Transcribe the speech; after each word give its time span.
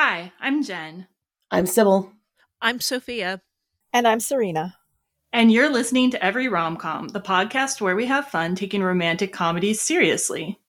Hi, 0.00 0.30
I'm 0.40 0.62
Jen. 0.62 1.08
I'm 1.50 1.66
Sybil. 1.66 2.12
I'm 2.62 2.78
Sophia. 2.78 3.42
And 3.92 4.06
I'm 4.06 4.20
Serena. 4.20 4.76
And 5.32 5.50
you're 5.50 5.72
listening 5.72 6.12
to 6.12 6.24
Every 6.24 6.46
Romcom, 6.46 7.10
the 7.10 7.20
podcast 7.20 7.80
where 7.80 7.96
we 7.96 8.06
have 8.06 8.28
fun 8.28 8.54
taking 8.54 8.80
romantic 8.80 9.32
comedies 9.32 9.82
seriously. 9.82 10.60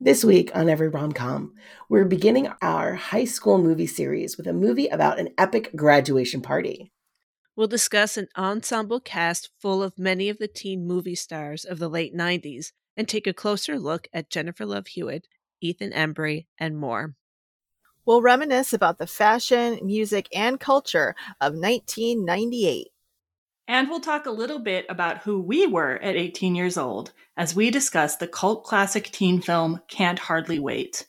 This 0.00 0.24
week 0.24 0.50
on 0.56 0.70
Every 0.70 0.90
Romcom, 0.90 1.50
we're 1.90 2.06
beginning 2.06 2.48
our 2.62 2.94
high 2.94 3.26
school 3.26 3.58
movie 3.58 3.86
series 3.86 4.38
with 4.38 4.46
a 4.46 4.54
movie 4.54 4.88
about 4.88 5.18
an 5.18 5.28
epic 5.36 5.76
graduation 5.76 6.40
party. 6.40 6.90
We'll 7.54 7.68
discuss 7.68 8.16
an 8.16 8.28
ensemble 8.34 9.00
cast 9.00 9.50
full 9.60 9.82
of 9.82 9.98
many 9.98 10.30
of 10.30 10.38
the 10.38 10.48
teen 10.48 10.86
movie 10.86 11.16
stars 11.16 11.66
of 11.66 11.80
the 11.80 11.90
late 11.90 12.16
90s 12.16 12.72
and 12.96 13.06
take 13.06 13.26
a 13.26 13.34
closer 13.34 13.78
look 13.78 14.08
at 14.14 14.30
Jennifer 14.30 14.64
Love 14.64 14.86
Hewitt, 14.86 15.28
Ethan 15.60 15.90
Embry, 15.92 16.46
and 16.58 16.78
more. 16.78 17.14
We'll 18.10 18.22
reminisce 18.22 18.72
about 18.72 18.98
the 18.98 19.06
fashion, 19.06 19.78
music, 19.84 20.28
and 20.34 20.58
culture 20.58 21.14
of 21.40 21.54
1998. 21.54 22.88
And 23.68 23.88
we'll 23.88 24.00
talk 24.00 24.26
a 24.26 24.32
little 24.32 24.58
bit 24.58 24.84
about 24.88 25.18
who 25.18 25.40
we 25.40 25.68
were 25.68 25.96
at 26.02 26.16
18 26.16 26.56
years 26.56 26.76
old 26.76 27.12
as 27.36 27.54
we 27.54 27.70
discuss 27.70 28.16
the 28.16 28.26
cult 28.26 28.64
classic 28.64 29.12
teen 29.12 29.40
film 29.40 29.80
Can't 29.86 30.18
Hardly 30.18 30.58
Wait. 30.58 31.06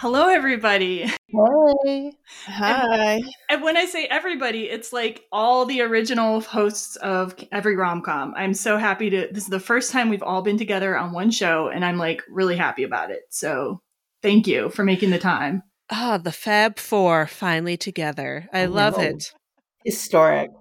Hello, 0.00 0.28
everybody. 0.28 1.06
Hi. 1.34 2.12
Hi. 2.46 3.20
And 3.50 3.62
when 3.64 3.76
I 3.76 3.84
say 3.86 4.06
everybody, 4.06 4.70
it's 4.70 4.92
like 4.92 5.24
all 5.32 5.66
the 5.66 5.80
original 5.80 6.40
hosts 6.40 6.94
of 6.94 7.34
every 7.50 7.74
rom 7.74 8.02
com. 8.02 8.32
I'm 8.36 8.54
so 8.54 8.78
happy 8.78 9.10
to. 9.10 9.26
This 9.32 9.42
is 9.42 9.48
the 9.48 9.58
first 9.58 9.90
time 9.90 10.08
we've 10.08 10.22
all 10.22 10.42
been 10.42 10.56
together 10.56 10.96
on 10.96 11.10
one 11.10 11.32
show, 11.32 11.66
and 11.66 11.84
I'm 11.84 11.98
like 11.98 12.22
really 12.30 12.56
happy 12.56 12.84
about 12.84 13.10
it. 13.10 13.22
So 13.30 13.80
thank 14.22 14.46
you 14.46 14.70
for 14.70 14.84
making 14.84 15.10
the 15.10 15.18
time. 15.18 15.64
Ah, 15.90 16.16
the 16.16 16.30
Fab 16.30 16.78
Four 16.78 17.26
finally 17.26 17.76
together. 17.76 18.48
I, 18.52 18.66
love 18.66 18.98
know. 18.98 19.02
it. 19.02 19.32
Historic. 19.84 20.52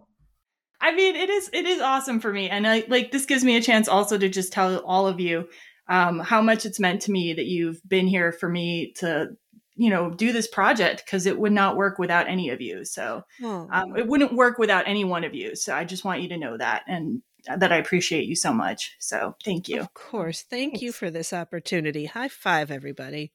I 0.81 0.95
mean, 0.95 1.15
it 1.15 1.29
is 1.29 1.51
it 1.53 1.67
is 1.67 1.79
awesome 1.79 2.19
for 2.21 2.33
me, 2.33 2.49
and 2.49 2.65
I 2.65 2.85
like 2.87 3.11
this 3.11 3.27
gives 3.27 3.43
me 3.43 3.55
a 3.55 3.61
chance 3.61 3.87
also 3.87 4.17
to 4.17 4.29
just 4.29 4.51
tell 4.51 4.77
all 4.79 5.05
of 5.05 5.19
you 5.19 5.47
um, 5.89 6.19
how 6.19 6.41
much 6.41 6.65
it's 6.65 6.79
meant 6.79 7.01
to 7.03 7.11
me 7.11 7.33
that 7.33 7.45
you've 7.45 7.81
been 7.87 8.07
here 8.07 8.31
for 8.31 8.49
me 8.49 8.93
to 8.97 9.29
you 9.75 9.89
know 9.89 10.09
do 10.09 10.31
this 10.33 10.47
project 10.47 11.03
because 11.05 11.25
it 11.25 11.37
would 11.39 11.51
not 11.51 11.77
work 11.77 11.99
without 11.99 12.27
any 12.27 12.49
of 12.49 12.61
you. 12.61 12.83
So 12.83 13.23
Oh, 13.41 13.67
um, 13.71 13.95
it 13.95 14.07
wouldn't 14.07 14.33
work 14.33 14.57
without 14.57 14.87
any 14.87 15.03
one 15.03 15.23
of 15.23 15.33
you. 15.35 15.55
So 15.55 15.75
I 15.75 15.83
just 15.85 16.03
want 16.03 16.21
you 16.21 16.29
to 16.29 16.37
know 16.37 16.57
that 16.57 16.83
and 16.87 17.21
that 17.45 17.71
I 17.71 17.77
appreciate 17.77 18.25
you 18.25 18.35
so 18.35 18.51
much. 18.51 18.95
So 18.99 19.35
thank 19.45 19.69
you. 19.69 19.79
of 19.79 19.93
course. 19.93 20.41
Thank 20.41 20.81
you 20.81 20.91
for 20.91 21.09
this 21.09 21.31
opportunity. 21.31 22.05
High 22.05 22.27
five, 22.27 22.71
everybody. 22.71 23.31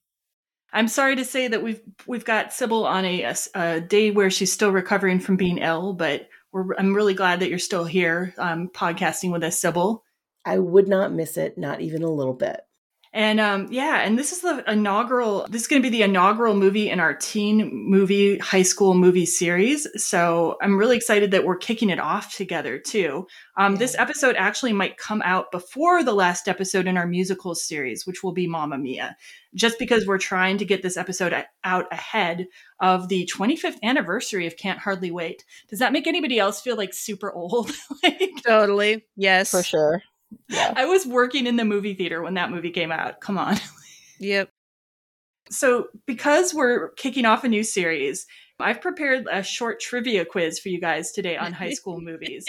I'm 0.75 0.89
sorry 0.89 1.17
to 1.17 1.25
say 1.25 1.49
that 1.49 1.63
we've 1.63 1.81
we've 2.07 2.25
got 2.25 2.53
Sybil 2.53 2.87
on 2.87 3.05
a, 3.05 3.35
a 3.55 3.81
day 3.81 4.11
where 4.11 4.31
she's 4.31 4.53
still 4.53 4.73
recovering 4.73 5.21
from 5.21 5.37
being 5.37 5.59
ill, 5.59 5.93
but 5.93 6.29
we're, 6.51 6.75
I'm 6.77 6.95
really 6.95 7.15
glad 7.15 7.41
that 7.41 7.51
you're 7.51 7.59
still 7.59 7.85
here 7.85 8.35
um, 8.39 8.69
podcasting 8.69 9.33
with 9.33 9.43
us, 9.45 9.61
Sybil. 9.61 10.03
I 10.45 10.59
would 10.59 10.89
not 10.89 11.13
miss 11.13 11.37
it, 11.37 11.57
not 11.59 11.81
even 11.81 12.03
a 12.03 12.11
little 12.11 12.35
bit. 12.35 12.61
And 13.15 13.41
um, 13.41 13.69
yeah, 13.71 14.01
and 14.01 14.19
this 14.19 14.33
is 14.33 14.41
the 14.41 14.65
inaugural. 14.71 15.47
This 15.51 15.63
is 15.63 15.69
going 15.69 15.83
to 15.83 15.87
be 15.87 15.95
the 15.95 16.03
inaugural 16.03 16.55
movie 16.55 16.89
in 16.89 16.99
our 16.99 17.13
teen 17.13 17.71
movie 17.71 18.39
high 18.39 18.63
school 18.63 18.95
movie 18.95 19.27
series. 19.27 19.87
So 20.03 20.57
I'm 20.63 20.79
really 20.79 20.97
excited 20.97 21.31
that 21.33 21.45
we're 21.45 21.59
kicking 21.59 21.91
it 21.91 22.01
off 22.01 22.35
together 22.35 22.79
too. 22.79 23.27
Um, 23.59 23.77
This 23.77 23.95
episode 23.99 24.37
actually 24.39 24.73
might 24.73 24.97
come 24.97 25.21
out 25.27 25.53
before 25.53 26.03
the 26.03 26.15
last 26.15 26.49
episode 26.49 26.87
in 26.87 26.97
our 26.97 27.07
musical 27.07 27.55
series, 27.55 28.07
which 28.07 28.23
will 28.23 28.33
be 28.33 28.47
Mamma 28.47 28.79
Mia, 28.79 29.15
just 29.55 29.79
because 29.79 30.07
we're 30.07 30.17
trying 30.17 30.57
to 30.57 30.65
get 30.65 30.83
this 30.83 30.97
episode 30.97 31.35
out 31.65 31.93
ahead 31.93 32.47
of 32.81 33.09
the 33.09 33.29
25th 33.31 33.77
anniversary 33.83 34.47
of 34.47 34.57
Can't 34.57 34.79
Hardly 34.79 35.11
Wait. 35.11 35.45
Does 35.69 35.81
that 35.81 35.93
make 35.93 36.07
anybody 36.07 36.39
else 36.39 36.63
feel 36.63 36.79
like 36.79 36.95
super 36.95 37.31
old? 37.31 37.73
like, 38.03 38.31
Totally. 38.47 39.05
Yes. 39.17 39.51
For 39.51 39.63
sure. 39.63 40.03
Yeah. 40.49 40.73
I 40.77 40.87
was 40.87 41.07
working 41.07 41.47
in 41.47 41.57
the 41.57 41.65
movie 41.65 41.95
theater 41.95 42.23
when 42.23 42.35
that 42.35 42.51
movie 42.51 42.71
came 42.71 42.93
out. 42.93 43.21
Come 43.21 43.39
on. 43.39 43.57
Yep. 44.19 44.51
So, 45.51 45.89
because 46.07 46.55
we're 46.55 46.91
kicking 46.91 47.25
off 47.25 47.43
a 47.43 47.49
new 47.49 47.65
series, 47.65 48.25
I've 48.61 48.81
prepared 48.81 49.27
a 49.29 49.43
short 49.43 49.81
trivia 49.81 50.25
quiz 50.25 50.61
for 50.61 50.69
you 50.69 50.81
guys 50.81 51.11
today 51.11 51.37
on 51.37 51.53
high 51.53 51.73
school 51.73 52.01
movies. 52.01 52.47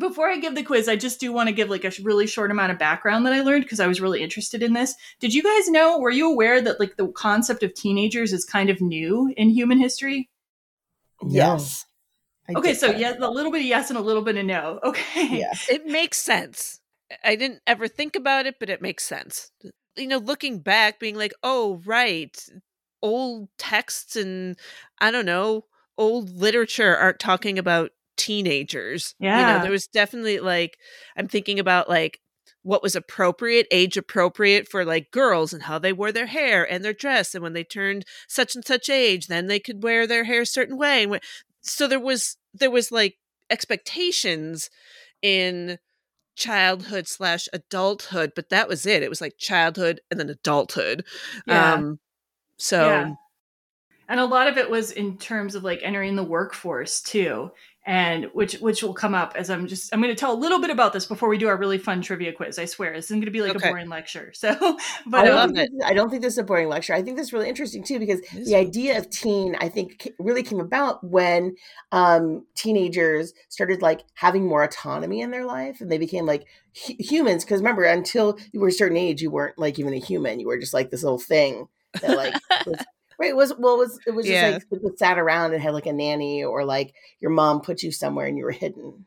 Before 0.00 0.30
I 0.30 0.38
give 0.38 0.54
the 0.54 0.62
quiz, 0.62 0.88
I 0.88 0.96
just 0.96 1.20
do 1.20 1.30
want 1.30 1.48
to 1.48 1.54
give 1.54 1.68
like 1.68 1.84
a 1.84 1.92
really 2.02 2.26
short 2.26 2.50
amount 2.50 2.72
of 2.72 2.78
background 2.78 3.26
that 3.26 3.34
I 3.34 3.42
learned 3.42 3.64
because 3.64 3.80
I 3.80 3.86
was 3.86 4.00
really 4.00 4.22
interested 4.22 4.62
in 4.62 4.72
this. 4.72 4.94
Did 5.20 5.34
you 5.34 5.42
guys 5.42 5.68
know? 5.68 5.98
Were 5.98 6.10
you 6.10 6.32
aware 6.32 6.62
that 6.62 6.80
like 6.80 6.96
the 6.96 7.08
concept 7.08 7.62
of 7.62 7.74
teenagers 7.74 8.32
is 8.32 8.46
kind 8.46 8.70
of 8.70 8.80
new 8.80 9.32
in 9.36 9.50
human 9.50 9.78
history? 9.78 10.30
Yes. 11.28 11.84
I 12.48 12.54
Okay, 12.58 12.74
so 12.74 12.86
that. 12.86 12.96
yes, 12.98 13.16
a 13.20 13.30
little 13.30 13.50
bit 13.50 13.60
of 13.62 13.66
yes 13.66 13.90
and 13.90 13.98
a 13.98 14.02
little 14.02 14.22
bit 14.22 14.36
of 14.36 14.44
no. 14.44 14.80
Okay. 14.84 15.40
Yeah. 15.40 15.54
It 15.66 15.86
makes 15.86 16.18
sense. 16.18 16.80
I 17.24 17.36
didn't 17.36 17.60
ever 17.66 17.88
think 17.88 18.16
about 18.16 18.46
it, 18.46 18.56
but 18.58 18.70
it 18.70 18.82
makes 18.82 19.04
sense. 19.04 19.50
You 19.96 20.06
know, 20.06 20.18
looking 20.18 20.60
back, 20.60 20.98
being 20.98 21.16
like, 21.16 21.32
oh, 21.42 21.80
right, 21.84 22.36
old 23.02 23.48
texts 23.58 24.16
and 24.16 24.56
I 25.00 25.10
don't 25.10 25.26
know, 25.26 25.66
old 25.98 26.30
literature 26.30 26.96
aren't 26.96 27.18
talking 27.18 27.58
about 27.58 27.90
teenagers. 28.16 29.14
You 29.32 29.44
Yeah. 29.44 29.46
know, 29.46 29.58
there 29.58 29.70
was 29.70 29.86
definitely 29.86 30.38
like, 30.40 30.76
I'm 31.16 31.28
thinking 31.28 31.58
about 31.58 31.88
like 31.88 32.20
what 32.62 32.82
was 32.82 32.94
appropriate, 32.94 33.66
age 33.70 33.96
appropriate 33.96 34.68
for 34.70 34.84
like 34.84 35.10
girls 35.10 35.52
and 35.52 35.64
how 35.64 35.78
they 35.78 35.92
wore 35.92 36.12
their 36.12 36.26
hair 36.26 36.70
and 36.70 36.84
their 36.84 36.92
dress. 36.92 37.34
And 37.34 37.42
when 37.42 37.52
they 37.54 37.64
turned 37.64 38.04
such 38.28 38.54
and 38.54 38.64
such 38.64 38.88
age, 38.88 39.26
then 39.26 39.46
they 39.46 39.58
could 39.58 39.82
wear 39.82 40.06
their 40.06 40.24
hair 40.24 40.42
a 40.42 40.46
certain 40.46 40.76
way. 40.76 41.06
So 41.62 41.88
there 41.88 42.00
was, 42.00 42.36
there 42.54 42.70
was 42.70 42.92
like 42.92 43.16
expectations 43.50 44.70
in 45.22 45.78
childhood 46.34 47.06
slash 47.06 47.48
adulthood, 47.52 48.32
but 48.34 48.48
that 48.50 48.68
was 48.68 48.86
it. 48.86 49.02
It 49.02 49.08
was 49.08 49.20
like 49.20 49.36
childhood 49.38 50.00
and 50.10 50.18
then 50.18 50.30
adulthood. 50.30 51.04
Yeah. 51.46 51.74
Um, 51.74 51.98
so 52.56 52.86
Yeah. 52.86 53.14
and 54.08 54.20
a 54.20 54.24
lot 54.24 54.48
of 54.48 54.58
it 54.58 54.70
was 54.70 54.90
in 54.90 55.18
terms 55.18 55.54
of 55.54 55.64
like 55.64 55.80
entering 55.82 56.16
the 56.16 56.24
workforce 56.24 57.00
too 57.00 57.50
and 57.84 58.26
which 58.32 58.54
which 58.60 58.82
will 58.82 58.94
come 58.94 59.14
up 59.14 59.32
as 59.36 59.50
i'm 59.50 59.66
just 59.66 59.92
i'm 59.92 60.00
going 60.00 60.14
to 60.14 60.18
tell 60.18 60.32
a 60.32 60.38
little 60.38 60.60
bit 60.60 60.70
about 60.70 60.92
this 60.92 61.04
before 61.06 61.28
we 61.28 61.36
do 61.36 61.48
our 61.48 61.56
really 61.56 61.78
fun 61.78 62.00
trivia 62.00 62.32
quiz 62.32 62.56
i 62.58 62.64
swear 62.64 62.92
this 62.92 63.06
isn't 63.06 63.18
going 63.18 63.24
to 63.26 63.32
be 63.32 63.42
like 63.42 63.56
Okay. 63.56 63.68
a 63.68 63.72
boring 63.72 63.88
lecture 63.88 64.30
so 64.34 64.54
but 65.06 65.20
I 65.20 65.22
I 65.22 65.24
don't, 65.24 65.30
um, 65.30 65.36
love 65.36 65.50
think 65.50 65.58
it. 65.58 65.70
this- 65.78 65.88
I 65.90 65.94
don't 65.94 66.08
think 66.10 66.22
this 66.22 66.34
is 66.34 66.38
a 66.38 66.44
boring 66.44 66.68
lecture. 66.68 66.94
I 66.94 67.02
think 67.02 67.16
this 67.16 67.26
is 67.28 67.32
really 67.32 67.48
interesting 67.48 67.82
too 67.82 67.98
because 67.98 68.20
the 68.32 68.54
idea 68.54 68.98
of 68.98 69.10
teen, 69.10 69.56
I 69.60 69.68
think, 69.68 70.08
really 70.18 70.42
came 70.44 70.60
about 70.60 71.02
when 71.04 71.56
um, 71.90 72.46
teenagers 72.54 73.32
started 73.48 73.82
like 73.82 74.04
having 74.14 74.46
more 74.46 74.62
autonomy 74.62 75.20
in 75.20 75.30
their 75.32 75.44
life 75.44 75.80
and 75.80 75.90
they 75.90 75.98
became 75.98 76.24
like 76.26 76.46
hu- 76.86 76.94
humans. 76.98 77.44
Because 77.44 77.60
remember, 77.60 77.84
until 77.84 78.38
you 78.52 78.60
were 78.60 78.68
a 78.68 78.72
certain 78.72 78.96
age, 78.96 79.20
you 79.22 79.30
weren't 79.30 79.58
like 79.58 79.78
even 79.78 79.92
a 79.92 79.98
human. 79.98 80.38
You 80.40 80.46
were 80.46 80.58
just 80.58 80.74
like 80.74 80.90
this 80.90 81.02
little 81.02 81.18
thing 81.18 81.66
that 82.00 82.16
like 82.16 82.34
was 82.66 82.78
Right. 83.18 83.30
It 83.30 83.36
was 83.36 83.52
well. 83.58 83.74
It 83.74 83.78
was 83.78 83.98
it 84.06 84.10
was 84.12 84.26
just 84.26 84.34
Yeah. 84.34 84.50
like 84.50 84.70
people 84.70 84.92
sat 84.96 85.18
around 85.18 85.52
and 85.54 85.62
had 85.62 85.74
like 85.74 85.86
a 85.86 85.92
nanny, 85.92 86.44
or 86.44 86.64
like 86.64 86.94
your 87.20 87.30
mom 87.30 87.60
put 87.60 87.82
you 87.82 87.92
somewhere 87.92 88.26
and 88.26 88.36
you 88.38 88.44
were 88.44 88.50
hidden. 88.52 89.06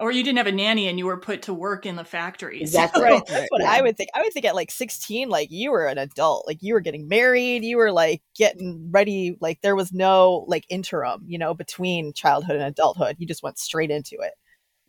or 0.00 0.12
you 0.12 0.22
didn't 0.22 0.38
have 0.38 0.46
a 0.46 0.52
nanny 0.52 0.86
and 0.86 0.96
you 0.96 1.06
were 1.06 1.16
put 1.18 1.42
to 1.42 1.52
work 1.52 1.84
in 1.84 1.96
the 1.96 2.04
factories 2.04 2.60
Exactly. 2.70 3.02
Right. 3.02 3.14
Right, 3.14 3.26
That's 3.26 3.50
what 3.50 3.62
yeah. 3.62 3.70
I 3.72 3.82
would 3.82 3.96
think. 3.96 4.10
I 4.14 4.22
would 4.22 4.32
think 4.32 4.44
at 4.46 4.54
like 4.54 4.70
16, 4.70 5.28
like 5.28 5.50
you 5.50 5.72
were 5.72 5.86
an 5.86 5.98
adult, 5.98 6.46
like 6.46 6.58
you 6.62 6.74
were 6.74 6.80
getting 6.80 7.08
married, 7.08 7.64
you 7.64 7.76
were 7.78 7.90
like 7.90 8.22
getting 8.36 8.90
ready, 8.92 9.36
like 9.40 9.60
there 9.60 9.74
was 9.74 9.92
no 9.92 10.44
like 10.46 10.64
interim, 10.68 11.24
you 11.26 11.36
know, 11.36 11.52
between 11.52 12.12
childhood 12.12 12.54
and 12.54 12.64
adulthood. 12.64 13.16
You 13.18 13.26
just 13.26 13.42
went 13.42 13.58
straight 13.58 13.90
into 13.90 14.14
it. 14.20 14.34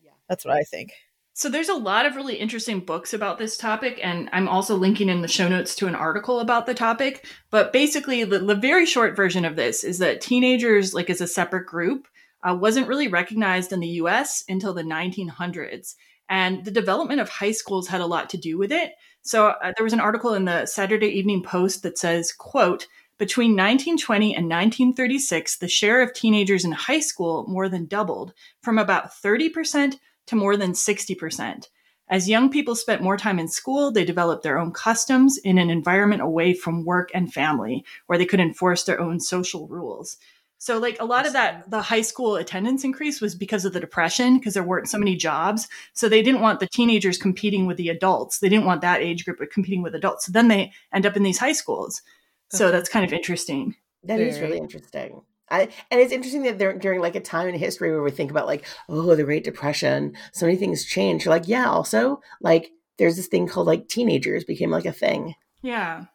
Yeah. 0.03 0.11
That's 0.29 0.45
what 0.45 0.53
I 0.55 0.61
think. 0.61 0.91
So 1.39 1.47
there's 1.47 1.69
a 1.69 1.73
lot 1.73 2.05
of 2.05 2.17
really 2.17 2.35
interesting 2.35 2.81
books 2.81 3.13
about 3.13 3.37
this 3.37 3.55
topic, 3.55 3.97
and 4.03 4.27
I'm 4.33 4.49
also 4.49 4.75
linking 4.75 5.07
in 5.07 5.21
the 5.21 5.29
show 5.29 5.47
notes 5.47 5.73
to 5.75 5.87
an 5.87 5.95
article 5.95 6.41
about 6.41 6.65
the 6.65 6.73
topic. 6.73 7.25
But 7.49 7.71
basically, 7.71 8.25
the, 8.25 8.39
the 8.39 8.55
very 8.55 8.85
short 8.85 9.15
version 9.15 9.45
of 9.45 9.55
this 9.55 9.85
is 9.85 9.99
that 9.99 10.19
teenagers, 10.19 10.93
like 10.93 11.09
as 11.09 11.21
a 11.21 11.27
separate 11.27 11.65
group, 11.65 12.09
uh, 12.43 12.57
wasn't 12.59 12.89
really 12.89 13.07
recognized 13.07 13.71
in 13.71 13.79
the 13.79 13.87
U.S. 13.87 14.43
until 14.49 14.73
the 14.73 14.83
1900s, 14.83 15.95
and 16.27 16.65
the 16.65 16.71
development 16.71 17.21
of 17.21 17.29
high 17.29 17.53
schools 17.53 17.87
had 17.87 18.01
a 18.01 18.05
lot 18.05 18.29
to 18.31 18.37
do 18.37 18.57
with 18.57 18.73
it. 18.73 18.91
So 19.21 19.47
uh, 19.47 19.71
there 19.77 19.85
was 19.85 19.93
an 19.93 20.01
article 20.01 20.33
in 20.33 20.43
the 20.43 20.65
Saturday 20.65 21.07
Evening 21.07 21.41
Post 21.41 21.83
that 21.83 21.97
says, 21.97 22.33
"quote." 22.33 22.85
Between 23.17 23.51
1920 23.51 24.33
and 24.33 24.45
1936, 24.45 25.57
the 25.57 25.67
share 25.67 26.01
of 26.01 26.13
teenagers 26.13 26.63
in 26.63 26.71
high 26.71 27.01
school 27.01 27.45
more 27.49 27.67
than 27.67 27.85
doubled 27.85 28.33
from 28.61 28.77
about 28.77 29.11
30% 29.11 29.95
to 30.29 30.35
more 30.35 30.57
than 30.57 30.71
60%. 30.71 31.67
As 32.07 32.27
young 32.27 32.49
people 32.49 32.75
spent 32.75 33.03
more 33.03 33.17
time 33.17 33.37
in 33.37 33.47
school, 33.47 33.91
they 33.91 34.03
developed 34.03 34.41
their 34.41 34.57
own 34.57 34.71
customs 34.71 35.37
in 35.37 35.59
an 35.59 35.69
environment 35.69 36.23
away 36.23 36.55
from 36.55 36.85
work 36.85 37.11
and 37.13 37.31
family 37.31 37.85
where 38.07 38.17
they 38.17 38.25
could 38.25 38.39
enforce 38.39 38.83
their 38.83 38.99
own 38.99 39.19
social 39.19 39.67
rules. 39.67 40.17
So, 40.57 40.77
like 40.77 40.97
a 40.99 41.05
lot 41.05 41.25
of 41.25 41.33
that, 41.33 41.69
the 41.69 41.81
high 41.81 42.01
school 42.01 42.35
attendance 42.35 42.83
increase 42.83 43.21
was 43.21 43.33
because 43.33 43.63
of 43.63 43.73
the 43.73 43.79
depression, 43.79 44.37
because 44.37 44.55
there 44.55 44.63
weren't 44.63 44.89
so 44.89 44.97
many 44.97 45.15
jobs. 45.15 45.69
So, 45.93 46.09
they 46.09 46.21
didn't 46.21 46.41
want 46.41 46.59
the 46.59 46.67
teenagers 46.67 47.17
competing 47.17 47.65
with 47.65 47.77
the 47.77 47.89
adults. 47.89 48.39
They 48.39 48.49
didn't 48.49 48.65
want 48.65 48.81
that 48.81 49.01
age 49.01 49.23
group 49.23 49.39
competing 49.51 49.83
with 49.83 49.95
adults. 49.95 50.25
So, 50.25 50.33
then 50.33 50.49
they 50.49 50.73
end 50.91 51.05
up 51.05 51.15
in 51.15 51.23
these 51.23 51.37
high 51.37 51.53
schools. 51.53 52.01
So, 52.49 52.71
that's 52.71 52.89
kind 52.89 53.05
of 53.05 53.13
interesting. 53.13 53.75
That 54.03 54.19
is 54.19 54.37
Very. 54.37 54.47
really 54.47 54.59
interesting. 54.59 55.21
I, 55.51 55.69
and 55.89 55.99
it's 55.99 56.13
interesting 56.13 56.43
that 56.43 56.59
they're 56.59 56.77
during 56.77 57.01
like 57.01 57.15
a 57.15 57.21
time 57.21 57.47
in 57.47 57.55
history 57.55 57.91
where 57.91 58.03
we 58.03 58.11
think 58.11 58.31
about 58.31 58.47
like, 58.47 58.65
oh, 58.87 59.15
the 59.15 59.23
Great 59.23 59.43
Depression, 59.43 60.15
so 60.31 60.45
many 60.45 60.57
things 60.57 60.85
changed. 60.85 61.25
You're 61.25 61.33
like, 61.33 61.47
yeah, 61.47 61.67
also 61.67 62.21
like 62.41 62.71
there's 62.97 63.15
this 63.15 63.27
thing 63.27 63.47
called 63.47 63.67
like 63.67 63.87
teenagers 63.87 64.43
became 64.43 64.71
like 64.71 64.85
a 64.85 64.91
thing. 64.91 65.35
Yeah. 65.61 66.05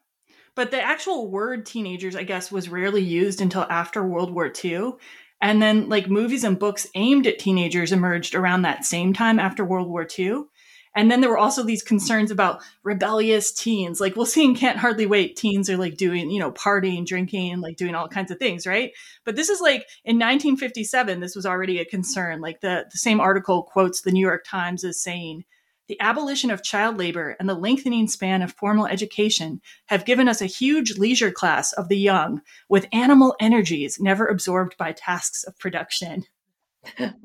But 0.54 0.70
the 0.70 0.80
actual 0.80 1.30
word 1.30 1.66
teenagers, 1.66 2.14
I 2.14 2.22
guess, 2.22 2.52
was 2.52 2.68
rarely 2.68 3.02
used 3.02 3.40
until 3.40 3.66
after 3.68 4.06
World 4.06 4.32
War 4.32 4.52
II. 4.64 4.92
And 5.40 5.60
then, 5.60 5.88
like, 5.88 6.08
movies 6.08 6.44
and 6.44 6.58
books 6.58 6.86
aimed 6.94 7.26
at 7.26 7.38
teenagers 7.38 7.92
emerged 7.92 8.34
around 8.34 8.62
that 8.62 8.84
same 8.84 9.12
time 9.12 9.38
after 9.38 9.64
World 9.64 9.88
War 9.88 10.06
II. 10.18 10.44
And 10.94 11.10
then 11.10 11.20
there 11.20 11.30
were 11.30 11.38
also 11.38 11.62
these 11.62 11.82
concerns 11.82 12.30
about 12.30 12.62
rebellious 12.82 13.52
teens. 13.52 14.00
Like, 14.00 14.16
we'll 14.16 14.26
see 14.34 14.44
in 14.44 14.54
Can't 14.54 14.78
Hardly 14.78 15.06
Wait, 15.06 15.36
teens 15.36 15.68
are 15.70 15.76
like 15.76 15.96
doing, 15.96 16.30
you 16.30 16.38
know, 16.38 16.52
partying, 16.52 17.06
drinking, 17.06 17.60
like 17.60 17.76
doing 17.76 17.94
all 17.94 18.08
kinds 18.08 18.30
of 18.30 18.38
things, 18.38 18.66
right? 18.66 18.92
But 19.24 19.36
this 19.36 19.48
is 19.48 19.60
like 19.60 19.86
in 20.04 20.16
1957, 20.16 21.20
this 21.20 21.36
was 21.36 21.46
already 21.46 21.78
a 21.78 21.84
concern. 21.84 22.40
Like, 22.40 22.60
the, 22.60 22.86
the 22.90 22.98
same 22.98 23.20
article 23.20 23.62
quotes 23.62 24.00
the 24.00 24.12
New 24.12 24.24
York 24.24 24.44
Times 24.44 24.84
as 24.84 25.00
saying, 25.00 25.44
the 25.86 26.00
abolition 26.00 26.50
of 26.50 26.62
child 26.62 26.96
labor 26.96 27.36
and 27.38 27.46
the 27.46 27.54
lengthening 27.54 28.08
span 28.08 28.40
of 28.40 28.52
formal 28.52 28.86
education 28.86 29.60
have 29.86 30.06
given 30.06 30.28
us 30.28 30.40
a 30.40 30.46
huge 30.46 30.96
leisure 30.96 31.30
class 31.30 31.74
of 31.74 31.88
the 31.88 31.98
young 31.98 32.40
with 32.70 32.88
animal 32.90 33.36
energies 33.38 34.00
never 34.00 34.26
absorbed 34.26 34.78
by 34.78 34.92
tasks 34.92 35.44
of 35.44 35.58
production. 35.58 36.24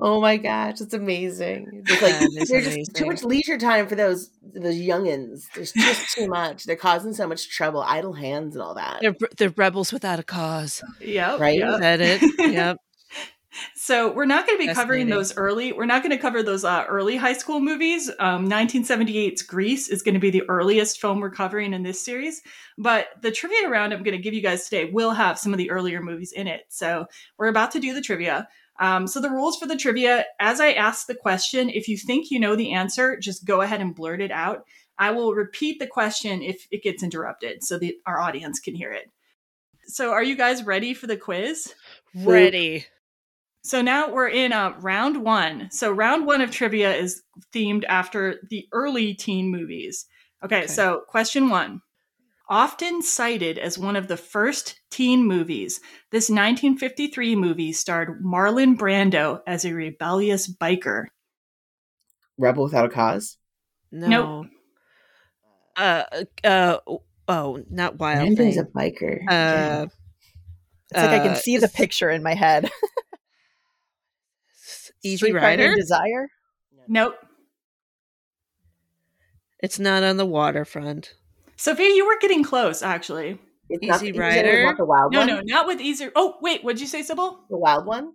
Oh 0.00 0.20
my 0.20 0.36
gosh, 0.36 0.80
it's 0.80 0.94
amazing. 0.94 1.84
It's 1.86 2.02
like 2.02 2.12
That 2.12 2.42
is 2.42 2.48
there's 2.48 2.74
just 2.74 2.94
too 2.94 3.06
much 3.06 3.22
leisure 3.22 3.58
time 3.58 3.86
for 3.86 3.94
those 3.94 4.30
those 4.54 4.76
youngins. 4.76 5.46
There's 5.54 5.72
just 5.72 6.14
too 6.14 6.28
much. 6.28 6.64
They're 6.64 6.76
causing 6.76 7.12
so 7.12 7.26
much 7.26 7.50
trouble, 7.50 7.82
idle 7.82 8.12
hands 8.12 8.54
and 8.54 8.62
all 8.62 8.74
that. 8.74 9.00
They're, 9.00 9.16
they're 9.36 9.54
rebels 9.56 9.92
without 9.92 10.18
a 10.18 10.22
cause. 10.22 10.82
Yep. 11.00 11.40
Right? 11.40 11.58
yep. 11.58 11.80
Said 11.80 12.00
it. 12.00 12.22
Yep. 12.38 12.76
So 13.74 14.12
we're 14.12 14.26
not 14.26 14.46
going 14.46 14.60
to 14.60 14.66
be 14.66 14.72
covering 14.72 15.08
those 15.08 15.36
early. 15.36 15.72
We're 15.72 15.86
not 15.86 16.02
going 16.02 16.12
to 16.12 16.22
cover 16.22 16.42
those 16.42 16.64
uh, 16.64 16.84
early 16.88 17.16
high 17.16 17.32
school 17.32 17.60
movies. 17.60 18.10
Um, 18.20 18.48
1978's 18.48 19.42
Grease 19.42 19.88
is 19.88 20.02
going 20.02 20.14
to 20.14 20.20
be 20.20 20.30
the 20.30 20.48
earliest 20.48 21.00
film 21.00 21.20
we're 21.20 21.30
covering 21.30 21.74
in 21.74 21.82
this 21.82 22.00
series. 22.00 22.42
But 22.78 23.08
the 23.22 23.32
trivia 23.32 23.68
round 23.68 23.92
I'm 23.92 24.02
going 24.02 24.16
to 24.16 24.22
give 24.22 24.34
you 24.34 24.40
guys 24.40 24.68
today 24.68 24.90
will 24.90 25.10
have 25.10 25.38
some 25.38 25.52
of 25.52 25.58
the 25.58 25.70
earlier 25.70 26.00
movies 26.00 26.32
in 26.32 26.46
it. 26.46 26.62
So 26.68 27.06
we're 27.38 27.48
about 27.48 27.72
to 27.72 27.80
do 27.80 27.92
the 27.92 28.00
trivia. 28.00 28.46
Um, 28.80 29.06
so 29.06 29.20
the 29.20 29.30
rules 29.30 29.58
for 29.58 29.66
the 29.66 29.76
trivia, 29.76 30.24
as 30.40 30.58
I 30.58 30.72
ask 30.72 31.06
the 31.06 31.14
question, 31.14 31.68
if 31.68 31.86
you 31.86 31.98
think 31.98 32.30
you 32.30 32.40
know 32.40 32.56
the 32.56 32.72
answer, 32.72 33.18
just 33.18 33.44
go 33.44 33.60
ahead 33.60 33.82
and 33.82 33.94
blurt 33.94 34.22
it 34.22 34.30
out. 34.30 34.64
I 34.98 35.10
will 35.10 35.34
repeat 35.34 35.78
the 35.78 35.86
question 35.86 36.42
if 36.42 36.66
it 36.70 36.82
gets 36.82 37.02
interrupted, 37.02 37.62
so 37.62 37.78
that 37.78 37.94
our 38.06 38.18
audience 38.20 38.58
can 38.58 38.74
hear 38.74 38.92
it. 38.92 39.10
So 39.86 40.12
are 40.12 40.22
you 40.22 40.36
guys 40.36 40.64
ready 40.64 40.94
for 40.94 41.06
the 41.06 41.16
quiz? 41.16 41.74
Ready. 42.14 42.86
So 43.62 43.82
now 43.82 44.10
we're 44.10 44.28
in 44.28 44.52
uh, 44.52 44.74
round 44.80 45.22
one. 45.22 45.70
So 45.70 45.90
round 45.92 46.26
one 46.26 46.40
of 46.40 46.50
trivia 46.50 46.94
is 46.94 47.22
themed 47.52 47.84
after 47.86 48.40
the 48.48 48.66
early 48.72 49.14
teen 49.14 49.50
movies. 49.50 50.06
Okay, 50.42 50.60
Okay. 50.60 50.66
so 50.66 51.02
question 51.06 51.50
one. 51.50 51.82
Often 52.50 53.02
cited 53.02 53.58
as 53.58 53.78
one 53.78 53.94
of 53.94 54.08
the 54.08 54.16
first 54.16 54.80
teen 54.90 55.24
movies, 55.24 55.78
this 56.10 56.28
1953 56.28 57.36
movie 57.36 57.72
starred 57.72 58.20
Marlon 58.24 58.76
Brando 58.76 59.40
as 59.46 59.64
a 59.64 59.72
rebellious 59.72 60.52
biker. 60.52 61.04
Rebel 62.36 62.64
without 62.64 62.86
a 62.86 62.88
cause. 62.88 63.36
No. 63.92 64.08
Nope. 64.08 64.46
Uh, 65.76 66.02
uh, 66.42 66.76
oh, 67.28 67.62
not 67.70 67.98
wild 67.98 68.36
Brando's 68.36 68.56
a 68.56 68.64
biker. 68.64 69.20
Uh, 69.28 69.86
It's 70.90 70.96
like 71.00 71.10
I 71.10 71.18
can 71.20 71.32
Uh, 71.32 71.36
see 71.36 71.56
the 71.58 71.68
picture 71.68 72.10
in 72.10 72.24
my 72.24 72.34
head. 72.34 72.68
Easy 75.04 75.16
Streetcar 75.18 75.40
Named 75.50 75.60
Rider. 75.60 75.76
Desire. 75.76 76.28
Nope. 76.88 77.14
It's 79.60 79.78
not 79.78 80.02
on 80.02 80.16
the 80.16 80.26
waterfront. 80.26 81.14
Sophia, 81.60 81.88
you 81.94 82.06
were 82.06 82.16
getting 82.20 82.42
close, 82.42 82.82
actually. 82.82 83.38
It's 83.68 83.82
Easy 83.84 84.06
you 84.08 84.14
said 84.14 84.46
it 84.46 84.48
was 84.48 84.54
Rider? 84.54 84.64
not 84.64 84.76
the 84.78 84.84
wild 84.86 85.12
No, 85.12 85.18
one. 85.20 85.26
no, 85.28 85.40
not 85.44 85.66
with 85.66 85.78
easier. 85.80 86.10
Oh, 86.16 86.36
wait, 86.40 86.64
what'd 86.64 86.80
you 86.80 86.86
say, 86.86 87.02
Sybil? 87.02 87.44
The 87.50 87.58
wild 87.58 87.84
one. 87.84 88.12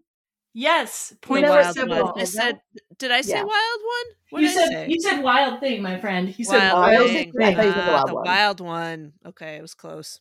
Yes, 0.56 1.13
point 1.21 1.44
never 1.44 1.53
for 1.57 1.62
wild 1.62 1.75
Sybil. 1.75 2.03
one. 2.06 2.13
I 2.19 2.24
said. 2.24 2.59
Did 2.97 3.12
I 3.12 3.21
say 3.21 3.36
Yeah. 3.38 3.44
wild 3.44 3.51
one? 3.51 4.06
What 4.31 4.42
You 4.42 4.47
did 4.47 4.57
I 4.57 4.62
said 4.62 4.69
say? 4.71 4.88
you 4.89 5.00
said 5.00 5.21
wild 5.24 5.59
thing, 5.59 5.81
my 5.83 6.00
friend. 6.00 6.33
You 6.38 6.44
said 6.44 6.74
wild 6.74 6.77
I 6.86 6.92
wild 6.94 7.03
was 7.03 7.12
thing. 7.12 7.31
thinking- 7.33 7.42
I 7.44 7.53
thought 7.56 7.65
you 7.65 7.71
said 7.71 7.86
the 7.86 7.92
Ah, 7.92 7.94
wild 7.94 8.09
the 8.09 8.13
one. 8.15 8.25
wild 8.25 8.59
one. 8.62 9.13
Okay, 9.27 9.56
it 9.57 9.62
was 9.62 9.74
close. 9.75 10.19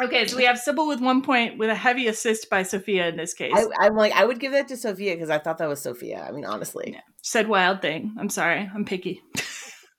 Okay, 0.00 0.26
so 0.28 0.36
we 0.36 0.44
have 0.44 0.58
Sybil 0.60 0.86
with 0.86 1.00
one 1.00 1.22
point 1.22 1.58
with 1.58 1.70
a 1.70 1.74
heavy 1.74 2.06
assist 2.06 2.48
by 2.48 2.62
Sophia 2.62 3.08
in 3.08 3.16
this 3.16 3.34
case. 3.34 3.52
I, 3.56 3.64
I'm 3.86 3.96
like, 3.96 4.12
I 4.12 4.24
would 4.24 4.38
give 4.38 4.52
that 4.52 4.68
to 4.68 4.76
Sophia 4.76 5.14
because 5.16 5.28
I 5.30 5.38
thought 5.38 5.58
that 5.58 5.68
was 5.68 5.80
Sophia. 5.82 6.24
I 6.26 6.30
mean, 6.30 6.44
honestly. 6.44 6.92
Yeah. 6.92 7.00
Said 7.22 7.48
wild 7.48 7.82
thing. 7.82 8.14
I'm 8.16 8.28
sorry. 8.28 8.70
I'm 8.72 8.84
picky. 8.84 9.20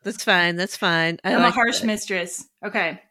That's 0.03 0.23
fine. 0.23 0.55
That's 0.55 0.77
fine. 0.77 1.19
I 1.23 1.33
I'm 1.33 1.41
like 1.41 1.49
a 1.51 1.55
harsh 1.55 1.79
that. 1.79 1.85
mistress. 1.87 2.47
Okay. 2.65 3.01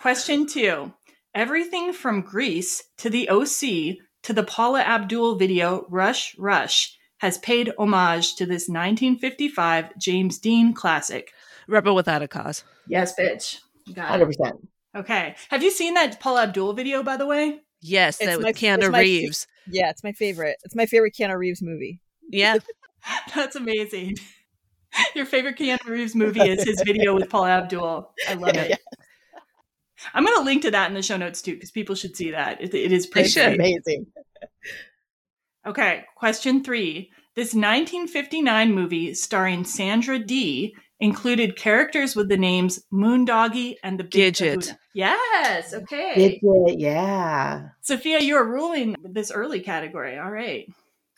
Question 0.00 0.46
two. 0.46 0.92
Everything 1.34 1.92
from 1.92 2.20
Grease 2.22 2.82
to 2.98 3.10
the 3.10 3.28
OC 3.28 3.96
to 4.22 4.32
the 4.32 4.44
Paula 4.44 4.80
Abdul 4.82 5.36
video 5.36 5.86
Rush 5.88 6.36
Rush 6.38 6.96
has 7.18 7.38
paid 7.38 7.72
homage 7.78 8.34
to 8.36 8.44
this 8.46 8.68
1955 8.68 9.96
James 9.98 10.38
Dean 10.38 10.74
classic. 10.74 11.32
Rebel 11.66 11.94
without 11.94 12.22
a 12.22 12.28
cause. 12.28 12.62
Yes, 12.86 13.14
bitch. 13.18 13.58
Got 13.94 14.06
Hundred 14.08 14.24
it. 14.24 14.38
percent. 14.38 14.68
Okay. 14.94 15.34
Have 15.48 15.62
you 15.62 15.70
seen 15.70 15.94
that 15.94 16.20
Paula 16.20 16.42
Abdul 16.44 16.74
video, 16.74 17.02
by 17.02 17.16
the 17.16 17.26
way? 17.26 17.60
Yes, 17.80 18.18
It's 18.20 18.26
that 18.30 18.40
my- 18.40 18.48
with 18.48 18.56
Keanu 18.56 18.78
it's 18.78 18.88
my- 18.90 19.00
Reeves. 19.00 19.46
Yeah, 19.66 19.90
it's 19.90 20.04
my 20.04 20.12
favorite. 20.12 20.56
It's 20.64 20.74
my 20.74 20.86
favorite 20.86 21.14
Keanu 21.14 21.36
Reeves 21.38 21.62
movie. 21.62 22.00
Yeah, 22.30 22.58
That's 23.34 23.56
amazing. 23.56 24.16
Your 25.14 25.26
favorite 25.26 25.56
Keanu 25.56 25.84
Reeves 25.86 26.14
movie 26.14 26.40
is 26.40 26.64
his 26.64 26.82
video 26.84 27.14
with 27.14 27.28
Paul 27.28 27.46
Abdul. 27.46 28.12
I 28.28 28.34
love 28.34 28.56
it. 28.56 28.70
Yeah. 28.70 28.76
I'm 30.12 30.24
going 30.24 30.36
to 30.36 30.44
link 30.44 30.62
to 30.62 30.70
that 30.72 30.88
in 30.88 30.94
the 30.94 31.02
show 31.02 31.16
notes 31.16 31.40
too, 31.40 31.54
because 31.54 31.70
people 31.70 31.94
should 31.94 32.16
see 32.16 32.30
that. 32.32 32.60
It, 32.60 32.74
it 32.74 32.92
is 32.92 33.06
pretty 33.06 33.30
They 33.30 33.54
Amazing. 33.54 34.06
Okay, 35.66 36.04
question 36.14 36.62
three. 36.62 37.10
This 37.34 37.54
1959 37.54 38.74
movie 38.74 39.14
starring 39.14 39.64
Sandra 39.64 40.18
Dee 40.18 40.74
included 41.00 41.56
characters 41.56 42.14
with 42.14 42.28
the 42.28 42.36
names 42.36 42.80
Moondoggie 42.92 43.76
and 43.82 43.98
the 43.98 44.04
Big 44.04 44.34
Gidget. 44.34 44.60
Kahuna. 44.60 44.78
Yes, 44.94 45.74
okay. 45.74 46.14
Did 46.14 46.38
it? 46.42 46.78
Yeah. 46.78 47.68
Sophia, 47.80 48.20
you 48.20 48.36
are 48.36 48.46
ruling 48.46 48.94
this 49.02 49.32
early 49.32 49.60
category. 49.60 50.18
All 50.18 50.30
right. 50.30 50.66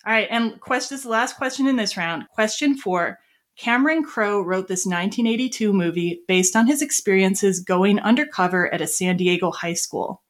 All 0.07 0.13
right. 0.13 0.29
And 0.31 0.61
question, 0.61 0.95
this 0.95 1.01
is 1.01 1.05
the 1.05 1.11
last 1.11 1.37
question 1.37 1.67
in 1.67 1.77
this 1.77 1.97
round. 1.97 2.29
Question 2.31 2.77
four. 2.77 3.19
Cameron 3.59 4.03
Crowe 4.03 4.43
wrote 4.43 4.69
this 4.69 4.85
1982 4.85 5.73
movie 5.73 6.21
based 6.29 6.55
on 6.55 6.67
his 6.67 6.83
experiences 6.83 7.61
going 7.61 7.99
undercover 8.01 8.73
at 8.73 8.81
a 8.83 8.87
San 8.87 9.17
Diego 9.17 9.51
high 9.51 9.75
school. 9.75 10.23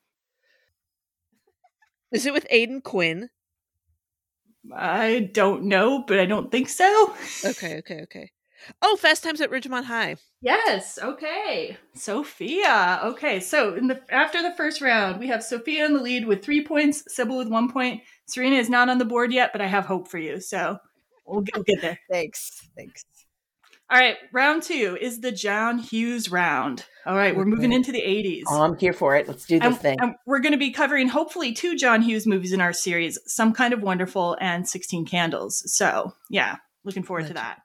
is 2.12 2.24
it 2.24 2.32
with 2.32 2.46
Aidan 2.50 2.82
Quinn? 2.82 3.30
I 4.74 5.30
don't 5.32 5.64
know, 5.64 6.04
but 6.06 6.18
I 6.18 6.26
don't 6.26 6.50
think 6.50 6.68
so. 6.68 7.14
Okay, 7.44 7.78
okay, 7.78 8.02
okay. 8.02 8.30
Oh, 8.82 8.96
Fast 8.96 9.22
Times 9.22 9.40
at 9.40 9.50
Ridgemont 9.50 9.84
High. 9.84 10.16
Yes. 10.40 10.98
Okay. 11.00 11.76
Sophia. 11.94 13.00
Okay. 13.04 13.38
So 13.38 13.74
in 13.74 13.86
the 13.86 14.00
after 14.10 14.42
the 14.42 14.54
first 14.56 14.80
round, 14.80 15.20
we 15.20 15.28
have 15.28 15.42
Sophia 15.42 15.84
in 15.84 15.94
the 15.94 16.02
lead 16.02 16.26
with 16.26 16.44
three 16.44 16.64
points, 16.64 17.04
Sybil 17.14 17.36
with 17.36 17.48
one 17.48 17.70
point. 17.70 18.02
Serena 18.26 18.56
is 18.56 18.70
not 18.70 18.88
on 18.88 18.98
the 18.98 19.04
board 19.04 19.32
yet, 19.32 19.52
but 19.52 19.60
I 19.60 19.66
have 19.66 19.86
hope 19.86 20.08
for 20.08 20.18
you. 20.18 20.40
So 20.40 20.78
we'll 21.26 21.44
we'll 21.54 21.64
get 21.64 21.80
there. 21.80 21.98
Thanks. 22.10 22.68
Thanks. 22.76 23.04
All 23.88 23.98
right. 23.98 24.16
Round 24.32 24.62
two 24.62 24.98
is 25.00 25.20
the 25.20 25.30
John 25.30 25.78
Hughes 25.78 26.30
round. 26.30 26.84
All 27.06 27.14
right. 27.14 27.36
We're 27.36 27.44
moving 27.44 27.72
into 27.72 27.92
the 27.92 28.00
80s. 28.02 28.42
Oh, 28.48 28.62
I'm 28.62 28.76
here 28.76 28.92
for 28.92 29.14
it. 29.14 29.28
Let's 29.28 29.46
do 29.46 29.58
this 29.60 29.66
And, 29.66 29.78
thing. 29.78 30.00
and 30.00 30.14
we're 30.26 30.40
going 30.40 30.52
to 30.52 30.58
be 30.58 30.72
covering 30.72 31.08
hopefully 31.08 31.52
two 31.52 31.76
John 31.76 32.02
Hughes 32.02 32.26
movies 32.26 32.52
in 32.52 32.60
our 32.60 32.72
series, 32.72 33.16
Some 33.26 33.52
Kind 33.52 33.72
of 33.72 33.82
Wonderful 33.82 34.36
and 34.40 34.68
16 34.68 35.06
Candles. 35.06 35.62
So, 35.72 36.14
yeah, 36.28 36.56
looking 36.84 37.04
forward 37.04 37.28
to 37.28 37.34
that. 37.34 37.58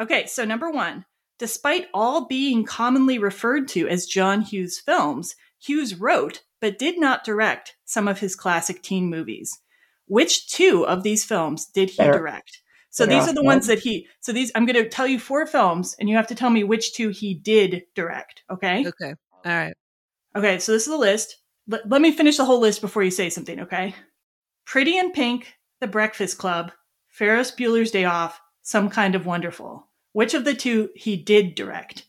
Okay, 0.00 0.24
so 0.24 0.46
number 0.46 0.70
one, 0.70 1.04
despite 1.38 1.88
all 1.92 2.26
being 2.26 2.64
commonly 2.64 3.18
referred 3.18 3.68
to 3.68 3.86
as 3.88 4.06
John 4.06 4.40
Hughes 4.40 4.80
films, 4.80 5.34
Hughes 5.60 5.94
wrote 5.94 6.42
but 6.62 6.78
did 6.78 6.98
not 6.98 7.24
direct 7.24 7.74
some 7.84 8.08
of 8.08 8.20
his 8.20 8.36
classic 8.36 8.82
teen 8.82 9.10
movies. 9.10 9.58
Which 10.06 10.48
two 10.48 10.86
of 10.86 11.02
these 11.02 11.24
films 11.24 11.66
did 11.66 11.90
he 11.90 11.96
Better. 11.98 12.12
direct? 12.12 12.61
So 12.92 13.04
Okay. 13.04 13.18
these 13.18 13.26
are 13.28 13.32
the 13.34 13.42
ones 13.42 13.66
that 13.66 13.78
he. 13.80 14.06
So 14.20 14.32
these 14.32 14.52
I'm 14.54 14.64
going 14.66 14.76
to 14.82 14.88
tell 14.88 15.06
you 15.06 15.18
four 15.18 15.46
films, 15.46 15.96
and 15.98 16.08
you 16.08 16.16
have 16.16 16.26
to 16.28 16.34
tell 16.34 16.50
me 16.50 16.62
which 16.62 16.92
two 16.94 17.08
he 17.08 17.34
did 17.34 17.82
direct. 17.94 18.42
Okay. 18.50 18.86
Okay. 18.86 19.14
All 19.44 19.52
right. 19.52 19.74
Okay. 20.36 20.58
So 20.60 20.72
this 20.72 20.82
is 20.86 20.88
the 20.92 20.96
list. 20.98 21.38
Let, 21.66 21.88
let 21.88 22.00
me 22.02 22.12
finish 22.12 22.36
the 22.36 22.44
whole 22.44 22.60
list 22.60 22.80
before 22.80 23.02
you 23.02 23.10
say 23.10 23.30
something. 23.30 23.60
Okay. 23.60 23.94
Pretty 24.66 24.96
in 24.98 25.10
Pink, 25.12 25.54
The 25.80 25.86
Breakfast 25.88 26.38
Club, 26.38 26.70
Ferris 27.08 27.50
Bueller's 27.50 27.90
Day 27.90 28.04
Off, 28.04 28.40
Some 28.62 28.88
Kind 28.90 29.14
of 29.14 29.26
Wonderful. 29.26 29.88
Which 30.12 30.34
of 30.34 30.44
the 30.44 30.54
two 30.54 30.90
he 30.94 31.16
did 31.16 31.54
direct? 31.54 32.04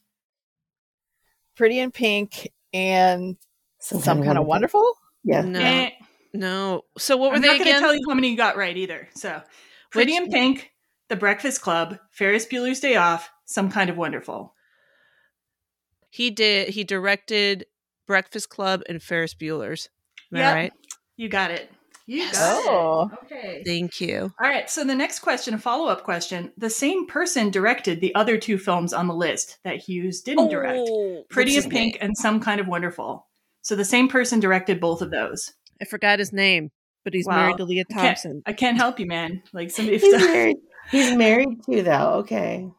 Pretty 1.55 1.79
in 1.79 1.91
Pink 1.91 2.49
and 2.73 3.37
Some, 3.79 4.01
some, 4.01 4.23
kind 4.23 4.37
of 4.37 4.45
wonderful. 4.45 4.95
Yeah. 5.23 5.41
No. 5.43 5.59
Eh, 5.59 5.91
No. 6.33 6.81
So 6.97 7.15
what 7.15 7.29
were 7.29 7.35
I'm 7.37 7.41
they 7.41 7.47
not 7.49 7.59
going 7.59 7.73
to 7.73 7.79
tell 7.79 7.95
you 7.95 8.01
how 8.09 8.15
many 8.15 8.29
you 8.31 8.37
got 8.37 8.57
right 8.57 8.75
either. 8.75 9.07
So, 9.15 9.41
Pretty 9.91 10.13
Which- 10.13 10.21
in 10.23 10.29
Pink, 10.31 10.71
The 11.13 11.19
Breakfast 11.19 11.61
Club, 11.61 11.99
Ferris 12.09 12.47
Bueller's 12.47 12.79
Day 12.79 12.95
Off, 12.95 13.29
Some 13.45 13.69
Kind 13.69 13.91
of 13.91 13.97
Wonderful. 13.97 14.55
he 16.09 16.31
did. 16.31 16.69
He 16.69 16.83
directed 16.83 17.67
Breakfast 18.07 18.49
Club 18.49 18.81
and 18.89 18.99
Ferris 18.99 19.35
Bueller's. 19.35 19.89
Am 20.31 20.37
I 20.37 20.41
Yep. 20.41 20.55
right? 20.55 20.73
You 21.15 21.29
got 21.29 21.51
it. 21.51 21.69
You 22.07 22.17
Yes. 22.17 22.35
got 22.35 22.63
Oh. 22.67 23.11
it. 23.13 23.19
Okay. 23.31 23.63
Thank 23.63 24.01
you. 24.01 24.33
All 24.41 24.49
right. 24.49 24.67
So 24.71 24.83
the 24.83 24.95
next 24.95 25.19
question, 25.19 25.53
a 25.53 25.59
follow 25.59 25.87
up 25.87 26.03
question. 26.03 26.51
The 26.57 26.71
same 26.71 27.05
person 27.05 27.51
directed 27.51 28.01
the 28.01 28.15
other 28.15 28.39
two 28.39 28.57
films 28.57 28.91
on 28.91 29.07
the 29.07 29.13
list 29.13 29.59
that 29.63 29.77
Hughes 29.77 30.21
didn't 30.21 30.47
oh, 30.47 30.49
direct 30.49 30.79
Oh, 30.89 31.25
Pretty 31.29 31.53
what's 31.53 31.65
in 31.65 31.71
Pink 31.71 31.97
and 32.01 32.17
Some 32.17 32.39
Kind 32.39 32.59
of 32.59 32.67
Wonderful. 32.67 33.27
So 33.61 33.75
the 33.75 33.85
same 33.85 34.07
person 34.07 34.39
directed 34.39 34.79
both 34.81 35.03
of 35.03 35.11
those. 35.11 35.53
I 35.79 35.85
forgot 35.85 36.17
his 36.17 36.33
name, 36.33 36.71
but 37.03 37.13
he's 37.13 37.27
Wow. 37.27 37.35
married 37.35 37.57
to 37.57 37.65
Lea 37.65 37.81
I 37.81 37.93
can't- 37.93 37.99
Thompson. 38.07 38.41
I 38.47 38.53
can't 38.53 38.77
help 38.77 38.99
you, 38.99 39.05
man. 39.05 39.43
Like 39.53 39.69
somebody. 39.69 39.99
He's 39.99 40.11
married. 40.27 40.57
He's 40.91 41.15
married 41.15 41.63
too, 41.65 41.81
though. 41.83 42.13
Okay. 42.19 42.69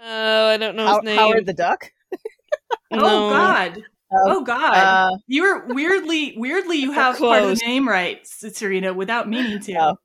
Oh, 0.00 0.46
I 0.48 0.56
don't 0.56 0.76
know 0.76 0.84
his 0.86 0.90
How- 0.96 1.00
name. 1.00 1.16
Howard 1.18 1.46
the 1.46 1.52
Duck. 1.54 1.90
oh 2.92 3.30
God. 3.30 3.82
Oh 4.12 4.44
God. 4.44 4.74
Uh, 4.76 5.16
you 5.26 5.42
were 5.42 5.66
weirdly, 5.74 6.34
weirdly, 6.36 6.76
you 6.78 6.88
So 6.94 7.00
have 7.00 7.18
part 7.18 7.42
of 7.42 7.48
the 7.48 7.66
name 7.66 7.88
right, 7.88 8.20
S- 8.20 8.56
Serena, 8.56 8.92
without 8.92 9.28
meaning 9.28 9.60
to. 9.60 9.74
Oh. 9.76 9.96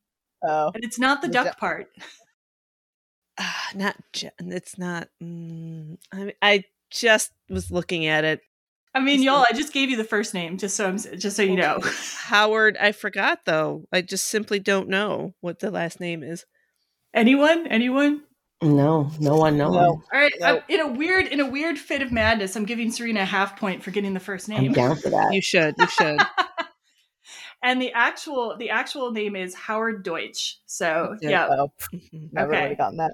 oh, 0.48 0.72
And 0.74 0.84
it's 0.84 0.98
not 1.00 1.22
the 1.22 1.28
The 1.28 1.34
duck 1.34 1.46
duck. 1.48 1.58
part. 1.60 1.88
Ah, 3.42 3.70
not. 3.74 3.96
Je- 4.12 4.32
It's 4.40 4.78
not. 4.78 5.08
Mm, 5.24 5.98
I, 6.14 6.34
I 6.42 6.64
just 6.92 7.32
was 7.50 7.72
looking 7.72 8.06
at 8.06 8.26
it. 8.26 8.42
I 8.94 9.00
mean, 9.00 9.22
y'all, 9.22 9.46
I 9.50 9.54
just 9.54 9.72
gave 9.72 9.90
you 9.90 9.96
the 9.96 10.04
first 10.04 10.34
name, 10.34 10.58
just 10.58 10.76
so 10.76 10.88
I'm, 10.88 10.98
just 10.98 11.38
so 11.38 11.44
you 11.44 11.56
know. 11.56 11.80
Howard. 12.24 12.76
I 12.78 12.92
forgot 12.92 13.46
though. 13.46 13.86
I 13.94 14.02
just 14.02 14.26
simply 14.28 14.60
don't 14.60 14.90
know 14.90 15.36
what 15.40 15.60
the 15.60 15.72
last 15.72 16.00
name 16.02 16.22
is. 16.24 16.46
Anyone? 17.14 17.68
Anyone? 17.68 18.24
No, 18.62 19.10
no 19.20 19.36
one, 19.38 19.58
no, 19.58 19.72
No. 19.72 19.78
one. 19.78 19.88
All 19.88 20.04
right. 20.14 20.34
No. 20.40 20.62
In 20.68 20.82
a 20.82 20.88
weird, 20.88 21.28
in 21.28 21.40
a 21.40 21.50
weird 21.50 21.80
fit 21.80 22.02
of 22.02 22.12
madness, 22.12 22.56
I'm 22.56 22.66
giving 22.66 22.92
Serena 22.92 23.22
a 23.22 23.26
half 23.26 23.58
point 23.58 23.84
for 23.84 23.92
getting 23.92 24.14
the 24.14 24.20
first 24.20 24.50
name. 24.50 24.58
I'm 24.58 24.64
name. 24.66 24.74
down 24.74 24.96
for 24.98 25.10
that. 25.10 25.34
You 25.34 25.42
should. 25.42 25.76
You 25.80 25.88
should. 25.88 26.20
and 27.64 27.82
the 27.82 27.92
actual, 27.94 28.58
the 28.58 28.70
actual 28.70 29.12
name 29.12 29.36
is 29.36 29.56
Howard 29.56 30.04
Deutch. 30.04 30.60
So 30.66 31.16
Yeah. 31.22 31.30
yeah. 31.30 31.48
oh, 31.52 31.72
never 32.34 32.52
Okay. 32.52 32.62
would 32.62 32.70
have 32.70 32.78
gotten 32.78 32.98
that. 32.98 33.14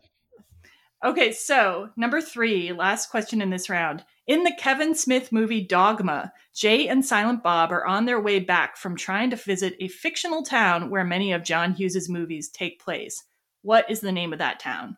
Okay, 1.04 1.32
so 1.32 1.90
number 1.96 2.20
three, 2.22 2.72
last 2.72 3.12
question 3.12 3.40
in 3.40 3.52
this 3.52 3.70
round. 3.70 4.04
In 4.26 4.44
the 4.44 4.54
Kevin 4.58 4.96
Smith 4.96 5.32
movie 5.32 5.62
Dogma, 5.62 6.34
Jay 6.56 6.88
and 6.88 7.06
Silent 7.06 7.44
Bob 7.44 7.72
are 7.72 7.86
on 7.86 8.06
their 8.06 8.20
way 8.20 8.40
back 8.40 8.76
from 8.78 8.96
trying 8.96 9.30
to 9.30 9.36
visit 9.36 9.76
a 9.80 9.88
fictional 9.90 10.42
town 10.42 10.90
where 10.90 11.04
many 11.04 11.32
of 11.32 11.44
John 11.44 11.74
Hughes's 11.76 12.10
movies 12.10 12.50
take 12.50 12.82
place. 12.82 13.24
What 13.66 13.90
is 13.90 14.00
the 14.00 14.12
name 14.12 14.32
of 14.32 14.38
that 14.38 14.60
town? 14.60 14.96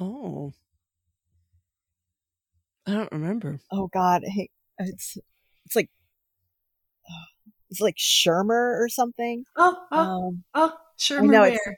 Oh. 0.00 0.52
I 2.86 2.92
don't 2.92 3.10
remember. 3.10 3.58
Oh 3.72 3.88
God, 3.92 4.22
hey, 4.24 4.50
it's 4.78 5.18
it's 5.66 5.74
like 5.74 5.90
it's 7.70 7.80
like 7.80 7.96
Shermer 7.96 8.78
or 8.80 8.88
something. 8.88 9.44
Oh, 9.56 9.76
oh, 9.90 9.98
Um, 10.28 10.44
oh, 10.54 10.72
sure. 10.96 11.22
I 11.22 11.26
know, 11.26 11.40
where? 11.40 11.48
it's- 11.54 11.74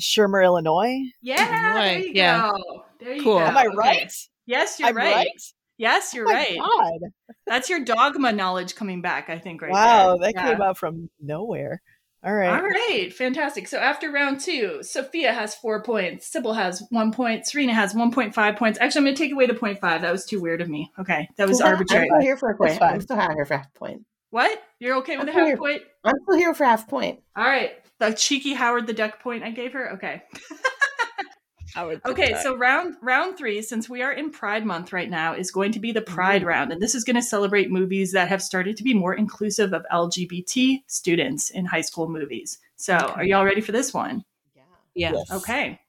Shermer, 0.00 0.42
Illinois. 0.44 0.98
Yeah, 1.22 1.74
there 1.74 1.98
you 2.00 2.12
yeah. 2.14 2.50
go. 2.50 2.84
There 2.98 3.12
you 3.14 3.22
Cool. 3.22 3.38
go. 3.38 3.44
Am 3.44 3.56
I 3.56 3.66
Okay. 3.66 3.76
right? 3.76 4.12
Yes, 4.46 4.80
you're 4.80 4.88
I'm 4.88 4.96
right. 4.96 5.14
right. 5.14 5.42
Yes, 5.76 6.12
you're 6.12 6.24
oh 6.28 6.32
my 6.32 6.34
right. 6.34 6.58
God! 6.58 7.10
That's 7.46 7.70
your 7.70 7.84
dogma 7.84 8.32
knowledge 8.32 8.74
coming 8.74 9.00
back, 9.00 9.30
I 9.30 9.38
think, 9.38 9.62
right 9.62 9.70
wow, 9.70 10.16
there. 10.16 10.32
that 10.32 10.34
Yeah. 10.34 10.52
came 10.54 10.62
out 10.62 10.76
from 10.76 11.08
nowhere. 11.20 11.82
All 12.28 12.34
right. 12.34 12.48
All 12.50 12.60
right, 12.62 13.10
fantastic. 13.10 13.66
So 13.68 13.78
after 13.78 14.10
round 14.12 14.40
two, 14.40 14.82
Sophia 14.82 15.32
has 15.32 15.54
four 15.54 15.82
points, 15.82 16.26
Sybil 16.26 16.52
has 16.52 16.82
one 16.90 17.10
point, 17.10 17.46
Serena 17.46 17.72
has 17.72 17.94
1.5 17.94 18.56
points. 18.58 18.78
Actually, 18.82 18.98
I'm 18.98 19.04
going 19.06 19.16
to 19.16 19.22
take 19.22 19.32
away 19.32 19.46
the 19.46 19.54
0.5. 19.54 19.80
That 19.80 20.12
was 20.12 20.26
too 20.26 20.38
weird 20.38 20.60
of 20.60 20.68
me. 20.68 20.92
Okay, 20.98 21.26
that 21.38 21.48
was 21.48 21.62
Cool. 21.62 21.68
arbitrary. 21.70 22.02
I'm 22.02 22.08
still 22.08 22.20
here 22.20 22.36
for 22.36 22.50
a 22.50 22.56
point. 22.58 22.82
I'm 22.82 23.00
still 23.00 23.16
here 23.18 23.46
for 23.46 23.56
half 23.56 23.72
point. 23.72 24.02
What? 24.28 24.62
You're 24.78 24.96
okay 24.96 25.16
with 25.16 25.22
I'm 25.22 25.28
a 25.30 25.32
half 25.38 25.46
here. 25.46 25.56
point? 25.56 25.80
I'm 26.04 26.16
still 26.24 26.36
here 26.36 26.52
for 26.52 26.64
half 26.64 26.86
point. 26.86 27.20
All 27.34 27.44
right. 27.46 27.72
The 27.98 28.12
cheeky 28.12 28.52
Howard 28.52 28.86
the 28.86 28.92
Duck 28.92 29.20
point 29.20 29.42
I 29.42 29.50
gave 29.50 29.72
her? 29.72 29.92
Okay. 29.94 30.22
Howard. 31.74 32.00
the 32.04 32.10
Okay, 32.10 32.30
Duck. 32.30 32.42
so 32.42 32.56
round 32.56 32.96
round 33.02 33.36
three, 33.38 33.62
since 33.62 33.88
we 33.88 34.02
are 34.02 34.12
in 34.12 34.30
Pride 34.30 34.64
Month 34.64 34.92
right 34.92 35.10
now, 35.10 35.34
is 35.34 35.50
going 35.50 35.72
to 35.72 35.78
be 35.78 35.92
the 35.92 36.00
Mm-hmm. 36.00 36.14
Pride 36.14 36.44
round, 36.44 36.72
and 36.72 36.80
this 36.80 36.94
is 36.94 37.04
going 37.04 37.16
to 37.16 37.22
celebrate 37.22 37.70
movies 37.70 38.12
that 38.12 38.28
have 38.28 38.42
started 38.42 38.76
to 38.76 38.82
be 38.82 38.94
more 38.94 39.14
inclusive 39.14 39.72
of 39.72 39.84
LGBT 39.92 40.82
students 40.86 41.50
in 41.50 41.66
high 41.66 41.82
school 41.82 42.08
movies. 42.08 42.58
So, 42.76 42.96
are 42.96 43.24
y'all 43.24 43.44
ready 43.44 43.60
for 43.60 43.72
this 43.72 43.92
one? 43.92 44.24
yeah. 44.54 45.12
Yes. 45.12 45.30
Okay. 45.30 45.80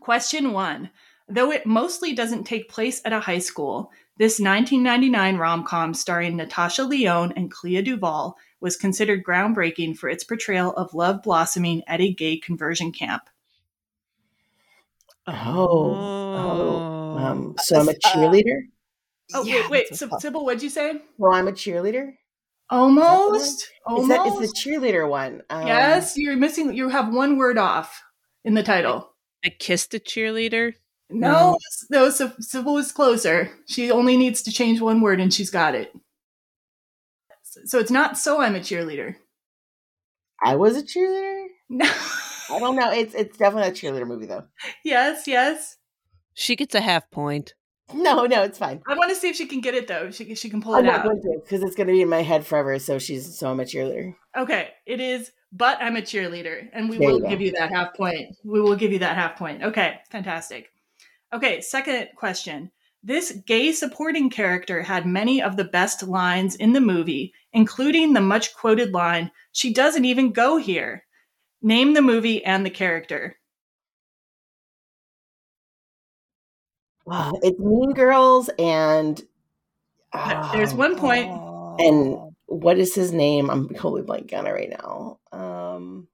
Question 0.00 0.52
one. 0.52 0.90
Though 1.28 1.52
it 1.52 1.66
mostly 1.66 2.14
doesn't 2.14 2.44
take 2.44 2.68
place 2.68 3.00
at 3.04 3.12
a 3.12 3.20
high 3.20 3.38
school, 3.38 3.92
this 4.16 4.40
1999 4.40 5.36
rom 5.36 5.64
com 5.64 5.94
starring 5.94 6.36
Natasha 6.36 6.82
Lyonne 6.82 7.32
and 7.36 7.50
Clea 7.50 7.82
Duvall 7.82 8.36
was 8.60 8.76
considered 8.76 9.24
groundbreaking 9.24 9.96
for 9.96 10.08
its 10.08 10.24
portrayal 10.24 10.72
of 10.72 10.92
love 10.92 11.22
blossoming 11.22 11.82
at 11.86 12.00
a 12.00 12.12
gay 12.12 12.36
conversion 12.36 12.92
camp. 12.92 13.30
Oh. 15.32 15.94
Oh. 15.96 17.18
Um, 17.18 17.54
so 17.58 17.78
I'm 17.78 17.88
a 17.88 17.92
Uh, 17.92 17.94
cheerleader. 18.06 18.62
Oh, 19.34 19.44
Yeah, 19.44 19.54
wait, 19.62 19.70
wait. 19.70 19.86
that's 19.90 20.00
So, 20.00 20.08
what's. 20.08 20.22
Sybil, 20.22 20.44
what'd 20.44 20.62
you 20.62 20.70
say? 20.70 21.00
Well, 21.18 21.32
I'm 21.32 21.48
a 21.48 21.52
cheerleader. 21.52 22.12
Almost. 22.70 23.62
It's 23.62 23.70
Almost. 23.86 24.08
that 24.08 24.26
it's 24.26 24.38
the 24.52 24.58
cheerleader 24.70 25.08
one. 25.08 25.42
Um, 25.50 25.66
yes, 25.66 26.16
you're 26.16 26.36
missing. 26.36 26.72
You 26.74 26.88
have 26.88 27.12
one 27.12 27.36
word 27.36 27.58
off 27.58 28.02
in 28.44 28.54
the 28.54 28.62
title. 28.62 29.12
I 29.44 29.48
kissed 29.50 29.94
a 29.94 29.98
cheerleader. 29.98 30.74
No, 31.10 31.56
no. 31.90 32.10
So 32.10 32.32
Sybil 32.40 32.78
is 32.78 32.92
closer. 32.92 33.50
She 33.66 33.90
only 33.90 34.16
needs 34.16 34.42
to 34.42 34.52
change 34.52 34.80
one 34.80 35.00
word, 35.00 35.20
and 35.20 35.32
she's 35.34 35.50
got 35.50 35.74
it. 35.74 35.92
So- 37.42 37.60
So 37.64 37.78
it's 37.80 37.90
not. 37.90 38.16
So 38.18 38.40
I'm 38.40 38.54
a 38.54 38.60
cheerleader. 38.60 39.16
I 40.42 40.56
was 40.56 40.76
a 40.76 40.82
cheerleader. 40.82 41.46
No. 41.72 41.88
I 42.50 42.58
don't 42.58 42.76
know. 42.76 42.90
It's 42.92 43.14
it's 43.14 43.36
definitely 43.36 43.68
a 43.70 43.72
cheerleader 43.72 44.06
movie 44.06 44.26
though. 44.26 44.44
yes, 44.84 45.26
yes. 45.26 45.76
She 46.34 46.56
gets 46.56 46.74
a 46.74 46.80
half 46.80 47.10
point. 47.10 47.54
No, 47.92 48.24
no, 48.24 48.42
it's 48.44 48.56
fine. 48.58 48.80
I 48.88 48.94
want 48.94 49.10
to 49.10 49.16
see 49.16 49.28
if 49.28 49.34
she 49.36 49.46
can 49.46 49.60
get 49.60 49.74
it 49.74 49.88
though. 49.88 50.10
She 50.10 50.34
she 50.34 50.48
can 50.48 50.62
pull 50.62 50.74
I'm 50.74 50.84
it 50.84 50.88
not 50.88 51.00
out. 51.00 51.04
going 51.06 51.20
to 51.22 51.40
because 51.42 51.62
it's 51.62 51.74
going 51.74 51.88
to 51.88 51.92
be 51.92 52.02
in 52.02 52.08
my 52.08 52.22
head 52.22 52.46
forever. 52.46 52.78
So 52.78 52.98
she's 52.98 53.36
so 53.38 53.50
I'm 53.50 53.58
a 53.60 53.64
cheerleader. 53.64 54.14
Okay, 54.36 54.68
it 54.86 55.00
is. 55.00 55.32
But 55.52 55.78
I'm 55.82 55.96
a 55.96 56.00
cheerleader, 56.00 56.68
and 56.72 56.88
we 56.88 56.98
There 56.98 57.08
will 57.10 57.18
go. 57.20 57.28
give 57.28 57.40
you 57.40 57.50
that 57.52 57.72
half 57.72 57.94
point. 57.96 58.36
We 58.44 58.60
will 58.60 58.76
give 58.76 58.92
you 58.92 59.00
that 59.00 59.16
half 59.16 59.36
point. 59.36 59.64
Okay, 59.64 59.96
fantastic. 60.10 60.68
Okay, 61.32 61.60
second 61.60 62.08
question. 62.16 62.70
This 63.02 63.32
gay 63.46 63.72
supporting 63.72 64.30
character 64.30 64.82
had 64.82 65.06
many 65.06 65.42
of 65.42 65.56
the 65.56 65.64
best 65.64 66.04
lines 66.04 66.54
in 66.54 66.72
the 66.74 66.80
movie, 66.80 67.32
including 67.52 68.12
the 68.12 68.20
much 68.20 68.54
quoted 68.54 68.92
line, 68.92 69.32
She 69.52 69.72
doesn't 69.72 70.04
even 70.04 70.32
go 70.32 70.58
here. 70.58 71.02
Name 71.62 71.94
the 71.94 72.02
movie 72.02 72.44
and 72.44 72.64
the 72.64 72.70
character. 72.70 73.36
Wow, 77.04 77.32
it's 77.42 77.58
Mean 77.58 77.92
Girls 77.92 78.50
and 78.58 79.20
There's 80.52 80.72
um, 80.72 80.78
one 80.78 80.96
point. 80.96 81.30
And 81.80 82.32
what 82.46 82.78
is 82.78 82.94
his 82.94 83.12
name? 83.12 83.50
I'm 83.50 83.68
totally 83.70 84.02
blanking 84.02 84.38
on 84.38 84.46
it 84.46 84.52
right 84.52 84.70
now. 84.70 85.18
Um, 85.32 86.08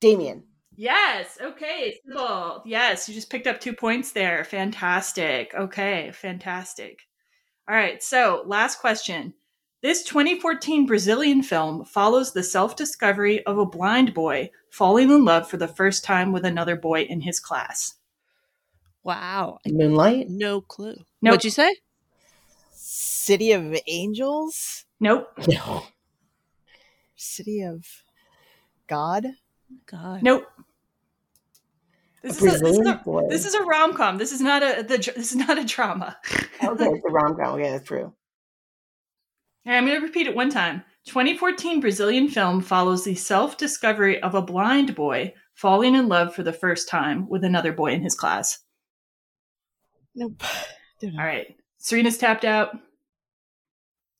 Damian. 0.00 0.44
Yes. 0.76 1.38
Okay. 1.40 1.98
Sybil. 2.04 2.62
Yes. 2.64 3.08
You 3.08 3.14
just 3.14 3.30
picked 3.30 3.46
up 3.46 3.60
two 3.60 3.74
points 3.74 4.12
there. 4.12 4.44
Fantastic. 4.44 5.54
Okay. 5.54 6.10
Fantastic. 6.12 7.00
All 7.68 7.76
right. 7.76 8.02
So, 8.02 8.42
last 8.46 8.78
question. 8.80 9.34
This 9.82 10.04
2014 10.04 10.86
Brazilian 10.86 11.42
film 11.42 11.84
follows 11.84 12.32
the 12.32 12.42
self 12.42 12.76
discovery 12.76 13.44
of 13.46 13.58
a 13.58 13.66
blind 13.66 14.14
boy 14.14 14.50
falling 14.72 15.10
in 15.10 15.24
love 15.24 15.48
for 15.48 15.58
the 15.58 15.68
first 15.68 16.02
time 16.02 16.32
with 16.32 16.46
another 16.46 16.74
boy 16.74 17.02
in 17.02 17.20
his 17.20 17.38
class. 17.38 17.94
Wow. 19.04 19.58
Moonlight. 19.66 20.30
No 20.30 20.62
clue. 20.62 20.96
Nope. 21.20 21.32
What'd 21.32 21.44
you 21.44 21.50
say? 21.50 21.76
City 22.70 23.52
of 23.52 23.76
Angels, 23.86 24.84
Nope. 24.98 25.28
No. 25.48 25.84
City 27.16 27.62
of 27.62 27.84
God. 28.88 29.26
God. 29.86 30.22
Nope. 30.22 30.44
This 32.22 32.40
A 32.40 32.46
is 32.46 32.54
a, 32.54 32.64
this 32.64 32.78
is 32.78 32.86
a, 32.86 33.02
this 33.28 33.46
is 33.46 33.54
a 33.54 33.62
rom 33.64 33.94
com. 33.94 34.16
This 34.16 34.30
is 34.30 34.40
not 34.40 34.62
a 34.62 34.82
the, 34.82 34.96
this 35.16 35.32
is 35.32 35.36
not 35.36 35.58
a 35.58 35.64
drama. 35.64 36.16
okay, 36.64 36.84
it's 36.84 37.04
a 37.04 37.10
rom 37.10 37.36
com. 37.36 37.54
Okay, 37.54 37.70
that's 37.70 37.86
true. 37.86 38.12
And 39.64 39.74
I'm 39.74 39.86
going 39.86 40.00
to 40.00 40.06
repeat 40.06 40.28
it 40.28 40.36
one 40.36 40.50
time. 40.50 40.84
2014 41.06 41.80
Brazilian 41.80 42.28
film 42.28 42.60
follows 42.60 43.04
the 43.04 43.14
self 43.14 43.56
discovery 43.56 44.22
of 44.22 44.34
a 44.34 44.42
blind 44.42 44.94
boy 44.94 45.34
falling 45.54 45.94
in 45.94 46.08
love 46.08 46.34
for 46.34 46.42
the 46.42 46.52
first 46.52 46.88
time 46.88 47.28
with 47.28 47.44
another 47.44 47.72
boy 47.72 47.92
in 47.92 48.02
his 48.02 48.14
class. 48.14 48.58
Nope. 50.14 50.42
All 51.02 51.10
right. 51.18 51.56
Serena's 51.78 52.18
tapped 52.18 52.44
out. 52.44 52.76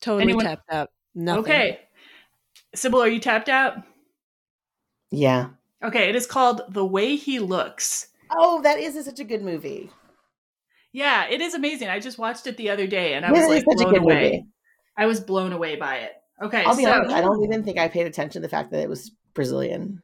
Totally 0.00 0.22
Anyone- 0.24 0.44
tapped 0.44 0.70
out. 0.72 0.90
Nothing. 1.14 1.42
Okay. 1.44 1.80
Sybil, 2.74 3.02
are 3.02 3.08
you 3.08 3.20
tapped 3.20 3.48
out? 3.48 3.76
Yeah. 5.10 5.50
Okay, 5.84 6.08
it 6.08 6.16
is 6.16 6.26
called 6.26 6.62
The 6.70 6.84
Way 6.84 7.16
He 7.16 7.38
Looks. 7.38 8.08
Oh, 8.30 8.62
that 8.62 8.78
is 8.78 9.02
such 9.04 9.20
a 9.20 9.24
good 9.24 9.42
movie. 9.42 9.90
Yeah, 10.92 11.26
it 11.28 11.40
is 11.40 11.54
amazing. 11.54 11.88
I 11.88 12.00
just 12.00 12.18
watched 12.18 12.46
it 12.46 12.56
the 12.56 12.70
other 12.70 12.86
day 12.86 13.12
and 13.14 13.24
I 13.26 13.30
was 13.32 13.42
it 13.42 13.48
like 13.48 13.58
is 13.58 13.64
such 13.78 13.86
a 13.86 13.90
blown 13.90 14.02
away. 14.02 14.22
movie. 14.24 14.46
I 14.96 15.06
was 15.06 15.20
blown 15.20 15.52
away 15.52 15.76
by 15.76 15.96
it. 15.96 16.12
Okay, 16.40 16.64
I'll 16.64 16.76
be 16.76 16.84
so 16.84 16.92
honest, 16.92 17.14
I 17.14 17.20
don't 17.20 17.42
even 17.44 17.62
think 17.64 17.78
I 17.78 17.88
paid 17.88 18.06
attention 18.06 18.40
to 18.42 18.46
the 18.46 18.48
fact 18.48 18.70
that 18.70 18.80
it 18.80 18.88
was 18.88 19.10
Brazilian. 19.34 20.02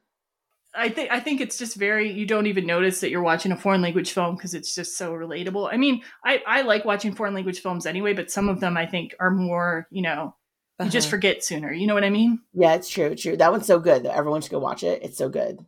I 0.74 0.88
think 0.90 1.10
I 1.10 1.18
think 1.18 1.40
it's 1.40 1.58
just 1.58 1.76
very 1.76 2.12
you 2.12 2.26
don't 2.26 2.46
even 2.46 2.66
notice 2.66 3.00
that 3.00 3.10
you're 3.10 3.22
watching 3.22 3.50
a 3.52 3.56
foreign 3.56 3.82
language 3.82 4.12
film 4.12 4.36
because 4.36 4.54
it's 4.54 4.74
just 4.74 4.96
so 4.96 5.12
relatable. 5.12 5.68
I 5.72 5.76
mean, 5.76 6.02
I 6.24 6.42
I 6.46 6.62
like 6.62 6.84
watching 6.84 7.14
foreign 7.14 7.34
language 7.34 7.60
films 7.60 7.86
anyway, 7.86 8.12
but 8.12 8.30
some 8.30 8.48
of 8.48 8.60
them 8.60 8.76
I 8.76 8.86
think 8.86 9.14
are 9.18 9.30
more, 9.30 9.88
you 9.90 10.02
know, 10.02 10.36
you 10.80 10.90
just 10.90 11.06
Uh-huh. 11.08 11.16
forget 11.16 11.42
sooner. 11.42 11.72
You 11.72 11.86
know 11.86 11.94
what 11.94 12.04
I 12.04 12.10
mean? 12.10 12.40
Yeah, 12.52 12.74
it's 12.74 12.88
true, 12.88 13.14
true. 13.16 13.36
That 13.36 13.50
one's 13.50 13.66
so 13.66 13.80
good 13.80 14.04
that 14.04 14.14
everyone 14.14 14.42
should 14.42 14.52
go 14.52 14.58
watch 14.60 14.82
it. 14.84 15.02
It's 15.02 15.18
so 15.18 15.28
good. 15.28 15.58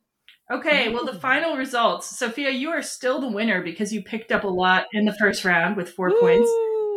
Okay, 0.53 0.89
well 0.93 1.07
the 1.07 1.19
final 1.19 1.57
results. 1.57 2.07
Sophia, 2.19 2.51
you 2.51 2.71
are 2.71 2.83
still 2.83 3.21
the 3.21 3.29
winner 3.31 3.63
because 3.63 3.93
you 3.93 4.03
picked 4.03 4.31
up 4.33 4.45
a 4.45 4.49
lot 4.49 4.87
in 4.93 5.05
the 5.07 5.15
first 5.15 5.45
round 5.45 5.77
with 5.77 5.91
4 5.91 6.13
points. 6.21 6.51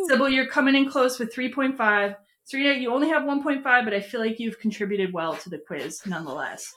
Sybil, 0.10 0.28
you're 0.30 0.48
coming 0.48 0.76
in 0.76 0.90
close 0.90 1.18
with 1.20 1.34
3.5. 1.34 2.16
Serena, 2.46 2.74
you 2.80 2.94
only 2.94 3.10
have 3.10 3.24
1.5, 3.24 3.64
but 3.64 3.94
I 3.94 4.02
feel 4.02 4.20
like 4.20 4.40
you've 4.40 4.60
contributed 4.60 5.14
well 5.14 5.36
to 5.38 5.50
the 5.50 5.58
quiz 5.58 6.02
nonetheless. 6.06 6.74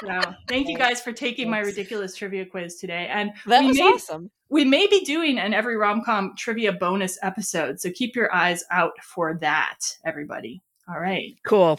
so 0.00 0.20
thank 0.48 0.68
you 0.68 0.76
guys 0.76 1.00
for 1.02 1.12
taking 1.12 1.50
my 1.50 1.58
ridiculous 1.60 2.16
trivia 2.16 2.46
quiz 2.46 2.76
today. 2.76 3.08
And 3.10 3.32
That 3.46 3.60
we 3.60 3.68
was 3.68 3.76
may, 3.76 3.82
awesome. 3.84 4.30
we 4.48 4.64
may 4.64 4.86
be 4.86 5.04
doing 5.04 5.38
an 5.38 5.52
every 5.54 5.76
rom-com 5.76 6.34
trivia 6.36 6.72
bonus 6.72 7.18
episode, 7.22 7.80
so 7.80 7.90
keep 7.90 8.16
your 8.16 8.34
eyes 8.34 8.64
out 8.70 8.92
for 9.02 9.38
that, 9.42 9.78
everybody. 10.04 10.62
All 10.88 10.98
right. 11.00 11.36
Cool. 11.46 11.78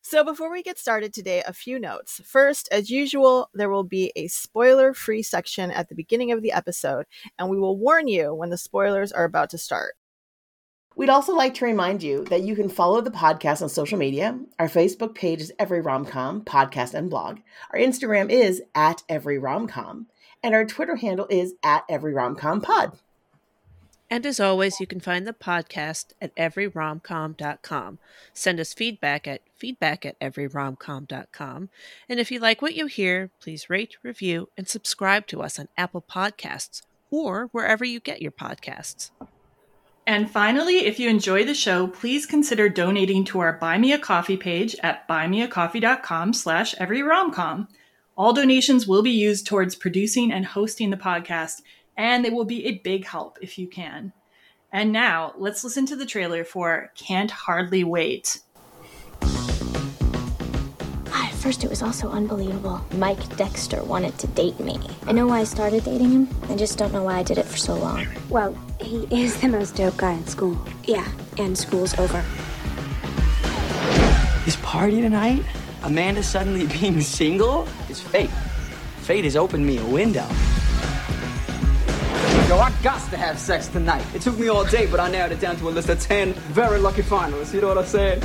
So 0.00 0.24
before 0.24 0.50
we 0.50 0.62
get 0.62 0.78
started 0.78 1.12
today, 1.12 1.42
a 1.46 1.52
few 1.52 1.78
notes. 1.78 2.18
First, 2.24 2.66
as 2.72 2.88
usual, 2.88 3.50
there 3.52 3.68
will 3.68 3.84
be 3.84 4.10
a 4.16 4.28
spoiler-free 4.28 5.22
section 5.22 5.70
at 5.70 5.90
the 5.90 5.94
beginning 5.94 6.32
of 6.32 6.40
the 6.40 6.52
episode, 6.52 7.04
and 7.38 7.50
we 7.50 7.58
will 7.58 7.76
warn 7.76 8.08
you 8.08 8.32
when 8.32 8.48
the 8.48 8.56
spoilers 8.56 9.12
are 9.12 9.24
about 9.24 9.50
to 9.50 9.58
start. 9.58 9.96
We'd 10.98 11.08
also 11.08 11.32
like 11.32 11.54
to 11.54 11.64
remind 11.64 12.02
you 12.02 12.24
that 12.24 12.42
you 12.42 12.56
can 12.56 12.68
follow 12.68 13.00
the 13.00 13.12
podcast 13.12 13.62
on 13.62 13.68
social 13.68 13.96
media. 13.96 14.36
Our 14.58 14.66
Facebook 14.66 15.14
page 15.14 15.40
is 15.40 15.52
Every 15.56 15.80
Romcom 15.80 16.44
Podcast 16.44 16.92
and 16.92 17.08
Blog. 17.08 17.38
Our 17.72 17.78
Instagram 17.78 18.28
is 18.30 18.62
at 18.74 19.04
Every 19.08 19.38
Romcom. 19.38 20.06
And 20.42 20.56
our 20.56 20.64
Twitter 20.64 20.96
handle 20.96 21.28
is 21.30 21.54
at 21.62 21.84
Every 21.88 22.12
Romcom 22.12 22.64
Pod. 22.64 22.98
And 24.10 24.26
as 24.26 24.40
always, 24.40 24.80
you 24.80 24.88
can 24.88 24.98
find 24.98 25.24
the 25.24 25.32
podcast 25.32 26.14
at 26.20 26.34
everyromcom.com. 26.34 27.98
Send 28.32 28.58
us 28.58 28.74
feedback 28.74 29.28
at 29.28 29.42
feedback 29.54 30.04
at 30.04 30.18
everyromcom.com. 30.18 31.68
And 32.08 32.18
if 32.18 32.32
you 32.32 32.40
like 32.40 32.60
what 32.60 32.74
you 32.74 32.86
hear, 32.86 33.30
please 33.40 33.70
rate, 33.70 33.98
review, 34.02 34.48
and 34.56 34.66
subscribe 34.66 35.28
to 35.28 35.42
us 35.42 35.60
on 35.60 35.68
Apple 35.76 36.02
Podcasts 36.02 36.82
or 37.08 37.50
wherever 37.52 37.84
you 37.84 38.00
get 38.00 38.20
your 38.20 38.32
podcasts. 38.32 39.12
And 40.08 40.30
finally, 40.30 40.86
if 40.86 40.98
you 40.98 41.10
enjoy 41.10 41.44
the 41.44 41.52
show, 41.52 41.86
please 41.86 42.24
consider 42.24 42.70
donating 42.70 43.24
to 43.24 43.40
our 43.40 43.52
Buy 43.52 43.76
Me 43.76 43.92
a 43.92 43.98
Coffee 43.98 44.38
page 44.38 44.74
at 44.82 45.06
buymeacoffee.com 45.06 46.32
slash 46.32 46.74
everyromcom. 46.76 47.68
All 48.16 48.32
donations 48.32 48.88
will 48.88 49.02
be 49.02 49.10
used 49.10 49.46
towards 49.46 49.74
producing 49.74 50.32
and 50.32 50.46
hosting 50.46 50.88
the 50.88 50.96
podcast, 50.96 51.60
and 51.94 52.24
they 52.24 52.30
will 52.30 52.46
be 52.46 52.64
a 52.64 52.78
big 52.78 53.04
help 53.04 53.36
if 53.42 53.58
you 53.58 53.68
can. 53.68 54.14
And 54.72 54.92
now, 54.92 55.34
let's 55.36 55.62
listen 55.62 55.84
to 55.84 55.96
the 55.96 56.06
trailer 56.06 56.42
for 56.42 56.90
Can't 56.96 57.30
Hardly 57.30 57.84
Wait. 57.84 58.40
At 61.38 61.44
first, 61.44 61.62
it 61.62 61.70
was 61.70 61.82
also 61.82 62.10
unbelievable. 62.10 62.84
Mike 62.94 63.36
Dexter 63.36 63.80
wanted 63.84 64.18
to 64.18 64.26
date 64.26 64.58
me. 64.58 64.76
I 65.06 65.12
know 65.12 65.28
why 65.28 65.38
I 65.38 65.44
started 65.44 65.84
dating 65.84 66.10
him. 66.10 66.28
I 66.48 66.56
just 66.56 66.76
don't 66.76 66.92
know 66.92 67.04
why 67.04 67.18
I 67.18 67.22
did 67.22 67.38
it 67.38 67.46
for 67.46 67.56
so 67.56 67.76
long. 67.76 68.08
Well, 68.28 68.58
he 68.80 69.06
is 69.08 69.40
the 69.40 69.46
most 69.46 69.76
dope 69.76 69.96
guy 69.98 70.14
in 70.14 70.26
school. 70.26 70.58
Yeah, 70.82 71.06
and 71.38 71.56
school's 71.56 71.96
over. 71.96 72.24
This 74.44 74.56
party 74.62 75.00
tonight? 75.00 75.44
Amanda 75.84 76.24
suddenly 76.24 76.66
being 76.80 77.00
single? 77.02 77.68
It's 77.88 78.00
fate. 78.00 78.30
Fate 79.02 79.22
has 79.22 79.36
opened 79.36 79.64
me 79.64 79.78
a 79.78 79.84
window. 79.84 80.26
Yo, 82.48 82.58
I 82.58 82.74
got 82.82 83.08
to 83.12 83.16
have 83.16 83.38
sex 83.38 83.68
tonight. 83.68 84.04
It 84.12 84.22
took 84.22 84.36
me 84.40 84.48
all 84.48 84.64
day, 84.64 84.86
but 84.86 84.98
I 84.98 85.08
narrowed 85.08 85.30
it 85.30 85.38
down 85.38 85.56
to 85.58 85.68
a 85.68 85.70
list 85.70 85.88
of 85.88 86.00
10 86.00 86.32
very 86.32 86.80
lucky 86.80 87.02
finalists. 87.02 87.54
You 87.54 87.60
know 87.60 87.68
what 87.68 87.78
I'm 87.78 87.86
saying? 87.86 88.22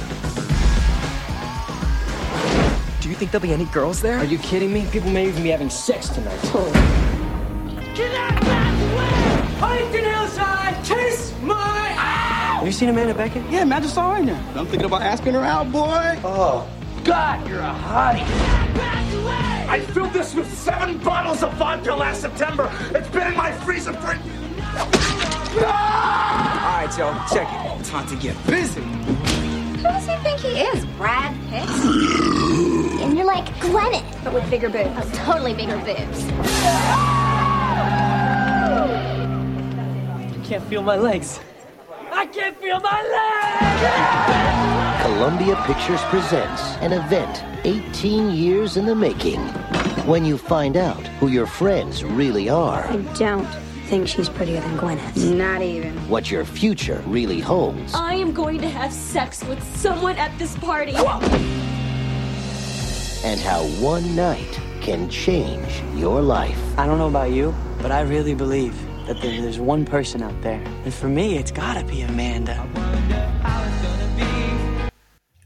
Do 3.04 3.10
you 3.10 3.16
think 3.16 3.32
there'll 3.32 3.46
be 3.46 3.52
any 3.52 3.66
girls 3.66 4.02
there? 4.02 4.18
Are 4.18 4.24
you 4.24 4.38
kidding 4.38 4.72
me? 4.72 4.88
People 4.90 5.12
may 5.12 5.28
even 5.28 5.44
be 5.44 5.50
having 5.50 5.70
sex 5.70 6.08
tonight. 6.08 6.40
Get 6.42 8.16
out 8.16 8.38
of 8.38 8.46
that 8.46 8.96
way! 8.96 9.58
Huntington 9.60 10.06
Hillside, 10.06 10.86
kiss 10.86 11.34
my 11.42 11.96
ass! 11.98 12.60
Have 12.60 12.66
you 12.66 12.72
seen 12.72 12.88
Amanda 12.88 13.14
Beckett? 13.14 13.44
Yeah, 13.52 13.66
man, 13.66 13.80
I 13.80 13.82
just 13.82 13.94
saw 13.94 14.14
her 14.14 14.22
in 14.22 14.28
there. 14.28 14.42
I'm 14.56 14.68
thinking 14.68 14.86
about 14.86 15.02
asking 15.02 15.34
her 15.34 15.44
out, 15.44 15.70
boy. 15.70 16.18
Oh, 16.24 16.66
God, 17.04 17.46
you're 17.46 17.60
a 17.60 17.74
hottie. 17.74 18.24
I 19.68 19.82
filled 19.94 20.14
this 20.14 20.34
with 20.34 20.50
seven 20.58 20.98
bottles 21.00 21.44
of 21.44 21.52
vodka 21.56 21.94
last 21.94 22.22
September. 22.22 22.72
It's 22.92 23.10
been 23.10 23.28
in 23.28 23.36
my 23.36 23.52
freezer 23.52 23.92
for. 23.92 24.12
All 24.12 25.68
right, 25.68 26.96
yo, 26.98 27.14
check 27.34 27.50
it. 27.52 27.84
Time 27.84 28.08
to 28.08 28.16
get 28.16 28.48
busy. 28.48 28.80
Who 28.80 29.84
does 29.84 30.08
he 30.08 30.16
think 30.24 30.40
he 30.40 30.62
is? 30.62 30.86
Brad 30.96 31.36
Pitt? 31.50 32.40
and 33.24 33.24
you're 33.24 33.44
like 33.44 33.54
Gwyneth. 33.56 34.24
But 34.24 34.34
with 34.34 34.50
bigger 34.50 34.70
boobs. 34.70 34.90
Oh, 34.96 35.12
totally 35.14 35.54
bigger 35.54 35.78
boobs. 35.78 36.24
I 40.22 40.40
can't 40.44 40.64
feel 40.66 40.82
my 40.82 40.98
legs. 40.98 41.40
I 42.12 42.26
can't 42.28 42.56
feel 42.58 42.80
my 42.80 43.02
legs! 43.02 45.04
Columbia 45.04 45.56
Pictures 45.66 46.02
presents 46.04 46.62
an 46.78 46.94
event 46.94 47.44
18 47.66 48.32
years 48.32 48.78
in 48.78 48.86
the 48.86 48.96
making. 48.96 49.40
When 50.06 50.24
you 50.24 50.38
find 50.38 50.78
out 50.78 51.06
who 51.20 51.28
your 51.28 51.48
friends 51.48 52.04
really 52.04 52.50
are, 52.50 52.84
I 52.86 52.98
don't 53.18 53.48
think 53.86 54.08
she's 54.08 54.30
prettier 54.30 54.62
than 54.62 54.78
Gwyneth. 54.78 55.36
Not 55.36 55.62
even. 55.62 55.94
what 56.10 56.30
your 56.30 56.46
future 56.46 57.02
really 57.08 57.40
holds, 57.40 57.94
I 57.94 58.16
am 58.16 58.34
going 58.34 58.60
to 58.62 58.70
have 58.70 58.94
sex 58.94 59.44
with 59.46 59.62
someone 59.78 60.16
at 60.18 60.38
this 60.38 60.56
party. 60.58 60.94
And 63.24 63.40
how 63.40 63.64
one 63.82 64.16
night 64.16 64.60
can 64.82 65.10
change 65.10 65.82
your 65.96 66.22
life. 66.22 66.60
I 66.78 66.86
don't 66.86 66.98
know 66.98 67.08
about 67.08 67.32
you, 67.32 67.56
but 67.82 67.92
I 67.92 68.02
really 68.02 68.36
believe 68.36 68.76
that 69.08 69.22
there's 69.22 69.60
one 69.60 69.86
person 69.86 70.22
out 70.22 70.42
there. 70.42 70.62
And 70.84 70.94
for 70.94 71.08
me, 71.08 71.38
it's 71.38 71.52
gotta 71.52 71.86
be 71.86 72.02
Amanda. 72.02 72.60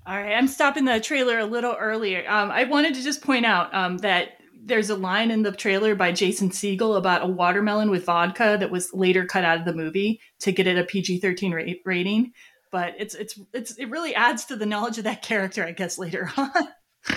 All 0.07 0.15
right, 0.15 0.33
I'm 0.33 0.47
stopping 0.47 0.85
the 0.85 0.99
trailer 0.99 1.39
a 1.39 1.45
little 1.45 1.75
earlier. 1.77 2.23
Um, 2.27 2.49
I 2.49 2.63
wanted 2.63 2.95
to 2.95 3.03
just 3.03 3.21
point 3.21 3.45
out 3.45 3.73
um, 3.75 3.97
that 3.99 4.39
there's 4.59 4.89
a 4.89 4.95
line 4.95 5.31
in 5.31 5.43
the 5.43 5.51
trailer 5.51 5.95
by 5.95 6.11
Jason 6.11 6.49
Segel 6.49 6.97
about 6.97 7.23
a 7.23 7.27
watermelon 7.27 7.89
with 7.89 8.05
vodka 8.05 8.57
that 8.59 8.71
was 8.71 8.93
later 8.93 9.25
cut 9.25 9.43
out 9.43 9.59
of 9.59 9.65
the 9.65 9.73
movie 9.73 10.19
to 10.39 10.51
get 10.51 10.67
it 10.67 10.77
a 10.77 10.83
PG-13 10.83 11.53
ra- 11.53 11.73
rating. 11.85 12.33
But 12.71 12.95
it's 12.97 13.15
it's 13.15 13.39
it's 13.53 13.77
it 13.77 13.89
really 13.89 14.13
adds 14.13 14.45
to 14.45 14.55
the 14.55 14.65
knowledge 14.65 14.97
of 14.97 15.05
that 15.05 15.21
character, 15.21 15.63
I 15.63 15.71
guess, 15.71 15.97
later 15.97 16.29
on. 16.37 16.51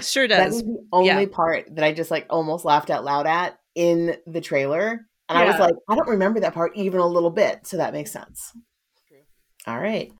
Sure 0.02 0.26
That 0.28 0.44
does. 0.44 0.54
was 0.54 0.62
the 0.64 0.86
only 0.92 1.06
Yeah. 1.08 1.24
part 1.30 1.74
that 1.74 1.84
I 1.84 1.92
just 1.92 2.10
like 2.10 2.26
almost 2.30 2.64
laughed 2.64 2.90
out 2.90 3.04
loud 3.04 3.26
at 3.26 3.58
in 3.74 4.16
the 4.26 4.40
trailer. 4.40 5.06
And 5.28 5.38
I 5.38 5.44
was 5.44 5.58
like, 5.60 5.74
I 5.88 5.94
don't 5.94 6.08
remember 6.08 6.40
that 6.40 6.54
part 6.54 6.72
even 6.76 6.98
a 7.00 7.06
little 7.06 7.30
bit. 7.30 7.66
So 7.66 7.76
that 7.76 7.92
makes 7.92 8.10
sense. 8.10 8.52
True. 9.08 9.18
All 9.66 9.78
right. 9.78 10.10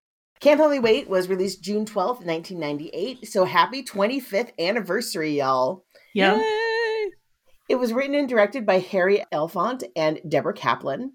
Can't 0.40 0.58
Hardly 0.60 0.78
Wait 0.78 1.08
was 1.08 1.28
released 1.28 1.62
June 1.62 1.84
12th, 1.84 2.24
1998. 2.24 3.26
So 3.28 3.44
happy 3.44 3.82
25th 3.82 4.52
anniversary, 4.58 5.36
y'all. 5.38 5.84
yeah. 6.14 6.36
Yay! 6.36 7.10
It 7.68 7.76
was 7.76 7.92
written 7.92 8.14
and 8.14 8.28
directed 8.28 8.64
by 8.66 8.78
Harry 8.80 9.24
Elfont 9.32 9.82
and 9.94 10.20
Deborah 10.28 10.54
Kaplan. 10.54 11.12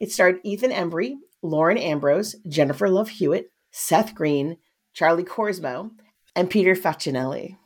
It 0.00 0.10
starred 0.10 0.40
Ethan 0.44 0.70
Embry, 0.72 1.14
Lauren 1.42 1.78
Ambrose, 1.78 2.34
Jennifer 2.48 2.88
Love 2.88 3.08
Hewitt, 3.10 3.52
Seth 3.70 4.14
Green, 4.14 4.56
Charlie 4.94 5.22
Korsmo, 5.24 5.90
and 6.34 6.48
Peter 6.50 6.74
Facinelli. 6.74 7.56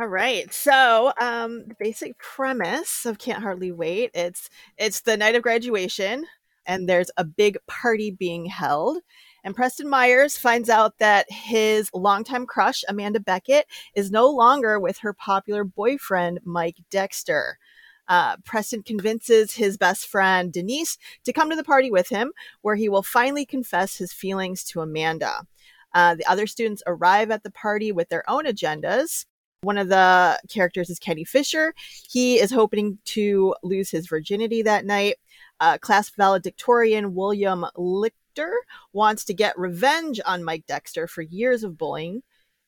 All 0.00 0.06
right. 0.06 0.52
So, 0.54 1.12
um, 1.20 1.64
the 1.66 1.74
basic 1.76 2.16
premise 2.18 3.04
of 3.04 3.18
Can't 3.18 3.42
Hardly 3.42 3.72
Wait, 3.72 4.12
it's 4.14 4.48
it's 4.76 5.00
the 5.00 5.16
night 5.16 5.34
of 5.34 5.42
graduation 5.42 6.24
and 6.66 6.88
there's 6.88 7.10
a 7.16 7.24
big 7.24 7.58
party 7.66 8.12
being 8.12 8.46
held. 8.46 8.98
And 9.42 9.56
Preston 9.56 9.88
Myers 9.88 10.38
finds 10.38 10.68
out 10.68 10.98
that 10.98 11.26
his 11.30 11.90
longtime 11.94 12.46
crush, 12.46 12.84
Amanda 12.88 13.18
Beckett, 13.18 13.66
is 13.94 14.12
no 14.12 14.28
longer 14.28 14.78
with 14.78 14.98
her 14.98 15.12
popular 15.12 15.64
boyfriend, 15.64 16.40
Mike 16.44 16.76
Dexter. 16.90 17.58
Uh, 18.06 18.36
Preston 18.44 18.82
convinces 18.84 19.54
his 19.54 19.76
best 19.76 20.06
friend, 20.06 20.52
Denise, 20.52 20.96
to 21.24 21.32
come 21.32 21.50
to 21.50 21.56
the 21.56 21.64
party 21.64 21.90
with 21.90 22.08
him, 22.08 22.32
where 22.62 22.76
he 22.76 22.88
will 22.88 23.02
finally 23.02 23.46
confess 23.46 23.96
his 23.96 24.12
feelings 24.12 24.62
to 24.64 24.80
Amanda. 24.80 25.46
Uh, 25.94 26.14
the 26.14 26.26
other 26.26 26.46
students 26.46 26.82
arrive 26.86 27.30
at 27.30 27.42
the 27.42 27.50
party 27.50 27.90
with 27.90 28.08
their 28.10 28.28
own 28.30 28.44
agendas. 28.44 29.24
One 29.62 29.76
of 29.76 29.88
the 29.88 30.38
characters 30.48 30.88
is 30.88 31.00
Kenny 31.00 31.24
Fisher. 31.24 31.74
He 32.08 32.38
is 32.38 32.52
hoping 32.52 32.98
to 33.06 33.56
lose 33.64 33.90
his 33.90 34.06
virginity 34.06 34.62
that 34.62 34.84
night. 34.84 35.16
Uh, 35.58 35.78
class 35.78 36.10
valedictorian 36.10 37.12
William 37.12 37.66
Lichter 37.76 38.52
wants 38.92 39.24
to 39.24 39.34
get 39.34 39.58
revenge 39.58 40.20
on 40.24 40.44
Mike 40.44 40.64
Dexter 40.66 41.08
for 41.08 41.22
years 41.22 41.64
of 41.64 41.76
bullying. 41.76 42.22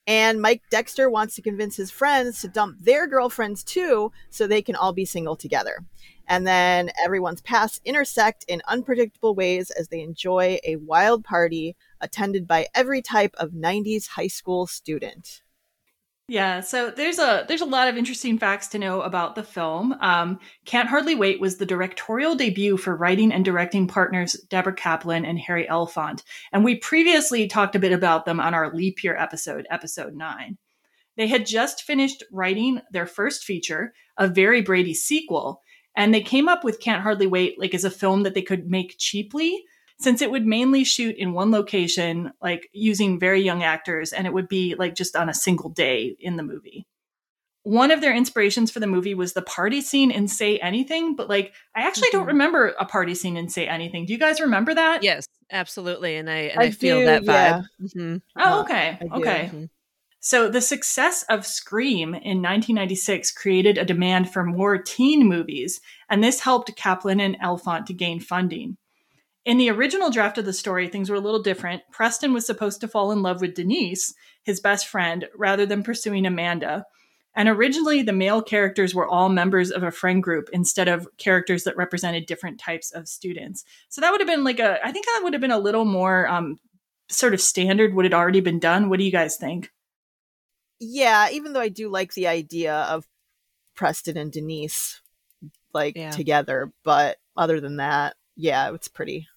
And 0.05 0.41
Mike 0.41 0.63
Dexter 0.69 1.09
wants 1.09 1.33
to 1.35 1.41
convince 1.41 1.77
his 1.77 1.91
friends 1.91 2.41
to 2.41 2.49
dump 2.49 2.79
their 2.81 3.07
girlfriends 3.07 3.63
too 3.63 4.11
so 4.29 4.45
they 4.45 4.61
can 4.61 4.75
all 4.75 4.91
be 4.91 5.05
single 5.05 5.37
together. 5.37 5.85
And 6.27 6.45
then 6.45 6.91
everyone's 7.01 7.41
paths 7.41 7.79
intersect 7.85 8.43
in 8.49 8.61
unpredictable 8.67 9.33
ways 9.33 9.71
as 9.71 9.87
they 9.87 10.01
enjoy 10.01 10.59
a 10.65 10.75
wild 10.75 11.23
party 11.23 11.77
attended 12.01 12.47
by 12.47 12.67
every 12.75 13.01
type 13.01 13.33
of 13.37 13.51
90s 13.51 14.09
high 14.09 14.27
school 14.27 14.67
student. 14.67 15.41
Yeah, 16.31 16.61
so 16.61 16.91
there's 16.91 17.19
a 17.19 17.43
there's 17.49 17.59
a 17.59 17.65
lot 17.65 17.89
of 17.89 17.97
interesting 17.97 18.37
facts 18.37 18.69
to 18.69 18.79
know 18.79 19.01
about 19.01 19.35
the 19.35 19.43
film. 19.43 19.93
Um, 19.99 20.39
Can't 20.63 20.87
Hardly 20.87 21.13
Wait 21.13 21.41
was 21.41 21.57
the 21.57 21.65
directorial 21.65 22.35
debut 22.35 22.77
for 22.77 22.95
writing 22.95 23.33
and 23.33 23.43
directing 23.43 23.85
partners 23.85 24.39
Deborah 24.49 24.73
Kaplan 24.73 25.25
and 25.25 25.37
Harry 25.37 25.67
Elfont, 25.69 26.23
and 26.53 26.63
we 26.63 26.77
previously 26.77 27.49
talked 27.49 27.75
a 27.75 27.79
bit 27.79 27.91
about 27.91 28.23
them 28.23 28.39
on 28.39 28.53
our 28.53 28.73
leap 28.73 29.03
year 29.03 29.17
episode, 29.17 29.67
episode 29.69 30.13
nine. 30.13 30.57
They 31.17 31.27
had 31.27 31.45
just 31.45 31.83
finished 31.83 32.23
writing 32.31 32.79
their 32.93 33.07
first 33.07 33.43
feature, 33.43 33.91
a 34.17 34.29
Very 34.29 34.61
Brady 34.61 34.93
sequel, 34.93 35.61
and 35.97 36.13
they 36.13 36.21
came 36.21 36.47
up 36.47 36.63
with 36.63 36.79
Can't 36.79 37.03
Hardly 37.03 37.27
Wait 37.27 37.59
like 37.59 37.73
as 37.73 37.83
a 37.83 37.91
film 37.91 38.23
that 38.23 38.35
they 38.35 38.41
could 38.41 38.69
make 38.69 38.95
cheaply 38.97 39.65
since 40.01 40.21
it 40.21 40.31
would 40.31 40.45
mainly 40.45 40.83
shoot 40.83 41.15
in 41.15 41.33
one 41.33 41.51
location, 41.51 42.31
like 42.41 42.67
using 42.73 43.19
very 43.19 43.41
young 43.41 43.63
actors, 43.63 44.13
and 44.13 44.25
it 44.25 44.33
would 44.33 44.47
be 44.47 44.75
like 44.75 44.95
just 44.95 45.15
on 45.15 45.29
a 45.29 45.33
single 45.33 45.69
day 45.69 46.15
in 46.19 46.37
the 46.37 46.43
movie. 46.43 46.87
One 47.63 47.91
of 47.91 48.01
their 48.01 48.15
inspirations 48.15 48.71
for 48.71 48.79
the 48.79 48.87
movie 48.87 49.13
was 49.13 49.33
the 49.33 49.43
party 49.43 49.81
scene 49.81 50.09
in 50.09 50.27
Say 50.27 50.57
Anything, 50.57 51.15
but 51.15 51.29
like 51.29 51.53
I 51.75 51.81
actually 51.81 52.07
mm-hmm. 52.07 52.17
don't 52.17 52.27
remember 52.27 52.73
a 52.79 52.85
party 52.85 53.13
scene 53.13 53.37
in 53.37 53.49
Say 53.49 53.67
Anything. 53.67 54.07
Do 54.07 54.13
you 54.13 54.19
guys 54.19 54.41
remember 54.41 54.73
that? 54.73 55.03
Yes, 55.03 55.27
absolutely, 55.51 56.17
and 56.17 56.29
I 56.29 56.37
and 56.37 56.59
I, 56.59 56.63
I 56.65 56.71
feel 56.71 56.99
do, 56.99 57.05
that 57.05 57.21
vibe. 57.21 57.27
Yeah. 57.27 57.61
Mm-hmm. 57.81 58.17
Oh, 58.37 58.61
okay, 58.61 58.97
okay. 59.13 59.45
Mm-hmm. 59.45 59.65
So 60.23 60.49
the 60.49 60.61
success 60.61 61.23
of 61.29 61.47
Scream 61.47 62.09
in 62.09 62.41
1996 62.41 63.31
created 63.31 63.77
a 63.77 63.85
demand 63.85 64.31
for 64.31 64.43
more 64.43 64.77
teen 64.77 65.27
movies, 65.27 65.81
and 66.09 66.23
this 66.23 66.39
helped 66.39 66.75
Kaplan 66.75 67.19
and 67.19 67.39
Elfont 67.39 67.85
to 67.87 67.93
gain 67.93 68.19
funding. 68.19 68.77
In 69.43 69.57
the 69.57 69.71
original 69.71 70.11
draft 70.11 70.37
of 70.37 70.45
the 70.45 70.53
story, 70.53 70.87
things 70.87 71.09
were 71.09 71.15
a 71.15 71.21
little 71.21 71.41
different. 71.41 71.81
Preston 71.91 72.33
was 72.33 72.45
supposed 72.45 72.79
to 72.81 72.87
fall 72.87 73.11
in 73.11 73.23
love 73.23 73.41
with 73.41 73.55
Denise, 73.55 74.13
his 74.43 74.59
best 74.59 74.87
friend, 74.87 75.27
rather 75.35 75.65
than 75.65 75.81
pursuing 75.81 76.25
Amanda. 76.25 76.85
And 77.33 77.49
originally, 77.49 78.01
the 78.01 78.13
male 78.13 78.41
characters 78.41 78.93
were 78.93 79.07
all 79.07 79.29
members 79.29 79.71
of 79.71 79.83
a 79.83 79.91
friend 79.91 80.21
group 80.21 80.49
instead 80.51 80.87
of 80.87 81.07
characters 81.17 81.63
that 81.63 81.77
represented 81.77 82.25
different 82.25 82.59
types 82.59 82.91
of 82.91 83.07
students. 83.07 83.63
So 83.89 84.01
that 84.01 84.11
would 84.11 84.21
have 84.21 84.27
been 84.27 84.43
like 84.43 84.59
a, 84.59 84.85
I 84.85 84.91
think 84.91 85.05
that 85.05 85.21
would 85.23 85.33
have 85.33 85.41
been 85.41 85.49
a 85.49 85.57
little 85.57 85.85
more 85.85 86.27
um, 86.27 86.57
sort 87.09 87.33
of 87.33 87.41
standard, 87.41 87.93
would 87.93 88.05
it 88.05 88.13
already 88.13 88.41
been 88.41 88.59
done. 88.59 88.89
What 88.89 88.99
do 88.99 89.05
you 89.05 89.11
guys 89.11 89.37
think? 89.37 89.71
Yeah, 90.79 91.29
even 91.31 91.53
though 91.53 91.61
I 91.61 91.69
do 91.69 91.89
like 91.89 92.13
the 92.13 92.27
idea 92.27 92.73
of 92.73 93.07
Preston 93.75 94.17
and 94.17 94.31
Denise 94.31 95.01
like 95.73 95.95
yeah. 95.95 96.11
together, 96.11 96.73
but 96.83 97.17
other 97.37 97.61
than 97.61 97.77
that, 97.77 98.15
yeah, 98.35 98.73
it's 98.73 98.87
pretty. 98.87 99.27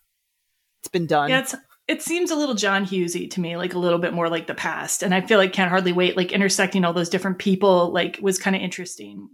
It's 0.85 0.91
been 0.91 1.07
done. 1.07 1.31
Yeah, 1.31 1.41
it's, 1.41 1.55
it 1.89 2.03
seems 2.03 2.31
a 2.31 2.37
little 2.37 2.55
John 2.55 2.85
Hughesy 2.85 3.31
to 3.31 3.41
me, 3.41 3.57
like 3.57 3.73
a 3.73 3.79
little 3.79 3.99
bit 3.99 4.13
more 4.13 4.29
like 4.29 4.47
the 4.47 4.55
past. 4.55 5.03
And 5.03 5.15
I 5.15 5.23
feel 5.23 5.39
like 5.39 5.55
Can't 5.55 5.71
Hardly 5.71 5.93
Wait, 5.93 6.15
like 6.15 6.31
intersecting 6.31 6.85
all 6.85 6.93
those 6.93 7.09
different 7.09 7.39
people, 7.39 7.91
like 7.91 8.19
was 8.21 8.39
kind 8.39 8.55
of 8.55 8.61
interesting. 8.61 9.31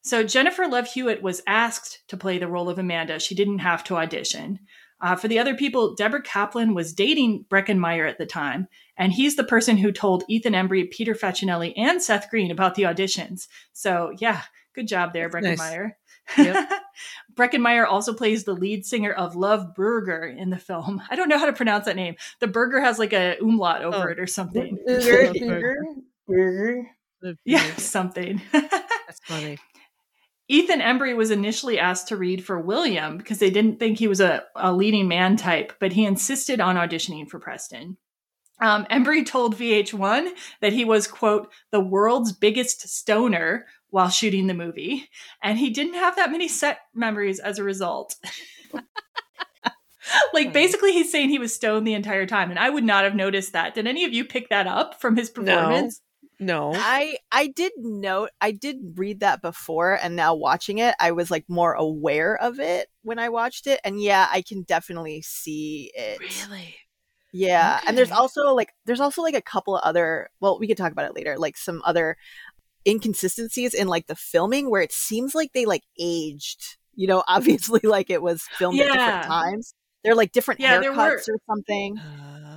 So 0.00 0.24
Jennifer 0.24 0.66
Love 0.66 0.86
Hewitt 0.86 1.22
was 1.22 1.42
asked 1.46 2.02
to 2.08 2.16
play 2.16 2.38
the 2.38 2.48
role 2.48 2.70
of 2.70 2.78
Amanda. 2.78 3.20
She 3.20 3.34
didn't 3.34 3.58
have 3.58 3.84
to 3.84 3.96
audition. 3.96 4.60
Uh, 5.02 5.16
for 5.16 5.28
the 5.28 5.38
other 5.38 5.54
people, 5.54 5.94
Deborah 5.94 6.22
Kaplan 6.22 6.72
was 6.72 6.94
dating 6.94 7.44
Breckin 7.50 7.78
Meyer 7.78 8.06
at 8.06 8.16
the 8.16 8.24
time, 8.24 8.66
and 8.96 9.12
he's 9.12 9.36
the 9.36 9.44
person 9.44 9.76
who 9.76 9.92
told 9.92 10.24
Ethan 10.28 10.54
Embry, 10.54 10.90
Peter 10.90 11.14
Facinelli, 11.14 11.74
and 11.76 12.02
Seth 12.02 12.30
Green 12.30 12.50
about 12.50 12.74
the 12.74 12.84
auditions. 12.84 13.48
So 13.74 14.14
yeah, 14.18 14.42
good 14.74 14.88
job 14.88 15.12
there, 15.12 15.28
Breckin 15.28 15.56
nice. 15.56 15.58
Meyer. 16.36 16.46
Yep. 16.52 16.70
Breckin 17.34 17.60
Meyer 17.60 17.86
also 17.86 18.12
plays 18.12 18.44
the 18.44 18.52
lead 18.52 18.84
singer 18.84 19.12
of 19.12 19.36
Love 19.36 19.74
Burger 19.74 20.24
in 20.24 20.50
the 20.50 20.58
film. 20.58 21.02
I 21.10 21.16
don't 21.16 21.28
know 21.28 21.38
how 21.38 21.46
to 21.46 21.52
pronounce 21.52 21.86
that 21.86 21.96
name. 21.96 22.16
The 22.40 22.46
burger 22.46 22.80
has 22.80 22.98
like 22.98 23.12
a 23.12 23.36
umlaut 23.40 23.82
over 23.82 24.08
oh. 24.08 24.12
it 24.12 24.18
or 24.18 24.26
something. 24.26 24.78
Burger, 24.86 25.32
burger, 25.38 25.76
burger. 26.26 26.90
Yeah, 27.44 27.74
something. 27.76 28.40
That's 28.52 29.20
funny. 29.24 29.58
Ethan 30.48 30.80
Embry 30.80 31.14
was 31.16 31.30
initially 31.30 31.78
asked 31.78 32.08
to 32.08 32.16
read 32.16 32.44
for 32.44 32.60
William 32.60 33.18
because 33.18 33.38
they 33.38 33.50
didn't 33.50 33.78
think 33.78 33.98
he 33.98 34.08
was 34.08 34.20
a, 34.20 34.42
a 34.56 34.72
leading 34.72 35.06
man 35.06 35.36
type, 35.36 35.74
but 35.78 35.92
he 35.92 36.04
insisted 36.04 36.60
on 36.60 36.74
auditioning 36.74 37.28
for 37.28 37.38
Preston. 37.38 37.96
Um, 38.60 38.84
Embry 38.90 39.24
told 39.24 39.56
VH1 39.56 40.30
that 40.60 40.72
he 40.72 40.84
was, 40.84 41.06
quote, 41.06 41.50
the 41.70 41.80
world's 41.80 42.32
biggest 42.32 42.88
stoner 42.88 43.66
while 43.90 44.08
shooting 44.08 44.46
the 44.46 44.54
movie. 44.54 45.08
And 45.42 45.58
he 45.58 45.70
didn't 45.70 45.94
have 45.94 46.16
that 46.16 46.30
many 46.30 46.48
set 46.48 46.78
memories 46.94 47.40
as 47.40 47.58
a 47.58 47.64
result. 47.64 48.16
like 50.32 50.52
basically 50.52 50.92
he's 50.92 51.10
saying 51.10 51.28
he 51.28 51.38
was 51.38 51.54
stoned 51.54 51.86
the 51.86 51.94
entire 51.94 52.26
time 52.26 52.50
and 52.50 52.58
I 52.58 52.70
would 52.70 52.84
not 52.84 53.04
have 53.04 53.14
noticed 53.14 53.52
that. 53.52 53.74
Did 53.74 53.86
any 53.86 54.04
of 54.04 54.12
you 54.12 54.24
pick 54.24 54.48
that 54.48 54.66
up 54.66 55.00
from 55.00 55.16
his 55.16 55.30
performance? 55.30 56.00
No. 56.38 56.72
no. 56.72 56.78
I 56.78 57.18
I 57.30 57.48
did 57.48 57.72
note 57.76 58.30
I 58.40 58.52
did 58.52 58.76
read 58.96 59.20
that 59.20 59.42
before 59.42 59.98
and 60.02 60.16
now 60.16 60.34
watching 60.34 60.78
it 60.78 60.94
I 61.00 61.12
was 61.12 61.30
like 61.30 61.44
more 61.48 61.74
aware 61.74 62.36
of 62.36 62.60
it 62.60 62.88
when 63.02 63.18
I 63.18 63.28
watched 63.28 63.66
it 63.66 63.80
and 63.84 64.00
yeah, 64.00 64.28
I 64.30 64.42
can 64.42 64.62
definitely 64.62 65.22
see 65.22 65.92
it. 65.94 66.20
Really? 66.20 66.76
Yeah, 67.32 67.76
okay. 67.78 67.88
and 67.88 67.98
there's 67.98 68.10
also 68.10 68.54
like 68.54 68.72
there's 68.86 69.00
also 69.00 69.22
like 69.22 69.34
a 69.34 69.42
couple 69.42 69.76
of 69.76 69.82
other 69.82 70.30
well, 70.40 70.58
we 70.58 70.66
could 70.66 70.76
talk 70.76 70.92
about 70.92 71.06
it 71.06 71.14
later, 71.14 71.38
like 71.38 71.56
some 71.56 71.82
other 71.84 72.16
inconsistencies 72.86 73.74
in 73.74 73.88
like 73.88 74.06
the 74.06 74.16
filming 74.16 74.70
where 74.70 74.82
it 74.82 74.92
seems 74.92 75.34
like 75.34 75.52
they 75.52 75.66
like 75.66 75.84
aged, 75.98 76.76
you 76.94 77.06
know, 77.06 77.22
obviously 77.28 77.80
like 77.84 78.10
it 78.10 78.22
was 78.22 78.42
filmed 78.58 78.78
yeah. 78.78 78.84
at 78.84 78.92
different 78.92 79.24
times. 79.24 79.74
They're 80.02 80.14
like 80.14 80.32
different 80.32 80.60
yeah, 80.60 80.80
haircuts 80.80 81.28
or 81.28 81.38
something. 81.46 82.00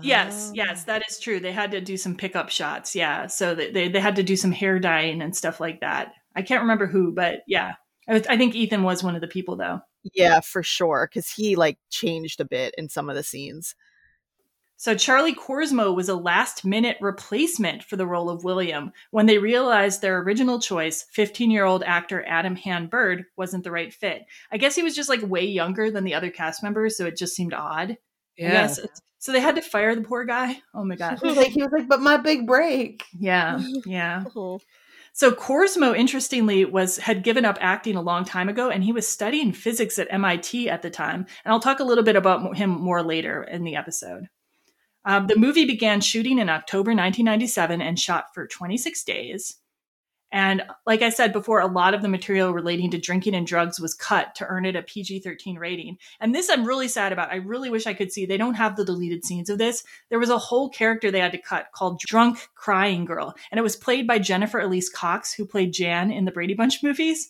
Yes, 0.02 0.52
yes, 0.54 0.86
that 0.86 1.04
is 1.10 1.20
true. 1.20 1.40
They 1.40 1.52
had 1.52 1.72
to 1.72 1.82
do 1.82 1.98
some 1.98 2.16
pickup 2.16 2.50
shots. 2.50 2.96
Yeah. 2.96 3.28
So 3.28 3.56
they, 3.56 3.72
they, 3.72 3.90
they 3.90 4.00
had 4.00 4.16
to 4.18 4.24
do 4.24 4.36
some 4.36 4.52
hair 4.52 4.80
dyeing 4.80 5.22
and 5.22 5.36
stuff 5.36 5.60
like 5.60 5.82
that. 5.82 6.14
I 6.36 6.42
can't 6.42 6.62
remember 6.62 6.88
who, 6.88 7.14
but 7.14 7.42
yeah. 7.48 7.74
I, 8.08 8.22
I 8.30 8.38
think 8.38 8.56
Ethan 8.56 8.84
was 8.84 9.04
one 9.04 9.16
of 9.16 9.22
the 9.22 9.28
people 9.28 9.56
though. 9.56 9.80
Yeah, 10.14 10.42
for 10.42 10.64
sure. 10.64 11.10
Cause 11.14 11.30
he 11.30 11.56
like 11.56 11.78
changed 11.90 12.42
a 12.42 12.46
bit 12.46 12.76
in 12.78 12.90
some 12.90 13.10
of 13.10 13.16
the 13.16 13.24
scenes. 13.24 13.76
So 14.84 14.94
Charlie 14.96 15.34
Korsmo 15.34 15.96
was 15.96 16.10
a 16.10 16.14
last 16.14 16.66
minute 16.66 16.98
replacement 17.00 17.86
for 17.86 17.96
the 17.96 18.06
role 18.06 18.30
of 18.30 18.44
William 18.44 18.92
when 19.12 19.28
they 19.28 19.38
realized 19.38 20.02
their 20.02 20.18
original 20.18 20.60
choice, 20.60 21.06
15 21.14 21.52
year 21.52 21.64
old 21.64 21.84
actor 21.84 22.22
Adam 22.28 22.58
Hann-Byrd, 22.58 23.24
wasn't 23.38 23.64
the 23.64 23.72
right 23.72 23.94
fit. 23.94 24.24
I 24.52 24.58
guess 24.58 24.76
he 24.76 24.84
was 24.84 24.94
just 24.94 25.08
like 25.08 25.22
way 25.22 25.46
younger 25.46 25.90
than 25.90 26.04
the 26.04 26.16
other 26.16 26.30
cast 26.30 26.62
members, 26.62 26.98
so 26.98 27.06
it 27.06 27.16
just 27.16 27.34
seemed 27.34 27.54
odd. 27.54 27.96
Yeah. 28.36 28.76
So 29.20 29.32
they 29.32 29.40
had 29.40 29.56
to 29.56 29.62
fire 29.62 29.96
the 29.96 30.02
poor 30.02 30.26
guy. 30.26 30.58
Oh 30.76 30.84
my 30.84 30.98
god. 30.98 31.20
He 31.22 31.28
was 31.28 31.38
like, 31.38 31.52
he 31.52 31.64
was 31.64 31.72
like, 31.72 31.88
but 31.88 32.02
my 32.02 32.18
big 32.18 32.46
break. 32.46 33.06
Yeah. 33.18 33.64
Yeah. 33.86 34.26
So 35.14 35.32
Korsmo, 35.32 35.98
interestingly, 35.98 36.66
was 36.66 36.98
had 36.98 37.24
given 37.24 37.46
up 37.46 37.58
acting 37.62 37.96
a 37.96 38.02
long 38.02 38.26
time 38.26 38.50
ago, 38.50 38.70
and 38.70 38.84
he 38.84 38.92
was 38.92 39.08
studying 39.08 39.54
physics 39.54 39.98
at 39.98 40.12
MIT 40.12 40.70
at 40.70 40.82
the 40.82 40.90
time. 40.90 41.26
And 41.46 41.54
I'll 41.54 41.62
talk 41.62 41.80
a 41.80 41.86
little 41.86 42.04
bit 42.04 42.18
about 42.18 42.58
him 42.58 42.72
more 42.72 43.02
later 43.02 43.44
in 43.44 43.64
the 43.64 43.78
episode. 43.78 44.28
Um, 45.06 45.28
the 45.28 45.38
movie 45.38 45.66
began 45.66 46.02
shooting 46.02 46.40
in 46.40 46.50
October 46.50 46.92
1997 46.92 47.82
and 47.82 48.00
shot 48.00 48.34
for 48.34 48.48
26 48.48 49.04
days. 49.04 49.56
And 50.34 50.64
like 50.88 51.04
I 51.04 51.10
said 51.10 51.32
before, 51.32 51.60
a 51.60 51.68
lot 51.68 51.94
of 51.94 52.02
the 52.02 52.10
material 52.10 52.54
relating 52.54 52.90
to 52.90 52.98
drinking 52.98 53.36
and 53.36 53.46
drugs 53.46 53.80
was 53.80 53.94
cut 53.94 54.34
to 54.36 54.48
earn 54.48 54.66
it 54.66 54.76
a 54.76 54.82
PG 54.82 55.20
13 55.20 55.60
rating. 55.60 56.00
And 56.20 56.34
this 56.34 56.50
I'm 56.50 56.66
really 56.66 56.88
sad 56.88 57.14
about. 57.14 57.32
I 57.32 57.36
really 57.36 57.70
wish 57.70 57.86
I 57.86 57.94
could 57.94 58.12
see. 58.12 58.26
They 58.26 58.38
don't 58.38 58.56
have 58.56 58.76
the 58.76 58.84
deleted 58.84 59.24
scenes 59.24 59.48
of 59.52 59.60
this. 59.60 59.84
There 60.10 60.18
was 60.18 60.32
a 60.32 60.40
whole 60.40 60.70
character 60.70 61.12
they 61.12 61.20
had 61.20 61.34
to 61.34 61.38
cut 61.38 61.68
called 61.72 62.00
Drunk 62.00 62.50
Crying 62.56 63.06
Girl. 63.06 63.36
And 63.52 63.60
it 63.60 63.64
was 63.64 63.76
played 63.76 64.08
by 64.08 64.18
Jennifer 64.18 64.60
Elise 64.60 64.90
Cox, 64.90 65.36
who 65.36 65.46
played 65.46 65.72
Jan 65.72 66.10
in 66.10 66.26
the 66.26 66.32
Brady 66.32 66.56
Bunch 66.56 66.82
movies. 66.82 67.30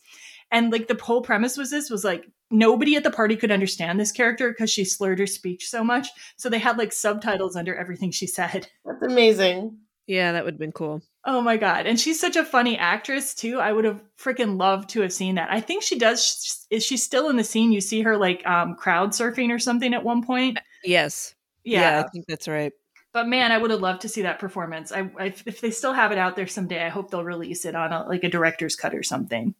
And 0.50 0.72
like 0.72 0.88
the 0.88 0.98
whole 1.02 1.22
premise 1.22 1.58
was 1.58 1.72
this 1.72 1.90
was 1.90 2.06
like 2.06 2.30
nobody 2.54 2.96
at 2.96 3.04
the 3.04 3.12
party 3.12 3.36
could 3.36 3.52
understand 3.52 4.00
this 4.00 4.12
character 4.12 4.52
because 4.52 4.70
she 4.70 4.86
slurred 4.86 5.20
her 5.20 5.28
speech 5.28 5.68
so 5.68 5.84
much. 5.84 6.08
So 6.38 6.50
they 6.50 6.60
had 6.60 6.78
like 6.78 6.94
subtitles 6.94 7.56
under 7.56 7.76
everything 7.76 8.12
she 8.12 8.28
said. 8.28 8.68
That's 8.86 9.02
amazing. 9.02 9.78
Yeah, 10.06 10.34
that 10.34 10.46
would 10.46 10.56
have 10.56 10.60
been 10.60 10.74
cool. 10.74 11.02
Oh 11.26 11.42
my 11.42 11.56
god! 11.56 11.86
And 11.88 11.98
she's 11.98 12.20
such 12.20 12.36
a 12.36 12.44
funny 12.44 12.78
actress 12.78 13.34
too. 13.34 13.60
I 13.60 13.72
would 13.72 13.86
have 13.86 14.02
freaking 14.20 14.58
loved 14.58 14.90
to 14.90 15.02
have 15.02 15.14
seen 15.14 15.36
that. 15.36 15.50
I 15.50 15.62
think 15.62 15.82
she 15.82 15.98
does. 15.98 16.68
Is 16.70 16.86
she 16.86 16.98
still 16.98 17.30
in 17.30 17.38
the 17.38 17.44
scene? 17.46 17.72
You 17.72 17.80
see 17.80 18.02
her 18.02 18.18
like 18.18 18.46
um, 18.46 18.76
crowd 18.76 19.12
surfing 19.12 19.50
or 19.50 19.60
something 19.60 19.94
at 19.94 20.04
one 20.04 20.22
point. 20.22 20.60
Yes. 20.84 21.34
Yeah. 21.64 21.80
yeah 21.80 22.04
I 22.06 22.10
think 22.10 22.26
that's 22.28 22.50
right. 22.50 22.74
But 23.14 23.28
man, 23.28 23.54
I 23.54 23.58
would 23.58 23.72
have 23.72 23.80
loved 23.80 24.02
to 24.02 24.10
see 24.10 24.24
that 24.24 24.40
performance. 24.40 24.92
I, 24.92 25.10
I 25.18 25.26
if 25.46 25.62
they 25.62 25.72
still 25.72 25.94
have 25.94 26.12
it 26.12 26.18
out 26.18 26.36
there 26.36 26.48
someday, 26.48 26.84
I 26.84 26.90
hope 26.90 27.10
they'll 27.10 27.24
release 27.24 27.64
it 27.64 27.76
on 27.76 27.94
a, 27.94 28.06
like 28.06 28.26
a 28.26 28.30
director's 28.30 28.76
cut 28.76 28.94
or 28.94 29.04
something. 29.04 29.56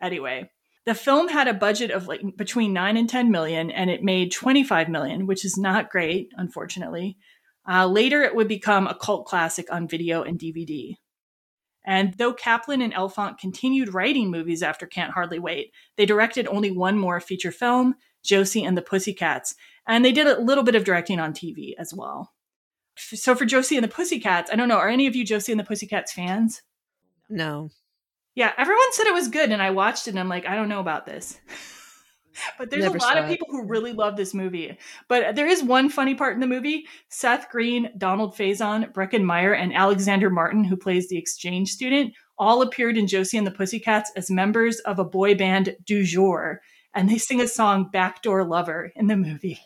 Anyway, 0.00 0.50
the 0.84 0.94
film 0.94 1.28
had 1.28 1.48
a 1.48 1.54
budget 1.54 1.90
of 1.90 2.08
like 2.08 2.20
between 2.36 2.72
9 2.72 2.96
and 2.96 3.08
10 3.08 3.30
million 3.30 3.70
and 3.70 3.90
it 3.90 4.02
made 4.02 4.32
25 4.32 4.88
million, 4.88 5.26
which 5.26 5.44
is 5.44 5.56
not 5.56 5.90
great, 5.90 6.30
unfortunately. 6.36 7.16
Uh, 7.68 7.86
later, 7.86 8.22
it 8.22 8.34
would 8.34 8.48
become 8.48 8.86
a 8.86 8.94
cult 8.94 9.26
classic 9.26 9.72
on 9.72 9.86
video 9.86 10.22
and 10.22 10.38
DVD. 10.38 10.96
And 11.84 12.14
though 12.14 12.32
Kaplan 12.32 12.82
and 12.82 12.94
Elfont 12.94 13.38
continued 13.38 13.94
writing 13.94 14.30
movies 14.30 14.62
after 14.62 14.86
Can't 14.86 15.12
Hardly 15.12 15.38
Wait, 15.38 15.72
they 15.96 16.06
directed 16.06 16.46
only 16.46 16.70
one 16.70 16.98
more 16.98 17.20
feature 17.20 17.52
film, 17.52 17.94
Josie 18.22 18.64
and 18.64 18.76
the 18.76 18.82
Pussycats, 18.82 19.54
and 19.86 20.04
they 20.04 20.12
did 20.12 20.26
a 20.26 20.40
little 20.40 20.64
bit 20.64 20.76
of 20.76 20.84
directing 20.84 21.18
on 21.18 21.32
TV 21.32 21.72
as 21.78 21.92
well. 21.92 22.32
So 22.96 23.34
for 23.34 23.44
Josie 23.44 23.76
and 23.76 23.84
the 23.84 23.88
Pussycats, 23.88 24.50
I 24.50 24.56
don't 24.56 24.68
know, 24.68 24.76
are 24.76 24.88
any 24.88 25.06
of 25.06 25.16
you 25.16 25.24
Josie 25.24 25.52
and 25.52 25.58
the 25.58 25.64
Pussycats 25.64 26.12
fans? 26.12 26.62
No. 27.28 27.70
Yeah, 28.34 28.52
everyone 28.56 28.92
said 28.92 29.06
it 29.06 29.14
was 29.14 29.28
good, 29.28 29.50
and 29.50 29.62
I 29.62 29.70
watched 29.70 30.06
it, 30.06 30.10
and 30.10 30.20
I'm 30.20 30.28
like, 30.28 30.46
I 30.46 30.54
don't 30.54 30.68
know 30.68 30.80
about 30.80 31.04
this. 31.04 31.38
but 32.58 32.70
there's 32.70 32.84
Never 32.84 32.96
a 32.96 33.00
lot 33.00 33.18
of 33.18 33.28
people 33.28 33.48
it. 33.48 33.52
who 33.52 33.66
really 33.66 33.92
love 33.92 34.16
this 34.16 34.32
movie. 34.32 34.78
But 35.08 35.34
there 35.36 35.46
is 35.46 35.62
one 35.62 35.88
funny 35.88 36.14
part 36.14 36.34
in 36.34 36.40
the 36.40 36.46
movie. 36.46 36.86
Seth 37.08 37.50
Green, 37.50 37.90
Donald 37.98 38.34
Faison, 38.34 38.92
Breckin 38.92 39.24
Meyer, 39.24 39.52
and 39.52 39.74
Alexander 39.74 40.30
Martin, 40.30 40.64
who 40.64 40.76
plays 40.76 41.08
the 41.08 41.18
exchange 41.18 41.70
student, 41.70 42.14
all 42.38 42.62
appeared 42.62 42.96
in 42.96 43.06
Josie 43.06 43.38
and 43.38 43.46
the 43.46 43.50
Pussycats 43.52 44.10
as 44.16 44.30
members 44.30 44.80
of 44.80 44.98
a 44.98 45.04
boy 45.04 45.34
band 45.34 45.76
du 45.84 46.04
jour, 46.04 46.60
and 46.94 47.08
they 47.08 47.18
sing 47.18 47.40
a 47.40 47.48
song 47.48 47.88
"Backdoor 47.92 48.44
Lover" 48.44 48.92
in 48.96 49.06
the 49.06 49.16
movie. 49.16 49.60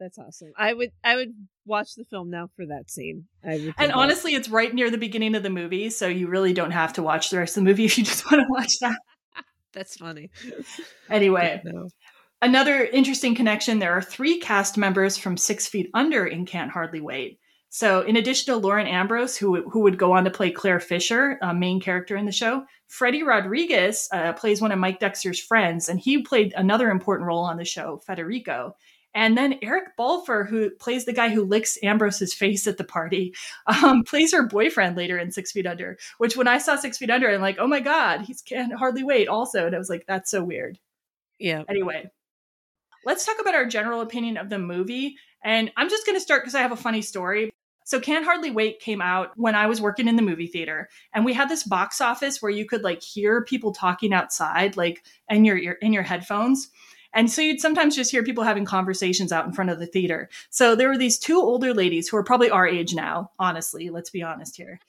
That's 0.00 0.18
awesome. 0.18 0.52
I 0.56 0.72
would 0.72 0.90
I 1.04 1.16
would 1.16 1.34
watch 1.64 1.94
the 1.94 2.04
film 2.04 2.30
now 2.30 2.48
for 2.56 2.66
that 2.66 2.90
scene. 2.90 3.26
and 3.42 3.92
honestly, 3.92 4.34
it's 4.34 4.48
right 4.48 4.72
near 4.72 4.90
the 4.90 4.98
beginning 4.98 5.34
of 5.34 5.42
the 5.42 5.50
movie, 5.50 5.90
so 5.90 6.06
you 6.06 6.28
really 6.28 6.52
don't 6.52 6.70
have 6.70 6.92
to 6.94 7.02
watch 7.02 7.30
the 7.30 7.38
rest 7.38 7.56
of 7.56 7.64
the 7.64 7.70
movie 7.70 7.84
if 7.86 7.98
you 7.98 8.04
just 8.04 8.30
want 8.30 8.42
to 8.42 8.52
watch 8.52 8.72
that. 8.80 8.98
That's 9.72 9.96
funny. 9.96 10.30
Anyway, 11.08 11.62
another 12.42 12.84
interesting 12.84 13.34
connection 13.34 13.78
there 13.78 13.92
are 13.92 14.02
three 14.02 14.38
cast 14.38 14.76
members 14.76 15.16
from 15.16 15.36
Six 15.36 15.66
Feet 15.66 15.90
Under 15.94 16.26
in 16.26 16.44
Can't 16.44 16.70
Hardly 16.70 17.00
Wait. 17.00 17.38
So, 17.74 18.02
in 18.02 18.16
addition 18.16 18.52
to 18.52 18.60
Lauren 18.60 18.86
Ambrose, 18.86 19.34
who, 19.34 19.66
who 19.70 19.80
would 19.80 19.96
go 19.96 20.12
on 20.12 20.24
to 20.24 20.30
play 20.30 20.50
Claire 20.50 20.78
Fisher, 20.78 21.38
a 21.40 21.54
main 21.54 21.80
character 21.80 22.18
in 22.18 22.26
the 22.26 22.32
show, 22.32 22.64
Freddy 22.88 23.22
Rodriguez 23.22 24.08
uh, 24.12 24.34
plays 24.34 24.60
one 24.60 24.72
of 24.72 24.78
Mike 24.78 25.00
Dexter's 25.00 25.40
friends, 25.40 25.88
and 25.88 25.98
he 25.98 26.20
played 26.20 26.52
another 26.54 26.90
important 26.90 27.26
role 27.26 27.44
on 27.44 27.56
the 27.56 27.64
show, 27.64 28.02
Federico. 28.06 28.76
And 29.14 29.36
then 29.36 29.58
Eric 29.62 29.96
Balfour, 29.96 30.44
who 30.44 30.70
plays 30.70 31.04
the 31.04 31.12
guy 31.12 31.28
who 31.28 31.44
licks 31.44 31.78
Ambrose's 31.82 32.32
face 32.32 32.66
at 32.66 32.78
the 32.78 32.84
party, 32.84 33.34
um, 33.66 34.02
plays 34.06 34.32
her 34.32 34.46
boyfriend 34.46 34.96
later 34.96 35.18
in 35.18 35.32
Six 35.32 35.52
Feet 35.52 35.66
Under. 35.66 35.98
Which, 36.18 36.36
when 36.36 36.48
I 36.48 36.58
saw 36.58 36.76
Six 36.76 36.98
Feet 36.98 37.10
Under, 37.10 37.28
I'm 37.28 37.40
like, 37.40 37.58
oh 37.58 37.66
my 37.66 37.80
god, 37.80 38.22
he 38.22 38.34
can't 38.46 38.72
hardly 38.72 39.02
wait. 39.02 39.28
Also, 39.28 39.66
and 39.66 39.74
I 39.74 39.78
was 39.78 39.90
like, 39.90 40.06
that's 40.06 40.30
so 40.30 40.42
weird. 40.42 40.78
Yeah. 41.38 41.62
Anyway, 41.68 42.10
let's 43.04 43.26
talk 43.26 43.40
about 43.40 43.54
our 43.54 43.66
general 43.66 44.00
opinion 44.00 44.36
of 44.36 44.48
the 44.48 44.58
movie. 44.58 45.16
And 45.44 45.72
I'm 45.76 45.88
just 45.88 46.06
going 46.06 46.16
to 46.16 46.20
start 46.20 46.42
because 46.42 46.54
I 46.54 46.60
have 46.60 46.72
a 46.72 46.76
funny 46.76 47.02
story. 47.02 47.50
So 47.84 48.00
Can't 48.00 48.24
Hardly 48.24 48.50
Wait 48.50 48.80
came 48.80 49.02
out 49.02 49.32
when 49.36 49.54
I 49.54 49.66
was 49.66 49.80
working 49.80 50.06
in 50.06 50.16
the 50.16 50.22
movie 50.22 50.46
theater 50.46 50.88
and 51.12 51.24
we 51.24 51.32
had 51.32 51.48
this 51.48 51.64
box 51.64 52.00
office 52.00 52.40
where 52.40 52.50
you 52.50 52.64
could 52.64 52.82
like 52.82 53.02
hear 53.02 53.44
people 53.44 53.72
talking 53.72 54.12
outside 54.12 54.76
like 54.76 55.04
in 55.28 55.44
your, 55.44 55.56
your 55.56 55.74
in 55.74 55.92
your 55.92 56.04
headphones. 56.04 56.70
And 57.14 57.30
so 57.30 57.42
you'd 57.42 57.60
sometimes 57.60 57.94
just 57.94 58.10
hear 58.10 58.22
people 58.22 58.44
having 58.44 58.64
conversations 58.64 59.32
out 59.32 59.46
in 59.46 59.52
front 59.52 59.70
of 59.70 59.78
the 59.78 59.86
theater. 59.86 60.28
So 60.50 60.74
there 60.74 60.88
were 60.88 60.98
these 60.98 61.18
two 61.18 61.40
older 61.40 61.74
ladies 61.74 62.08
who 62.08 62.16
are 62.16 62.24
probably 62.24 62.50
our 62.50 62.66
age 62.66 62.94
now, 62.94 63.30
honestly, 63.38 63.90
let's 63.90 64.10
be 64.10 64.22
honest 64.22 64.56
here. 64.56 64.80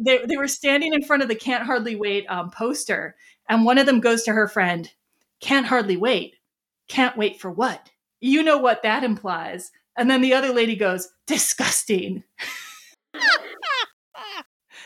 They, 0.00 0.18
they 0.24 0.36
were 0.36 0.48
standing 0.48 0.94
in 0.94 1.02
front 1.02 1.22
of 1.22 1.28
the 1.28 1.34
Can't 1.34 1.64
Hardly 1.64 1.96
Wait 1.96 2.24
um, 2.26 2.50
poster, 2.50 3.14
and 3.48 3.64
one 3.64 3.78
of 3.78 3.86
them 3.86 4.00
goes 4.00 4.22
to 4.22 4.32
her 4.32 4.48
friend, 4.48 4.90
Can't 5.40 5.66
hardly 5.66 5.96
wait. 5.96 6.36
Can't 6.88 7.16
wait 7.16 7.40
for 7.40 7.50
what? 7.50 7.90
You 8.20 8.42
know 8.42 8.58
what 8.58 8.82
that 8.82 9.04
implies. 9.04 9.70
And 9.96 10.10
then 10.10 10.22
the 10.22 10.34
other 10.34 10.52
lady 10.52 10.76
goes, 10.76 11.08
Disgusting. 11.26 12.24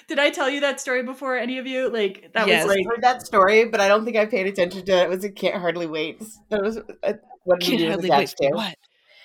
Did 0.08 0.20
I 0.20 0.30
tell 0.30 0.48
you 0.48 0.60
that 0.60 0.80
story 0.80 1.02
before? 1.02 1.36
Any 1.36 1.58
of 1.58 1.66
you? 1.66 1.88
Like 1.90 2.30
that 2.34 2.46
yes, 2.46 2.64
was 2.64 2.76
like 2.76 2.86
I 2.86 2.88
heard 2.88 3.02
that 3.02 3.26
story, 3.26 3.64
but 3.64 3.80
I 3.80 3.88
don't 3.88 4.04
think 4.04 4.16
I 4.16 4.26
paid 4.26 4.46
attention 4.46 4.84
to 4.84 4.92
it. 4.92 5.02
It 5.04 5.08
was 5.08 5.24
a 5.24 5.30
can't 5.30 5.56
hardly 5.56 5.86
wait. 5.86 6.22
That 6.50 6.62
was 6.62 6.78
uh, 6.78 7.14
what 7.44 7.60
can't 7.60 7.82
hardly 7.82 8.10
wait. 8.10 8.34
What? 8.52 8.76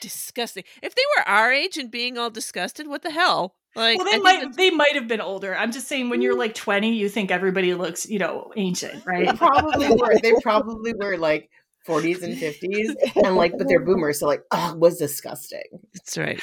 Disgusting. 0.02 0.64
If 0.82 0.96
they 0.96 1.04
were 1.16 1.30
our 1.30 1.52
age 1.52 1.78
and 1.78 1.92
being 1.92 2.18
all 2.18 2.32
disgusted, 2.32 2.88
what 2.88 3.04
the 3.04 3.12
hell? 3.12 3.56
Like, 3.76 4.00
well, 4.00 4.12
they 4.12 4.18
might 4.18 4.56
they 4.58 4.72
might 4.72 4.96
have 4.96 5.08
been 5.08 5.22
older. 5.22 5.56
I'm 5.56 5.72
just 5.72 5.88
saying, 5.88 6.10
when 6.10 6.22
you're 6.22 6.38
like 6.38 6.56
20, 6.56 6.96
you 6.96 7.08
think 7.08 7.30
everybody 7.30 7.76
looks, 7.76 8.10
you 8.10 8.18
know, 8.18 8.52
ancient, 8.58 9.06
right? 9.06 9.28
They 9.28 9.34
probably 9.34 9.88
were. 9.96 10.20
They 10.20 10.34
probably 10.42 10.94
were 10.94 11.18
like 11.18 11.52
40s 11.88 12.24
and 12.24 12.36
50s, 12.36 13.24
and 13.24 13.36
like, 13.36 13.56
but 13.58 13.68
they're 13.68 13.86
boomers, 13.86 14.20
so 14.20 14.28
like, 14.28 14.44
oh, 14.52 14.76
was 14.76 14.98
disgusting. 14.98 15.64
That's 15.94 16.18
right. 16.18 16.42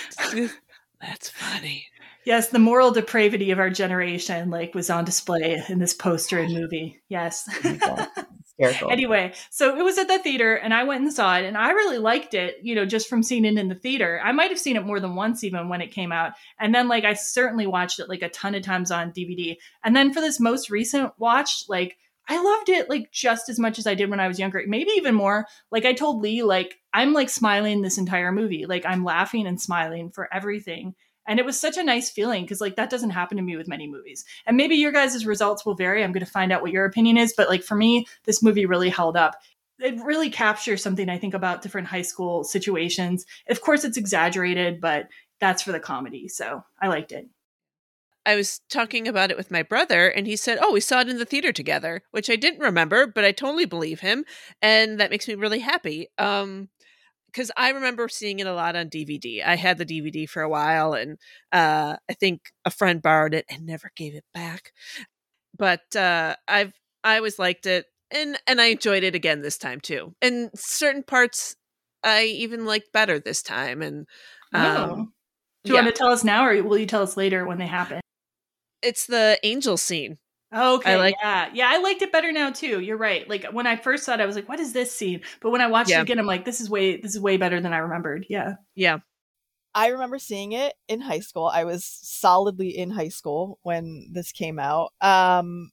That's 1.00 1.28
funny 1.30 1.86
yes, 2.28 2.48
the 2.48 2.58
moral 2.58 2.90
depravity 2.90 3.52
of 3.52 3.58
our 3.58 3.70
generation 3.70 4.50
like 4.50 4.74
was 4.74 4.90
on 4.90 5.06
display 5.06 5.62
in 5.70 5.78
this 5.78 5.94
poster 5.94 6.38
and 6.38 6.52
movie. 6.52 7.00
Yes. 7.08 7.48
Anyway, 8.90 9.32
so 9.50 9.78
it 9.78 9.82
was 9.82 9.98
at 9.98 10.08
the 10.08 10.18
theater 10.18 10.54
and 10.56 10.74
I 10.74 10.82
went 10.82 11.02
and 11.02 11.12
saw 11.12 11.38
it 11.38 11.44
and 11.44 11.56
I 11.56 11.70
really 11.70 11.96
liked 11.98 12.34
it, 12.34 12.56
you 12.60 12.74
know, 12.74 12.84
just 12.84 13.08
from 13.08 13.22
seeing 13.22 13.44
it 13.44 13.56
in 13.56 13.68
the 13.68 13.74
theater. 13.74 14.20
I 14.22 14.32
might 14.32 14.50
have 14.50 14.58
seen 14.58 14.76
it 14.76 14.84
more 14.84 15.00
than 15.00 15.14
once 15.14 15.42
even 15.42 15.68
when 15.68 15.80
it 15.80 15.92
came 15.92 16.12
out. 16.12 16.32
And 16.60 16.74
then 16.74 16.86
like 16.86 17.04
I 17.04 17.14
certainly 17.14 17.66
watched 17.66 17.98
it 17.98 18.08
like 18.08 18.22
a 18.22 18.28
ton 18.28 18.54
of 18.54 18.62
times 18.62 18.90
on 18.90 19.12
DVD. 19.12 19.56
And 19.82 19.96
then 19.96 20.12
for 20.12 20.20
this 20.20 20.40
most 20.40 20.70
recent 20.70 21.12
watch, 21.18 21.64
like 21.68 21.96
I 22.28 22.42
loved 22.42 22.68
it 22.68 22.90
like 22.90 23.10
just 23.10 23.48
as 23.48 23.58
much 23.58 23.78
as 23.78 23.86
I 23.86 23.94
did 23.94 24.10
when 24.10 24.20
I 24.20 24.28
was 24.28 24.38
younger, 24.38 24.62
maybe 24.66 24.90
even 24.96 25.14
more. 25.14 25.46
Like 25.70 25.86
I 25.86 25.94
told 25.94 26.20
Lee, 26.20 26.42
like 26.42 26.78
I'm 26.92 27.14
like 27.14 27.30
smiling 27.30 27.80
this 27.80 27.96
entire 27.96 28.32
movie. 28.32 28.66
Like 28.66 28.84
I'm 28.84 29.04
laughing 29.04 29.46
and 29.46 29.58
smiling 29.58 30.10
for 30.10 30.28
everything. 30.34 30.94
And 31.28 31.38
it 31.38 31.44
was 31.44 31.60
such 31.60 31.76
a 31.76 31.84
nice 31.84 32.10
feeling 32.10 32.42
because 32.42 32.60
like 32.60 32.76
that 32.76 32.90
doesn't 32.90 33.10
happen 33.10 33.36
to 33.36 33.42
me 33.42 33.56
with 33.56 33.68
many 33.68 33.86
movies. 33.86 34.24
And 34.46 34.56
maybe 34.56 34.74
your 34.74 34.90
guys' 34.90 35.26
results 35.26 35.64
will 35.64 35.74
vary. 35.74 36.02
I'm 36.02 36.12
going 36.12 36.24
to 36.24 36.30
find 36.30 36.50
out 36.50 36.62
what 36.62 36.72
your 36.72 36.86
opinion 36.86 37.18
is. 37.18 37.34
But 37.36 37.48
like 37.48 37.62
for 37.62 37.76
me, 37.76 38.06
this 38.24 38.42
movie 38.42 38.66
really 38.66 38.88
held 38.88 39.16
up. 39.16 39.36
It 39.78 40.02
really 40.02 40.30
captures 40.30 40.82
something 40.82 41.08
I 41.08 41.18
think 41.18 41.34
about 41.34 41.62
different 41.62 41.86
high 41.86 42.02
school 42.02 42.42
situations. 42.42 43.26
Of 43.48 43.60
course, 43.60 43.84
it's 43.84 43.96
exaggerated, 43.96 44.80
but 44.80 45.08
that's 45.38 45.62
for 45.62 45.70
the 45.70 45.78
comedy. 45.78 46.26
So 46.28 46.64
I 46.80 46.88
liked 46.88 47.12
it. 47.12 47.28
I 48.26 48.34
was 48.34 48.60
talking 48.68 49.08
about 49.08 49.30
it 49.30 49.38
with 49.38 49.50
my 49.50 49.62
brother, 49.62 50.08
and 50.08 50.26
he 50.26 50.36
said, 50.36 50.58
Oh, 50.60 50.72
we 50.72 50.80
saw 50.80 51.00
it 51.00 51.08
in 51.08 51.16
the 51.16 51.24
theater 51.24 51.50
together, 51.50 52.02
which 52.10 52.28
I 52.28 52.36
didn't 52.36 52.60
remember, 52.60 53.06
but 53.06 53.24
I 53.24 53.32
totally 53.32 53.64
believe 53.64 54.00
him. 54.00 54.26
And 54.60 55.00
that 55.00 55.10
makes 55.10 55.26
me 55.26 55.34
really 55.34 55.60
happy. 55.60 56.08
Um, 56.18 56.68
because 57.32 57.50
I 57.56 57.70
remember 57.70 58.08
seeing 58.08 58.40
it 58.40 58.46
a 58.46 58.54
lot 58.54 58.76
on 58.76 58.88
DVD. 58.88 59.44
I 59.44 59.56
had 59.56 59.78
the 59.78 59.86
DVD 59.86 60.28
for 60.28 60.42
a 60.42 60.48
while, 60.48 60.94
and 60.94 61.18
uh, 61.52 61.96
I 62.08 62.14
think 62.14 62.40
a 62.64 62.70
friend 62.70 63.02
borrowed 63.02 63.34
it 63.34 63.44
and 63.48 63.66
never 63.66 63.90
gave 63.96 64.14
it 64.14 64.24
back. 64.34 64.72
But 65.56 65.94
uh, 65.94 66.36
I've 66.46 66.72
I 67.04 67.16
always 67.16 67.38
liked 67.38 67.66
it, 67.66 67.86
and 68.10 68.38
and 68.46 68.60
I 68.60 68.66
enjoyed 68.66 69.04
it 69.04 69.14
again 69.14 69.42
this 69.42 69.58
time 69.58 69.80
too. 69.80 70.14
And 70.22 70.50
certain 70.54 71.02
parts 71.02 71.56
I 72.02 72.24
even 72.24 72.64
liked 72.64 72.92
better 72.92 73.18
this 73.18 73.42
time. 73.42 73.82
And 73.82 74.06
um, 74.54 74.64
oh. 74.64 74.96
do 75.64 75.70
you 75.70 75.74
yeah. 75.74 75.82
want 75.82 75.94
to 75.94 75.98
tell 75.98 76.12
us 76.12 76.24
now, 76.24 76.46
or 76.46 76.62
will 76.62 76.78
you 76.78 76.86
tell 76.86 77.02
us 77.02 77.16
later 77.16 77.46
when 77.46 77.58
they 77.58 77.66
happen? 77.66 78.00
It's 78.82 79.06
the 79.06 79.38
angel 79.42 79.76
scene 79.76 80.18
Okay, 80.54 80.96
like, 80.96 81.14
yeah, 81.22 81.50
yeah, 81.52 81.68
I 81.70 81.78
liked 81.78 82.00
it 82.00 82.10
better 82.10 82.32
now 82.32 82.50
too. 82.50 82.80
You're 82.80 82.96
right. 82.96 83.28
Like 83.28 83.44
when 83.52 83.66
I 83.66 83.76
first 83.76 84.04
saw 84.04 84.14
it, 84.14 84.20
I 84.20 84.26
was 84.26 84.34
like, 84.34 84.48
"What 84.48 84.60
is 84.60 84.72
this 84.72 84.90
scene?" 84.94 85.20
But 85.42 85.50
when 85.50 85.60
I 85.60 85.66
watched 85.66 85.90
yeah. 85.90 85.98
it 85.98 86.02
again, 86.02 86.18
I'm 86.18 86.26
like, 86.26 86.46
"This 86.46 86.60
is 86.60 86.70
way, 86.70 86.96
this 86.96 87.14
is 87.14 87.20
way 87.20 87.36
better 87.36 87.60
than 87.60 87.74
I 87.74 87.78
remembered." 87.78 88.24
Yeah, 88.30 88.54
yeah. 88.74 88.98
I 89.74 89.88
remember 89.88 90.18
seeing 90.18 90.52
it 90.52 90.74
in 90.88 91.00
high 91.00 91.20
school. 91.20 91.46
I 91.46 91.64
was 91.64 91.84
solidly 91.84 92.76
in 92.76 92.90
high 92.90 93.08
school 93.10 93.58
when 93.62 94.10
this 94.12 94.32
came 94.32 94.58
out. 94.58 94.92
Um, 95.00 95.70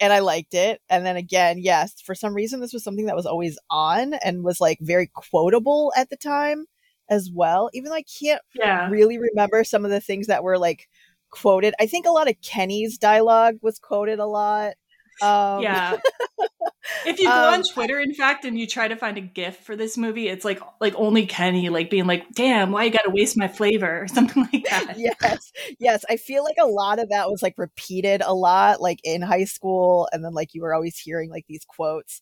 and 0.00 0.12
I 0.12 0.20
liked 0.20 0.54
it. 0.54 0.80
And 0.90 1.06
then 1.06 1.16
again, 1.16 1.58
yes, 1.58 2.00
for 2.02 2.14
some 2.14 2.34
reason, 2.34 2.60
this 2.60 2.72
was 2.72 2.84
something 2.84 3.06
that 3.06 3.16
was 3.16 3.26
always 3.26 3.58
on 3.70 4.14
and 4.14 4.44
was 4.44 4.60
like 4.60 4.78
very 4.80 5.10
quotable 5.14 5.92
at 5.96 6.10
the 6.10 6.16
time 6.16 6.66
as 7.10 7.30
well. 7.32 7.70
Even 7.74 7.90
though 7.90 7.96
I 7.96 8.04
can't 8.04 8.42
Yeah. 8.54 8.88
really 8.90 9.18
remember 9.18 9.64
some 9.64 9.84
of 9.84 9.90
the 9.90 10.00
things 10.00 10.26
that 10.26 10.44
were 10.44 10.58
like 10.58 10.88
quoted. 11.34 11.74
I 11.80 11.86
think 11.86 12.06
a 12.06 12.10
lot 12.10 12.28
of 12.28 12.40
Kenny's 12.40 12.98
dialogue 12.98 13.56
was 13.62 13.78
quoted 13.78 14.18
a 14.18 14.26
lot. 14.26 14.74
Um, 15.22 15.62
Yeah. 15.62 15.96
If 17.06 17.18
you 17.18 17.28
go 17.28 17.48
Um, 17.48 17.54
on 17.54 17.62
Twitter, 17.62 17.98
in 17.98 18.12
fact, 18.14 18.44
and 18.44 18.58
you 18.58 18.66
try 18.66 18.88
to 18.88 18.96
find 18.96 19.16
a 19.16 19.22
GIF 19.22 19.56
for 19.56 19.74
this 19.74 19.96
movie, 19.96 20.28
it's 20.28 20.44
like 20.44 20.60
like 20.80 20.94
only 20.96 21.24
Kenny 21.26 21.70
like 21.70 21.88
being 21.88 22.06
like, 22.06 22.24
"Damn, 22.34 22.72
why 22.72 22.84
you 22.84 22.90
got 22.90 23.04
to 23.04 23.10
waste 23.10 23.36
my 23.38 23.48
flavor?" 23.48 24.02
or 24.02 24.08
something 24.08 24.46
like 24.52 24.64
that. 24.68 24.94
yes 24.98 25.52
yes 25.78 26.04
i 26.10 26.16
feel 26.16 26.44
like 26.44 26.56
a 26.60 26.66
lot 26.66 26.98
of 26.98 27.08
that 27.08 27.30
was 27.30 27.42
like 27.42 27.54
repeated 27.56 28.22
a 28.24 28.34
lot 28.34 28.80
like 28.82 28.98
in 29.02 29.22
high 29.22 29.44
school 29.44 30.08
and 30.12 30.22
then 30.24 30.34
like 30.34 30.52
you 30.52 30.60
were 30.62 30.74
always 30.74 30.98
hearing 30.98 31.30
like 31.30 31.44
these 31.48 31.64
quotes 31.66 32.20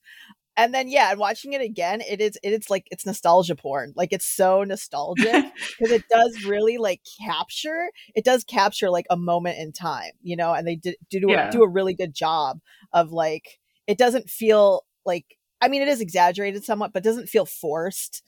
and 0.57 0.75
then 0.75 0.89
yeah 0.89 1.11
and 1.11 1.19
watching 1.19 1.53
it 1.55 1.61
again 1.61 2.01
it 2.03 2.21
is 2.21 2.39
it 2.43 2.53
is 2.53 2.69
like 2.71 2.87
it's 2.91 3.07
nostalgia 3.07 3.55
porn 3.57 3.93
like 3.97 4.13
it's 4.13 4.27
so 4.27 4.63
nostalgic 4.65 5.27
because 5.79 5.91
it 5.93 6.03
does 6.11 6.45
really 6.45 6.79
like 6.79 7.01
capture 7.25 7.91
it 8.15 8.25
does 8.25 8.45
capture 8.45 8.91
like 8.91 9.07
a 9.11 9.17
moment 9.17 9.59
in 9.59 9.73
time 9.73 10.11
you 10.23 10.37
know 10.37 10.53
and 10.53 10.67
they 10.67 10.77
did 10.77 10.97
do 11.11 11.21
Yeah. 11.29 11.51
do 11.51 11.63
a 11.63 11.69
really 11.69 11.95
good 11.95 12.15
job 12.15 12.59
of 12.93 13.13
like 13.13 13.59
it 13.87 13.97
doesn't 13.99 14.29
feel 14.29 14.85
like 15.07 15.25
i 15.61 15.69
mean 15.69 15.83
it 15.83 15.89
is 15.89 16.01
exaggerated 16.01 16.65
somewhat 16.65 16.93
but 16.93 17.05
it 17.05 17.09
doesn't 17.09 17.29
feel 17.29 17.47
forced 17.47 18.23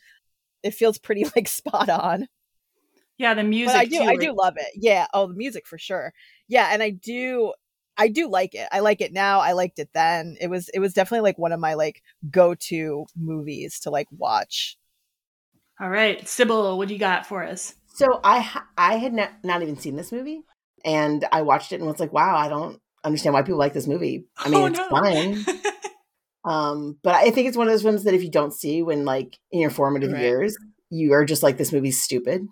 it 0.62 0.72
feels 0.74 0.98
pretty 0.98 1.24
like 1.36 1.46
spot 1.48 1.88
on 1.90 2.26
Yeah, 3.18 3.34
the 3.34 3.44
music. 3.44 3.74
but 3.74 3.80
I 3.80 3.84
do, 3.84 3.96
too, 3.98 4.02
I 4.02 4.06
like- 4.06 4.20
do 4.20 4.32
love 4.36 4.54
it. 4.56 4.66
Yeah. 4.74 5.06
Oh, 5.14 5.28
the 5.28 5.34
music 5.34 5.66
for 5.68 5.78
sure. 5.78 6.12
Yeah, 6.48 6.70
and 6.72 6.82
I 6.82 6.90
do, 6.90 7.52
I 7.96 8.08
do 8.08 8.28
like 8.28 8.54
it. 8.54 8.68
I 8.72 8.80
like 8.80 9.00
it 9.00 9.12
now. 9.12 9.40
I 9.40 9.52
liked 9.52 9.78
it 9.78 9.90
then. 9.94 10.36
It 10.40 10.48
was, 10.48 10.68
it 10.70 10.80
was 10.80 10.94
definitely 10.94 11.22
like 11.22 11.38
one 11.38 11.52
of 11.52 11.60
my 11.60 11.74
like 11.74 12.02
go-to 12.30 13.06
movies 13.16 13.80
to 13.80 13.90
like 13.90 14.08
watch. 14.10 14.76
All 15.80 15.90
right, 15.90 16.26
Sybil, 16.28 16.78
what 16.78 16.88
do 16.88 16.94
you 16.94 17.00
got 17.00 17.26
for 17.26 17.42
us? 17.44 17.74
So 17.94 18.20
I 18.22 18.60
I 18.76 18.96
had 18.96 19.12
not, 19.12 19.30
not 19.42 19.62
even 19.62 19.76
seen 19.76 19.96
this 19.96 20.12
movie, 20.12 20.42
and 20.84 21.24
I 21.32 21.42
watched 21.42 21.72
it 21.72 21.76
and 21.80 21.86
was 21.86 22.00
like, 22.00 22.12
wow, 22.12 22.36
I 22.36 22.48
don't 22.48 22.80
understand 23.04 23.34
why 23.34 23.42
people 23.42 23.58
like 23.58 23.72
this 23.72 23.86
movie. 23.86 24.24
I 24.36 24.48
mean, 24.48 24.62
Oh, 24.62 24.66
it's 24.66 24.78
no. 24.78 24.88
fine. 24.88 25.46
Um, 26.44 26.98
but 27.02 27.14
I 27.14 27.30
think 27.30 27.48
it's 27.48 27.56
one 27.56 27.66
of 27.68 27.72
those 27.72 27.82
films 27.82 28.04
that 28.04 28.12
if 28.12 28.22
you 28.22 28.30
don't 28.30 28.52
see 28.52 28.82
when 28.82 29.06
like 29.06 29.38
in 29.50 29.60
your 29.60 29.70
formative 29.70 30.10
Right. 30.12 30.20
years, 30.20 30.54
you 30.90 31.14
are 31.14 31.24
just 31.24 31.42
like 31.42 31.56
this 31.56 31.72
movie's 31.72 32.02
stupid. 32.02 32.46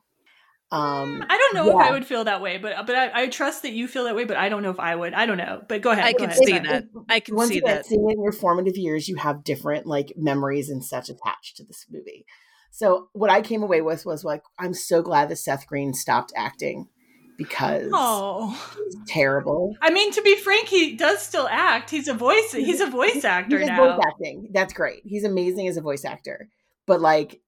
Um, 0.73 1.23
I 1.29 1.37
don't 1.37 1.55
know 1.55 1.79
if. 1.79 1.87
I 1.87 1.91
would 1.93 2.07
feel 2.07 2.25
that 2.25 2.41
way, 2.41 2.57
but 2.57 2.87
but 2.87 2.97
I, 2.97 3.23
I 3.25 3.29
trust 3.29 3.61
that 3.63 3.73
you 3.73 3.87
feel 3.87 4.05
that 4.05 4.17
way. 4.17 4.25
But 4.25 4.39
I 4.39 4.49
don't 4.49 4.63
know 4.63 4.71
if 4.71 4.81
I 4.81 4.97
would. 4.97 5.13
I 5.13 5.27
don't 5.27 5.37
know. 5.37 5.63
But 5.69 5.83
go 5.83 5.91
ahead. 5.91 6.05
I 6.05 6.13
go 6.13 6.19
can 6.21 6.31
ahead. 6.31 6.39
see 6.39 6.47
Sorry. 6.53 6.61
that. 6.67 6.85
I 7.11 7.21
can 7.21 7.37
once 7.37 7.51
see 7.51 7.59
again, 7.59 7.77
that. 7.77 7.87
seeing 7.87 8.09
it 8.09 8.15
in 8.15 8.23
your 8.23 8.33
formative 8.33 8.77
years, 8.79 9.07
you 9.07 9.17
have 9.17 9.45
different 9.45 9.87
like 9.87 10.15
memories 10.17 10.71
and 10.71 10.83
such 10.83 11.11
attached 11.11 11.59
to 11.59 11.65
this 11.65 11.85
movie. 11.91 12.25
So 12.71 13.09
what 13.13 13.29
I 13.31 13.43
came 13.43 13.63
away 13.63 13.83
with 13.83 14.07
was 14.07 14.25
like, 14.25 14.43
I'm 14.59 14.73
so 14.73 15.03
glad 15.03 15.29
that 15.29 15.37
Seth 15.37 15.67
Green 15.67 15.93
stopped 15.93 16.33
acting 16.35 16.89
because 17.37 17.91
Oh, 17.93 18.59
he's 18.83 18.97
terrible. 19.07 19.75
I 19.83 19.91
mean, 19.91 20.11
to 20.13 20.23
be 20.23 20.37
frank, 20.37 20.69
he 20.69 20.97
does 20.97 21.21
still 21.21 21.49
act. 21.51 21.91
He's 21.91 22.09
a 22.09 22.15
voice. 22.15 22.53
He's 22.53 22.81
a 22.81 22.87
voice 22.89 23.25
actor 23.27 23.59
He's 23.59 23.69
now. 23.69 23.77
voice 23.97 24.01
acting. 24.07 24.49
That's 24.55 24.73
great. 24.73 25.03
He's 25.05 25.25
amazing 25.25 25.69
as 25.69 25.77
a 25.77 25.83
voice 25.83 26.07
actor. 26.07 26.49
But 26.87 27.03
like 27.03 27.43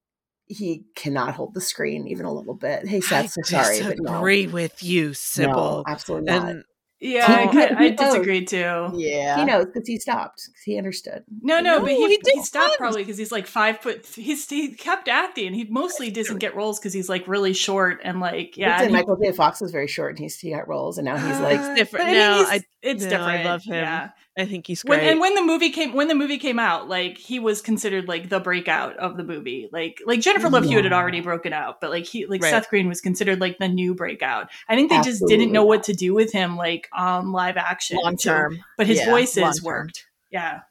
he 0.46 0.84
cannot 0.94 1.34
hold 1.34 1.54
the 1.54 1.60
screen 1.60 2.06
even 2.08 2.26
a 2.26 2.32
little 2.32 2.54
bit. 2.54 2.86
Hey 2.86 3.00
Seth, 3.00 3.30
so 3.32 3.42
sorry, 3.42 3.82
but 3.82 3.98
no. 3.98 4.10
disagree 4.12 4.46
with 4.46 4.82
you, 4.82 5.06
No, 5.08 5.12
Sybil. 5.14 5.84
absolutely 5.86 6.32
not. 6.32 6.48
and 6.50 6.64
Yeah, 7.00 7.26
I, 7.28 7.46
ki- 7.52 7.74
I 7.74 7.88
knows. 7.90 7.98
disagree 7.98 8.44
too. 8.44 8.90
Yeah. 8.94 9.36
He 9.38 9.44
knows 9.44 9.66
because 9.66 9.86
he 9.86 9.98
stopped. 9.98 10.36
'cause 10.46 10.62
he 10.64 10.78
understood. 10.78 11.24
No, 11.42 11.60
no, 11.60 11.78
No, 11.78 11.80
but 11.82 11.90
he, 11.90 12.06
he 12.06 12.20
he, 12.34 12.42
stopped 12.42 12.78
probably 12.78 13.02
because 13.02 13.18
he's 13.18 13.32
like 13.32 13.46
five 13.46 13.78
foot. 13.78 14.06
He's 14.06 14.48
he 14.48 14.68
kept 14.74 15.08
acting. 15.08 15.52
He 15.54 15.64
mostly 15.64 16.10
doesn't 16.10 16.38
get 16.38 16.54
roles 16.54 16.78
because 16.78 16.92
he's 16.92 17.08
like 17.08 17.26
really 17.28 17.52
short 17.52 18.00
and 18.04 18.20
like 18.20 18.56
yeah. 18.56 18.72
Listen, 18.78 18.84
and 18.86 18.92
Michael 18.94 19.16
J. 19.22 19.32
Fox 19.32 19.60
was 19.60 19.70
very 19.70 19.88
short 19.88 20.10
and 20.10 20.18
he's 20.18 20.38
he 20.38 20.50
got 20.52 20.68
roles, 20.68 20.98
and 20.98 21.04
now 21.04 21.16
he's 21.16 21.40
like 21.40 21.60
Uh, 21.60 21.74
different. 21.74 22.06
but 22.06 22.10
I 22.10 22.12
mean, 22.12 22.18
No, 22.42 22.46
I- 22.48 22.60
it's 22.82 23.04
no, 23.04 23.16
I 23.20 23.42
love 23.44 23.62
him. 23.64 23.74
Yeah. 23.74 24.10
I 24.36 24.46
think 24.46 24.66
he's 24.66 24.82
When, 24.82 24.98
great. 24.98 25.10
and 25.12 25.20
when 25.20 25.34
the 25.36 25.42
movie 25.42 25.70
came, 25.70 25.92
when 25.92 26.08
the 26.08 26.14
movie 26.14 26.38
came 26.38 26.58
out, 26.58 26.88
like 26.88 27.16
he 27.18 27.38
was 27.38 27.62
considered 27.62 28.08
like 28.08 28.28
the 28.30 28.40
breakout 28.40 28.96
of 28.96 29.16
the 29.16 29.22
movie. 29.22 29.68
Like 29.72 30.00
like 30.04 30.20
Jennifer 30.20 30.48
Love 30.50 30.64
Hewitt 30.64 30.82
had 30.84 30.92
already 30.92 31.20
broken 31.20 31.52
out, 31.52 31.80
but 31.80 31.90
like 31.90 32.04
he 32.04 32.26
like 32.26 32.42
Right. 32.42 32.50
Seth 32.50 32.68
Green 32.68 32.88
was 32.88 33.00
considered 33.00 33.40
like 33.40 33.58
the 33.58 33.68
new 33.68 33.94
breakout. 33.94 34.48
I 34.68 34.74
think 34.74 34.90
they 34.90 35.00
just 35.02 35.22
didn't 35.28 35.52
know 35.52 35.64
what 35.64 35.84
to 35.84 35.92
do 35.94 36.14
with 36.14 36.32
him 36.32 36.56
like 36.56 36.88
on 36.92 37.30
live 37.30 37.56
action 37.56 37.98
Long 38.02 38.18
so- 38.18 38.30
term. 38.32 38.64
but 38.76 38.88
his 38.88 38.98
Yeah, 38.98 39.10
voices 39.10 39.62
worked. 39.62 40.04
Yeah. 40.32 40.62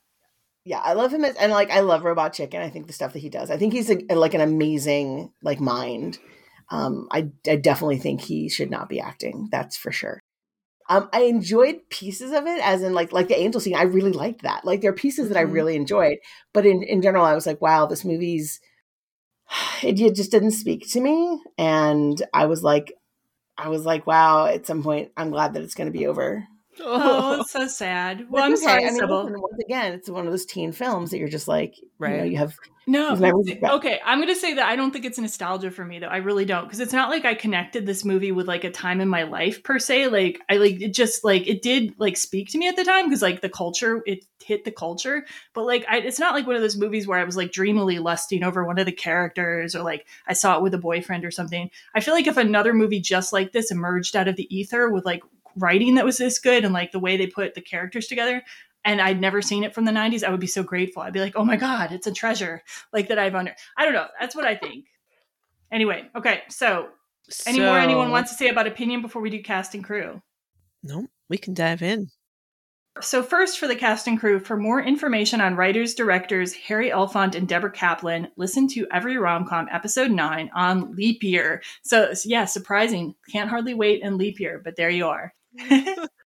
yeah, 0.66 0.80
I 0.80 0.92
love 0.94 1.14
him 1.14 1.24
as, 1.24 1.36
and 1.38 1.52
like 1.52 1.72
I 1.72 1.80
love 1.80 2.04
Robot 2.04 2.34
Chicken. 2.34 2.62
I 2.62 2.70
think 2.70 2.88
the 2.88 2.94
stuff 2.94 3.14
that 3.14 3.20
he 3.20 3.30
does. 3.30 3.50
I 3.50 3.56
think 3.58 3.72
he's 3.72 3.90
a, 3.90 3.96
like 4.14 4.34
an 4.34 4.42
amazing 4.42 5.32
like 5.42 5.62
mind. 5.62 6.20
Um, 6.70 7.08
I 7.12 7.30
I 7.48 7.56
definitely 7.56 8.00
think 8.00 8.20
he 8.22 8.50
should 8.50 8.70
not 8.72 8.90
be 8.90 9.00
acting. 9.00 9.48
That's 9.52 9.78
for 9.78 9.92
sure. 9.94 10.20
Um, 10.90 11.10
I 11.14 11.24
enjoyed 11.24 11.82
pieces 11.90 12.32
of 12.32 12.46
it, 12.48 12.60
as 12.64 12.84
in 12.84 12.94
like 12.94 13.12
like 13.14 13.28
the 13.30 13.40
angel 13.40 13.62
scene. 13.62 13.76
I 13.76 13.84
really 13.84 14.12
liked 14.12 14.42
that. 14.44 14.66
Like 14.66 14.82
there 14.82 14.92
are 14.92 14.94
pieces 14.94 15.30
that 15.30 15.38
I 15.38 15.46
Mhm. 15.46 15.54
really 15.54 15.76
enjoyed, 15.76 16.18
but 16.54 16.66
in 16.66 16.84
in 16.84 17.02
general, 17.02 17.26
I 17.26 17.34
was 17.36 17.46
like, 17.48 17.62
wow, 17.62 17.86
this 17.86 18.06
movie's 18.06 18.60
it, 19.84 20.00
it 20.00 20.16
just 20.16 20.32
didn't 20.32 20.52
speak 20.52 20.90
to 20.92 21.02
me, 21.02 21.42
and 21.58 22.22
I 22.34 22.46
was 22.48 22.64
like, 22.64 22.94
I 23.58 23.70
was 23.70 23.86
like, 23.86 24.08
wow. 24.08 24.48
At 24.48 24.68
some 24.68 24.84
point, 24.84 25.12
I'm 25.18 25.32
glad 25.32 25.54
that 25.56 25.64
it's 25.64 25.76
going 25.76 25.92
to 25.92 25.98
be 25.98 26.08
over. 26.08 26.48
Oh, 26.82 27.38
it's 27.42 27.52
so 27.52 27.68
sad. 27.68 28.28
Well, 28.30 28.44
I'm 28.44 28.56
sorry, 28.58 28.86
I 28.86 28.92
mean, 28.92 29.02
listen, 29.02 29.42
once 29.42 29.60
again, 29.64 29.94
it's 29.94 30.10
one 30.10 30.26
of 30.26 30.32
those 30.32 30.46
teen 30.46 30.72
films 30.72 31.12
that 31.12 31.18
you're 31.18 31.28
just 31.28 31.48
like, 31.48 31.78
you 31.78 31.88
know, 32.00 32.08
Right. 32.08 32.32
you 32.32 32.38
have 32.38 32.56
No, 32.86 33.16
okay. 33.76 34.02
I'm 34.04 34.20
gonna 34.20 34.36
say 34.36 34.56
that 34.56 34.66
I 34.66 34.76
don't 34.76 34.92
think 34.92 35.06
it's 35.06 35.18
nostalgia 35.18 35.72
for 35.72 35.86
me 35.86 36.00
though. 36.00 36.08
I 36.08 36.18
really 36.18 36.44
don't 36.44 36.66
because 36.66 36.82
it's 36.82 36.92
not 36.92 37.10
like 37.10 37.24
I 37.24 37.34
connected 37.34 37.86
this 37.86 38.04
movie 38.04 38.32
with 38.34 38.48
like 38.48 38.66
a 38.66 38.72
time 38.72 39.00
in 39.00 39.08
my 39.08 39.24
life 39.24 39.64
per 39.64 39.80
se. 39.80 40.08
Like 40.08 40.42
I 40.50 40.58
like 40.58 40.82
it 40.82 40.94
just 40.94 41.24
like 41.24 41.48
it 41.48 41.62
did 41.62 41.94
like 41.98 42.18
speak 42.18 42.50
to 42.50 42.58
me 42.58 42.68
at 42.68 42.76
the 42.76 42.84
time 42.84 43.06
because 43.06 43.22
like 43.22 43.42
the 43.42 43.50
culture 43.50 44.02
it 44.06 44.26
hit 44.44 44.66
the 44.66 44.72
culture. 44.72 45.26
But 45.54 45.66
like 45.66 45.86
I, 45.90 46.00
it's 46.00 46.20
not 46.20 46.34
like 46.34 46.46
one 46.46 46.58
of 46.58 46.62
those 46.62 46.76
movies 46.76 47.08
where 47.08 47.20
I 47.20 47.24
was 47.24 47.38
like 47.38 47.54
dreamily 47.54 48.00
lusting 48.00 48.44
over 48.44 48.66
one 48.66 48.80
of 48.80 48.86
the 48.86 48.92
characters 48.92 49.76
or 49.76 49.84
like 49.84 50.06
I 50.28 50.34
saw 50.34 50.58
it 50.58 50.64
with 50.64 50.74
a 50.74 50.80
boyfriend 50.80 51.24
or 51.24 51.32
something. 51.32 51.70
I 51.96 52.02
feel 52.02 52.14
like 52.14 52.28
if 52.28 52.36
another 52.36 52.74
movie 52.74 53.00
just 53.00 53.32
like 53.32 53.54
this 53.54 53.72
emerged 53.72 54.18
out 54.18 54.28
of 54.28 54.36
the 54.36 54.54
ether 54.54 54.90
with 54.90 55.06
like 55.06 55.24
writing 55.58 55.96
that 55.96 56.06
was 56.06 56.18
this 56.18 56.40
good 56.40 56.66
and 56.66 56.74
like 56.74 56.92
the 56.92 57.00
way 57.00 57.18
they 57.18 57.28
put 57.28 57.54
the 57.54 57.62
characters 57.62 58.08
together 58.08 58.44
and 58.86 59.02
I'd 59.02 59.22
never 59.22 59.42
seen 59.42 59.64
it 59.64 59.74
from 59.74 59.86
the 59.86 59.92
90s, 59.92 60.24
I 60.24 60.30
would 60.30 60.40
be 60.40 60.48
so 60.48 60.64
grateful. 60.64 61.02
I'd 61.02 61.14
be 61.14 61.22
like, 61.22 61.36
oh 61.36 61.46
my 61.46 61.56
God, 61.56 61.92
it's 61.92 62.08
a 62.08 62.12
treasure. 62.12 62.62
Like 62.92 63.08
that 63.08 63.20
I've 63.20 63.36
under 63.36 63.56
I 63.78 63.86
don't 63.86 63.94
know. 63.94 64.08
That's 64.20 64.36
what 64.36 64.46
I 64.46 64.56
think. 64.56 64.86
Anyway, 65.72 66.10
okay. 66.16 66.42
So 66.50 66.90
any 67.48 67.60
more 67.60 67.80
anyone 67.80 68.12
wants 68.12 68.32
to 68.32 68.38
say 68.38 68.50
about 68.50 68.68
opinion 68.68 69.02
before 69.02 69.22
we 69.22 69.30
do 69.30 69.42
cast 69.42 69.74
and 69.74 69.84
crew? 69.84 70.22
No, 70.84 71.08
we 71.30 71.38
can 71.38 71.54
dive 71.54 71.82
in. 71.82 72.10
So 73.02 73.24
first 73.24 73.58
for 73.58 73.68
the 73.68 73.76
cast 73.76 74.06
and 74.08 74.20
crew, 74.20 74.40
for 74.40 74.56
more 74.56 74.80
information 74.80 75.42
on 75.42 75.56
writers, 75.56 75.96
directors, 75.96 76.54
Harry 76.54 76.92
Elfont 76.92 77.34
and 77.34 77.48
Deborah 77.48 77.72
Kaplan, 77.72 78.28
listen 78.38 78.68
to 78.68 78.86
Every 78.92 79.16
Romcom 79.16 79.66
episode 79.72 80.12
9 80.12 80.52
on 80.54 80.92
leap 80.92 81.24
year. 81.24 81.64
So 81.82 82.14
yeah, 82.24 82.46
surprising. 82.46 83.16
Can't 83.32 83.50
hardly 83.50 83.74
wait 83.74 84.04
in 84.04 84.20
leap 84.20 84.40
year, 84.40 84.62
but 84.64 84.76
there 84.76 84.92
you 84.92 85.08
are. 85.08 85.34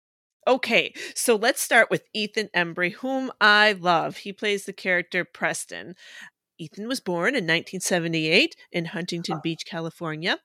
Okay, 0.47 0.93
so 1.13 1.35
let's 1.35 1.59
start 1.59 1.91
with 1.91 2.03
Ethan 2.13 2.47
Embry, 2.55 2.93
whom 2.93 3.33
I 3.41 3.73
love. 3.73 4.15
He 4.17 4.31
plays 4.31 4.63
the 4.63 4.71
character 4.71 5.25
Preston. 5.25 5.95
Ethan 6.57 6.87
was 6.87 7.01
born 7.01 7.35
in 7.35 7.43
1978 7.43 8.55
in 8.71 8.85
Huntington 8.85 9.35
ah. 9.37 9.41
Beach, 9.43 9.63
California. 9.65 10.37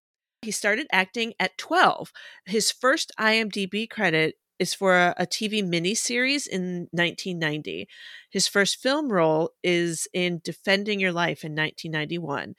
He 0.42 0.50
started 0.50 0.88
acting 0.90 1.34
at 1.38 1.56
12. 1.56 2.10
His 2.46 2.72
first 2.72 3.12
IMDb 3.16 3.88
credit 3.88 4.34
is 4.58 4.74
for 4.74 4.96
a, 4.96 5.14
a 5.18 5.26
TV 5.26 5.62
miniseries 5.62 6.48
in 6.48 6.88
1990. 6.90 7.86
His 8.28 8.48
first 8.48 8.82
film 8.82 9.08
role 9.12 9.50
is 9.62 10.08
in 10.12 10.40
Defending 10.42 10.98
Your 10.98 11.12
Life 11.12 11.44
in 11.44 11.52
1991. 11.52 12.56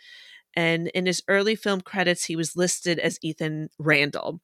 And 0.56 0.88
in 0.90 1.08
his 1.08 1.22
early 1.28 1.56
film 1.56 1.82
credits, 1.82 2.26
he 2.26 2.38
was 2.38 2.56
listed 2.56 3.00
as 3.00 3.20
Ethan 3.22 3.70
Randall. 3.78 4.40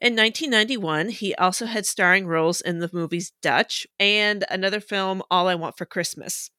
In 0.00 0.14
1991, 0.14 1.08
he 1.08 1.34
also 1.36 1.64
had 1.66 1.86
starring 1.86 2.26
roles 2.26 2.60
in 2.60 2.80
the 2.80 2.90
movies 2.92 3.32
Dutch 3.40 3.86
and 3.98 4.44
another 4.50 4.80
film, 4.80 5.22
All 5.30 5.48
I 5.48 5.54
Want 5.54 5.76
for 5.78 5.86
Christmas. 5.86 6.50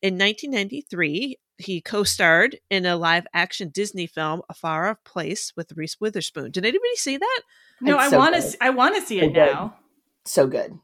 In 0.00 0.14
1993, 0.14 1.36
he 1.58 1.80
co 1.80 2.02
starred 2.02 2.56
in 2.70 2.86
a 2.86 2.96
live 2.96 3.26
action 3.34 3.68
Disney 3.68 4.06
film, 4.06 4.40
A 4.48 4.54
Far 4.54 4.88
Off 4.88 4.96
Place, 5.04 5.52
with 5.56 5.72
Reese 5.76 5.98
Witherspoon. 6.00 6.50
Did 6.50 6.64
anybody 6.64 6.96
see 6.96 7.18
that? 7.18 7.40
No, 7.80 7.96
It's 7.96 8.06
I 8.06 8.10
so 8.10 8.18
want 8.18 8.34
good. 8.34 8.50
to 8.52 8.64
I 8.64 8.70
want 8.70 8.94
to 8.96 9.02
see 9.02 9.20
So 9.20 9.26
it 9.26 9.34
good. 9.34 9.52
now. 9.52 9.76
so 10.24 10.46
good. 10.46 10.78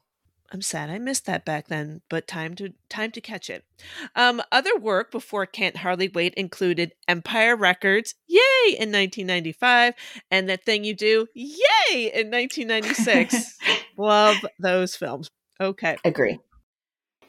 I'm 0.51 0.61
sad 0.61 0.89
I 0.89 0.97
missed 0.97 1.25
that 1.27 1.45
back 1.45 1.67
then, 1.67 2.01
but 2.09 2.27
time 2.27 2.55
to 2.55 2.73
time 2.89 3.11
to 3.11 3.21
catch 3.21 3.49
it. 3.49 3.63
Um, 4.15 4.41
other 4.51 4.75
work 4.77 5.11
before 5.11 5.45
Can't 5.45 5.77
Hardly 5.77 6.07
Wait 6.07 6.33
included 6.33 6.93
Empire 7.07 7.55
Records, 7.55 8.15
yay, 8.27 8.69
in 8.69 8.91
1995, 8.91 9.93
and 10.31 10.49
That 10.49 10.63
Thing 10.63 10.83
You 10.83 10.95
Do, 10.95 11.27
yay, 11.35 12.11
in 12.13 12.31
1996. 12.31 13.57
Love 13.97 14.37
those 14.57 14.95
films. 14.95 15.29
Okay. 15.61 15.97
Agree. 16.03 16.39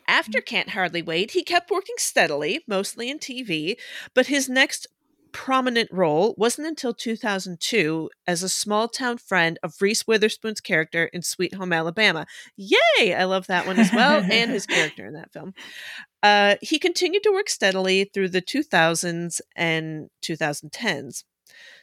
After 0.09 0.41
Can't 0.41 0.71
Hardly 0.71 1.03
Wait, 1.03 1.33
he 1.33 1.43
kept 1.43 1.71
working 1.71 1.97
steadily, 1.99 2.65
mostly 2.67 3.11
in 3.11 3.19
TV, 3.19 3.77
but 4.15 4.27
his 4.27 4.49
next 4.49 4.87
prominent 5.33 5.89
role 5.93 6.35
wasn't 6.37 6.69
until 6.69 6.95
2002 6.95 8.11
as 8.27 8.43
a 8.43 8.49
small 8.49 8.89
town 8.89 9.19
friend 9.19 9.59
of 9.63 9.75
Reese 9.81 10.07
Witherspoon's 10.07 10.61
character 10.61 11.07
in 11.13 11.23
Sweet 11.23 11.55
Home 11.55 11.73
Alabama. 11.73 12.27
Yay! 12.57 13.15
I 13.15 13.25
love 13.25 13.47
that 13.47 13.67
one 13.67 13.79
as 13.79 13.93
well, 13.93 14.23
and 14.31 14.51
his 14.51 14.67
character 14.67 15.07
in 15.07 15.15
that 15.15 15.33
film. 15.33 15.55
Uh, 16.23 16.57
he 16.61 16.79
continued 16.79 17.23
to 17.23 17.33
work 17.33 17.49
steadily 17.49 18.11
through 18.13 18.29
the 18.29 18.43
2000s 18.43 19.41
and 19.57 20.11
2010s. 20.23 21.25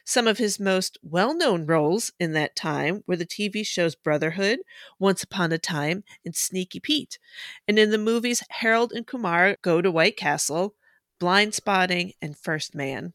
Some 0.04 0.26
of 0.26 0.38
his 0.38 0.58
most 0.58 0.96
well 1.02 1.34
known 1.36 1.66
roles 1.66 2.10
in 2.18 2.32
that 2.32 2.56
time 2.56 3.02
were 3.06 3.16
the 3.16 3.26
TV 3.26 3.66
shows 3.66 3.94
Brotherhood, 3.94 4.60
Once 4.98 5.22
Upon 5.22 5.52
a 5.52 5.58
Time, 5.58 6.04
and 6.24 6.34
Sneaky 6.34 6.80
Pete. 6.80 7.18
And 7.66 7.78
in 7.78 7.90
the 7.90 7.98
movies 7.98 8.42
Harold 8.48 8.92
and 8.92 9.06
Kumar 9.06 9.56
Go 9.60 9.82
to 9.82 9.90
White 9.90 10.16
Castle, 10.16 10.74
Blind 11.18 11.54
Spotting, 11.54 12.12
and 12.22 12.38
First 12.38 12.74
Man. 12.74 13.12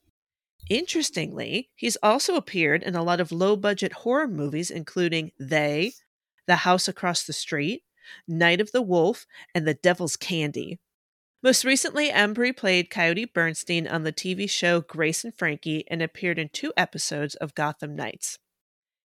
Interestingly, 0.69 1.69
he's 1.75 1.97
also 2.01 2.35
appeared 2.35 2.83
in 2.83 2.95
a 2.95 3.03
lot 3.03 3.19
of 3.19 3.31
low 3.31 3.55
budget 3.55 3.93
horror 3.93 4.27
movies, 4.27 4.71
including 4.71 5.31
They, 5.39 5.93
The 6.47 6.57
House 6.57 6.87
Across 6.87 7.25
the 7.25 7.33
Street, 7.33 7.83
Night 8.27 8.61
of 8.61 8.71
the 8.71 8.81
Wolf, 8.81 9.25
and 9.53 9.67
The 9.67 9.73
Devil's 9.73 10.15
Candy. 10.15 10.79
Most 11.41 11.65
recently, 11.65 12.09
Embry 12.09 12.55
played 12.55 12.89
Coyote 12.89 13.25
Bergstein 13.25 13.91
on 13.91 14.03
the 14.03 14.13
TV 14.13 14.49
show 14.49 14.79
Grace 14.79 15.25
and 15.25 15.35
Frankie 15.35 15.83
and 15.89 16.01
appeared 16.01 16.39
in 16.39 16.47
two 16.47 16.71
episodes 16.77 17.35
of 17.35 17.53
Gotham 17.53 17.95
Knights. 17.95 18.39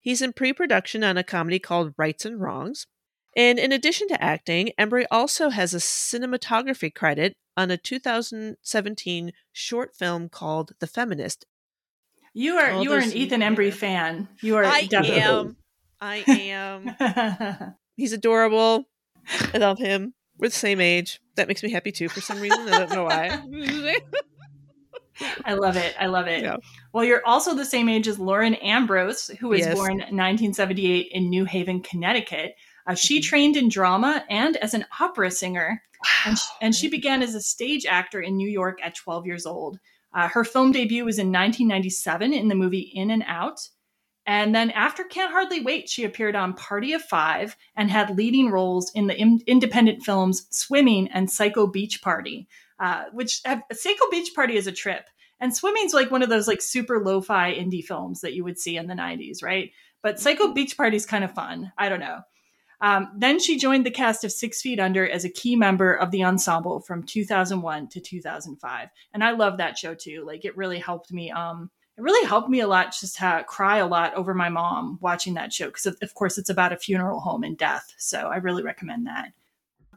He's 0.01 0.21
in 0.21 0.33
pre 0.33 0.53
production 0.53 1.05
on 1.05 1.17
a 1.17 1.23
comedy 1.23 1.61
called 1.61 1.95
Rights 1.97 2.25
and 2.25 2.41
Wrongs. 2.41 2.89
And 3.37 3.59
in 3.59 3.73
addition 3.73 4.09
to 4.09 4.23
acting, 4.23 4.73
Embry 4.79 5.05
also 5.11 5.51
has 5.51 5.75
a 5.75 5.79
cinematography 5.79 6.95
credit 6.95 7.35
on 7.57 7.71
a 7.71 7.77
2017 7.77 9.33
short 9.53 9.95
film 9.97 10.29
called 10.29 10.73
The 10.81 10.87
Feminist. 10.87 11.47
You 12.33 12.55
are 12.57 12.73
All 12.73 12.83
you 12.83 12.93
are 12.93 12.99
an 12.99 13.13
Ethan 13.13 13.41
Embry 13.43 13.73
fan. 13.73 14.29
You 14.41 14.57
are 14.57 14.65
I 14.65 14.87
definitely. 14.87 15.21
am. 15.21 15.57
I 16.01 16.17
am. 16.29 17.75
He's 17.97 18.13
adorable. 18.13 18.85
I 19.55 19.59
love 19.59 19.79
him. 19.79 20.15
We're 20.39 20.49
the 20.49 20.55
same 20.55 20.81
age. 20.81 21.21
That 21.37 21.47
makes 21.49 21.63
me 21.63 21.71
happy 21.71 21.93
too 21.93 22.09
for 22.09 22.21
some 22.21 22.41
reason. 22.41 22.69
I 22.69 22.79
don't 22.81 22.91
know 22.93 23.05
why. 23.05 23.41
I 25.45 25.55
love 25.55 25.77
it. 25.77 25.95
I 25.99 26.07
love 26.07 26.27
it. 26.27 26.43
Yeah. 26.43 26.57
Well, 26.93 27.05
you're 27.05 27.25
also 27.25 27.55
the 27.55 27.65
same 27.65 27.89
age 27.89 28.09
as 28.09 28.19
Lauren 28.19 28.55
Ambrose, 28.57 29.29
who 29.39 29.49
was 29.49 29.61
Yes. 29.61 29.75
born 29.77 29.99
1978 29.99 31.09
in 31.13 31.31
New 31.31 31.45
Haven, 31.45 31.81
Connecticut. 31.83 32.55
Uh, 32.87 32.95
she 32.95 33.19
Mm-hmm. 33.19 33.29
trained 33.29 33.57
in 33.57 33.69
drama 33.69 34.25
and 34.29 34.57
as 34.59 34.75
an 34.75 34.85
opera 35.01 35.31
singer, 35.31 35.83
and, 36.27 36.39
sh- 36.39 36.43
and 36.61 36.75
she 36.75 36.89
began 36.89 37.23
as 37.23 37.35
a 37.35 37.41
stage 37.41 37.87
actor 37.87 38.21
in 38.21 38.37
New 38.37 38.49
York 38.49 38.79
at 38.83 38.95
12 38.95 39.27
years 39.27 39.47
old. 39.47 39.79
Uh, 40.13 40.29
her 40.29 40.45
film 40.45 40.71
debut 40.73 41.05
was 41.05 41.19
in 41.19 41.29
1997 41.33 42.33
in 42.33 42.49
the 42.49 42.55
movie 42.55 42.91
In 42.95 43.11
and 43.11 43.25
Out. 43.27 43.69
And 44.27 44.55
then 44.55 44.71
after 44.71 45.05
Can't 45.05 45.33
Hardly 45.33 45.61
Wait, 45.61 45.89
she 45.89 46.05
appeared 46.05 46.35
on 46.37 46.55
Party 46.55 46.93
of 46.95 47.03
Five 47.03 47.57
and 47.77 47.91
had 47.91 48.17
leading 48.17 48.51
roles 48.51 48.91
in 48.95 49.07
the 49.07 49.17
in- 49.21 49.43
independent 49.47 50.03
films 50.03 50.47
Swimming 50.51 51.09
and 51.09 51.31
Psycho 51.31 51.67
Beach 51.67 52.01
Party, 52.01 52.49
uh, 52.79 53.05
which 53.13 53.41
have, 53.45 53.63
Psycho 53.73 54.09
Beach 54.11 54.31
Party 54.35 54.57
is 54.57 54.67
a 54.67 54.73
trip. 54.73 55.05
And 55.41 55.55
Swimming's 55.55 55.93
like 55.93 56.11
one 56.11 56.23
of 56.23 56.29
those 56.31 56.49
like 56.49 56.63
super 56.63 57.03
lo-fi 57.05 57.53
indie 57.55 57.85
films 57.85 58.21
that 58.23 58.33
you 58.35 58.45
would 58.45 58.59
see 58.59 58.77
in 58.79 58.87
the 58.87 58.95
90s, 58.95 59.43
right? 59.43 59.73
But 60.03 60.19
Psycho 60.21 60.53
Beach 60.55 60.77
Party 60.77 60.97
is 60.97 61.05
kind 61.07 61.25
of 61.25 61.33
fun. 61.35 61.73
I 61.77 61.89
don't 61.91 62.01
know. 62.01 62.21
Um, 62.81 63.11
then 63.17 63.39
she 63.39 63.59
joined 63.59 63.87
the 63.87 63.91
cast 63.91 64.25
of 64.25 64.33
Six 64.33 64.61
Feet 64.61 64.81
Under 64.81 65.09
as 65.09 65.25
a 65.25 65.31
key 65.31 65.57
member 65.57 65.95
of 65.95 66.11
the 66.11 66.25
ensemble 66.25 66.81
from 66.81 67.03
2001 67.03 67.89
to 67.89 68.01
2005, 68.01 68.89
and 69.13 69.25
I 69.25 69.31
love 69.33 69.59
that 69.59 69.79
show 69.79 69.95
too. 69.95 70.25
Like 70.27 70.45
it 70.45 70.57
really 70.57 70.79
helped 70.79 71.13
me. 71.13 71.31
Um, 71.31 71.71
it 71.97 72.03
really 72.03 72.27
helped 72.27 72.49
me 72.49 72.61
a 72.61 72.67
lot 72.67 72.95
just 72.99 73.17
to 73.19 73.45
cry 73.47 73.79
a 73.79 73.87
lot 73.87 74.15
over 74.15 74.35
my 74.35 74.49
mom 74.49 74.99
watching 75.01 75.35
that 75.35 75.53
show 75.53 75.67
because 75.67 75.87
of, 75.87 75.97
of 76.03 76.15
course 76.15 76.39
it's 76.39 76.51
about 76.51 76.73
a 76.73 76.77
funeral 76.77 77.21
home 77.21 77.45
and 77.45 77.57
death. 77.57 77.95
So 77.99 78.19
I 78.19 78.37
really 78.37 78.65
recommend 78.65 79.07
that. 79.07 79.33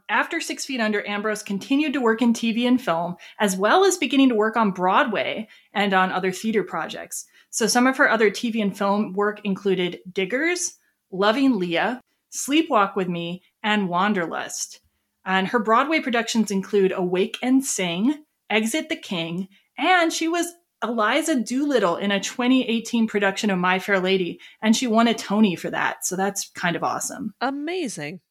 After 0.10 0.40
Six 0.40 0.64
Feet 0.64 0.80
Under, 0.80 1.06
Ambrose 1.06 1.44
continued 1.44 1.92
to 1.94 2.02
work 2.02 2.22
in 2.22 2.32
TV 2.32 2.66
and 2.66 2.82
film, 2.82 3.18
as 3.40 3.58
well 3.58 3.84
as 3.84 3.98
beginning 3.98 4.30
to 4.30 4.36
work 4.36 4.56
on 4.56 4.72
Broadway 4.72 5.50
and 5.74 5.94
on 5.94 6.12
other 6.12 6.32
theater 6.32 6.64
projects. 6.64 7.26
So 7.50 7.68
some 7.68 7.88
of 7.88 7.98
her 7.98 8.10
other 8.10 8.30
TV 8.30 8.62
and 8.62 8.78
film 8.78 9.14
work 9.14 9.42
included 9.44 10.00
Diggers, 10.14 10.78
Loving 11.12 11.58
Leah, 11.58 12.00
Sleepwalk 12.32 12.96
with 12.96 13.08
Me, 13.08 13.42
and 13.64 13.90
Wanderlust. 13.90 14.80
And 15.26 15.48
her 15.48 15.60
Broadway 15.60 16.00
productions 16.00 16.52
include 16.52 16.94
Awake 16.96 17.38
and 17.42 17.64
Sing, 17.64 18.24
Exit 18.50 18.90
the 18.90 18.96
King, 18.96 19.48
and 19.78 20.12
she 20.12 20.28
was 20.28 20.54
Eliza 20.84 21.42
Doolittle 21.42 21.98
in 21.98 22.12
a 22.12 22.20
2018 22.20 23.08
production 23.08 23.50
of 23.50 23.58
My 23.58 23.80
Fair 23.80 24.00
Lady, 24.00 24.40
and 24.62 24.76
she 24.76 24.88
won 24.88 25.08
a 25.08 25.14
Tony 25.14 25.56
for 25.56 25.70
that. 25.70 26.06
So 26.06 26.16
that's 26.16 26.50
kind 26.52 26.76
of 26.76 26.84
awesome. 26.84 27.34
Amazing. 27.42 28.22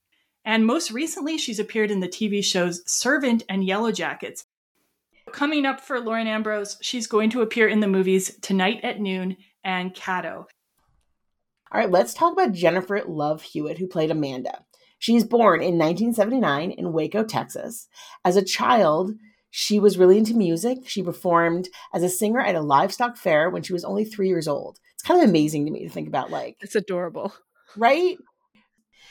And 0.45 0.65
most 0.65 0.93
recently, 0.93 1.39
she's 1.39 1.59
appeared 1.59 1.91
in 1.91 2.01
the 2.01 2.09
TV 2.09 2.43
shows 2.43 2.83
Servant 2.87 3.43
and 3.49 3.65
Yellow 3.65 3.91
Jackets. 3.91 4.45
Coming 5.33 5.67
up 5.67 5.81
for 5.81 5.99
Lauren 5.99 6.29
Ambrose, 6.29 6.79
she's 6.81 7.09
going 7.09 7.31
to 7.31 7.43
appear 7.43 7.67
in 7.67 7.81
the 7.81 7.89
movies 7.89 8.39
Tonight 8.41 8.81
at 8.85 9.01
Noon 9.01 9.37
and 9.65 9.93
Cato. 9.93 10.47
All 11.73 11.81
right, 11.81 11.91
let's 11.91 12.15
talk 12.15 12.33
about 12.33 12.53
Jennifer 12.53 13.03
Love 13.07 13.43
Hewitt, 13.43 13.79
who 13.79 13.87
played 13.87 14.11
Amanda. 14.11 14.65
She's 14.99 15.25
born 15.25 15.61
in 15.61 15.79
1979 15.79 16.71
in 16.71 16.93
Waco, 16.93 17.25
Texas. 17.25 17.89
As 18.25 18.37
a 18.37 18.45
child, 18.45 19.13
she 19.51 19.79
was 19.79 19.99
really 19.99 20.17
into 20.19 20.35
music. 20.35 20.79
She 20.87 21.03
performed 21.03 21.69
as 21.93 22.03
a 22.03 22.09
singer 22.09 22.41
at 22.41 22.55
a 22.55 22.61
livestock 22.61 23.17
fair 23.17 23.51
when 23.51 23.63
she 23.63 23.73
was 23.73 23.85
only 23.85 24.05
three 24.05 24.29
years 24.29 24.49
old. 24.49 24.79
It's 24.95 25.03
kind 25.03 25.23
of 25.23 25.29
amazing 25.29 25.67
to 25.67 25.73
me 25.73 25.83
to 25.85 25.91
think 25.91 26.09
about, 26.09 26.31
like, 26.31 26.57
It's 26.61 26.75
adorable. 26.75 27.35
right? 27.77 28.17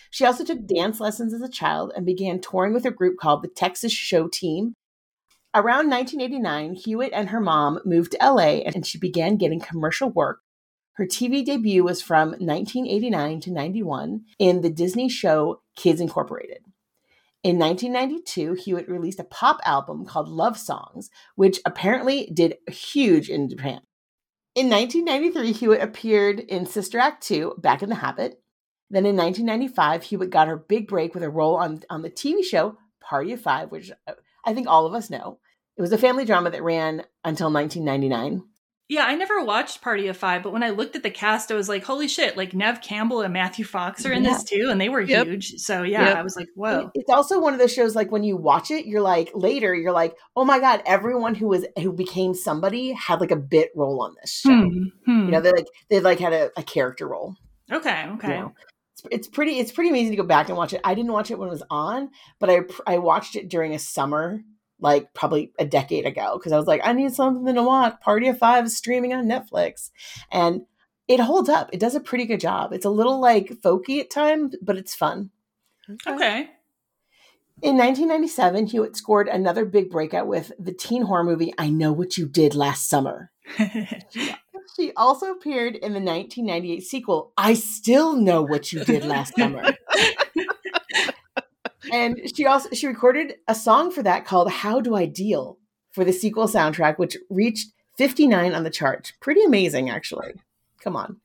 She 0.10 0.26
also 0.26 0.45
took 0.45 0.66
dance 0.66 0.99
lessons 0.99 1.34
as 1.34 1.41
a 1.41 1.49
child 1.49 1.91
and 1.95 2.06
began 2.06 2.39
touring 2.39 2.74
with 2.74 2.86
a 2.86 2.91
group 2.91 3.18
called 3.20 3.43
the 3.43 3.49
Texas 3.49 3.91
Show 3.91 4.28
Team. 4.28 4.76
Around 5.53 5.89
1989, 5.89 6.76
Hewitt 6.76 7.14
and 7.14 7.30
her 7.30 7.41
mom 7.41 7.80
moved 7.86 8.14
to 8.14 8.18
LA 8.22 8.62
and 8.66 8.86
she 8.86 8.97
began 8.97 9.38
getting 9.38 9.60
commercial 9.60 10.10
work. 10.10 10.39
Her 10.96 11.06
TV 11.06 11.46
debut 11.46 11.84
was 11.84 12.02
from 12.02 12.30
1989 12.30 13.41
to 13.41 13.52
91 13.52 14.22
in 14.39 14.62
the 14.62 14.70
Disney 14.70 15.10
show 15.10 15.62
Kids 15.76 16.00
Incorporated. 16.00 16.60
In 17.43 17.60
1992, 17.60 18.54
Hewitt 18.54 18.89
released 18.89 19.20
a 19.20 19.26
pop 19.26 19.60
album 19.66 20.06
called 20.06 20.30
Love 20.30 20.58
Songs, 20.58 21.10
which 21.36 21.60
apparently 21.66 22.32
did 22.34 22.58
huge 22.70 23.30
in 23.30 23.50
Japan. 23.50 23.82
In 24.56 24.70
1993, 24.70 25.52
Hewitt 25.52 25.82
appeared 25.82 26.39
in 26.39 26.66
Sister 26.66 26.98
Act 26.98 27.22
2, 27.24 27.56
Back 27.58 27.84
in 27.84 27.89
the 27.89 27.96
Habit. 27.96 28.41
Then 28.89 29.06
in 29.06 29.18
1995, 29.18 30.04
Hewitt 30.04 30.30
got 30.30 30.48
her 30.48 30.58
big 30.58 30.88
break 30.88 31.14
with 31.14 31.24
a 31.24 31.30
role 31.30 31.58
on, 31.58 31.82
on 31.89 32.04
the 32.04 32.10
TV 32.10 32.43
show 32.43 32.78
Party 33.02 33.34
of 33.34 33.41
Five, 33.41 33.70
which 33.70 33.91
uh, 34.08 34.14
I 34.46 34.54
think 34.54 34.68
all 34.68 34.86
of 34.86 34.93
us 34.93 35.10
know. 35.10 35.39
It 35.76 35.82
was 35.82 35.91
a 35.91 35.98
family 35.98 36.24
drama 36.24 36.52
that 36.52 36.64
ran 36.64 37.04
until 37.26 37.52
1999. 37.52 38.43
Yeah, 38.88 39.06
I 39.06 39.16
never 39.16 39.44
watched 39.44 39.82
Party 39.82 40.08
of 40.10 40.18
Five, 40.18 40.44
but 40.44 40.54
when 40.54 40.62
I 40.62 40.70
looked 40.70 40.96
at 40.96 41.02
the 41.02 41.10
cast, 41.10 41.52
I 41.52 41.56
was 41.56 41.68
like, 41.68 41.84
holy 41.84 42.08
shit, 42.08 42.38
like 42.38 42.54
Neve 42.54 42.82
Campbell 42.82 43.22
and 43.22 43.34
Matthew 43.34 43.66
Fox 43.66 44.06
are 44.06 44.14
in 44.14 44.22
this 44.22 44.44
too, 44.44 44.68
and 44.70 44.80
they 44.80 44.90
were 44.90 45.02
Yep. 45.02 45.26
huge. 45.26 45.54
So 45.58 45.82
yeah, 45.82 46.10
Yep. 46.10 46.18
I 46.18 46.22
was 46.22 46.36
like, 46.36 46.50
whoa. 46.54 46.92
It's 46.94 47.10
also 47.10 47.40
one 47.40 47.54
of 47.54 47.60
those 47.60 47.74
shows 47.74 47.96
like 47.96 48.12
when 48.12 48.24
you 48.24 48.38
watch 48.38 48.70
it, 48.70 48.86
you're 48.86 49.02
like 49.02 49.32
later, 49.34 49.74
you're 49.74 49.92
like, 49.92 50.16
oh 50.36 50.46
my 50.46 50.60
god, 50.60 50.84
everyone 50.86 51.34
who 51.34 51.48
was 51.48 51.66
who 51.80 51.94
became 51.94 52.36
somebody 52.36 52.92
had 52.92 53.22
like 53.22 53.32
a 53.32 53.36
bit 53.36 53.72
role 53.76 54.04
on 54.04 54.14
this 54.22 54.42
show. 54.42 54.50
Hmm, 54.50 54.84
hmm. 55.06 55.26
You 55.26 55.32
know, 55.32 55.42
they 55.42 55.52
like 55.52 55.68
they 55.90 56.00
like 56.00 56.20
had 56.20 56.34
a, 56.34 56.52
a 56.56 56.62
character 56.62 57.08
role. 57.08 57.36
Okay, 57.72 58.06
okay. 58.14 58.28
you 58.28 58.34
know. 58.36 58.54
It's, 58.94 59.04
it's 59.10 59.28
pretty 59.28 59.58
it's 59.58 59.72
pretty 59.72 59.90
amazing 59.90 60.12
to 60.12 60.18
go 60.18 60.24
back 60.28 60.50
and 60.50 60.58
watch 60.58 60.74
it. 60.74 60.82
I 60.84 60.94
didn't 60.94 61.12
watch 61.12 61.32
it 61.32 61.40
when 61.40 61.48
it 61.48 61.52
was 61.52 61.64
on, 61.72 62.12
but 62.40 62.52
I 62.52 62.60
I 62.86 63.00
watched 63.00 63.36
it 63.36 63.50
during 63.50 63.74
a 63.74 63.80
summer 63.80 64.44
like 64.80 65.14
probably 65.14 65.52
a 65.58 65.66
decade 65.66 66.06
ago 66.06 66.38
because 66.38 66.52
I 66.52 66.58
was 66.58 66.68
like, 66.68 66.82
I 66.84 66.94
need 66.94 67.14
something 67.14 67.54
to 67.54 67.64
watch. 67.64 68.00
Party 68.02 68.28
of 68.28 68.38
Five 68.38 68.66
is 68.66 68.78
streaming 68.78 69.14
on 69.14 69.26
Netflix, 69.26 69.92
and 70.32 70.62
it 71.08 71.20
holds 71.20 71.50
up. 71.50 71.70
It 71.74 71.80
does 71.80 71.96
a 71.96 72.00
pretty 72.00 72.26
good 72.26 72.40
job. 72.40 72.74
It's 72.74 72.86
a 72.86 72.90
little 72.90 73.20
like 73.20 73.50
folky 73.64 74.00
at 74.00 74.10
times, 74.10 74.56
but 74.62 74.78
it's 74.78 74.96
fun. 74.96 75.32
Okay. 76.08 76.50
In 77.62 77.78
1997, 77.78 78.68
Hewitt 78.68 78.98
scored 78.98 79.30
another 79.30 79.64
big 79.64 79.90
breakout 79.90 80.28
with 80.28 80.52
the 80.60 80.74
teen 80.74 81.04
horror 81.04 81.24
movie 81.24 81.54
I 81.58 81.70
Know 81.70 81.94
What 81.94 82.18
You 82.18 82.28
Did 82.28 82.54
Last 82.54 82.90
Summer. 82.90 83.32
She 84.76 84.92
also 84.98 85.32
appeared 85.32 85.76
in 85.76 85.94
the 85.94 86.02
1998 86.02 86.84
sequel 86.84 87.32
I 87.38 87.54
Still 87.54 88.16
Know 88.16 88.42
What 88.42 88.74
You 88.74 88.84
Did 88.84 89.06
Last 89.06 89.36
Summer. 89.36 89.64
and 91.92 92.20
she 92.36 92.46
also 92.46 92.70
she 92.74 92.88
recorded 92.88 93.36
a 93.48 93.56
song 93.56 93.92
for 93.92 94.04
that 94.04 94.26
called 94.26 94.52
How 94.52 94.80
Do 94.80 94.96
I 94.96 95.06
Deal 95.06 95.58
for 95.92 96.04
the 96.04 96.14
sequel 96.14 96.48
soundtrack 96.48 96.98
which 96.98 97.18
reached 97.30 97.72
59 97.98 98.54
on 98.54 98.64
the 98.64 98.70
chart. 98.70 99.14
Pretty 99.22 99.44
amazing 99.44 99.90
actually. 99.90 100.34
Come 100.82 100.96
on. 100.96 101.22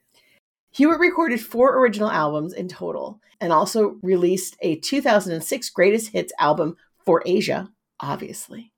Hewitt 0.72 1.00
recorded 1.00 1.40
four 1.40 1.78
original 1.78 2.10
albums 2.10 2.52
in 2.52 2.68
total 2.68 3.20
and 3.40 3.52
also 3.52 3.98
released 4.02 4.56
a 4.60 4.76
2006 4.76 5.70
greatest 5.70 6.12
hits 6.12 6.32
album 6.38 6.76
for 7.04 7.22
Asia, 7.26 7.68
obviously. 7.98 8.72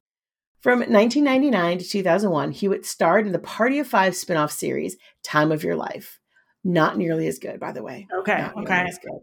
From 0.60 0.78
1999 0.78 1.78
to 1.78 1.84
2001, 1.84 2.52
Hewitt 2.52 2.86
starred 2.86 3.26
in 3.26 3.32
the 3.32 3.38
Party 3.38 3.78
of 3.80 3.88
Five 3.88 4.14
spin 4.14 4.36
off 4.36 4.52
series, 4.52 4.96
Time 5.24 5.50
of 5.50 5.64
Your 5.64 5.76
Life. 5.76 6.20
Not 6.64 6.96
nearly 6.96 7.26
as 7.26 7.40
good, 7.40 7.58
by 7.58 7.72
the 7.72 7.82
way. 7.82 8.06
Okay. 8.20 8.48
Okay. 8.56 8.84
as 8.88 8.98
good. 8.98 9.20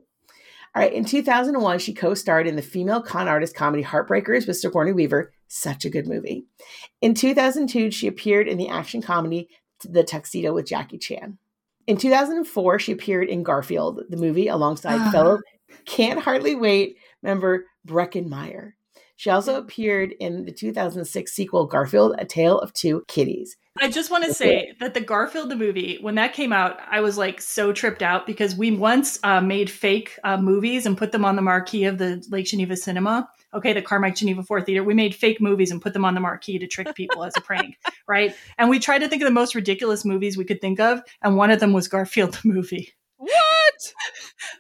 All 0.76 0.82
right. 0.82 0.93
In 0.93 1.03
2001, 1.05 1.80
she 1.80 1.93
co 1.93 2.13
starred 2.13 2.47
in 2.47 2.55
the 2.55 2.61
female 2.61 3.01
con 3.01 3.28
artist 3.28 3.55
comedy 3.55 3.84
Heartbreakers 3.84 4.47
with 4.47 4.57
Sigourney 4.57 4.91
Weaver. 4.93 5.32
Such 5.47 5.84
a 5.86 5.89
good 5.89 6.07
movie. 6.07 6.45
In 7.01 7.13
2002, 7.13 7.91
she 7.91 8.07
appeared 8.07 8.47
in 8.47 8.57
the 8.57 8.70
action 8.70 9.01
comedy 9.01 9.49
The 9.84 10.03
Tuxedo 10.03 10.53
with 10.53 10.67
Jackie 10.67 10.99
Chan. 10.99 11.38
In 11.88 11.97
2004, 11.97 12.78
she 12.80 12.91
appeared 12.91 13.30
in 13.30 13.41
Garfield, 13.41 14.01
the 14.09 14.17
movie, 14.17 14.47
alongside 14.47 14.99
Ah. 15.01 15.11
fellow 15.11 15.39
Can't 15.86 16.20
Hardly 16.20 16.53
Wait 16.55 16.97
member 17.24 17.65
Breckin 17.88 18.28
Meyer. 18.30 18.76
She 19.20 19.30
also 19.30 19.57
appeared 19.57 20.13
in 20.22 20.45
the 20.45 20.51
2006 20.53 21.34
sequel 21.34 21.65
Garfield, 21.65 22.15
A 22.20 22.24
Tale 22.24 22.57
of 22.57 22.72
Two 22.72 23.03
Kitties. 23.09 23.57
I 23.78 23.89
just 23.89 24.09
want 24.09 24.24
to 24.24 24.34
say 24.34 24.72
that 24.80 24.93
the 24.93 25.01
Garfield 25.01 25.49
the 25.49 25.57
movie, 25.57 25.97
when 25.99 26.15
that 26.15 26.32
came 26.32 26.53
out, 26.53 26.80
I 26.89 27.01
was 27.01 27.17
like 27.17 27.41
so 27.41 27.74
tripped 27.74 28.01
out 28.01 28.26
because 28.26 28.55
we 28.55 28.72
once 28.72 29.20
uh, 29.24 29.41
made 29.41 29.70
fake 29.70 30.17
uh, 30.24 30.38
movies 30.38 30.86
and 30.86 30.97
put 30.97 31.11
them 31.11 31.26
on 31.26 31.36
the 31.36 31.41
marquee 31.41 31.84
of 31.84 31.97
the 31.97 32.26
Lake 32.30 32.45
Geneva 32.45 32.78
Cinema. 32.78 33.30
Okay, 33.53 33.74
the 33.74 33.82
Carmike 33.82 34.15
Geneva 34.15 34.41
Four 34.41 34.61
Theater. 34.61 34.86
We 34.86 34.93
made 34.93 35.13
fake 35.13 35.41
movies 35.41 35.72
and 35.72 35.82
put 35.82 35.91
them 35.91 36.05
on 36.05 36.13
the 36.13 36.22
marquee 36.22 36.57
to 36.57 36.65
trick 36.65 36.95
people 36.95 37.26
as 37.26 37.34
a 37.36 37.41
prank, 37.41 37.78
right? 38.07 38.34
And 38.57 38.70
we 38.70 38.80
tried 38.80 38.99
to 38.99 39.09
think 39.09 39.22
of 39.22 39.28
the 39.28 39.34
most 39.34 39.53
ridiculous 39.53 40.05
movies 40.05 40.38
we 40.38 40.45
could 40.45 40.61
think 40.61 40.80
of, 40.80 41.01
and 41.22 41.36
one 41.36 41.51
of 41.51 41.59
them 41.59 41.74
was 41.74 41.89
Garfield 41.89 42.36
the 42.36 42.47
movie. 42.47 42.93
What? 43.20 43.34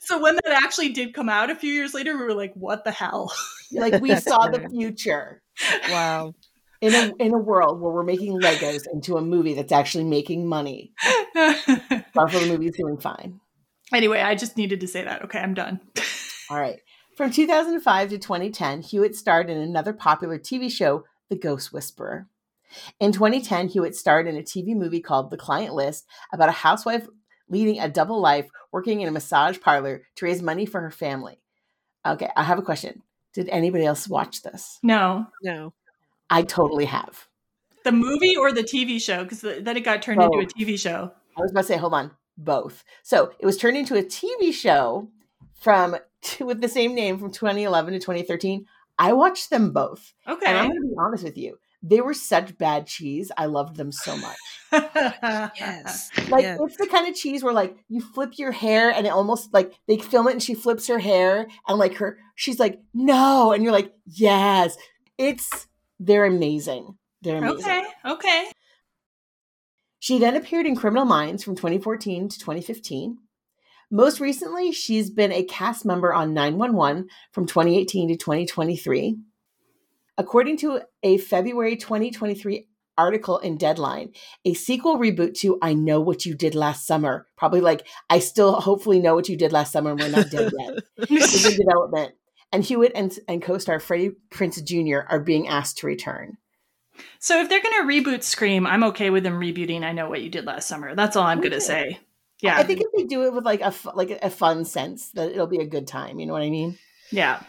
So 0.01 0.19
when 0.19 0.35
that 0.35 0.61
actually 0.63 0.89
did 0.89 1.13
come 1.13 1.29
out 1.29 1.51
a 1.51 1.55
few 1.55 1.71
years 1.71 1.93
later, 1.93 2.17
we 2.17 2.23
were 2.23 2.33
like, 2.33 2.51
"What 2.55 2.83
the 2.83 2.91
hell?" 2.91 3.31
Like 3.71 4.01
we 4.01 4.15
saw 4.19 4.47
the 4.47 4.67
future 4.69 5.41
Wow. 5.89 6.33
in 6.81 6.93
a 6.95 7.13
in 7.19 7.33
a 7.33 7.37
world 7.37 7.79
where 7.79 7.91
we're 7.93 8.03
making 8.03 8.39
Legos 8.41 8.81
into 8.91 9.17
a 9.17 9.21
movie 9.21 9.53
that's 9.53 9.71
actually 9.71 10.05
making 10.05 10.47
money. 10.47 10.93
Garfield 11.35 12.43
the 12.43 12.47
movie 12.49 12.67
is 12.67 12.75
doing 12.75 12.97
fine. 12.97 13.39
anyway, 13.93 14.21
I 14.21 14.33
just 14.35 14.57
needed 14.57 14.79
to 14.81 14.87
say 14.87 15.03
that. 15.03 15.23
Okay, 15.25 15.39
I'm 15.39 15.53
done. 15.53 15.79
All 16.49 16.59
right. 16.59 16.79
From 17.15 17.31
2005 17.31 18.09
to 18.09 18.17
2010, 18.17 18.81
Hewitt 18.81 19.15
starred 19.15 19.49
in 19.49 19.57
another 19.57 19.93
popular 19.93 20.39
TV 20.39 20.71
show, 20.71 21.03
The 21.29 21.35
Ghost 21.35 21.71
Whisperer. 21.71 22.27
In 22.99 23.11
2010, 23.11 23.69
Hewitt 23.69 23.95
starred 23.95 24.27
in 24.27 24.37
a 24.37 24.41
TV 24.41 24.75
movie 24.75 25.01
called 25.01 25.29
The 25.29 25.37
Client 25.37 25.73
List 25.73 26.05
about 26.33 26.49
a 26.49 26.53
housewife 26.53 27.07
leading 27.49 27.79
a 27.79 27.89
double 27.89 28.19
life 28.21 28.49
working 28.71 29.01
in 29.01 29.07
a 29.07 29.11
massage 29.11 29.59
parlor 29.59 30.03
to 30.15 30.25
raise 30.25 30.41
money 30.41 30.65
for 30.65 30.81
her 30.81 30.91
family. 30.91 31.39
Okay, 32.05 32.29
I 32.35 32.43
have 32.43 32.59
a 32.59 32.63
question. 32.63 33.01
Did 33.33 33.49
anybody 33.49 33.85
else 33.85 34.07
watch 34.07 34.41
this? 34.41 34.79
No, 34.83 35.27
No. 35.43 35.73
I 36.29 36.43
totally 36.43 36.85
have. 36.85 37.27
the 37.83 37.91
movie 37.91 38.35
or 38.37 38.51
the 38.51 38.61
TV 38.63 39.01
show 39.01 39.23
because 39.23 39.41
then 39.41 39.75
it 39.77 39.83
got 39.83 40.01
turned 40.01 40.21
into 40.21 40.39
a 40.39 40.45
TV 40.45 40.79
show. 40.79 41.11
I 41.37 41.41
was 41.41 41.51
about 41.51 41.61
to 41.61 41.67
say, 41.67 41.77
hold 41.77 41.93
on, 41.93 42.11
both. 42.37 42.83
So 43.03 43.31
it 43.39 43.45
was 43.45 43.57
turned 43.57 43.77
into 43.77 43.95
a 43.97 44.03
TV 44.03 44.53
show 44.53 45.09
from 45.59 45.95
with 46.39 46.61
the 46.61 46.67
same 46.67 46.93
name 46.93 47.17
from 47.17 47.31
2011 47.31 47.93
to 47.93 47.99
2013. 47.99 48.65
I 48.99 49.13
watched 49.13 49.49
them 49.49 49.71
both. 49.71 50.13
Okay. 50.27 50.45
And 50.45 50.57
I'm 50.57 50.69
going 50.69 50.81
to 50.81 50.87
be 50.87 50.95
honest 50.99 51.23
with 51.23 51.37
you. 51.37 51.57
They 51.81 52.01
were 52.01 52.13
such 52.13 52.57
bad 52.57 52.87
cheese. 52.87 53.31
I 53.37 53.45
loved 53.45 53.77
them 53.77 53.91
so 53.91 54.17
much. 54.17 54.37
Yes. 54.71 56.09
Like 56.29 56.43
Yeah. 56.43 56.57
it's 56.59 56.77
the 56.77 56.87
kind 56.87 57.07
of 57.07 57.15
cheese 57.15 57.43
where 57.43 57.53
like 57.53 57.77
you 57.87 58.01
flip 58.01 58.33
your 58.37 58.51
hair 58.51 58.91
and 58.91 59.07
it 59.07 59.11
almost 59.11 59.53
like 59.53 59.73
they 59.87 59.97
film 59.97 60.27
it 60.27 60.31
and 60.33 60.43
she 60.43 60.53
flips 60.53 60.87
her 60.87 60.99
hair 60.99 61.47
and 61.67 61.79
like 61.79 61.95
her 61.95 62.17
she's 62.35 62.59
like 62.59 62.79
no 62.93 63.51
and 63.53 63.63
you're 63.63 63.71
like 63.71 63.93
yes. 64.05 64.75
It's 65.17 65.67
they're 65.99 66.25
amazing. 66.25 66.97
They're 67.21 67.37
amazing. 67.37 67.59
okay. 67.59 67.83
Okay. 68.05 68.51
She 69.99 70.17
then 70.19 70.35
appeared 70.35 70.65
in 70.65 70.75
Criminal 70.75 71.05
Minds 71.05 71.43
from 71.43 71.55
2014 71.55 72.29
to 72.29 72.39
2015. 72.39 73.17
Most 73.91 74.19
recently, 74.19 74.71
she's 74.71 75.09
been 75.09 75.31
a 75.31 75.43
cast 75.43 75.83
member 75.85 76.13
on 76.13 76.33
911 76.33 77.07
from 77.31 77.45
2018 77.47 78.09
to 78.09 78.15
2023. 78.15 79.17
According 80.19 80.57
to 80.57 80.81
a 81.01 81.17
February 81.17 81.77
2023 81.77 82.67
article 82.97 83.37
in 83.37 83.57
Deadline, 83.57 84.11
a 84.43 84.53
sequel 84.53 84.97
reboot 84.97 85.33
to 85.39 85.57
I 85.61 85.73
Know 85.73 86.01
What 86.01 86.25
You 86.25 86.35
Did 86.35 86.55
Last 86.55 86.85
Summer, 86.85 87.25
probably 87.37 87.61
like 87.61 87.87
I 88.09 88.19
still 88.19 88.59
hopefully 88.59 88.99
know 88.99 89.15
what 89.15 89.29
you 89.29 89.37
did 89.37 89.53
last 89.53 89.71
summer 89.71 89.91
and 89.91 89.99
we're 90.01 90.09
not 90.09 90.29
dead 90.29 90.51
yet, 90.59 91.09
is 91.09 91.45
in 91.45 91.57
development. 91.65 92.15
And 92.51 92.65
Hewitt 92.65 92.91
and, 92.95 93.17
and 93.29 93.41
co 93.41 93.57
star 93.59 93.79
Freddie 93.79 94.11
Prinze 94.29 94.61
Jr. 94.61 95.07
are 95.09 95.21
being 95.21 95.47
asked 95.47 95.77
to 95.77 95.87
return. 95.87 96.35
So 97.19 97.39
if 97.39 97.47
they're 97.47 97.63
going 97.63 97.87
to 97.87 98.11
reboot 98.11 98.23
Scream, 98.23 98.67
I'm 98.67 98.83
okay 98.85 99.11
with 99.11 99.23
them 99.23 99.39
rebooting 99.39 99.83
I 99.83 99.93
Know 99.93 100.09
What 100.09 100.21
You 100.21 100.29
Did 100.29 100.43
Last 100.43 100.67
Summer. 100.67 100.95
That's 100.95 101.15
all 101.15 101.23
I'm 101.23 101.39
going 101.39 101.51
to 101.51 101.61
say. 101.61 101.97
Yeah. 102.41 102.57
I 102.57 102.63
think 102.63 102.81
if 102.81 102.87
they 102.93 103.05
do 103.05 103.23
it 103.23 103.33
with 103.33 103.45
like 103.45 103.61
a 103.61 103.73
like 103.93 104.19
a 104.21 104.29
fun 104.29 104.65
sense, 104.65 105.11
that 105.11 105.31
it'll 105.31 105.47
be 105.47 105.59
a 105.59 105.65
good 105.65 105.87
time. 105.87 106.19
You 106.19 106.25
know 106.25 106.33
what 106.33 106.41
I 106.41 106.49
mean? 106.49 106.77
yeah. 107.09 107.41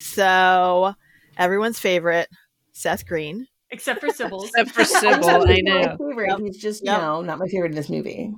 So, 0.00 0.94
everyone's 1.38 1.78
favorite, 1.78 2.28
Seth 2.72 3.06
Green. 3.06 3.46
Except 3.70 4.00
for 4.00 4.10
Sybil. 4.10 4.44
Except 4.56 4.70
for 4.70 4.84
Sybil, 4.84 5.48
I 5.48 5.58
know. 5.62 5.96
favorite. 5.98 6.28
Yep. 6.30 6.38
He's 6.40 6.58
just 6.58 6.84
Yep. 6.84 6.96
you 6.96 7.02
know 7.02 7.20
not 7.22 7.38
my 7.38 7.46
favorite 7.46 7.70
in 7.70 7.76
this 7.76 7.90
movie. 7.90 8.32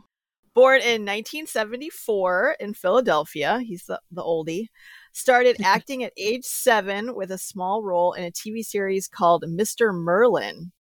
Born 0.55 0.81
in 0.81 1.03
1974 1.07 2.57
in 2.59 2.75
Philadelphia, 2.75 3.61
he's 3.65 3.85
the, 3.85 4.01
the 4.11 4.23
oldie. 4.23 4.67
Started 5.13 5.57
acting 5.65 6.03
at 6.03 6.13
age 6.17 6.45
seven 6.45 7.15
with 7.15 7.31
a 7.31 7.39
small 7.39 7.83
role 7.85 8.13
in 8.13 8.25
a 8.25 8.31
TV 8.33 8.65
series 8.65 9.07
called 9.09 9.45
Mr. 9.49 9.95
Merlin. 9.95 10.73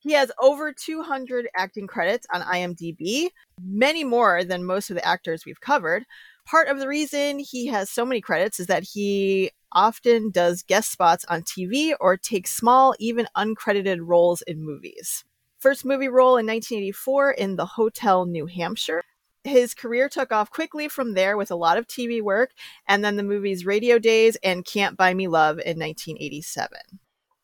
He 0.00 0.12
has 0.12 0.30
over 0.40 0.72
200 0.72 1.48
acting 1.56 1.86
credits 1.86 2.26
on 2.32 2.42
IMDb, 2.42 3.28
many 3.60 4.04
more 4.04 4.44
than 4.44 4.64
most 4.64 4.90
of 4.90 4.96
the 4.96 5.04
actors 5.04 5.44
we've 5.44 5.60
covered. 5.60 6.04
Part 6.46 6.68
of 6.68 6.78
the 6.78 6.86
reason 6.86 7.38
he 7.40 7.66
has 7.66 7.90
so 7.90 8.04
many 8.04 8.20
credits 8.20 8.60
is 8.60 8.66
that 8.68 8.84
he 8.84 9.50
often 9.72 10.30
does 10.30 10.62
guest 10.62 10.90
spots 10.90 11.24
on 11.28 11.42
TV 11.42 11.94
or 12.00 12.16
takes 12.16 12.54
small, 12.54 12.94
even 12.98 13.26
uncredited 13.36 13.98
roles 14.00 14.42
in 14.42 14.64
movies. 14.64 15.24
First 15.58 15.84
movie 15.84 16.08
role 16.08 16.36
in 16.36 16.46
1984 16.46 17.32
in 17.32 17.56
The 17.56 17.66
Hotel 17.66 18.26
New 18.26 18.46
Hampshire. 18.46 19.02
His 19.44 19.74
career 19.74 20.08
took 20.08 20.32
off 20.32 20.50
quickly 20.50 20.88
from 20.88 21.14
there 21.14 21.36
with 21.36 21.50
a 21.50 21.56
lot 21.56 21.78
of 21.78 21.86
TV 21.86 22.20
work, 22.20 22.50
and 22.86 23.04
then 23.04 23.16
the 23.16 23.22
movies 23.22 23.64
Radio 23.64 23.98
Days 23.98 24.36
and 24.42 24.64
Can't 24.64 24.96
Buy 24.96 25.14
Me 25.14 25.28
Love 25.28 25.58
in 25.58 25.78
1987. 25.78 26.68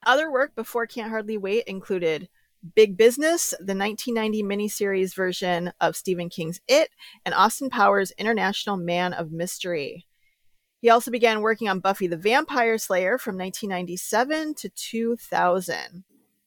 Other 0.04 0.30
work 0.30 0.54
before 0.54 0.86
Can't 0.86 1.10
Hardly 1.10 1.38
Wait 1.38 1.64
included 1.64 2.28
Big 2.74 2.96
Business, 2.96 3.50
the 3.58 3.74
1990 3.74 4.42
miniseries 4.42 5.14
version 5.14 5.72
of 5.80 5.96
Stephen 5.96 6.28
King's 6.28 6.60
It, 6.68 6.90
and 7.24 7.34
Austin 7.34 7.70
Powers' 7.70 8.12
International 8.18 8.76
Man 8.76 9.12
of 9.12 9.32
Mystery. 9.32 10.06
He 10.82 10.90
also 10.90 11.12
began 11.12 11.42
working 11.42 11.68
on 11.68 11.78
Buffy 11.78 12.08
the 12.08 12.16
Vampire 12.16 12.76
Slayer 12.76 13.16
from 13.16 13.38
1997 13.38 14.54
to 14.54 14.68
2000. 14.68 16.04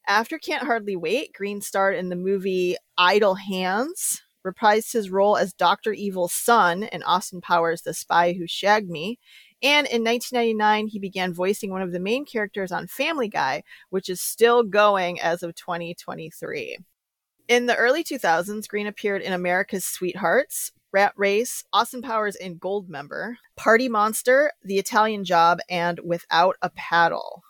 After 0.08 0.38
Can't 0.38 0.66
Hardly 0.66 0.98
Wait, 0.98 1.32
Green 1.34 1.62
starred 1.62 1.96
in 1.96 2.10
the 2.10 2.18
movie 2.18 2.76
Idle 2.98 3.36
Hands, 3.36 4.22
reprised 4.46 4.92
his 4.92 5.10
role 5.10 5.38
as 5.38 5.54
Dr. 5.54 5.94
Evil's 5.94 6.34
son 6.34 6.84
in 6.84 7.02
Austin 7.04 7.40
Powers' 7.40 7.84
The 7.84 7.94
Spy 7.94 8.34
Who 8.34 8.46
Shagged 8.46 8.90
Me, 8.90 9.20
and 9.64 9.88
in 9.88 10.04
1999, 10.04 10.88
he 10.88 11.00
began 11.00 11.34
voicing 11.34 11.72
one 11.72 11.82
of 11.82 11.94
the 11.94 12.00
main 12.02 12.26
characters 12.26 12.74
on 12.74 12.88
Family 12.88 13.30
Guy, 13.30 13.64
which 13.90 14.10
is 14.10 14.20
still 14.20 14.64
going 14.64 15.20
as 15.22 15.44
of 15.44 15.56
2023. 15.56 16.80
In 17.48 17.68
the 17.68 17.76
early 17.76 18.04
2000s, 18.04 18.68
Green 18.68 18.88
appeared 18.88 19.22
in 19.22 19.32
America's 19.32 19.86
Sweethearts, 19.86 20.72
Rat 20.91 21.14
Race, 21.16 21.64
Austin 21.72 22.02
Powers 22.02 22.36
in 22.36 22.58
Goldmember, 22.58 23.36
Party 23.56 23.88
Monster, 23.88 24.52
The 24.64 24.80
Italian 24.80 25.24
Job, 25.24 25.60
and 25.70 26.00
Without 26.04 26.56
a 26.64 26.72
Paddle. 26.72 27.43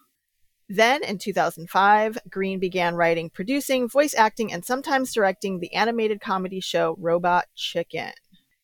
Then, 0.68 1.02
in 1.02 1.18
2005, 1.18 2.18
Green 2.30 2.60
began 2.60 2.96
writing, 2.96 3.30
producing, 3.30 3.88
voice 3.88 4.14
acting, 4.18 4.52
and 4.52 4.66
sometimes 4.66 5.14
directing 5.14 5.60
the 5.60 5.74
animated 5.74 6.20
comedy 6.20 6.60
show 6.60 6.98
Robot 7.00 7.46
Chicken. 7.56 8.12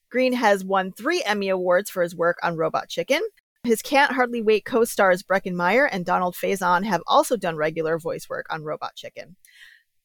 Green 0.10 0.34
has 0.34 0.66
won 0.66 0.92
three 0.92 1.24
Emmy 1.24 1.48
Awards 1.48 1.90
for 1.90 2.04
his 2.04 2.14
work 2.14 2.40
on 2.44 2.58
Robot 2.58 2.90
Chicken. 2.90 3.22
His 3.64 3.82
Can't 3.82 4.12
Hardly 4.12 4.42
Wait 4.42 4.66
co 4.66 4.84
stars 4.84 5.24
Breckin 5.24 5.54
Meyer 5.54 5.86
and 5.86 6.06
Donald 6.06 6.36
Faison 6.36 6.84
have 6.84 7.04
also 7.08 7.38
done 7.38 7.56
regular 7.56 7.98
voice 7.98 8.28
work 8.28 8.48
on 8.50 8.64
Robot 8.64 8.96
Chicken. 8.96 9.38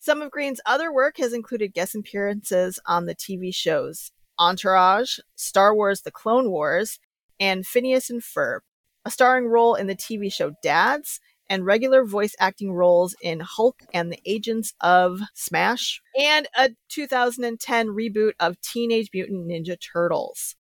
Some 0.07 0.22
of 0.22 0.30
Green's 0.30 0.61
other 0.64 0.92
work 0.92 1.16
has 1.16 1.32
included 1.32 1.74
guest 1.74 1.96
appearances 1.96 2.78
on 2.86 3.07
the 3.07 3.14
TV 3.16 3.52
shows 3.52 4.12
Entourage, 4.38 5.18
Star 5.34 5.74
Wars 5.74 6.02
The 6.02 6.12
Clone 6.12 6.48
Wars, 6.48 7.00
and 7.40 7.66
Phineas 7.66 8.09
and 8.09 8.22
Ferb, 8.22 8.61
a 9.04 9.11
starring 9.11 9.48
role 9.48 9.74
in 9.74 9.88
the 9.88 9.96
TV 9.96 10.32
show 10.32 10.52
Dads, 10.62 11.18
and 11.50 11.66
regular 11.66 12.04
voice 12.04 12.36
acting 12.38 12.72
roles 12.72 13.16
in 13.20 13.40
Hulk 13.40 13.82
and 13.92 14.12
the 14.12 14.20
Agents 14.24 14.74
of 14.80 15.22
Smash, 15.34 16.00
and 16.16 16.46
a 16.57 16.70
2010 16.88 17.88
reboot 17.88 18.34
of 18.38 18.61
Teenage 18.61 19.11
Mutant 19.12 19.48
Ninja 19.50 19.76
Turtles. 19.76 20.54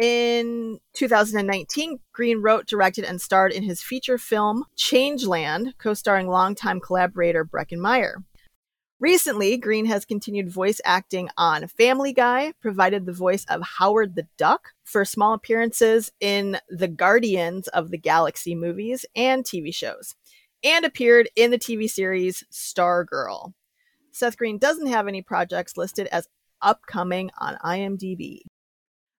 In 0.00 0.78
2019, 0.94 1.98
Green 2.14 2.40
wrote, 2.40 2.66
directed, 2.66 3.04
and 3.04 3.20
starred 3.20 3.52
in 3.52 3.64
his 3.64 3.82
feature 3.82 4.16
film 4.16 4.64
Changeland, 4.78 5.74
co 5.76 5.92
starring 5.92 6.28
longtime 6.28 6.80
collaborator 6.80 7.44
Breckin 7.44 7.80
Meyer. 7.80 8.24
Recently, 9.00 9.56
Green 9.56 9.86
has 9.86 10.04
continued 10.04 10.50
voice 10.50 10.80
acting 10.84 11.28
on 11.36 11.68
Family 11.68 12.12
Guy, 12.12 12.52
provided 12.60 13.06
the 13.06 13.12
voice 13.12 13.44
of 13.48 13.62
Howard 13.78 14.16
the 14.16 14.26
Duck 14.36 14.70
for 14.82 15.04
small 15.04 15.34
appearances 15.34 16.10
in 16.18 16.58
the 16.68 16.88
Guardians 16.88 17.68
of 17.68 17.90
the 17.90 17.98
Galaxy 17.98 18.56
movies 18.56 19.06
and 19.14 19.44
TV 19.44 19.72
shows, 19.72 20.16
and 20.64 20.84
appeared 20.84 21.28
in 21.36 21.52
the 21.52 21.60
TV 21.60 21.88
series 21.88 22.42
Stargirl. 22.50 23.52
Seth 24.10 24.36
Green 24.36 24.58
doesn't 24.58 24.88
have 24.88 25.06
any 25.06 25.22
projects 25.22 25.76
listed 25.76 26.08
as 26.08 26.26
upcoming 26.60 27.30
on 27.38 27.56
IMDb. 27.64 28.40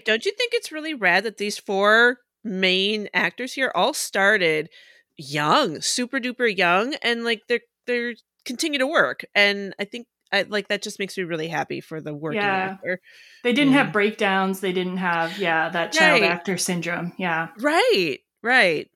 Don't 0.03 0.25
you 0.25 0.33
think 0.33 0.53
it's 0.53 0.73
really 0.73 0.93
rad 0.93 1.23
that 1.23 1.37
these 1.37 1.57
four 1.57 2.17
main 2.43 3.07
actors 3.13 3.53
here 3.53 3.71
all 3.73 3.93
started 3.93 4.67
young, 5.15 5.79
super 5.79 6.19
duper 6.19 6.53
young, 6.53 6.95
and 6.95 7.23
like 7.23 7.43
they're 7.47 7.61
they're 7.85 8.15
continue 8.45 8.79
to 8.79 8.87
work, 8.87 9.25
and 9.35 9.73
I 9.79 9.85
think 9.85 10.07
I, 10.31 10.43
like 10.43 10.67
that 10.67 10.83
just 10.83 10.99
makes 10.99 11.17
me 11.17 11.23
really 11.23 11.47
happy 11.47 11.81
for 11.81 11.99
the 12.01 12.13
working 12.13 12.41
Yeah. 12.41 12.73
actor. 12.73 13.01
They 13.43 13.51
didn't 13.51 13.73
Yeah. 13.73 13.83
have 13.85 13.91
breakdowns. 13.93 14.59
They 14.59 14.71
didn't 14.71 14.97
have, 14.97 15.39
yeah, 15.39 15.69
that 15.69 15.91
child 15.91 16.21
Right. 16.21 16.29
actor 16.29 16.55
syndrome. 16.55 17.13
Yeah. 17.17 17.47
Right, 17.57 18.19
right. 18.43 18.91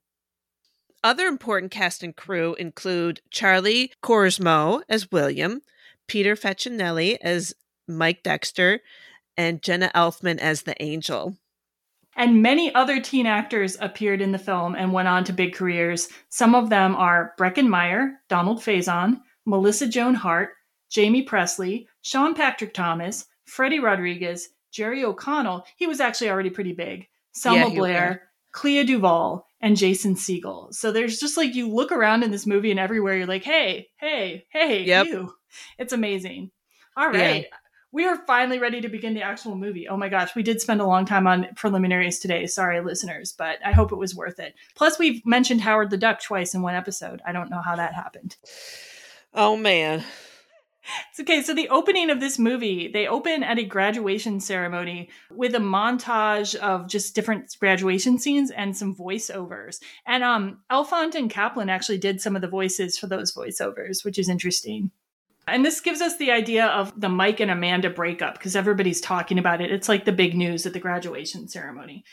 Other 1.03 1.25
important 1.25 1.71
cast 1.71 2.03
and 2.03 2.15
crew 2.15 2.53
include 2.59 3.21
Charlie 3.31 3.91
Korsmo 4.03 4.83
as 4.87 5.11
William, 5.11 5.61
Peter 6.07 6.35
Facinelli 6.35 7.17
as 7.19 7.55
Mike 7.87 8.21
Dexter, 8.21 8.81
and 9.35 9.61
Jenna 9.63 9.91
Elfman 9.95 10.37
as 10.37 10.61
the 10.61 10.79
Angel. 10.83 11.35
And 12.15 12.43
many 12.43 12.73
other 12.75 13.01
teen 13.01 13.25
actors 13.25 13.75
appeared 13.81 14.21
in 14.21 14.31
the 14.33 14.37
film 14.37 14.75
and 14.75 14.93
went 14.93 15.07
on 15.07 15.23
to 15.23 15.33
big 15.33 15.55
careers. 15.55 16.09
Some 16.29 16.53
of 16.53 16.69
them 16.69 16.95
are 16.95 17.33
Breckin 17.39 17.67
Meyer, 17.67 18.19
Donald 18.29 18.59
Faison, 18.59 19.19
Melissa 19.45 19.87
Joan 19.87 20.13
Hart, 20.15 20.51
Jaime 20.95 21.25
Pressly, 21.25 21.87
Sean 22.01 22.33
Patrick 22.33 22.73
Thomas, 22.73 23.25
Freddy 23.45 23.79
Rodriguez, 23.79 24.49
Jerry 24.71 25.03
O'Connell. 25.03 25.65
He 25.75 25.87
was 25.87 25.99
actually 25.99 26.29
already 26.29 26.49
pretty 26.49 26.73
big. 26.73 27.07
Selma 27.33 27.67
Yeah, 27.69 27.75
Blair, 27.75 28.29
Clea 28.51 28.83
Duvall, 28.83 29.47
and 29.59 29.75
Jason 29.77 30.15
Segel. 30.15 30.73
So 30.73 30.91
there's 30.91 31.19
just 31.19 31.37
like 31.37 31.55
you 31.55 31.67
look 31.69 31.91
around 31.91 32.23
in 32.23 32.31
this 32.31 32.45
movie 32.45 32.71
and 32.71 32.79
everywhere 32.79 33.17
you're 33.17 33.25
like, 33.27 33.43
hey, 33.43 33.87
hey, 33.97 34.45
hey, 34.49 34.83
Yep. 34.83 35.05
you. 35.07 35.33
It's 35.79 35.93
amazing. 35.93 36.51
All 36.95 37.07
right. 37.09 37.43
Yeah. 37.43 37.57
We 37.91 38.05
are 38.05 38.17
finally 38.25 38.57
ready 38.57 38.81
to 38.81 38.89
begin 38.89 39.13
the 39.13 39.21
actual 39.21 39.55
movie. 39.55 39.87
Oh 39.87 39.97
my 39.97 40.09
gosh, 40.09 40.35
we 40.35 40.41
did 40.41 40.59
spend 40.59 40.81
a 40.81 40.85
long 40.85 41.05
time 41.05 41.27
on 41.27 41.47
preliminaries 41.55 42.17
today. 42.19 42.47
Sorry, 42.47 42.81
listeners, 42.81 43.33
but 43.37 43.59
I 43.63 43.71
hope 43.71 43.91
it 43.91 43.97
was 43.97 44.15
worth 44.15 44.39
it. 44.39 44.55
Plus, 44.75 44.97
we've 44.97 45.23
mentioned 45.27 45.61
Howard 45.61 45.91
the 45.91 45.97
Duck 45.97 46.19
twice 46.19 46.55
in 46.55 46.63
one 46.63 46.73
episode. 46.73 47.21
I 47.23 47.31
don't 47.31 47.51
know 47.51 47.61
how 47.61 47.75
that 47.75 47.93
happened. 47.93 48.35
Oh 49.33 49.57
man. 49.57 50.03
It's 51.09 51.19
okay. 51.21 51.41
So 51.41 51.53
the 51.53 51.69
opening 51.69 52.09
of 52.09 52.19
this 52.19 52.37
movie, 52.37 52.89
they 52.89 53.07
open 53.07 53.41
at 53.41 53.57
a 53.57 53.63
graduation 53.63 54.39
ceremony 54.39 55.09
with 55.31 55.55
a 55.55 55.59
montage 55.59 56.55
of 56.55 56.89
just 56.89 57.15
different 57.15 57.55
graduation 57.59 58.19
scenes 58.19 58.51
and 58.51 58.75
some 58.75 58.95
voiceovers. 58.95 59.79
And 60.05 60.23
um, 60.23 60.59
Elfont 60.69 61.15
and 61.15 61.29
Kaplan 61.29 61.69
actually 61.69 61.99
did 61.99 62.19
some 62.19 62.35
of 62.35 62.41
the 62.41 62.49
voices 62.49 62.97
for 62.97 63.07
those 63.07 63.33
voiceovers, 63.33 64.03
which 64.03 64.19
is 64.19 64.27
interesting. 64.27 64.91
And 65.47 65.65
this 65.65 65.81
gives 65.81 66.01
us 66.01 66.17
the 66.17 66.31
idea 66.31 66.67
of 66.67 66.99
the 66.99 67.09
Mike 67.09 67.39
and 67.39 67.51
Amanda 67.51 67.89
breakup 67.89 68.35
because 68.35 68.55
everybody's 68.55 69.01
talking 69.01 69.39
about 69.39 69.61
it. 69.61 69.71
It's 69.71 69.89
like 69.89 70.05
the 70.05 70.11
big 70.11 70.35
news 70.35 70.65
at 70.65 70.73
the 70.73 70.79
graduation 70.79 71.47
ceremony. 71.47 72.03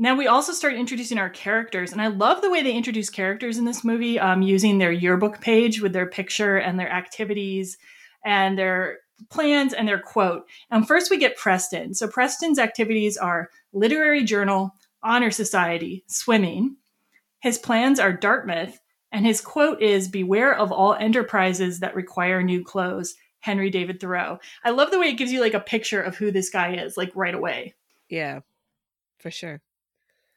Now 0.00 0.14
we 0.14 0.28
also 0.28 0.52
start 0.52 0.74
introducing 0.74 1.18
our 1.18 1.28
characters, 1.28 1.90
and 1.90 2.00
I 2.00 2.06
love 2.06 2.40
the 2.40 2.50
way 2.50 2.62
they 2.62 2.72
introduce 2.72 3.10
characters 3.10 3.58
in 3.58 3.64
this 3.64 3.82
movie, 3.82 4.18
um, 4.20 4.42
using 4.42 4.78
their 4.78 4.92
yearbook 4.92 5.40
page 5.40 5.82
with 5.82 5.92
their 5.92 6.08
picture 6.08 6.56
and 6.56 6.78
their 6.78 6.90
activities 6.90 7.76
and 8.24 8.56
their 8.56 8.98
plans 9.28 9.72
and 9.72 9.88
their 9.88 9.98
quote. 9.98 10.48
And 10.70 10.86
first 10.86 11.10
we 11.10 11.18
get 11.18 11.36
Preston. 11.36 11.94
So 11.94 12.06
Preston's 12.06 12.60
activities 12.60 13.16
are 13.16 13.50
literary 13.72 14.22
journal, 14.22 14.72
honor 15.02 15.32
society, 15.32 16.04
swimming. 16.06 16.76
His 17.40 17.58
plans 17.58 17.98
are 17.98 18.12
Dartmouth, 18.12 18.78
and 19.10 19.26
his 19.26 19.40
quote 19.40 19.82
is 19.82 20.06
"Beware 20.06 20.54
of 20.54 20.70
all 20.70 20.94
enterprises 20.94 21.80
that 21.80 21.96
require 21.96 22.42
new 22.42 22.62
clothes." 22.62 23.16
Henry 23.40 23.70
David 23.70 24.00
Thoreau. 24.00 24.38
I 24.64 24.70
love 24.70 24.90
the 24.90 24.98
way 24.98 25.08
it 25.08 25.18
gives 25.18 25.32
you 25.32 25.40
like 25.40 25.54
a 25.54 25.60
picture 25.60 26.02
of 26.02 26.16
who 26.16 26.30
this 26.30 26.50
guy 26.50 26.74
is, 26.74 26.96
like 26.96 27.10
right 27.14 27.34
away. 27.34 27.74
Yeah, 28.08 28.40
for 29.18 29.30
sure. 29.30 29.60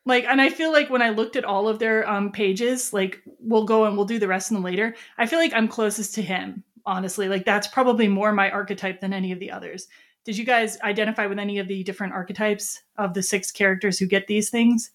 Like, 0.05 0.25
and 0.25 0.41
I 0.41 0.49
feel 0.49 0.71
like 0.71 0.89
when 0.89 1.01
I 1.01 1.09
looked 1.09 1.35
at 1.35 1.45
all 1.45 1.67
of 1.67 1.79
their 1.79 2.09
um, 2.09 2.31
pages, 2.31 2.91
like 2.91 3.21
we'll 3.39 3.65
go 3.65 3.85
and 3.85 3.95
we'll 3.95 4.05
do 4.05 4.19
the 4.19 4.27
rest 4.27 4.49
of 4.49 4.55
them 4.55 4.63
later. 4.63 4.95
I 5.17 5.27
feel 5.27 5.39
like 5.39 5.53
I'm 5.53 5.67
closest 5.67 6.15
to 6.15 6.21
him, 6.21 6.63
honestly. 6.85 7.27
Like 7.27 7.45
that's 7.45 7.67
probably 7.67 8.07
more 8.07 8.31
my 8.31 8.49
archetype 8.49 8.99
than 8.99 9.13
any 9.13 9.31
of 9.31 9.39
the 9.39 9.51
others. 9.51 9.87
Did 10.25 10.37
you 10.37 10.45
guys 10.45 10.79
identify 10.81 11.27
with 11.27 11.39
any 11.39 11.59
of 11.59 11.67
the 11.67 11.83
different 11.83 12.13
archetypes 12.13 12.81
of 12.97 13.13
the 13.13 13.23
six 13.23 13.51
characters 13.51 13.99
who 13.99 14.07
get 14.07 14.27
these 14.27 14.49
things? 14.49 14.91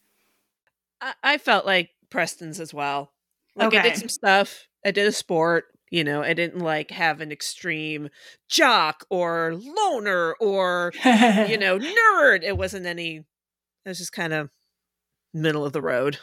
I, 1.01 1.15
I 1.23 1.39
felt 1.39 1.67
like 1.67 1.91
Preston's 2.11 2.61
as 2.61 2.75
well. 2.75 3.13
Like 3.55 3.75
I 3.75 3.83
did 3.83 3.97
some 3.97 4.09
stuff. 4.09 4.67
I 4.85 4.91
did 4.91 5.07
a 5.07 5.13
sport. 5.13 5.67
You 5.91 6.03
know, 6.03 6.23
I 6.23 6.35
didn't 6.35 6.63
like 6.63 6.91
have 6.91 7.21
an 7.21 7.31
extreme 7.31 8.09
jock 8.49 9.07
or 9.09 9.55
loner 9.55 10.35
or 10.41 10.93
you 11.05 11.59
know 11.59 11.79
nerd. 11.79 12.43
It 12.43 12.57
wasn't 12.57 12.87
any. 12.87 13.19
It 13.85 13.89
was 13.89 13.99
just 13.99 14.13
kind 14.13 14.33
of 14.33 14.51
middle 15.37 15.65
of 15.65 15.73
the 15.73 15.83
road. 15.83 16.19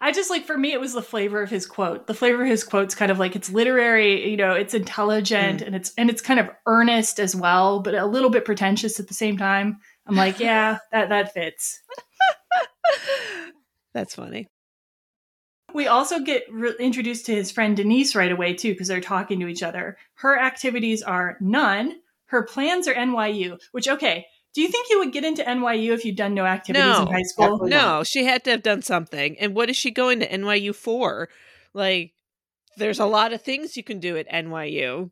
I 0.00 0.10
just 0.10 0.30
like 0.30 0.46
for 0.46 0.58
me, 0.58 0.72
it 0.72 0.80
was 0.80 0.94
the 0.94 1.02
flavor 1.02 1.42
of 1.42 1.50
his 1.50 1.64
quote. 1.64 2.08
The 2.08 2.14
flavor 2.14 2.42
of 2.42 2.48
his 2.48 2.64
quote's 2.64 2.94
kind 2.94 3.12
of 3.12 3.20
like 3.20 3.36
it's 3.36 3.50
literary, 3.50 4.28
you 4.28 4.36
know, 4.36 4.52
it's 4.52 4.74
intelligent 4.74 5.60
mm. 5.60 5.66
and 5.66 5.76
it's 5.76 5.92
and 5.96 6.10
it's 6.10 6.20
kind 6.20 6.40
of 6.40 6.50
earnest 6.66 7.20
as 7.20 7.36
well, 7.36 7.80
but 7.80 7.94
a 7.94 8.06
little 8.06 8.30
bit 8.30 8.44
pretentious 8.44 8.98
at 8.98 9.06
the 9.06 9.14
same 9.14 9.36
time. 9.36 9.78
I'm 10.06 10.16
like, 10.16 10.40
yeah, 10.40 10.78
that 10.90 11.10
that 11.10 11.32
fits. 11.32 11.80
That's 13.94 14.16
funny. 14.16 14.48
We 15.72 15.86
also 15.86 16.18
get 16.18 16.44
re- 16.50 16.74
introduced 16.80 17.26
to 17.26 17.34
his 17.34 17.50
friend 17.50 17.76
Denise 17.76 18.16
right 18.16 18.32
away 18.32 18.54
too, 18.54 18.72
because 18.72 18.88
they're 18.88 19.00
talking 19.00 19.38
to 19.40 19.48
each 19.48 19.62
other. 19.62 19.96
Her 20.14 20.38
activities 20.38 21.02
are 21.02 21.36
none. 21.40 21.94
Her 22.26 22.42
plans 22.42 22.88
are 22.88 22.94
NYU. 22.94 23.58
Which 23.70 23.88
okay, 23.88 24.26
do 24.54 24.60
you 24.60 24.68
think 24.68 24.88
you 24.90 24.98
would 24.98 25.12
get 25.12 25.24
into 25.24 25.42
NYU 25.42 25.92
if 25.92 26.04
you'd 26.04 26.16
done 26.16 26.34
no 26.34 26.44
activities 26.44 26.84
No, 26.84 27.02
in 27.02 27.08
high 27.12 27.22
school? 27.22 27.66
no, 27.66 28.02
she 28.04 28.24
had 28.24 28.44
to 28.44 28.50
have 28.50 28.62
done 28.62 28.82
something. 28.82 29.38
And 29.38 29.54
what 29.54 29.70
is 29.70 29.76
she 29.76 29.90
going 29.90 30.20
to 30.20 30.28
NYU 30.28 30.74
for? 30.74 31.28
Like, 31.74 32.12
there's 32.76 32.98
a 33.00 33.06
lot 33.06 33.32
of 33.32 33.42
things 33.42 33.76
you 33.76 33.82
can 33.82 33.98
do 34.00 34.16
at 34.16 34.28
NYU. 34.30 35.10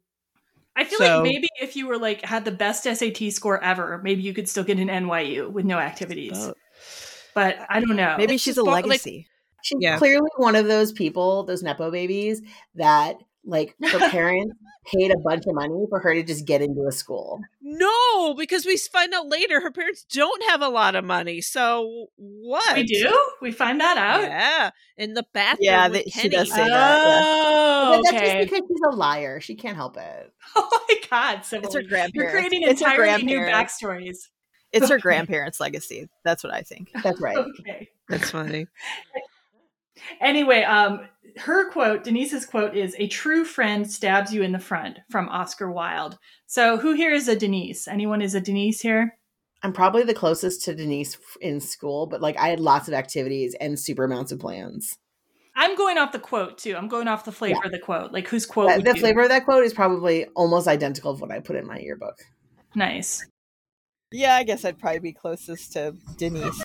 I 0.76 0.84
feel 0.84 0.98
So- 0.98 1.16
like 1.16 1.22
maybe 1.24 1.48
if 1.60 1.74
you 1.76 1.86
were 1.88 1.98
like 1.98 2.22
had 2.24 2.44
the 2.44 2.52
best 2.52 2.84
SAT 2.84 3.30
score 3.32 3.62
ever, 3.62 4.00
maybe 4.04 4.22
you 4.22 4.32
could 4.34 4.48
still 4.48 4.64
get 4.64 4.78
an 4.78 4.88
NYU 4.88 5.50
with 5.50 5.64
no 5.64 5.78
activities. 5.78 6.32
Oh. 6.36 6.54
But 7.34 7.56
I 7.68 7.80
don't 7.80 7.96
know. 7.96 8.14
Maybe 8.18 8.34
It's 8.34 8.42
she's 8.44 8.58
a 8.58 8.62
bo- 8.64 8.70
like- 8.70 8.86
legacy. 8.86 9.26
She's 9.62 9.78
Yeah. 9.80 9.98
clearly 9.98 10.30
one 10.36 10.56
of 10.56 10.66
those 10.66 10.90
people, 10.92 11.42
those 11.44 11.62
nepo 11.62 11.90
babies, 11.90 12.40
that 12.76 13.16
like 13.44 13.74
her 13.82 14.10
parents 14.10 14.54
paid 14.92 15.10
a 15.10 15.18
bunch 15.18 15.44
of 15.46 15.54
money 15.54 15.84
for 15.88 16.00
her 16.00 16.14
to 16.14 16.22
just 16.22 16.46
get 16.46 16.62
into 16.62 16.86
a 16.88 16.92
school. 16.92 17.40
No, 17.62 18.34
because 18.34 18.64
we 18.66 18.76
find 18.76 19.12
out 19.14 19.28
later 19.28 19.60
her 19.60 19.70
parents 19.70 20.04
don't 20.04 20.42
have 20.50 20.62
a 20.62 20.68
lot 20.68 20.94
of 20.94 21.04
money. 21.04 21.40
So 21.40 22.06
what? 22.16 22.76
we 22.76 22.84
do. 22.84 23.18
We 23.42 23.52
find 23.52 23.80
that 23.80 23.96
out. 23.98 24.22
Yeah, 24.22 24.70
in 24.96 25.14
the 25.14 25.24
bathroom. 25.32 25.58
Yeah, 25.62 25.88
that- 25.88 26.10
she 26.10 26.28
does 26.28 26.48
say 26.50 26.56
that, 26.56 26.68
yeah. 26.68 27.32
Oh, 27.34 27.90
But 27.96 28.02
that's 28.10 28.12
just 28.22 28.24
okay. 28.34 28.44
because 28.44 28.60
she's 28.68 28.80
a 28.92 28.94
liar. 28.96 29.40
She 29.40 29.54
can't 29.54 29.76
help 29.76 29.96
it. 29.96 30.32
Oh 30.56 30.80
my 30.88 30.94
God, 31.10 31.44
Sybil. 31.44 31.66
It's 31.66 31.74
her 31.74 31.82
grandparents. 31.82 32.14
You're 32.14 32.30
creating 32.30 32.62
It's 32.64 32.82
her 32.82 32.90
entirely 32.90 33.22
new 33.24 33.38
grandparents. 33.38 33.78
backstories. 33.82 34.16
It's 34.72 34.88
her 34.88 34.98
grandparents' 35.00 35.60
legacy. 35.60 36.08
That's 36.24 36.42
what 36.44 36.52
I 36.52 36.62
think. 36.62 36.90
That's 37.02 37.20
right. 37.20 37.36
Okay. 37.38 37.88
That's 38.08 38.30
funny. 38.30 38.66
Anyway, 40.20 40.62
um, 40.62 41.06
her 41.38 41.70
quote, 41.70 42.04
Denise's 42.04 42.46
quote 42.46 42.76
is 42.76 42.94
"A 42.98 43.06
true 43.08 43.44
friend 43.44 43.90
stabs 43.90 44.32
you 44.34 44.42
in 44.42 44.52
the 44.52 44.58
front" 44.58 44.98
from 45.10 45.28
Oscar 45.28 45.70
Wilde. 45.70 46.18
So, 46.46 46.76
who 46.78 46.92
here 46.94 47.12
is 47.12 47.28
a 47.28 47.36
Denise? 47.36 47.86
Anyone 47.88 48.22
is 48.22 48.34
a 48.34 48.40
Denise 48.40 48.80
here? 48.80 49.16
I'm 49.62 49.72
probably 49.72 50.02
the 50.04 50.14
closest 50.14 50.64
to 50.64 50.74
Denise 50.74 51.18
in 51.40 51.60
school, 51.60 52.06
but 52.06 52.20
like 52.22 52.36
I 52.38 52.48
had 52.48 52.60
lots 52.60 52.88
of 52.88 52.94
activities 52.94 53.54
and 53.60 53.78
super 53.78 54.04
amounts 54.04 54.32
of 54.32 54.38
plans. 54.40 54.96
I'm 55.54 55.76
going 55.76 55.98
off 55.98 56.12
the 56.12 56.18
quote 56.18 56.56
too. 56.58 56.74
I'm 56.76 56.88
going 56.88 57.08
off 57.08 57.24
the 57.24 57.32
flavor 57.32 57.60
Yeah. 57.62 57.66
of 57.66 57.72
the 57.72 57.78
quote. 57.78 58.12
Like 58.12 58.26
whose 58.28 58.46
quote? 58.46 58.68
That- 58.68 58.84
the 58.84 58.94
you- 58.94 59.00
flavor 59.00 59.20
of 59.20 59.28
that 59.28 59.44
quote 59.44 59.64
is 59.64 59.74
probably 59.74 60.24
almost 60.36 60.66
identical 60.66 61.14
to 61.14 61.20
what 61.20 61.30
I 61.30 61.40
put 61.40 61.56
in 61.56 61.66
my 61.66 61.78
yearbook. 61.78 62.18
Nice. 62.74 63.26
Yeah, 64.12 64.34
I 64.36 64.44
guess 64.44 64.64
I'd 64.64 64.78
probably 64.78 65.00
be 65.00 65.12
closest 65.12 65.72
to 65.74 65.94
Denise. 66.16 66.62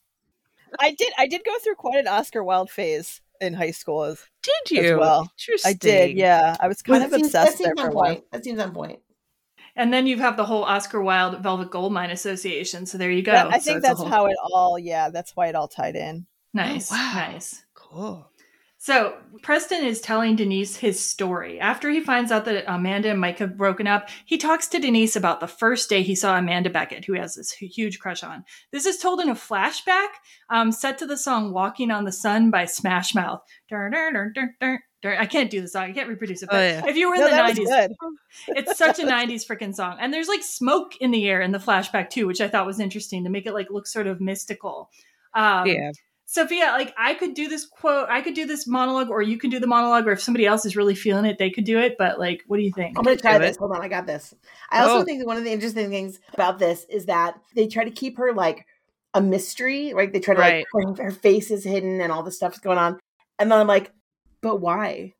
I 0.79 0.91
did 0.91 1.11
I 1.17 1.27
did 1.27 1.43
go 1.45 1.57
through 1.59 1.75
quite 1.75 1.99
an 1.99 2.07
Oscar 2.07 2.43
Wilde 2.43 2.69
phase. 2.69 3.21
In 3.41 3.53
high 3.53 3.71
school 3.71 4.03
as, 4.03 4.21
Did 4.43 4.71
you 4.71 4.79
as 4.83 4.89
you? 4.91 4.99
well. 4.99 5.31
I 5.65 5.73
did, 5.73 6.15
yeah. 6.17 6.55
I 6.59 6.67
was 6.67 6.81
kind 6.81 7.01
That 7.01 7.07
of 7.07 7.13
seems- 7.13 7.27
obsessed 7.27 7.57
that 7.57 7.63
there 7.63 7.67
seems 7.75 7.79
for 7.81 7.87
on 7.87 7.91
a 7.91 7.95
while. 7.95 8.05
point. 8.15 8.23
That 8.31 8.43
seems 8.43 8.59
on 8.59 8.73
point. 8.73 8.99
And 9.77 9.93
then 9.93 10.07
you 10.07 10.17
have 10.19 10.37
the 10.37 10.45
whole 10.45 10.63
Oscar 10.63 11.01
Wilde 11.01 11.39
Velvet 11.43 11.69
Goldmine 11.69 12.11
Association. 12.11 12.85
So 12.85 12.97
there 12.97 13.11
you 13.11 13.21
go. 13.21 13.33
That- 13.33 13.47
I 13.47 13.59
think 13.59 13.77
it's 13.77 13.85
a 13.85 13.89
that's 13.89 13.99
whole- 13.99 14.07
how 14.09 14.25
it 14.27 14.37
all. 14.53 14.79
Yeah, 14.79 15.09
that's 15.09 15.35
why 15.35 15.47
it 15.47 15.55
all 15.55 15.67
tied 15.67 15.95
in. 15.95 16.25
Nice. 16.53 16.89
Oh, 16.91 16.95
wow. 16.95 17.13
Nice. 17.31 17.65
Cool. 17.73 18.31
So 18.85 19.17
Preston 19.41 19.83
is 19.83 19.99
telling 19.99 20.35
Denise 20.35 20.75
his 20.75 21.03
story. 21.03 21.59
After 21.59 21.89
he 21.89 22.01
finds 22.01 22.31
out 22.31 22.45
that 22.45 22.71
Amanda 22.71 23.09
and 23.09 23.19
Mike 23.19 23.39
have 23.39 23.57
broken 23.57 23.87
up, 23.87 24.09
he 24.25 24.37
talks 24.37 24.67
to 24.67 24.77
Denise 24.77 25.15
about 25.15 25.39
the 25.39 25.47
first 25.47 25.89
day 25.89 26.03
he 26.03 26.13
saw 26.13 26.37
Amanda 26.37 26.69
Beckett, 26.69 27.03
who 27.03 27.13
he 27.13 27.19
has 27.19 27.33
this 27.33 27.51
huge 27.51 27.97
crush 27.97 28.23
on. 28.23 28.45
This 28.71 28.85
is 28.85 28.99
told 28.99 29.21
in 29.21 29.29
a 29.29 29.33
flashback, 29.33 30.09
um, 30.51 30.71
set 30.71 30.99
to 30.99 31.07
the 31.07 31.17
song 31.17 31.51
"Walking 31.51 31.89
on 31.89 32.03
the 32.05 32.11
Sun" 32.11 32.51
by 32.51 32.65
Smash 32.65 33.15
Mouth. 33.15 33.41
I 35.03 35.25
can't 35.25 35.49
do 35.49 35.61
the 35.61 35.67
song. 35.67 35.85
I 35.85 35.91
can't 35.91 36.07
reproduce 36.07 36.43
it. 36.43 36.49
But 36.51 36.57
Oh, 36.57 36.59
yeah. 36.59 36.85
if 36.87 36.95
you 36.95 37.09
were 37.09 37.15
in 37.15 37.21
No, 37.21 37.31
the 37.31 37.37
nineties, 37.37 37.67
it's 38.49 38.77
such 38.77 38.99
a 38.99 39.03
90s 39.03 39.47
freaking 39.47 39.73
song 39.73 39.97
and 39.99 40.13
there's 40.13 40.27
like 40.27 40.43
smoke 40.43 40.95
in 40.97 41.09
the 41.09 41.27
air 41.27 41.41
in 41.41 41.51
the 41.51 41.57
flashback 41.57 42.09
too 42.09 42.27
which 42.27 42.41
i 42.41 42.47
thought 42.47 42.65
was 42.65 42.79
interesting 42.79 43.23
to 43.23 43.29
make 43.29 43.45
it 43.45 43.53
like 43.53 43.67
look 43.71 43.87
sort 43.87 44.07
of 44.07 44.19
mystical 44.19 44.89
um 45.33 45.65
Yeah. 45.65 45.91
Sophia 46.27 46.65
like 46.77 46.93
i 46.97 47.13
could 47.13 47.33
do 47.33 47.47
this 47.47 47.65
quote 47.65 48.07
i 48.09 48.21
could 48.21 48.33
do 48.33 48.45
this 48.45 48.65
monologue 48.67 49.09
or 49.09 49.21
you 49.21 49.37
can 49.37 49.49
do 49.49 49.59
the 49.59 49.67
monologue 49.67 50.07
or 50.07 50.11
if 50.11 50.21
somebody 50.21 50.45
else 50.45 50.65
is 50.65 50.75
really 50.75 50.95
feeling 50.95 51.25
it 51.25 51.37
they 51.37 51.49
could 51.51 51.65
do 51.65 51.77
it 51.79 51.95
but 51.99 52.17
like 52.19 52.41
what 52.47 52.57
do 52.57 52.63
you 52.63 52.71
think 52.73 52.97
I'm 52.97 53.03
gonna 53.03 53.15
try 53.17 53.37
this. 53.37 53.57
Hold 53.57 53.71
on, 53.73 53.81
I 53.81 53.87
got 53.87 54.05
this. 54.07 54.33
I 54.71 54.81
also 54.81 55.01
Oh. 55.01 55.03
think 55.05 55.19
that 55.19 55.27
one 55.27 55.37
of 55.37 55.43
the 55.43 55.51
interesting 55.51 55.89
things 55.89 56.19
about 56.33 56.57
this 56.59 56.85
is 56.89 57.05
that 57.05 57.35
they 57.55 57.67
try 57.67 57.83
to 57.83 57.91
keep 57.91 58.17
her 58.17 58.33
like 58.33 58.65
a 59.13 59.21
mystery, 59.21 59.93
right? 59.93 60.11
They 60.11 60.19
try 60.19 60.33
to 60.33 60.39
Right. 60.39 60.65
like 60.73 60.97
her, 60.97 61.03
her 61.05 61.11
face 61.11 61.51
is 61.51 61.63
hidden 61.63 62.01
and 62.01 62.11
all 62.11 62.23
this 62.23 62.37
stuff's 62.37 62.59
going 62.59 62.77
on, 62.77 62.99
and 63.39 63.51
then 63.51 63.59
I'm 63.59 63.67
like, 63.67 63.91
but 64.41 64.57
why? 64.61 65.13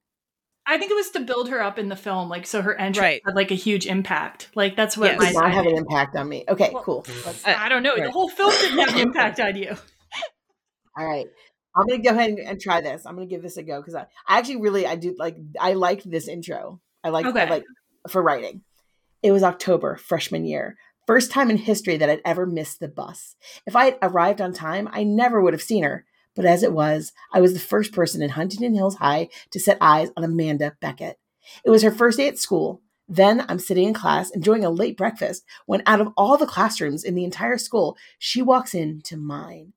i 0.68 0.80
think 0.80 0.90
it 0.90 0.96
was 0.96 1.12
to 1.12 1.20
build 1.20 1.48
her 1.50 1.62
up 1.62 1.78
in 1.78 1.90
the 1.90 1.96
film 1.96 2.28
like 2.28 2.48
so 2.48 2.60
her 2.64 2.74
entrance 2.76 3.00
Right. 3.04 3.22
had 3.24 3.36
like 3.36 3.52
a 3.52 3.56
huge 3.56 3.86
impact 3.86 4.50
like 4.56 4.76
that's 4.76 4.98
what 4.98 5.12
Yes. 5.12 5.20
my 5.20 5.26
uh, 5.26 5.30
Did 5.30 5.36
not 5.36 5.52
have 5.54 5.66
an 5.68 5.78
impact 5.78 6.16
on 6.16 6.28
me. 6.28 6.44
Okay, 6.50 6.72
Well, 6.74 6.82
cool. 6.84 7.06
i 7.46 7.70
don't 7.70 7.84
know 7.84 7.96
the 7.96 8.10
whole 8.10 8.30
film 8.30 8.52
didn't 8.60 8.80
have 8.80 8.90
an 8.96 9.00
impact 9.02 9.40
on 9.40 9.56
you 9.56 9.76
All 10.98 11.06
right. 11.08 11.28
I'm 11.76 11.88
gonna 11.88 12.02
go 12.02 12.12
ahead 12.12 12.30
and, 12.30 12.40
and 12.40 12.62
try 12.62 12.82
this. 12.82 13.06
I'm 13.06 13.16
gonna 13.16 13.26
give 13.28 13.42
this 13.42 13.58
a 13.58 13.64
go 13.64 13.82
because 13.82 13.96
I, 13.96 14.06
I 14.28 14.38
actually 14.40 14.62
really 14.62 14.88
I 14.88 14.96
do 14.96 15.16
like 15.18 15.38
I 15.60 15.74
liked 15.74 16.10
this 16.10 16.28
intro. 16.28 16.80
I 17.04 17.10
like 17.10 17.26
I 17.26 17.30
Okay. 17.30 17.50
like 17.50 17.64
for 18.10 18.22
writing. 18.22 18.62
It 19.22 19.32
was 19.32 19.44
October, 19.44 19.98
freshman 19.98 20.46
year. 20.46 20.78
First 21.08 21.32
time 21.32 21.50
in 21.52 21.58
history 21.58 21.98
that 21.98 22.10
I'd 22.10 22.22
ever 22.26 22.46
missed 22.46 22.80
the 22.80 22.88
bus. 22.88 23.36
If 23.68 23.76
I 23.76 23.86
had 23.86 23.98
arrived 24.02 24.42
on 24.42 24.54
time, 24.54 24.88
I 24.92 25.04
never 25.04 25.42
would 25.42 25.54
have 25.54 25.62
seen 25.62 25.84
her. 25.84 26.06
But 26.36 26.46
as 26.46 26.64
it 26.64 26.74
was, 26.74 27.12
I 27.32 27.42
was 27.42 27.54
the 27.54 27.60
first 27.60 27.92
person 27.94 28.22
in 28.22 28.30
Huntington 28.32 28.74
Hills 28.74 28.96
High 28.96 29.30
to 29.52 29.60
set 29.60 29.78
eyes 29.82 30.10
on 30.18 30.24
Amanda 30.24 30.76
Beckett. 30.82 31.18
It 31.64 31.70
was 31.70 31.84
her 31.84 31.92
first 31.92 32.18
day 32.18 32.28
at 32.28 32.40
school. 32.40 32.82
Then 33.08 33.46
I'm 33.48 33.60
sitting 33.60 33.88
in 33.88 33.94
class 33.94 34.32
enjoying 34.32 34.66
a 34.66 34.70
late 34.72 34.98
breakfast 34.98 35.46
when, 35.68 35.84
out 35.86 36.02
of 36.02 36.10
all 36.18 36.38
the 36.38 36.48
classrooms 36.48 37.04
in 37.04 37.14
the 37.16 37.24
entire 37.24 37.58
school, 37.60 37.98
she 38.18 38.42
walks 38.42 38.74
into 38.74 39.16
mine. 39.16 39.74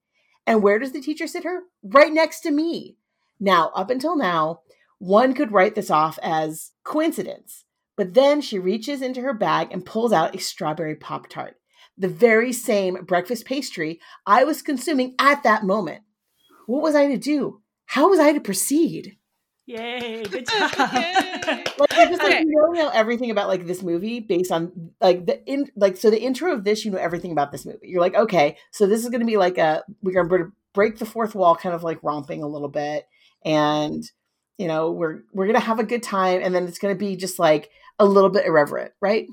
And 0.49 0.62
where 0.62 0.78
does 0.78 0.92
the 0.92 1.03
teacher 1.03 1.26
sit 1.26 1.44
her? 1.44 1.64
Right 1.82 2.11
next 2.11 2.40
to 2.40 2.51
me. 2.51 2.96
Now, 3.38 3.70
up 3.74 3.90
until 3.90 4.16
now, 4.16 4.62
one 4.99 5.34
could 5.34 5.53
write 5.53 5.74
this 5.74 5.90
off 5.90 6.18
as 6.22 6.72
coincidence. 6.84 7.66
But 7.99 8.14
then 8.14 8.40
she 8.40 8.59
reaches 8.59 9.03
into 9.03 9.20
her 9.20 9.34
bag 9.34 9.68
and 9.70 9.84
pulls 9.84 10.11
out 10.11 10.34
a 10.34 10.38
strawberry 10.38 10.94
Pop 10.94 11.28
Tart, 11.28 11.57
the 11.99 12.09
very 12.09 12.55
same 12.55 13.05
breakfast 13.05 13.44
pastry 13.44 14.01
I 14.26 14.44
was 14.44 14.62
consuming 14.62 15.14
at 15.18 15.42
that 15.42 15.64
moment. 15.64 16.01
What 16.66 16.82
was 16.82 16.94
I 16.94 17.09
to 17.09 17.18
do? 17.18 17.61
How 17.84 18.09
was 18.09 18.18
I 18.18 18.32
to 18.32 18.40
proceed? 18.40 19.18
yay 19.66 20.22
good 20.22 20.46
job 20.49 21.67
Like, 21.78 21.96
I 21.96 22.06
just 22.06 22.22
like 22.22 22.38
Okay. 22.38 22.44
you 22.46 22.72
know 22.74 22.90
everything 22.90 23.30
about 23.30 23.48
like 23.48 23.66
this 23.66 23.82
movie 23.82 24.20
based 24.20 24.50
on 24.52 24.90
like 25.00 25.26
the 25.26 25.44
in 25.46 25.70
like 25.76 25.96
so 25.96 26.10
the 26.10 26.20
intro 26.20 26.52
of 26.52 26.64
this 26.64 26.84
you 26.84 26.90
know 26.90 26.98
everything 26.98 27.32
about 27.32 27.52
this 27.52 27.64
movie. 27.66 27.88
You're 27.88 28.00
like 28.00 28.14
okay, 28.14 28.56
so 28.70 28.86
this 28.86 29.02
is 29.02 29.10
going 29.10 29.20
to 29.20 29.26
be 29.26 29.36
like 29.36 29.58
a 29.58 29.84
we're 30.02 30.12
going 30.12 30.28
to 30.28 30.52
break 30.74 30.98
the 30.98 31.06
fourth 31.06 31.34
wall, 31.34 31.56
kind 31.56 31.74
of 31.74 31.82
like 31.82 31.98
romping 32.02 32.42
a 32.42 32.48
little 32.48 32.68
bit, 32.68 33.06
and 33.44 34.02
you 34.58 34.66
know 34.68 34.90
we're 34.90 35.22
we're 35.32 35.46
going 35.46 35.54
to 35.58 35.64
have 35.66 35.78
a 35.78 35.84
good 35.84 36.02
time, 36.02 36.40
and 36.42 36.54
then 36.54 36.66
it's 36.66 36.78
going 36.78 36.94
to 36.94 36.98
be 36.98 37.16
just 37.16 37.38
like 37.38 37.70
a 37.98 38.04
little 38.04 38.30
bit 38.30 38.46
irreverent, 38.46 38.92
right? 39.00 39.26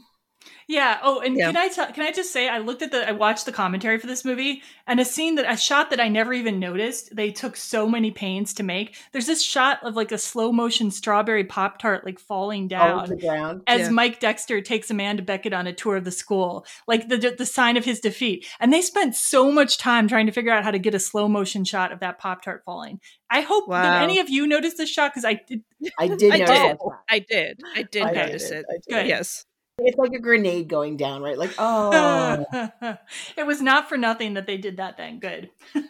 Yeah. 0.67 0.99
Oh, 1.03 1.19
and 1.19 1.37
Yeah. 1.37 1.47
can 1.47 1.57
I 1.57 1.67
tell? 1.67 1.91
Can 1.91 2.03
I 2.03 2.11
just 2.11 2.31
say 2.33 2.49
I 2.49 2.57
looked 2.59 2.81
at 2.81 2.91
the 2.91 3.07
I 3.07 3.11
watched 3.11 3.45
the 3.45 3.51
commentary 3.51 3.97
for 3.99 4.07
this 4.07 4.25
movie 4.25 4.61
and 4.87 4.99
a 4.99 5.05
scene 5.05 5.35
that 5.35 5.51
a 5.51 5.57
shot 5.57 5.89
that 5.91 5.99
I 5.99 6.07
never 6.07 6.33
even 6.33 6.59
noticed. 6.59 7.15
They 7.15 7.31
took 7.31 7.55
so 7.55 7.87
many 7.87 8.11
pains 8.11 8.53
to 8.55 8.63
make. 8.63 8.95
There's 9.11 9.27
this 9.27 9.43
shot 9.43 9.79
of 9.83 9.95
like 9.95 10.11
a 10.11 10.17
slow 10.17 10.51
motion 10.51 10.91
strawberry 10.91 11.43
pop 11.43 11.79
tart 11.79 12.05
like 12.05 12.19
falling 12.19 12.67
down 12.67 13.17
ground. 13.17 13.61
as 13.67 13.81
Yeah. 13.81 13.89
Mike 13.89 14.19
Dexter 14.19 14.61
takes 14.61 14.89
Amanda 14.89 15.21
Beckett 15.23 15.53
on 15.53 15.67
a 15.67 15.73
tour 15.73 15.95
of 15.97 16.03
the 16.03 16.11
school, 16.11 16.65
like 16.87 17.07
the 17.09 17.35
the 17.37 17.45
sign 17.45 17.77
of 17.77 17.85
his 17.85 17.99
defeat. 17.99 18.45
And 18.59 18.73
they 18.73 18.81
spent 18.81 19.15
so 19.15 19.51
much 19.51 19.77
time 19.77 20.07
trying 20.07 20.25
to 20.25 20.31
figure 20.31 20.51
out 20.51 20.63
how 20.63 20.71
to 20.71 20.79
get 20.79 20.95
a 20.95 20.99
slow 20.99 21.27
motion 21.27 21.63
shot 21.65 21.91
of 21.91 21.99
that 21.99 22.17
pop 22.19 22.41
tart 22.41 22.63
falling. 22.65 22.99
I 23.29 23.41
hope 23.41 23.67
Wow. 23.67 23.81
did 23.99 24.03
any 24.03 24.19
of 24.19 24.29
you 24.29 24.47
noticed 24.47 24.77
this 24.77 24.89
shot 24.89 25.11
because 25.11 25.25
I 25.25 25.33
did. 25.47 25.63
I 25.99 26.07
did 26.15 26.33
I 26.33 26.37
notice 26.37 26.49
did. 26.49 26.77
that. 26.77 26.77
I 27.09 27.19
did. 27.19 27.59
I 27.75 27.83
did 27.83 28.03
I 28.03 28.11
notice 28.11 28.49
did. 28.49 28.57
it. 28.59 28.65
I 28.69 28.73
did. 28.73 28.93
Good. 28.93 29.07
Yes. 29.07 29.45
It's 29.78 29.97
like 29.97 30.13
a 30.13 30.19
grenade 30.19 30.69
going 30.69 30.97
down, 30.97 31.21
right? 31.21 31.38
Like 31.38 31.53
oh, 31.57 32.45
it 33.38 33.45
was 33.45 33.61
not 33.61 33.89
for 33.89 33.97
nothing 33.97 34.36
that 34.36 34.47
they 34.47 34.57
did 34.57 34.78
that. 34.78 34.97
Then 34.97 35.19
good. 35.19 35.49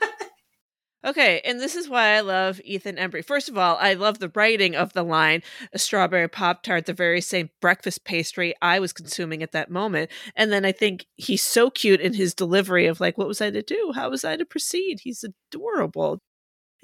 Okay, 1.05 1.39
and 1.45 1.59
this 1.59 1.75
is 1.75 1.87
why 1.87 2.15
I 2.15 2.21
love 2.21 2.59
Ethan 2.65 2.95
Embry. 2.95 3.23
First 3.23 3.47
of 3.47 3.59
all, 3.59 3.77
I 3.79 3.93
love 3.93 4.17
the 4.17 4.31
writing 4.33 4.75
of 4.75 4.93
the 4.93 5.03
line, 5.03 5.43
a 5.71 5.77
strawberry 5.77 6.27
Pop 6.27 6.63
Tart, 6.63 6.87
the 6.87 6.93
very 6.93 7.21
same 7.21 7.51
breakfast 7.61 8.05
pastry 8.05 8.55
I 8.59 8.79
was 8.79 8.91
consuming 8.91 9.43
at 9.43 9.51
that 9.51 9.69
moment. 9.69 10.09
And 10.35 10.51
then 10.51 10.65
I 10.65 10.71
think 10.71 11.05
he's 11.15 11.43
so 11.43 11.69
cute 11.69 12.01
in 12.01 12.15
his 12.15 12.33
delivery 12.33 12.87
of 12.87 12.99
like, 12.99 13.19
what 13.19 13.27
was 13.27 13.39
I 13.39 13.51
to 13.51 13.61
do? 13.61 13.91
How 13.93 14.09
was 14.09 14.25
I 14.25 14.35
to 14.35 14.45
proceed? 14.45 15.01
He's 15.03 15.23
adorable. 15.23 16.23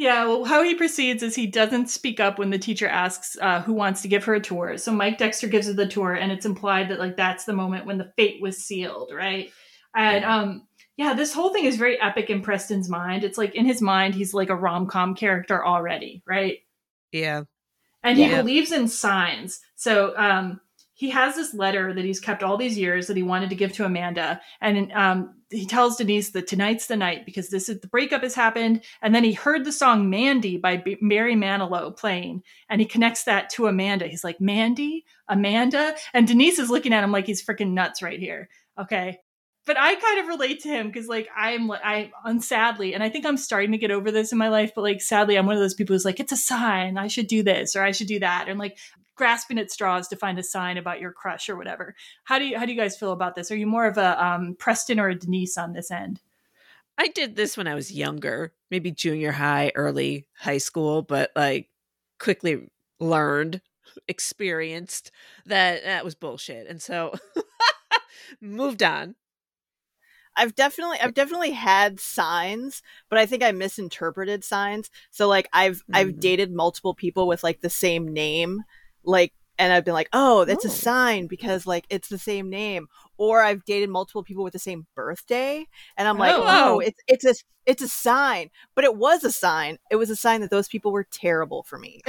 Yeah, 0.02 0.26
well, 0.26 0.46
how 0.46 0.64
he 0.64 0.74
proceeds 0.74 1.22
is 1.22 1.36
he 1.36 1.46
doesn't 1.46 1.88
speak 1.88 2.20
up 2.20 2.40
when 2.40 2.50
the 2.50 2.58
teacher 2.58 2.88
asks 2.88 3.38
uh, 3.40 3.62
who 3.62 3.74
wants 3.74 4.02
to 4.02 4.08
give 4.08 4.24
her 4.24 4.34
a 4.34 4.40
tour. 4.42 4.76
So 4.80 4.92
Mike 4.92 5.20
Dexter 5.20 5.48
gives 5.48 5.68
her 5.68 5.74
the 5.74 5.86
tour, 5.86 6.16
and 6.16 6.32
it's 6.32 6.44
implied 6.48 6.90
that 6.90 6.98
like 6.98 7.18
that's 7.18 7.46
the 7.46 7.54
moment 7.54 7.86
when 7.86 8.00
the 8.00 8.12
fate 8.18 8.42
was 8.42 8.58
sealed, 8.58 9.12
right? 9.14 9.52
And 9.96 10.26
um, 10.26 10.68
yeah, 10.98 11.14
this 11.14 11.36
whole 11.36 11.54
thing 11.54 11.66
is 11.66 11.76
very 11.78 12.02
epic 12.02 12.32
in 12.32 12.42
Preston's 12.42 12.90
mind. 12.90 13.24
It's 13.24 13.38
like 13.38 13.54
in 13.54 13.68
his 13.68 13.80
mind, 13.80 14.16
he's 14.16 14.34
like 14.34 14.50
a 14.50 14.56
rom 14.56 14.88
com 14.88 15.14
character 15.14 15.64
already, 15.64 16.24
right? 16.26 16.58
Yeah. 17.12 17.44
and 18.02 18.18
he 18.18 18.26
Yeah. 18.26 18.42
believes 18.42 18.72
in 18.72 18.88
signs. 18.88 19.60
So 19.76 20.18
um, 20.18 20.62
he 20.96 21.12
has 21.12 21.36
this 21.36 21.54
letter 21.54 21.94
that 21.94 22.04
he's 22.04 22.20
kept 22.20 22.42
all 22.42 22.58
these 22.58 22.76
years 22.76 23.06
that 23.06 23.18
he 23.18 23.22
wanted 23.24 23.52
to 23.52 23.56
give 23.56 23.74
to 23.74 23.86
Amanda, 23.86 24.42
and 24.62 24.92
um, 24.94 25.41
he 25.52 25.66
tells 25.66 25.98
Denise 25.98 26.32
that 26.32 26.48
tonight's 26.48 26.88
the 26.88 26.96
night 26.96 27.26
because 27.26 27.50
this 27.50 27.70
is 27.70 27.80
the 27.80 27.88
breakup 27.88 28.24
has 28.24 28.36
happened. 28.36 28.84
And 29.02 29.14
then 29.14 29.24
he 29.24 29.34
heard 29.34 29.66
the 29.66 29.72
song 29.72 30.10
"Mandy" 30.10 30.58
by 30.58 30.78
B- 30.78 30.98
Barry 31.02 31.36
Manilow 31.36 31.96
playing, 31.96 32.44
and 32.70 32.82
he 32.82 32.88
connects 32.88 33.26
that 33.26 33.50
to 33.52 33.68
Amanda. 33.68 34.08
He's 34.08 34.24
like, 34.24 34.42
"Mandy, 34.42 35.06
Amanda," 35.28 35.96
and 36.14 36.28
Denise 36.28 36.60
is 36.60 36.70
looking 36.70 36.94
at 36.94 37.04
him 37.04 37.12
like 37.12 37.26
he's 37.26 37.44
freaking 37.46 37.72
nuts 37.72 38.02
right 38.02 38.20
here. 38.20 38.50
Okay. 38.80 39.20
But 39.66 39.78
I 39.78 39.94
kind 39.96 40.20
of 40.20 40.28
relate 40.28 40.62
to 40.62 40.70
him 40.70 40.88
because, 40.88 41.08
like, 41.08 41.30
I'm, 41.36 41.68
like, 41.68 41.82
I, 41.84 42.12
unsadly, 42.26 42.94
and 42.96 43.04
I 43.04 43.10
think 43.10 43.26
I'm 43.26 43.38
starting 43.38 43.72
to 43.74 43.78
get 43.78 43.92
over 43.92 44.12
this 44.12 44.32
in 44.32 44.38
my 44.40 44.50
life. 44.50 44.72
But 44.74 44.82
like, 44.82 45.02
sadly, 45.02 45.38
I'm 45.38 45.46
one 45.46 45.56
of 45.56 45.62
those 45.62 45.76
people 45.76 45.94
who's 45.94 46.06
like, 46.06 46.20
it's 46.20 46.32
a 46.32 46.38
sign. 46.38 46.98
I 46.98 47.08
should 47.08 47.28
do 47.28 47.44
this 47.44 47.76
or 47.76 47.84
I 47.84 47.92
should 47.92 48.08
do 48.08 48.20
that, 48.20 48.48
and 48.48 48.58
like 48.58 48.78
grasping 49.16 49.60
at 49.60 49.70
straws 49.70 50.08
to 50.08 50.16
find 50.16 50.40
a 50.40 50.44
sign 50.44 50.78
about 50.78 51.00
your 51.00 51.12
crush 51.12 51.48
or 51.48 51.56
whatever. 51.56 51.96
How 52.24 52.40
do 52.40 52.46
you 52.46 52.58
how 52.58 52.66
do 52.66 52.72
you 52.72 52.80
guys 52.80 52.98
feel 52.98 53.12
about 53.12 53.36
this? 53.36 53.52
Are 53.52 53.56
you 53.56 53.68
more 53.68 53.86
of 53.86 54.00
a 54.00 54.26
um, 54.26 54.56
Preston 54.58 55.00
or 55.00 55.10
a 55.10 55.16
Denise 55.16 55.60
on 55.60 55.74
this 55.74 55.92
end? 55.92 56.20
I 56.98 57.10
did 57.10 57.36
this 57.36 57.56
when 57.56 57.68
I 57.68 57.76
was 57.76 57.92
younger, 57.92 58.54
maybe 58.70 58.90
junior 58.90 59.32
high, 59.32 59.72
early 59.76 60.26
high 60.38 60.58
school, 60.58 61.04
but 61.04 61.32
like 61.36 61.70
quickly 62.20 62.68
learned, 63.00 63.62
experienced 64.08 65.12
that 65.46 65.84
that 65.84 66.06
was 66.06 66.16
bullshit. 66.16 66.68
And 66.68 66.82
so 66.82 67.14
moved 68.42 68.84
on. 68.84 69.16
I've 70.42 70.56
definitely 70.56 71.00
I've 71.00 71.14
definitely 71.14 71.52
had 71.52 72.00
signs, 72.00 72.82
but 73.10 73.20
I 73.20 73.26
think 73.28 73.44
I 73.44 73.52
misinterpreted 73.52 74.44
signs. 74.44 74.90
So 75.12 75.28
like 75.28 75.48
I've 75.54 75.84
I've 75.94 76.08
Mhm. 76.14 76.20
dated 76.20 76.52
multiple 76.52 76.96
people 76.96 77.28
with 77.28 77.44
like 77.44 77.62
the 77.62 77.70
same 77.70 78.12
name, 78.12 78.64
like 79.04 79.34
and 79.62 79.72
I've 79.72 79.86
been 79.86 79.94
like, 79.94 80.10
"Oh, 80.12 80.44
that's 80.46 80.66
a 80.66 80.70
Oh. 80.70 80.72
sign 80.72 81.28
because 81.28 81.66
like 81.68 81.86
it's 81.90 82.10
the 82.10 82.18
same 82.18 82.50
name." 82.50 82.88
Or 83.18 83.42
I've 83.44 83.64
dated 83.66 83.90
multiple 83.90 84.24
people 84.24 84.44
with 84.44 84.54
the 84.54 84.60
same 84.60 84.88
birthday, 84.96 85.68
and 85.96 86.08
I'm 86.08 86.18
like, 86.18 86.34
Oh. 86.36 86.44
"Oh, 86.46 86.80
it's 86.80 87.00
it's 87.08 87.24
a 87.26 87.36
it's 87.68 87.82
a 87.84 87.88
sign." 87.88 88.50
But 88.76 88.84
it 88.84 88.96
was 88.98 89.24
a 89.24 89.32
sign. 89.32 89.78
It 89.92 89.98
was 89.98 90.10
a 90.10 90.16
sign 90.16 90.42
that 90.42 90.50
those 90.50 90.68
people 90.68 90.92
were 90.92 91.06
terrible 91.12 91.64
for 91.64 91.78
me. 91.78 92.02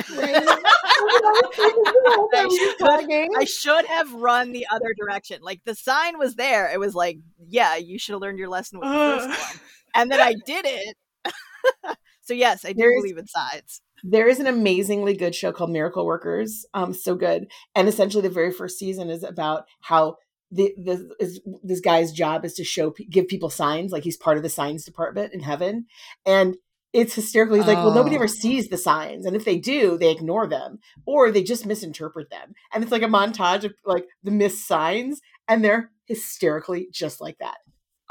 I 3.35 3.45
should 3.47 3.87
have 3.87 4.13
run 4.15 4.53
the 4.53 4.67
other 4.71 4.95
direction. 4.99 5.41
Like 5.43 5.61
the 5.65 5.75
sign 5.75 6.19
was 6.19 6.35
there. 6.37 6.71
It 6.73 6.81
was 6.81 6.95
like, 6.95 7.19
yeah, 7.49 7.77
you 7.77 7.99
should 7.99 8.13
have 8.15 8.23
learned 8.23 8.39
your 8.39 8.49
lesson 8.49 8.79
with 8.79 8.89
the 8.89 8.95
first 8.95 9.29
one. 9.29 9.61
And 9.95 10.11
then 10.11 10.21
I 10.21 10.35
did 10.47 10.65
it. 10.67 10.97
so 12.23 12.35
yes, 12.35 12.65
I 12.65 12.73
do 12.73 12.79
There's- 12.79 13.03
believe 13.03 13.19
in 13.19 13.27
signs. 13.27 13.83
There 14.03 14.29
is 14.29 14.41
an 14.41 14.47
amazingly 14.47 15.15
good 15.15 15.35
show 15.35 15.53
called 15.53 15.71
Miracle 15.71 16.05
Workers. 16.07 16.67
Um, 16.75 16.93
so 16.93 17.15
good. 17.15 17.47
And 17.75 17.89
essentially, 17.89 18.23
the 18.23 18.29
very 18.35 18.53
first 18.53 18.79
season 18.79 19.11
is 19.11 19.23
about 19.23 19.65
how 19.83 20.17
the, 20.51 20.75
the 20.77 21.11
is, 21.19 21.41
this 21.63 21.81
guy's 21.81 22.13
job 22.13 22.45
is 22.45 22.55
to 22.55 22.65
show 22.65 22.95
give 23.11 23.29
people 23.29 23.49
signs, 23.49 23.91
like 23.93 24.05
he's 24.05 24.17
part 24.19 24.37
of 24.37 24.43
the 24.43 24.49
signs 24.51 24.85
department 24.85 25.33
in 25.33 25.41
heaven, 25.41 25.87
and 26.27 26.57
it's 26.93 27.15
hysterical. 27.15 27.57
He's 27.57 27.67
like, 27.67 27.79
well, 27.79 27.95
nobody 27.95 28.17
Oh. 28.17 28.19
ever 28.19 28.29
sees 28.29 28.69
the 28.69 28.77
signs, 28.77 29.25
and 29.25 29.35
if 29.35 29.47
they 29.47 29.57
do, 29.59 29.97
they 29.97 30.11
ignore 30.11 30.47
them 30.47 30.79
or 31.07 31.31
they 31.31 31.43
just 31.43 31.65
misinterpret 31.65 32.29
them. 32.29 32.53
And 32.75 32.83
it's 32.83 32.93
like 32.93 33.03
a 33.03 33.07
montage 33.07 33.65
of 33.65 33.73
like 33.87 34.05
the 34.23 34.31
missed 34.31 34.67
signs, 34.69 35.23
and 35.49 35.65
they're 35.65 35.91
hysterically 36.05 36.89
just 36.93 37.19
like 37.19 37.39
that. 37.39 37.57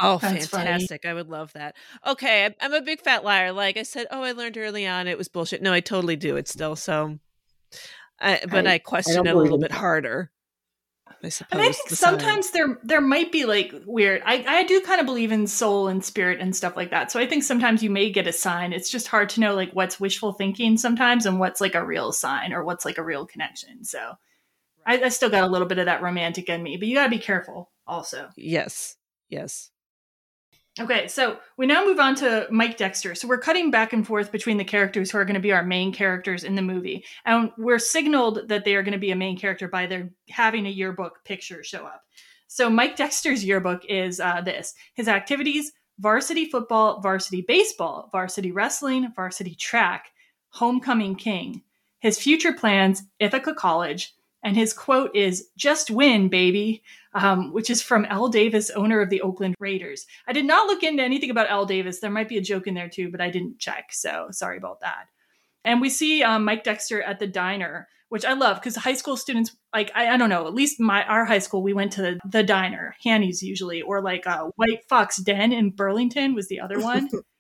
Oh, 0.02 0.18
That's 0.18 0.48
funny. 0.48 0.66
fantastic. 0.66 1.06
I 1.06 1.14
would 1.14 1.30
love 1.30 1.54
that. 1.54 1.76
Okay, 2.06 2.50
I'm, 2.60 2.74
a 2.74 2.82
big 2.82 3.02
fat 3.02 3.24
liar. 3.24 3.52
Like 3.52 3.78
I 3.78 3.84
said, 3.84 4.08
oh, 4.12 4.24
I 4.24 4.32
learned 4.32 4.58
early 4.58 4.88
on 4.88 5.08
it 5.08 5.18
was 5.18 5.28
bullshit. 5.28 5.62
No, 5.62 5.72
I 5.74 5.80
totally 5.80 6.16
do 6.16 6.36
it 6.38 6.48
still. 6.48 6.76
So, 6.76 7.20
I, 8.20 8.42
but 8.50 8.66
I- 8.68 8.72
I, 8.72 8.74
I 8.76 8.78
question 8.80 9.16
don't 9.16 9.28
it 9.28 9.36
a 9.36 9.38
little 9.38 9.60
bit 9.60 9.72
harder. 9.72 10.32
I 11.24 11.30
suppose. 11.30 11.50
And 11.52 11.62
I 11.62 11.72
think 11.72 11.90
the 11.90 11.96
sometimes 11.96 12.52
there 12.52 12.80
there 12.84 13.02
might 13.02 13.32
be 13.32 13.46
like 13.46 13.74
weird. 13.86 14.24
I 14.26 14.44
I 14.48 14.64
do 14.64 14.82
kind 14.82 15.00
of 15.00 15.06
believe 15.06 15.32
in 15.32 15.46
soul 15.46 15.88
and 15.88 16.04
spirit 16.04 16.40
and 16.40 16.56
stuff 16.56 16.76
like 16.76 16.90
that. 16.92 17.12
So 17.12 17.20
I 17.20 17.28
think 17.28 17.44
sometimes 17.44 17.84
you 17.84 17.90
may 17.90 18.12
get 18.12 18.28
a 18.28 18.34
sign. 18.34 18.74
It's 18.74 18.90
just 18.90 19.08
hard 19.08 19.30
to 19.30 19.40
know 19.40 19.54
like 19.54 19.72
what's 19.74 20.00
wishful 20.00 20.34
thinking 20.34 20.78
sometimes 20.78 21.26
and 21.26 21.40
what's 21.40 21.62
like 21.62 21.76
a 21.76 21.86
real 21.86 22.12
sign 22.12 22.54
or 22.54 22.64
what's 22.64 22.86
like 22.86 22.98
a 22.98 23.04
real 23.04 23.26
connection. 23.28 23.84
So 23.84 24.14
I, 24.86 25.02
I 25.04 25.10
still 25.10 25.30
got 25.30 25.44
a 25.44 25.52
little 25.52 25.68
bit 25.68 25.78
of 25.78 25.86
that 25.86 26.02
romantic 26.02 26.50
in 26.50 26.64
me, 26.64 26.78
but 26.78 26.88
you 26.88 26.96
got 26.96 27.04
to 27.04 27.10
be 27.10 27.20
careful 27.20 27.70
also. 27.86 28.30
Yes. 28.36 28.96
Yes. 29.30 29.71
Okay, 30.80 31.10
so 31.10 31.38
we 31.58 31.66
now 31.66 31.84
move 31.84 32.00
on 32.00 32.16
to 32.16 32.48
Mike 32.50 32.78
Dexter. 32.78 33.14
So 33.14 33.28
we're 33.28 33.40
cutting 33.40 33.72
back 33.72 33.92
and 33.92 34.08
forth 34.08 34.32
between 34.32 34.56
the 34.56 34.64
characters 34.64 35.12
who 35.12 35.18
are 35.18 35.26
going 35.26 35.36
to 35.36 35.42
be 35.42 35.52
our 35.52 35.66
main 35.66 35.92
characters 35.92 36.46
in 36.46 36.56
the 36.56 36.62
movie. 36.62 37.04
And 37.26 37.52
we're 37.58 37.78
signaled 37.78 38.48
that 38.48 38.64
they 38.64 38.76
are 38.76 38.84
going 38.84 38.94
to 38.94 38.98
be 38.98 39.12
a 39.12 39.16
main 39.16 39.38
character 39.38 39.68
by 39.68 39.86
their 39.86 40.12
having 40.30 40.66
a 40.66 40.70
yearbook 40.70 41.26
picture 41.26 41.62
show 41.62 41.86
up. 41.86 42.04
So 42.48 42.70
Mike 42.70 42.96
Dexter's 42.96 43.44
yearbook 43.44 43.84
is 43.90 44.22
uh, 44.22 44.42
this 44.42 44.74
his 44.94 45.10
activities 45.10 45.74
varsity 46.00 46.46
football, 46.46 47.00
varsity 47.02 47.44
baseball, 47.48 48.10
varsity 48.12 48.52
wrestling, 48.52 49.12
varsity 49.16 49.56
track, 49.56 50.12
homecoming 50.50 51.16
king. 51.16 51.62
His 52.00 52.18
future 52.18 52.54
plans, 52.54 53.04
Ithaca 53.20 53.54
College. 53.54 54.14
And 54.44 54.56
his 54.56 54.74
quote 54.74 55.16
is, 55.16 55.50
just 55.56 55.92
win, 55.92 56.30
baby, 56.30 56.84
um, 57.14 57.54
which 57.54 57.70
is 57.70 57.82
from 57.82 58.06
Al 58.06 58.28
Davis, 58.28 58.70
owner 58.72 59.02
of 59.02 59.10
the 59.10 59.22
Oakland 59.22 59.56
Raiders. 59.60 60.06
I 60.28 60.34
did 60.34 60.46
not 60.46 60.68
look 60.68 60.84
into 60.84 61.04
anything 61.04 61.30
about 61.30 61.50
Al 61.50 61.66
Davis. 61.66 62.00
There 62.00 62.10
might 62.10 62.30
be 62.30 62.38
a 62.38 62.42
joke 62.42 62.68
in 62.68 62.74
there 62.74 62.90
too, 62.90 63.12
but 63.12 63.22
I 63.22 63.30
didn't 63.30 63.60
check. 63.60 63.90
So 63.92 64.30
sorry 64.32 64.58
about 64.58 64.82
that. 64.82 65.06
And 65.64 65.80
we 65.80 65.90
see 65.90 66.24
um, 66.24 66.46
Mike 66.46 66.64
Dexter 66.64 67.02
at 67.02 67.20
the 67.20 67.28
diner, 67.28 67.88
which 68.10 68.26
I 68.26 68.34
love 68.34 68.58
because 68.58 68.76
high 68.76 68.96
school 68.96 69.16
students, 69.16 69.56
like 69.74 69.92
I, 69.94 70.08
I 70.08 70.18
don't 70.18 70.30
know, 70.30 70.48
at 70.48 70.56
least 70.56 70.80
my 70.80 71.04
our 71.06 71.26
high 71.26 71.40
school, 71.40 71.62
we 71.62 71.74
went 71.74 71.92
to 71.94 72.02
the, 72.02 72.20
the 72.26 72.44
diner, 72.44 72.96
Hanny's 73.04 73.44
usually, 73.44 73.82
or 73.82 74.02
like 74.02 74.26
uh, 74.26 74.50
White 74.56 74.84
Fox 74.90 75.18
Den 75.18 75.52
in 75.52 75.70
Burlington 75.70 76.34
was 76.34 76.48
the 76.48 76.60
other 76.60 76.80
one. 76.80 77.10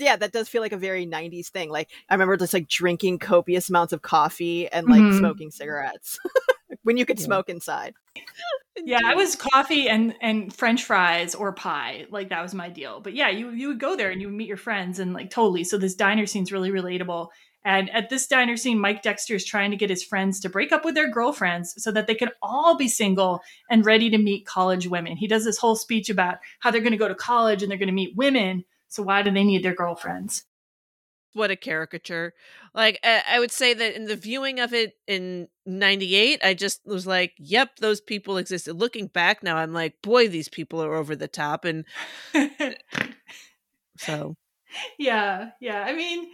yeah, 0.00 0.16
that 0.16 0.32
does 0.32 0.48
feel 0.48 0.62
like 0.62 0.72
a 0.72 0.76
very 0.78 1.06
90s 1.06 1.48
thing. 1.48 1.70
Like 1.70 1.90
I 2.08 2.14
remember 2.14 2.36
just 2.36 2.54
like 2.54 2.68
drinking 2.68 3.18
copious 3.18 3.68
amounts 3.68 3.92
of 3.92 4.02
coffee 4.02 4.68
and 4.68 4.86
like 4.86 5.02
Mhm. 5.02 5.18
smoking 5.18 5.50
cigarettes 5.50 6.18
when 6.82 6.96
you 6.96 7.04
could 7.06 7.18
Yeah. 7.18 7.26
smoke 7.26 7.48
inside. 7.48 7.94
yeah, 8.84 9.10
it 9.10 9.16
was 9.16 9.36
coffee 9.36 9.88
and 9.88 10.14
and 10.20 10.54
French 10.54 10.84
fries 10.84 11.34
or 11.34 11.52
pie. 11.52 12.06
Like 12.10 12.30
that 12.30 12.42
was 12.42 12.54
my 12.54 12.68
deal. 12.68 13.00
But 13.00 13.14
yeah, 13.14 13.28
you 13.28 13.50
you 13.50 13.68
would 13.68 13.80
go 13.80 13.96
there 13.96 14.10
and 14.10 14.20
you 14.20 14.28
would 14.28 14.36
meet 14.36 14.48
your 14.48 14.56
friends 14.56 14.98
and 14.98 15.12
like 15.12 15.30
totally. 15.30 15.64
So 15.64 15.76
this 15.78 15.94
diner 15.94 16.26
scene's 16.26 16.52
really 16.52 16.70
relatable. 16.70 17.28
And 17.62 17.90
at 17.90 18.08
this 18.08 18.26
diner 18.26 18.56
scene, 18.56 18.78
Mike 18.78 19.02
Dexter 19.02 19.34
is 19.34 19.44
trying 19.44 19.70
to 19.70 19.76
get 19.76 19.90
his 19.90 20.02
friends 20.02 20.40
to 20.40 20.48
break 20.48 20.72
up 20.72 20.82
with 20.82 20.94
their 20.94 21.10
girlfriends 21.10 21.74
so 21.76 21.92
that 21.92 22.06
they 22.06 22.14
can 22.14 22.30
all 22.40 22.74
be 22.74 22.88
single 22.88 23.42
and 23.70 23.84
ready 23.84 24.08
to 24.08 24.16
meet 24.16 24.46
college 24.46 24.86
women. 24.88 25.14
He 25.18 25.26
does 25.28 25.44
this 25.44 25.58
whole 25.58 25.76
speech 25.76 26.08
about 26.08 26.38
how 26.60 26.70
they're 26.70 26.80
going 26.80 26.92
to 26.92 26.96
go 26.96 27.08
to 27.08 27.14
college 27.14 27.62
and 27.62 27.70
they're 27.70 27.76
going 27.76 27.88
to 27.88 27.92
meet 27.92 28.16
women. 28.16 28.64
So 28.90 29.02
why 29.02 29.22
do 29.22 29.30
they 29.30 29.44
need 29.44 29.62
their 29.64 29.74
girlfriends? 29.74 30.44
What 31.32 31.52
a 31.52 31.56
caricature. 31.56 32.34
Like, 32.74 32.98
I, 33.04 33.22
I 33.30 33.38
would 33.38 33.52
say 33.52 33.72
that 33.72 33.94
in 33.94 34.06
the 34.06 34.16
viewing 34.16 34.58
of 34.58 34.74
it 34.74 34.94
in 35.06 35.46
98, 35.64 36.40
I 36.44 36.54
just 36.54 36.84
was 36.84 37.06
like, 37.06 37.34
yep, 37.38 37.76
those 37.76 38.00
people 38.00 38.36
existed. 38.36 38.74
Looking 38.74 39.06
back 39.06 39.42
now, 39.44 39.56
I'm 39.56 39.72
like, 39.72 40.02
boy, 40.02 40.28
these 40.28 40.48
people 40.48 40.82
are 40.82 40.94
over 40.94 41.14
the 41.14 41.28
top. 41.28 41.64
And 41.64 41.84
so, 43.96 44.34
yeah, 44.98 45.50
yeah. 45.60 45.84
I 45.84 45.94
mean, 45.94 46.30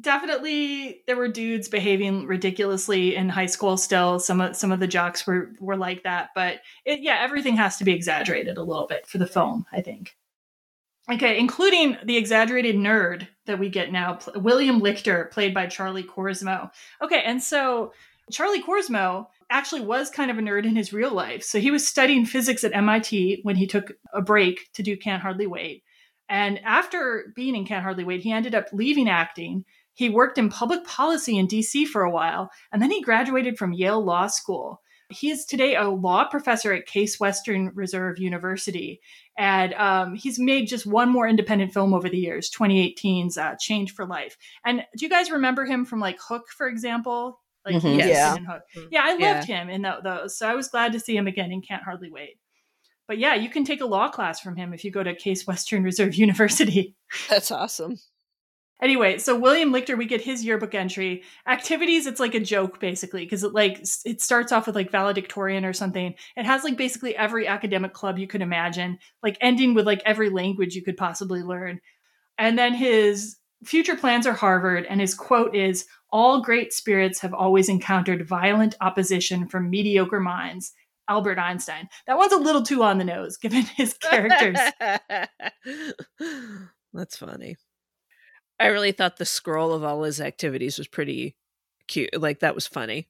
definitely 0.00 1.02
there 1.06 1.16
were 1.16 1.28
dudes 1.28 1.68
behaving 1.68 2.26
ridiculously 2.26 3.14
in 3.14 3.28
high 3.28 3.46
school 3.46 3.76
still. 3.76 4.18
Some 4.18 4.40
of 4.40 4.56
some 4.56 4.72
of 4.72 4.80
the 4.80 4.88
jocks 4.88 5.28
were 5.28 5.52
were 5.60 5.76
like 5.76 6.02
that, 6.02 6.30
but 6.34 6.60
it, 6.84 7.00
yeah, 7.02 7.18
everything 7.20 7.56
has 7.56 7.76
to 7.76 7.84
be 7.84 7.92
exaggerated 7.92 8.58
a 8.58 8.64
little 8.64 8.88
bit 8.88 9.06
for 9.06 9.18
the 9.18 9.26
film, 9.26 9.64
I 9.72 9.80
think. 9.80 10.16
Okay, 11.12 11.38
including 11.38 11.96
the 12.04 12.16
exaggerated 12.16 12.76
nerd 12.76 13.26
that 13.46 13.58
we 13.58 13.68
get 13.68 13.90
now, 13.90 14.14
pl- 14.14 14.40
William 14.40 14.80
Lichter, 14.80 15.30
played 15.30 15.52
by 15.52 15.66
Charlie 15.66 16.04
Korsmo. 16.04 16.70
Okay, 17.02 17.22
and 17.24 17.42
so 17.42 17.92
Charlie 18.30 18.62
Korsmo 18.62 19.26
actually 19.50 19.80
was 19.80 20.08
kind 20.08 20.30
of 20.30 20.38
a 20.38 20.40
nerd 20.40 20.64
in 20.64 20.76
his 20.76 20.92
real 20.92 21.12
life. 21.12 21.42
So 21.42 21.58
he 21.58 21.72
was 21.72 21.86
studying 21.86 22.24
physics 22.24 22.62
at 22.62 22.74
MIT 22.74 23.40
when 23.42 23.56
he 23.56 23.66
took 23.66 23.92
a 24.14 24.22
break 24.22 24.72
to 24.74 24.84
do 24.84 24.96
Can't 24.96 25.22
Hardly 25.22 25.48
Wait. 25.48 25.82
And 26.28 26.60
after 26.60 27.32
being 27.34 27.56
in 27.56 27.66
Can't 27.66 27.82
Hardly 27.82 28.04
Wait, 28.04 28.20
he 28.20 28.30
ended 28.30 28.54
up 28.54 28.66
leaving 28.72 29.08
acting. 29.08 29.64
He 29.94 30.08
worked 30.08 30.38
in 30.38 30.48
public 30.48 30.84
policy 30.84 31.36
in 31.36 31.48
DC 31.48 31.86
for 31.88 32.02
a 32.02 32.10
while, 32.10 32.50
and 32.72 32.80
then 32.80 32.92
he 32.92 33.02
graduated 33.02 33.58
from 33.58 33.72
Yale 33.72 34.02
Law 34.02 34.28
School. 34.28 34.80
He 35.10 35.30
is 35.30 35.44
today 35.44 35.76
a 35.76 35.88
law 35.88 36.24
professor 36.28 36.72
at 36.72 36.86
Case 36.86 37.18
Western 37.20 37.72
Reserve 37.74 38.18
University. 38.18 39.00
And 39.36 39.74
um, 39.74 40.14
he's 40.14 40.38
made 40.38 40.66
just 40.68 40.86
one 40.86 41.08
more 41.08 41.26
independent 41.28 41.72
film 41.72 41.94
over 41.94 42.08
the 42.08 42.18
years, 42.18 42.50
2018's 42.50 43.36
uh, 43.38 43.54
Change 43.58 43.92
for 43.94 44.06
Life. 44.06 44.36
And 44.64 44.82
do 44.96 45.04
you 45.04 45.10
guys 45.10 45.30
remember 45.30 45.64
him 45.64 45.84
from 45.84 46.00
like 46.00 46.18
Hook, 46.20 46.44
for 46.56 46.68
example? 46.68 47.40
Like 47.64 47.76
Mhm. 47.76 47.92
he 48.02 48.08
Yeah. 48.08 48.36
in 48.36 48.44
Hook. 48.44 48.62
Yeah, 48.90 49.02
I 49.04 49.16
Yeah. 49.16 49.34
loved 49.34 49.46
him 49.46 49.68
in 49.68 49.82
tho- 49.82 50.00
those. 50.02 50.36
So 50.38 50.48
I 50.48 50.54
was 50.54 50.68
glad 50.68 50.92
to 50.92 51.00
see 51.00 51.16
him 51.16 51.26
again 51.26 51.52
and 51.52 51.66
Can't 51.66 51.82
Hardly 51.82 52.10
Wait. 52.10 52.38
But 53.08 53.18
yeah, 53.18 53.34
you 53.34 53.48
can 53.50 53.64
take 53.64 53.80
a 53.80 53.86
law 53.86 54.08
class 54.08 54.40
from 54.40 54.56
him 54.56 54.72
if 54.72 54.84
you 54.84 54.90
go 54.90 55.02
to 55.02 55.14
Case 55.14 55.46
Western 55.46 55.82
Reserve 55.82 56.14
University. 56.26 56.94
that's 57.28 57.50
awesome. 57.50 57.96
Anyway, 58.82 59.18
so 59.18 59.38
William 59.38 59.72
Lichter, 59.72 59.96
we 59.96 60.06
get 60.06 60.22
his 60.22 60.44
yearbook 60.44 60.74
entry. 60.74 61.22
Activities, 61.46 62.06
it's 62.06 62.20
like 62.20 62.34
a 62.34 62.40
joke 62.40 62.80
basically, 62.80 63.24
because 63.24 63.44
it 63.44 63.52
like 63.52 63.82
it 64.04 64.20
starts 64.22 64.52
off 64.52 64.66
with 64.66 64.74
like 64.74 64.90
valedictorian 64.90 65.64
or 65.64 65.72
something. 65.72 66.14
It 66.36 66.46
has 66.46 66.64
like 66.64 66.76
basically 66.76 67.16
every 67.16 67.46
academic 67.46 67.92
club 67.92 68.18
you 68.18 68.26
could 68.26 68.42
imagine, 68.42 68.98
like 69.22 69.36
ending 69.40 69.74
with 69.74 69.86
like 69.86 70.02
every 70.06 70.30
language 70.30 70.74
you 70.74 70.82
could 70.82 70.96
possibly 70.96 71.42
learn. 71.42 71.80
And 72.38 72.58
then 72.58 72.72
his 72.72 73.36
future 73.64 73.96
plans 73.96 74.26
are 74.26 74.32
Harvard, 74.32 74.86
and 74.88 75.00
his 75.00 75.14
quote 75.14 75.54
is 75.54 75.84
All 76.10 76.42
great 76.42 76.72
spirits 76.72 77.20
have 77.20 77.34
always 77.34 77.68
encountered 77.68 78.26
violent 78.26 78.76
opposition 78.80 79.46
from 79.46 79.70
mediocre 79.70 80.20
minds. 80.20 80.72
Albert 81.08 81.38
Einstein. 81.40 81.88
That 82.06 82.16
one's 82.16 82.32
a 82.32 82.36
little 82.38 82.62
too 82.62 82.84
on 82.84 82.98
the 82.98 83.04
nose 83.04 83.36
given 83.36 83.62
his 83.62 83.94
characters. 84.00 84.58
That's 86.92 87.16
funny. 87.16 87.56
I 88.60 88.66
really 88.66 88.92
thought 88.92 89.16
the 89.16 89.24
scroll 89.24 89.72
of 89.72 89.82
all 89.82 90.02
his 90.02 90.20
activities 90.20 90.78
was 90.78 90.86
pretty 90.86 91.34
cute. 91.88 92.10
Like 92.20 92.40
that 92.40 92.54
was 92.54 92.66
funny. 92.66 93.08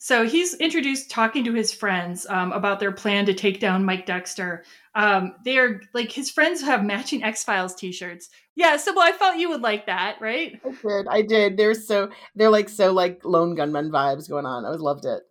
So 0.00 0.24
he's 0.24 0.54
introduced 0.54 1.10
talking 1.10 1.42
to 1.44 1.52
his 1.52 1.72
friends 1.72 2.24
um, 2.28 2.52
about 2.52 2.78
their 2.78 2.92
plan 2.92 3.26
to 3.26 3.34
take 3.34 3.58
down 3.58 3.84
Mike 3.84 4.06
Dexter. 4.06 4.64
Um, 4.94 5.34
they 5.44 5.58
are 5.58 5.80
like 5.92 6.12
his 6.12 6.30
friends 6.30 6.60
have 6.62 6.84
matching 6.84 7.24
X 7.24 7.42
Files 7.42 7.74
T-shirts. 7.74 8.28
Yeah, 8.54 8.76
Sybil, 8.76 9.02
I 9.02 9.10
felt 9.12 9.38
you 9.38 9.48
would 9.48 9.62
like 9.62 9.86
that, 9.86 10.18
right? 10.20 10.60
I 10.64 10.70
did. 10.70 11.08
I 11.08 11.22
did. 11.22 11.56
They're 11.56 11.74
so 11.74 12.10
they're 12.36 12.50
like 12.50 12.68
so 12.68 12.92
like 12.92 13.24
lone 13.24 13.56
gunman 13.56 13.90
vibes 13.90 14.28
going 14.28 14.46
on. 14.46 14.64
I 14.64 14.70
was 14.70 14.80
loved 14.80 15.04
it. 15.04 15.22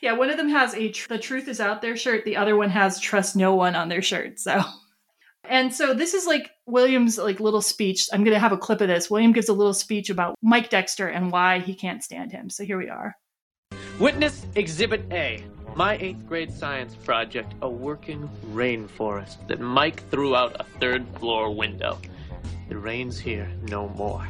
Yeah, 0.00 0.14
one 0.14 0.30
of 0.30 0.36
them 0.36 0.48
has 0.48 0.74
a 0.74 0.90
tr- 0.90 1.08
"The 1.08 1.18
Truth 1.18 1.46
Is 1.46 1.60
Out 1.60 1.80
There" 1.80 1.96
shirt. 1.96 2.24
The 2.24 2.36
other 2.36 2.56
one 2.56 2.70
has 2.70 2.98
"Trust 2.98 3.36
No 3.36 3.54
One" 3.54 3.76
on 3.76 3.88
their 3.88 4.02
shirt. 4.02 4.40
So, 4.40 4.60
and 5.48 5.74
so 5.74 5.94
this 5.94 6.14
is 6.14 6.26
like 6.26 6.50
William's 6.66 7.18
like 7.18 7.40
little 7.40 7.62
speech. 7.62 8.08
I'm 8.12 8.24
gonna 8.24 8.38
have 8.38 8.52
a 8.52 8.58
clip 8.58 8.80
of 8.80 8.88
this. 8.88 9.10
William 9.10 9.32
gives 9.32 9.48
a 9.48 9.52
little 9.52 9.74
speech 9.74 10.10
about 10.10 10.36
Mike 10.42 10.70
Dexter 10.70 11.08
and 11.08 11.30
why 11.30 11.58
he 11.58 11.74
can't 11.74 12.02
stand 12.02 12.32
him. 12.32 12.50
So 12.50 12.64
here 12.64 12.78
we 12.78 12.88
are. 12.88 13.16
Witness 13.98 14.46
Exhibit 14.54 15.04
A. 15.12 15.44
My 15.76 15.96
eighth 15.96 16.26
grade 16.26 16.52
science 16.52 16.94
project, 16.94 17.52
a 17.62 17.68
working 17.68 18.30
rainforest 18.52 19.46
that 19.48 19.60
Mike 19.60 20.08
threw 20.08 20.36
out 20.36 20.56
a 20.60 20.64
third 20.78 21.06
floor 21.18 21.52
window. 21.52 21.98
It 22.70 22.76
rains 22.76 23.18
here 23.18 23.50
no 23.68 23.88
more. 23.90 24.26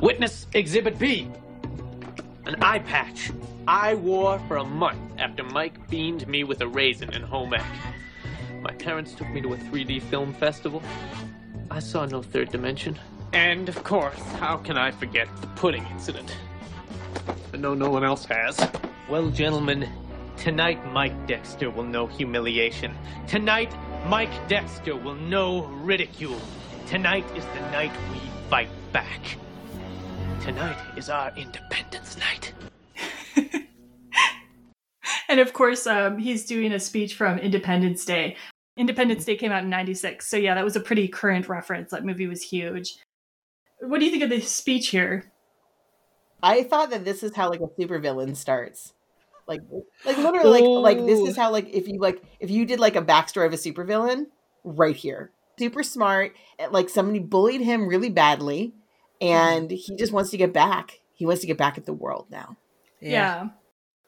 Witness 0.00 0.46
Exhibit 0.54 0.98
B. 0.98 1.28
An 2.46 2.56
eye 2.62 2.78
patch 2.78 3.30
I 3.68 3.94
wore 3.94 4.38
for 4.46 4.58
a 4.58 4.64
month 4.64 5.00
after 5.18 5.42
Mike 5.42 5.90
beamed 5.90 6.28
me 6.28 6.44
with 6.44 6.60
a 6.60 6.68
raisin 6.68 7.12
in 7.12 7.22
home 7.22 7.54
ec. 7.54 7.64
My 8.66 8.74
parents 8.74 9.14
took 9.14 9.28
me 9.28 9.40
to 9.42 9.54
a 9.54 9.56
3D 9.56 10.02
film 10.02 10.34
festival. 10.34 10.82
I 11.70 11.78
saw 11.78 12.04
no 12.04 12.20
third 12.20 12.50
dimension. 12.50 12.98
And 13.32 13.68
of 13.68 13.84
course, 13.84 14.18
how 14.40 14.56
can 14.56 14.76
I 14.76 14.90
forget 14.90 15.28
the 15.40 15.46
pudding 15.48 15.86
incident? 15.92 16.36
I 17.54 17.58
know 17.58 17.74
no 17.74 17.88
one 17.88 18.02
else 18.02 18.24
has. 18.24 18.58
Well, 19.08 19.30
gentlemen, 19.30 19.88
tonight 20.36 20.84
Mike 20.90 21.28
Dexter 21.28 21.70
will 21.70 21.84
know 21.84 22.08
humiliation. 22.08 22.92
Tonight, 23.28 23.72
Mike 24.08 24.48
Dexter 24.48 24.96
will 24.96 25.14
know 25.14 25.66
ridicule. 25.66 26.40
Tonight 26.88 27.24
is 27.36 27.44
the 27.44 27.60
night 27.70 27.92
we 28.12 28.18
fight 28.50 28.70
back. 28.92 29.38
Tonight 30.40 30.78
is 30.96 31.08
our 31.08 31.32
Independence 31.36 32.16
Night. 32.18 32.52
and 35.28 35.38
of 35.38 35.52
course, 35.52 35.86
um, 35.86 36.18
he's 36.18 36.44
doing 36.46 36.72
a 36.72 36.80
speech 36.80 37.14
from 37.14 37.38
Independence 37.38 38.04
Day. 38.04 38.36
Independence 38.76 39.24
Day 39.24 39.36
came 39.36 39.52
out 39.52 39.64
in 39.64 39.70
96. 39.70 40.26
So, 40.26 40.36
yeah, 40.36 40.54
that 40.54 40.64
was 40.64 40.76
a 40.76 40.80
pretty 40.80 41.08
current 41.08 41.48
reference. 41.48 41.90
That 41.90 42.04
movie 42.04 42.26
was 42.26 42.42
huge. 42.42 42.96
What 43.80 43.98
do 43.98 44.04
you 44.04 44.10
think 44.10 44.22
of 44.22 44.30
the 44.30 44.40
speech 44.40 44.88
here? 44.88 45.32
I 46.42 46.62
thought 46.62 46.90
that 46.90 47.04
this 47.04 47.22
is 47.22 47.34
how 47.34 47.50
like 47.50 47.60
a 47.60 47.68
supervillain 47.80 48.36
starts. 48.36 48.92
Like 49.46 49.60
like 50.04 50.18
literally 50.18 50.60
like 50.60 50.98
like 50.98 51.06
this 51.06 51.20
is 51.20 51.36
how 51.36 51.52
like 51.52 51.68
if 51.72 51.86
you 51.86 52.00
like 52.00 52.22
if 52.40 52.50
you 52.50 52.66
did 52.66 52.80
like 52.80 52.96
a 52.96 53.02
backstory 53.02 53.46
of 53.46 53.52
a 53.52 53.56
supervillain 53.56 54.26
right 54.64 54.96
here. 54.96 55.30
Super 55.58 55.82
smart, 55.82 56.32
like 56.70 56.88
somebody 56.88 57.18
bullied 57.18 57.62
him 57.62 57.88
really 57.88 58.10
badly 58.10 58.74
and 59.20 59.70
hmm. 59.70 59.76
he 59.76 59.96
just 59.96 60.12
wants 60.12 60.30
to 60.30 60.36
get 60.36 60.52
back. 60.52 61.00
He 61.14 61.24
wants 61.24 61.40
to 61.40 61.46
get 61.46 61.56
back 61.56 61.78
at 61.78 61.86
the 61.86 61.92
world 61.92 62.26
now. 62.30 62.56
Yeah. 63.00 63.10
yeah. 63.10 63.48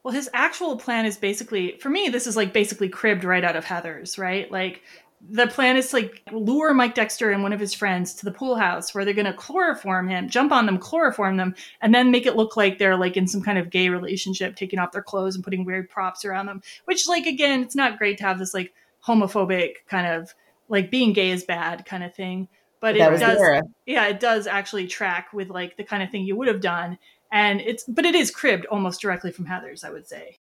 Well, 0.02 0.14
his 0.14 0.30
actual 0.32 0.76
plan 0.76 1.06
is 1.06 1.16
basically 1.16 1.76
for 1.78 1.90
me 1.90 2.08
this 2.08 2.26
is 2.26 2.36
like 2.36 2.52
basically 2.52 2.88
cribbed 2.88 3.24
right 3.24 3.44
out 3.44 3.56
of 3.56 3.64
Heathers, 3.64 4.18
right? 4.18 4.50
Like 4.50 4.82
the 5.20 5.46
plan 5.46 5.76
is 5.76 5.90
to 5.90 5.96
like 5.96 6.22
lure 6.30 6.72
Mike 6.72 6.94
Dexter 6.94 7.30
and 7.30 7.42
one 7.42 7.52
of 7.52 7.60
his 7.60 7.74
friends 7.74 8.14
to 8.14 8.24
the 8.24 8.30
pool 8.30 8.56
house 8.56 8.94
where 8.94 9.04
they're 9.04 9.14
going 9.14 9.26
to 9.26 9.32
chloroform 9.32 10.08
him, 10.08 10.28
jump 10.28 10.52
on 10.52 10.66
them, 10.66 10.78
chloroform 10.78 11.36
them, 11.36 11.54
and 11.80 11.94
then 11.94 12.10
make 12.10 12.24
it 12.26 12.36
look 12.36 12.56
like 12.56 12.78
they're 12.78 12.96
like 12.96 13.16
in 13.16 13.26
some 13.26 13.42
kind 13.42 13.58
of 13.58 13.70
gay 13.70 13.88
relationship, 13.88 14.54
taking 14.54 14.78
off 14.78 14.92
their 14.92 15.02
clothes 15.02 15.34
and 15.34 15.42
putting 15.42 15.64
weird 15.64 15.90
props 15.90 16.24
around 16.24 16.46
them. 16.46 16.62
Which, 16.84 17.08
like, 17.08 17.26
again, 17.26 17.62
it's 17.62 17.74
not 17.74 17.98
great 17.98 18.18
to 18.18 18.24
have 18.24 18.38
this 18.38 18.54
like 18.54 18.72
homophobic 19.04 19.72
kind 19.88 20.06
of 20.06 20.34
like 20.68 20.90
being 20.90 21.12
gay 21.12 21.30
is 21.30 21.44
bad 21.44 21.84
kind 21.84 22.04
of 22.04 22.14
thing. 22.14 22.48
But 22.80 22.96
it 22.96 23.18
does, 23.18 23.44
yeah, 23.86 24.06
it 24.06 24.20
does 24.20 24.46
actually 24.46 24.86
track 24.86 25.32
with 25.32 25.48
like 25.48 25.76
the 25.76 25.82
kind 25.82 26.00
of 26.00 26.10
thing 26.10 26.24
you 26.24 26.36
would 26.36 26.46
have 26.46 26.60
done, 26.60 26.98
and 27.32 27.60
it's 27.60 27.84
but 27.84 28.04
it 28.04 28.14
is 28.14 28.30
cribbed 28.30 28.66
almost 28.66 29.00
directly 29.00 29.30
from 29.30 29.46
Heathers, 29.46 29.84
I 29.84 29.90
would 29.90 30.08
say. 30.08 30.38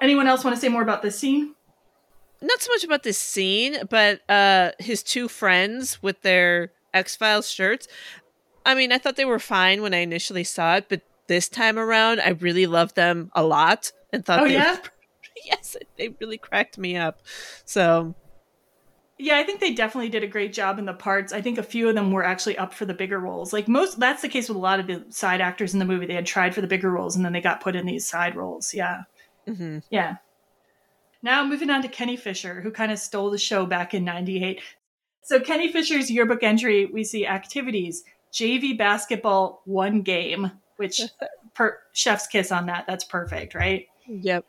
Anyone 0.00 0.26
else 0.26 0.44
want 0.44 0.54
to 0.56 0.60
say 0.60 0.68
more 0.68 0.82
about 0.82 1.02
this 1.02 1.18
scene? 1.18 1.54
not 2.42 2.60
so 2.60 2.70
much 2.70 2.84
about 2.84 3.02
this 3.02 3.18
scene, 3.18 3.78
but 3.88 4.20
uh 4.30 4.72
his 4.78 5.02
two 5.02 5.28
friends 5.28 6.02
with 6.02 6.20
their 6.22 6.72
X 6.92 7.16
Files 7.16 7.50
shirts. 7.50 7.88
I 8.64 8.74
mean, 8.74 8.92
I 8.92 8.98
thought 8.98 9.16
they 9.16 9.24
were 9.24 9.38
fine 9.38 9.80
when 9.80 9.94
I 9.94 9.98
initially 9.98 10.44
saw 10.44 10.76
it, 10.76 10.86
but 10.88 11.02
this 11.28 11.48
time 11.48 11.78
around, 11.78 12.20
I 12.20 12.30
really 12.30 12.66
loved 12.66 12.96
them 12.96 13.30
a 13.34 13.44
lot 13.44 13.92
and 14.12 14.24
thought, 14.24 14.40
oh 14.40 14.44
yeah, 14.44 14.72
were, 14.76 14.82
yes, 15.44 15.76
they 15.96 16.08
really 16.20 16.38
cracked 16.38 16.78
me 16.78 16.96
up. 16.96 17.20
So. 17.64 18.14
Yeah, 19.18 19.38
I 19.38 19.44
think 19.44 19.60
they 19.60 19.72
definitely 19.72 20.10
did 20.10 20.22
a 20.22 20.28
great 20.28 20.52
job 20.52 20.78
in 20.78 20.84
the 20.84 20.92
parts. 20.92 21.32
I 21.32 21.40
think 21.40 21.56
a 21.56 21.62
few 21.62 21.88
of 21.88 21.94
them 21.94 22.12
were 22.12 22.24
actually 22.24 22.58
up 22.58 22.74
for 22.74 22.84
the 22.84 22.92
bigger 22.92 23.18
roles. 23.18 23.52
Like 23.52 23.66
most, 23.66 23.98
that's 23.98 24.20
the 24.20 24.28
case 24.28 24.48
with 24.48 24.56
a 24.56 24.60
lot 24.60 24.78
of 24.78 24.86
the 24.86 25.06
side 25.08 25.40
actors 25.40 25.72
in 25.72 25.78
the 25.78 25.86
movie. 25.86 26.04
They 26.06 26.14
had 26.14 26.26
tried 26.26 26.54
for 26.54 26.60
the 26.60 26.66
bigger 26.66 26.90
roles 26.90 27.16
and 27.16 27.24
then 27.24 27.32
they 27.32 27.40
got 27.40 27.62
put 27.62 27.76
in 27.76 27.86
these 27.86 28.06
side 28.06 28.36
roles. 28.36 28.74
Yeah. 28.74 29.04
Mm-hmm. 29.48 29.78
Yeah. 29.90 30.16
Now 31.22 31.46
moving 31.46 31.70
on 31.70 31.80
to 31.82 31.88
Kenny 31.88 32.16
Fisher, 32.16 32.60
who 32.60 32.70
kind 32.70 32.92
of 32.92 32.98
stole 32.98 33.30
the 33.30 33.38
show 33.38 33.64
back 33.64 33.94
in 33.94 34.04
98. 34.04 34.60
So 35.22 35.40
Kenny 35.40 35.72
Fisher's 35.72 36.10
yearbook 36.10 36.42
entry, 36.42 36.84
we 36.86 37.02
see 37.02 37.26
activities, 37.26 38.04
JV 38.32 38.76
basketball, 38.76 39.62
one 39.64 40.02
game, 40.02 40.52
which 40.76 41.00
per, 41.54 41.78
chef's 41.92 42.26
kiss 42.26 42.52
on 42.52 42.66
that. 42.66 42.86
That's 42.86 43.04
perfect, 43.04 43.54
right? 43.54 43.86
Yep. 44.06 44.44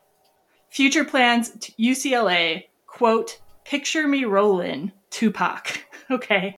Future 0.70 1.04
plans, 1.04 1.50
UCLA, 1.80 2.64
quote, 2.86 3.40
picture 3.68 4.08
me 4.08 4.24
rolling, 4.24 4.90
Tupac. 5.10 5.84
okay. 6.10 6.56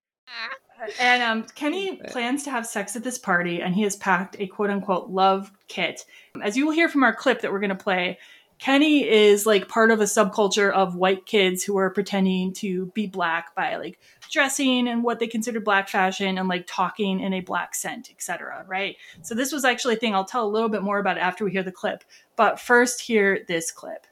And 0.98 1.22
um, 1.22 1.46
Kenny 1.56 1.96
plans 2.08 2.44
to 2.44 2.50
have 2.50 2.66
sex 2.66 2.94
at 2.96 3.02
this 3.02 3.18
party, 3.18 3.60
and 3.60 3.74
he 3.74 3.82
has 3.82 3.96
packed 3.96 4.36
a 4.38 4.46
quote 4.46 4.70
unquote 4.70 5.10
love 5.10 5.50
kit. 5.68 6.06
As 6.42 6.56
you 6.56 6.64
will 6.64 6.72
hear 6.72 6.88
from 6.88 7.02
our 7.02 7.14
clip 7.14 7.40
that 7.40 7.52
we're 7.52 7.58
going 7.58 7.70
to 7.70 7.74
play, 7.74 8.18
Kenny 8.58 9.08
is 9.08 9.44
like 9.44 9.68
part 9.68 9.90
of 9.90 10.00
a 10.00 10.04
subculture 10.04 10.70
of 10.72 10.94
white 10.94 11.26
kids 11.26 11.64
who 11.64 11.76
are 11.78 11.90
pretending 11.90 12.52
to 12.54 12.86
be 12.94 13.06
black 13.06 13.54
by 13.54 13.76
like 13.76 13.98
dressing 14.30 14.86
and 14.86 15.02
what 15.02 15.18
they 15.18 15.26
consider 15.26 15.60
black 15.60 15.88
fashion 15.88 16.38
and 16.38 16.48
like 16.48 16.64
talking 16.66 17.20
in 17.20 17.32
a 17.34 17.40
black 17.40 17.74
scent, 17.74 18.08
etc. 18.10 18.64
Right? 18.68 18.96
So 19.22 19.34
this 19.34 19.52
was 19.52 19.64
actually 19.64 19.94
a 19.94 19.98
thing. 19.98 20.14
I'll 20.14 20.24
tell 20.24 20.46
a 20.46 20.48
little 20.48 20.68
bit 20.68 20.82
more 20.82 20.98
about 20.98 21.16
it 21.16 21.22
after 21.22 21.44
we 21.44 21.50
hear 21.50 21.64
the 21.64 21.72
clip. 21.72 22.04
But 22.36 22.60
first, 22.60 23.00
hear 23.00 23.44
this 23.48 23.72
clip. 23.72 24.06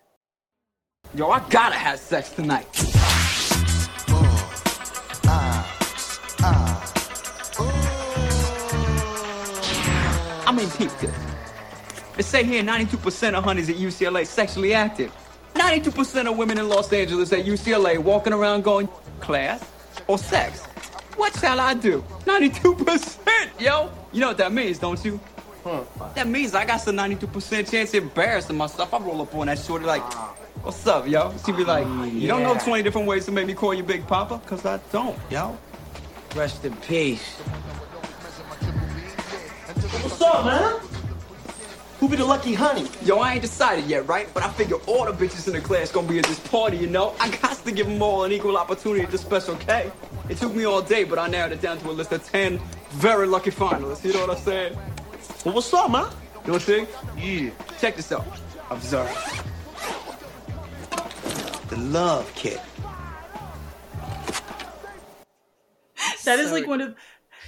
Yo, 1.15 1.31
I 1.31 1.41
gotta 1.49 1.75
have 1.75 1.99
sex 1.99 2.29
tonight. 2.31 2.67
I 10.47 10.53
mean, 10.55 10.69
peep 10.71 10.91
this. 11.01 11.17
They 12.17 12.23
say 12.23 12.45
here 12.45 12.63
92% 12.63 13.35
of 13.35 13.43
honeys 13.43 13.71
at 13.71 13.77
UCLA 13.77 14.27
sexually 14.27 14.75
active. 14.75 15.11
92% 15.55 16.31
of 16.31 16.37
women 16.37 16.59
in 16.59 16.69
Los 16.69 16.93
Angeles 16.93 17.33
at 17.33 17.45
UCLA 17.45 17.99
walking 17.99 18.35
around 18.35 18.65
going, 18.65 18.89
class 19.21 19.65
or 20.07 20.19
sex? 20.19 20.67
What 21.17 21.35
shall 21.39 21.59
I 21.59 21.75
do? 21.75 22.05
92%, 22.27 23.61
yo! 23.61 23.91
You 24.13 24.21
know 24.21 24.29
what 24.29 24.39
that 24.39 24.53
means, 24.53 24.79
don't 24.79 25.03
you? 25.05 25.19
Huh. 25.65 25.85
That 26.15 26.29
means 26.29 26.55
I 26.55 26.65
got 26.65 26.79
some 26.79 26.97
92% 26.97 27.71
chance 27.71 27.95
of 27.95 28.03
embarrassing 28.03 28.57
myself. 28.57 28.93
I 28.93 28.99
roll 28.99 29.23
up 29.23 29.35
on 29.35 29.47
that 29.47 29.59
shorty 29.59 29.85
like, 29.85 30.03
what's 30.69 30.87
up, 30.87 31.09
yo? 31.09 31.33
She 31.47 31.53
be 31.53 31.65
like, 31.65 31.87
you 32.13 32.29
don't 32.29 32.43
know 32.43 32.55
20 32.55 32.83
different 32.83 33.07
ways 33.07 33.25
to 33.25 33.33
make 33.33 33.47
me 33.47 33.55
call 33.55 33.73
you 33.73 33.83
Big 33.83 34.07
Papa? 34.07 34.39
Cause 34.45 34.67
I 34.67 34.77
don't, 34.93 35.19
yo. 35.31 35.57
Rest 36.37 36.63
in 36.63 36.77
peace. 36.77 37.37
What's 40.03 40.21
up, 40.21 40.45
man? 40.45 40.79
Who 42.01 42.09
be 42.11 42.17
the 42.17 42.27
lucky 42.27 42.53
honey? 42.53 42.87
Yo, 43.03 43.17
I 43.17 43.33
ain't 43.33 43.41
decided 43.41 43.87
yet, 43.87 44.07
right? 44.07 44.29
But 44.35 44.43
I 44.43 44.51
figure 44.51 44.77
all 44.87 45.07
the 45.11 45.13
bitches 45.13 45.47
in 45.47 45.55
the 45.55 45.61
class 45.63 45.91
gonna 45.91 46.07
be 46.07 46.19
at 46.19 46.27
this 46.27 46.39
party, 46.39 46.77
you 46.77 46.87
know? 46.87 47.15
I 47.19 47.31
got 47.31 47.57
to 47.65 47.73
give 47.73 47.87
them 47.87 48.03
all 48.03 48.25
an 48.25 48.33
equal 48.33 48.59
opportunity 48.59 49.03
at 49.03 49.11
this 49.11 49.23
special 49.23 49.57
K. 49.57 49.91
It 50.29 50.37
took 50.37 50.55
me 50.55 50.65
all 50.65 50.83
day, 50.83 51.05
but 51.05 51.19
I 51.19 51.29
narrowed 51.29 51.53
it 51.53 51.63
down 51.63 51.79
to 51.79 51.89
a 51.89 51.93
list 51.93 52.13
of 52.13 52.23
10 52.27 52.61
very 52.91 53.27
lucky 53.27 53.51
finalists, 53.51 54.05
you 54.05 54.13
know 54.13 54.27
what 54.27 54.37
I'm 54.37 54.45
saying? 54.45 54.77
Well, 55.47 55.55
what's 55.55 55.73
up, 55.73 55.91
man? 55.91 56.03
You 56.03 56.09
know 56.09 56.13
what 56.45 56.55
I'm 56.55 56.61
saying? 56.61 56.87
Yeah. 57.17 57.51
Check 57.81 57.97
this 57.97 58.13
out. 58.13 58.27
Observe. 58.69 59.09
The 61.69 61.77
love 61.77 62.33
kit. 62.35 62.61
That 66.25 66.39
is 66.41 66.53
like 66.53 66.67
one 66.67 66.81
of 66.81 66.95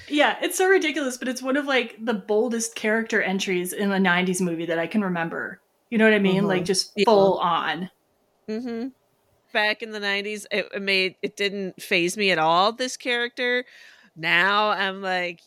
yeah, 0.09 0.37
it's 0.43 0.59
so 0.59 0.67
ridiculous, 0.67 1.17
but 1.17 1.29
it's 1.29 1.43
one 1.43 1.57
of 1.57 1.67
like 1.67 1.97
the 2.05 2.15
boldest 2.15 2.75
character 2.75 3.23
entries 3.23 3.73
in 3.73 3.93
a 3.93 3.97
90s 3.97 4.41
movie 4.41 4.67
that 4.67 4.79
I 4.79 4.87
can 4.87 5.03
remember. 5.03 5.61
You 5.89 5.99
know 5.99 6.05
what 6.05 6.15
I 6.15 6.19
mean? 6.19 6.39
Mm-hmm. 6.39 6.47
Like 6.47 6.65
just 6.65 6.93
full 7.05 7.39
yeah. 7.41 7.49
on. 7.49 7.91
Mm-hmm. 8.49 8.89
Back 9.53 9.83
in 9.83 9.91
the 9.91 10.01
90s, 10.01 10.47
it, 10.51 10.69
it 10.75 10.83
made 10.83 11.17
it 11.23 11.37
didn't 11.37 11.81
faze 11.81 12.17
me 12.17 12.31
at 12.31 12.39
all, 12.39 12.73
this 12.73 12.97
character. 12.97 13.65
Now 14.17 14.71
I'm 14.71 15.03
like, 15.03 15.41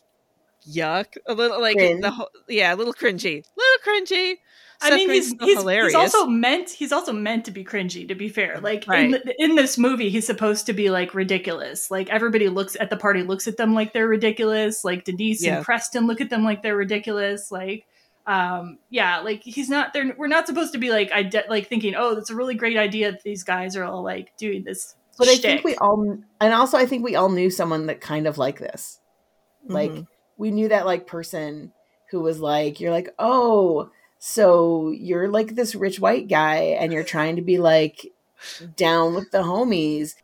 yuck. 0.68 1.16
A 1.26 1.34
little 1.34 1.60
like 1.60 1.76
Cringe. 1.76 2.02
the 2.02 2.10
whole, 2.10 2.30
yeah, 2.48 2.74
a 2.74 2.76
little 2.76 2.94
cringy. 2.94 3.44
A 3.44 3.56
little 3.56 4.06
cringy. 4.06 4.36
I 4.84 4.96
mean, 4.96 5.10
he's 5.10 5.32
he's, 5.40 5.62
he's, 5.62 5.94
also 5.94 6.26
meant 6.26 6.70
he's 6.70 6.92
also 6.92 7.12
meant 7.12 7.44
to 7.46 7.50
be 7.50 7.64
cringy. 7.64 8.06
To 8.08 8.14
be 8.14 8.28
fair, 8.28 8.60
like 8.60 8.84
right. 8.86 9.06
in, 9.06 9.22
in 9.38 9.54
this 9.56 9.78
movie, 9.78 10.10
he's 10.10 10.26
supposed 10.26 10.66
to 10.66 10.72
be 10.72 10.90
like 10.90 11.14
ridiculous. 11.14 11.90
Like 11.90 12.10
everybody 12.10 12.48
looks 12.48 12.76
at 12.78 12.90
the 12.90 12.96
party, 12.96 13.22
looks 13.22 13.46
at 13.46 13.56
them 13.56 13.74
like 13.74 13.92
they're 13.92 14.08
ridiculous. 14.08 14.84
Like 14.84 15.04
Denise 15.04 15.44
yeah. 15.44 15.56
and 15.56 15.64
Preston 15.64 16.06
look 16.06 16.20
at 16.20 16.30
them 16.30 16.44
like 16.44 16.62
they're 16.62 16.76
ridiculous. 16.76 17.50
Like, 17.50 17.86
um, 18.26 18.78
yeah, 18.90 19.20
like 19.20 19.42
he's 19.42 19.68
not. 19.68 19.92
They're 19.92 20.14
we're 20.16 20.28
not 20.28 20.46
supposed 20.46 20.72
to 20.74 20.78
be 20.78 20.90
like 20.90 21.10
I 21.12 21.30
like 21.48 21.68
thinking, 21.68 21.94
oh, 21.96 22.14
that's 22.14 22.30
a 22.30 22.36
really 22.36 22.54
great 22.54 22.76
idea 22.76 23.12
that 23.12 23.22
these 23.22 23.44
guys 23.44 23.76
are 23.76 23.84
all 23.84 24.02
like 24.02 24.36
doing 24.36 24.64
this. 24.64 24.94
But 25.16 25.28
shtick. 25.28 25.38
I 25.38 25.48
think 25.54 25.64
we 25.64 25.76
all, 25.76 26.18
and 26.40 26.52
also 26.52 26.76
I 26.76 26.86
think 26.86 27.04
we 27.04 27.14
all 27.14 27.28
knew 27.28 27.48
someone 27.48 27.86
that 27.86 28.00
kind 28.00 28.26
of 28.26 28.36
like 28.38 28.58
this. 28.58 29.00
Like 29.66 29.92
mm-hmm. 29.92 30.02
we 30.36 30.50
knew 30.50 30.68
that 30.68 30.86
like 30.86 31.06
person 31.06 31.72
who 32.10 32.20
was 32.20 32.40
like, 32.40 32.80
you're 32.80 32.90
like, 32.90 33.14
oh 33.18 33.90
so 34.26 34.88
you're 34.88 35.28
like 35.28 35.54
this 35.54 35.74
rich 35.74 36.00
white 36.00 36.28
guy 36.28 36.56
and 36.80 36.94
you're 36.94 37.04
trying 37.04 37.36
to 37.36 37.42
be 37.42 37.58
like 37.58 38.10
down 38.74 39.14
with 39.14 39.30
the 39.32 39.42
homies. 39.42 40.14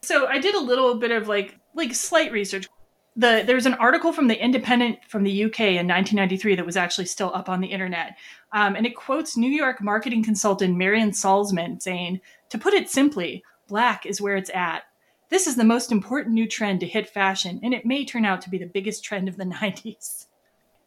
So 0.00 0.26
I 0.26 0.38
did 0.38 0.54
a 0.54 0.60
little 0.60 0.94
bit 0.94 1.10
of 1.10 1.28
like 1.28 1.58
like 1.74 1.94
slight 1.94 2.32
research. 2.32 2.66
The 3.14 3.44
there's 3.46 3.66
an 3.66 3.74
article 3.74 4.14
from 4.14 4.28
the 4.28 4.42
Independent 4.42 5.00
from 5.06 5.22
the 5.22 5.44
UK 5.44 5.60
in 5.60 5.86
1993 5.86 6.54
that 6.54 6.64
was 6.64 6.78
actually 6.78 7.04
still 7.04 7.30
up 7.34 7.50
on 7.50 7.60
the 7.60 7.66
internet, 7.66 8.16
um, 8.52 8.74
and 8.74 8.86
it 8.86 8.96
quotes 8.96 9.36
New 9.36 9.50
York 9.50 9.82
marketing 9.82 10.24
consultant 10.24 10.74
Marian 10.74 11.10
Salzman 11.10 11.82
saying, 11.82 12.22
"To 12.48 12.58
put 12.58 12.72
it 12.72 12.88
simply, 12.88 13.44
black 13.68 14.06
is 14.06 14.18
where 14.18 14.36
it's 14.36 14.50
at. 14.54 14.84
This 15.28 15.46
is 15.46 15.56
the 15.56 15.64
most 15.64 15.92
important 15.92 16.34
new 16.34 16.48
trend 16.48 16.80
to 16.80 16.86
hit 16.86 17.06
fashion, 17.06 17.60
and 17.62 17.74
it 17.74 17.84
may 17.84 18.06
turn 18.06 18.24
out 18.24 18.40
to 18.40 18.50
be 18.50 18.56
the 18.56 18.64
biggest 18.64 19.04
trend 19.04 19.28
of 19.28 19.36
the 19.36 19.44
90s. 19.60 20.25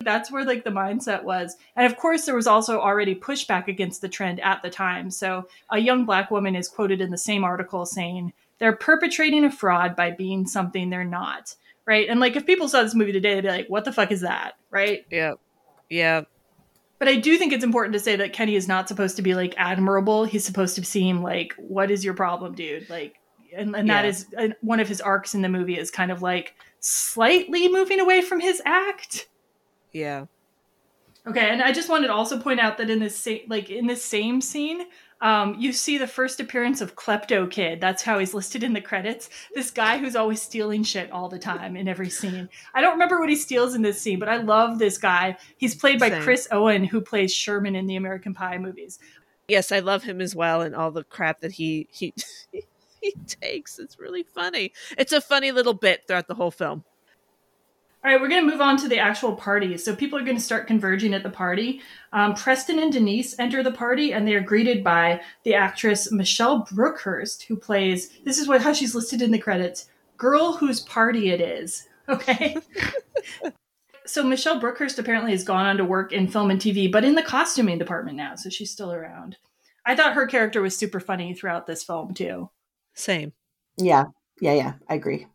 That's 0.04 0.32
where 0.32 0.46
like 0.46 0.64
the 0.64 0.70
mindset 0.70 1.24
was. 1.24 1.58
And 1.76 1.86
of 1.86 1.98
course 1.98 2.26
there 2.26 2.36
was 2.36 2.48
also 2.48 2.80
already 2.80 3.16
pushback 3.16 3.68
against 3.68 4.02
the 4.02 4.08
trend 4.08 4.40
at 4.40 4.62
the 4.62 4.70
time. 4.70 5.12
So 5.12 5.48
a 5.70 5.78
young 5.78 6.06
black 6.06 6.32
woman 6.32 6.56
is 6.56 6.70
quoted 6.70 7.02
in 7.02 7.12
the 7.12 7.18
same 7.18 7.44
article 7.44 7.86
saying, 7.86 8.32
"They're 8.60 8.76
perpetrating 8.76 9.44
a 9.44 9.52
fraud 9.52 9.98
by 9.98 10.12
being 10.12 10.48
something 10.48 10.90
they're 10.90 11.04
not." 11.04 11.54
Right? 11.86 12.08
And 12.08 12.20
like 12.22 12.38
if 12.38 12.46
people 12.46 12.70
saw 12.70 12.82
this 12.82 12.96
movie 12.96 13.12
today, 13.12 13.36
they'd 13.36 13.42
be 13.42 13.48
like, 13.50 13.68
"What 13.68 13.84
the 13.84 13.92
fuck 13.92 14.12
is 14.12 14.22
that?" 14.22 14.54
Right? 14.70 15.06
Yeah. 15.12 15.34
Yeah. 15.90 16.22
But 16.98 17.08
I 17.08 17.16
do 17.16 17.38
think 17.38 17.52
it's 17.52 17.64
important 17.64 17.94
to 17.94 18.00
say 18.00 18.16
that 18.18 18.32
Kenny 18.34 18.56
is 18.56 18.68
not 18.68 18.88
supposed 18.88 19.16
to 19.18 19.22
be 19.22 19.34
like 19.36 19.54
admirable. 19.58 20.24
He's 20.26 20.46
supposed 20.46 20.76
to 20.76 20.86
seem 20.86 21.22
like, 21.24 21.54
"What 21.58 21.92
is 21.92 22.06
your 22.06 22.14
problem, 22.14 22.56
dude?" 22.56 22.90
Like 22.90 23.16
and, 23.54 23.76
and 23.76 23.90
that 23.90 24.06
Yeah. 24.06 24.10
is 24.10 24.26
uh, 24.38 24.48
one 24.62 24.80
of 24.80 24.88
his 24.88 25.02
arcs 25.02 25.34
in 25.36 25.42
the 25.42 25.50
movie 25.50 25.78
is 25.78 25.92
kind 25.92 26.12
of 26.12 26.22
like 26.22 26.56
slightly 26.80 27.68
moving 27.68 28.00
away 28.00 28.22
from 28.22 28.40
his 28.40 28.62
act. 28.66 29.28
Yeah. 29.92 30.26
Okay, 31.28 31.50
and 31.50 31.62
I 31.62 31.72
just 31.72 31.90
wanted 31.90 32.08
to 32.08 32.14
also 32.14 32.40
point 32.40 32.60
out 32.60 32.78
that 32.78 32.90
in 32.90 33.00
this 33.00 33.16
same, 33.16 33.42
like 33.48 33.70
in 33.70 33.88
this 33.88 34.04
same 34.04 34.42
scene, 34.42 34.86
um, 35.22 35.56
you 35.60 35.74
see 35.74 35.98
the 35.98 36.08
first 36.08 36.40
appearance 36.40 36.80
of 36.80 36.96
Klepto 36.96 37.50
Kid. 37.52 37.82
That's 37.82 38.02
how 38.02 38.20
he's 38.20 38.34
listed 38.34 38.64
in 38.64 38.74
the 38.74 38.82
credits. 38.82 39.30
This 39.54 39.70
guy 39.70 39.98
who's 39.98 40.16
always 40.16 40.42
stealing 40.42 40.82
shit 40.84 41.12
all 41.12 41.28
the 41.28 41.38
time 41.38 41.76
in 41.76 41.90
every 41.90 42.10
scene. 42.10 42.48
I 42.74 42.82
don't 42.82 42.94
remember 42.94 43.20
what 43.20 43.30
he 43.30 43.36
steals 43.36 43.76
in 43.76 43.82
this 43.82 44.02
scene, 44.02 44.18
but 44.18 44.30
I 44.30 44.38
love 44.38 44.80
this 44.80 44.98
guy. 44.98 45.38
He's 45.58 45.76
played 45.76 46.00
by 46.00 46.10
Same. 46.10 46.24
Chris 46.24 46.48
Owen, 46.52 46.86
who 46.86 47.02
plays 47.02 47.34
Sherman 47.34 47.76
in 47.76 47.86
the 47.86 47.98
American 47.98 48.34
Pie 48.34 48.58
movies. 48.58 48.98
Yes, 49.50 49.72
I 49.72 49.80
love 49.80 50.04
him 50.04 50.22
as 50.22 50.36
well 50.36 50.62
and 50.62 50.76
all 50.76 50.92
the 50.92 51.04
crap 51.04 51.42
that 51.42 51.52
he 51.52 51.88
he 51.92 52.14
he 53.02 53.14
takes. 53.28 53.78
It's 53.78 54.00
really 54.00 54.24
funny. 54.24 54.72
It's 54.98 55.12
a 55.12 55.22
funny 55.22 55.52
little 55.52 55.74
bit 55.74 56.08
throughout 56.08 56.28
the 56.28 56.36
whole 56.36 56.52
film. 56.52 56.86
All 58.02 58.10
right, 58.10 58.22
we're 58.22 58.30
going 58.30 58.46
to 58.46 58.50
move 58.50 58.62
on 58.62 58.78
to 58.78 58.88
the 58.88 58.98
actual 58.98 59.36
party. 59.36 59.78
So 59.78 59.94
people 59.94 60.18
are 60.18 60.24
going 60.24 60.38
to 60.38 60.44
start 60.44 60.68
converging 60.68 61.14
at 61.14 61.22
the 61.22 61.30
party. 61.30 61.82
Um, 62.14 62.34
Preston 62.34 62.80
and 62.80 62.94
Denise 62.94 63.38
enter 63.40 63.62
the 63.62 63.74
party, 63.74 64.14
and 64.14 64.26
they 64.26 64.36
are 64.36 64.42
greeted 64.42 64.86
by 64.86 65.20
the 65.44 65.54
actress 65.54 66.10
Michelle 66.10 66.66
Brookhurst, 66.66 67.44
who 67.44 67.58
plays. 67.58 68.12
This 68.24 68.38
is 68.38 68.48
what 68.48 68.62
how 68.62 68.72
she's 68.72 68.96
listed 68.96 69.22
in 69.22 69.32
the 69.32 69.38
credits: 69.38 69.90
"Girl 70.16 70.54
whose 70.54 70.80
party 70.82 71.30
it 71.30 71.42
is." 71.42 71.88
Okay. 72.10 72.58
so 74.08 74.24
Michelle 74.24 74.60
Brookhurst 74.60 74.98
apparently 74.98 75.30
has 75.30 75.44
gone 75.44 75.68
on 75.68 75.78
to 75.78 75.86
work 75.86 76.12
in 76.12 76.28
film 76.28 76.50
and 76.50 76.60
TV, 76.60 76.92
but 76.92 77.06
in 77.06 77.14
the 77.14 77.22
costuming 77.22 77.78
department 77.78 78.18
now, 78.18 78.34
so 78.34 78.50
she's 78.50 78.72
still 78.72 78.92
around. 78.92 79.38
I 79.86 79.96
thought 79.96 80.16
her 80.16 80.26
character 80.26 80.60
was 80.64 80.76
super 80.76 81.00
funny 81.00 81.36
throughout 81.36 81.68
this 81.68 81.84
film 81.84 82.16
too. 82.16 82.50
Same. 82.96 83.32
Yeah. 83.78 84.06
Yeah. 84.42 84.54
Yeah. 84.54 84.74
I 84.90 84.96
agree. 84.96 85.28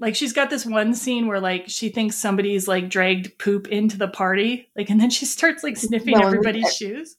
Like 0.00 0.16
she's 0.16 0.32
got 0.32 0.48
this 0.48 0.64
one 0.64 0.94
scene 0.94 1.26
where 1.26 1.40
like 1.40 1.64
she 1.68 1.90
thinks 1.90 2.16
somebody's 2.16 2.66
like 2.66 2.88
dragged 2.88 3.38
poop 3.38 3.68
into 3.68 3.98
the 3.98 4.08
party, 4.08 4.70
like, 4.74 4.88
and 4.88 4.98
then 5.00 5.10
she 5.10 5.26
starts 5.26 5.62
like 5.62 5.76
sniffing 5.76 6.16
No, 6.16 6.26
everybody's 6.26 6.74
shoes. 6.74 7.16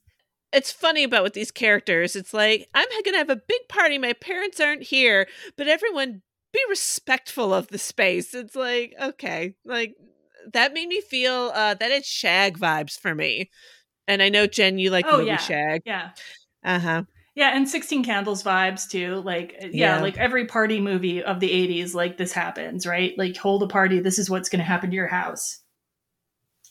It's 0.51 0.71
funny 0.71 1.03
about 1.03 1.23
with 1.23 1.33
these 1.33 1.51
characters. 1.51 2.15
It's 2.15 2.33
like 2.33 2.67
I'm 2.73 2.87
going 2.89 3.13
to 3.13 3.19
have 3.19 3.29
a 3.29 3.35
big 3.35 3.61
party. 3.69 3.97
My 3.97 4.13
parents 4.13 4.59
aren't 4.59 4.83
here, 4.83 5.27
but 5.57 5.67
everyone 5.67 6.23
be 6.51 6.59
respectful 6.69 7.53
of 7.53 7.67
the 7.67 7.77
space. 7.77 8.33
It's 8.33 8.55
like 8.55 8.95
okay, 8.99 9.55
like 9.63 9.95
that 10.51 10.73
made 10.73 10.87
me 10.87 11.01
feel 11.01 11.51
uh 11.53 11.75
that 11.75 11.91
it's 11.91 12.07
Shag 12.07 12.57
vibes 12.57 12.99
for 12.99 13.13
me. 13.13 13.51
And 14.07 14.23
I 14.23 14.29
know 14.29 14.47
Jen, 14.47 14.79
you 14.79 14.89
like 14.89 15.05
oh 15.07 15.17
movie 15.17 15.27
yeah, 15.27 15.37
Shag. 15.37 15.83
yeah, 15.85 16.09
Uh 16.63 16.79
huh. 16.79 17.03
Yeah, 17.35 17.55
and 17.55 17.67
Sixteen 17.67 18.03
Candles 18.03 18.43
vibes 18.43 18.89
too. 18.89 19.21
Like, 19.25 19.55
uh, 19.61 19.67
yeah, 19.71 19.95
Yeah. 19.97 20.01
like 20.01 20.17
every 20.17 20.45
party 20.45 20.79
movie 20.81 21.23
of 21.23 21.39
the 21.39 21.49
'80s, 21.49 21.93
like 21.93 22.17
this 22.17 22.31
happens, 22.31 22.85
right? 22.85 23.17
Like, 23.17 23.37
hold 23.37 23.63
a 23.63 23.67
party. 23.67 23.99
This 23.99 24.19
is 24.19 24.29
what's 24.29 24.49
going 24.49 24.59
to 24.59 24.65
happen 24.65 24.89
to 24.89 24.95
your 24.95 25.07
house. 25.07 25.59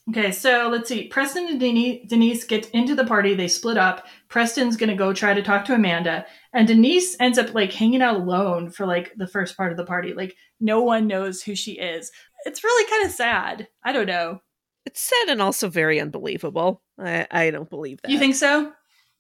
Okay, 0.08 0.32
so 0.32 0.68
let's 0.72 0.88
see. 0.88 1.06
Preston 1.08 1.46
and 1.46 1.60
Denise, 1.60 2.08
Denise 2.08 2.44
get 2.44 2.68
into 2.70 2.94
the 2.96 3.04
party. 3.04 3.34
They 3.34 3.46
split 3.48 3.76
up. 3.76 4.06
Preston's 4.28 4.76
going 4.76 4.90
to 4.90 4.96
go 4.96 5.12
try 5.12 5.34
to 5.34 5.42
talk 5.42 5.64
to 5.66 5.74
Amanda, 5.74 6.26
and 6.52 6.66
Denise 6.66 7.16
ends 7.20 7.38
up 7.38 7.54
like 7.54 7.72
hanging 7.72 8.02
out 8.02 8.16
alone 8.16 8.70
for 8.70 8.86
like 8.86 9.12
the 9.16 9.28
first 9.28 9.56
part 9.56 9.70
of 9.70 9.76
the 9.78 9.84
party. 9.84 10.14
Like, 10.14 10.34
no 10.58 10.82
one 10.82 11.06
knows 11.06 11.42
who 11.42 11.54
she 11.54 11.72
is. 11.72 12.10
It's 12.44 12.64
really 12.64 12.90
kind 12.90 13.04
of 13.06 13.12
sad. 13.12 13.68
I 13.84 13.92
don't 13.92 14.06
know. 14.06 14.40
It's 14.86 15.00
sad 15.00 15.28
and 15.28 15.42
also 15.42 15.68
very 15.68 16.00
unbelievable. 16.00 16.82
I, 16.98 17.26
I 17.30 17.50
don't 17.50 17.68
believe 17.70 18.00
that. 18.02 18.10
You 18.10 18.18
think 18.18 18.34
so? 18.34 18.72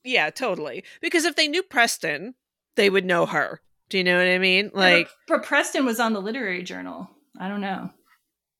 Yeah, 0.04 0.30
totally. 0.30 0.84
Because 1.00 1.24
if 1.24 1.36
they 1.36 1.48
knew 1.48 1.62
Preston, 1.62 2.34
they 2.76 2.88
would 2.90 3.04
know 3.04 3.26
her. 3.26 3.60
Do 3.88 3.98
you 3.98 4.04
know 4.04 4.16
what 4.18 4.28
I 4.28 4.38
mean? 4.38 4.70
Like, 4.72 5.08
but, 5.28 5.40
but 5.40 5.46
Preston 5.46 5.84
was 5.84 5.98
on 6.00 6.12
the 6.12 6.20
literary 6.22 6.62
journal. 6.62 7.10
I 7.38 7.48
don't 7.48 7.60
know. 7.60 7.90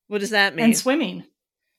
what 0.08 0.18
does 0.20 0.30
that 0.30 0.54
mean? 0.54 0.66
And 0.66 0.76
swimming. 0.76 1.24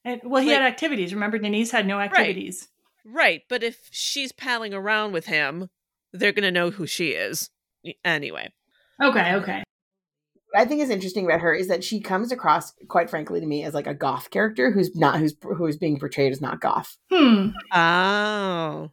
And, 0.06 0.22
well, 0.24 0.42
he 0.42 0.50
Like- 0.50 0.60
had 0.60 0.66
activities. 0.68 1.14
Remember, 1.14 1.38
Denise 1.38 1.72
had 1.72 1.86
no 1.86 2.00
activities. 2.00 2.68
right, 3.06 3.42
but 3.50 3.62
if 3.64 3.88
she's 3.92 4.32
palling 4.32 4.74
around 4.74 5.12
with 5.12 5.26
him, 5.26 5.70
they're 6.14 6.32
going 6.32 6.44
to 6.44 6.52
know 6.52 6.72
who 6.72 6.88
she 6.88 7.10
is. 7.10 7.50
Anyway. 8.06 8.52
Okay, 9.02 9.36
okay. 9.36 9.64
What 10.54 10.62
I 10.62 10.66
think 10.66 10.82
is 10.82 10.90
interesting 10.90 11.26
about 11.26 11.42
her 11.42 11.54
is 11.54 11.68
that 11.70 11.84
she 11.84 12.00
comes 12.02 12.32
across, 12.32 12.74
quite 12.88 13.10
frankly, 13.10 13.40
to 13.40 13.46
me 13.46 13.64
as 13.64 13.74
like 13.74 13.88
a 13.88 13.94
goth 13.94 14.30
character 14.32 14.70
who's 14.72 14.96
not 14.96 15.18
who's 15.20 15.34
who's 15.42 15.78
being 15.78 15.98
portrayed 16.00 16.32
as 16.32 16.42
not 16.42 16.60
goth. 16.62 16.98
Hmm. 17.12 17.50
Oh. 17.72 18.92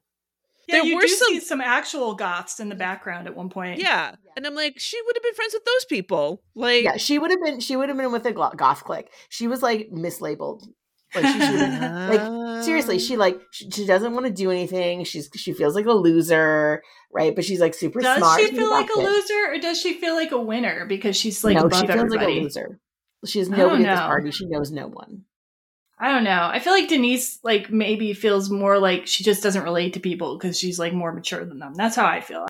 Yeah, 0.69 0.77
There 0.77 0.85
you 0.85 0.95
were 0.97 1.01
do 1.03 1.09
some- 1.09 1.29
see 1.29 1.41
some 1.41 1.61
actual 1.61 2.14
goths 2.14 2.61
in 2.61 2.69
the 2.69 2.75
background 2.75 3.27
at 3.27 3.35
one 3.35 3.49
point. 3.49 3.81
Yeah. 3.81 4.14
And 4.37 4.47
I'm 4.47 4.55
like, 4.55 4.79
she 4.79 5.01
would 5.05 5.16
have 5.16 5.23
been 5.23 5.35
friends 5.35 5.55
with 5.55 5.64
those 5.64 5.85
people. 5.87 6.43
Like, 6.55 6.85
Yeah, 6.85 6.97
she 6.99 7.19
would 7.19 7.31
have 7.31 7.41
been. 7.43 7.61
She 7.61 7.75
would 7.75 7.89
have 7.89 7.97
been 7.99 8.12
with 8.12 8.27
a 8.27 8.33
goth 8.33 8.85
clique. 8.85 9.09
She 9.31 9.47
was 9.49 9.62
like 9.62 9.89
mislabeled. 9.91 10.62
Like 11.14 11.25
she 11.25 11.41
should 11.41 11.59
like 11.81 12.62
seriously, 12.64 12.99
she 12.99 13.16
like 13.25 13.41
she, 13.51 13.71
she 13.71 13.87
doesn't 13.87 14.12
want 14.12 14.27
to 14.27 14.33
do 14.33 14.51
anything. 14.51 15.05
She's 15.05 15.31
she 15.35 15.55
feels 15.55 15.75
like 15.75 15.87
a 15.87 15.93
loser, 15.93 16.83
right? 17.11 17.35
But 17.35 17.47
she's 17.47 17.61
like 17.61 17.73
super 17.73 18.01
Does 18.01 18.19
smart. 18.19 18.39
Does 18.39 18.47
she 18.49 18.51
She's 18.53 18.59
feel 18.61 18.71
like 18.71 18.91
a 18.95 18.99
loser, 19.01 19.53
or 19.55 19.59
does 19.59 19.81
she 19.81 19.95
feel 19.95 20.14
like 20.14 20.33
a 20.33 20.39
winner 20.41 20.85
because 20.85 21.16
she's 21.16 21.43
like 21.43 21.57
no, 21.57 21.62
above 21.64 21.81
she 21.81 21.87
feels 21.87 21.99
everybody? 21.99 22.27
like 22.27 22.41
a 22.41 22.45
loser. 22.45 22.81
She 23.25 23.39
has 23.39 23.51
I 23.51 23.57
nobody 23.57 23.85
at 23.87 23.95
this 23.95 24.01
party. 24.01 24.31
She 24.33 24.47
knows 24.49 24.71
no 24.71 24.87
one. 24.89 25.25
I 26.01 26.12
don't 26.12 26.24
know. 26.24 26.49
I 26.51 26.61
feel 26.61 26.72
like 26.72 26.88
Denise 26.88 27.40
like 27.42 27.70
maybe 27.70 28.12
feels 28.12 28.51
more 28.51 28.78
like 28.78 29.07
she 29.07 29.24
just 29.24 29.42
doesn't 29.42 29.64
relate 29.64 29.94
to 29.94 30.01
people 30.01 30.36
because 30.36 30.59
she's 30.59 30.78
like 30.78 30.92
more 30.92 31.12
mature 31.12 31.44
than 31.44 31.59
them. 31.59 31.74
That's 31.74 31.96
how 31.96 32.07
I 32.07 32.20
feel. 32.20 32.46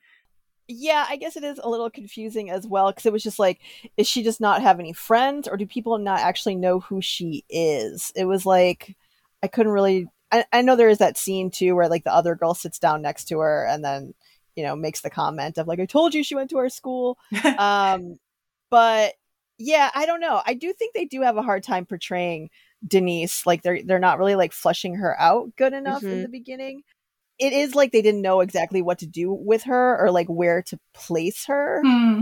Yeah, 0.71 1.07
I 1.09 1.17
guess 1.17 1.35
it 1.37 1.45
is 1.45 1.59
a 1.59 1.69
little 1.69 1.89
confusing 1.89 2.51
as 2.51 2.67
well 2.67 2.91
because 2.91 3.07
it 3.07 3.13
was 3.13 3.23
just 3.23 3.39
like, 3.39 3.61
is 3.97 4.07
she 4.07 4.23
just 4.23 4.39
not 4.39 4.61
have 4.61 4.79
any 4.79 4.93
friends, 4.93 5.49
or 5.49 5.57
do 5.57 5.67
people 5.67 5.97
not 5.97 6.21
actually 6.21 6.57
know 6.57 6.81
who 6.81 7.01
she 7.01 7.43
is? 7.49 8.13
It 8.15 8.27
was 8.27 8.45
like, 8.45 8.95
I 9.43 9.47
couldn't 9.49 9.73
really. 9.73 10.09
I, 10.31 10.45
I 10.53 10.61
know 10.61 10.77
there 10.77 10.91
is 10.91 10.99
that 10.99 11.17
scene 11.17 11.51
too 11.51 11.75
where 11.75 11.89
like 11.89 12.05
the 12.05 12.13
other 12.15 12.35
girl 12.35 12.53
sits 12.53 12.79
down 12.79 13.01
next 13.01 13.29
to 13.29 13.39
her 13.39 13.65
and 13.67 13.83
then 13.83 14.13
you 14.57 14.63
know 14.63 14.77
makes 14.77 15.01
the 15.01 15.09
comment 15.09 15.57
of 15.57 15.67
like, 15.67 15.81
I 15.81 15.87
told 15.87 16.15
you 16.15 16.23
she 16.23 16.35
went 16.35 16.51
to 16.51 16.59
our 16.59 16.69
school. 16.69 17.17
um, 17.59 18.19
but 18.69 19.15
yeah, 19.57 19.91
I 19.95 20.05
don't 20.05 20.21
know. 20.21 20.43
I 20.47 20.53
do 20.53 20.75
think 20.75 20.93
they 20.93 21.07
do 21.07 21.23
have 21.23 21.39
a 21.39 21.43
hard 21.43 21.63
time 21.63 21.87
portraying 21.87 22.51
Denise. 22.87 23.47
Like 23.47 23.63
they're 23.63 23.83
they're 23.83 23.99
not 23.99 24.19
really 24.19 24.35
like 24.37 24.53
fleshing 24.53 24.95
her 24.97 25.19
out 25.21 25.55
good 25.57 25.73
enough 25.73 26.03
in 26.03 26.11
Mhm. 26.11 26.23
the 26.23 26.29
beginning. 26.29 26.83
It 27.39 27.53
is 27.53 27.75
like 27.75 27.93
they 27.93 28.03
didn't 28.03 28.23
know 28.23 28.41
exactly 28.41 28.83
what 28.83 28.99
to 28.99 29.07
do 29.07 29.33
with 29.33 29.65
her 29.65 29.99
or 30.01 30.11
like 30.11 30.27
where 30.29 30.63
to 30.63 30.79
place 30.95 31.47
her. 31.47 31.83
Hmm. 31.85 32.21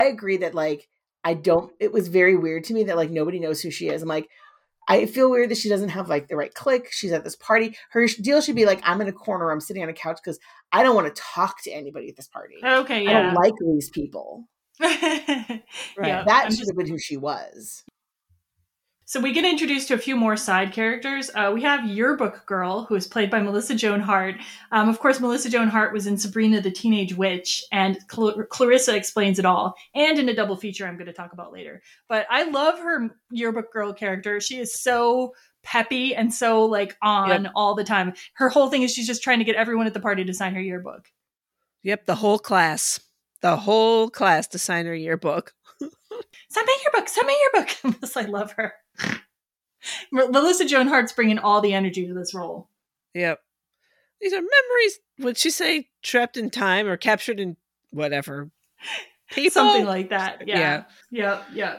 I 0.00 0.04
agree 0.06 0.36
that 0.38 0.54
like 0.54 0.88
I 1.24 1.34
don't. 1.34 1.72
It 1.78 1.92
was 1.92 2.08
very 2.08 2.36
weird 2.36 2.64
to 2.64 2.74
me 2.74 2.84
that 2.84 2.96
like 2.96 3.10
nobody 3.10 3.38
knows 3.38 3.60
who 3.60 3.70
she 3.70 3.88
is. 3.88 4.02
I'm 4.02 4.08
like, 4.08 4.28
I 4.88 5.06
feel 5.06 5.30
weird 5.30 5.50
that 5.50 5.58
she 5.58 5.68
doesn't 5.68 5.90
have 5.90 6.08
like 6.08 6.26
the 6.26 6.34
right 6.34 6.52
clique. 6.52 6.88
She's 6.90 7.12
at 7.12 7.22
this 7.22 7.36
party. 7.36 7.76
Her 7.90 8.04
deal 8.20 8.40
should 8.40 8.56
be 8.56 8.66
like, 8.66 8.80
I'm 8.82 9.00
in 9.00 9.06
a 9.06 9.12
corner. 9.12 9.52
I'm 9.52 9.60
sitting 9.60 9.84
on 9.84 9.88
a 9.88 9.92
couch 9.92 10.18
because 10.22 10.40
I 10.72 10.82
don't 10.82 10.96
want 10.96 11.14
to 11.14 11.22
talk 11.22 11.62
to 11.62 11.70
anybody 11.70 12.08
at 12.08 12.16
this 12.16 12.26
party. 12.26 12.56
Okay, 12.64 13.06
I 13.06 13.12
don't 13.12 13.34
like 13.34 13.54
these 13.60 13.90
people. 13.90 14.48
Yeah, 14.80 15.60
that 15.98 16.42
I'm 16.46 16.50
should 16.50 16.58
just- 16.58 16.70
have 16.70 16.76
been 16.76 16.88
who 16.88 16.98
she 16.98 17.16
was. 17.16 17.84
So 19.12 19.20
we 19.20 19.32
get 19.32 19.44
introduced 19.44 19.88
to 19.88 19.94
a 19.94 19.98
few 19.98 20.16
more 20.16 20.38
side 20.38 20.72
characters. 20.72 21.30
Uh, 21.34 21.50
we 21.52 21.60
have 21.60 21.84
Yearbook 21.84 22.46
Girl, 22.46 22.86
who 22.86 22.94
is 22.94 23.06
played 23.06 23.30
by 23.30 23.42
Melissa 23.42 23.74
Joan 23.74 24.00
Hart. 24.00 24.36
Um, 24.70 24.88
of 24.88 25.00
course, 25.00 25.20
Melissa 25.20 25.50
Joan 25.50 25.68
Hart 25.68 25.92
was 25.92 26.06
in 26.06 26.16
Sabrina 26.16 26.62
the 26.62 26.70
Teenage 26.70 27.14
Witch, 27.14 27.62
and 27.72 27.98
Cl- 28.10 28.42
Clarissa 28.44 28.96
explains 28.96 29.38
it 29.38 29.44
all, 29.44 29.74
and 29.94 30.18
in 30.18 30.30
a 30.30 30.34
double 30.34 30.56
feature 30.56 30.86
I'm 30.86 30.96
going 30.96 31.08
to 31.08 31.12
talk 31.12 31.34
about 31.34 31.52
later. 31.52 31.82
But 32.08 32.26
I 32.30 32.44
love 32.44 32.78
her 32.78 33.10
Yearbook 33.30 33.70
Girl 33.70 33.92
character. 33.92 34.40
She 34.40 34.58
is 34.58 34.80
so 34.80 35.34
peppy 35.62 36.14
and 36.14 36.32
so 36.32 36.64
like 36.64 36.96
on 37.02 37.50
all 37.54 37.74
the 37.74 37.84
time. 37.84 38.14
Her 38.36 38.48
whole 38.48 38.70
thing 38.70 38.80
is 38.80 38.94
she's 38.94 39.06
just 39.06 39.22
trying 39.22 39.40
to 39.40 39.44
get 39.44 39.56
everyone 39.56 39.86
at 39.86 39.92
the 39.92 40.00
party 40.00 40.24
to 40.24 40.32
sign 40.32 40.54
her 40.54 40.60
yearbook. 40.62 41.06
Yep, 41.82 42.06
the 42.06 42.14
whole 42.14 42.38
class. 42.38 42.98
The 43.42 43.58
whole 43.58 44.08
class 44.08 44.46
to 44.48 44.58
sign 44.58 44.86
her 44.86 44.94
yearbook. 44.94 45.52
Sign 46.48 46.64
my 46.66 46.78
yearbook. 46.82 47.08
Sign 47.08 47.26
my 47.26 47.48
yearbook. 47.54 47.98
Yes, 48.02 48.16
I 48.16 48.22
love 48.22 48.52
her. 48.52 48.74
Melissa 50.12 50.64
Joan 50.64 50.86
Hart's 50.86 51.12
bringing 51.12 51.38
all 51.38 51.60
the 51.60 51.74
energy 51.74 52.06
to 52.06 52.14
this 52.14 52.34
role. 52.34 52.68
Yep. 53.14 53.40
These 54.20 54.32
are 54.32 54.36
memories. 54.36 55.00
Would 55.18 55.38
she 55.38 55.50
say 55.50 55.88
trapped 56.02 56.36
in 56.36 56.50
time 56.50 56.86
or 56.86 56.96
captured 56.96 57.40
in 57.40 57.56
whatever? 57.90 58.50
People? 59.30 59.50
Something 59.50 59.86
like 59.86 60.10
that. 60.10 60.46
Yeah. 60.46 60.58
Yeah. 60.58 60.84
Yeah. 61.10 61.42
Yeah. 61.52 61.76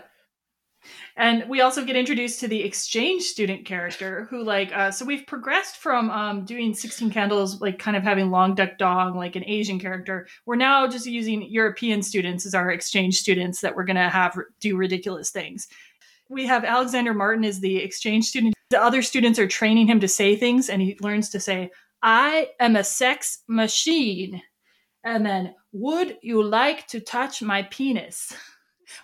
And 1.15 1.47
we 1.47 1.61
also 1.61 1.85
get 1.85 1.95
introduced 1.95 2.39
to 2.39 2.47
the 2.47 2.63
exchange 2.63 3.23
student 3.23 3.65
character 3.65 4.27
who 4.29 4.43
like 4.43 4.71
uh 4.73 4.91
so 4.91 5.05
we've 5.05 5.25
progressed 5.27 5.77
from 5.77 6.09
um 6.09 6.45
doing 6.45 6.73
16 6.73 7.11
candles 7.11 7.61
like 7.61 7.79
kind 7.79 7.95
of 7.95 8.03
having 8.03 8.31
Long 8.31 8.55
Duk 8.55 8.77
Dong 8.77 9.15
like 9.15 9.35
an 9.35 9.43
Asian 9.45 9.79
character. 9.79 10.27
We're 10.45 10.55
now 10.55 10.87
just 10.87 11.05
using 11.05 11.43
European 11.43 12.01
students 12.01 12.45
as 12.45 12.55
our 12.55 12.71
exchange 12.71 13.17
students 13.17 13.61
that 13.61 13.75
we're 13.75 13.85
going 13.85 13.97
to 13.97 14.09
have 14.09 14.37
do 14.59 14.75
ridiculous 14.75 15.31
things. 15.31 15.67
We 16.29 16.45
have 16.47 16.63
Alexander 16.63 17.13
Martin 17.13 17.45
as 17.45 17.59
the 17.59 17.77
exchange 17.77 18.25
student. 18.25 18.55
The 18.69 18.81
other 18.81 19.01
students 19.01 19.37
are 19.39 19.47
training 19.47 19.87
him 19.87 19.99
to 19.99 20.07
say 20.07 20.35
things 20.35 20.69
and 20.69 20.81
he 20.81 20.97
learns 21.01 21.29
to 21.29 21.39
say 21.39 21.71
I 22.01 22.49
am 22.59 22.75
a 22.75 22.83
sex 22.83 23.43
machine. 23.47 24.41
And 25.05 25.25
then 25.25 25.53
would 25.71 26.17
you 26.21 26.43
like 26.43 26.87
to 26.87 26.99
touch 26.99 27.41
my 27.41 27.63
penis? 27.63 28.33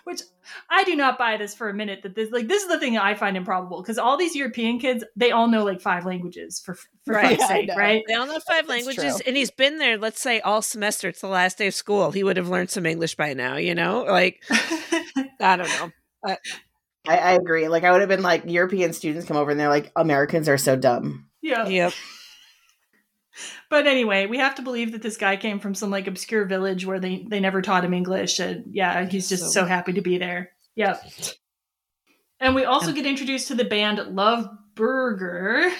Which 0.04 0.20
I 0.68 0.84
do 0.84 0.96
not 0.96 1.18
buy 1.18 1.36
this 1.36 1.54
for 1.54 1.68
a 1.68 1.74
minute. 1.74 2.00
That 2.02 2.14
this 2.14 2.30
like 2.30 2.48
this 2.48 2.62
is 2.62 2.68
the 2.68 2.78
thing 2.78 2.98
I 2.98 3.14
find 3.14 3.36
improbable 3.36 3.82
because 3.82 3.98
all 3.98 4.16
these 4.16 4.34
European 4.36 4.78
kids 4.78 5.04
they 5.16 5.30
all 5.30 5.48
know 5.48 5.64
like 5.64 5.80
five 5.80 6.04
languages 6.04 6.60
for 6.64 6.74
for 6.74 7.14
Right. 7.14 7.36
fuck's 7.38 7.48
sake, 7.48 7.70
right? 7.76 8.02
They 8.06 8.14
all 8.14 8.26
know 8.26 8.38
five 8.40 8.68
languages, 8.68 9.16
true. 9.16 9.22
and 9.26 9.36
he's 9.36 9.50
been 9.50 9.78
there. 9.78 9.98
Let's 9.98 10.20
say 10.20 10.40
all 10.40 10.62
semester. 10.62 11.08
It's 11.08 11.20
the 11.20 11.28
last 11.28 11.58
day 11.58 11.66
of 11.66 11.74
school. 11.74 12.10
He 12.10 12.22
would 12.22 12.36
have 12.36 12.48
learned 12.48 12.70
some 12.70 12.86
English 12.86 13.14
by 13.16 13.34
now. 13.34 13.56
You 13.56 13.74
know, 13.74 14.04
like 14.04 14.42
I 14.50 15.56
don't 15.56 15.68
know. 15.68 15.90
Uh, 16.26 16.36
I, 17.08 17.16
I 17.16 17.32
agree. 17.32 17.68
Like 17.68 17.84
I 17.84 17.92
would 17.92 18.00
have 18.00 18.08
been 18.10 18.22
like 18.22 18.42
European 18.46 18.92
students 18.92 19.26
come 19.26 19.36
over 19.36 19.50
and 19.50 19.58
they're 19.58 19.68
like 19.68 19.90
Americans 19.96 20.48
are 20.48 20.58
so 20.58 20.76
dumb. 20.76 21.26
Yeah. 21.42 21.66
Yep. 21.66 21.92
But 23.68 23.86
anyway, 23.86 24.26
we 24.26 24.38
have 24.38 24.56
to 24.56 24.62
believe 24.62 24.92
that 24.92 25.02
this 25.02 25.16
guy 25.16 25.36
came 25.36 25.60
from 25.60 25.74
some 25.74 25.90
like 25.90 26.06
obscure 26.06 26.44
village 26.44 26.84
where 26.84 26.98
they 27.00 27.24
they 27.28 27.40
never 27.40 27.62
taught 27.62 27.84
him 27.84 27.94
English, 27.94 28.38
and 28.38 28.64
yeah, 28.72 29.06
he's 29.06 29.28
just 29.28 29.44
so, 29.44 29.48
So- 29.50 29.64
happy 29.66 29.92
to 29.94 30.00
be 30.00 30.18
there. 30.18 30.50
Yep. 30.74 31.02
And 32.40 32.54
we 32.54 32.64
also 32.64 32.92
get 32.92 33.04
introduced 33.06 33.48
to 33.48 33.54
the 33.54 33.64
band 33.64 33.98
Love 34.14 34.48
Burger. 34.74 35.70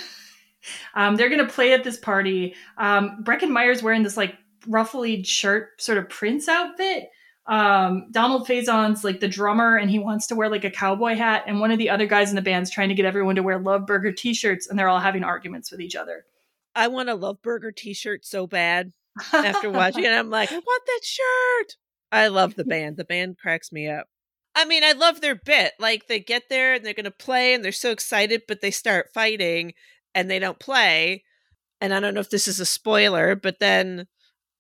Um, 0.94 1.16
they're 1.16 1.30
going 1.30 1.44
to 1.44 1.50
play 1.50 1.72
at 1.72 1.84
this 1.84 1.96
party. 1.96 2.54
Um, 2.76 3.24
Breckin 3.24 3.48
Meyer's 3.48 3.82
wearing 3.82 4.02
this 4.02 4.16
like 4.16 4.36
ruffled 4.66 5.26
shirt, 5.26 5.80
sort 5.80 5.96
of 5.96 6.10
Prince 6.10 6.48
outfit. 6.48 7.08
Um, 7.46 8.08
Donald 8.10 8.46
Faison's 8.46 9.02
like 9.02 9.20
the 9.20 9.26
drummer, 9.26 9.76
and 9.76 9.90
he 9.90 9.98
wants 9.98 10.26
to 10.26 10.34
wear 10.34 10.50
like 10.50 10.64
a 10.64 10.70
cowboy 10.70 11.14
hat. 11.14 11.44
And 11.46 11.60
one 11.60 11.70
of 11.70 11.78
the 11.78 11.88
other 11.88 12.06
guys 12.06 12.28
in 12.28 12.36
the 12.36 12.42
band's 12.42 12.70
trying 12.70 12.90
to 12.90 12.94
get 12.94 13.06
everyone 13.06 13.36
to 13.36 13.42
wear 13.42 13.58
Love 13.58 13.86
Burger 13.86 14.12
t-shirts, 14.12 14.68
and 14.68 14.78
they're 14.78 14.88
all 14.88 15.00
having 15.00 15.24
arguments 15.24 15.70
with 15.70 15.80
each 15.80 15.96
other. 15.96 16.26
I 16.74 16.88
want 16.88 17.08
a 17.08 17.14
Love 17.14 17.42
Burger 17.42 17.72
T-shirt 17.72 18.24
so 18.24 18.46
bad. 18.46 18.92
After 19.32 19.70
watching 19.70 20.04
it, 20.04 20.12
I'm 20.12 20.30
like, 20.30 20.52
I 20.52 20.56
want 20.56 20.82
that 20.86 21.00
shirt. 21.04 21.76
I 22.12 22.28
love 22.28 22.54
the 22.54 22.64
band. 22.64 22.96
The 22.96 23.04
band 23.04 23.38
cracks 23.38 23.72
me 23.72 23.88
up. 23.88 24.06
I 24.54 24.64
mean, 24.64 24.82
I 24.82 24.92
love 24.92 25.20
their 25.20 25.36
bit. 25.36 25.72
Like 25.78 26.06
they 26.08 26.18
get 26.20 26.44
there 26.50 26.74
and 26.74 26.84
they're 26.84 26.94
going 26.94 27.04
to 27.04 27.10
play, 27.10 27.54
and 27.54 27.64
they're 27.64 27.72
so 27.72 27.90
excited, 27.90 28.42
but 28.48 28.60
they 28.60 28.70
start 28.70 29.10
fighting, 29.14 29.72
and 30.14 30.30
they 30.30 30.38
don't 30.38 30.58
play. 30.58 31.24
And 31.80 31.94
I 31.94 32.00
don't 32.00 32.14
know 32.14 32.20
if 32.20 32.30
this 32.30 32.48
is 32.48 32.60
a 32.60 32.66
spoiler, 32.66 33.34
but 33.34 33.58
then 33.58 34.06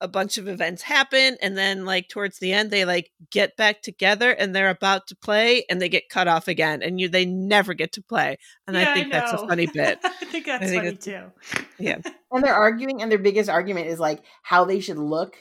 a 0.00 0.08
bunch 0.08 0.38
of 0.38 0.48
events 0.48 0.82
happen 0.82 1.36
and 1.42 1.58
then 1.58 1.84
like 1.84 2.08
towards 2.08 2.38
the 2.38 2.52
end 2.52 2.70
they 2.70 2.84
like 2.84 3.10
get 3.30 3.56
back 3.56 3.82
together 3.82 4.30
and 4.30 4.54
they're 4.54 4.70
about 4.70 5.06
to 5.06 5.14
play 5.16 5.64
and 5.68 5.80
they 5.80 5.88
get 5.88 6.08
cut 6.08 6.26
off 6.26 6.48
again 6.48 6.82
and 6.82 6.98
you 7.00 7.08
they 7.08 7.26
never 7.26 7.74
get 7.74 7.92
to 7.92 8.02
play 8.02 8.38
and 8.66 8.76
Yeah, 8.76 8.90
i 8.90 8.94
think 8.94 9.12
that's 9.12 9.32
a 9.32 9.38
funny 9.46 9.66
bit 9.66 9.98
I 10.04 10.08
think 10.24 10.46
that's 10.46 10.64
I 10.64 10.66
think 10.66 10.82
funny 10.82 10.88
it's- 10.94 11.04
too. 11.04 11.64
yeah 11.78 11.98
And 12.32 12.44
they're 12.44 12.54
arguing, 12.54 13.02
and 13.02 13.10
their 13.10 13.18
biggest 13.18 13.50
argument 13.50 13.88
is 13.88 13.98
like 13.98 14.22
how 14.42 14.64
they 14.64 14.78
should 14.78 14.98
look. 14.98 15.36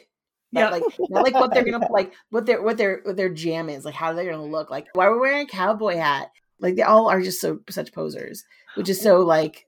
Yeah. 0.52 0.69
like 0.72 0.81
not 0.99 1.23
like 1.23 1.36
what 1.36 1.53
they're 1.53 1.64
gonna 1.64 1.88
like 1.91 2.11
what 2.31 2.48
their 2.48 2.64
what 2.64 2.77
their 2.77 3.02
what 3.03 3.15
their 3.15 3.30
jam 3.30 3.69
is, 3.69 3.86
like 3.86 3.94
how 3.94 4.14
they're 4.14 4.26
gonna 4.31 4.44
look. 4.44 4.72
Like 4.72 4.88
why 4.94 5.07
we're 5.07 5.19
wearing 5.19 5.45
a 5.45 5.45
cowboy 5.45 5.98
hat. 5.98 6.31
Like 6.60 6.76
they 6.76 6.81
all 6.81 7.07
are 7.07 7.22
just 7.22 7.40
so 7.41 7.60
such 7.69 7.94
posers, 7.94 8.44
which 8.73 8.90
is 8.90 8.99
so 8.99 9.19
like 9.19 9.68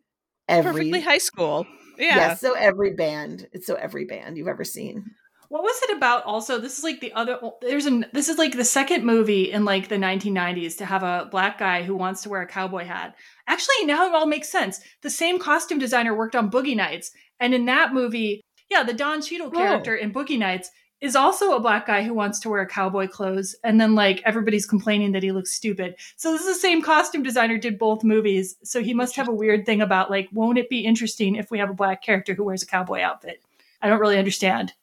every 0.49 0.71
perfectly 0.71 1.01
high 1.01 1.19
school 1.19 1.67
yeah 1.97 2.15
Yes, 2.15 2.41
so 2.41 2.53
every 2.53 2.93
band. 2.93 3.47
It's 3.51 3.67
so 3.67 3.75
every 3.75 4.05
band 4.05 4.37
you've 4.37 4.47
ever 4.47 4.63
seen. 4.63 5.05
What 5.49 5.63
was 5.63 5.81
it 5.83 5.97
about? 5.97 6.23
Also, 6.23 6.59
this 6.59 6.77
is 6.77 6.83
like 6.83 7.01
the 7.01 7.11
other. 7.11 7.37
There's 7.59 7.85
an. 7.85 8.05
This 8.13 8.29
is 8.29 8.37
like 8.37 8.55
the 8.55 8.63
second 8.63 9.05
movie 9.05 9.51
in 9.51 9.65
like 9.65 9.89
the 9.89 9.97
1990s 9.97 10.77
to 10.77 10.85
have 10.85 11.03
a 11.03 11.27
black 11.29 11.59
guy 11.59 11.83
who 11.83 11.93
wants 11.93 12.21
to 12.23 12.29
wear 12.29 12.41
a 12.41 12.47
cowboy 12.47 12.85
hat. 12.85 13.15
Actually, 13.47 13.85
now 13.85 14.07
it 14.07 14.15
all 14.15 14.27
makes 14.27 14.49
sense. 14.49 14.79
The 15.01 15.09
same 15.09 15.39
costume 15.39 15.77
designer 15.77 16.15
worked 16.15 16.37
on 16.37 16.49
Boogie 16.49 16.77
Nights, 16.77 17.11
and 17.39 17.53
in 17.53 17.65
that 17.65 17.93
movie, 17.93 18.41
yeah, 18.69 18.83
the 18.83 18.93
Don 18.93 19.21
Cheadle 19.21 19.47
oh. 19.47 19.51
character 19.51 19.93
in 19.93 20.13
Boogie 20.13 20.39
Nights 20.39 20.71
is 21.01 21.15
also 21.15 21.53
a 21.53 21.59
black 21.59 21.87
guy 21.87 22.03
who 22.03 22.13
wants 22.13 22.39
to 22.39 22.49
wear 22.49 22.65
cowboy 22.65 23.07
clothes, 23.07 23.55
and 23.63 23.81
then 23.81 23.95
like 23.95 24.21
everybody's 24.23 24.65
complaining 24.65 25.11
that 25.11 25.23
he 25.23 25.31
looks 25.31 25.51
stupid. 25.51 25.95
So 26.15 26.31
this 26.31 26.41
is 26.41 26.55
the 26.55 26.61
same 26.61 26.81
costume 26.81 27.23
designer 27.23 27.57
did 27.57 27.79
both 27.79 28.03
movies. 28.03 28.55
So 28.63 28.81
he 28.81 28.93
must 28.93 29.15
have 29.15 29.27
a 29.27 29.33
weird 29.33 29.65
thing 29.65 29.81
about 29.81 30.09
like, 30.09 30.29
won't 30.31 30.57
it 30.57 30.69
be 30.69 30.85
interesting 30.85 31.35
if 31.35 31.51
we 31.51 31.59
have 31.59 31.69
a 31.69 31.73
black 31.73 32.03
character 32.03 32.33
who 32.33 32.43
wears 32.43 32.63
a 32.63 32.67
cowboy 32.67 33.01
outfit? 33.01 33.43
I 33.81 33.89
don't 33.89 33.99
really 33.99 34.17
understand. 34.17 34.73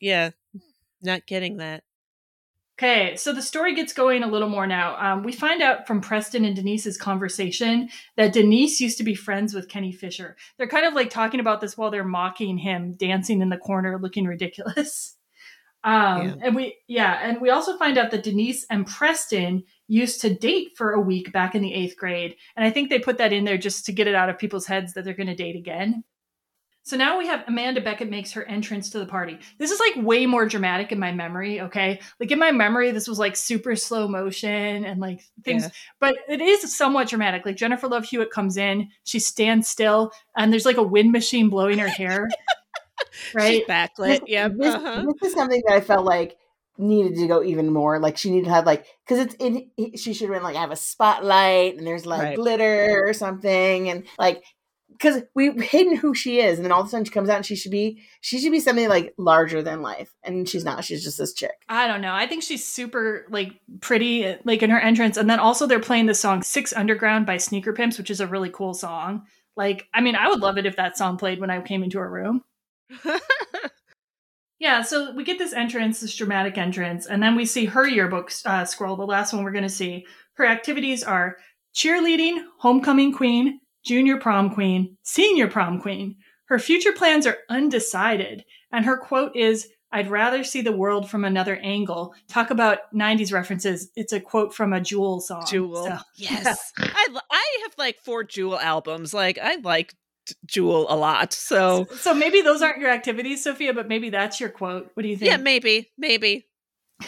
yeah 0.00 0.30
not 1.02 1.26
getting 1.26 1.56
that 1.56 1.82
Okay, 2.78 3.16
so 3.16 3.32
the 3.32 3.40
story 3.40 3.74
gets 3.74 3.94
going 3.94 4.22
a 4.22 4.26
little 4.26 4.50
more 4.50 4.66
now. 4.66 4.96
Um, 5.00 5.22
we 5.22 5.32
find 5.32 5.62
out 5.62 5.86
from 5.86 6.02
Preston 6.02 6.44
and 6.44 6.54
Denise's 6.54 6.98
conversation 6.98 7.88
that 8.16 8.34
Denise 8.34 8.82
used 8.82 8.98
to 8.98 9.04
be 9.04 9.14
friends 9.14 9.54
with 9.54 9.70
Kenny 9.70 9.92
Fisher. 9.92 10.36
They're 10.58 10.68
kind 10.68 10.84
of 10.84 10.92
like 10.92 11.08
talking 11.08 11.40
about 11.40 11.62
this 11.62 11.78
while 11.78 11.90
they're 11.90 12.04
mocking 12.04 12.58
him, 12.58 12.92
dancing 12.92 13.40
in 13.40 13.48
the 13.48 13.56
corner, 13.56 13.98
looking 13.98 14.26
ridiculous. 14.26 15.14
Um, 15.86 16.22
Yeah. 16.26 16.34
And 16.42 16.56
we, 16.56 16.76
yeah, 16.88 17.20
and 17.22 17.40
we 17.40 17.48
also 17.50 17.78
find 17.78 17.96
out 17.96 18.10
that 18.10 18.24
Denise 18.24 18.66
and 18.68 18.86
Preston 18.86 19.62
used 19.88 20.20
to 20.22 20.34
date 20.34 20.72
for 20.76 20.92
a 20.92 21.00
week 21.00 21.32
back 21.32 21.54
in 21.54 21.62
the 21.62 21.72
eighth 21.72 21.96
grade, 21.96 22.36
and 22.56 22.66
I 22.66 22.70
think 22.70 22.90
they 22.90 22.98
put 22.98 23.18
that 23.18 23.32
in 23.32 23.44
there 23.44 23.56
just 23.56 23.86
to 23.86 23.92
get 23.92 24.08
it 24.08 24.14
out 24.14 24.28
of 24.28 24.36
people's 24.38 24.66
heads 24.66 24.92
that 24.94 25.04
they're 25.04 25.14
going 25.14 25.28
to 25.28 25.34
date 25.36 25.56
again. 25.56 26.02
So 26.82 26.96
now 26.96 27.18
we 27.18 27.26
have 27.26 27.42
Amanda 27.48 27.80
Beckett 27.80 28.10
makes 28.10 28.30
her 28.32 28.44
entrance 28.44 28.90
to 28.90 29.00
the 29.00 29.06
party. 29.06 29.38
This 29.58 29.72
is 29.72 29.80
like 29.80 30.04
way 30.06 30.24
more 30.24 30.46
dramatic 30.46 30.92
in 30.92 31.00
my 31.00 31.10
memory, 31.10 31.60
okay? 31.62 31.98
Like 32.20 32.30
in 32.30 32.38
my 32.38 32.52
memory, 32.52 32.92
this 32.92 33.08
was 33.08 33.18
like 33.18 33.34
super 33.34 33.74
slow 33.74 34.06
motion 34.06 34.84
and 34.84 35.00
like 35.00 35.20
things, 35.42 35.64
Yeah. 35.64 35.70
but 35.98 36.16
it 36.28 36.40
is 36.40 36.76
somewhat 36.76 37.08
dramatic. 37.08 37.44
Like 37.44 37.56
Jennifer 37.56 37.88
Love 37.88 38.04
Hewitt 38.04 38.30
comes 38.30 38.56
in, 38.56 38.88
she 39.02 39.18
stands 39.18 39.66
still, 39.66 40.12
and 40.36 40.52
there's 40.52 40.64
like 40.66 40.76
a 40.76 40.82
wind 40.82 41.10
machine 41.10 41.48
blowing 41.48 41.78
her 41.78 41.88
hair. 41.88 42.28
right? 43.34 43.54
she's 43.54 43.66
backlit 43.66 44.22
Yeah. 44.26 44.48
This, 44.48 44.74
uh-huh. 44.74 45.04
this 45.20 45.30
is 45.30 45.34
something 45.34 45.62
that 45.66 45.74
I 45.74 45.80
felt 45.80 46.04
like 46.04 46.36
needed 46.78 47.16
to 47.16 47.26
go 47.26 47.42
even 47.42 47.72
more. 47.72 47.98
Like 47.98 48.16
she 48.16 48.30
needed 48.30 48.46
to 48.46 48.52
have 48.52 48.66
like 48.66 48.86
because 49.06 49.26
it's 49.26 49.34
in 49.36 49.70
she 49.96 50.12
should 50.12 50.28
have 50.28 50.36
been 50.36 50.42
like 50.42 50.56
have 50.56 50.70
a 50.70 50.76
spotlight 50.76 51.76
and 51.76 51.86
there's 51.86 52.06
like 52.06 52.22
Right. 52.22 52.36
glitter 52.36 53.02
or 53.06 53.12
something 53.12 53.88
and 53.88 54.04
like 54.18 54.42
because 54.92 55.22
we've 55.34 55.60
hidden 55.60 55.96
who 55.96 56.14
she 56.14 56.40
is 56.40 56.58
and 56.58 56.64
then 56.64 56.72
all 56.72 56.80
of 56.80 56.86
a 56.86 56.90
sudden 56.90 57.04
she 57.04 57.10
comes 57.10 57.28
out 57.28 57.36
and 57.36 57.46
she 57.46 57.56
should 57.56 57.70
be 57.70 58.02
she 58.20 58.38
should 58.38 58.52
be 58.52 58.60
something 58.60 58.88
like 58.88 59.14
larger 59.18 59.62
than 59.62 59.82
life 59.82 60.14
and 60.22 60.48
she's 60.48 60.64
not. 60.64 60.84
She's 60.84 61.04
just 61.04 61.18
this 61.18 61.34
chick. 61.34 61.54
I 61.68 61.86
don't 61.86 62.00
know. 62.00 62.14
I 62.14 62.26
think 62.26 62.42
she's 62.42 62.66
super 62.66 63.26
like 63.30 63.52
pretty 63.80 64.36
like 64.44 64.62
in 64.62 64.70
her 64.70 64.80
entrance. 64.80 65.16
And 65.16 65.28
then 65.28 65.40
also 65.40 65.66
they're 65.66 65.80
playing 65.80 66.06
the 66.06 66.14
song 66.14 66.42
Six 66.42 66.72
Underground 66.72 67.26
by 67.26 67.36
Sneaker 67.36 67.72
Pimps, 67.72 67.98
which 67.98 68.10
is 68.10 68.20
a 68.20 68.26
really 68.26 68.50
cool 68.50 68.74
song. 68.74 69.24
Like, 69.56 69.88
I 69.94 70.02
mean, 70.02 70.16
I 70.16 70.28
would 70.28 70.40
love 70.40 70.58
it 70.58 70.66
if 70.66 70.76
that 70.76 70.98
song 70.98 71.16
played 71.16 71.40
when 71.40 71.50
I 71.50 71.60
came 71.62 71.82
into 71.82 71.98
her 71.98 72.10
room. 72.10 72.42
Yeah, 74.58 74.80
so 74.82 75.12
we 75.12 75.22
get 75.22 75.36
this 75.38 75.52
entrance, 75.52 76.00
this 76.00 76.16
dramatic 76.16 76.56
entrance, 76.56 77.04
and 77.06 77.22
then 77.22 77.36
we 77.36 77.44
see 77.44 77.66
her 77.66 77.86
yearbook 77.86 78.32
uh, 78.46 78.64
scroll, 78.64 78.96
the 78.96 79.04
last 79.04 79.34
one 79.34 79.44
we're 79.44 79.50
going 79.52 79.64
to 79.64 79.68
see. 79.68 80.06
Her 80.36 80.46
activities 80.46 81.02
are 81.04 81.36
cheerleading, 81.74 82.42
homecoming 82.60 83.12
queen, 83.12 83.60
junior 83.84 84.16
prom 84.16 84.54
queen, 84.54 84.96
senior 85.02 85.46
prom 85.46 85.78
queen. 85.78 86.16
Her 86.46 86.58
future 86.58 86.92
plans 86.92 87.26
are 87.26 87.36
undecided, 87.50 88.44
and 88.72 88.86
her 88.86 88.96
quote 88.96 89.36
is, 89.36 89.68
I'd 89.92 90.10
rather 90.10 90.42
see 90.42 90.62
the 90.62 90.72
world 90.76 91.10
from 91.10 91.24
another 91.26 91.56
angle. 91.56 92.14
Talk 92.28 92.50
about 92.50 92.78
90s 92.94 93.32
references. 93.34 93.90
It's 93.94 94.12
a 94.14 94.20
quote 94.20 94.54
from 94.54 94.72
a 94.72 94.80
Jewel 94.80 95.20
song. 95.20 95.44
Jewel. 95.46 95.84
So- 95.84 95.98
Yes. 96.16 96.72
I 96.78 97.08
I 97.30 97.58
have 97.64 97.74
like 97.76 97.98
four 98.02 98.24
Jewel 98.24 98.58
albums. 98.58 99.12
Like 99.12 99.38
I 99.40 99.56
like 99.56 99.92
Jewel 100.44 100.86
a 100.88 100.96
lot. 100.96 101.32
So 101.32 101.86
So 101.96 102.14
maybe 102.14 102.40
those 102.40 102.62
aren't 102.62 102.78
your 102.78 102.90
activities, 102.90 103.44
Sophia, 103.44 103.72
but 103.72 103.88
maybe 103.88 104.10
that's 104.10 104.40
your 104.40 104.48
quote. 104.48 104.90
What 104.94 105.02
do 105.02 105.08
you 105.08 105.16
think? 105.16 105.30
yeah, 105.30 105.36
maybe, 105.36 105.90
maybe. 105.98 106.46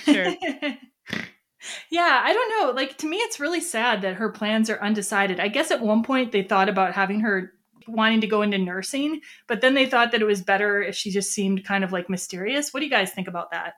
Sure. 0.05 0.27
yeah, 1.90 2.20
I 2.24 2.32
don't 2.32 2.51
know. 2.61 2.73
Like 2.73 2.97
to 2.99 3.07
me, 3.07 3.16
it's 3.19 3.40
really 3.40 3.61
sad 3.61 4.03
that 4.03 4.15
her 4.15 4.31
plans 4.31 4.70
are 4.70 4.81
undecided. 4.81 5.40
I 5.40 5.49
guess 5.49 5.70
at 5.70 5.81
one 5.81 6.03
point 6.03 6.32
they 6.32 6.43
thought 6.43 6.69
about 6.69 6.95
having 6.95 7.20
her 7.20 7.53
wanting 7.86 8.20
to 8.20 8.27
go 8.27 8.43
into 8.43 8.59
nursing, 8.59 9.20
but 9.47 9.61
then 9.62 9.74
they 9.74 9.86
thought 9.86 10.12
that 10.12 10.20
it 10.20 10.27
was 10.27 10.43
better 10.43 10.82
if 10.82 10.95
she 10.95 11.11
just 11.11 11.32
seemed 11.32 11.65
kind 11.65 11.85
of 11.85 11.93
like 11.93 12.11
mysterious. 12.11 12.73
What 12.73 12.81
do 12.81 12.86
you 12.86 12.90
guys 12.93 13.12
think 13.12 13.28
about 13.28 13.51
that? 13.53 13.74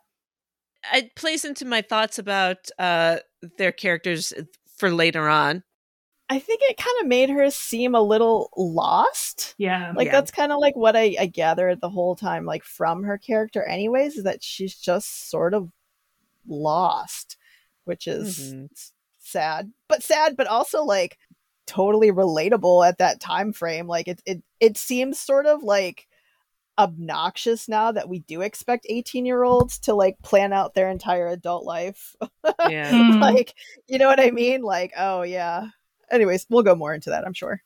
it 0.95 1.15
plays 1.15 1.45
into 1.45 1.67
my 1.67 1.83
thoughts 1.83 2.19
about 2.19 2.57
uh 2.79 3.19
their 3.59 3.71
characters 3.73 4.33
for 4.79 4.91
later 4.91 5.29
on. 5.29 5.62
I 6.31 6.39
think 6.39 6.61
it 6.62 6.77
kind 6.77 6.97
of 7.01 7.09
made 7.09 7.28
her 7.28 7.51
seem 7.51 7.97
a 7.97 8.01
little 8.01 8.51
lost. 8.57 9.57
Yeah. 9.59 9.93
Like 9.97 10.07
Yeah. 10.07 10.12
that's 10.12 10.31
kind 10.31 10.52
of 10.52 10.61
like 10.61 10.77
what 10.77 10.94
I, 10.94 11.16
I 11.19 11.27
gathered 11.27 11.81
the 11.81 11.90
whole 11.90 12.15
time, 12.15 12.44
like 12.47 12.62
from 12.62 13.02
her 13.02 13.19
character, 13.19 13.65
anyways, 13.65 14.16
is 14.16 14.24
that 14.24 14.40
she's 14.40 14.77
just 14.77 15.28
sort 15.28 15.55
of 15.55 15.73
lost, 16.47 17.36
which 17.85 18.07
is 18.07 18.39
mm-hmm. 18.39 18.66
sad, 19.19 19.73
but 19.89 20.05
sad, 20.05 20.36
but 20.36 20.47
also 20.47 20.85
like 20.85 21.19
totally 21.66 22.12
relatable 22.12 22.86
at 22.86 22.98
that 22.98 23.19
time 23.19 23.52
frame. 23.52 23.89
Like 23.89 24.07
it, 24.07 24.23
it, 24.24 24.43
it 24.61 24.78
seems 24.78 25.19
sort 25.19 25.47
of 25.47 25.65
like 25.65 26.07
obnoxious 26.78 27.69
now 27.69 27.90
that 27.90 28.09
we 28.09 28.20
do 28.20 28.40
expect 28.40 28.86
18 28.89 29.27
year 29.27 29.43
olds 29.43 29.81
to 29.81 29.94
like 29.94 30.16
plan 30.23 30.52
out 30.52 30.74
their 30.74 30.90
entire 30.90 31.27
adult 31.27 31.65
life. 31.65 32.15
Yeah. 32.69 32.90
Mm-hmm. 32.90 33.20
like, 33.20 33.55
you 33.89 33.98
know 33.98 34.07
what 34.07 34.20
I 34.20 34.31
mean? 34.31 34.62
Like, 34.62 34.93
oh 34.97 35.23
yeah. 35.23 35.69
Anyways, 36.11 36.47
we'll 36.51 36.62
go 36.62 36.74
more 36.74 36.95
into 36.95 37.11
that, 37.11 37.27
I'm 37.27 37.32
sure. 37.32 37.62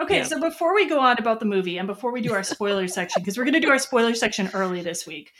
Okay, 0.00 0.18
yeah. 0.18 0.24
so 0.24 0.40
before 0.40 0.74
we 0.74 0.88
go 0.88 0.98
on 0.98 1.16
about 1.18 1.38
the 1.38 1.46
movie 1.46 1.78
and 1.78 1.86
before 1.86 2.12
we 2.12 2.20
do 2.20 2.32
our 2.32 2.42
spoiler 2.42 2.88
section, 2.88 3.22
because 3.22 3.36
we're 3.36 3.44
going 3.44 3.54
to 3.54 3.60
do 3.60 3.70
our 3.70 3.78
spoiler 3.78 4.14
section 4.14 4.50
early 4.52 4.80
this 4.80 5.06
week, 5.06 5.32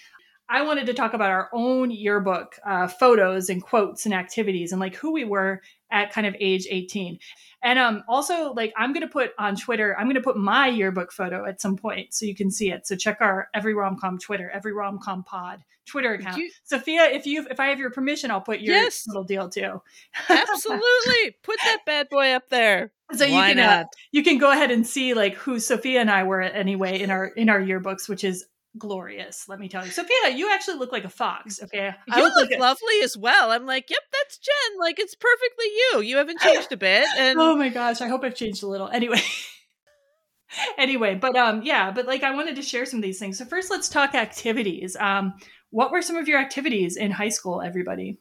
I 0.53 0.61
wanted 0.61 0.85
to 0.87 0.93
talk 0.93 1.15
about 1.15 1.31
our 1.31 1.49
own 1.55 1.91
yearbook 1.91 2.59
uh, 2.67 2.87
photos 2.87 3.49
and 3.49 3.63
quotes 3.63 4.05
and 4.05 4.13
activities 4.13 4.71
and 4.71 4.81
like 4.81 4.95
who 4.95 5.11
we 5.11 5.25
were 5.25 5.63
at 5.91 6.13
kind 6.13 6.27
of 6.27 6.37
age 6.39 6.67
18. 6.69 7.19
And 7.63 7.79
um, 7.79 8.05
also, 8.07 8.53
like, 8.53 8.75
I'm 8.77 8.93
going 8.93 9.07
to 9.07 9.11
put 9.11 9.31
on 9.39 9.57
Twitter, 9.57 9.97
I'm 9.99 10.05
going 10.05 10.17
to 10.17 10.21
put 10.21 10.37
my 10.37 10.69
yearbook 10.69 11.11
photo 11.11 11.47
at 11.47 11.63
some 11.63 11.77
point 11.77 12.13
so 12.13 12.27
you 12.27 12.35
can 12.35 12.51
see 12.51 12.71
it. 12.71 12.87
So 12.87 12.97
check 12.97 13.19
our 13.23 13.49
Every 13.55 13.73
Romcom 13.73 14.21
Twitter, 14.21 14.51
Every 14.51 14.75
Romcom 14.75 15.25
Pod 15.25 15.65
Twitter 15.87 16.13
account. 16.13 16.37
You, 16.37 16.51
Sophia, 16.65 17.05
if 17.05 17.27
you 17.27 17.47
if 17.51 17.59
I 17.59 17.69
have 17.69 17.79
your 17.79 17.91
permission, 17.91 18.31
I'll 18.31 18.43
put 18.43 18.61
your 18.61 18.75
yes, 18.75 19.07
little 19.07 19.25
deal 19.25 19.49
too. 19.49 19.81
absolutely, 20.29 21.37
put 21.43 21.57
that 21.65 21.79
bad 21.87 22.09
boy 22.11 22.33
up 22.33 22.49
there. 22.51 22.93
So 23.13 23.29
Why 23.29 23.51
you 23.51 23.55
can 23.55 23.59
uh, 23.59 23.85
you 24.11 24.23
can 24.23 24.39
go 24.39 24.51
ahead 24.51 24.71
and 24.71 24.87
see 24.87 25.13
like 25.13 25.35
who 25.35 25.61
Sophia 25.61 26.01
and 26.01 26.11
I 26.11 26.23
were 26.23 26.41
anyway 26.41 26.99
in 26.99 27.11
our 27.11 27.27
in 27.27 27.51
our 27.51 27.61
yearbooks, 27.61 28.09
which 28.09 28.25
is 28.25 28.47
glorious. 28.79 29.49
Let 29.49 29.59
me 29.59 29.69
tell 29.69 29.85
you, 29.85 29.91
Sophia, 29.91 30.31
you 30.35 30.51
actually 30.53 30.79
look 30.79 30.93
like 30.93 31.05
a 31.05 31.11
fox. 31.11 31.63
Okay, 31.63 31.95
you 32.09 32.23
look, 32.23 32.51
look 32.51 32.59
lovely 32.59 33.01
as 33.03 33.17
well. 33.17 33.51
I'm 33.51 33.67
like, 33.67 33.91
yep, 33.91 34.03
that's 34.13 34.39
Jen. 34.39 34.81
Like 34.81 34.99
it's 34.99 35.15
perfectly 35.15 35.67
you. 35.67 36.01
You 36.01 36.17
haven't 36.17 36.41
changed 36.41 36.73
a 36.73 36.77
bit. 36.77 37.07
And 37.19 37.39
oh 37.39 37.57
my 37.57 37.69
gosh, 37.69 38.01
I 38.01 38.09
hope 38.09 38.25
I've 38.25 38.35
changed 38.35 38.63
a 38.63 38.67
little. 38.67 38.89
Anyway. 38.89 39.23
anyway, 40.79 41.15
but 41.15 41.37
um, 41.37 41.63
yeah, 41.63 41.91
but 41.91 42.07
like 42.07 42.23
I 42.23 42.35
wanted 42.35 42.57
to 42.57 42.63
share 42.63 42.87
some 42.87 42.99
of 42.99 43.03
these 43.03 43.19
things. 43.19 43.39
So 43.39 43.45
first, 43.45 43.71
let's 43.71 43.89
talk 43.89 44.15
activities. 44.15 44.97
Um, 44.99 45.35
what 45.71 45.91
were 45.91 46.03
some 46.03 46.17
of 46.17 46.29
your 46.29 46.39
activities 46.39 46.97
in 46.97 47.11
high 47.11 47.31
school? 47.31 47.63
Everybody. 47.63 48.19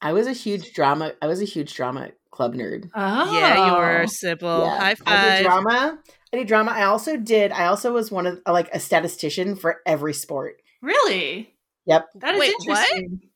I 0.00 0.12
was 0.12 0.26
a 0.26 0.32
huge 0.32 0.72
drama. 0.74 1.12
I 1.22 1.26
was 1.26 1.40
a 1.40 1.46
huge 1.46 1.74
drama 1.74 2.10
club 2.30 2.54
nerd. 2.54 2.90
Oh, 2.94 3.38
yeah, 3.38 3.66
you 3.66 3.76
were 3.76 4.06
Sybil. 4.06 4.64
Yeah. 4.64 4.78
High 4.78 4.94
five. 4.96 5.06
I 5.06 5.36
did 5.36 5.44
drama. 5.44 5.98
I 6.34 6.38
did 6.38 6.48
drama. 6.48 6.72
I 6.72 6.84
also 6.84 7.16
did. 7.16 7.52
I 7.52 7.66
also 7.66 7.92
was 7.92 8.10
one 8.10 8.26
of 8.26 8.40
like 8.44 8.68
a 8.74 8.80
statistician 8.80 9.54
for 9.54 9.80
every 9.86 10.12
sport. 10.12 10.56
Really? 10.82 11.54
Yep. 11.86 12.06
That 12.16 12.34
is 12.34 12.40
Wait, 12.40 12.54
interesting. 12.60 13.10
What? 13.10 13.30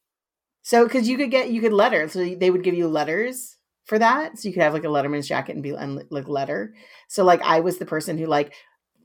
So, 0.62 0.84
because 0.84 1.08
you 1.08 1.16
could 1.16 1.30
get 1.30 1.50
you 1.50 1.60
could 1.60 1.72
letter, 1.72 2.08
so 2.08 2.34
they 2.34 2.50
would 2.50 2.64
give 2.64 2.74
you 2.74 2.88
letters 2.88 3.56
for 3.84 4.00
that, 4.00 4.36
so 4.36 4.48
you 4.48 4.52
could 4.52 4.64
have 4.64 4.74
like 4.74 4.84
a 4.84 4.88
Letterman's 4.88 5.28
jacket 5.28 5.54
and 5.54 5.62
be 5.62 5.70
and 5.70 6.02
like 6.10 6.28
letter. 6.28 6.74
So, 7.08 7.24
like 7.24 7.40
I 7.42 7.60
was 7.60 7.78
the 7.78 7.86
person 7.86 8.18
who 8.18 8.26
like 8.26 8.52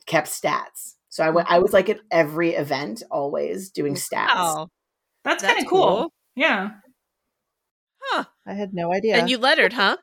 kept 0.08 0.28
stats. 0.28 0.96
So 1.10 1.24
I 1.24 1.30
went. 1.30 1.52
I 1.52 1.60
was 1.60 1.72
like 1.72 1.90
at 1.90 2.00
every 2.10 2.56
event, 2.56 3.04
always 3.12 3.70
doing 3.70 3.94
stats. 3.94 4.34
Wow. 4.34 4.70
That's, 5.24 5.44
That's 5.44 5.54
kind 5.54 5.64
of 5.64 5.70
cool. 5.70 5.86
cool. 5.86 6.14
Yeah. 6.36 6.72
Huh. 8.02 8.24
I 8.46 8.54
had 8.56 8.74
no 8.74 8.92
idea. 8.92 9.18
And 9.18 9.30
you 9.30 9.38
lettered, 9.38 9.74
huh? 9.74 9.98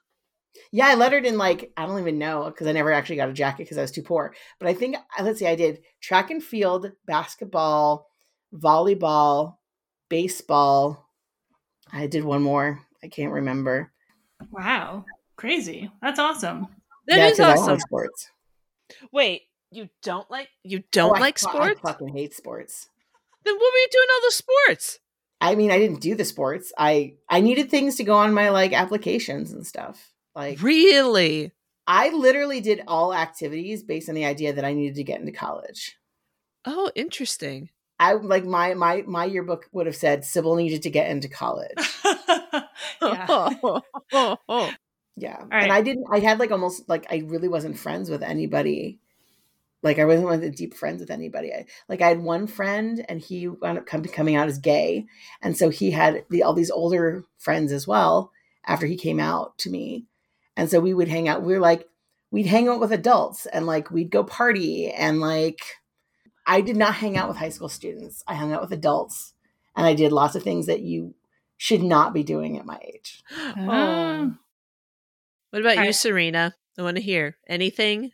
Yeah, 0.73 0.87
I 0.89 0.95
lettered 0.95 1.27
in 1.27 1.39
like 1.39 1.73
I 1.77 1.87
don't 1.87 2.01
even 2.01 2.19
know 2.19 2.45
because 2.45 2.67
I 2.67 2.73
never 2.73 2.93
actually 2.93 3.17
got 3.17 3.29
a 3.29 3.33
jacket 3.33 3.65
because 3.65 3.79
I 3.79 3.83
was 3.83 3.91
too 3.91 4.03
poor. 4.03 4.35
But 4.59 4.69
I 4.69 4.75
think 4.75 4.97
uh, 4.97 5.23
let's 5.23 5.39
see, 5.39 5.47
I 5.47 5.55
did 5.55 5.81
track 6.01 6.31
and 6.31 6.43
field, 6.43 6.91
basketball, 7.07 8.09
volleyball, 8.55 9.57
baseball. 10.09 11.09
I 11.93 12.07
did 12.07 12.25
one 12.25 12.43
more. 12.43 12.81
I 13.03 13.09
can't 13.09 13.33
remember. 13.33 13.93
Wow, 14.51 15.05
crazy! 15.37 15.91
That's 16.03 16.19
awesome. 16.19 16.69
That 17.07 17.19
yeah, 17.19 17.29
is 17.29 17.41
awesome. 17.41 17.75
Like 17.75 17.81
sports. 17.81 18.31
Wait, 19.13 19.43
you 19.71 19.89
don't 20.03 20.31
like 20.31 20.49
you 20.63 20.83
don't 20.93 21.17
oh, 21.17 21.21
like 21.21 21.39
I, 21.45 21.51
sports? 21.51 21.81
I 21.85 21.89
fucking 21.89 22.09
hate 22.09 22.35
sports. 22.35 22.89
Then 23.45 23.55
what 23.55 23.73
were 23.73 23.79
you 23.79 23.89
doing 23.91 24.07
all 24.13 24.21
the 24.23 24.33
sports? 24.33 24.99
I 25.41 25.55
mean, 25.55 25.71
I 25.71 25.79
didn't 25.79 26.01
do 26.01 26.15
the 26.15 26.25
sports. 26.25 26.73
I 26.77 27.15
I 27.29 27.41
needed 27.41 27.71
things 27.71 27.97
to 27.97 28.05
go 28.05 28.15
on 28.15 28.35
my 28.35 28.51
like 28.51 28.73
applications 28.73 29.53
and 29.53 29.67
stuff. 29.67 30.10
Like 30.35 30.63
Really? 30.63 31.53
I 31.87 32.11
literally 32.11 32.61
did 32.61 32.83
all 32.87 33.13
activities 33.13 33.83
based 33.83 34.09
on 34.09 34.15
the 34.15 34.25
idea 34.25 34.53
that 34.53 34.65
I 34.65 34.73
needed 34.73 34.97
to 34.97 35.05
get 35.05 35.21
into 35.21 35.33
college. 35.33 35.97
Oh, 36.65 36.91
interesting. 36.95 37.71
I 37.99 38.15
like 38.15 38.45
my 38.45 38.75
my 38.75 39.03
my 39.07 39.25
yearbook 39.25 39.69
would 39.73 39.87
have 39.87 39.97
said 39.97 40.25
Sybil 40.25 40.57
needed 40.57 40.83
to 40.83 40.91
get 40.91 41.11
into 41.11 41.29
college. 41.29 41.77
yeah. 43.03 43.49
yeah. 45.17 45.45
Right. 45.51 45.63
And 45.65 45.73
I 45.73 45.83
didn't 45.83 46.07
I 46.11 46.21
had 46.21 46.39
like 46.39 46.51
almost 46.51 46.89
like 46.89 47.07
I 47.11 47.25
really 47.27 47.49
wasn't 47.49 47.79
friends 47.79 48.09
with 48.09 48.23
anybody 48.23 49.01
like 49.83 49.99
I 49.99 50.05
wasn't 50.05 50.27
one 50.27 50.35
of 50.35 50.41
the 50.41 50.51
deep 50.51 50.75
friends 50.75 51.01
with 51.01 51.11
anybody. 51.11 51.53
I, 51.53 51.67
like 51.89 52.03
I 52.03 52.09
had 52.09 52.21
one 52.21 52.47
friend, 52.47 53.05
and 53.09 53.21
he 53.21 53.49
wound 53.49 53.79
up 53.79 53.87
come, 53.87 54.05
coming 54.05 54.37
out 54.37 54.49
as 54.49 54.59
gay, 54.59 55.07
and 55.43 55.57
so 55.57 55.71
he 55.71 55.91
had 55.91 56.25
the, 56.31 56.43
all 56.43 56.53
these 56.53 56.71
older 56.71 57.25
friends 57.39 57.73
as 57.73 57.87
well 57.87 58.33
after 58.67 58.87
he 58.87 58.97
came 58.97 59.19
out 59.19 59.57
to 59.59 59.71
me, 59.71 60.07
and 60.57 60.71
so 60.71 60.81
we 60.81 60.95
would 60.95 61.09
hang 61.09 61.29
out. 61.29 61.43
We 61.43 61.53
were 61.53 61.61
like 61.61 61.87
we'd 62.31 62.47
hang 62.47 62.69
out 62.69 62.81
with 62.81 62.93
adults, 62.93 63.47
and 63.47 63.67
like 63.67 63.91
we'd 63.91 64.11
go 64.11 64.25
party, 64.25 64.91
and 64.91 65.21
like 65.21 65.61
I 66.47 66.61
did 66.61 66.77
not 66.77 66.95
hang 66.95 67.17
out 67.17 67.29
with 67.29 67.37
high 67.37 67.49
school 67.49 67.69
students. 67.69 68.23
I 68.27 68.35
hung 68.35 68.53
out 68.53 68.63
with 68.63 68.73
adults, 68.73 69.35
and 69.77 69.87
I 69.87 69.95
did 69.95 70.13
lots 70.13 70.35
of 70.35 70.43
things 70.43 70.67
that 70.67 70.81
you 70.81 71.15
should 71.57 71.83
not 71.83 72.15
be 72.15 72.23
doing 72.23 72.59
at 72.59 72.67
my 72.67 72.79
age. 72.83 73.23
Oh. 73.57 74.35
What 75.51 75.63
about 75.63 75.85
you, 75.85 75.93
Serena? 75.93 76.55
I 76.79 76.83
want 76.83 76.97
to 76.97 77.03
hear 77.03 77.37
anything 77.49 78.13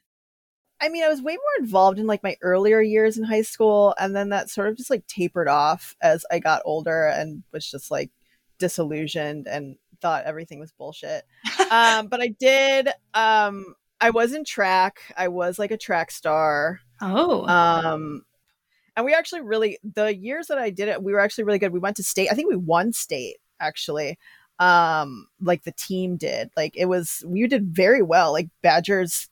I 0.80 0.88
mean, 0.90 1.04
I 1.04 1.08
was 1.08 1.22
way 1.22 1.32
more 1.32 1.64
involved 1.64 1.98
in 1.98 2.06
like 2.06 2.22
my 2.22 2.36
earlier 2.42 2.80
years 2.80 3.16
in 3.16 3.24
high 3.24 3.42
school, 3.42 3.94
and 3.98 4.14
then 4.14 4.28
that 4.30 4.50
sort 4.50 4.68
of 4.68 4.76
just 4.76 4.90
like 4.90 5.06
tapered 5.06 5.48
off 5.48 5.96
as 6.02 6.24
I 6.30 6.38
got 6.38 6.62
older 6.64 7.06
and 7.06 7.42
was 7.52 7.68
just 7.68 7.90
like 7.90 8.10
disillusioned 8.58 9.46
and 9.46 9.76
thought 10.00 10.24
everything 10.24 10.58
was 10.58 10.72
bullshit. 10.72 11.24
um, 11.70 12.08
but 12.08 12.20
I 12.20 12.28
did. 12.28 12.88
Um, 13.14 13.74
I 14.00 14.10
was 14.10 14.32
in 14.32 14.44
track. 14.44 15.00
I 15.16 15.28
was 15.28 15.58
like 15.58 15.70
a 15.70 15.76
track 15.76 16.10
star. 16.10 16.80
Oh. 17.00 17.46
Um, 17.46 18.22
and 18.96 19.04
we 19.04 19.14
actually 19.14 19.42
really 19.42 19.78
the 19.82 20.14
years 20.16 20.46
that 20.48 20.58
I 20.58 20.70
did 20.70 20.88
it, 20.88 21.02
we 21.02 21.12
were 21.12 21.20
actually 21.20 21.44
really 21.44 21.58
good. 21.58 21.72
We 21.72 21.80
went 21.80 21.96
to 21.96 22.02
state. 22.02 22.28
I 22.30 22.34
think 22.34 22.48
we 22.48 22.56
won 22.56 22.92
state 22.92 23.36
actually. 23.60 24.18
Um, 24.58 25.28
like 25.40 25.64
the 25.64 25.72
team 25.72 26.16
did. 26.16 26.50
Like 26.56 26.76
it 26.76 26.86
was 26.86 27.22
we 27.26 27.46
did 27.46 27.74
very 27.74 28.02
well. 28.02 28.32
Like 28.32 28.48
Badgers 28.62 29.28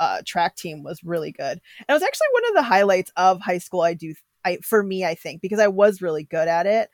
uh, 0.00 0.22
track 0.24 0.56
team 0.56 0.82
was 0.82 1.04
really 1.04 1.30
good. 1.30 1.60
And 1.78 1.86
it 1.88 1.92
was 1.92 2.02
actually 2.02 2.28
one 2.32 2.48
of 2.48 2.54
the 2.54 2.62
highlights 2.62 3.12
of 3.16 3.40
high 3.40 3.58
school. 3.58 3.82
I 3.82 3.94
do, 3.94 4.14
I 4.44 4.56
for 4.58 4.82
me, 4.82 5.04
I 5.04 5.14
think 5.14 5.42
because 5.42 5.60
I 5.60 5.68
was 5.68 6.02
really 6.02 6.24
good 6.24 6.48
at 6.48 6.66
it, 6.66 6.88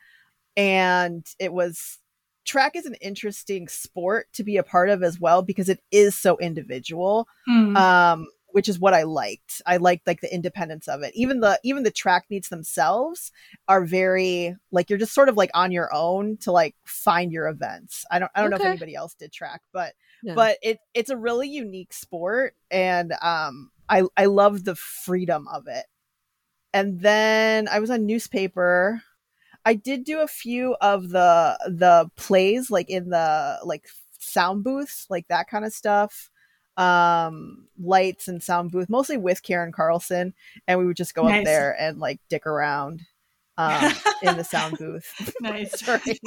and 0.57 1.25
it 1.39 1.53
was 1.53 1.99
track 2.47 2.77
is 2.77 2.87
an 2.87 2.95
interesting 2.95 3.69
sport 3.69 4.29
to 4.35 4.45
be 4.45 4.57
a 4.57 4.63
part 4.63 4.89
of 4.89 5.03
as 5.03 5.21
well 5.21 5.43
because 5.43 5.69
it 5.69 5.81
is 5.91 6.17
so 6.17 6.39
individual. 6.39 7.29
Mm. 7.49 7.77
Um, 7.77 8.27
which 8.57 8.71
is 8.71 8.79
what 8.79 8.95
I 8.95 9.03
liked. 9.03 9.61
I 9.67 9.77
liked 9.77 10.07
like 10.07 10.23
the 10.23 10.35
independence 10.35 10.89
of 10.89 11.03
it. 11.03 11.13
Even 11.15 11.41
the 11.41 11.61
even 11.63 11.83
the 11.83 11.91
track 11.91 12.25
meets 12.31 12.49
themselves 12.49 13.31
are 13.69 13.85
very 13.85 14.57
like 14.73 14.89
you're 14.89 14.99
just 14.99 15.13
sort 15.13 15.29
of 15.29 15.37
like 15.37 15.51
on 15.53 15.73
your 15.73 15.93
own 15.93 16.39
to 16.39 16.53
like 16.53 16.75
find 16.87 17.31
your 17.31 17.49
events. 17.49 18.07
I 18.11 18.19
don't 18.19 18.31
I 18.35 18.41
don't 18.41 18.55
okay. 18.55 18.63
know 18.63 18.71
if 18.71 18.73
anybody 18.77 18.95
else 18.95 19.13
did 19.13 19.31
track, 19.31 19.61
but 19.75 19.93
but 20.35 20.57
it 20.63 20.79
it's 20.95 21.11
a 21.11 21.19
really 21.19 21.51
unique 21.51 21.93
sport 21.93 22.55
and 22.71 23.13
um 23.21 23.71
I 23.91 24.05
I 24.17 24.25
love 24.25 24.65
the 24.65 24.75
freedom 24.75 25.49
of 25.49 25.67
it. 25.67 25.85
And 26.73 27.01
then 27.01 27.69
I 27.69 27.79
was 27.79 27.91
on 27.91 28.07
newspaper. 28.07 29.03
I 29.67 29.75
did 29.75 30.05
do 30.05 30.21
a 30.21 30.29
few 30.29 30.77
of 30.81 31.11
the 31.11 31.59
the 31.67 32.09
plays 32.17 32.71
like 32.71 32.89
in 32.89 33.11
the 33.11 33.59
like 33.65 33.89
sound 34.21 34.63
booths, 34.63 35.07
like 35.11 35.27
that 35.29 35.49
kind 35.49 35.65
of 35.65 35.73
stuff. 35.73 36.31
Um 36.77 37.67
lights 37.79 38.29
and 38.29 38.41
sound 38.43 38.71
booth, 38.71 38.89
mostly 38.89 39.17
with 39.17 39.43
Karen 39.43 39.73
Carlson, 39.73 40.35
and 40.69 40.79
we 40.79 40.87
would 40.87 40.97
just 40.97 41.15
go 41.15 41.25
nice. 41.25 41.41
up 41.41 41.45
there 41.45 41.77
and 41.81 41.99
like 41.99 42.21
dick 42.29 42.47
around 42.47 43.03
um 43.59 43.93
in 44.23 44.37
the 44.37 44.45
sound 44.45 44.77
booth. 44.79 45.35
nice. 45.41 45.81
during, 45.81 46.19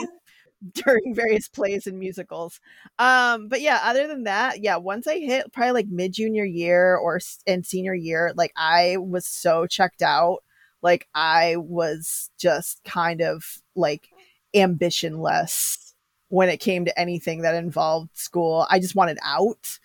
during 0.74 1.16
various 1.16 1.48
plays 1.48 1.88
and 1.88 1.98
musicals. 1.98 2.60
Um, 2.98 3.48
but 3.48 3.62
yeah, 3.62 3.80
other 3.84 4.06
than 4.06 4.24
that, 4.24 4.62
yeah, 4.62 4.76
once 4.76 5.08
I 5.08 5.20
hit 5.20 5.54
probably 5.54 5.72
like 5.72 5.88
mid 5.88 6.12
junior 6.12 6.44
year 6.44 6.98
or 6.98 7.22
and 7.48 7.66
senior 7.66 7.94
year, 7.94 8.34
like 8.36 8.52
I 8.58 8.98
was 8.98 9.26
so 9.26 9.66
checked 9.66 10.02
out. 10.02 10.40
Like 10.82 11.08
I 11.14 11.56
was 11.58 12.30
just 12.38 12.84
kind 12.84 13.22
of 13.22 13.44
like 13.76 14.10
ambitionless 14.56 15.94
when 16.30 16.50
it 16.50 16.58
came 16.60 16.86
to 16.86 17.00
anything 17.00 17.42
that 17.42 17.56
involved 17.56 18.16
school. 18.18 18.66
I 18.70 18.80
just 18.80 18.96
wanted 18.96 19.18
out. 19.24 19.80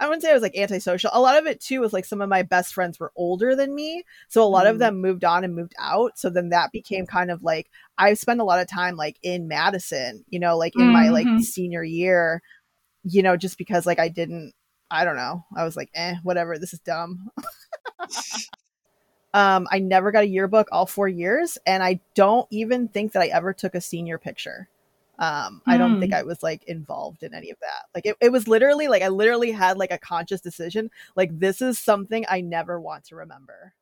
I 0.00 0.06
wouldn't 0.06 0.22
say 0.22 0.30
I 0.30 0.34
was 0.34 0.42
like 0.42 0.56
antisocial. 0.56 1.10
A 1.12 1.20
lot 1.20 1.36
of 1.38 1.46
it 1.46 1.60
too 1.60 1.80
was 1.80 1.92
like 1.92 2.04
some 2.04 2.20
of 2.20 2.28
my 2.28 2.42
best 2.42 2.72
friends 2.72 3.00
were 3.00 3.12
older 3.16 3.56
than 3.56 3.74
me. 3.74 4.04
So 4.28 4.44
a 4.44 4.46
lot 4.46 4.66
Mm. 4.66 4.70
of 4.70 4.78
them 4.78 5.00
moved 5.00 5.24
on 5.24 5.42
and 5.44 5.54
moved 5.56 5.74
out. 5.78 6.16
So 6.18 6.30
then 6.30 6.50
that 6.50 6.70
became 6.72 7.04
kind 7.04 7.30
of 7.32 7.42
like 7.42 7.68
I 7.98 8.14
spent 8.14 8.40
a 8.40 8.44
lot 8.44 8.60
of 8.60 8.68
time 8.68 8.96
like 8.96 9.18
in 9.22 9.48
Madison, 9.48 10.24
you 10.28 10.38
know, 10.38 10.56
like 10.56 10.76
in 10.76 10.92
my 10.92 11.08
like 11.10 11.26
Mhm. 11.26 11.40
senior 11.42 11.82
year, 11.82 12.42
you 13.02 13.22
know, 13.22 13.36
just 13.36 13.58
because 13.58 13.86
like 13.86 13.98
I 13.98 14.08
didn't 14.08 14.52
I 14.90 15.04
don't 15.04 15.16
know. 15.16 15.44
I 15.56 15.64
was 15.64 15.76
like, 15.76 15.90
eh, 15.94 16.16
whatever, 16.22 16.58
this 16.58 16.72
is 16.72 16.80
dumb. 16.80 17.28
um, 19.38 19.68
I 19.70 19.78
never 19.78 20.10
got 20.10 20.24
a 20.24 20.28
yearbook 20.28 20.68
all 20.72 20.86
four 20.86 21.08
years, 21.08 21.58
and 21.66 21.82
I 21.82 22.00
don't 22.14 22.48
even 22.50 22.88
think 22.88 23.12
that 23.12 23.22
I 23.22 23.28
ever 23.28 23.52
took 23.52 23.74
a 23.74 23.80
senior 23.80 24.18
picture. 24.18 24.68
Um, 25.20 25.62
I 25.66 25.76
don't 25.78 26.00
think 26.00 26.12
Hmm. 26.12 26.18
I 26.20 26.22
was 26.22 26.42
like 26.42 26.64
involved 26.64 27.22
in 27.24 27.34
any 27.34 27.50
of 27.50 27.58
that. 27.60 27.86
Like 27.94 28.06
it, 28.06 28.16
it 28.20 28.32
was 28.32 28.48
literally 28.48 28.88
like 28.88 29.02
I 29.02 29.08
literally 29.08 29.50
had 29.52 29.76
like 29.78 29.90
a 29.92 29.98
conscious 29.98 30.40
decision, 30.40 30.90
like 31.16 31.38
this 31.38 31.60
is 31.62 31.78
something 31.78 32.24
I 32.28 32.40
never 32.40 32.80
want 32.80 33.04
to 33.06 33.16
remember. 33.16 33.74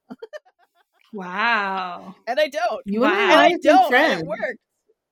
Wow. 1.12 2.14
And 2.26 2.38
I 2.40 2.48
don't. 2.48 2.82
You 2.84 3.04
and 3.04 3.14
I 3.14 3.46
and 3.46 3.54
I 3.54 3.58
don't. 3.62 3.94
and. 3.94 4.20
It 4.20 4.26
worked. 4.26 4.58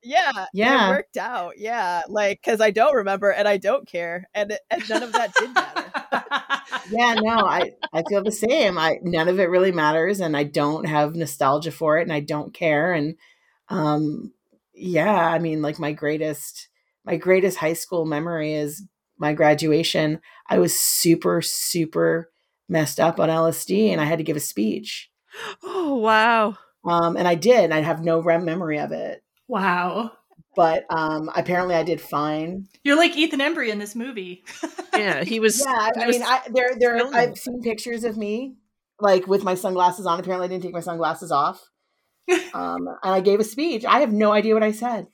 Yeah. 0.03 0.47
Yeah. 0.53 0.87
It 0.87 0.91
worked 0.91 1.17
out. 1.17 1.59
Yeah. 1.59 2.03
Like, 2.09 2.43
cause 2.43 2.61
I 2.61 2.71
don't 2.71 2.95
remember 2.97 3.31
and 3.31 3.49
I 3.49 3.57
don't 3.59 3.87
care. 3.87 4.29
And, 4.35 4.53
it, 4.53 4.61
and 4.71 4.89
none 4.89 5.03
of 5.03 5.13
that 5.13 5.33
did 5.39 5.55
matter. 5.55 5.93
yeah 6.91 7.15
no 7.15 7.37
i 7.47 7.71
i 7.93 8.03
feel 8.09 8.23
the 8.23 8.31
same 8.33 8.79
i 8.79 8.99
none 9.03 9.29
of 9.29 9.39
it 9.39 9.49
really 9.51 9.73
matters 9.73 10.21
and 10.21 10.37
i 10.37 10.43
don't 10.45 10.87
have 10.87 11.15
nostalgia 11.15 11.71
for 11.71 11.99
it 11.99 12.03
and 12.03 12.13
i 12.13 12.21
don't 12.21 12.55
care 12.55 12.93
and 12.93 13.17
um 13.69 14.33
yeah 14.75 15.29
i 15.29 15.39
mean 15.39 15.63
like 15.63 15.79
my 15.79 15.93
greatest 15.93 16.69
my 17.05 17.17
greatest 17.17 17.59
high 17.59 17.73
school 17.73 18.05
memory 18.05 18.53
is 18.55 18.83
my 19.19 19.33
graduation 19.33 20.21
i 20.49 20.59
was 20.59 20.79
super 20.79 21.41
super 21.41 22.31
messed 22.69 23.01
up 23.01 23.21
on 23.21 23.29
lsd 23.29 23.91
and 23.91 24.01
i 24.01 24.05
had 24.05 24.19
to 24.19 24.25
give 24.25 24.37
a 24.37 24.41
speech 24.41 25.11
Oh 25.63 25.97
wow. 25.97 26.57
um 26.89 27.17
and 27.17 27.27
i 27.29 27.35
did 27.35 27.71
i 27.73 27.81
have 27.81 28.05
no 28.05 28.21
rem 28.21 28.45
memory 28.45 28.79
of 28.79 28.93
it 28.93 29.23
Wow. 29.47 30.13
But 30.57 30.85
um 30.91 31.31
apparently 31.35 31.75
i 31.75 31.83
did 31.83 32.01
fine 32.01 32.67
You're 32.83 32.97
like 32.97 33.17
Ethan 33.17 33.41
Embry 33.41 33.69
in 33.69 33.79
this 33.79 33.95
movie. 33.95 34.45
Yeah, 34.97 35.25
he 35.25 35.41
was. 35.41 35.59
yeah 35.59 35.73
i, 35.73 35.91
he 35.97 36.03
I 36.03 36.07
was 36.07 36.17
mean 36.19 36.27
i 36.27 36.41
there 36.55 36.71
there 36.79 36.97
filming. 36.99 37.15
i've 37.15 37.37
seen 37.37 37.61
pictures 37.63 38.05
of 38.05 38.17
me 38.17 38.55
like 39.01 39.27
with 39.27 39.43
my 39.43 39.55
sunglasses 39.57 40.07
on 40.07 40.21
apparently 40.21 40.47
i 40.47 40.49
didn't 40.49 40.63
take 40.63 40.73
my 40.73 40.81
sunglasses 40.81 41.33
off 41.33 41.61
um 42.55 42.87
and 43.03 43.15
i 43.15 43.21
gave 43.21 43.41
a 43.41 43.45
speech 43.45 43.85
i 43.85 43.99
have 44.01 44.13
no 44.13 44.31
idea 44.33 44.55
what 44.55 44.63
i 44.63 44.71
said 44.71 45.07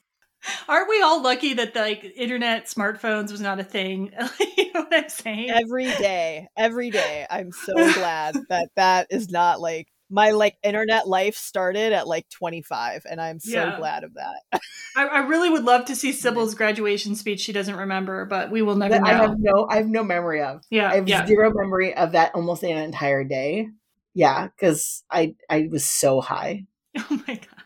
Aren't 0.69 0.89
we 0.89 1.03
all 1.03 1.23
lucky 1.23 1.55
that 1.55 1.75
like 1.77 2.05
internet 2.17 2.65
smartphones 2.67 3.31
was 3.31 3.43
not 3.43 3.61
a 3.61 3.65
thing? 3.65 4.11
you 4.57 4.73
know 4.73 4.81
what 4.89 4.95
I'm 4.95 5.09
saying? 5.11 5.51
every 5.51 5.85
day, 5.85 6.49
every 6.57 6.89
day. 6.91 7.27
I'm 7.29 7.53
so 7.53 7.75
glad 7.75 8.37
that 8.49 8.69
that 8.77 9.07
is 9.11 9.29
not 9.29 9.61
like 9.61 9.89
my 10.11 10.31
like 10.31 10.57
internet 10.63 11.09
life 11.09 11.37
started 11.37 11.93
at 11.93 12.07
like 12.09 12.29
25 12.31 13.07
and 13.09 13.21
I'm 13.21 13.39
so 13.39 13.51
Yeah. 13.51 13.77
glad 13.77 14.05
of 14.05 14.15
that. 14.15 14.61
I, 14.97 15.07
I 15.07 15.19
really 15.21 15.49
would 15.49 15.65
love 15.65 15.85
to 15.87 15.95
see 15.95 16.13
Sybil's 16.13 16.55
graduation 16.55 17.15
speech. 17.15 17.41
She 17.41 17.53
doesn't 17.53 17.77
remember, 17.77 18.25
but 18.25 18.51
we 18.51 18.61
will 18.61 18.75
never 18.77 19.01
i 19.05 19.13
have 19.13 19.37
no 19.39 19.67
i 19.71 19.77
have 19.77 19.89
no 19.89 20.03
memory 20.03 20.43
of 20.43 20.63
yeah, 20.71 20.89
i 20.91 20.97
have 20.97 21.09
yeah. 21.09 21.27
zero 21.27 21.53
memory 21.55 21.95
of 21.95 22.13
that 22.13 22.35
almost 22.35 22.63
an 22.63 22.77
entire 22.77 23.25
day 23.25 23.69
yeah 24.15 24.49
because 24.49 25.05
i 25.11 25.35
i 25.49 25.69
was 25.71 25.85
so 25.85 26.21
high 26.21 26.65
Oh 26.99 27.23
my 27.29 27.35
gosh. 27.35 27.60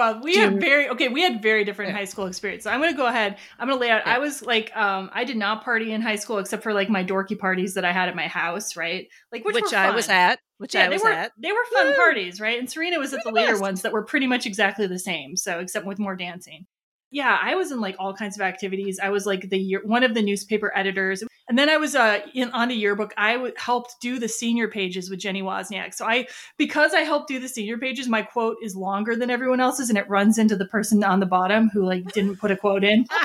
Well, 0.00 0.18
we 0.22 0.34
had 0.34 0.58
very 0.58 0.88
okay. 0.88 1.08
We 1.08 1.20
had 1.20 1.42
very 1.42 1.62
different 1.62 1.92
high 1.92 2.06
school 2.06 2.24
experience. 2.24 2.64
So 2.64 2.70
I'm 2.70 2.80
going 2.80 2.90
to 2.90 2.96
go 2.96 3.06
ahead. 3.06 3.36
I'm 3.58 3.68
going 3.68 3.78
to 3.78 3.80
lay 3.80 3.90
out. 3.90 4.06
I 4.06 4.18
was 4.18 4.40
like, 4.40 4.74
um, 4.74 5.10
I 5.12 5.24
did 5.24 5.36
not 5.36 5.62
party 5.62 5.92
in 5.92 6.00
high 6.00 6.16
school 6.16 6.38
except 6.38 6.62
for 6.62 6.72
like 6.72 6.88
my 6.88 7.04
dorky 7.04 7.38
parties 7.38 7.74
that 7.74 7.84
I 7.84 7.92
had 7.92 8.08
at 8.08 8.16
my 8.16 8.26
house, 8.26 8.76
right? 8.76 9.08
Like 9.30 9.44
which, 9.44 9.56
which, 9.56 9.72
were 9.72 9.76
I 9.76 9.90
was 9.90 10.08
at. 10.08 10.38
Which 10.56 10.74
yeah, 10.74 10.86
I 10.86 10.88
was 10.88 11.02
they 11.02 11.08
were 11.08 11.14
at. 11.14 11.32
they 11.36 11.52
were 11.52 11.64
fun 11.74 11.88
Woo! 11.88 11.96
parties, 11.96 12.40
right? 12.40 12.58
And 12.58 12.70
Serena 12.70 12.98
was 12.98 13.12
at 13.12 13.22
the 13.24 13.30
We're 13.30 13.42
the 13.42 13.46
later 13.48 13.60
ones 13.60 13.82
that 13.82 13.92
were 13.92 14.02
pretty 14.02 14.26
much 14.26 14.46
exactly 14.46 14.86
the 14.86 14.98
same. 14.98 15.36
So 15.36 15.58
except 15.58 15.84
with 15.84 15.98
more 15.98 16.16
dancing. 16.16 16.64
Yeah, 17.12 17.36
I 17.42 17.56
was 17.56 17.72
in 17.72 17.80
like 17.80 17.96
all 17.98 18.14
kinds 18.14 18.36
of 18.36 18.42
activities. 18.42 19.00
I 19.02 19.08
was 19.08 19.26
like 19.26 19.50
the 19.50 19.58
year 19.58 19.80
one 19.84 20.04
of 20.04 20.14
the 20.14 20.22
newspaper 20.22 20.70
editors, 20.76 21.24
and 21.48 21.58
then 21.58 21.68
I 21.68 21.76
was 21.76 21.96
uh 21.96 22.20
in 22.34 22.50
on 22.52 22.68
the 22.68 22.74
yearbook. 22.76 23.12
I 23.16 23.32
w- 23.32 23.52
helped 23.56 23.96
do 24.00 24.18
the 24.20 24.28
senior 24.28 24.68
pages 24.68 25.10
with 25.10 25.18
Jenny 25.18 25.42
Wozniak. 25.42 25.92
So 25.94 26.06
I 26.06 26.28
because 26.56 26.94
I 26.94 27.00
helped 27.00 27.26
do 27.28 27.40
the 27.40 27.48
senior 27.48 27.78
pages, 27.78 28.08
my 28.08 28.22
quote 28.22 28.56
is 28.62 28.76
longer 28.76 29.16
than 29.16 29.28
everyone 29.28 29.60
else's, 29.60 29.88
and 29.88 29.98
it 29.98 30.08
runs 30.08 30.38
into 30.38 30.54
the 30.54 30.66
person 30.66 31.02
on 31.02 31.18
the 31.18 31.26
bottom 31.26 31.68
who 31.70 31.84
like 31.84 32.12
didn't 32.12 32.36
put 32.36 32.52
a 32.52 32.56
quote 32.56 32.84
in. 32.84 33.06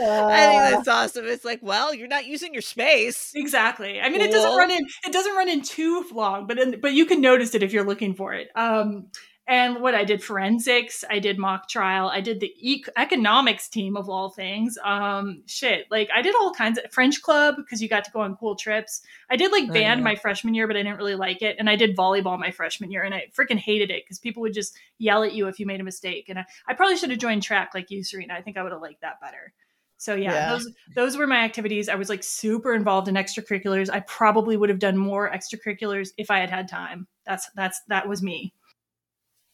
I 0.00 0.46
think 0.46 0.62
that's 0.76 0.88
awesome. 0.88 1.26
It's 1.26 1.44
like, 1.44 1.60
well, 1.62 1.94
you're 1.94 2.08
not 2.08 2.26
using 2.26 2.52
your 2.52 2.62
space. 2.62 3.32
Exactly. 3.34 4.00
I 4.00 4.08
mean, 4.08 4.20
it 4.20 4.30
doesn't 4.30 4.56
run 4.56 4.70
in. 4.70 4.84
It 5.04 5.12
doesn't 5.12 5.34
run 5.34 5.48
in 5.48 5.62
too 5.62 6.04
long, 6.12 6.46
but 6.46 6.58
in, 6.58 6.80
but 6.80 6.92
you 6.94 7.06
can 7.06 7.20
notice 7.20 7.54
it 7.54 7.62
if 7.62 7.72
you're 7.72 7.84
looking 7.86 8.14
for 8.14 8.32
it. 8.32 8.48
Um, 8.56 9.06
and 9.48 9.80
what 9.80 9.94
I 9.94 10.04
did 10.04 10.22
forensics, 10.22 11.04
I 11.10 11.18
did 11.18 11.38
mock 11.38 11.68
trial, 11.68 12.08
I 12.08 12.20
did 12.20 12.38
the 12.38 12.52
e- 12.58 12.84
economics 12.96 13.68
team 13.68 13.96
of 13.96 14.08
all 14.10 14.28
things. 14.30 14.76
Um, 14.84 15.42
shit, 15.46 15.86
like 15.90 16.10
I 16.14 16.20
did 16.22 16.34
all 16.36 16.52
kinds 16.52 16.78
of 16.78 16.92
French 16.92 17.22
club 17.22 17.56
because 17.56 17.80
you 17.82 17.88
got 17.88 18.04
to 18.04 18.10
go 18.10 18.20
on 18.20 18.36
cool 18.36 18.54
trips. 18.56 19.00
I 19.30 19.36
did 19.36 19.50
like 19.50 19.64
Oh, 19.70 19.72
band 19.72 20.00
yeah. 20.00 20.04
my 20.04 20.14
freshman 20.16 20.54
year, 20.54 20.66
but 20.66 20.76
I 20.76 20.82
didn't 20.82 20.98
really 20.98 21.14
like 21.14 21.40
it. 21.42 21.56
And 21.58 21.68
I 21.70 21.76
did 21.76 21.96
volleyball 21.96 22.38
my 22.38 22.50
freshman 22.50 22.90
year, 22.90 23.02
and 23.02 23.14
I 23.14 23.28
freaking 23.36 23.58
hated 23.58 23.90
it 23.90 24.04
because 24.04 24.18
people 24.18 24.42
would 24.42 24.54
just 24.54 24.76
yell 24.98 25.22
at 25.24 25.32
you 25.32 25.48
if 25.48 25.58
you 25.58 25.66
made 25.66 25.80
a 25.80 25.84
mistake. 25.84 26.28
And 26.28 26.38
I, 26.38 26.44
I 26.68 26.74
probably 26.74 26.96
should 26.98 27.10
have 27.10 27.18
joined 27.18 27.42
track 27.42 27.70
like 27.74 27.90
you, 27.90 28.04
Serena. 28.04 28.34
I 28.34 28.42
think 28.42 28.56
I 28.58 28.62
would 28.62 28.72
have 28.72 28.82
liked 28.82 29.00
that 29.00 29.20
better. 29.20 29.54
So 29.96 30.14
yeah, 30.14 30.32
Yeah. 30.32 30.50
those 30.50 30.68
those 30.94 31.16
were 31.16 31.26
my 31.26 31.38
activities. 31.38 31.88
I 31.88 31.94
was 31.96 32.08
like 32.08 32.22
super 32.22 32.74
involved 32.74 33.08
in 33.08 33.14
extracurriculars. 33.16 33.90
I 33.90 34.00
probably 34.00 34.56
would 34.56 34.68
have 34.68 34.78
done 34.78 34.96
more 34.96 35.28
extracurriculars 35.30 36.10
if 36.18 36.30
I 36.30 36.38
had 36.38 36.50
had 36.50 36.68
time. 36.68 37.06
That's 37.26 37.50
that's 37.56 37.80
that 37.88 38.06
was 38.08 38.22
me. 38.22 38.52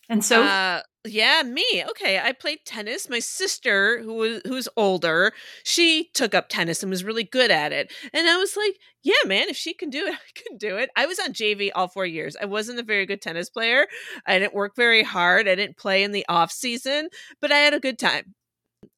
And 0.09 0.25
so 0.25 0.43
uh, 0.43 0.83
yeah, 1.07 1.43
me. 1.43 1.85
Okay, 1.91 2.19
I 2.19 2.33
played 2.33 2.61
tennis. 2.65 3.11
My 3.11 3.19
sister, 3.19 4.01
who 4.03 4.15
was 4.15 4.43
who's 4.47 4.69
older, 4.77 5.33
she 5.63 6.11
took 6.15 6.35
up 6.35 6.49
tennis 6.49 6.83
and 6.83 6.91
was 6.91 7.05
really 7.05 7.25
good 7.25 7.51
at 7.51 7.73
it. 7.73 7.93
And 8.13 8.29
I 8.29 8.37
was 8.39 8.57
like, 8.57 8.77
yeah, 9.03 9.13
man, 9.27 9.49
if 9.49 9.57
she 9.57 9.75
can 9.75 9.91
do 9.91 10.07
it, 10.07 10.15
I 10.15 10.41
can 10.41 10.57
do 10.57 10.77
it. 10.77 10.91
I 10.97 11.07
was 11.07 11.19
on 11.19 11.33
JV 11.33 11.71
all 11.75 11.89
four 11.89 12.07
years. 12.07 12.37
I 12.41 12.47
wasn't 12.47 12.81
a 12.81 12.85
very 12.85 13.05
good 13.05 13.21
tennis 13.21 13.51
player. 13.51 13.87
I 14.27 14.39
didn't 14.39 14.55
work 14.55 14.77
very 14.77 15.03
hard. 15.03 15.47
I 15.47 15.55
didn't 15.55 15.77
play 15.77 16.03
in 16.03 16.13
the 16.13 16.25
off 16.29 16.51
season, 16.51 17.09
but 17.41 17.53
I 17.53 17.59
had 17.59 17.75
a 17.75 17.81
good 17.81 17.99
time. 17.99 18.35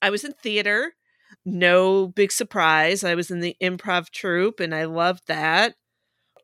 I 0.01 0.11
was 0.11 0.25
in 0.25 0.33
theater. 0.33 0.93
No 1.45 2.09
big 2.09 2.31
surprise. 2.31 3.03
I 3.05 3.15
was 3.15 3.31
in 3.31 3.41
the 3.41 3.57
improv 3.61 4.11
troupe 4.11 4.61
and 4.61 4.75
I 4.75 4.85
loved 4.85 5.27
that. 5.27 5.75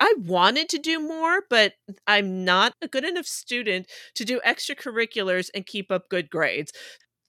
I 0.03 0.13
wanted 0.19 0.69
to 0.71 0.79
do 0.79 0.99
more, 1.01 1.45
but 1.49 1.75
I'm 2.09 2.45
not 2.45 2.75
a 2.83 2.89
good 2.89 3.05
enough 3.05 3.27
student 3.27 3.87
to 4.17 4.25
do 4.25 4.41
extracurriculars 4.45 5.49
and 5.55 5.65
keep 5.65 5.93
up 5.93 6.09
good 6.09 6.29
grades. 6.29 6.73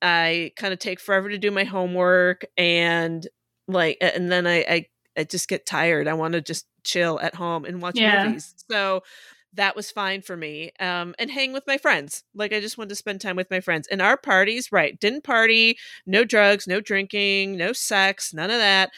I 0.02 0.52
kind 0.58 0.74
of 0.74 0.80
take 0.80 1.00
forever 1.00 1.30
to 1.30 1.38
do 1.38 1.52
my 1.52 1.64
homework 1.64 2.46
and 2.58 3.28
like 3.68 3.98
and 4.02 4.32
then 4.32 4.48
I 4.48 4.58
I, 4.70 4.86
I 5.18 5.24
just 5.26 5.48
get 5.50 5.66
tired. 5.66 6.08
I 6.08 6.14
want 6.14 6.34
to 6.34 6.42
just 6.42 6.66
chill 6.84 7.20
at 7.22 7.36
home 7.36 7.66
and 7.66 7.82
watch 7.82 8.00
Yeah. 8.00 8.24
movies. 8.24 8.54
So 8.70 9.04
that 9.54 9.76
was 9.76 9.92
fine 9.92 10.22
for 10.22 10.36
me. 10.36 10.72
Um 10.80 11.16
and 11.20 11.32
hang 11.32 11.54
with 11.54 11.64
my 11.68 11.78
friends. 11.78 12.24
Like 12.36 12.54
I 12.54 12.60
just 12.60 12.78
wanted 12.78 12.90
to 12.90 12.96
spend 12.96 13.22
time 13.22 13.36
with 13.38 13.52
my 13.52 13.62
friends. 13.62 13.88
And 13.88 14.02
our 14.02 14.18
parties, 14.18 14.72
right, 14.72 15.00
didn't 15.00 15.24
party, 15.24 15.78
no 16.06 16.26
drugs, 16.26 16.68
no 16.68 16.82
drinking, 16.82 17.56
no 17.58 17.72
sex, 17.74 18.34
none 18.34 18.50
of 18.52 18.58
that. 18.60 18.92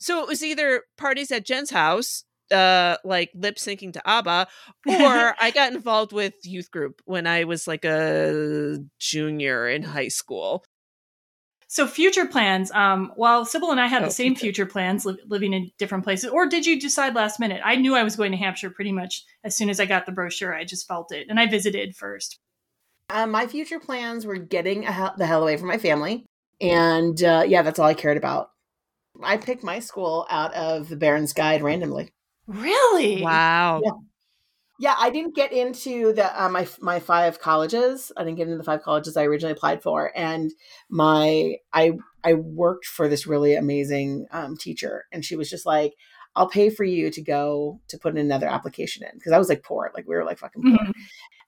So 0.00 0.22
it 0.22 0.28
was 0.28 0.42
either 0.44 0.84
parties 0.96 1.30
at 1.32 1.44
Jen's 1.44 1.70
house, 1.70 2.24
uh, 2.52 2.96
like 3.04 3.30
lip 3.34 3.56
syncing 3.56 3.92
to 3.92 4.08
ABBA, 4.08 4.46
or 4.88 5.34
I 5.40 5.50
got 5.54 5.72
involved 5.72 6.12
with 6.12 6.34
youth 6.44 6.70
group 6.70 7.02
when 7.04 7.26
I 7.26 7.44
was 7.44 7.66
like 7.66 7.84
a 7.84 8.78
junior 8.98 9.68
in 9.68 9.82
high 9.82 10.08
school. 10.08 10.64
so 11.70 11.86
future 11.86 12.24
plans. 12.26 12.70
Um, 12.72 13.12
well 13.16 13.44
Sybil 13.44 13.70
and 13.70 13.80
I 13.80 13.86
had 13.86 14.02
Oh, 14.02 14.06
the 14.06 14.10
same 14.10 14.34
future. 14.34 14.62
future 14.64 14.66
plans, 14.66 15.04
li- 15.04 15.20
living 15.26 15.52
in 15.52 15.70
different 15.78 16.04
places, 16.04 16.30
or 16.30 16.46
did 16.46 16.64
you 16.66 16.80
decide 16.80 17.14
last 17.14 17.38
minute? 17.38 17.60
I 17.64 17.76
knew 17.76 17.94
I 17.94 18.02
was 18.02 18.16
going 18.16 18.32
to 18.32 18.38
Hampshire 18.38 18.70
pretty 18.70 18.92
much 18.92 19.24
as 19.44 19.54
soon 19.56 19.68
as 19.68 19.78
I 19.80 19.84
got 19.86 20.06
the 20.06 20.12
brochure. 20.12 20.54
I 20.54 20.64
just 20.64 20.88
felt 20.88 21.12
it, 21.12 21.26
and 21.28 21.38
I 21.38 21.46
visited 21.46 21.94
first. 21.96 22.38
Um, 23.10 23.30
my 23.30 23.46
future 23.46 23.80
plans 23.80 24.24
were 24.26 24.36
getting 24.36 24.84
a 24.86 24.92
hell, 24.92 25.14
the 25.16 25.26
hell 25.26 25.42
away 25.42 25.56
from 25.58 25.68
my 25.68 25.78
family, 25.78 26.24
and 26.60 27.22
uh, 27.22 27.44
yeah, 27.46 27.62
that's 27.62 27.78
all 27.78 27.86
I 27.86 27.94
cared 27.94 28.16
about. 28.16 28.50
I 29.22 29.36
picked 29.36 29.64
my 29.64 29.80
school 29.80 30.26
out 30.30 30.54
of 30.54 30.88
the 30.88 30.96
Barron's 30.96 31.32
Guide 31.32 31.62
randomly. 31.62 32.08
Really? 32.48 33.22
Wow. 33.22 33.80
Yeah. 33.84 33.90
Yeah, 34.80 34.94
I 34.98 35.10
didn't 35.10 35.34
get 35.34 35.52
into 35.52 36.12
the 36.12 36.42
uh, 36.44 36.48
my 36.48 36.66
my 36.80 37.00
five 37.00 37.40
colleges. 37.40 38.12
I 38.16 38.22
didn't 38.24 38.36
get 38.36 38.46
into 38.46 38.58
the 38.58 38.64
five 38.64 38.82
colleges 38.82 39.16
I 39.16 39.24
originally 39.24 39.52
applied 39.52 39.82
for, 39.82 40.12
and 40.16 40.52
my 40.88 41.56
I 41.72 41.92
I 42.22 42.34
worked 42.34 42.86
for 42.86 43.08
this 43.08 43.26
really 43.26 43.56
amazing 43.56 44.26
um, 44.30 44.56
teacher, 44.56 45.06
and 45.12 45.24
she 45.24 45.34
was 45.34 45.50
just 45.50 45.66
like, 45.66 45.94
"I'll 46.36 46.48
pay 46.48 46.70
for 46.70 46.84
you 46.84 47.10
to 47.10 47.20
go 47.20 47.80
to 47.88 47.98
put 47.98 48.12
in 48.12 48.18
another 48.24 48.46
application 48.46 49.02
in," 49.02 49.10
because 49.14 49.32
I 49.32 49.38
was 49.38 49.48
like 49.48 49.64
poor, 49.64 49.90
like 49.94 50.06
we 50.06 50.14
were 50.14 50.24
like 50.24 50.38
fucking 50.38 50.62
poor. 50.62 50.78
Mhm. 50.86 50.92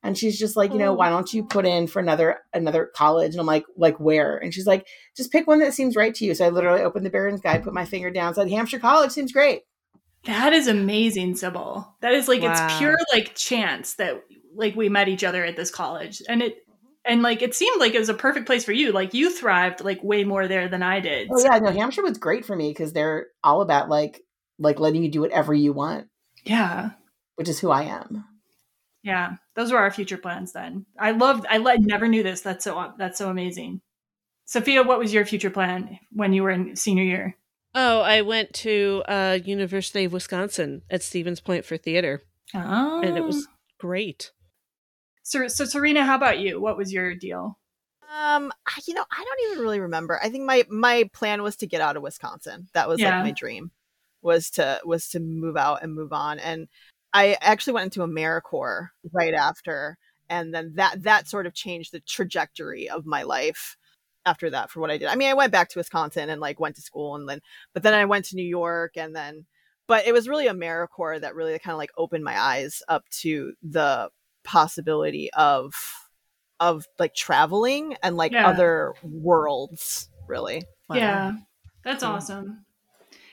And 0.02 0.18
she's 0.18 0.38
just 0.38 0.56
like, 0.56 0.72
you 0.72 0.78
know, 0.78 0.94
why 0.94 1.10
don't 1.10 1.32
you 1.32 1.44
put 1.44 1.66
in 1.66 1.86
for 1.86 2.00
another 2.00 2.38
another 2.54 2.90
college? 2.96 3.32
And 3.32 3.40
I'm 3.40 3.46
like, 3.46 3.64
like 3.76 4.00
where? 4.00 4.38
And 4.38 4.52
she's 4.52 4.66
like, 4.66 4.86
just 5.16 5.30
pick 5.30 5.46
one 5.46 5.60
that 5.60 5.74
seems 5.74 5.94
right 5.94 6.14
to 6.16 6.24
you. 6.24 6.34
So 6.34 6.46
I 6.46 6.50
literally 6.50 6.82
opened 6.82 7.06
the 7.06 7.10
Barron's 7.10 7.40
Guide, 7.42 7.62
put 7.62 7.74
my 7.74 7.84
finger 7.84 8.10
down, 8.10 8.34
said 8.34 8.50
Hampshire 8.50 8.78
College 8.80 9.12
seems 9.12 9.30
great. 9.32 9.62
That 10.24 10.52
is 10.52 10.66
amazing, 10.66 11.36
Sybil. 11.36 11.96
That 12.00 12.12
is 12.12 12.28
like 12.28 12.42
Wow. 12.42 12.52
it's 12.66 12.78
pure 12.78 12.98
like 13.12 13.34
chance 13.34 13.94
that 13.94 14.22
like 14.54 14.74
we 14.76 14.88
met 14.88 15.08
each 15.08 15.24
other 15.24 15.44
at 15.44 15.56
this 15.56 15.70
college. 15.70 16.20
And 16.28 16.42
it 16.42 16.56
and 17.04 17.22
like 17.22 17.40
it 17.40 17.54
seemed 17.54 17.80
like 17.80 17.94
it 17.94 17.98
was 17.98 18.10
a 18.10 18.14
perfect 18.14 18.46
place 18.46 18.64
for 18.64 18.72
you. 18.72 18.92
Like 18.92 19.14
you 19.14 19.30
thrived 19.30 19.80
like 19.82 20.02
way 20.04 20.24
more 20.24 20.46
there 20.46 20.68
than 20.68 20.82
I 20.82 21.00
did. 21.00 21.28
Oh 21.32 21.42
yeah, 21.42 21.58
no, 21.58 21.70
Hampshire 21.72 22.02
was 22.02 22.18
great 22.18 22.44
for 22.44 22.54
me 22.54 22.68
because 22.70 22.92
they're 22.92 23.28
all 23.42 23.62
about 23.62 23.88
like 23.88 24.20
like 24.58 24.78
letting 24.78 25.02
you 25.02 25.10
do 25.10 25.22
whatever 25.22 25.54
you 25.54 25.72
want, 25.72 26.08
Yeah. 26.44 26.90
which 27.36 27.48
is 27.48 27.58
who 27.58 27.70
I 27.70 27.84
am. 27.84 28.24
Yeah. 29.02 29.36
Those 29.56 29.72
were 29.72 29.78
our 29.78 29.90
future 29.90 30.18
plans 30.18 30.52
then. 30.52 30.84
I 30.98 31.12
loved 31.12 31.46
I 31.48 31.56
le- 31.56 31.78
never 31.78 32.06
knew 32.08 32.22
this. 32.22 32.42
That's 32.42 32.64
so 32.64 32.92
that's 32.98 33.16
so 33.16 33.30
amazing. 33.30 33.80
Sophia, 34.44 34.82
what 34.82 34.98
was 34.98 35.14
your 35.14 35.24
future 35.24 35.48
plan 35.48 35.98
when 36.12 36.34
you 36.34 36.42
were 36.42 36.50
in 36.50 36.76
senior 36.76 37.04
year? 37.04 37.36
Oh, 37.74 38.00
I 38.00 38.22
went 38.22 38.52
to 38.54 39.02
uh, 39.06 39.38
University 39.44 40.04
of 40.04 40.12
Wisconsin 40.12 40.82
at 40.90 41.02
Stevens 41.02 41.40
Point 41.40 41.64
for 41.64 41.76
theater, 41.76 42.22
Oh. 42.54 43.00
and 43.02 43.16
it 43.16 43.24
was 43.24 43.46
great. 43.78 44.32
So, 45.22 45.46
so 45.48 45.64
Serena, 45.64 46.04
how 46.04 46.16
about 46.16 46.40
you? 46.40 46.60
What 46.60 46.76
was 46.76 46.92
your 46.92 47.14
deal? 47.14 47.58
Um, 48.12 48.52
I- 48.66 48.80
you 48.88 48.94
know, 48.94 49.04
I 49.10 49.24
don't 49.24 49.50
even 49.52 49.62
really 49.62 49.78
remember. 49.78 50.18
I 50.20 50.30
think 50.30 50.44
my 50.44 50.64
my 50.68 51.08
plan 51.12 51.42
was 51.44 51.54
to 51.56 51.66
get 51.68 51.80
out 51.80 51.96
of 51.96 52.02
Wisconsin. 52.02 52.68
That 52.74 52.88
was 52.88 52.98
Yeah. 52.98 53.16
like 53.16 53.24
my 53.26 53.30
dream 53.30 53.70
was 54.22 54.50
to 54.52 54.80
was 54.84 55.08
to 55.10 55.20
move 55.20 55.56
out 55.56 55.82
and 55.84 55.94
move 55.94 56.12
on. 56.12 56.40
And 56.40 56.66
I 57.12 57.36
actually 57.40 57.74
went 57.74 57.84
into 57.96 58.00
AmeriCorps 58.00 58.88
right 59.12 59.34
after, 59.34 59.96
and 60.28 60.52
then 60.52 60.72
that 60.74 61.04
that 61.04 61.28
sort 61.28 61.46
of 61.46 61.54
changed 61.54 61.92
the 61.92 62.00
trajectory 62.00 62.88
of 62.90 63.06
my 63.06 63.22
life 63.22 63.76
after 64.26 64.50
that 64.50 64.70
for 64.70 64.80
what 64.80 64.90
I 64.90 64.98
did. 64.98 65.08
I 65.08 65.16
mean, 65.16 65.28
I 65.28 65.34
went 65.34 65.52
back 65.52 65.68
to 65.70 65.78
Wisconsin 65.78 66.28
and 66.30 66.40
like 66.40 66.60
went 66.60 66.76
to 66.76 66.82
school 66.82 67.16
and 67.16 67.28
then 67.28 67.40
but 67.72 67.82
then 67.82 67.94
I 67.94 68.04
went 68.04 68.26
to 68.26 68.36
New 68.36 68.42
York 68.46 68.96
and 68.96 69.14
then 69.14 69.46
but 69.86 70.06
it 70.06 70.12
was 70.12 70.28
really 70.28 70.46
AmeriCorps 70.46 71.22
that 71.22 71.34
really 71.34 71.58
kind 71.58 71.72
of 71.72 71.78
like 71.78 71.90
opened 71.96 72.22
my 72.22 72.38
eyes 72.38 72.82
up 72.88 73.08
to 73.20 73.54
the 73.62 74.10
possibility 74.44 75.32
of 75.32 75.74
of 76.60 76.86
like 76.98 77.14
traveling 77.14 77.96
and 78.02 78.16
like 78.16 78.32
Yeah. 78.32 78.46
other 78.48 78.94
worlds 79.02 80.08
really 80.28 80.64
Yeah, 80.92 81.32
that's 81.82 82.02
awesome. 82.02 82.64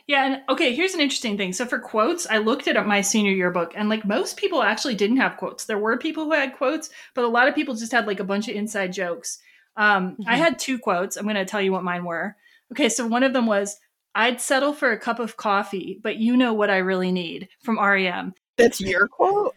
Yeah, 0.07 0.25
and 0.25 0.41
okay, 0.47 0.73
here's 0.73 0.93
an 0.93 1.01
interesting 1.01 1.37
thing. 1.37 1.51
So 1.51 1.65
for 1.65 1.79
quotes, 1.79 2.25
I 2.27 2.37
looked 2.37 2.67
at 2.67 2.87
my 2.87 3.01
senior 3.01 3.31
yearbook, 3.33 3.73
and 3.75 3.89
like 3.89 4.05
most 4.05 4.37
people 4.37 4.63
actually 4.63 4.95
didn't 4.95 5.17
have 5.17 5.35
quotes. 5.37 5.65
There 5.65 5.77
were 5.77 5.97
people 5.97 6.23
who 6.25 6.31
had 6.31 6.55
quotes, 6.55 6.89
but 7.13 7.25
a 7.25 7.27
lot 7.27 7.49
of 7.49 7.55
people 7.55 7.75
just 7.75 7.91
had 7.91 8.07
like 8.07 8.21
a 8.21 8.23
bunch 8.23 8.47
of 8.47 8.55
inside 8.55 8.93
jokes. 8.93 9.39
Um, 9.77 10.17
I 10.27 10.37
had 10.37 10.59
two 10.59 10.79
quotes. 10.79 11.15
I'm 11.15 11.23
going 11.23 11.35
to 11.35 11.45
tell 11.45 11.61
you 11.61 11.71
what 11.71 11.83
mine 11.83 12.03
were. 12.03 12.35
Okay, 12.71 12.89
so 12.89 13.07
one 13.07 13.23
of 13.23 13.33
them 13.33 13.45
was, 13.45 13.77
"I'd 14.15 14.41
settle 14.41 14.73
for 14.73 14.91
a 14.91 14.99
cup 14.99 15.19
of 15.19 15.37
coffee, 15.37 15.99
but 16.03 16.17
you 16.17 16.35
know 16.35 16.53
what 16.53 16.69
I 16.69 16.77
really 16.77 17.11
need." 17.11 17.47
From 17.63 17.79
REM. 17.79 18.33
that's 18.57 18.81
your 18.81 19.07
quote 19.07 19.53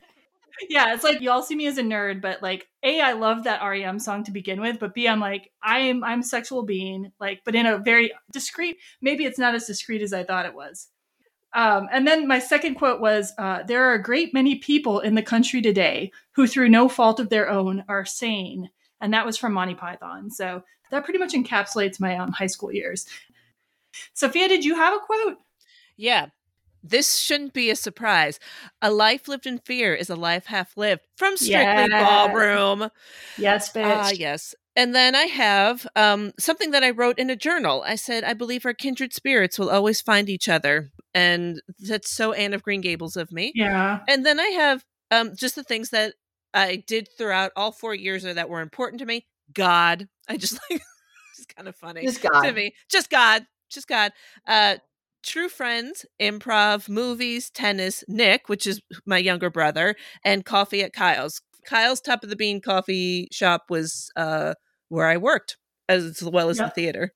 yeah, 0.69 0.93
it's 0.95 1.05
like 1.05 1.21
y'all 1.21 1.43
see 1.43 1.55
me 1.55 1.67
as 1.67 1.79
a 1.79 1.83
nerd, 1.83 2.21
but 2.21 2.43
like 2.43 2.69
A, 2.83 3.01
I 3.01 3.13
love 3.13 3.45
that 3.45 3.63
REM 3.63 3.99
song 3.99 4.25
to 4.25 4.31
begin 4.31 4.61
with, 4.61 4.79
but 4.79 4.95
B, 4.95 5.09
I'm 5.09 5.21
like, 5.21 5.51
I 5.63 5.79
am 5.81 6.05
I'm 6.05 6.21
a 6.21 6.25
sexual 6.25 6.63
being, 6.63 7.13
like, 7.21 7.43
but 7.45 7.55
in 7.55 7.67
a 7.67 7.79
very 7.79 8.13
discreet, 8.33 8.79
maybe 9.01 9.25
it's 9.25 9.39
not 9.39 9.55
as 9.55 9.67
discreet 9.67 10.03
as 10.03 10.13
I 10.13 10.25
thought 10.25 10.47
it 10.47 10.55
was. 10.55 10.89
Um, 11.53 11.89
and 11.91 12.07
then 12.07 12.29
my 12.29 12.39
second 12.39 12.77
quote 12.77 13.01
was, 13.01 13.33
uh, 13.37 13.65
there 13.65 13.85
are 13.85 13.95
a 13.95 14.03
great 14.03 14.33
many 14.33 14.57
people 14.57 15.01
in 15.01 15.17
the 15.17 15.23
country 15.23 15.61
today 15.61 16.13
who 16.33 16.47
through 16.47 16.69
no 16.69 16.89
fault 16.89 17.19
of 17.19 17.29
their 17.29 17.49
own 17.49 17.85
are 17.89 18.05
sane. 18.05 18.71
And 19.01 19.13
that 19.15 19.27
was 19.27 19.37
from 19.37 19.53
Monty 19.53 19.75
Python. 19.75 20.31
So 20.31 20.63
that 20.91 21.05
pretty 21.05 21.19
much 21.19 21.33
encapsulates 21.33 22.01
my 22.01 22.17
um, 22.17 22.33
high 22.33 22.47
school 22.47 22.73
years. 22.73 23.07
Sophia, 24.15 24.49
did 24.49 24.65
you 24.65 24.77
have 24.77 24.95
a 24.95 24.99
quote? 24.99 25.39
Yeah. 25.97 26.27
This 26.83 27.19
shouldn't 27.19 27.53
be 27.53 27.71
a 27.71 27.77
surprise. 27.77 28.41
A 28.81 28.91
life 28.91 29.29
lived 29.29 29.47
in 29.47 29.59
fear 29.59 29.95
is 29.95 30.09
a 30.09 30.17
life 30.17 30.47
half 30.47 30.77
lived 30.77 31.03
from 31.17 31.37
Strictly 31.37 31.89
Yeah. 31.91 32.27
Ballroom. 32.27 32.91
Yes, 33.37 33.73
bitch. 33.73 33.85
Ah, 33.85 34.11
yes. 34.11 34.55
And 34.77 34.95
then 34.95 35.15
I 35.15 35.25
have 35.25 35.87
um, 35.95 36.33
something 36.39 36.71
that 36.71 36.85
I 36.85 36.91
wrote 36.91 37.19
in 37.19 37.29
a 37.29 37.37
journal. 37.37 37.83
I 37.85 37.97
said, 37.97 38.25
I 38.25 38.33
believe 38.33 38.65
our 38.65 38.73
kindred 38.73 39.13
spirits 39.13 39.59
will 39.59 39.69
always 39.69 40.01
find 40.01 40.31
each 40.31 40.49
other. 40.49 40.91
And 41.13 41.61
that's 41.81 42.11
so 42.11 42.33
Anne 42.33 42.55
of 42.55 42.63
Green 42.63 42.81
Gables 42.81 43.17
of 43.17 43.33
me. 43.33 43.53
Yeah. 43.55 44.01
And 44.09 44.25
then 44.25 44.41
I 44.41 44.47
have 44.47 44.85
um, 45.11 45.33
just 45.37 45.57
the 45.57 45.65
things 45.65 45.91
that 45.91 46.15
I 46.55 46.77
did 46.87 47.09
throughout 47.17 47.53
all 47.57 47.73
four 47.73 47.95
years 47.95 48.23
that 48.25 48.49
were 48.49 48.61
important 48.61 49.01
to 49.01 49.07
me. 49.07 49.27
God. 49.53 50.09
I 50.29 50.37
just 50.37 50.59
like, 50.71 50.81
it's 51.37 51.47
kind 51.47 51.69
of 51.69 51.77
funny 51.77 52.03
Just 52.03 52.23
God. 52.23 52.43
to 52.43 52.53
me. 52.53 52.75
Just 52.91 53.11
God. 53.11 53.47
Just 53.71 53.89
God. 53.89 54.13
Uh, 54.47 54.77
True 55.23 55.51
friends, 55.51 56.07
improv, 56.19 56.89
movies, 56.89 57.51
tennis, 57.51 58.03
Nick, 58.09 58.49
which 58.49 58.67
is 58.67 58.81
my 59.05 59.19
younger 59.19 59.51
brother, 59.51 59.95
and 60.25 60.47
coffee 60.47 60.83
at 60.83 60.95
Kyle's. 60.95 61.43
Kyle's 61.67 62.01
Top 62.01 62.25
of 62.25 62.31
the 62.31 62.37
Bean 62.37 62.59
coffee 62.63 63.29
shop 63.31 63.65
was 63.69 64.11
uh, 64.17 64.55
where 64.89 65.07
I 65.09 65.19
worked, 65.19 65.59
as 65.91 66.23
well 66.23 66.49
as 66.49 66.59
Yeah. 66.59 66.65
the 66.65 66.71
theater. 66.71 67.13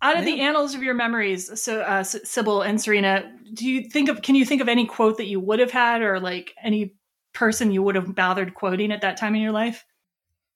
Out 0.00 0.16
of 0.16 0.24
the 0.24 0.40
annals 0.40 0.76
of 0.76 0.82
your 0.84 0.94
memories, 0.94 1.60
so 1.60 1.80
uh, 1.80 2.04
Sybil 2.04 2.62
and 2.62 2.80
Serena, 2.80 3.28
do 3.52 3.68
you 3.68 3.90
think 3.90 4.08
of? 4.08 4.22
Can 4.22 4.36
you 4.36 4.44
think 4.44 4.62
of 4.62 4.68
any 4.68 4.86
quote 4.86 5.16
that 5.16 5.26
you 5.26 5.40
would 5.40 5.58
have 5.58 5.72
had, 5.72 6.02
or 6.02 6.20
like 6.20 6.54
any 6.62 6.94
person 7.38 7.70
you 7.70 7.82
would 7.82 7.94
have 7.94 8.14
bothered 8.14 8.54
quoting 8.54 8.90
at 8.92 9.00
that 9.02 9.16
time 9.16 9.34
in 9.34 9.40
your 9.42 9.52
life? 9.52 9.84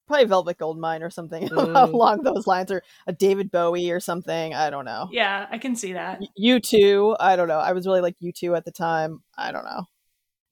probably 0.09 0.27
velvet 0.27 0.59
goldmine 0.59 1.01
or 1.03 1.09
something 1.11 1.45
Ooh. 1.53 1.71
along 1.77 2.23
those 2.23 2.45
lines 2.47 2.73
or 2.73 2.83
a 3.07 3.13
david 3.13 3.51
bowie 3.53 3.91
or 3.93 4.01
something 4.01 4.53
i 4.53 4.69
don't 4.69 4.85
know 4.85 5.09
Yeah, 5.13 5.47
I 5.51 5.59
can 5.59 5.77
see 5.77 5.93
that. 5.93 6.19
you 6.37 6.59
too 6.59 7.17
i 7.21 7.37
don't 7.37 7.47
know 7.49 7.61
i 7.61 7.73
was 7.73 7.87
really 7.87 8.01
like 8.01 8.17
you 8.19 8.33
two 8.33 8.55
at 8.57 8.65
the 8.65 8.73
time 8.73 9.23
i 9.39 9.53
don't 9.53 9.65
know 9.65 9.85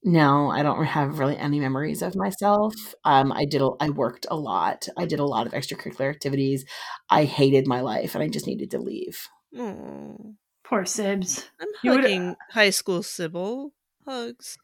No, 0.03 0.49
I 0.49 0.63
don't 0.63 0.83
have 0.85 1.19
really 1.19 1.37
any 1.37 1.59
memories 1.59 2.01
of 2.01 2.15
myself. 2.15 2.73
Um, 3.05 3.31
I 3.31 3.45
did. 3.45 3.61
A, 3.61 3.69
I 3.79 3.91
worked 3.91 4.25
a 4.31 4.35
lot. 4.35 4.87
I 4.97 5.05
did 5.05 5.19
a 5.19 5.25
lot 5.27 5.45
of 5.45 5.53
extracurricular 5.53 6.09
activities. 6.09 6.65
I 7.07 7.25
hated 7.25 7.67
my 7.67 7.81
life, 7.81 8.15
and 8.15 8.23
I 8.23 8.27
just 8.27 8.47
needed 8.47 8.71
to 8.71 8.79
leave. 8.79 9.27
Aw. 9.59 10.15
Poor 10.63 10.85
Sibs. 10.85 11.45
I'm 11.61 11.67
You 11.83 11.91
would- 11.91 12.01
hugging 12.01 12.35
high 12.49 12.71
school 12.71 13.03
Sybil. 13.03 13.73
Hugs. 14.07 14.57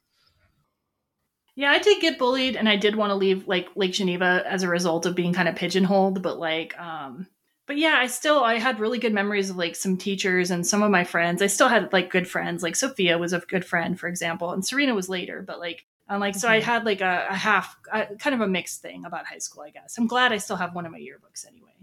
Yeah, 1.58 1.72
I 1.72 1.80
did 1.80 2.00
get 2.00 2.20
bullied, 2.20 2.56
and 2.56 2.70
I 2.70 2.76
did 2.76 2.96
want 2.96 3.10
to 3.10 3.16
leave 3.16 3.48
like 3.48 3.70
Lake 3.76 3.92
Geneva 3.94 4.44
as 4.46 4.62
a 4.62 4.70
result 4.70 5.08
of 5.08 5.16
being 5.16 5.34
kind 5.34 5.50
of 5.50 5.56
pigeonholed. 5.56 6.22
But 6.22 6.38
like, 6.38 6.80
um, 6.80 7.26
but 7.66 7.80
yeah, 7.80 7.96
I 7.98 8.06
still 8.06 8.44
I 8.44 8.60
had 8.60 8.80
really 8.80 9.00
good 9.00 9.12
memories 9.12 9.50
of 9.50 9.58
like 9.58 9.76
some 9.76 9.98
teachers 9.98 10.52
and 10.52 10.68
some 10.68 10.84
of 10.84 10.92
my 10.92 11.04
friends. 11.04 11.42
I 11.42 11.48
still 11.48 11.68
had 11.68 11.92
like 11.92 12.12
good 12.12 12.28
friends. 12.28 12.62
Like 12.62 12.76
Sophia 12.76 13.18
was 13.18 13.34
a 13.34 13.40
good 13.40 13.66
friend, 13.66 14.00
for 14.00 14.08
example, 14.08 14.52
and 14.52 14.64
Serena 14.64 14.94
was 14.94 15.10
later. 15.10 15.42
But 15.42 15.60
like, 15.60 15.88
I'm 16.08 16.20
like, 16.20 16.36
so 16.36 16.48
I 16.48 16.60
had 16.60 16.86
like 16.86 17.02
a, 17.02 17.26
a 17.28 17.36
half, 17.36 17.76
a, 17.92 18.06
kind 18.18 18.36
of 18.36 18.42
a 18.42 18.48
mixed 18.48 18.84
thing 18.84 19.04
about 19.04 19.26
high 19.26 19.40
school. 19.40 19.64
I 19.64 19.72
guess 19.72 19.98
I'm 19.98 20.06
glad 20.06 20.32
I 20.32 20.38
still 20.38 20.58
have 20.58 20.76
one 20.76 20.86
of 20.86 20.92
my 20.92 21.00
yearbooks 21.00 21.48
anyway. 21.48 21.74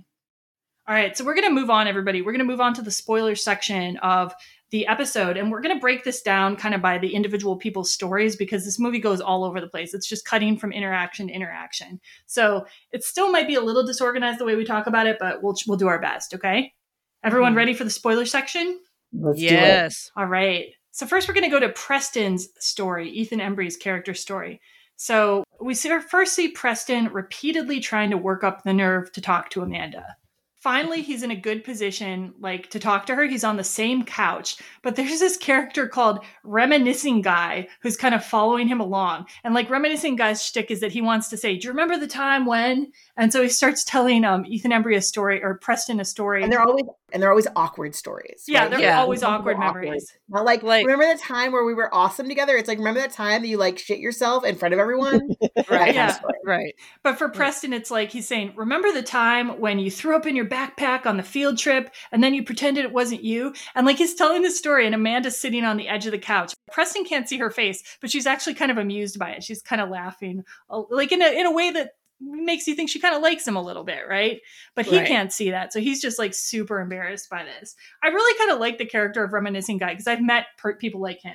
All 0.86 0.94
right, 0.94 1.16
so 1.16 1.24
we're 1.24 1.35
going 1.35 1.48
to 1.48 1.55
move 1.55 1.70
on, 1.70 1.86
everybody. 1.86 2.20
We're 2.20 2.32
going 2.32 2.40
to 2.40 2.51
move 2.51 2.61
on 2.61 2.74
to 2.74 2.82
the 2.82 2.90
spoiler 2.90 3.35
section 3.35 3.97
of 3.98 4.35
the 4.70 4.86
episode, 4.86 5.39
and 5.39 5.51
we're 5.51 5.62
going 5.62 5.74
to 5.74 5.81
break 5.81 6.05
this 6.05 6.20
down 6.20 6.56
kind 6.56 6.74
of 6.74 6.82
by 6.82 6.98
the 6.98 7.15
individual 7.15 7.56
people's 7.56 7.90
stories 7.90 8.36
because 8.36 8.65
this 8.66 8.78
movie 8.78 8.98
goes 8.98 9.20
all 9.20 9.44
over 9.44 9.61
the 9.62 9.66
place. 9.69 9.94
It's 9.94 10.09
just 10.09 10.27
cutting 10.27 10.59
from 10.59 10.73
interaction 10.73 11.28
to 11.28 11.32
interaction. 11.32 12.01
So 12.27 12.66
it 12.93 13.02
still 13.02 13.31
might 13.31 13.47
be 13.47 13.55
a 13.55 13.62
little 13.62 13.86
disorganized 13.86 14.39
the 14.40 14.44
way 14.44 14.56
we 14.56 14.65
talk 14.65 14.86
about 14.86 15.06
it, 15.06 15.16
but 15.19 15.43
we'll 15.43 15.55
we'll 15.66 15.78
do 15.78 15.89
our 15.89 16.01
best. 16.01 16.35
Okay, 16.35 16.74
everyone, 17.23 17.55
Mhm. 17.55 17.59
ready 17.59 17.74
for 17.74 17.85
the 17.85 17.90
spoiler 17.90 18.27
section? 18.27 18.78
Let's 19.12 19.40
yes. 19.40 20.11
All 20.16 20.27
right. 20.27 20.66
So 20.90 21.06
first, 21.06 21.28
we're 21.28 21.35
going 21.35 21.44
to 21.44 21.51
go 21.51 21.61
to 21.61 21.70
Preston's 21.70 22.48
story, 22.59 23.09
Ethan 23.11 23.40
Embry's 23.40 23.77
character 23.77 24.12
story. 24.12 24.61
So 24.97 25.44
we 25.61 25.74
see, 25.74 25.89
first 26.11 26.35
see 26.35 26.48
Preston 26.48 27.06
repeatedly 27.12 27.81
trying 27.81 28.11
to 28.11 28.16
work 28.19 28.44
up 28.44 28.65
the 28.65 28.73
nerve 28.74 29.11
to 29.12 29.20
talk 29.20 29.51
to 29.51 29.62
Amanda. 29.62 30.16
Finally, 30.65 31.03
he's 31.03 31.23
in 31.23 31.31
a 31.31 31.36
good 31.36 31.62
position, 31.62 32.32
like 32.41 32.70
to 32.70 32.78
talk 32.78 33.05
to 33.05 33.15
her. 33.15 33.27
He's 33.27 33.45
on 33.45 33.59
the 33.59 33.62
same 33.62 34.03
couch, 34.03 34.57
but 34.81 34.97
there's 34.97 35.20
this 35.20 35.36
character 35.36 35.86
called 35.86 36.24
Reminiscing 36.43 37.20
Guy 37.20 37.69
who's 37.82 37.99
kind 37.99 38.15
of 38.15 38.24
following 38.24 38.66
him 38.66 38.81
along. 38.81 39.27
And 39.45 39.53
like 39.53 39.69
Reminiscing 39.69 40.16
Guy's 40.16 40.43
shtick 40.43 40.70
is 40.70 40.81
that 40.81 40.91
he 40.91 41.03
wants 41.03 41.28
to 41.28 41.36
say, 41.36 41.59
"Do 41.59 41.66
you 41.66 41.70
remember 41.73 41.99
the 41.99 42.07
time 42.07 42.47
when?" 42.47 42.91
And 43.19 43.31
so 43.31 43.43
he 43.43 43.51
starts 43.51 43.85
telling 43.85 44.24
um, 44.24 44.47
Ethan 44.47 44.70
Embry 44.70 44.97
a 44.97 45.03
story 45.03 45.43
or 45.43 45.59
Preston 45.59 46.01
a 46.01 46.05
story. 46.07 46.43
And 46.43 46.51
they're 46.51 46.62
always 46.62 46.86
and 47.12 47.23
they're 47.23 47.31
always 47.31 47.47
awkward 47.55 47.95
stories. 47.95 48.45
Yeah, 48.49 48.66
they're 48.66 48.81
Yeah. 48.81 48.99
always 49.01 49.20
Something 49.20 49.39
awkward 49.41 49.59
memories. 49.61 50.12
Not 50.28 50.45
like, 50.45 50.65
Like- 50.65 50.85
remember 50.85 51.12
the 51.15 51.20
time 51.20 51.53
where 51.53 51.65
we 51.65 51.73
were 51.73 51.95
awesome 51.95 52.27
together? 52.28 52.57
It's 52.57 52.66
like 52.66 52.78
remember 52.78 52.99
that 53.01 53.12
time 53.12 53.43
that 53.43 53.49
you 53.49 53.57
like 53.57 53.78
shit 53.78 54.01
yourself 54.01 54.45
in 54.45 54.57
front 54.57 54.73
of 54.74 54.81
everyone? 54.81 55.28
That 55.55 55.66
kind 55.69 55.89
of 55.91 55.95
Yeah. 55.95 56.19
Right. 56.45 56.74
But 57.05 57.16
for 57.19 57.28
Preston, 57.28 57.73
it's 57.73 57.91
like 57.91 58.11
he's 58.11 58.27
saying, 58.27 58.55
Remember 58.57 58.91
the 58.93 59.03
time 59.03 59.61
when 59.61 59.78
you 59.78 59.91
threw 59.91 60.16
up 60.16 60.27
in 60.27 60.35
your 60.35 60.45
backpack 60.55 61.06
on 61.06 61.16
the 61.16 61.22
field 61.22 61.59
trip 61.59 61.90
and 62.12 62.22
then 62.22 62.35
you 62.35 62.44
pretended 62.44 62.85
it 62.85 62.93
wasn't 62.93 63.24
you? 63.24 63.52
And 63.74 63.86
like 63.86 63.97
he's 63.98 64.14
telling 64.14 64.43
the 64.43 64.51
story, 64.51 64.86
and 64.86 64.94
Amanda's 64.94 65.40
sitting 65.40 65.64
on 65.64 65.76
the 65.76 65.89
edge 65.89 66.06
of 66.06 66.12
the 66.12 66.18
couch. 66.18 66.55
Preston 66.72 67.05
can't 67.05 67.28
see 67.28 67.39
her 67.39 67.51
face, 67.51 67.82
but 68.01 68.10
she's 68.10 68.26
actually 68.26 68.55
kind 68.55 68.70
of 68.70 68.78
amused 68.78 69.18
by 69.18 69.31
it. 69.31 69.43
She's 69.44 69.62
kind 69.62 69.81
of 69.82 69.89
laughing, 69.89 70.44
like 70.90 71.12
in 71.12 71.22
a, 71.22 71.26
in 71.28 71.47
a 71.47 71.52
way 71.52 71.70
that 71.72 71.93
makes 72.20 72.66
you 72.66 72.74
think 72.74 72.89
she 72.89 73.01
kind 73.01 73.14
of 73.14 73.22
likes 73.22 73.47
him 73.47 73.56
a 73.56 73.62
little 73.62 73.85
bit, 73.85 74.02
right? 74.09 74.40
But 74.74 74.86
he 74.86 74.97
Right. 74.98 75.06
can't 75.06 75.32
see 75.32 75.51
that. 75.51 75.72
So 75.72 75.81
he's 75.81 76.01
just 76.01 76.18
like 76.18 76.32
super 76.32 76.81
embarrassed 76.81 77.28
by 77.28 77.44
this. 77.44 77.74
I 78.02 78.09
really 78.09 78.39
kind 78.39 78.51
of 78.52 78.60
like 78.60 78.78
the 78.78 78.86
character 78.86 79.24
of 79.24 79.32
Reminiscing 79.32 79.78
Guy 79.78 79.90
because 79.93 80.06
I've 80.06 80.22
met 80.22 80.47
per- 80.56 80.76
people 80.76 81.01
like 81.01 81.20
him. 81.20 81.35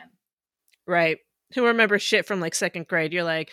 Right. 0.88 1.18
Who 1.54 1.66
remember 1.66 2.00
shit 2.00 2.26
from 2.26 2.40
like 2.40 2.56
second 2.56 2.88
grade? 2.88 3.14
You're 3.14 3.24
like, 3.24 3.52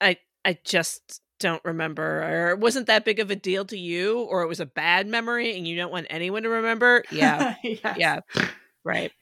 I 0.00 0.16
I 0.44 0.58
just 0.64 1.22
don't 1.44 1.62
remember, 1.62 2.22
or 2.22 2.50
it 2.52 2.58
wasn't 2.58 2.86
that 2.86 3.04
big 3.04 3.20
of 3.20 3.30
a 3.30 3.36
deal 3.36 3.66
to 3.66 3.78
you, 3.78 4.20
or 4.20 4.42
it 4.42 4.48
was 4.48 4.60
a 4.60 4.66
bad 4.66 5.06
memory 5.06 5.54
and 5.54 5.68
you 5.68 5.76
don't 5.76 5.92
want 5.92 6.06
anyone 6.08 6.42
to 6.44 6.48
remember. 6.48 7.04
Yeah. 7.10 7.54
Yes. 7.62 7.96
yeah. 7.98 8.20
Right. 8.82 9.12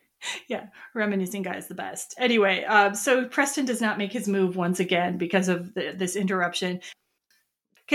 yeah, 0.48 0.66
reminiscing 0.94 1.42
guy 1.42 1.56
is 1.56 1.66
the 1.66 1.74
best. 1.74 2.14
Anyway, 2.18 2.64
um, 2.64 2.94
so 2.94 3.24
Preston 3.26 3.64
does 3.64 3.80
not 3.80 3.98
make 3.98 4.12
his 4.12 4.28
move 4.28 4.56
once 4.56 4.78
again 4.78 5.18
because 5.18 5.48
of 5.48 5.74
the, 5.74 5.94
this 5.96 6.14
interruption. 6.14 6.80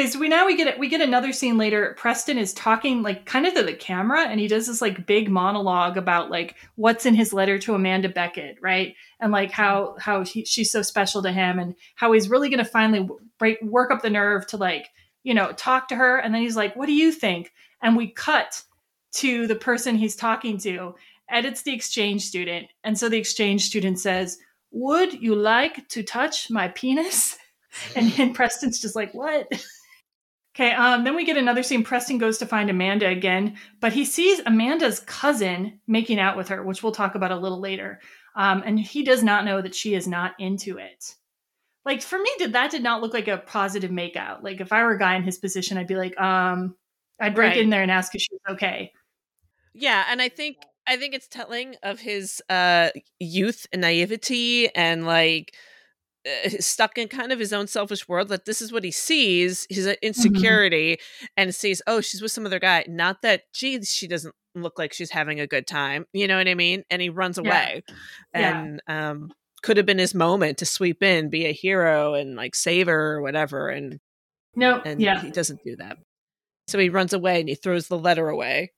So 0.06 0.20
we 0.20 0.30
now 0.30 0.46
we 0.46 0.56
get 0.56 0.68
it 0.68 0.78
we 0.78 0.90
get 0.90 1.02
another 1.02 1.34
scene 1.34 1.58
later. 1.58 1.96
Preston 1.98 2.38
is 2.38 2.54
talking 2.54 3.02
like 3.02 3.26
kind 3.26 3.48
of 3.48 3.56
to 3.56 3.64
the 3.64 3.74
camera, 3.74 4.28
and 4.28 4.40
he 4.40 4.48
does 4.48 4.68
this 4.68 4.82
like 4.82 5.08
big 5.08 5.30
monologue 5.30 5.98
about 5.98 6.30
like 6.30 6.56
what's 6.76 7.06
in 7.06 7.16
his 7.16 7.34
letter 7.34 7.58
to 7.60 7.74
Amanda 7.74 8.10
Beckett, 8.10 8.58
right? 8.62 8.96
And 9.20 9.32
like 9.32 9.52
how 9.52 9.96
how 10.00 10.24
he, 10.24 10.46
she's 10.46 10.72
so 10.72 10.82
special 10.84 11.24
to 11.24 11.32
him, 11.32 11.58
and 11.58 11.76
how 11.96 12.12
he's 12.12 12.30
really 12.30 12.50
going 12.50 12.64
to 12.64 12.66
finally 12.66 13.10
break 13.40 13.62
work 13.62 13.92
up 13.92 14.02
the 14.02 14.10
nerve 14.10 14.46
to 14.48 14.58
like 14.58 14.90
you 15.24 15.34
know 15.34 15.52
talk 15.54 15.88
to 15.88 15.96
her. 15.96 16.18
And 16.18 16.34
then 16.34 16.42
he's 16.42 16.56
like, 16.56 16.76
"What 16.76 16.86
do 16.86 16.94
you 16.94 17.12
think?" 17.12 17.52
And 17.82 17.98
we 17.98 18.12
cut 18.12 18.64
to 19.14 19.48
the 19.48 19.56
person 19.56 19.96
he's 19.96 20.16
talking 20.16 20.58
to, 20.60 20.96
edits 21.30 21.64
the 21.64 21.74
exchange 21.74 22.26
student. 22.26 22.68
And 22.84 22.98
so 22.98 23.10
the 23.10 23.18
exchange 23.18 23.66
student 23.66 24.00
says, 24.00 24.38
Would 24.72 25.22
you 25.22 25.36
like 25.36 25.88
to 25.90 26.04
touch 26.04 26.50
my 26.50 26.70
penis? 26.70 27.38
And, 27.96 28.12
and 28.18 28.34
Preston's 28.34 28.80
just 28.80 28.96
like, 28.96 29.14
What? 29.14 29.48
Okay, 30.58 30.72
um, 30.72 31.04
then 31.04 31.16
we 31.16 31.24
get 31.24 31.38
another 31.38 31.62
scene. 31.62 31.84
Preston 31.84 32.18
goes 32.18 32.40
to 32.40 32.48
find 32.48 32.68
Amanda 32.72 33.08
again, 33.08 33.58
but 33.80 33.94
he 33.94 34.04
sees 34.04 34.40
Amanda's 34.48 35.00
cousin 35.02 35.80
making 35.86 36.20
out 36.20 36.36
with 36.36 36.48
her, 36.48 36.64
which 36.64 36.82
we'll 36.82 36.92
talk 36.92 37.14
about 37.14 37.32
a 37.32 37.36
little 37.38 37.60
later. 37.60 38.00
Um, 38.36 38.64
and 38.66 38.80
he 38.80 39.04
does 39.04 39.22
not 39.22 39.46
know 39.46 39.62
that 39.62 39.76
she 39.76 39.94
is 39.94 40.08
not 40.08 40.34
into 40.40 40.80
it. 40.80 41.14
Like 41.86 42.02
for 42.02 42.18
me, 42.18 42.30
did 42.40 42.54
that 42.54 42.72
did 42.72 42.82
not 42.82 43.02
look 43.02 43.14
like 43.14 43.28
a 43.28 43.38
positive 43.38 43.92
makeout. 43.92 44.42
Like 44.42 44.60
if 44.60 44.74
I 44.74 44.82
were 44.84 44.94
a 44.94 45.00
guy 45.00 45.16
in 45.16 45.22
his 45.24 45.38
position, 45.38 45.78
I'd 45.78 45.86
be 45.88 45.96
like, 45.96 46.20
um, 46.20 46.76
I'd 47.20 47.36
break 47.36 47.52
Right. 47.52 47.58
in 47.58 47.70
there 47.70 47.84
and 47.84 47.92
ask 47.92 48.16
if 48.16 48.22
she's 48.22 48.40
okay. 48.50 48.92
Yeah, 49.74 50.06
and 50.10 50.22
I 50.22 50.30
think 50.30 50.58
I 50.88 50.98
think 50.98 51.14
it's 51.14 51.28
telling 51.28 51.76
of 51.84 52.00
his 52.00 52.42
uh 52.50 52.90
youth 53.20 53.68
and 53.72 53.82
naivety 53.82 54.74
and 54.76 55.06
like 55.06 55.56
stuck 56.60 56.98
in 56.98 57.08
kind 57.08 57.32
of 57.32 57.40
his 57.40 57.54
own 57.54 57.68
selfish 57.68 58.08
world 58.08 58.28
that 58.30 58.46
this 58.46 58.62
is 58.62 58.72
what 58.72 58.84
he 58.84 58.92
sees 58.92 59.66
his 59.70 59.88
uh, 59.88 59.96
insecurity 60.02 60.98
and 61.36 61.54
sees 61.56 61.82
oh 61.88 62.02
she's 62.02 62.22
with 62.22 62.32
some 62.32 62.46
other 62.46 62.60
guy. 62.60 62.84
Not 62.88 63.22
that 63.22 63.44
gee 63.54 63.84
she 63.84 64.08
doesn't 64.08 64.34
look 64.56 64.80
like 64.80 64.92
she's 64.94 65.12
having 65.12 65.40
a 65.40 65.46
good 65.48 65.68
time 65.68 66.06
you 66.14 66.28
know 66.28 66.38
what 66.38 66.48
i 66.48 66.56
mean? 66.56 66.84
And 66.90 67.00
he 67.02 67.10
runs 67.10 67.38
away 67.38 67.84
Yeah. 68.34 68.60
and 68.64 68.82
um 68.88 69.32
could 69.62 69.78
have 69.78 69.86
been 69.86 70.00
his 70.00 70.16
moment 70.16 70.58
to 70.60 70.66
sweep 70.66 71.04
in 71.04 71.30
be 71.30 71.46
a 71.46 71.52
hero 71.54 72.14
and 72.16 72.36
like 72.36 72.56
save 72.56 72.88
her 72.88 73.14
or 73.18 73.22
whatever 73.22 73.70
and 73.70 74.00
No, 74.56 74.82
and 74.84 75.00
yeah. 75.02 75.22
he 75.22 75.30
doesn't 75.32 75.64
do 75.64 75.76
that. 75.78 75.98
So 76.68 76.80
he 76.80 76.90
runs 76.90 77.14
away 77.14 77.40
and 77.40 77.48
he 77.50 77.56
throws 77.56 77.88
the 77.88 77.98
letter 77.98 78.28
away. 78.30 78.72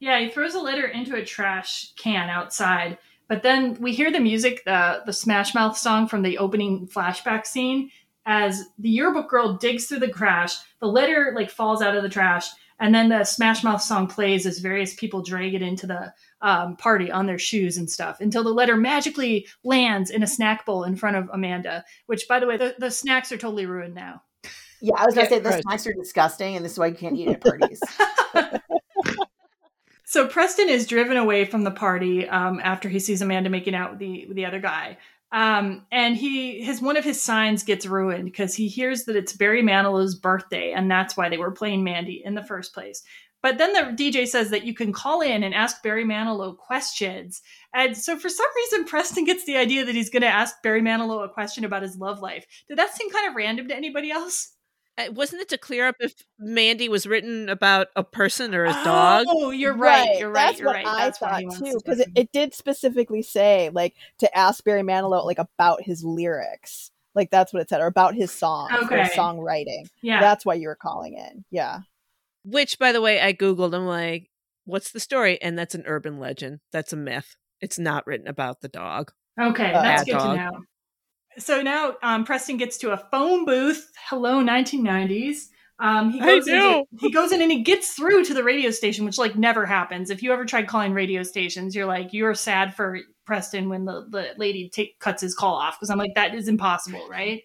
Yeah, 0.00 0.18
he 0.20 0.28
throws 0.30 0.54
a 0.54 0.60
letter 0.60 0.86
into 0.86 1.14
a 1.14 1.24
trash 1.24 1.92
can 1.96 2.28
outside, 2.28 2.98
but 3.28 3.42
then 3.42 3.74
we 3.80 3.92
hear 3.92 4.10
the 4.12 4.20
music, 4.20 4.64
the 4.64 5.02
the 5.06 5.12
Smash 5.12 5.54
Mouth 5.54 5.76
song 5.76 6.08
from 6.08 6.22
the 6.22 6.38
opening 6.38 6.86
flashback 6.88 7.46
scene, 7.46 7.90
as 8.26 8.64
the 8.78 8.88
yearbook 8.88 9.28
girl 9.28 9.54
digs 9.54 9.86
through 9.86 10.00
the 10.00 10.08
trash. 10.08 10.56
The 10.80 10.86
letter 10.86 11.32
like 11.34 11.50
falls 11.50 11.82
out 11.82 11.96
of 11.96 12.02
the 12.02 12.08
trash, 12.08 12.48
and 12.80 12.94
then 12.94 13.08
the 13.08 13.24
Smash 13.24 13.64
Mouth 13.64 13.82
song 13.82 14.06
plays 14.06 14.46
as 14.46 14.58
various 14.58 14.94
people 14.94 15.22
drag 15.22 15.54
it 15.54 15.62
into 15.62 15.86
the 15.86 16.12
um, 16.42 16.76
party 16.76 17.10
on 17.10 17.26
their 17.26 17.38
shoes 17.38 17.78
and 17.78 17.90
stuff 17.90 18.20
until 18.20 18.44
the 18.44 18.50
letter 18.50 18.76
magically 18.76 19.46
lands 19.64 20.10
in 20.10 20.22
a 20.22 20.26
snack 20.26 20.66
bowl 20.66 20.84
in 20.84 20.96
front 20.96 21.16
of 21.16 21.30
Amanda. 21.32 21.84
Which, 22.06 22.28
by 22.28 22.40
the 22.40 22.46
way, 22.46 22.56
the, 22.56 22.74
the 22.78 22.90
snacks 22.90 23.32
are 23.32 23.38
totally 23.38 23.66
ruined 23.66 23.94
now. 23.94 24.22
Yeah, 24.80 24.96
I 24.98 25.06
was 25.06 25.14
gonna 25.14 25.28
Yeah, 25.30 25.36
say 25.36 25.38
the 25.38 25.62
snacks 25.62 25.86
are 25.86 25.94
disgusting, 25.94 26.56
and 26.56 26.64
this 26.64 26.72
is 26.72 26.78
why 26.78 26.88
you 26.88 26.94
can't 26.94 27.16
eat 27.16 27.28
at 27.28 27.40
parties. 27.44 27.80
So 30.14 30.28
Preston 30.28 30.68
is 30.68 30.86
driven 30.86 31.16
away 31.16 31.44
from 31.44 31.64
the 31.64 31.72
party 31.72 32.28
um, 32.28 32.60
after 32.62 32.88
he 32.88 33.00
sees 33.00 33.20
Amanda 33.20 33.50
making 33.50 33.74
out 33.74 33.90
with 33.90 33.98
the 33.98 34.26
with 34.26 34.36
the 34.36 34.46
other 34.46 34.60
guy, 34.60 34.96
um, 35.32 35.84
and 35.90 36.16
he 36.16 36.62
his 36.62 36.80
one 36.80 36.96
of 36.96 37.02
his 37.02 37.20
signs 37.20 37.64
gets 37.64 37.84
ruined 37.84 38.26
because 38.26 38.54
he 38.54 38.68
hears 38.68 39.06
that 39.06 39.16
it's 39.16 39.32
Barry 39.32 39.60
Manilow's 39.60 40.14
birthday, 40.14 40.70
and 40.70 40.88
that's 40.88 41.16
why 41.16 41.28
they 41.28 41.36
were 41.36 41.50
playing 41.50 41.82
Mandy 41.82 42.22
in 42.24 42.36
the 42.36 42.44
first 42.44 42.72
place. 42.72 43.02
But 43.42 43.58
then 43.58 43.72
the 43.72 43.80
DJ 43.80 44.28
says 44.28 44.50
that 44.50 44.62
you 44.62 44.72
can 44.72 44.92
call 44.92 45.20
in 45.20 45.42
and 45.42 45.52
ask 45.52 45.82
Barry 45.82 46.04
Manilow 46.04 46.56
questions, 46.56 47.42
and 47.74 47.96
so 47.96 48.16
for 48.16 48.28
some 48.28 48.46
reason 48.54 48.84
Preston 48.84 49.24
gets 49.24 49.44
the 49.46 49.56
idea 49.56 49.84
that 49.84 49.96
he's 49.96 50.10
going 50.10 50.22
to 50.22 50.28
ask 50.28 50.62
Barry 50.62 50.80
Manilow 50.80 51.24
a 51.24 51.28
question 51.28 51.64
about 51.64 51.82
his 51.82 51.98
love 51.98 52.20
life. 52.20 52.46
Did 52.68 52.78
that 52.78 52.94
seem 52.94 53.10
kind 53.10 53.28
of 53.28 53.34
random 53.34 53.66
to 53.66 53.74
anybody 53.74 54.12
else? 54.12 54.53
Uh, 54.96 55.10
wasn't 55.12 55.42
it 55.42 55.48
to 55.48 55.58
clear 55.58 55.88
up 55.88 55.96
if 55.98 56.12
Mandy 56.38 56.88
was 56.88 57.04
written 57.06 57.48
about 57.48 57.88
a 57.96 58.04
person 58.04 58.54
or 58.54 58.64
a 58.64 58.72
dog? 58.84 59.26
Oh, 59.28 59.50
you're 59.50 59.76
right. 59.76 60.18
You're 60.20 60.30
right. 60.30 60.46
That's 60.46 60.58
you're 60.60 60.68
what 60.68 60.76
right. 60.76 60.86
I 60.86 61.04
That's 61.06 61.18
thought 61.18 61.38
he 61.40 61.46
wants 61.46 61.58
too, 61.58 61.72
to 61.72 61.82
because 61.84 62.00
it, 62.00 62.08
it 62.14 62.32
did 62.32 62.54
specifically 62.54 63.22
say 63.22 63.70
like 63.72 63.94
to 64.20 64.38
ask 64.38 64.62
Barry 64.64 64.82
Manilow 64.82 65.24
like 65.24 65.38
about 65.40 65.82
his 65.82 66.04
lyrics. 66.04 66.92
Like 67.14 67.30
that's 67.30 67.52
what 67.52 67.60
it 67.62 67.68
said, 67.68 67.80
or 67.80 67.86
about 67.86 68.14
his 68.14 68.30
songs, 68.32 68.72
or 68.72 68.84
Okay. 69.00 69.10
songwriting. 69.16 69.88
Yeah. 70.02 70.20
that's 70.20 70.44
why 70.46 70.54
you 70.54 70.68
were 70.68 70.74
calling 70.76 71.14
in. 71.14 71.44
Yeah, 71.50 71.80
Which, 72.44 72.78
by 72.78 72.92
the 72.92 73.00
way, 73.00 73.20
I 73.20 73.32
googled. 73.32 73.74
I'm 73.74 73.86
like, 73.86 74.30
what's 74.64 74.90
the 74.92 75.00
story? 75.00 75.40
And 75.40 75.56
that's 75.58 75.74
an 75.74 75.84
urban 75.86 76.18
legend. 76.18 76.60
That's 76.72 76.92
a 76.92 76.96
myth. 76.96 77.36
It's 77.60 77.78
not 77.78 78.06
written 78.06 78.26
about 78.28 78.60
the 78.60 78.68
dog. 78.68 79.12
Okay, 79.40 79.72
Uh, 79.72 79.82
that's 79.82 80.04
good 80.04 80.12
dog. 80.12 80.36
to 80.38 80.44
know. 80.44 80.62
So 81.38 81.62
now 81.62 81.94
um, 82.02 82.24
Preston 82.24 82.56
gets 82.56 82.78
to 82.78 82.92
a 82.92 82.96
phone 82.96 83.44
booth. 83.44 83.90
Hello, 84.08 84.42
1990s. 84.42 85.48
Um, 85.80 86.10
he 86.10 86.20
I 86.20 86.26
goes 86.26 86.46
know. 86.46 86.86
in, 86.92 86.98
he 87.00 87.10
goes 87.10 87.32
in 87.32 87.42
and 87.42 87.50
he 87.50 87.62
gets 87.62 87.94
through 87.94 88.24
to 88.26 88.34
the 88.34 88.44
radio 88.44 88.70
station, 88.70 89.04
which 89.04 89.18
like 89.18 89.36
never 89.36 89.66
happens. 89.66 90.10
If 90.10 90.22
you 90.22 90.32
ever 90.32 90.44
tried 90.44 90.68
calling 90.68 90.92
radio 90.94 91.22
stations, 91.24 91.74
you're 91.74 91.86
like 91.86 92.12
you're 92.12 92.34
sad 92.34 92.74
for 92.74 93.00
Preston 93.26 93.68
when 93.68 93.84
the, 93.84 94.06
the 94.08 94.28
lady 94.36 94.68
take, 94.68 94.98
cuts 95.00 95.22
his 95.22 95.34
call 95.34 95.54
off 95.54 95.78
because 95.78 95.90
I'm 95.90 95.98
like 95.98 96.14
that 96.14 96.34
is 96.34 96.46
impossible, 96.46 97.06
right? 97.08 97.42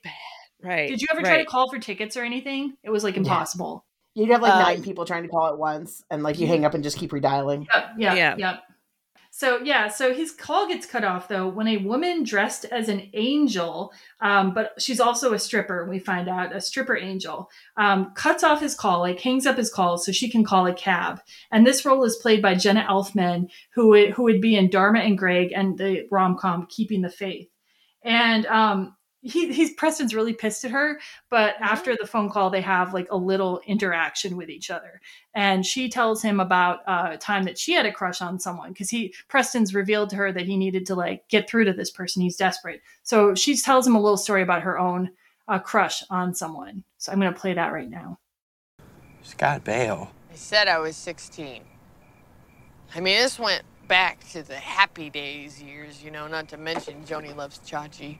Right. 0.61 0.89
Did 0.89 1.01
you 1.01 1.07
ever 1.11 1.21
try 1.21 1.37
to 1.37 1.45
call 1.45 1.69
for 1.71 1.79
tickets 1.79 2.17
or 2.17 2.23
anything? 2.23 2.73
It 2.83 2.89
was 2.89 3.03
like 3.03 3.17
impossible. 3.17 3.85
You'd 4.13 4.29
have 4.29 4.41
like 4.41 4.53
Uh, 4.53 4.59
nine 4.59 4.83
people 4.83 5.05
trying 5.05 5.23
to 5.23 5.29
call 5.29 5.47
at 5.47 5.57
once, 5.57 6.03
and 6.11 6.21
like 6.21 6.37
you 6.39 6.47
hang 6.47 6.65
up 6.65 6.73
and 6.73 6.83
just 6.83 6.97
keep 6.97 7.11
redialing. 7.11 7.65
Yep, 7.73 7.85
yep, 7.97 8.17
Yeah. 8.17 8.35
yep. 8.37 8.63
So 9.39 9.59
yeah, 9.63 9.87
so 9.87 10.13
his 10.13 10.33
call 10.33 10.67
gets 10.67 10.85
cut 10.85 11.05
off 11.05 11.29
though 11.29 11.47
when 11.47 11.69
a 11.69 11.77
woman 11.77 12.25
dressed 12.25 12.65
as 12.65 12.89
an 12.89 13.09
angel, 13.13 13.93
um, 14.19 14.53
but 14.53 14.73
she's 14.81 14.99
also 14.99 15.31
a 15.31 15.39
stripper. 15.39 15.87
We 15.89 15.97
find 15.97 16.27
out 16.27 16.53
a 16.53 16.59
stripper 16.59 16.97
angel 16.97 17.49
um, 17.77 18.11
cuts 18.15 18.43
off 18.43 18.59
his 18.59 18.75
call, 18.75 18.99
like 18.99 19.21
hangs 19.21 19.47
up 19.47 19.55
his 19.55 19.71
call, 19.71 19.97
so 19.97 20.11
she 20.11 20.29
can 20.29 20.43
call 20.43 20.67
a 20.67 20.73
cab. 20.73 21.21
And 21.53 21.65
this 21.65 21.85
role 21.85 22.03
is 22.03 22.17
played 22.17 22.41
by 22.41 22.55
Jenna 22.55 22.85
Elfman, 22.89 23.49
who 23.75 23.87
would, 23.87 24.09
who 24.09 24.23
would 24.23 24.41
be 24.41 24.57
in 24.57 24.69
Dharma 24.69 24.99
and 24.99 25.17
Greg 25.17 25.53
and 25.55 25.77
the 25.77 26.05
rom 26.11 26.37
com 26.37 26.67
Keeping 26.69 27.01
the 27.01 27.09
Faith. 27.09 27.47
And 28.03 28.45
um, 28.47 28.97
he, 29.21 29.51
he's 29.51 29.73
Preston's 29.73 30.15
really 30.15 30.33
pissed 30.33 30.65
at 30.65 30.71
her, 30.71 30.99
but 31.29 31.55
after 31.59 31.95
the 31.99 32.07
phone 32.07 32.29
call, 32.29 32.49
they 32.49 32.61
have 32.61 32.93
like 32.93 33.07
a 33.11 33.17
little 33.17 33.61
interaction 33.65 34.37
with 34.37 34.49
each 34.49 34.69
other 34.69 35.01
and 35.35 35.65
she 35.65 35.89
tells 35.89 36.21
him 36.21 36.39
about 36.39 36.79
uh, 36.87 37.09
a 37.11 37.17
time 37.17 37.43
that 37.43 37.57
she 37.57 37.73
had 37.73 37.85
a 37.85 37.91
crush 37.91 38.21
on 38.21 38.39
someone 38.39 38.69
because 38.69 38.89
he 38.89 39.13
Preston's 39.27 39.75
revealed 39.75 40.09
to 40.09 40.15
her 40.15 40.31
that 40.31 40.45
he 40.45 40.57
needed 40.57 40.85
to 40.87 40.95
like 40.95 41.27
get 41.27 41.49
through 41.49 41.65
to 41.65 41.73
this 41.73 41.91
person. 41.91 42.21
He's 42.21 42.35
desperate, 42.35 42.81
so 43.03 43.35
she 43.35 43.55
tells 43.55 43.85
him 43.85 43.95
a 43.95 44.01
little 44.01 44.17
story 44.17 44.41
about 44.41 44.63
her 44.63 44.77
own 44.79 45.11
uh, 45.47 45.59
crush 45.59 46.03
on 46.09 46.33
someone. 46.33 46.83
So 46.97 47.11
I'm 47.11 47.19
going 47.19 47.33
to 47.33 47.39
play 47.39 47.53
that 47.53 47.71
right 47.71 47.89
now. 47.89 48.19
Scott 49.21 49.63
Baio. 49.63 50.09
I 50.31 50.35
said 50.35 50.67
I 50.67 50.79
was 50.79 50.95
16. 50.95 51.63
I 52.95 52.99
mean, 52.99 53.17
this 53.17 53.37
went 53.37 53.63
back 53.87 54.27
to 54.31 54.43
the 54.43 54.55
happy 54.55 55.09
days 55.09 55.61
years, 55.61 56.03
you 56.03 56.11
know, 56.11 56.27
not 56.27 56.47
to 56.49 56.57
mention 56.57 57.03
Joni 57.03 57.35
loves 57.35 57.59
Chachi. 57.59 58.17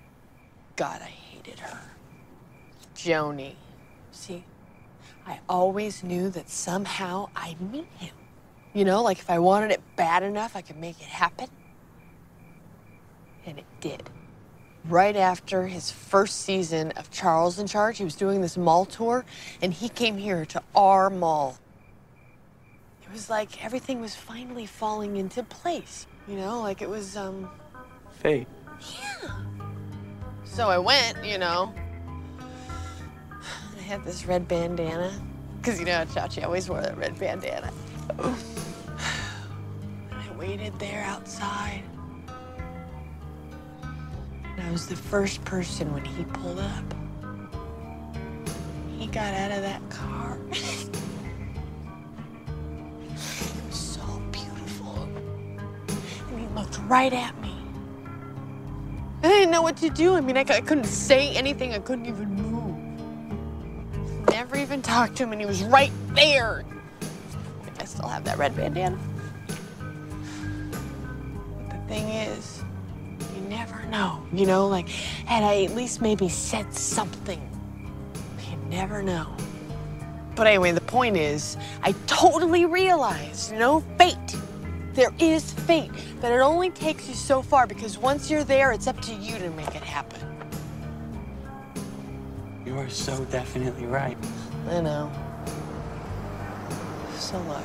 God, 0.80 1.02
I 1.02 1.08
hated 1.08 1.60
her. 1.60 1.78
Joni. 2.96 3.56
See, 4.12 4.46
I 5.28 5.42
always 5.50 6.06
knew 6.06 6.30
that 6.30 6.50
somehow 6.50 7.28
I'd 7.36 7.60
meet 7.60 7.90
him. 7.98 8.16
You 8.74 8.86
know, 8.86 9.04
like 9.04 9.20
if 9.20 9.30
I 9.30 9.40
wanted 9.40 9.72
it 9.72 9.82
bad 9.98 10.24
enough, 10.24 10.56
I 10.56 10.62
could 10.62 10.78
make 10.78 11.02
it 11.02 11.08
happen. 11.08 11.50
And 13.46 13.60
it 13.60 13.66
did. 13.82 14.10
Right 14.86 15.18
after 15.18 15.68
his 15.68 15.92
first 15.92 16.44
season 16.44 16.94
of 16.94 17.12
Charles 17.12 17.60
in 17.60 17.68
Charge, 17.68 17.98
he 17.98 18.06
was 18.06 18.16
doing 18.16 18.40
this 18.40 18.56
mall 18.56 18.86
tour, 18.86 19.26
and 19.62 19.74
he 19.74 19.90
came 19.90 20.18
here 20.18 20.46
to 20.46 20.64
our 20.78 21.10
mall. 21.10 21.58
It 23.04 23.12
was 23.12 23.30
like 23.30 23.62
everything 23.66 24.00
was 24.00 24.16
finally 24.16 24.66
falling 24.66 25.18
into 25.18 25.44
place, 25.44 26.08
you 26.26 26.38
know, 26.38 26.62
like 26.62 26.82
it 26.82 26.88
was, 26.90 27.18
um, 27.18 27.50
Fate. 28.22 28.48
So 30.60 30.68
I 30.68 30.78
went, 30.78 31.24
you 31.24 31.38
know. 31.38 31.74
I 33.78 33.82
had 33.82 34.04
this 34.04 34.26
red 34.26 34.46
bandana, 34.46 35.10
because 35.56 35.80
you 35.80 35.86
know 35.86 35.94
how 35.94 36.04
Chachi 36.04 36.44
always 36.44 36.68
wore 36.68 36.82
that 36.82 36.98
red 36.98 37.18
bandana. 37.18 37.72
And 38.20 38.36
I 40.12 40.36
waited 40.38 40.78
there 40.78 41.06
outside. 41.06 41.84
And 43.82 44.62
I 44.62 44.70
was 44.70 44.86
the 44.86 44.98
first 44.98 45.42
person 45.46 45.94
when 45.94 46.04
he 46.04 46.26
pulled 46.26 46.60
up. 46.60 46.94
He 48.98 49.08
got 49.08 49.34
out 49.34 49.52
of 49.52 49.62
that 49.62 49.90
car. 49.90 50.38
so 53.70 54.02
beautiful. 54.30 55.08
And 55.88 56.38
he 56.38 56.48
looked 56.54 56.80
right 56.80 57.14
at 57.14 57.40
me. 57.40 57.49
I 59.22 59.28
didn't 59.28 59.52
know 59.52 59.62
what 59.62 59.76
to 59.78 59.90
do. 59.90 60.16
I 60.16 60.22
mean, 60.22 60.38
I 60.38 60.44
couldn't 60.44 60.86
say 60.86 61.36
anything. 61.36 61.74
I 61.74 61.80
couldn't 61.80 62.06
even 62.06 62.34
move. 62.36 64.30
Never 64.30 64.56
even 64.58 64.82
talked 64.82 65.18
to 65.18 65.24
him, 65.24 65.34
and 65.34 65.42
he 65.42 65.48
was 65.48 65.62
right 65.64 65.92
there. 66.10 66.64
I 67.80 67.86
still 67.86 68.08
have 68.08 68.24
that 68.24 68.38
red 68.38 68.56
bandana. 68.56 68.98
But 71.68 71.70
the 71.70 71.94
thing 71.94 72.08
is, 72.10 72.64
you 73.36 73.42
never 73.50 73.84
know. 73.88 74.24
You 74.32 74.46
know, 74.46 74.68
like, 74.68 74.88
had 74.88 75.44
I 75.44 75.64
at 75.64 75.76
least 75.76 76.02
maybe 76.02 76.30
said 76.30 76.74
something, 76.74 77.42
you 78.50 78.58
never 78.70 79.04
know. 79.04 79.36
But 80.36 80.48
anyway, 80.48 80.72
the 80.72 80.82
point 80.82 81.18
is, 81.18 81.58
I 81.84 81.94
totally 82.08 82.64
realized, 82.66 83.52
know, 83.54 83.82
fate. 83.98 84.16
There 85.00 85.14
is 85.18 85.54
fate, 85.54 85.92
but 86.20 86.34
it 86.34 86.42
only 86.42 86.72
takes 86.72 87.08
you 87.08 87.14
so 87.16 87.42
far 87.42 87.66
because 87.66 87.98
once 87.98 88.30
you're 88.30 88.44
there, 88.44 88.74
it's 88.74 88.86
up 88.86 89.00
to 89.04 89.14
you 89.14 89.40
to 89.40 89.50
make 89.52 89.74
it 89.74 89.82
happen. 89.82 90.20
You 92.66 92.78
are 92.78 92.90
so 92.90 93.24
definitely 93.32 93.86
right. 93.86 94.18
I 94.68 94.82
know. 94.82 95.10
So 97.16 97.40
look, 97.44 97.64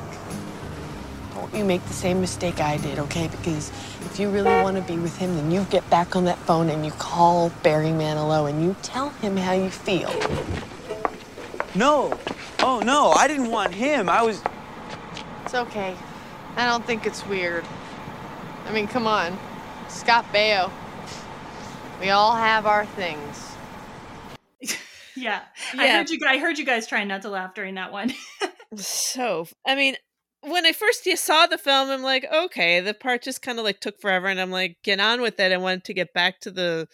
don't 1.33 1.53
you 1.53 1.65
make 1.65 1.83
the 1.87 1.93
same 1.93 2.21
mistake 2.21 2.61
I 2.61 2.77
did, 2.77 2.99
okay? 2.99 3.27
Because 3.27 3.69
if 4.05 4.17
you 4.17 4.29
really 4.29 4.63
want 4.63 4.77
to 4.77 4.83
be 4.83 4.97
with 4.97 5.17
him, 5.17 5.35
then 5.35 5.51
you 5.51 5.65
get 5.65 5.89
back 5.89 6.15
on 6.15 6.23
that 6.23 6.37
phone 6.37 6.69
and 6.69 6.85
you 6.85 6.91
call 6.91 7.49
Barry 7.63 7.89
Manilow 7.89 8.49
and 8.49 8.63
you 8.63 8.77
tell 8.81 9.09
him 9.09 9.35
how 9.35 9.51
you 9.51 9.69
feel. 9.69 10.09
No. 11.75 12.17
Oh, 12.59 12.79
no. 12.79 13.11
I 13.11 13.27
didn't 13.27 13.51
want 13.51 13.73
him. 13.73 14.07
I 14.07 14.21
was. 14.21 14.41
It's 15.43 15.53
okay. 15.53 15.97
I 16.55 16.65
don't 16.65 16.85
think 16.85 17.05
it's 17.05 17.25
weird. 17.27 17.65
I 18.65 18.71
mean, 18.71 18.87
come 18.87 19.07
on. 19.07 19.37
Scott 19.89 20.25
Baio. 20.33 20.71
We 21.99 22.09
all 22.09 22.35
have 22.35 22.65
our 22.65 22.85
things. 22.85 23.51
Yeah. 25.17 25.43
I 25.77 25.87
heard 25.87 26.09
you 26.09 26.19
I 26.27 26.39
heard 26.39 26.57
you 26.57 26.65
guys 26.65 26.87
trying 26.87 27.07
not 27.07 27.21
to 27.21 27.29
laugh 27.29 27.53
during 27.53 27.75
that 27.75 27.93
one. 27.93 28.13
so 28.75 29.47
i 29.65 29.75
mean 29.75 29.95
when 30.41 30.65
i 30.65 30.71
first 30.71 31.07
saw 31.17 31.47
the 31.47 31.57
film 31.57 31.89
i'm 31.89 32.01
like 32.01 32.25
okay 32.33 32.79
the 32.81 32.93
part 32.93 33.21
just 33.21 33.41
kind 33.41 33.59
of 33.59 33.65
like 33.65 33.79
took 33.79 33.99
forever 33.99 34.27
and 34.27 34.39
i'm 34.39 34.51
like 34.51 34.77
get 34.83 34.99
on 34.99 35.21
with 35.21 35.39
it 35.39 35.51
i 35.51 35.57
wanted 35.57 35.83
to 35.83 35.93
get 35.93 36.13
back 36.13 36.39
to 36.39 36.51
the 36.51 36.87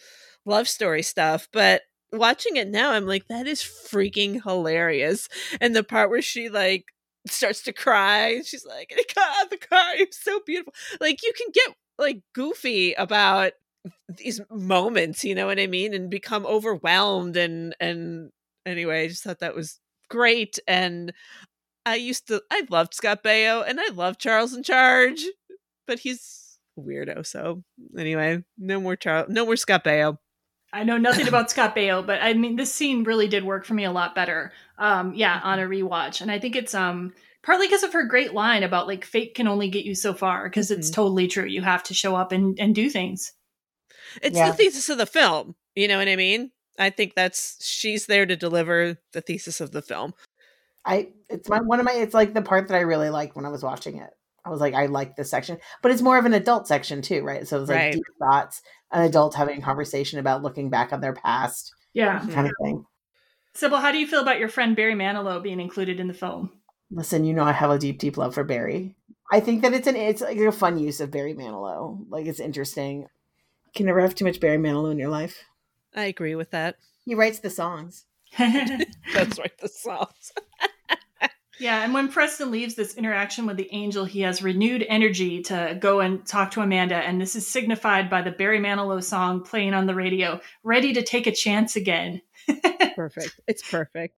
love 0.44 0.68
story 0.68 1.02
stuff 1.02 1.48
but 1.52 1.82
watching 2.12 2.56
it 2.56 2.68
now 2.68 2.92
i'm 2.92 3.06
like 3.06 3.26
that 3.28 3.46
is 3.46 3.62
freaking 3.62 4.42
hilarious 4.42 5.28
and 5.60 5.74
the 5.74 5.82
part 5.82 6.10
where 6.10 6.22
she 6.22 6.48
like 6.48 6.84
starts 7.26 7.62
to 7.62 7.72
cry 7.72 8.40
she's 8.44 8.66
like 8.66 8.92
god 9.14 9.46
the 9.50 9.56
car 9.56 9.94
is 9.96 10.08
so 10.12 10.40
beautiful 10.44 10.72
like 11.00 11.22
you 11.22 11.32
can 11.36 11.48
get 11.52 11.74
like 11.98 12.20
goofy 12.34 12.92
about 12.94 13.52
these 14.08 14.40
moments 14.50 15.24
you 15.24 15.34
know 15.34 15.46
what 15.46 15.60
i 15.60 15.66
mean 15.66 15.94
and 15.94 16.10
become 16.10 16.46
overwhelmed 16.46 17.36
and 17.36 17.74
and 17.80 18.30
anyway 18.66 19.04
i 19.04 19.08
just 19.08 19.22
thought 19.22 19.40
that 19.40 19.54
was 19.54 19.78
great 20.08 20.58
and 20.68 21.12
I 21.84 21.96
used 21.96 22.28
to 22.28 22.42
I 22.50 22.62
loved 22.70 22.94
Scott 22.94 23.22
Baio 23.22 23.64
and 23.66 23.80
I 23.80 23.88
love 23.88 24.18
Charles 24.18 24.54
in 24.54 24.62
Charge, 24.62 25.24
but 25.86 25.98
he's 25.98 26.58
weirdo. 26.78 27.26
So 27.26 27.62
anyway, 27.98 28.44
no 28.58 28.80
more 28.80 28.96
Charles, 28.96 29.28
no 29.28 29.44
more 29.44 29.56
Scott 29.56 29.84
Baio. 29.84 30.18
I 30.72 30.84
know 30.84 30.96
nothing 30.96 31.28
about 31.28 31.50
Scott 31.50 31.76
Baio, 31.76 32.04
but 32.04 32.20
I 32.22 32.34
mean 32.34 32.56
this 32.56 32.72
scene 32.72 33.04
really 33.04 33.28
did 33.28 33.44
work 33.44 33.64
for 33.64 33.74
me 33.74 33.84
a 33.84 33.92
lot 33.92 34.14
better. 34.14 34.52
Um, 34.78 35.14
yeah, 35.14 35.40
on 35.42 35.58
a 35.58 35.64
rewatch, 35.64 36.20
and 36.20 36.30
I 36.30 36.38
think 36.38 36.56
it's 36.56 36.74
um 36.74 37.12
partly 37.42 37.66
because 37.66 37.82
of 37.82 37.92
her 37.92 38.04
great 38.04 38.32
line 38.32 38.62
about 38.62 38.86
like 38.86 39.04
fate 39.04 39.34
can 39.34 39.48
only 39.48 39.68
get 39.68 39.84
you 39.84 39.94
so 39.94 40.14
far 40.14 40.48
because 40.48 40.70
it's 40.70 40.90
totally 40.90 41.28
true. 41.28 41.44
You 41.44 41.62
have 41.62 41.82
to 41.84 41.94
show 41.94 42.16
up 42.16 42.32
and 42.32 42.58
and 42.58 42.74
do 42.74 42.88
things. 42.88 43.32
It's 44.22 44.36
Yeah. 44.36 44.50
the 44.50 44.56
thesis 44.56 44.88
of 44.88 44.98
the 44.98 45.06
film. 45.06 45.54
You 45.74 45.88
know 45.88 45.98
what 45.98 46.08
I 46.08 46.16
mean? 46.16 46.50
I 46.78 46.90
think 46.90 47.14
that's 47.14 47.64
she's 47.64 48.06
there 48.06 48.26
to 48.26 48.36
deliver 48.36 48.98
the 49.12 49.20
thesis 49.20 49.60
of 49.60 49.72
the 49.72 49.82
film. 49.82 50.14
I 50.84 51.08
it's 51.28 51.48
my 51.48 51.60
one 51.60 51.80
of 51.80 51.86
my 51.86 51.92
it's 51.92 52.14
like 52.14 52.34
the 52.34 52.42
part 52.42 52.68
that 52.68 52.76
I 52.76 52.80
really 52.80 53.10
liked 53.10 53.36
when 53.36 53.44
I 53.44 53.50
was 53.50 53.62
watching 53.62 53.98
it. 53.98 54.10
I 54.44 54.50
was 54.50 54.60
like, 54.60 54.74
I 54.74 54.86
like 54.86 55.16
this 55.16 55.30
section, 55.30 55.58
but 55.82 55.92
it's 55.92 56.02
more 56.02 56.18
of 56.18 56.24
an 56.24 56.34
adult 56.34 56.66
section 56.66 57.00
too, 57.02 57.22
right? 57.22 57.46
So 57.46 57.60
it's 57.60 57.68
like 57.68 57.78
Right. 57.78 57.92
deep 57.92 58.02
thoughts, 58.18 58.62
an 58.90 59.02
adult 59.04 59.34
having 59.34 59.58
a 59.58 59.62
conversation 59.62 60.18
about 60.18 60.42
looking 60.42 60.68
back 60.70 60.92
on 60.92 61.00
their 61.00 61.12
past, 61.14 61.72
Yeah. 61.92 62.18
kind 62.18 62.46
of 62.48 62.52
thing. 62.62 62.84
Sybil, 63.54 63.78
how 63.78 63.92
do 63.92 63.98
you 63.98 64.06
feel 64.06 64.20
about 64.22 64.38
your 64.40 64.48
friend 64.48 64.74
Barry 64.74 64.94
Manilow 64.94 65.42
being 65.42 65.60
included 65.60 66.00
in 66.00 66.08
the 66.08 66.14
film? 66.14 66.50
Listen, 66.90 67.24
you 67.24 67.34
know 67.34 67.44
I 67.44 67.52
have 67.52 67.70
a 67.70 67.78
deep, 67.78 67.98
deep 67.98 68.16
love 68.16 68.34
for 68.34 68.44
Barry. 68.44 68.96
I 69.30 69.40
think 69.40 69.62
that 69.62 69.72
it's 69.72 69.86
an 69.86 69.96
it's 69.96 70.20
like 70.20 70.36
a 70.38 70.52
fun 70.52 70.78
use 70.78 71.00
of 71.00 71.10
Barry 71.10 71.34
Manilow. 71.34 72.04
Like 72.08 72.26
it's 72.26 72.40
interesting. 72.40 73.02
You 73.02 73.72
can 73.74 73.86
never 73.86 74.00
have 74.00 74.14
too 74.14 74.24
much 74.24 74.40
Barry 74.40 74.58
Manilow 74.58 74.90
in 74.90 74.98
your 74.98 75.08
life. 75.08 75.44
I 75.94 76.04
agree 76.04 76.34
with 76.34 76.50
that. 76.50 76.76
He 77.04 77.14
writes 77.14 77.38
the 77.40 77.50
songs. 77.50 78.04
That's 78.38 79.38
right, 79.38 79.56
the 79.58 79.68
songs. 79.68 80.32
Yeah, 81.62 81.84
and 81.84 81.94
when 81.94 82.08
Preston 82.08 82.50
leaves 82.50 82.74
this 82.74 82.96
interaction 82.96 83.46
with 83.46 83.56
the 83.56 83.68
angel, 83.72 84.04
he 84.04 84.22
has 84.22 84.42
renewed 84.42 84.84
energy 84.88 85.42
to 85.42 85.78
go 85.80 86.00
and 86.00 86.26
talk 86.26 86.50
to 86.50 86.60
Amanda, 86.60 86.96
and 86.96 87.20
this 87.20 87.36
is 87.36 87.46
signified 87.46 88.10
by 88.10 88.20
the 88.20 88.32
Barry 88.32 88.58
Manilow 88.58 89.00
song 89.00 89.44
playing 89.44 89.72
on 89.72 89.86
the 89.86 89.94
radio, 89.94 90.40
ready 90.64 90.92
to 90.94 91.02
take 91.02 91.28
a 91.28 91.32
chance 91.32 91.76
again. 91.76 92.20
perfect. 92.96 93.38
It's 93.46 93.62
perfect. 93.70 94.16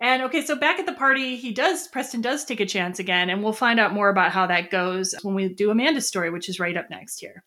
And 0.00 0.22
okay, 0.22 0.42
so 0.42 0.56
back 0.56 0.78
at 0.78 0.86
the 0.86 0.94
party, 0.94 1.36
he 1.36 1.52
does 1.52 1.86
Preston 1.86 2.22
does 2.22 2.46
take 2.46 2.60
a 2.60 2.66
chance 2.66 2.98
again, 2.98 3.28
and 3.28 3.44
we'll 3.44 3.52
find 3.52 3.78
out 3.78 3.92
more 3.92 4.08
about 4.08 4.32
how 4.32 4.46
that 4.46 4.70
goes 4.70 5.14
when 5.20 5.34
we 5.34 5.50
do 5.50 5.70
Amanda's 5.70 6.08
story, 6.08 6.30
which 6.30 6.48
is 6.48 6.58
right 6.58 6.78
up 6.78 6.88
next 6.88 7.20
here. 7.20 7.44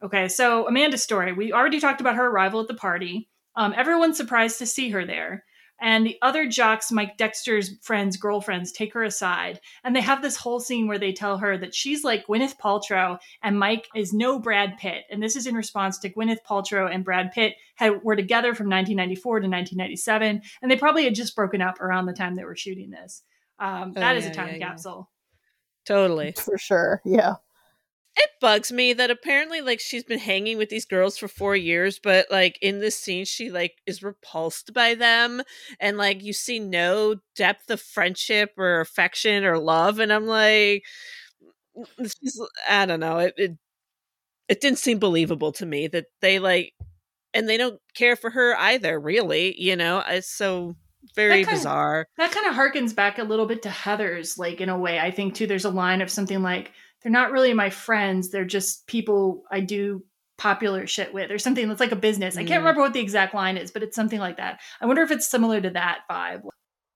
Okay, 0.00 0.28
so 0.28 0.68
Amanda's 0.68 1.02
story. 1.02 1.32
We 1.32 1.52
already 1.52 1.80
talked 1.80 2.00
about 2.00 2.14
her 2.14 2.28
arrival 2.28 2.60
at 2.60 2.68
the 2.68 2.74
party. 2.74 3.28
Um, 3.56 3.74
everyone's 3.76 4.16
surprised 4.16 4.58
to 4.60 4.66
see 4.66 4.90
her 4.90 5.04
there. 5.04 5.44
And 5.80 6.06
the 6.06 6.16
other 6.22 6.46
jocks, 6.48 6.90
Mike 6.90 7.16
Dexter's 7.18 7.76
friends, 7.82 8.16
girlfriends, 8.16 8.72
take 8.72 8.94
her 8.94 9.02
aside. 9.02 9.60
And 9.84 9.94
they 9.94 10.00
have 10.00 10.22
this 10.22 10.36
whole 10.36 10.60
scene 10.60 10.86
where 10.88 10.98
they 10.98 11.12
tell 11.12 11.38
her 11.38 11.58
that 11.58 11.74
she's 11.74 12.02
like 12.02 12.26
Gwyneth 12.26 12.56
Paltrow 12.56 13.18
and 13.42 13.58
Mike 13.58 13.86
is 13.94 14.12
no 14.12 14.38
Brad 14.38 14.78
Pitt. 14.78 15.04
And 15.10 15.22
this 15.22 15.36
is 15.36 15.46
in 15.46 15.54
response 15.54 15.98
to 15.98 16.10
Gwyneth 16.10 16.38
Paltrow 16.48 16.92
and 16.92 17.04
Brad 17.04 17.32
Pitt 17.32 17.54
had, 17.74 18.02
were 18.02 18.16
together 18.16 18.54
from 18.54 18.70
1994 18.70 19.40
to 19.40 19.48
1997. 19.48 20.42
And 20.62 20.70
they 20.70 20.76
probably 20.76 21.04
had 21.04 21.14
just 21.14 21.36
broken 21.36 21.60
up 21.60 21.80
around 21.80 22.06
the 22.06 22.12
time 22.14 22.36
they 22.36 22.44
were 22.44 22.56
shooting 22.56 22.90
this. 22.90 23.22
Um, 23.58 23.92
Oh, 23.96 24.00
that 24.00 24.16
is 24.16 24.24
yeah, 24.24 24.30
a 24.30 24.34
time 24.34 24.48
yeah, 24.48 24.54
yeah. 24.54 24.68
capsule. 24.68 25.10
Totally. 25.86 26.32
For 26.32 26.58
sure. 26.58 27.00
Yeah. 27.04 27.34
It 28.18 28.30
bugs 28.40 28.72
me 28.72 28.92
that 28.94 29.10
apparently 29.10 29.60
like 29.60 29.78
she's 29.80 30.04
been 30.04 30.18
hanging 30.18 30.56
with 30.56 30.70
these 30.70 30.86
girls 30.86 31.18
for 31.18 31.28
4 31.28 31.54
years 31.56 31.98
but 32.02 32.26
like 32.30 32.58
in 32.62 32.80
this 32.80 32.96
scene 32.98 33.24
she 33.26 33.50
like 33.50 33.74
is 33.86 34.02
repulsed 34.02 34.72
by 34.72 34.94
them 34.94 35.42
and 35.80 35.98
like 35.98 36.22
you 36.22 36.32
see 36.32 36.58
no 36.58 37.16
depth 37.34 37.70
of 37.70 37.80
friendship 37.80 38.52
or 38.56 38.80
affection 38.80 39.44
or 39.44 39.58
love 39.58 39.98
and 40.00 40.12
I'm 40.12 40.26
like 40.26 40.82
mm, 41.76 41.82
mm, 41.82 41.86
this 41.98 42.14
is 42.22 42.40
I 42.68 42.86
don't 42.86 43.00
know 43.00 43.18
it 43.18 43.34
it, 43.36 43.52
it 44.48 44.60
didn't 44.60 44.78
seem 44.78 44.98
believable 44.98 45.52
to 45.52 45.66
me 45.66 45.88
that 45.88 46.06
they 46.20 46.38
like 46.38 46.72
and 47.34 47.48
they 47.48 47.56
don't 47.56 47.80
care 47.94 48.16
for 48.16 48.30
her 48.30 48.56
either 48.58 48.98
really 49.00 49.54
you 49.60 49.76
know 49.76 50.02
it's 50.06 50.30
so 50.30 50.76
very 51.14 51.44
That 51.44 51.50
bizarre 51.50 52.06
That 52.18 52.32
kind 52.32 52.46
of 52.46 52.54
harkens 52.54 52.94
back 52.94 53.18
a 53.18 53.24
little 53.24 53.46
bit 53.46 53.62
to 53.62 53.70
Heather's, 53.70 54.38
like 54.38 54.60
in 54.60 54.68
a 54.68 54.78
way. 54.78 54.98
I 54.98 55.10
think 55.10 55.34
too. 55.34 55.46
There's 55.46 55.64
a 55.64 55.70
line 55.70 56.00
of 56.02 56.10
something 56.10 56.42
like, 56.42 56.72
"They're 57.06 57.12
not 57.12 57.30
really 57.30 57.54
my 57.54 57.70
friends. 57.70 58.30
They're 58.30 58.44
just 58.44 58.88
people 58.88 59.44
I 59.48 59.60
do 59.60 60.04
popular 60.38 60.88
shit 60.88 61.14
with," 61.14 61.30
or 61.30 61.38
something 61.38 61.68
that's 61.68 61.78
like 61.78 61.92
a 61.92 61.96
business. 61.96 62.36
I 62.36 62.40
can't 62.42 62.54
Mm. 62.58 62.64
remember 62.64 62.80
what 62.80 62.94
the 62.94 63.00
exact 63.00 63.32
line 63.32 63.56
is, 63.56 63.70
but 63.70 63.84
it's 63.84 63.94
something 63.94 64.18
like 64.18 64.38
that. 64.38 64.58
I 64.80 64.86
wonder 64.86 65.02
if 65.02 65.12
it's 65.12 65.28
similar 65.30 65.60
to 65.60 65.70
that 65.70 66.00
vibe. 66.10 66.42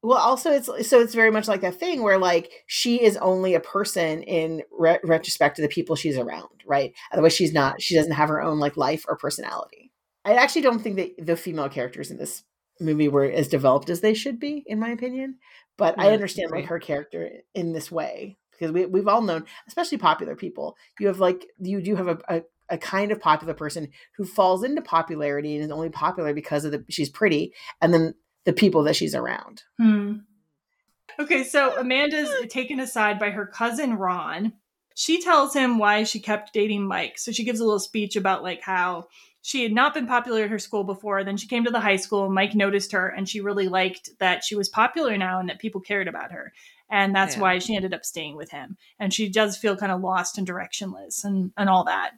Well, 0.03 0.19
also 0.19 0.51
it's 0.51 0.67
so 0.89 0.99
it's 0.99 1.15
very 1.15 1.31
much 1.31 1.47
like 1.47 1.61
that 1.61 1.79
thing 1.79 2.03
where 2.03 2.19
like 2.19 2.51
she 2.67 3.01
is 3.01 3.19
only 3.19 3.55
a 3.55 3.61
person 3.61 4.25
in 4.25 4.63
re- 4.77 4.99
retrospect 5.05 5.55
to 5.57 5.63
the 5.63 5.69
people 5.69 5.95
she's 5.95 6.19
around, 6.19 6.65
right? 6.67 6.93
Otherwise, 7.13 7.35
she's 7.37 7.53
not. 7.53 7.81
She 7.81 7.95
doesn't 7.95 8.11
have 8.11 8.31
her 8.31 8.43
own 8.43 8.59
like 8.59 8.77
life 8.77 9.05
or 9.07 9.17
personality. 9.17 9.93
I 10.25 10.35
actually 10.35 10.63
don't 10.63 10.81
think 10.81 10.97
that 10.97 11.25
the 11.25 11.37
female 11.37 11.69
characters 11.69 12.11
in 12.11 12.17
this 12.17 12.43
movie 12.81 13.07
were 13.09 13.27
as 13.27 13.47
developed 13.47 13.91
as 13.91 14.01
they 14.01 14.15
should 14.15 14.41
be, 14.41 14.65
in 14.67 14.81
my 14.81 14.89
opinion. 14.89 15.37
But 15.79 15.95
I 16.01 16.09
Yeah, 16.09 16.15
understand 16.15 16.51
like 16.51 16.65
her 16.67 16.81
character 16.81 17.31
in 17.55 17.73
this 17.73 17.93
way 17.93 18.39
because 18.61 18.73
we 18.73 18.87
we've 18.87 19.09
all 19.09 19.23
known, 19.23 19.45
especially 19.67 19.99
popular 19.99 20.37
people. 20.37 20.77
You 20.99 21.07
have 21.07 21.19
like 21.19 21.47
you 21.59 21.81
do 21.81 21.97
have 21.97 22.09
a, 22.09 22.19
a 22.29 22.43
a 22.69 22.79
kind 22.79 23.11
of 23.11 23.21
popular 23.21 23.55
person 23.55 23.89
who 24.17 24.25
falls 24.25 24.63
into 24.63 24.83
popularity 24.83 25.57
and 25.57 25.65
is 25.65 25.71
only 25.71 25.89
popular 25.89 26.33
because 26.33 26.65
of 26.65 26.73
the 26.73 26.85
she's 26.89 27.09
pretty, 27.09 27.55
and 27.81 27.93
then 27.93 28.15
the 28.45 28.53
people 28.53 28.83
that 28.85 28.97
she's 28.97 29.15
around. 29.15 29.65
Hmm. 29.79 30.13
Okay, 31.19 31.45
so 31.45 31.79
Amanda's 31.79 32.31
taken 32.49 32.81
aside 32.81 33.19
by 33.19 33.31
her 33.31 33.47
cousin 33.47 33.95
Ron. 33.95 34.53
She 34.95 35.21
tells 35.21 35.55
him 35.55 35.79
why 35.79 36.05
she 36.05 36.21
kept 36.21 36.53
dating 36.53 36.87
Mike. 36.87 37.19
So 37.19 37.33
she 37.33 37.45
gives 37.45 37.61
a 37.61 37.65
little 37.65 37.81
speech 37.81 38.17
about 38.17 38.43
like 38.43 38.63
how 38.63 39.09
she 39.43 39.63
had 39.63 39.73
not 39.73 39.95
been 39.95 40.07
popular 40.07 40.45
at 40.45 40.51
her 40.51 40.59
school 40.59 40.85
before. 40.85 41.25
Then 41.25 41.37
she 41.37 41.49
came 41.49 41.65
to 41.65 41.71
the 41.71 41.81
high 41.81 41.97
school. 41.97 42.31
Mike 42.31 42.55
noticed 42.55 42.93
her, 42.93 43.09
and 43.09 43.29
she 43.29 43.41
really 43.41 43.69
liked 43.69 44.11
that 44.19 44.45
she 44.45 44.55
was 44.55 44.69
popular 44.69 45.17
now 45.17 45.41
and 45.41 45.49
that 45.49 45.59
people 45.59 45.81
cared 45.81 46.09
about 46.09 46.33
her. 46.33 46.53
And 46.91 47.15
that's 47.15 47.37
Yeah. 47.37 47.43
why 47.43 47.59
she 47.61 47.77
ended 47.77 47.95
up 47.95 48.05
staying 48.05 48.37
with 48.37 48.51
him. 48.51 48.77
And 48.99 49.15
she 49.15 49.29
does 49.29 49.57
feel 49.57 49.77
kind 49.77 49.93
of 49.93 50.01
lost 50.01 50.39
and 50.39 50.47
directionless 50.47 51.25
and, 51.25 51.53
and 51.57 51.69
all 51.69 51.85
that. 51.85 52.13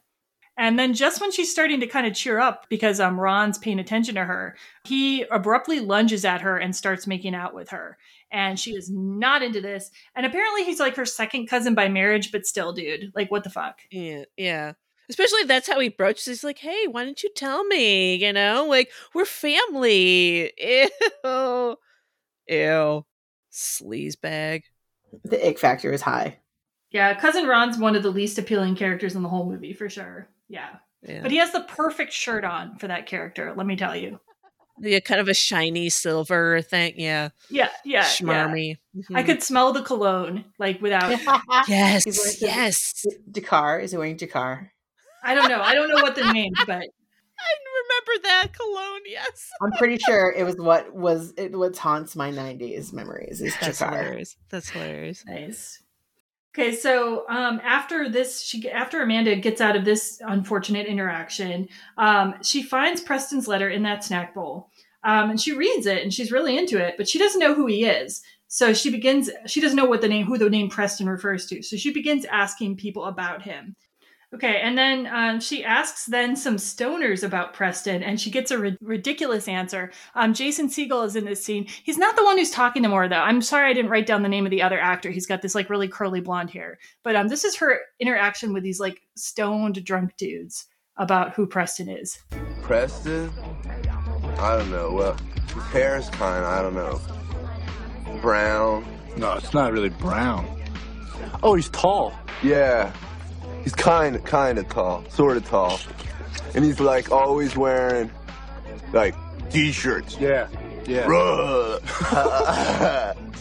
And 0.58 0.78
then 0.78 0.92
just 0.92 1.20
when 1.20 1.32
she's 1.32 1.50
starting 1.50 1.80
to 1.80 1.86
kind 1.86 2.06
of 2.06 2.14
cheer 2.14 2.38
up 2.38 2.66
because 2.68 3.00
um, 3.00 3.18
Ron's 3.18 3.56
paying 3.56 3.78
attention 3.78 4.14
to 4.16 4.24
her, 4.24 4.54
he 4.84 5.22
abruptly 5.30 5.80
lunges 5.80 6.24
at 6.26 6.42
her 6.42 6.58
and 6.58 6.76
starts 6.76 7.06
making 7.06 7.34
out 7.34 7.54
with 7.54 7.70
her. 7.70 7.96
And 8.30 8.60
she 8.60 8.72
is 8.72 8.90
not 8.90 9.42
into 9.42 9.60
this. 9.62 9.90
And 10.14 10.26
apparently 10.26 10.64
he's 10.64 10.78
like 10.80 10.96
her 10.96 11.06
second 11.06 11.46
cousin 11.46 11.74
by 11.74 11.88
marriage, 11.88 12.32
but 12.32 12.46
still, 12.46 12.72
dude, 12.74 13.12
like 13.14 13.30
what 13.30 13.44
the 13.44 13.50
fuck? 13.50 13.80
Yeah, 13.90 14.24
yeah. 14.36 14.72
Especially 15.08 15.40
if 15.40 15.48
that's 15.48 15.68
how 15.68 15.80
he 15.80 15.88
broaches. 15.90 16.24
He's 16.26 16.44
like, 16.44 16.58
"Hey, 16.58 16.86
why 16.86 17.04
didn't 17.04 17.22
you 17.22 17.30
tell 17.34 17.64
me? 17.64 18.14
You 18.14 18.32
know, 18.32 18.66
like 18.66 18.90
we're 19.14 19.24
family." 19.26 20.52
Ew, 21.24 21.76
ew, 22.48 23.04
sleaze 23.52 24.20
bag. 24.20 24.64
The 25.24 25.46
ick 25.46 25.58
factor 25.58 25.92
is 25.92 26.02
high. 26.02 26.38
Yeah, 26.90 27.14
cousin 27.14 27.46
Ron's 27.46 27.78
one 27.78 27.96
of 27.96 28.02
the 28.02 28.10
least 28.10 28.38
appealing 28.38 28.76
characters 28.76 29.14
in 29.14 29.22
the 29.22 29.28
whole 29.28 29.46
movie 29.46 29.72
for 29.72 29.88
sure. 29.88 30.28
Yeah. 30.48 30.68
Yeah. 31.02 31.22
But 31.22 31.30
he 31.30 31.38
has 31.38 31.52
the 31.52 31.62
perfect 31.62 32.12
shirt 32.12 32.44
on 32.44 32.76
for 32.78 32.86
that 32.88 33.06
character, 33.06 33.52
let 33.56 33.66
me 33.66 33.76
tell 33.76 33.96
you. 33.96 34.20
Yeah, 34.78 35.00
kind 35.00 35.20
of 35.20 35.28
a 35.28 35.34
shiny 35.34 35.90
silver 35.90 36.62
thing. 36.62 36.94
Yeah, 36.96 37.30
Yeah, 37.50 37.68
yeah. 37.84 38.00
yeah. 38.00 38.04
schmarmy. 38.04 38.76
I 38.94 38.98
mm-hmm. 38.98 39.26
could 39.26 39.42
smell 39.42 39.72
the 39.72 39.82
cologne 39.82 40.44
like 40.58 40.80
without 40.80 41.10
Yes, 41.68 42.04
He's 42.04 42.18
wearing 42.18 42.32
some- 42.32 42.48
yes. 42.48 43.06
Drakkar 43.30 43.82
is 43.82 43.92
he 43.92 43.96
wearing 43.96 44.16
Drakkar? 44.16 44.68
I 45.22 45.34
don't 45.34 45.48
know. 45.48 45.60
I 45.60 45.74
don't 45.74 45.88
know 45.88 46.02
what 46.02 46.14
the 46.16 46.32
name, 46.32 46.52
but 46.66 46.88
I 47.43 47.55
remember 47.82 48.28
that 48.28 48.48
cologne. 48.52 49.01
Yes, 49.06 49.51
I'm 49.60 49.73
pretty 49.73 49.98
sure 50.06 50.32
it 50.32 50.44
was 50.44 50.56
what 50.56 50.94
was 50.94 51.32
it 51.36 51.56
what 51.56 51.77
haunts 51.77 52.16
my 52.16 52.31
'90s 52.31 52.93
memories 52.93 53.40
is 53.40 53.55
that's 53.60 53.81
Drakkar. 53.81 53.89
hilarious. 53.90 54.36
That's 54.51 54.70
hilarious. 54.70 55.24
Nice. 55.27 55.82
Okay, 56.55 56.74
so 56.74 57.27
um, 57.31 57.62
after 57.64 58.10
this, 58.10 58.43
she 58.43 58.69
after 58.70 59.01
Amanda 59.02 59.36
gets 59.36 59.62
out 59.62 59.74
of 59.74 59.86
this 59.86 60.20
unfortunate 60.20 60.86
interaction, 60.86 61.69
um, 61.97 62.35
she 62.43 62.62
finds 62.62 63.01
Preston's 63.01 63.48
letter 63.48 63.70
in 63.70 63.82
that 63.85 64.05
snack 64.05 64.35
bowl, 64.35 64.69
um, 65.02 65.31
and 65.31 65.40
she 65.40 65.56
reads 65.56 65.86
it, 65.86 66.02
and 66.02 66.12
she's 66.12 66.31
really 66.31 66.59
into 66.59 66.77
it, 66.78 66.94
but 66.98 67.09
she 67.09 67.19
doesn't 67.19 67.40
know 67.40 67.55
who 67.55 67.66
he 67.66 67.86
is. 67.86 68.23
So 68.48 68.74
she 68.74 68.90
begins. 68.90 69.31
She 69.47 69.62
doesn't 69.62 69.77
know 69.78 69.86
what 69.86 70.02
the 70.02 70.09
name, 70.09 70.27
who 70.27 70.36
the 70.36 70.51
name 70.51 70.69
Preston 70.69 71.09
refers 71.09 71.47
to. 71.47 71.62
So 71.62 71.77
she 71.78 71.90
begins 71.90 72.27
asking 72.27 72.77
people 72.77 73.06
about 73.06 73.40
him. 73.40 73.74
Okay, 74.34 74.60
and 74.62 74.78
then 74.78 75.06
um, 75.09 75.40
she 75.40 75.62
asks 75.62 76.06
then 76.06 76.36
some 76.36 76.56
stoners 76.56 77.22
about 77.22 77.52
Preston, 77.52 78.02
and 78.02 78.18
she 78.18 78.30
gets 78.30 78.50
a 78.50 78.59
ri- 78.59 78.78
ridiculous 78.80 79.46
answer. 79.46 79.92
Um, 80.14 80.32
Jason 80.32 80.68
Segel 80.68 81.04
is 81.04 81.16
in 81.16 81.26
this 81.26 81.44
scene. 81.44 81.66
He's 81.82 81.98
not 81.98 82.16
the 82.16 82.24
one 82.24 82.38
who's 82.38 82.50
talking 82.50 82.82
to 82.82 82.88
more, 82.88 83.09
though. 83.09 83.16
I'm 83.16 83.42
sorry 83.42 83.68
I 83.68 83.74
didn't 83.74 83.90
write 83.90 84.06
down 84.06 84.22
the 84.22 84.30
name 84.30 84.46
of 84.46 84.50
the 84.50 84.62
other 84.62 84.80
actor. 84.80 85.10
He's 85.10 85.26
got 85.26 85.42
this 85.42 85.54
like 85.54 85.68
really 85.68 85.88
curly 85.88 86.20
blonde 86.20 86.50
hair. 86.50 86.78
But 87.02 87.14
um, 87.14 87.28
this 87.28 87.44
is 87.44 87.56
her 87.56 87.80
interaction 88.00 88.54
with 88.54 88.62
these 88.62 88.80
like 88.80 89.02
stoned 89.16 89.84
drunk 89.84 90.16
dudes 90.16 90.66
about 90.96 91.34
who 91.34 91.46
Preston 91.46 91.90
is. 91.90 92.18
Preston? 92.62 93.30
I 94.38 94.56
don't 94.56 94.70
know. 94.70 94.92
Well, 94.92 95.16
his 95.54 95.62
hair 95.64 95.98
is 95.98 96.09
kind 96.09 96.44
I 96.44 96.62
don't 96.62 96.74
know, 96.74 97.00
brown. 98.22 98.86
No, 99.16 99.34
it's 99.34 99.52
not 99.52 99.72
really 99.72 99.90
brown. 99.90 100.46
Oh, 101.42 101.54
he's 101.54 101.68
tall. 101.68 102.14
Yeah. 102.42 102.92
He's 103.62 103.74
kind 103.74 104.16
of, 104.16 104.24
kind 104.24 104.59
of 104.59 104.68
tall. 104.68 105.05
Sort 105.09 105.36
of 105.36 105.47
tall. 105.48 105.78
And 106.55 106.64
he's 106.64 106.80
like 106.80 107.10
always 107.12 107.56
wearing, 107.56 108.10
like, 108.93 109.14
t-shirts. 109.51 110.18
Yeah, 110.18 110.48
yeah. 110.86 111.05
Bruh. 111.06 111.78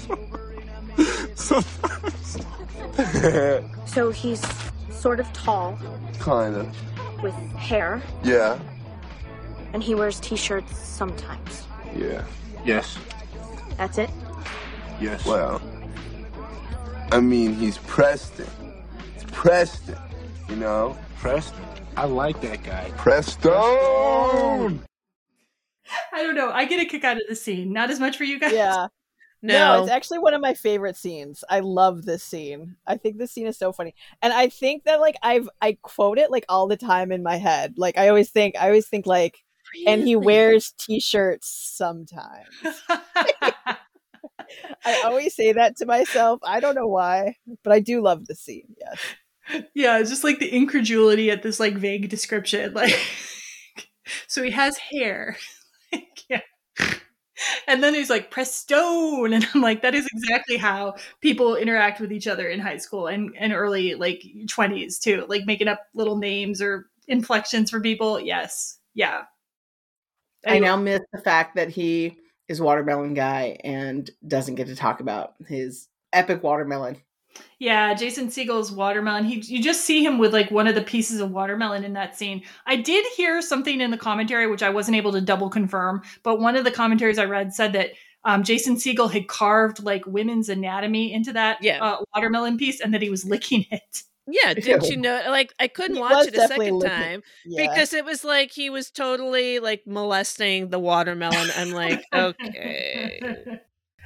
So 3.86 4.10
he's 4.12 4.42
sort 4.92 5.20
of 5.20 5.32
tall 5.34 5.78
kind 6.20 6.56
of. 6.56 7.24
with 7.24 7.34
hair, 7.56 8.02
Yeah. 8.24 8.58
and 9.74 9.84
he 9.84 9.96
wears 9.96 10.20
t-shirts 10.20 10.78
sometimes. 10.78 11.66
Yeah. 11.96 12.24
Yes. 12.66 12.98
That's 13.78 13.98
it. 13.98 14.10
Yes. 15.02 15.26
Well, 15.26 15.62
I 17.12 17.20
mean, 17.20 17.54
he's 17.54 17.78
Preston. 17.80 18.48
It's 19.16 19.26
Preston, 19.32 19.98
you 20.52 20.58
know? 20.58 20.98
Preston. 21.18 21.64
I 21.96 22.06
like 22.06 22.42
that 22.42 22.62
guy. 22.64 22.92
Preston! 22.98 23.52
I 26.14 26.24
don't 26.24 26.36
know. 26.36 26.52
I 26.52 26.66
get 26.66 26.82
a 26.82 26.86
kick 26.86 27.06
out 27.06 27.16
of 27.16 27.24
the 27.28 27.36
scene. 27.36 27.72
Not 27.72 27.90
as 27.90 28.00
much 28.00 28.18
for 28.18 28.26
you 28.26 28.40
guys. 28.40 28.54
Yeah. 28.54 28.88
No. 29.44 29.82
it's 29.82 29.92
actually 29.92 30.20
one 30.20 30.36
of 30.36 30.42
my 30.42 30.54
favorite 30.54 30.96
scenes. 30.96 31.44
I 31.50 31.62
love 31.62 32.06
this 32.06 32.24
scene. 32.24 32.76
I 32.86 32.98
think 32.98 33.18
this 33.18 33.32
scene 33.32 33.48
is 33.48 33.58
so 33.58 33.72
funny. 33.72 33.96
And 34.22 34.32
I 34.32 34.50
think 34.50 34.84
that 34.84 35.02
like 35.02 35.16
I've 35.24 35.50
I 35.60 35.80
quote 35.82 36.20
it 36.20 36.30
like 36.30 36.46
all 36.48 36.68
the 36.68 36.78
time 36.78 37.12
in 37.12 37.24
my 37.24 37.38
head. 37.38 37.74
Like 37.76 37.98
I 37.98 38.10
always 38.10 38.30
think 38.30 38.56
I 38.56 38.68
always 38.68 38.88
think 38.88 39.08
like 39.08 39.44
and 39.88 40.04
he 40.04 40.16
wears 40.16 40.76
t-shirts 40.78 41.48
sometimes. 41.48 42.46
I 44.86 45.02
always 45.06 45.34
say 45.36 45.54
that 45.54 45.76
to 45.78 45.88
myself. 45.88 46.40
I 46.44 46.60
don't 46.60 46.76
know 46.76 46.86
why, 46.88 47.38
but 47.64 47.74
I 47.74 47.80
do 47.80 48.00
love 48.02 48.28
the 48.28 48.36
scene. 48.36 48.76
Yes. 48.80 49.00
Yeah, 49.74 50.00
it's 50.00 50.10
just 50.10 50.24
like 50.24 50.40
the 50.40 50.54
incredulity 50.54 51.32
at 51.32 51.44
this 51.44 51.60
like 51.60 51.76
vague 51.76 52.10
description. 52.10 52.74
Like, 52.82 52.98
so 54.28 54.44
he 54.44 54.52
has 54.52 54.78
hair. 54.78 55.38
like, 55.94 56.24
yeah. 56.30 56.42
And 57.68 57.84
then 57.84 57.94
he's 57.94 58.10
like, 58.10 58.32
press 58.32 58.54
stone. 58.54 59.34
And 59.34 59.48
I'm 59.54 59.62
like, 59.62 59.82
that 59.82 59.96
is 59.96 60.08
exactly 60.14 60.58
how 60.58 60.96
people 61.22 61.56
interact 61.56 62.00
with 62.00 62.12
each 62.12 62.28
other 62.28 62.48
in 62.48 62.60
high 62.60 62.78
school 62.78 63.08
and, 63.08 63.34
and 63.38 63.54
early 63.54 63.96
like 63.96 64.24
20s 64.46 65.00
too. 65.00 65.26
Like 65.28 65.46
making 65.46 65.68
up 65.68 65.80
little 65.94 66.18
names 66.18 66.62
or 66.62 66.88
inflections 67.08 67.70
for 67.70 67.80
people. 67.80 68.20
Yes. 68.20 68.80
Yeah. 68.94 69.24
I 70.46 70.60
now 70.60 70.76
miss 70.76 71.02
the 71.14 71.22
fact 71.22 71.56
that 71.56 71.70
he 71.70 72.18
is 72.48 72.60
watermelon 72.60 73.14
guy 73.14 73.58
and 73.64 74.10
doesn't 74.28 74.56
get 74.56 74.68
to 74.68 74.76
talk 74.76 75.00
about 75.00 75.36
his 75.48 75.88
epic 76.12 76.44
watermelon. 76.44 76.98
Yeah, 77.60 77.94
Jason 77.94 78.28
Segel's 78.30 78.72
watermelon. 78.72 79.26
He 79.26 79.36
you 79.36 79.62
just 79.62 79.82
see 79.82 80.04
him 80.04 80.18
with 80.18 80.34
like 80.34 80.50
one 80.52 80.68
of 80.68 80.76
the 80.76 80.82
pieces 80.82 81.20
of 81.20 81.32
watermelon 81.32 81.84
in 81.84 81.94
that 81.94 82.18
scene. 82.18 82.44
I 82.66 82.76
did 82.76 83.06
hear 83.16 83.42
something 83.42 83.80
in 83.82 83.92
the 83.92 83.98
commentary 83.98 84.48
which 84.48 84.64
I 84.64 84.70
wasn't 84.70 84.98
able 84.98 85.12
to 85.14 85.22
double 85.22 85.50
confirm, 85.50 86.02
but 86.24 86.40
one 86.40 86.56
of 86.56 86.64
the 86.64 86.72
commentaries 86.72 87.20
I 87.20 87.26
read 87.26 87.54
said 87.54 87.74
that 87.74 87.92
um, 88.24 88.44
Jason 88.44 88.76
Segel 88.76 89.12
had 89.12 89.28
carved 89.28 89.84
like 89.84 90.06
women's 90.06 90.50
anatomy 90.50 91.14
into 91.14 91.34
that 91.34 91.58
Yeah. 91.62 91.84
uh, 91.84 91.98
watermelon 92.16 92.58
piece, 92.58 92.80
and 92.82 92.94
that 92.94 93.02
he 93.02 93.10
was 93.10 93.26
licking 93.26 93.66
it. 93.72 94.04
Yeah, 94.28 94.54
didn't 94.56 94.88
you 94.90 94.98
know? 94.98 95.24
Like, 95.28 95.54
I 95.60 95.68
couldn't 95.68 95.96
He 95.96 96.02
watch 96.02 96.28
it 96.28 96.36
a 96.36 96.48
second 96.48 96.76
licking- 96.78 96.82
time 96.90 97.24
yeah. 97.46 97.68
because 97.70 97.94
it 97.94 98.06
was 98.06 98.24
like 98.24 98.52
he 98.52 98.70
was 98.70 98.92
totally 98.92 99.60
like 99.60 99.82
molesting 99.88 100.70
the 100.70 100.78
watermelon. 100.80 101.50
I'm 101.58 101.72
like, 101.72 102.04
okay. 102.14 103.60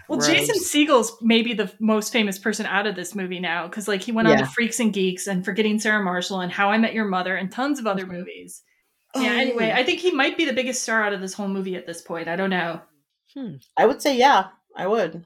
Well, 0.07 0.19
Gross. 0.19 0.29
Jason 0.29 0.55
Segel's 0.59 1.17
maybe 1.21 1.53
the 1.53 1.71
most 1.79 2.11
famous 2.11 2.37
person 2.37 2.65
out 2.65 2.87
of 2.87 2.95
this 2.95 3.15
movie 3.15 3.39
now 3.39 3.67
because 3.67 3.87
like 3.87 4.01
he 4.01 4.11
went 4.11 4.27
on 4.27 4.37
to 4.37 4.45
Freaks 4.45 4.79
and 4.79 4.93
Geeks 4.93 5.27
and 5.27 5.43
Forgetting 5.43 5.79
Sarah 5.79 6.03
Marshall 6.03 6.41
and 6.41 6.51
How 6.51 6.69
I 6.69 6.77
Met 6.77 6.93
Your 6.93 7.05
Mother 7.05 7.35
and 7.35 7.51
tons 7.51 7.79
of 7.79 7.87
other 7.87 8.05
movies. 8.05 8.61
Yeah. 9.15 9.21
Oh. 9.21 9.37
Anyway, 9.37 9.71
I 9.71 9.83
think 9.83 9.99
he 9.99 10.11
might 10.11 10.37
be 10.37 10.45
the 10.45 10.53
biggest 10.53 10.83
star 10.83 11.01
out 11.03 11.13
of 11.13 11.21
this 11.21 11.33
whole 11.33 11.47
movie 11.47 11.75
at 11.75 11.87
this 11.87 12.01
point. 12.01 12.27
I 12.27 12.35
don't 12.35 12.49
know. 12.49 12.81
Hmm. 13.33 13.55
I 13.77 13.85
would 13.85 14.01
say 14.01 14.17
yeah, 14.17 14.47
I 14.75 14.87
would. 14.87 15.25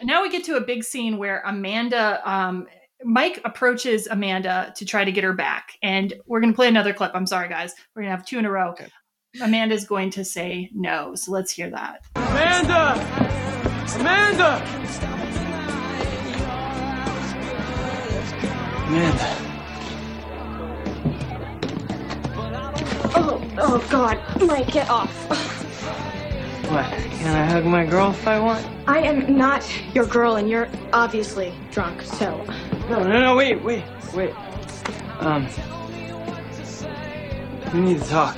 And 0.00 0.08
now 0.08 0.22
we 0.22 0.30
get 0.30 0.44
to 0.44 0.56
a 0.56 0.60
big 0.60 0.82
scene 0.82 1.18
where 1.18 1.40
Amanda, 1.46 2.20
um, 2.28 2.66
Mike 3.04 3.40
approaches 3.44 4.08
Amanda 4.08 4.72
to 4.76 4.84
try 4.84 5.04
to 5.04 5.12
get 5.12 5.24
her 5.24 5.32
back, 5.32 5.72
and 5.82 6.12
we're 6.26 6.40
going 6.40 6.52
to 6.52 6.56
play 6.56 6.68
another 6.68 6.92
clip. 6.92 7.12
I'm 7.14 7.26
sorry, 7.26 7.48
guys. 7.48 7.74
We're 7.94 8.02
going 8.02 8.10
to 8.10 8.16
have 8.16 8.26
two 8.26 8.38
in 8.38 8.44
a 8.44 8.50
row. 8.50 8.74
Amanda's 9.40 9.84
going 9.84 10.10
to 10.10 10.24
say 10.24 10.70
no, 10.72 11.14
so 11.14 11.32
let's 11.32 11.52
hear 11.52 11.70
that. 11.70 12.00
Amanda! 12.16 13.23
Amanda! 13.92 14.62
Amanda. 18.86 19.36
Oh, 23.16 23.52
oh 23.58 23.86
God. 23.90 24.18
Mike, 24.40 24.72
get 24.72 24.88
off. 24.88 25.12
What? 26.70 26.84
Can 26.90 27.36
I 27.36 27.44
hug 27.44 27.64
my 27.66 27.84
girl 27.84 28.10
if 28.10 28.26
I 28.26 28.40
want? 28.40 28.66
I 28.86 29.00
am 29.00 29.36
not 29.36 29.70
your 29.94 30.06
girl, 30.06 30.36
and 30.36 30.48
you're 30.48 30.68
obviously 30.92 31.52
drunk, 31.70 32.02
so. 32.02 32.42
No, 32.88 33.02
no, 33.04 33.20
no, 33.20 33.36
wait, 33.36 33.62
wait, 33.62 33.84
wait. 34.14 34.34
Um. 35.20 35.46
We 37.72 37.80
need 37.80 38.00
to 38.00 38.08
talk. 38.08 38.36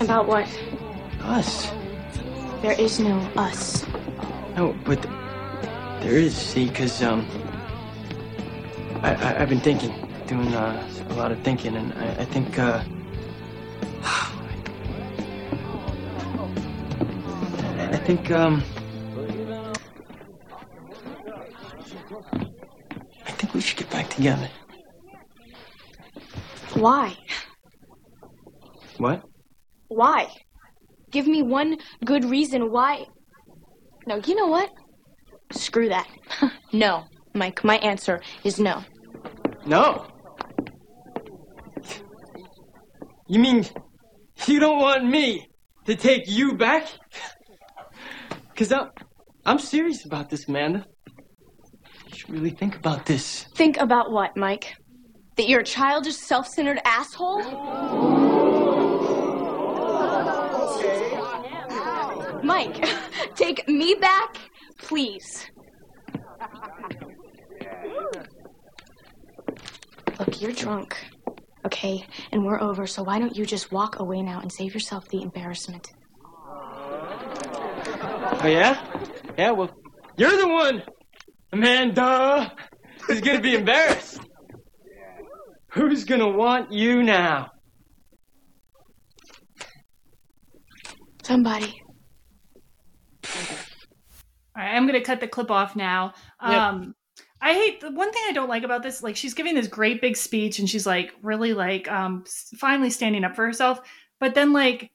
About 0.00 0.26
what? 0.26 0.48
Us. 1.22 1.70
There 2.62 2.78
is 2.80 2.98
no 3.00 3.18
us. 3.36 3.84
No, 4.58 4.74
but 4.84 5.00
there 6.00 6.18
is, 6.18 6.34
see, 6.36 6.66
because, 6.66 7.00
um. 7.00 7.24
I, 9.04 9.14
I, 9.14 9.42
I've 9.42 9.48
been 9.48 9.60
thinking, 9.60 9.94
doing 10.26 10.52
uh, 10.52 10.82
a 11.10 11.14
lot 11.14 11.30
of 11.30 11.38
thinking, 11.42 11.76
and 11.76 11.92
I, 11.92 12.22
I 12.22 12.24
think, 12.24 12.58
uh. 12.58 12.82
I 17.78 17.98
think, 17.98 18.32
um. 18.32 18.64
I 23.26 23.30
think 23.38 23.54
we 23.54 23.60
should 23.60 23.78
get 23.78 23.90
back 23.90 24.10
together. 24.10 24.50
Why? 26.74 27.16
What? 28.96 29.22
Why? 29.86 30.26
Give 31.12 31.28
me 31.28 31.42
one 31.42 31.76
good 32.04 32.24
reason 32.24 32.72
why. 32.72 33.06
No, 34.08 34.16
you 34.24 34.34
know 34.34 34.46
what? 34.46 34.70
Screw 35.52 35.90
that. 35.90 36.08
no, 36.72 37.04
Mike, 37.34 37.62
my 37.62 37.76
answer 37.76 38.22
is 38.42 38.58
no. 38.58 38.82
No. 39.66 40.06
You 43.26 43.38
mean 43.38 43.66
you 44.46 44.60
don't 44.60 44.78
want 44.78 45.04
me 45.04 45.50
to 45.84 45.94
take 45.94 46.22
you 46.26 46.56
back? 46.56 46.88
Because 48.50 48.72
I'm, 48.72 48.90
I'm 49.46 49.58
serious 49.60 50.04
about 50.04 50.30
this, 50.30 50.48
Amanda. 50.48 50.84
You 52.08 52.18
should 52.18 52.30
really 52.30 52.50
think 52.50 52.74
about 52.74 53.06
this. 53.06 53.44
Think 53.54 53.76
about 53.76 54.10
what, 54.10 54.36
Mike? 54.36 54.74
That 55.36 55.48
you're 55.48 55.60
a 55.60 55.64
childish, 55.64 56.16
self 56.16 56.48
centered 56.48 56.80
asshole? 56.84 57.44
Mike, 62.48 62.82
take 63.34 63.68
me 63.68 63.94
back, 64.00 64.38
please. 64.78 65.50
Look, 70.18 70.40
you're 70.40 70.52
drunk, 70.52 70.96
okay? 71.66 72.06
And 72.32 72.46
we're 72.46 72.58
over, 72.58 72.86
so 72.86 73.02
why 73.02 73.18
don't 73.18 73.36
you 73.36 73.44
just 73.44 73.70
walk 73.70 74.00
away 74.00 74.22
now 74.22 74.40
and 74.40 74.50
save 74.50 74.72
yourself 74.72 75.06
the 75.08 75.20
embarrassment? 75.20 75.92
Oh, 78.40 78.46
yeah? 78.46 78.82
Yeah, 79.36 79.50
well, 79.50 79.70
you're 80.16 80.38
the 80.38 80.48
one, 80.48 80.82
Amanda, 81.52 82.50
who's 83.06 83.20
gonna 83.20 83.42
be 83.42 83.56
embarrassed. 83.56 84.20
Who's 85.72 86.04
gonna 86.04 86.30
want 86.30 86.72
you 86.72 87.02
now? 87.02 87.50
Somebody. 91.22 91.82
All 94.56 94.62
right, 94.64 94.74
I'm 94.74 94.86
going 94.86 94.98
to 94.98 95.04
cut 95.04 95.20
the 95.20 95.28
clip 95.28 95.50
off 95.50 95.76
now. 95.76 96.14
Yep. 96.42 96.50
Um, 96.52 96.94
I 97.40 97.52
hate 97.54 97.80
the 97.80 97.90
one 97.92 98.12
thing 98.12 98.22
I 98.28 98.32
don't 98.32 98.48
like 98.48 98.64
about 98.64 98.82
this. 98.82 99.02
Like, 99.02 99.16
she's 99.16 99.34
giving 99.34 99.54
this 99.54 99.68
great 99.68 100.00
big 100.00 100.16
speech, 100.16 100.58
and 100.58 100.68
she's 100.68 100.86
like 100.86 101.12
really 101.22 101.54
like 101.54 101.90
um 101.90 102.24
finally 102.56 102.90
standing 102.90 103.24
up 103.24 103.36
for 103.36 103.46
herself. 103.46 103.80
But 104.18 104.34
then 104.34 104.52
like 104.52 104.90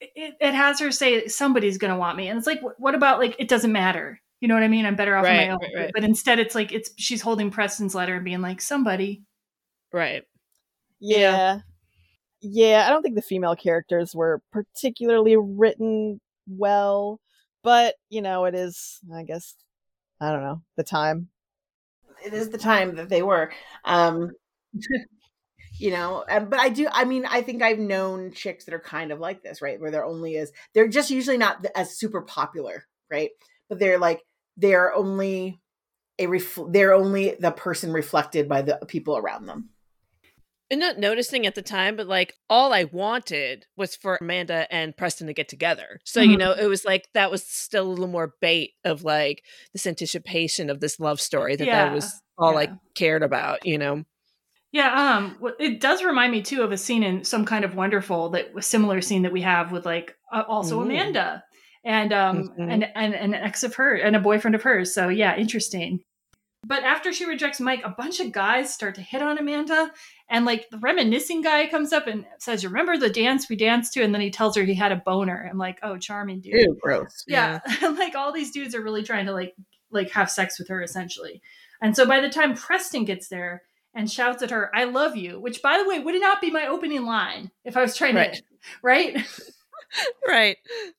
it, 0.00 0.34
it 0.40 0.54
has 0.54 0.80
her 0.80 0.90
say 0.90 1.26
somebody's 1.28 1.78
going 1.78 1.92
to 1.92 1.98
want 1.98 2.16
me, 2.16 2.28
and 2.28 2.38
it's 2.38 2.46
like, 2.46 2.60
wh- 2.60 2.80
what 2.80 2.94
about 2.94 3.18
like 3.18 3.36
it 3.38 3.48
doesn't 3.48 3.72
matter? 3.72 4.20
You 4.40 4.48
know 4.48 4.54
what 4.54 4.62
I 4.62 4.68
mean? 4.68 4.86
I'm 4.86 4.96
better 4.96 5.16
off 5.16 5.26
on 5.26 5.36
my 5.36 5.48
own. 5.50 5.58
right, 5.60 5.72
right. 5.76 5.90
But 5.94 6.04
instead, 6.04 6.38
it's 6.38 6.54
like 6.54 6.72
it's 6.72 6.90
she's 6.96 7.20
holding 7.20 7.50
Preston's 7.50 7.94
letter 7.94 8.14
and 8.16 8.24
being 8.24 8.42
like 8.42 8.60
somebody. 8.60 9.22
Right. 9.92 10.22
Yeah. 11.00 11.60
Yeah, 12.42 12.84
I 12.86 12.90
don't 12.90 13.02
think 13.02 13.16
the 13.16 13.22
female 13.22 13.56
characters 13.56 14.14
were 14.14 14.40
particularly 14.52 15.36
written 15.36 16.20
well, 16.46 17.18
but 17.66 17.96
you 18.10 18.22
know, 18.22 18.44
it 18.44 18.54
is 18.54 19.00
I 19.12 19.24
guess 19.24 19.54
I 20.20 20.30
don't 20.30 20.42
know, 20.42 20.62
the 20.76 20.84
time. 20.84 21.28
it 22.24 22.32
is 22.32 22.48
the 22.50 22.58
time 22.58 22.94
that 22.96 23.08
they 23.08 23.22
were 23.22 23.52
um 23.84 24.30
you 25.78 25.90
know 25.90 26.24
but 26.28 26.58
i 26.58 26.68
do 26.68 26.88
i 26.92 27.04
mean 27.04 27.26
i 27.26 27.42
think 27.42 27.62
i've 27.62 27.78
known 27.78 28.32
chicks 28.32 28.64
that 28.64 28.74
are 28.74 28.80
kind 28.80 29.10
of 29.12 29.20
like 29.20 29.42
this 29.42 29.60
right 29.60 29.80
where 29.80 29.90
they're 29.90 30.04
only 30.04 30.36
as 30.36 30.52
they're 30.72 30.88
just 30.88 31.10
usually 31.10 31.36
not 31.36 31.64
as 31.74 31.98
super 31.98 32.22
popular 32.22 32.84
right 33.10 33.30
but 33.68 33.78
they're 33.78 33.98
like 33.98 34.22
they're 34.56 34.94
only 34.94 35.60
a 36.18 36.26
ref- 36.26 36.68
they're 36.70 36.94
only 36.94 37.36
the 37.40 37.50
person 37.50 37.92
reflected 37.92 38.48
by 38.48 38.62
the 38.62 38.78
people 38.86 39.16
around 39.16 39.46
them 39.46 39.68
And 40.68 40.80
not 40.80 40.98
noticing 40.98 41.46
at 41.46 41.54
the 41.54 41.62
time, 41.62 41.94
but 41.94 42.08
like 42.08 42.34
all 42.50 42.72
I 42.72 42.84
wanted 42.84 43.66
was 43.76 43.94
for 43.94 44.18
Amanda 44.20 44.66
and 44.74 44.96
Preston 44.96 45.28
to 45.28 45.32
get 45.32 45.48
together. 45.48 46.00
So, 46.04 46.20
you 46.22 46.36
Mhm. 46.36 46.38
know, 46.38 46.52
it 46.52 46.66
was 46.66 46.84
like 46.84 47.08
that 47.14 47.30
was 47.30 47.44
still 47.44 47.86
a 47.86 47.88
little 47.88 48.08
more 48.08 48.34
bait 48.40 48.72
of 48.84 49.04
like 49.04 49.44
this 49.72 49.86
anticipation 49.86 50.68
of 50.68 50.80
this 50.80 50.98
love 50.98 51.20
story 51.20 51.54
that 51.56 51.70
that 51.70 51.92
was 51.92 52.20
all 52.36 52.58
I 52.58 52.68
cared 52.96 53.22
about, 53.22 53.64
you 53.64 53.78
know? 53.78 54.04
Yeah, 54.72 55.16
um, 55.16 55.38
it 55.58 55.80
does 55.80 56.02
remind 56.04 56.32
me 56.32 56.42
too 56.42 56.62
of 56.62 56.72
a 56.72 56.76
scene 56.76 57.02
in 57.02 57.24
Some 57.24 57.44
Kind 57.44 57.64
of 57.64 57.74
Wonderful 57.76 58.30
that 58.30 58.62
similar 58.64 59.00
scene 59.00 59.22
that 59.22 59.32
we 59.32 59.40
have 59.42 59.72
with 59.72 59.86
like 59.86 60.16
uh, 60.32 60.42
also 60.48 60.80
Ooh. 60.80 60.82
Amanda 60.82 61.44
and 61.84 62.12
um 62.12 62.50
Mhm. 62.58 62.68
and, 62.68 62.84
and 62.94 63.14
and 63.14 63.34
an 63.34 63.42
ex 63.42 63.62
of 63.62 63.74
her 63.76 63.94
and 63.94 64.16
a 64.16 64.20
boyfriend 64.20 64.54
of 64.54 64.62
hers. 64.62 64.92
So 64.92 65.08
yeah, 65.08 65.36
interesting. 65.36 66.00
But 66.66 66.82
after 66.82 67.12
she 67.12 67.24
rejects 67.26 67.60
Mike, 67.60 67.82
a 67.84 67.90
bunch 67.90 68.18
of 68.18 68.32
guys 68.32 68.74
start 68.74 68.96
to 68.96 69.00
hit 69.00 69.22
on 69.22 69.38
Amanda, 69.38 69.92
and 70.28 70.44
like 70.44 70.68
the 70.70 70.78
reminiscing 70.78 71.42
guy 71.42 71.68
comes 71.68 71.92
up 71.92 72.06
and 72.08 72.24
says, 72.38 72.62
"You 72.62 72.68
"Remember 72.70 72.96
the 72.98 73.08
dance 73.10 73.48
we 73.48 73.54
danced 73.56 73.92
to?" 73.92 74.02
And 74.02 74.12
then 74.12 74.20
he 74.20 74.30
tells 74.30 74.56
her 74.56 74.64
he 74.64 74.74
had 74.74 74.90
a 74.92 74.96
boner. 74.96 75.46
I'm 75.48 75.58
like, 75.58 75.78
"Oh, 75.82 75.96
charming 75.96 76.40
dude." 76.40 76.54
Ew, 76.54 76.76
gross 76.80 77.24
yeah, 77.28 77.60
like 77.82 78.14
all 78.16 78.32
these 78.32 78.50
dudes 78.50 78.74
are 78.74 78.82
really 78.82 79.02
trying 79.04 79.26
to 79.26 79.32
like 79.32 79.54
like 79.92 80.10
have 80.10 80.28
sex 80.30 80.58
with 80.58 80.66
her 80.68 80.82
essentially 80.82 81.40
and 81.80 81.94
so 81.94 82.04
by 82.04 82.20
the 82.20 82.28
time 82.28 82.54
preston 82.56 83.04
gets 83.04 83.28
there 83.28 83.62
and 83.94 84.10
shouts 84.10 84.42
at 84.42 84.50
her 84.50 84.68
i 84.74 84.82
love 84.82 85.14
you 85.14 85.38
which 85.38 85.62
by 85.62 85.78
the 85.78 85.88
way 85.88 86.00
would 86.00 86.20
not 86.20 86.40
be 86.40 86.50
my 86.50 86.66
opening 86.66 87.04
line 87.06 87.52
if 87.64 87.76
i 87.76 87.80
was 87.82 87.96
trying 87.96 88.16
Right. 88.16 88.34
to 88.34 88.42
right 88.82 89.16
Right. 90.26 90.56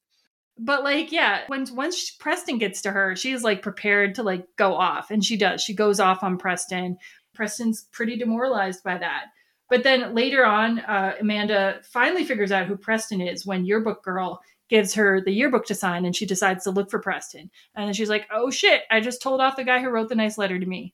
but 0.59 0.83
like 0.83 1.11
yeah 1.11 1.41
when 1.47 1.65
once 1.75 2.11
preston 2.11 2.57
gets 2.57 2.81
to 2.81 2.91
her 2.91 3.15
she's 3.15 3.43
like 3.43 3.61
prepared 3.61 4.15
to 4.15 4.23
like 4.23 4.45
go 4.57 4.73
off 4.75 5.11
and 5.11 5.23
she 5.23 5.37
does. 5.37 5.61
She 5.61 5.73
goes 5.75 5.99
off 5.99 6.23
on 6.23 6.37
preston. 6.37 6.97
Preston's 7.33 7.85
pretty 7.91 8.17
demoralized 8.17 8.83
by 8.83 8.97
that. 8.97 9.25
But 9.69 9.83
then 9.83 10.15
later 10.15 10.45
on 10.45 10.79
uh, 10.79 11.13
amanda 11.19 11.81
finally 11.91 12.23
figures 12.25 12.51
out 12.51 12.67
who 12.67 12.77
preston 12.77 13.21
is 13.21 13.45
when 13.45 13.65
yearbook 13.65 14.03
girl 14.03 14.39
gives 14.69 14.93
her 14.95 15.21
the 15.23 15.31
yearbook 15.31 15.65
to 15.65 15.75
sign 15.75 16.05
and 16.05 16.15
she 16.15 16.25
decides 16.25 16.63
to 16.63 16.71
look 16.71 16.89
for 16.89 16.99
preston. 16.99 17.49
And 17.75 17.87
then 17.87 17.93
she's 17.93 18.09
like 18.09 18.27
oh 18.31 18.49
shit 18.49 18.81
i 18.89 18.99
just 18.99 19.21
told 19.21 19.41
off 19.41 19.55
the 19.57 19.63
guy 19.63 19.81
who 19.81 19.89
wrote 19.89 20.09
the 20.09 20.15
nice 20.15 20.37
letter 20.37 20.57
to 20.59 20.65
me. 20.65 20.93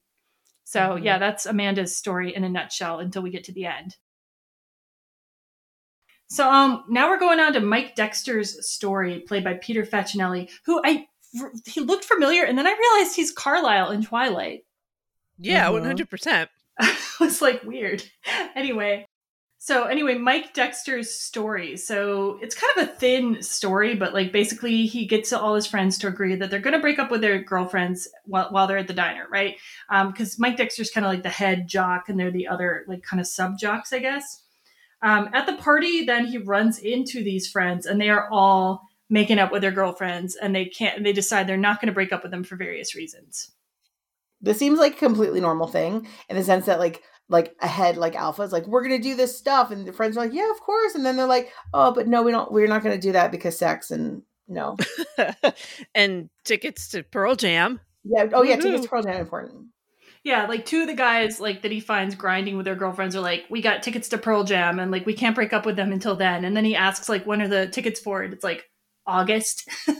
So 0.65 0.80
Mhm. 0.80 1.03
yeah 1.03 1.18
that's 1.19 1.45
amanda's 1.45 1.95
story 1.95 2.35
in 2.35 2.44
a 2.44 2.49
nutshell 2.49 2.99
until 2.99 3.22
we 3.22 3.30
get 3.31 3.44
to 3.45 3.53
the 3.53 3.65
end 3.65 3.95
so 6.34 6.49
um 6.49 6.84
now 6.89 7.10
we're 7.10 7.19
going 7.19 7.39
on 7.39 7.53
to 7.53 7.60
Mike 7.60 7.95
Dexter's 7.95 8.68
story, 8.68 9.19
played 9.19 9.43
by 9.43 9.53
Peter 9.55 9.84
Facinelli, 9.85 10.49
who 10.65 10.81
I 10.84 11.07
he 11.65 11.80
looked 11.81 12.05
familiar, 12.05 12.43
and 12.43 12.57
then 12.57 12.68
I 12.68 12.76
realized 12.77 13.15
he's 13.15 13.31
Carlisle 13.31 13.91
in 13.91 14.03
Twilight. 14.03 14.65
Yeah, 15.39 15.68
Mhm. 15.68 15.73
one 15.73 15.84
hundred 15.85 16.10
percent. 16.10 16.49
it 16.80 17.19
was 17.19 17.41
like 17.41 17.64
weird. 17.64 18.03
anyway, 18.55 19.07
so 19.57 19.85
anyway, 19.85 20.15
Mike 20.15 20.53
Dexter's 20.53 21.10
story. 21.11 21.77
So 21.77 22.38
it's 22.41 22.53
kind 22.55 22.77
of 22.77 22.84
a 22.89 22.91
thin 22.99 23.41
story, 23.41 23.95
but 23.95 24.14
like 24.14 24.31
basically 24.31 24.85
he 24.85 25.05
gets 25.05 25.31
all 25.34 25.55
his 25.55 25.65
friends 25.68 25.97
to 25.99 26.07
agree 26.07 26.35
that 26.35 26.49
they're 26.51 26.60
going 26.60 26.73
to 26.76 26.80
break 26.80 26.99
up 26.99 27.10
with 27.10 27.22
their 27.22 27.41
girlfriends 27.41 28.07
while, 28.26 28.49
while 28.51 28.68
they're 28.68 28.77
at 28.80 28.88
the 28.88 28.93
diner, 28.93 29.26
right? 29.31 29.55
Because 30.07 30.38
Mike 30.38 30.57
Dexter's 30.57 30.91
kind 30.91 31.05
of 31.05 31.11
like 31.11 31.23
the 31.23 31.30
head 31.30 31.68
jock, 31.68 32.10
and 32.10 32.19
they're 32.19 32.30
the 32.31 32.47
other 32.47 32.84
like 32.88 33.01
kind 33.03 33.19
of 33.22 33.26
sub 33.27 33.57
jocks, 33.57 33.91
I 33.93 33.99
guess. 33.99 34.43
Um, 35.04 35.30
at 35.34 35.46
the 35.46 35.58
party, 35.58 36.06
then 36.06 36.26
he 36.26 36.38
runs 36.38 36.80
into 36.80 37.24
these 37.24 37.48
friends, 37.48 37.86
and 37.86 38.00
they 38.00 38.10
are 38.10 38.28
all 38.32 38.82
making 39.10 39.38
up 39.38 39.52
with 39.52 39.62
their 39.62 39.72
girlfriends, 39.72 40.36
and 40.36 40.56
they 40.56 40.66
can't. 40.66 41.04
They 41.04 41.14
decide 41.14 41.46
they're 41.46 41.58
not 41.58 41.80
going 41.82 41.88
to 41.88 41.94
break 41.94 42.14
up 42.14 42.24
with 42.24 42.32
them 42.32 42.44
for 42.44 42.56
various 42.56 42.96
reasons. 42.96 43.52
this 44.42 44.58
seems 44.58 44.80
like 44.80 44.94
a 44.94 44.98
completely 45.06 45.42
normal 45.42 45.68
thing 45.68 46.08
in 46.30 46.36
the 46.36 46.44
sense 46.44 46.66
that 46.66 46.80
like 46.80 47.02
like 47.30 47.56
a 47.62 47.68
head 47.68 47.96
like 47.98 48.16
alpha 48.16 48.42
is 48.42 48.52
like 48.52 48.68
we're 48.68 48.84
gonna 48.84 49.00
do 49.00 49.16
this 49.16 49.38
stuff 49.38 49.72
and 49.72 49.88
the 49.88 49.94
friends 49.94 50.18
are 50.18 50.26
like 50.26 50.34
yeah 50.34 50.52
of 50.52 50.60
course 50.60 50.94
and 50.94 51.06
then 51.06 51.16
they're 51.16 51.26
like 51.26 51.50
oh 51.74 51.94
but 51.94 52.06
no 52.08 52.22
we 52.22 52.32
don't 52.32 52.52
we're 52.52 52.68
not 52.68 52.84
gonna 52.84 52.98
do 52.98 53.14
that 53.14 53.32
because 53.32 53.58
sex 53.58 53.92
and 53.92 54.22
No. 54.50 54.76
and 55.96 56.30
tickets 56.44 56.90
to 56.90 57.04
Pearl 57.04 57.36
Jam. 57.38 57.80
Yeah. 58.04 58.28
Oh 58.34 58.44
yeah, 58.44 58.58
Woohoo. 58.58 58.62
tickets 58.62 58.84
to 58.84 58.90
Pearl 58.90 59.04
Jam 59.04 59.16
important. 59.22 59.68
Yeah, 60.24 60.45
like 60.45 60.66
two 60.66 60.82
of 60.82 60.88
the 60.88 60.94
guys 60.94 61.41
like 61.41 61.64
that 61.64 61.72
he 61.72 61.82
finds 61.82 62.16
grinding 62.16 62.56
with 62.56 62.66
their 62.66 62.76
girlfriends 62.76 63.16
are 63.16 63.22
like, 63.22 63.45
we 63.50 63.62
got 63.62 63.84
tickets 63.84 64.08
to 64.10 64.18
Pearl 64.18 64.45
Jam 64.45 64.80
and 64.80 64.90
like 64.90 65.06
we 65.06 65.14
can't 65.14 65.36
break 65.36 65.52
up 65.52 65.66
with 65.66 65.76
them 65.76 65.91
until 65.91 66.16
then. 66.16 66.45
And 66.45 66.56
then 66.56 66.64
he 66.64 66.76
asks 66.76 67.10
like, 67.10 67.26
when 67.26 67.41
are 67.41 67.50
the 67.50 67.68
tickets 67.68 68.00
for 68.00 68.24
it? 68.24 68.32
It's 68.32 68.44
like 68.44 68.64
August. 69.06 69.68
but 69.86 69.98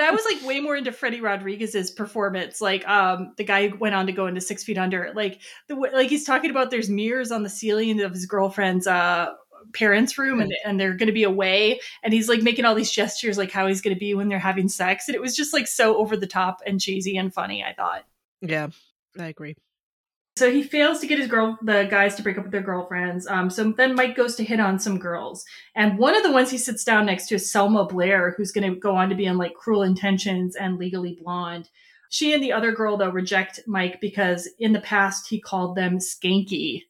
I 0.00 0.12
was 0.12 0.24
like 0.24 0.46
way 0.46 0.60
more 0.60 0.76
into 0.76 0.92
Freddy 0.92 1.20
Rodriguez's 1.20 1.90
performance. 1.90 2.60
Like, 2.60 2.86
um, 2.88 3.32
the 3.36 3.44
guy 3.44 3.68
who 3.68 3.78
went 3.78 3.96
on 3.96 4.06
to 4.06 4.12
go 4.12 4.28
into 4.28 4.40
Six 4.40 4.62
Feet 4.62 4.78
Under. 4.78 5.10
Like 5.14 5.40
the 5.68 5.74
like 5.74 6.08
he's 6.08 6.24
talking 6.24 6.50
about 6.50 6.70
there's 6.70 6.90
mirrors 6.90 7.32
on 7.32 7.42
the 7.42 7.50
ceiling 7.50 8.00
of 8.00 8.12
his 8.12 8.26
girlfriend's 8.26 8.86
uh 8.86 9.30
parents' 9.74 10.16
room 10.16 10.40
and, 10.40 10.54
and 10.64 10.78
they're 10.80 10.94
going 10.94 11.08
to 11.08 11.12
be 11.12 11.24
away 11.24 11.80
and 12.02 12.12
he's 12.14 12.28
like 12.28 12.42
making 12.42 12.64
all 12.64 12.74
these 12.74 12.90
gestures 12.92 13.36
like 13.36 13.50
how 13.50 13.66
he's 13.66 13.80
going 13.82 13.94
to 13.94 14.00
be 14.00 14.14
when 14.14 14.28
they're 14.28 14.38
having 14.38 14.68
sex 14.68 15.08
and 15.08 15.14
it 15.14 15.20
was 15.20 15.36
just 15.36 15.52
like 15.52 15.66
so 15.66 15.96
over 15.98 16.16
the 16.16 16.26
top 16.26 16.60
and 16.66 16.80
cheesy 16.80 17.16
and 17.16 17.34
funny 17.34 17.62
i 17.64 17.72
thought 17.74 18.04
Yeah, 18.40 18.68
I 19.18 19.26
agree. 19.26 19.56
so 20.36 20.50
he 20.50 20.62
fails 20.64 20.98
to 21.00 21.06
get 21.06 21.18
his 21.18 21.28
girl, 21.28 21.56
the 21.62 21.86
guys 21.90 22.16
to 22.16 22.22
break 22.22 22.36
up 22.38 22.44
with 22.44 22.52
their 22.52 22.60
girlfriends. 22.60 23.26
Um, 23.28 23.50
so 23.50 23.70
then 23.70 23.94
Mike 23.94 24.16
goes 24.16 24.34
to 24.36 24.44
hit 24.44 24.58
on 24.58 24.78
some 24.80 24.98
girls, 24.98 25.44
and 25.76 25.96
one 25.98 26.16
of 26.16 26.24
the 26.24 26.32
ones 26.32 26.50
he 26.50 26.58
sits 26.58 26.82
down 26.84 27.06
next 27.06 27.28
to 27.28 27.36
is 27.36 27.50
Selma 27.50 27.84
Blair, 27.86 28.34
who's 28.36 28.50
going 28.50 28.68
to 28.74 28.78
go 28.78 28.96
on 28.96 29.08
to 29.10 29.14
be 29.14 29.26
in 29.26 29.38
like 29.38 29.54
Cruel 29.54 29.82
Intentions 29.82 30.56
and 30.56 30.76
Legally 30.76 31.16
Blonde. 31.22 31.68
She 32.10 32.32
and 32.32 32.42
the 32.42 32.52
other 32.52 32.72
girl 32.72 32.96
though 32.96 33.10
reject 33.10 33.60
Mike 33.66 34.00
because 34.00 34.48
in 34.58 34.72
the 34.72 34.80
past 34.80 35.28
he 35.28 35.40
called 35.40 35.76
them 35.76 35.98
skanky. 35.98 36.82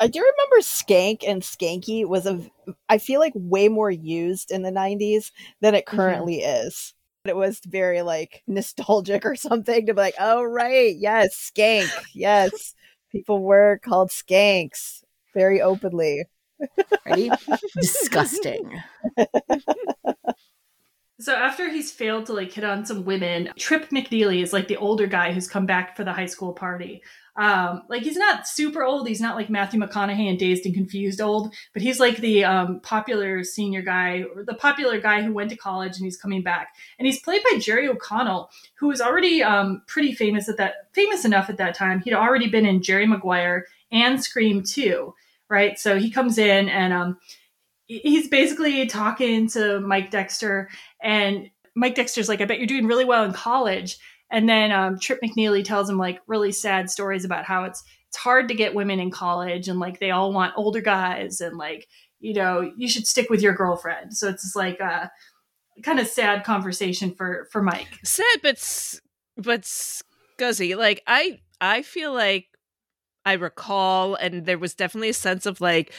I 0.00 0.06
do 0.06 0.20
remember 0.20 0.62
skank 0.62 1.22
and 1.26 1.42
skanky 1.42 2.06
was 2.06 2.26
a 2.26 2.40
I 2.88 2.98
feel 2.98 3.20
like 3.20 3.34
way 3.36 3.68
more 3.68 3.90
used 3.90 4.50
in 4.50 4.62
the 4.62 4.70
90s 4.70 5.30
than 5.60 5.74
it 5.74 5.84
mm-hmm. 5.86 5.96
currently 5.96 6.40
is. 6.40 6.94
It 7.26 7.36
was 7.36 7.60
very 7.66 8.00
like 8.00 8.42
nostalgic 8.46 9.26
or 9.26 9.36
something 9.36 9.86
to 9.86 9.94
be 9.94 10.00
like, 10.00 10.14
oh 10.18 10.42
right, 10.42 10.94
yes, 10.96 11.52
skank. 11.54 11.90
Yes. 12.14 12.74
People 13.12 13.42
were 13.42 13.80
called 13.84 14.10
skanks 14.10 15.02
very 15.34 15.60
openly. 15.60 16.24
Ready? 17.06 17.30
Disgusting. 17.80 18.80
So 21.20 21.34
after 21.34 21.68
he's 21.68 21.92
failed 21.92 22.26
to 22.26 22.32
like 22.32 22.50
hit 22.50 22.64
on 22.64 22.86
some 22.86 23.04
women, 23.04 23.50
Trip 23.58 23.90
McNeely 23.90 24.42
is 24.42 24.54
like 24.54 24.68
the 24.68 24.78
older 24.78 25.06
guy 25.06 25.32
who's 25.32 25.46
come 25.46 25.66
back 25.66 25.94
for 25.94 26.02
the 26.02 26.14
high 26.14 26.26
school 26.26 26.54
party. 26.54 27.02
Um, 27.36 27.82
like 27.88 28.02
he's 28.02 28.16
not 28.16 28.46
super 28.46 28.82
old. 28.82 29.08
He's 29.08 29.20
not 29.20 29.36
like 29.36 29.48
Matthew 29.50 29.80
McConaughey 29.80 30.28
and 30.28 30.38
Dazed 30.38 30.66
and 30.66 30.74
Confused 30.74 31.20
old, 31.20 31.54
but 31.72 31.82
he's 31.82 32.00
like 32.00 32.18
the 32.18 32.44
um, 32.44 32.80
popular 32.80 33.44
senior 33.44 33.82
guy 33.82 34.24
or 34.34 34.44
the 34.44 34.54
popular 34.54 35.00
guy 35.00 35.22
who 35.22 35.32
went 35.32 35.50
to 35.50 35.56
college 35.56 35.96
and 35.96 36.04
he's 36.04 36.16
coming 36.16 36.42
back. 36.42 36.74
And 36.98 37.06
he's 37.06 37.20
played 37.22 37.42
by 37.50 37.58
Jerry 37.58 37.88
O'Connell, 37.88 38.50
who 38.74 38.88
was 38.88 39.00
already 39.00 39.42
um, 39.42 39.82
pretty 39.86 40.12
famous 40.12 40.48
at 40.48 40.56
that 40.58 40.92
famous 40.92 41.24
enough 41.24 41.48
at 41.48 41.58
that 41.58 41.74
time. 41.74 42.00
He'd 42.00 42.14
already 42.14 42.48
been 42.48 42.66
in 42.66 42.82
Jerry 42.82 43.06
Maguire 43.06 43.66
and 43.92 44.22
Scream 44.22 44.62
2, 44.62 45.14
right? 45.48 45.78
So 45.78 45.98
he 45.98 46.10
comes 46.10 46.38
in 46.38 46.68
and 46.68 46.92
um, 46.92 47.18
he's 47.90 48.28
basically 48.28 48.86
talking 48.86 49.48
to 49.48 49.80
Mike 49.80 50.10
Dexter, 50.10 50.68
and 51.02 51.50
Mike 51.74 51.94
Dexter's 51.94 52.28
like, 52.28 52.40
"I 52.40 52.44
bet 52.44 52.58
you're 52.58 52.66
doing 52.66 52.86
really 52.86 53.04
well 53.04 53.24
in 53.24 53.32
college." 53.32 53.98
And 54.30 54.48
then 54.48 54.72
um, 54.72 54.98
Trip 54.98 55.20
McNeely 55.22 55.64
tells 55.64 55.90
him 55.90 55.98
like 55.98 56.20
really 56.26 56.52
sad 56.52 56.90
stories 56.90 57.24
about 57.24 57.44
how 57.44 57.64
it's 57.64 57.82
it's 58.08 58.16
hard 58.16 58.48
to 58.48 58.54
get 58.54 58.74
women 58.74 58.98
in 58.98 59.10
college, 59.10 59.68
and 59.68 59.78
like 59.78 60.00
they 60.00 60.10
all 60.10 60.32
want 60.32 60.54
older 60.56 60.80
guys, 60.80 61.40
and 61.40 61.56
like 61.56 61.88
you 62.20 62.34
know 62.34 62.70
you 62.76 62.88
should 62.88 63.06
stick 63.06 63.30
with 63.30 63.42
your 63.42 63.54
girlfriend. 63.54 64.16
So 64.16 64.28
it's 64.28 64.42
just 64.42 64.56
like 64.56 64.80
a 64.80 65.10
kind 65.82 65.98
of 65.98 66.06
sad 66.06 66.44
conversation 66.44 67.14
for 67.14 67.48
for 67.50 67.62
Mike. 67.62 67.88
Sad, 68.04 68.38
but 68.42 69.00
but 69.36 69.62
scuzzy. 69.62 70.76
Like 70.76 71.02
I 71.06 71.40
I 71.60 71.82
feel 71.82 72.12
like 72.12 72.46
I 73.24 73.34
recall, 73.34 74.14
and 74.14 74.46
there 74.46 74.58
was 74.58 74.74
definitely 74.74 75.10
a 75.10 75.14
sense 75.14 75.46
of 75.46 75.60
like 75.60 75.92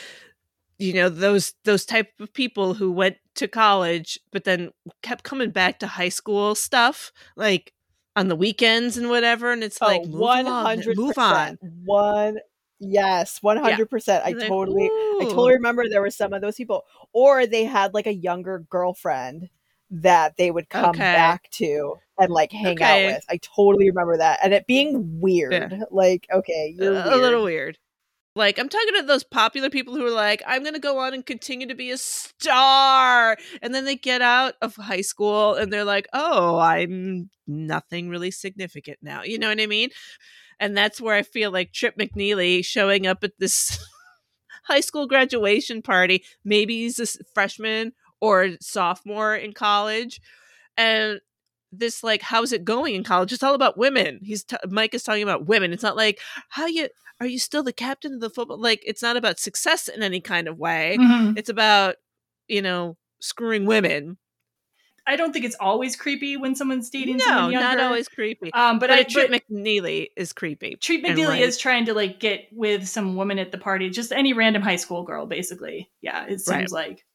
you 0.80 0.94
know 0.94 1.10
those 1.10 1.54
those 1.64 1.86
type 1.86 2.10
of 2.20 2.34
people 2.34 2.74
who 2.74 2.92
went 2.92 3.18
to 3.36 3.48
college 3.48 4.20
but 4.32 4.44
then 4.46 4.72
kept 5.04 5.24
coming 5.24 5.52
back 5.52 5.78
to 5.80 5.86
high 5.86 6.10
school 6.10 6.56
stuff 6.56 7.12
like 7.38 7.72
on 8.16 8.28
the 8.28 8.36
weekends 8.36 8.98
and 8.98 9.10
whatever 9.10 9.52
and 9.52 9.64
it's 9.64 9.78
Oh, 9.82 9.88
like 9.88 10.06
move 10.06 10.22
on, 10.24 10.82
move 10.96 11.18
on 11.18 11.58
One 11.86 12.38
yes, 12.80 13.38
one 13.42 13.58
hundred 13.58 13.90
percent. 13.90 14.24
I 14.26 14.34
Like, 14.34 14.48
totally 14.48 14.90
I 15.22 15.26
totally 15.26 15.54
remember 15.54 15.88
there 15.88 16.02
were 16.02 16.10
some 16.12 16.34
of 16.34 16.42
those 16.42 16.56
people. 16.56 16.84
Or 17.14 17.46
they 17.46 17.64
had 17.64 17.94
like 17.94 18.08
a 18.08 18.14
younger 18.14 18.60
girlfriend 18.70 19.50
that 19.92 20.38
they 20.38 20.52
would 20.52 20.70
come 20.70 20.92
Okay. 20.92 21.14
back 21.14 21.50
to 21.52 21.96
and 22.18 22.32
like 22.32 22.52
hang 22.52 22.74
Okay. 22.78 22.86
out 22.86 23.04
with. 23.04 23.24
I 23.30 23.38
totally 23.38 23.90
remember 23.90 24.18
that. 24.18 24.40
And 24.44 24.54
it 24.54 24.68
being 24.68 25.20
weird. 25.20 25.72
Yeah. 25.72 25.84
Like, 25.92 26.28
okay, 26.34 26.74
you're 26.78 26.94
a, 26.94 27.16
a 27.16 27.18
little 27.18 27.44
weird. 27.44 27.78
Like 28.36 28.60
I'm 28.60 28.70
talking 28.70 28.96
to 28.96 29.04
those 29.04 29.26
popular 29.26 29.70
people 29.70 29.96
who 29.96 30.06
are 30.06 30.12
like, 30.12 30.42
I'm 30.48 30.64
gonna 30.64 30.80
go 30.80 31.00
on 31.00 31.14
and 31.14 31.26
continue 31.26 31.68
to 31.68 31.76
be 31.76 31.92
a 31.92 31.98
star, 31.98 33.38
and 33.62 33.76
then 33.76 33.84
they 33.86 33.98
get 33.98 34.22
out 34.22 34.54
of 34.62 34.76
high 34.76 35.02
school 35.02 35.56
and 35.56 35.72
they're 35.72 35.84
like, 35.84 36.08
oh, 36.14 36.58
I'm 36.58 37.30
nothing 37.46 38.10
really 38.10 38.32
significant 38.32 39.00
now. 39.02 39.24
You 39.24 39.38
know 39.38 39.50
what 39.50 39.60
I 39.60 39.68
mean? 39.68 39.90
And 40.60 40.78
that's 40.78 41.02
where 41.02 41.16
I 41.16 41.24
feel 41.24 41.52
like 41.52 41.74
Trip 41.74 41.98
McNeely 41.98 42.64
showing 42.64 43.06
up 43.06 43.24
at 43.24 43.32
this 43.40 43.86
high 44.66 44.80
school 44.80 45.08
graduation 45.08 45.82
party. 45.82 46.24
Maybe 46.46 46.84
he's 46.84 47.00
a 47.00 47.08
freshman 47.34 47.94
or 48.22 48.52
sophomore 48.62 49.36
in 49.36 49.52
college, 49.52 50.22
and 50.78 51.20
this 51.72 52.04
like 52.04 52.22
how's 52.22 52.52
it 52.52 52.64
going 52.66 52.96
in 52.96 53.04
college 53.04 53.32
it's 53.32 53.44
all 53.44 53.54
about 53.54 53.78
women 53.78 54.20
he's 54.22 54.44
t- 54.44 54.58
mike 54.70 54.94
is 54.94 55.04
talking 55.04 55.24
about 55.24 55.46
women 55.46 55.72
it's 55.72 55.84
not 55.84 55.96
like 55.96 56.20
how 56.50 56.66
you 56.66 56.90
are 57.20 57.28
you 57.28 57.40
still 57.40 57.64
the 57.64 57.72
captain 57.74 58.14
of 58.16 58.20
the 58.20 58.30
football 58.30 58.58
like 58.60 58.82
it's 58.86 59.02
not 59.02 59.16
about 59.16 59.40
success 59.40 59.88
in 59.88 60.04
any 60.04 60.20
kind 60.20 60.48
of 60.48 60.58
way 60.58 60.98
Mhm. 61.00 61.38
it's 61.38 61.50
about 61.50 61.96
you 62.48 62.62
know 62.62 62.98
screwing 63.20 63.66
women 63.66 64.18
I 65.08 65.16
don't 65.16 65.34
think 65.34 65.46
it's 65.46 65.56
always 65.60 65.96
creepy 65.96 66.38
when 66.38 66.54
someone's 66.56 66.90
dating 66.92 67.18
no 67.18 67.26
someone 67.26 67.54
not 67.54 67.80
always 67.80 68.08
creepy 68.08 68.54
Um, 68.54 68.78
but 68.78 68.90
but, 68.90 69.00
I- 69.00 69.04
but- 69.14 69.32
mcneely 69.50 70.10
is 70.16 70.32
creepy 70.32 70.76
Treat 70.76 71.04
McNeely 71.04 71.28
right. 71.28 71.42
is 71.42 71.58
trying 71.58 71.86
to 71.86 71.94
like 71.96 72.20
get 72.20 72.48
with 72.52 72.88
some 72.88 73.16
woman 73.16 73.40
at 73.40 73.52
the 73.52 73.58
party, 73.58 73.90
just 73.90 74.12
any 74.12 74.34
random 74.34 74.62
high 74.62 74.76
school 74.76 75.04
girl, 75.04 75.26
basically. 75.26 75.90
Yeah, 76.02 76.26
it 76.28 76.40
seems 76.42 76.72
Right. 76.72 76.90
like. 76.90 77.06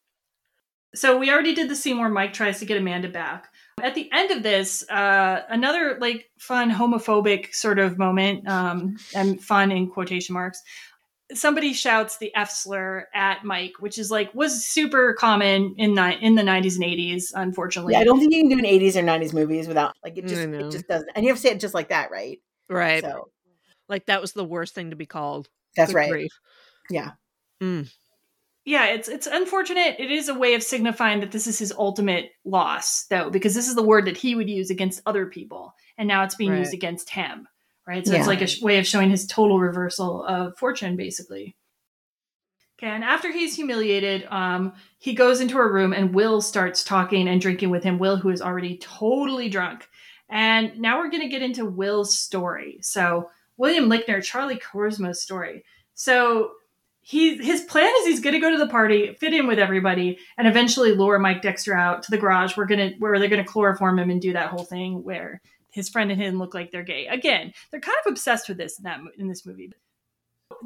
So 0.94 1.16
we 1.18 1.30
already 1.30 1.54
did 1.54 1.68
the 1.68 1.76
scene 1.76 1.98
where 1.98 2.08
Mike 2.08 2.32
tries 2.32 2.58
to 2.58 2.64
get 2.64 2.76
Amanda 2.78 3.08
back. 3.08 3.48
At 3.82 3.94
the 3.94 4.10
end 4.10 4.30
of 4.30 4.42
this, 4.42 4.88
uh, 4.88 5.42
another 5.50 5.98
like 6.00 6.30
fun 6.38 6.70
homophobic 6.70 7.54
sort 7.54 7.78
of 7.78 7.98
moment, 7.98 8.48
um, 8.48 8.96
and 9.14 9.42
fun 9.42 9.70
in 9.70 9.88
quotation 9.90 10.32
marks. 10.32 10.62
Somebody 11.34 11.72
shouts 11.74 12.16
the 12.18 12.34
F 12.34 12.50
slur 12.50 13.06
at 13.14 13.44
Mike, 13.44 13.72
which 13.80 13.98
is 13.98 14.10
like 14.10 14.34
was 14.34 14.64
super 14.66 15.12
common 15.14 15.74
in 15.76 15.94
ni- 15.94 16.18
in 16.22 16.36
the 16.36 16.42
nineties 16.42 16.76
and 16.76 16.84
eighties. 16.84 17.32
Unfortunately, 17.36 17.92
Yeah, 17.92 17.98
I 18.00 18.04
don't 18.04 18.18
think 18.18 18.32
you 18.32 18.40
can 18.48 18.48
do 18.48 18.58
an 18.58 18.64
80s 18.64 18.96
or 18.96 19.02
90s 19.02 19.34
movies 19.34 19.68
without 19.68 19.94
like 20.02 20.16
it 20.16 20.26
just 20.26 20.40
it 20.40 20.70
just 20.70 20.88
doesn't. 20.88 21.10
And 21.14 21.24
you 21.24 21.30
have 21.30 21.36
to 21.38 21.42
say 21.42 21.50
it 21.50 21.60
just 21.60 21.74
like 21.74 21.88
that, 21.90 22.10
right? 22.10 22.38
right 22.70 23.02
So 23.02 23.28
like 23.88 24.06
that 24.06 24.20
was 24.22 24.32
the 24.32 24.44
worst 24.44 24.74
thing 24.74 24.90
to 24.90 24.96
be 24.96 25.06
called 25.06 25.48
That's 25.76 25.90
Good 25.92 25.98
right. 25.98 26.10
grief. 26.10 26.32
yeah. 26.88 27.10
Mm. 27.62 27.90
Yeah 28.66 28.86
it's 28.86 29.08
it's 29.08 29.26
unfortunate. 29.28 29.96
It 29.98 30.10
is 30.10 30.28
a 30.28 30.34
way 30.34 30.54
of 30.54 30.62
signifying 30.62 31.20
that 31.20 31.30
this 31.32 31.46
is 31.46 31.58
his 31.58 31.72
ultimate 31.72 32.32
loss 32.44 33.04
though 33.04 33.30
because 33.30 33.54
this 33.54 33.68
is 33.68 33.74
the 33.76 33.82
word 33.82 34.04
that 34.06 34.16
he 34.18 34.34
would 34.34 34.50
use 34.50 34.68
against 34.70 35.00
other 35.06 35.24
people 35.26 35.74
and 35.96 36.06
now 36.08 36.24
it's 36.24 36.34
being 36.34 36.50
Right. 36.50 36.58
used 36.58 36.74
against 36.74 37.08
him 37.08 37.46
right? 37.86 38.04
So 38.04 38.12
Yeah. 38.12 38.18
it's 38.18 38.26
like 38.28 38.42
a 38.42 38.46
sh- 38.48 38.60
way 38.60 38.78
of 38.78 38.86
showing 38.86 39.08
his 39.10 39.26
total 39.26 39.60
reversal 39.60 40.24
of 40.24 40.58
fortune 40.58 40.96
basically. 40.96 41.54
Okay 42.78 42.90
and 42.90 43.04
after 43.04 43.30
he's 43.32 43.54
humiliated 43.54 44.26
um 44.30 44.72
he 44.98 45.14
goes 45.14 45.40
into 45.40 45.58
a 45.58 45.72
room 45.72 45.92
and 45.92 46.12
will 46.14 46.40
starts 46.40 46.82
talking 46.84 47.28
and 47.28 47.40
drinking 47.40 47.70
with 47.70 47.84
him 47.84 47.98
will 47.98 48.16
who 48.16 48.30
is 48.30 48.42
already 48.42 48.78
totally 48.78 49.48
drunk. 49.48 49.88
And 50.28 50.80
now 50.80 50.98
we're 50.98 51.08
going 51.10 51.22
to 51.22 51.28
get 51.28 51.42
into 51.42 51.64
will's 51.64 52.18
story. 52.18 52.78
So 52.82 53.30
william 53.56 53.88
Lichter 53.88 54.20
charlie 54.22 54.58
Korsmo's 54.58 55.22
story. 55.22 55.64
So 55.94 56.50
he 57.08 57.36
his 57.36 57.60
plan 57.60 57.88
is 58.00 58.06
he's 58.06 58.20
going 58.20 58.34
to 58.34 58.40
go 58.40 58.50
to 58.50 58.58
the 58.58 58.66
party, 58.66 59.14
fit 59.14 59.32
in 59.32 59.46
with 59.46 59.60
everybody, 59.60 60.18
and 60.36 60.48
eventually 60.48 60.90
lure 60.90 61.20
Mike 61.20 61.40
Dexter 61.40 61.72
out 61.72 62.02
to 62.02 62.10
the 62.10 62.18
garage. 62.18 62.56
We're 62.56 62.66
gonna 62.66 62.90
where 62.98 63.16
they're 63.20 63.28
gonna 63.28 63.44
chloroform 63.44 64.00
him 64.00 64.10
and 64.10 64.20
do 64.20 64.32
that 64.32 64.50
whole 64.50 64.64
thing 64.64 65.04
where 65.04 65.40
his 65.70 65.88
friend 65.88 66.10
and 66.10 66.20
him 66.20 66.36
look 66.36 66.52
like 66.52 66.72
they're 66.72 66.82
gay. 66.82 67.06
Again, 67.06 67.52
they're 67.70 67.78
kind 67.78 67.96
of 68.04 68.10
obsessed 68.10 68.48
with 68.48 68.58
this 68.58 68.78
in 68.78 68.82
that 68.84 68.98
in 69.18 69.28
this 69.28 69.46
movie. 69.46 69.70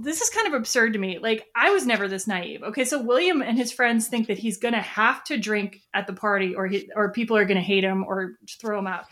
This 0.00 0.22
is 0.22 0.30
kind 0.30 0.46
of 0.46 0.54
absurd 0.54 0.94
to 0.94 0.98
me. 0.98 1.18
Like 1.18 1.46
I 1.54 1.72
was 1.72 1.84
never 1.84 2.08
this 2.08 2.26
naive. 2.26 2.62
Okay, 2.62 2.86
so 2.86 3.02
William 3.02 3.42
and 3.42 3.58
his 3.58 3.70
friends 3.70 4.08
think 4.08 4.28
that 4.28 4.38
he's 4.38 4.56
gonna 4.56 4.80
have 4.80 5.22
to 5.24 5.36
drink 5.36 5.82
at 5.92 6.06
the 6.06 6.14
party, 6.14 6.54
or 6.54 6.66
he, 6.66 6.88
or 6.96 7.12
people 7.12 7.36
are 7.36 7.44
gonna 7.44 7.60
hate 7.60 7.84
him 7.84 8.02
or 8.02 8.38
throw 8.48 8.78
him 8.78 8.86
out. 8.86 9.04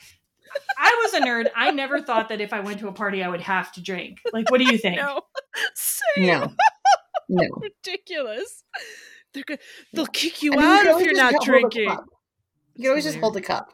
I 0.78 0.98
was 1.02 1.12
a 1.12 1.26
nerd. 1.26 1.48
I 1.54 1.72
never 1.72 2.00
thought 2.00 2.30
that 2.30 2.40
if 2.40 2.54
I 2.54 2.60
went 2.60 2.80
to 2.80 2.88
a 2.88 2.92
party, 2.92 3.22
I 3.22 3.28
would 3.28 3.42
have 3.42 3.70
to 3.72 3.82
drink. 3.82 4.20
Like, 4.32 4.50
what 4.50 4.58
do 4.58 4.64
you 4.64 4.78
think? 4.82 4.96
no 4.96 5.20
same 5.74 6.26
No. 6.26 6.52
No. 7.28 7.42
ridiculous 7.62 8.64
They're 9.34 9.42
good. 9.44 9.58
They'll 9.92 10.06
kick 10.06 10.42
you 10.42 10.54
I 10.54 10.56
mean, 10.56 10.64
out 10.64 10.82
can 10.84 11.00
if 11.00 11.04
you're 11.06 11.14
not 11.14 11.34
drinking. 11.44 11.98
You 12.74 12.84
can 12.84 12.90
always 12.90 13.04
just 13.04 13.18
hold 13.18 13.36
a 13.36 13.40
cup. 13.40 13.72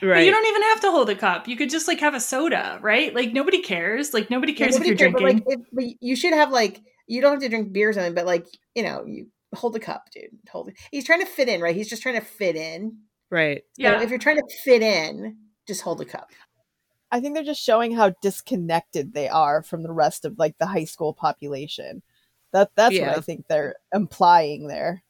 But 0.00 0.06
Right. 0.08 0.24
you 0.26 0.30
don't 0.30 0.46
even 0.46 0.62
have 0.62 0.80
to 0.82 0.90
hold 0.90 1.08
a 1.08 1.14
cup. 1.16 1.48
You 1.48 1.56
could 1.56 1.70
just 1.70 1.88
like 1.88 2.00
have 2.00 2.14
a 2.14 2.20
soda, 2.20 2.78
right? 2.82 3.14
Like 3.14 3.32
nobody 3.32 3.62
cares. 3.62 4.12
Like 4.12 4.30
nobody 4.30 4.52
Yeah, 4.52 4.58
cares 4.58 4.74
nobody 4.74 4.90
if 4.90 5.00
you're 5.00 5.10
cares, 5.10 5.22
but, 5.22 5.22
like, 5.22 5.42
if, 5.46 5.60
but 5.72 5.84
you 6.00 6.14
should 6.16 6.34
have 6.34 6.50
like 6.50 6.80
you 7.06 7.20
don't 7.20 7.32
have 7.32 7.40
to 7.40 7.48
drink 7.48 7.72
beer 7.72 7.88
or 7.88 7.92
something, 7.92 8.14
but 8.14 8.26
like 8.26 8.46
you 8.74 8.82
know, 8.82 9.04
you 9.06 9.28
hold 9.54 9.74
a 9.74 9.80
cup, 9.80 10.04
dude. 10.12 10.30
Hold 10.50 10.68
it. 10.68 10.76
He's 10.90 11.04
trying 11.04 11.20
to 11.20 11.26
fit 11.26 11.48
in, 11.48 11.60
right? 11.60 11.74
He's 11.74 11.88
just 11.88 12.02
trying 12.02 12.20
to 12.20 12.26
fit 12.26 12.56
in. 12.56 12.98
Right. 13.30 13.62
So 13.78 13.82
Yeah. 13.82 14.02
if 14.02 14.10
you're 14.10 14.18
trying 14.18 14.36
to 14.36 14.56
fit 14.64 14.82
in, 14.82 15.38
just 15.66 15.80
hold 15.82 16.00
a 16.00 16.04
cup. 16.04 16.30
I 17.10 17.20
think 17.20 17.34
they're 17.34 17.44
just 17.44 17.62
showing 17.62 17.94
how 17.94 18.12
disconnected 18.20 19.14
they 19.14 19.28
are 19.28 19.62
from 19.62 19.82
the 19.82 19.92
rest 19.92 20.24
of 20.24 20.38
like 20.38 20.58
the 20.58 20.66
high 20.66 20.84
school 20.84 21.14
population. 21.14 22.02
That 22.56 22.70
that's 22.74 22.98
what 22.98 23.10
I 23.10 23.20
think 23.20 23.48
they're 23.48 23.74
implying 23.92 24.66
there. 24.66 25.02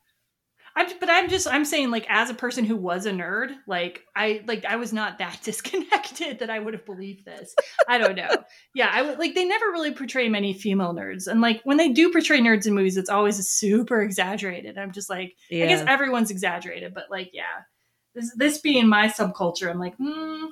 I'm, 0.75 0.89
but 0.99 1.09
I'm 1.09 1.29
just 1.29 1.47
I'm 1.47 1.65
saying 1.65 1.93
like 1.93 2.05
as 2.09 2.29
a 2.29 2.35
person 2.35 2.65
who 2.65 2.75
was 2.75 3.07
a 3.07 3.13
nerd, 3.13 3.55
like 3.69 4.03
I 4.17 4.43
like 4.49 4.65
I 4.65 4.75
was 4.75 4.93
not 4.93 5.19
that 5.19 5.39
disconnected 5.45 6.41
that 6.41 6.51
I 6.51 6.59
would 6.59 6.75
have 6.75 6.85
believed 6.85 7.25
this. 7.25 7.55
I 7.87 7.99
don't 7.99 8.17
know. 8.17 8.29
Yeah, 8.75 8.91
I 8.93 9.03
would 9.03 9.21
like 9.21 9.37
they 9.37 9.45
never 9.45 9.67
really 9.67 9.93
portray 9.93 10.29
many 10.29 10.55
female 10.55 10.93
nerds, 10.93 11.29
and 11.29 11.41
like 11.41 11.61
when 11.63 11.77
they 11.77 11.91
do 11.91 12.11
portray 12.11 12.41
nerds 12.41 12.67
in 12.67 12.75
movies, 12.75 12.97
it's 12.97 13.11
always 13.11 13.37
super 13.49 14.03
exaggerated. 14.03 14.77
I'm 14.77 14.91
just 14.91 15.09
like 15.09 15.37
I 15.53 15.67
guess 15.67 15.85
everyone's 15.87 16.33
exaggerated, 16.33 16.95
but 16.95 17.13
like 17.13 17.31
yeah, 17.33 17.63
this 18.17 18.35
this 18.35 18.59
being 18.59 18.89
my 18.89 19.07
subculture, 19.07 19.71
I'm 19.71 19.79
like, 19.79 19.95
hmm, 19.99 20.47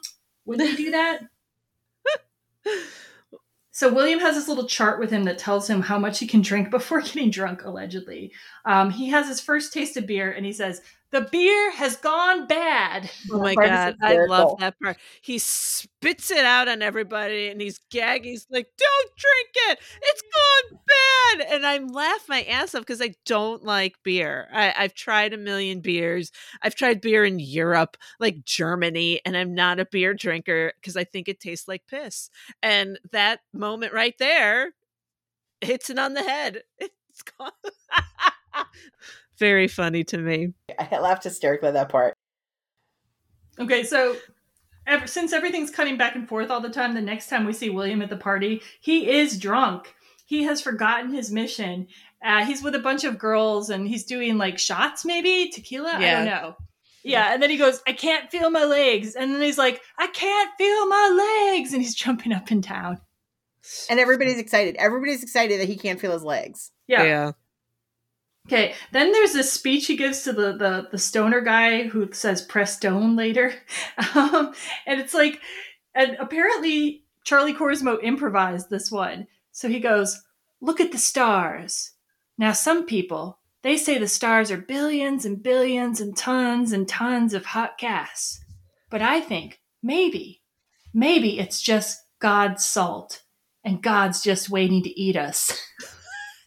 would 0.44 0.60
they 0.60 0.76
do 0.76 0.92
that? 0.92 1.22
So 3.74 3.92
William 3.92 4.20
has 4.20 4.36
this 4.36 4.46
little 4.46 4.68
chart 4.68 5.00
with 5.00 5.10
him 5.10 5.24
that 5.24 5.36
tells 5.36 5.68
him 5.68 5.82
how 5.82 5.98
much 5.98 6.20
he 6.20 6.28
can 6.28 6.42
drink 6.42 6.70
before 6.70 7.00
getting 7.00 7.30
drunk. 7.30 7.64
Allegedly, 7.64 8.32
um, 8.64 8.90
he 8.90 9.08
has 9.08 9.26
his 9.26 9.40
first 9.40 9.72
taste 9.72 9.96
of 9.96 10.06
beer, 10.06 10.30
and 10.30 10.46
he 10.46 10.52
says, 10.52 10.80
"The 11.14 11.20
beer 11.20 11.70
has 11.70 11.96
gone 11.96 12.48
bad." 12.48 13.08
Oh 13.30 13.38
my 13.38 13.54
god, 13.54 13.96
I 14.02 14.16
love 14.26 14.58
that 14.58 14.74
part. 14.82 14.96
He 15.22 15.38
spits 15.38 16.32
it 16.32 16.44
out 16.44 16.66
on 16.66 16.82
everybody 16.82 17.48
and 17.48 17.60
he's 17.60 17.78
gagging. 17.90 18.32
He's 18.32 18.48
like, 18.50 18.66
Don't 18.76 19.10
drink 19.16 19.48
it. 19.70 19.78
It's 20.02 20.22
gone 20.22 20.80
bad. 20.86 21.54
And 21.54 21.64
I'm 21.64 21.86
laugh 21.86 22.24
my 22.28 22.42
ass 22.42 22.74
off 22.74 22.82
because 22.82 23.00
I 23.00 23.14
don't 23.24 23.64
like 23.64 23.94
beer. 24.02 24.48
I, 24.52 24.74
I've 24.76 24.94
tried 24.94 25.32
a 25.32 25.38
million 25.38 25.80
beers. 25.80 26.32
I've 26.62 26.74
tried 26.74 27.00
beer 27.00 27.24
in 27.24 27.38
Europe, 27.38 27.96
like 28.18 28.44
Germany, 28.44 29.20
and 29.24 29.36
I'm 29.36 29.54
not 29.54 29.78
a 29.78 29.86
beer 29.86 30.14
drinker 30.14 30.72
because 30.80 30.96
I 30.96 31.04
think 31.04 31.28
it 31.28 31.38
tastes 31.38 31.68
like 31.68 31.86
piss. 31.86 32.28
And 32.60 32.98
that 33.12 33.40
moment 33.52 33.92
right 33.92 34.16
there 34.18 34.72
hits 35.60 35.90
it 35.90 35.98
on 35.98 36.14
the 36.14 36.22
head. 36.22 36.62
It's 37.14 37.22
gone. 37.22 37.52
Very 39.38 39.68
funny 39.68 40.04
to 40.04 40.18
me. 40.18 40.54
I 40.78 40.98
laughed 40.98 41.24
hysterically 41.24 41.68
at 41.68 41.74
that 41.74 41.88
part. 41.88 42.14
Okay, 43.58 43.84
so 43.84 44.16
ever 44.86 45.06
since 45.06 45.32
everything's 45.32 45.70
cutting 45.70 45.96
back 45.96 46.14
and 46.14 46.28
forth 46.28 46.50
all 46.50 46.60
the 46.60 46.70
time, 46.70 46.94
the 46.94 47.00
next 47.00 47.28
time 47.28 47.44
we 47.44 47.52
see 47.52 47.70
William 47.70 48.02
at 48.02 48.10
the 48.10 48.16
party, 48.16 48.62
he 48.80 49.10
is 49.10 49.38
drunk. 49.38 49.94
He 50.26 50.44
has 50.44 50.60
forgotten 50.60 51.12
his 51.12 51.30
mission. 51.30 51.88
Uh, 52.24 52.44
he's 52.44 52.62
with 52.62 52.74
a 52.74 52.80
bunch 52.80 53.04
of 53.04 53.18
girls 53.18 53.70
and 53.70 53.86
he's 53.86 54.04
doing 54.04 54.38
like 54.38 54.58
shots, 54.58 55.04
maybe 55.04 55.50
tequila. 55.50 55.92
I 55.92 56.00
don't 56.00 56.26
know. 56.26 56.56
Yeah, 57.04 57.34
and 57.34 57.42
then 57.42 57.50
he 57.50 57.58
goes, 57.58 57.82
"I 57.86 57.92
can't 57.92 58.30
feel 58.30 58.48
my 58.48 58.64
legs," 58.64 59.14
and 59.14 59.34
then 59.34 59.42
he's 59.42 59.58
like, 59.58 59.82
"I 59.98 60.06
can't 60.06 60.50
feel 60.56 60.86
my 60.86 61.52
legs," 61.52 61.74
and 61.74 61.82
he's 61.82 61.94
jumping 62.02 62.32
up 62.32 62.50
and 62.50 62.62
down. 62.62 62.98
And 63.90 64.00
everybody's 64.00 64.38
excited. 64.38 64.76
Everybody's 64.76 65.22
excited 65.22 65.60
that 65.60 65.68
he 65.68 65.76
can't 65.76 66.00
feel 66.00 66.12
his 66.12 66.22
legs. 66.22 66.72
Yeah. 66.86 67.02
Yeah. 67.02 67.32
Okay, 68.46 68.74
then 68.92 69.10
there's 69.12 69.32
this 69.32 69.50
speech 69.52 69.86
he 69.86 69.96
gives 69.96 70.22
to 70.22 70.32
the 70.32 70.52
the, 70.52 70.88
the 70.90 70.98
stoner 70.98 71.40
guy 71.40 71.84
who 71.84 72.12
says 72.12 72.42
"press 72.42 72.76
stone" 72.76 73.16
later, 73.16 73.54
um, 74.14 74.54
and 74.86 75.00
it's 75.00 75.14
like, 75.14 75.40
and 75.94 76.16
apparently 76.20 77.04
Charlie 77.24 77.54
Korsmo 77.54 77.98
improvised 78.02 78.68
this 78.68 78.90
one. 78.90 79.26
So 79.52 79.68
he 79.68 79.80
goes, 79.80 80.22
"Look 80.60 80.78
at 80.78 80.92
the 80.92 80.98
stars. 80.98 81.92
Now, 82.36 82.52
some 82.52 82.84
people 82.84 83.38
they 83.62 83.78
say 83.78 83.96
the 83.96 84.08
stars 84.08 84.50
are 84.50 84.58
billions 84.58 85.24
and 85.24 85.42
billions 85.42 85.98
and 86.00 86.14
tons 86.14 86.72
and 86.72 86.86
tons 86.86 87.32
of 87.32 87.46
hot 87.46 87.78
gas, 87.78 88.44
but 88.90 89.00
I 89.00 89.20
think 89.20 89.60
maybe, 89.82 90.42
maybe 90.92 91.38
it's 91.38 91.62
just 91.62 92.02
God's 92.18 92.62
salt, 92.62 93.22
and 93.64 93.82
God's 93.82 94.22
just 94.22 94.50
waiting 94.50 94.82
to 94.82 95.00
eat 95.00 95.16
us." 95.16 95.58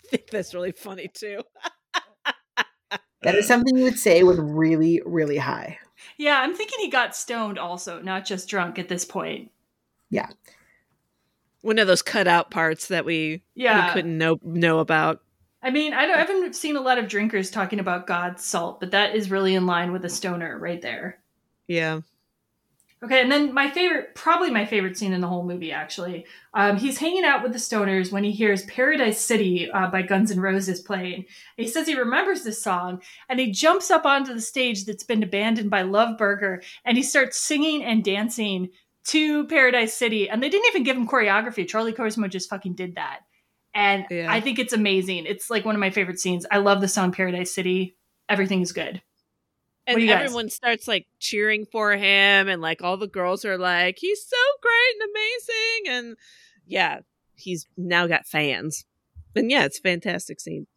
I 0.14 0.18
think 0.18 0.30
that's 0.30 0.54
really 0.54 0.72
funny 0.72 1.10
too. 1.14 1.42
That 3.24 3.36
is 3.36 3.48
something 3.48 3.76
you 3.76 3.84
would 3.84 4.00
say 4.00 4.24
when 4.24 4.38
really, 4.56 5.02
really 5.06 5.38
high. 5.38 5.80
Yeah, 6.18 6.40
I'm 6.40 6.56
thinking 6.56 6.80
he 6.80 6.90
got 6.90 7.16
stoned 7.16 7.58
also, 7.58 8.02
not 8.02 8.26
just 8.26 8.48
drunk 8.48 8.78
at 8.78 8.88
this 8.90 9.06
point. 9.06 9.52
Yeah. 10.10 10.30
One 11.62 11.80
of 11.80 11.88
those 11.88 12.02
cutout 12.02 12.52
parts 12.52 12.88
that 12.88 13.06
we, 13.06 13.44
Yeah. 13.56 13.88
we 13.88 13.94
couldn't 13.94 14.18
know 14.18 14.40
know 14.44 14.80
about. 14.80 15.22
I 15.64 15.72
mean, 15.72 15.94
I, 15.94 16.06
don't, 16.06 16.16
I 16.16 16.20
haven't 16.20 16.56
seen 16.56 16.76
a 16.76 16.82
lot 16.82 17.00
of 17.00 17.08
drinkers 17.08 17.50
talking 17.50 17.80
about 17.80 18.08
God's 18.08 18.44
salt, 18.44 18.80
but 18.80 18.92
that 18.92 19.16
is 19.16 19.32
really 19.32 19.56
in 19.56 19.66
line 19.66 19.92
with 19.92 20.06
a 20.06 20.10
stoner 20.10 20.58
right 20.60 20.82
there. 20.82 21.20
Yeah. 21.68 22.02
Okay, 23.04 23.22
and 23.22 23.32
then 23.32 23.54
my 23.54 23.70
favorite, 23.70 24.16
probably 24.16 24.50
my 24.50 24.66
favorite 24.66 24.98
scene 24.98 25.14
in 25.14 25.22
the 25.22 25.28
whole 25.28 25.46
movie, 25.46 25.72
actually. 25.72 26.26
Um, 26.56 26.78
he's 26.78 26.98
hanging 26.98 27.26
out 27.26 27.44
with 27.44 27.54
the 27.54 27.60
stoners 27.60 28.12
when 28.12 28.24
he 28.24 28.32
hears 28.32 28.66
Paradise 28.66 29.22
City 29.22 29.70
uh, 29.70 29.92
by 29.92 30.02
Guns 30.02 30.32
N' 30.32 30.40
Roses 30.40 30.82
playing. 30.82 31.26
He 31.58 31.68
says 31.68 31.86
he 31.86 31.94
remembers 31.94 32.44
this 32.44 32.60
song, 32.60 33.04
and 33.30 33.40
he 33.40 33.52
jumps 33.52 33.92
up 33.92 34.06
onto 34.06 34.34
the 34.34 34.42
stage 34.42 34.86
that's 34.86 35.04
been 35.04 35.22
abandoned 35.22 35.70
by 35.70 35.84
Love 35.84 36.18
Burger, 36.18 36.64
and 36.86 36.98
he 36.98 37.04
starts 37.04 37.38
singing 37.38 37.84
and 37.84 38.04
dancing 38.04 38.70
to 39.06 39.46
Paradise 39.46 39.94
City. 39.94 40.28
And 40.28 40.42
they 40.42 40.50
didn't 40.50 40.68
even 40.68 40.84
give 40.84 40.98
him 40.98 41.08
choreography. 41.08 41.68
Charlie 41.68 41.94
Korsmo 41.94 42.28
just 42.28 42.50
fucking 42.50 42.74
did 42.74 42.96
that. 42.96 43.20
And 43.76 44.06
Yeah. 44.10 44.32
I 44.32 44.42
think 44.42 44.58
it's 44.58 44.74
amazing. 44.74 45.28
It's 45.28 45.52
like 45.52 45.66
one 45.66 45.76
of 45.76 45.80
my 45.80 45.92
favorite 45.92 46.20
scenes. 46.20 46.48
I 46.50 46.58
love 46.58 46.82
the 46.82 46.88
song 46.88 47.12
Paradise 47.12 47.54
City. 47.54 47.96
Everything 48.28 48.62
is 48.62 48.72
good. 48.72 49.04
What 49.88 49.94
And 49.94 50.00
do 50.02 50.06
you 50.06 50.12
guys- 50.12 50.26
everyone 50.26 50.50
starts 50.50 50.88
like 50.88 51.08
cheering 51.20 51.66
for 51.66 51.94
him, 51.94 52.50
and 52.50 52.62
like 52.62 52.84
all 52.84 52.98
the 52.98 53.08
girls 53.08 53.46
are 53.46 53.58
like, 53.58 53.98
he's 54.00 54.22
so 54.22 54.36
great 54.62 55.02
and 55.02 55.10
amazing. 55.10 55.98
And 56.08 56.18
yeah, 56.68 57.00
he's 57.36 57.68
now 57.78 58.06
got 58.06 58.28
fans. 58.28 58.86
And 59.34 59.50
yeah, 59.50 59.64
it's 59.64 59.80
a 59.80 59.82
fantastic 59.82 60.40
scene. 60.42 60.68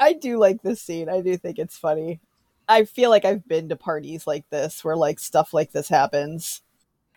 I 0.00 0.14
do 0.14 0.38
like 0.38 0.62
this 0.62 0.80
scene. 0.80 1.08
I 1.08 1.20
do 1.20 1.36
think 1.36 1.58
it's 1.58 1.76
funny. 1.76 2.20
I 2.68 2.84
feel 2.84 3.10
like 3.10 3.24
I've 3.24 3.46
been 3.46 3.68
to 3.68 3.76
parties 3.76 4.26
like 4.26 4.48
this 4.50 4.82
where 4.84 4.96
like 4.96 5.18
stuff 5.18 5.52
like 5.52 5.72
this 5.72 5.88
happens. 5.88 6.62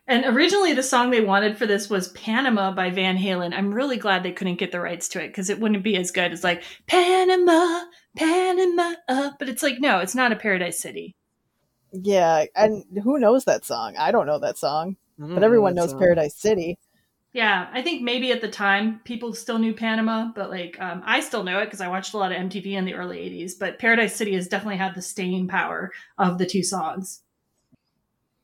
And 0.07 0.25
originally, 0.25 0.73
the 0.73 0.83
song 0.83 1.11
they 1.11 1.21
wanted 1.21 1.57
for 1.57 1.65
this 1.65 1.89
was 1.89 2.09
Panama 2.09 2.71
by 2.71 2.89
Van 2.89 3.17
Halen. 3.17 3.53
I'm 3.53 3.73
really 3.73 3.97
glad 3.97 4.23
they 4.23 4.31
couldn't 4.31 4.57
get 4.59 4.71
the 4.71 4.79
rights 4.81 5.07
to 5.09 5.23
it 5.23 5.27
because 5.27 5.49
it 5.49 5.59
wouldn't 5.59 5.83
be 5.83 5.95
as 5.95 6.11
good 6.11 6.33
as 6.33 6.43
like 6.43 6.63
Panama, 6.87 7.83
Panama. 8.17 8.95
uh," 9.07 9.31
But 9.39 9.47
it's 9.47 9.63
like, 9.63 9.79
no, 9.79 9.99
it's 9.99 10.15
not 10.15 10.31
a 10.31 10.35
Paradise 10.35 10.81
City. 10.81 11.15
Yeah, 11.91 12.45
and 12.55 12.83
who 13.03 13.19
knows 13.19 13.45
that 13.45 13.65
song? 13.65 13.95
I 13.97 14.11
don't 14.11 14.25
know 14.25 14.39
that 14.39 14.57
song, 14.57 14.95
I 15.17 15.21
don't 15.21 15.35
but 15.35 15.43
everyone 15.43 15.75
knows 15.75 15.91
song. 15.91 15.99
Paradise 15.99 16.35
City. 16.35 16.77
Yeah, 17.33 17.69
I 17.71 17.81
think 17.81 18.01
maybe 18.01 18.31
at 18.33 18.41
the 18.41 18.49
time 18.49 18.99
people 19.05 19.33
still 19.33 19.57
knew 19.57 19.73
Panama, 19.73 20.31
but 20.35 20.49
like 20.49 20.79
um, 20.81 21.01
I 21.05 21.21
still 21.21 21.43
know 21.43 21.59
it 21.59 21.65
because 21.65 21.79
I 21.79 21.87
watched 21.87 22.13
a 22.13 22.17
lot 22.17 22.31
of 22.31 22.37
MTV 22.37 22.73
in 22.73 22.83
the 22.83 22.93
early 22.93 23.17
80s. 23.17 23.53
But 23.57 23.79
Paradise 23.79 24.15
City 24.15 24.33
has 24.33 24.49
definitely 24.49 24.77
had 24.77 24.95
the 24.95 25.01
staying 25.01 25.47
power 25.47 25.91
of 26.17 26.37
the 26.37 26.45
two 26.45 26.61
songs. 26.61 27.21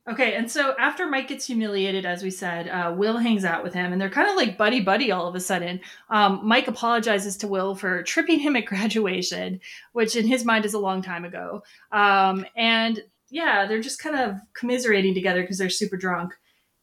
Okay, 0.08 0.36
and 0.36 0.50
so 0.50 0.74
after 0.78 1.06
Mike 1.06 1.28
gets 1.28 1.46
humiliated, 1.46 2.06
as 2.06 2.22
we 2.22 2.30
said, 2.30 2.66
uh, 2.68 2.94
Will 2.96 3.18
hangs 3.18 3.44
out 3.44 3.62
with 3.62 3.74
him, 3.74 3.92
and 3.92 4.00
they're 4.00 4.08
kind 4.08 4.30
of 4.30 4.36
like 4.36 4.56
buddy 4.56 4.80
buddy 4.80 5.12
all 5.12 5.28
of 5.28 5.34
a 5.34 5.40
sudden. 5.40 5.80
Um, 6.08 6.40
Mike 6.42 6.66
apologizes 6.66 7.36
to 7.38 7.48
Will 7.48 7.74
for 7.74 8.02
tripping 8.04 8.38
him 8.40 8.56
at 8.56 8.64
graduation, 8.64 9.60
which 9.92 10.16
in 10.16 10.26
his 10.26 10.46
mind 10.46 10.64
is 10.64 10.72
a 10.72 10.78
long 10.78 11.02
time 11.02 11.26
ago. 11.26 11.62
Um, 11.92 12.46
and 12.56 13.02
yeah, 13.30 13.66
they're 13.66 13.80
just 13.80 14.02
kind 14.02 14.16
of 14.16 14.36
commiserating 14.54 15.14
together 15.14 15.42
because 15.42 15.58
they're 15.58 15.70
super 15.70 15.96
drunk. 15.96 16.34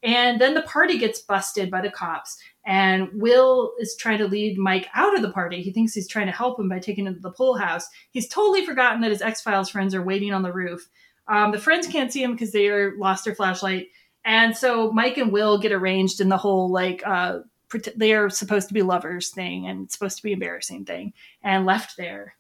And 0.04 0.40
then 0.40 0.54
the 0.54 0.62
party 0.62 1.00
gets 1.00 1.20
busted 1.20 1.72
by 1.72 1.82
the 1.82 1.90
cops, 1.90 2.38
and 2.64 3.10
Will 3.14 3.74
is 3.80 3.96
trying 3.96 4.20
to 4.20 4.28
lead 4.28 4.56
Mike 4.56 4.88
out 4.94 5.16
of 5.16 5.24
the 5.24 5.32
party. 5.32 5.64
He 5.64 5.72
thinks 5.72 5.94
he's 5.94 6.08
trying 6.08 6.28
to 6.28 6.32
help 6.32 6.60
him 6.60 6.70
by 6.70 6.78
taking 6.78 7.08
him 7.08 7.16
to 7.16 7.20
the 7.20 7.32
pool 7.32 7.58
house. 7.58 7.88
He's 8.12 8.30
totally 8.30 8.64
forgotten 8.66 9.02
that 9.02 9.10
his 9.10 9.24
X 9.24 9.42
Files 9.42 9.70
friends 9.70 9.96
are 9.96 10.04
waiting 10.04 10.32
on 10.32 10.44
the 10.44 10.54
roof. 10.54 10.88
Um, 11.28 11.52
the 11.52 11.58
friends 11.58 11.88
can't 11.88 12.14
see 12.14 12.22
him 12.22 12.34
because 12.34 12.52
they 12.52 12.68
are 12.68 12.96
lost 12.98 13.26
their 13.26 13.34
flashlight, 13.34 13.88
and 14.24 14.56
so 14.56 14.92
Mike 14.92 15.18
and 15.18 15.32
Will 15.32 15.58
get 15.58 15.72
arranged 15.72 16.22
in 16.22 16.30
the 16.30 16.38
whole 16.38 16.70
like 16.70 17.02
uh, 17.04 17.40
they 17.96 18.14
are 18.14 18.30
supposed 18.30 18.68
to 18.68 18.76
be 18.76 18.84
lovers 18.84 19.30
thing 19.30 19.66
and 19.66 19.86
it's 19.86 19.94
supposed 19.94 20.18
to 20.18 20.24
be 20.24 20.34
embarrassing 20.34 20.86
thing, 20.86 21.14
and 21.42 21.66
left 21.66 21.98
there. 21.98 22.36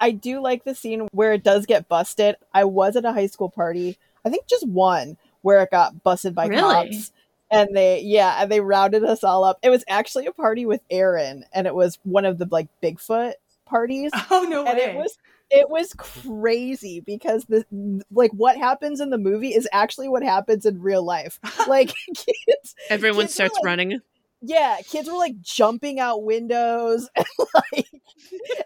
I 0.00 0.10
do 0.12 0.40
like 0.40 0.64
the 0.64 0.74
scene 0.74 1.08
where 1.12 1.32
it 1.32 1.42
does 1.42 1.66
get 1.66 1.88
busted. 1.88 2.36
I 2.54 2.64
was 2.64 2.96
at 2.96 3.04
a 3.04 3.12
high 3.12 3.26
school 3.26 3.48
party, 3.50 3.98
I 4.24 4.30
think 4.30 4.46
just 4.46 4.66
one, 4.68 5.16
where 5.42 5.62
it 5.62 5.70
got 5.70 6.02
busted 6.02 6.34
by 6.34 6.46
Really? 6.46 6.60
cops. 6.90 7.12
And 7.50 7.74
they, 7.74 8.00
yeah, 8.02 8.42
and 8.42 8.52
they 8.52 8.60
rounded 8.60 9.04
us 9.04 9.24
all 9.24 9.42
up. 9.42 9.58
It 9.62 9.70
was 9.70 9.82
actually 9.88 10.26
a 10.26 10.32
party 10.32 10.66
with 10.66 10.82
Aaron, 10.90 11.46
and 11.52 11.66
it 11.66 11.74
was 11.74 11.98
one 12.02 12.24
of 12.26 12.36
the 12.38 12.46
like 12.50 12.68
Bigfoot 12.82 13.32
parties. 13.64 14.12
Oh 14.30 14.46
no 14.48 14.66
and 14.66 14.76
way! 14.76 14.84
it 14.84 14.96
was 14.96 15.18
it 15.50 15.70
was 15.70 15.94
crazy 15.94 17.00
because 17.00 17.46
the 17.46 17.64
like 18.10 18.30
what 18.32 18.58
happens 18.58 19.00
in 19.00 19.08
the 19.08 19.16
movie 19.16 19.54
is 19.54 19.66
actually 19.72 20.08
what 20.10 20.22
happens 20.22 20.66
in 20.66 20.82
real 20.82 21.02
life. 21.02 21.40
Like 21.66 21.94
kids, 22.14 22.74
Everyone 22.90 23.22
kids 23.24 23.34
starts 23.34 23.54
like- 23.56 23.64
running. 23.64 24.00
Yeah, 24.40 24.78
kids 24.86 25.08
were 25.08 25.16
like 25.16 25.40
jumping 25.40 25.98
out 25.98 26.22
windows 26.22 27.08
and 27.16 27.26
like 27.54 27.88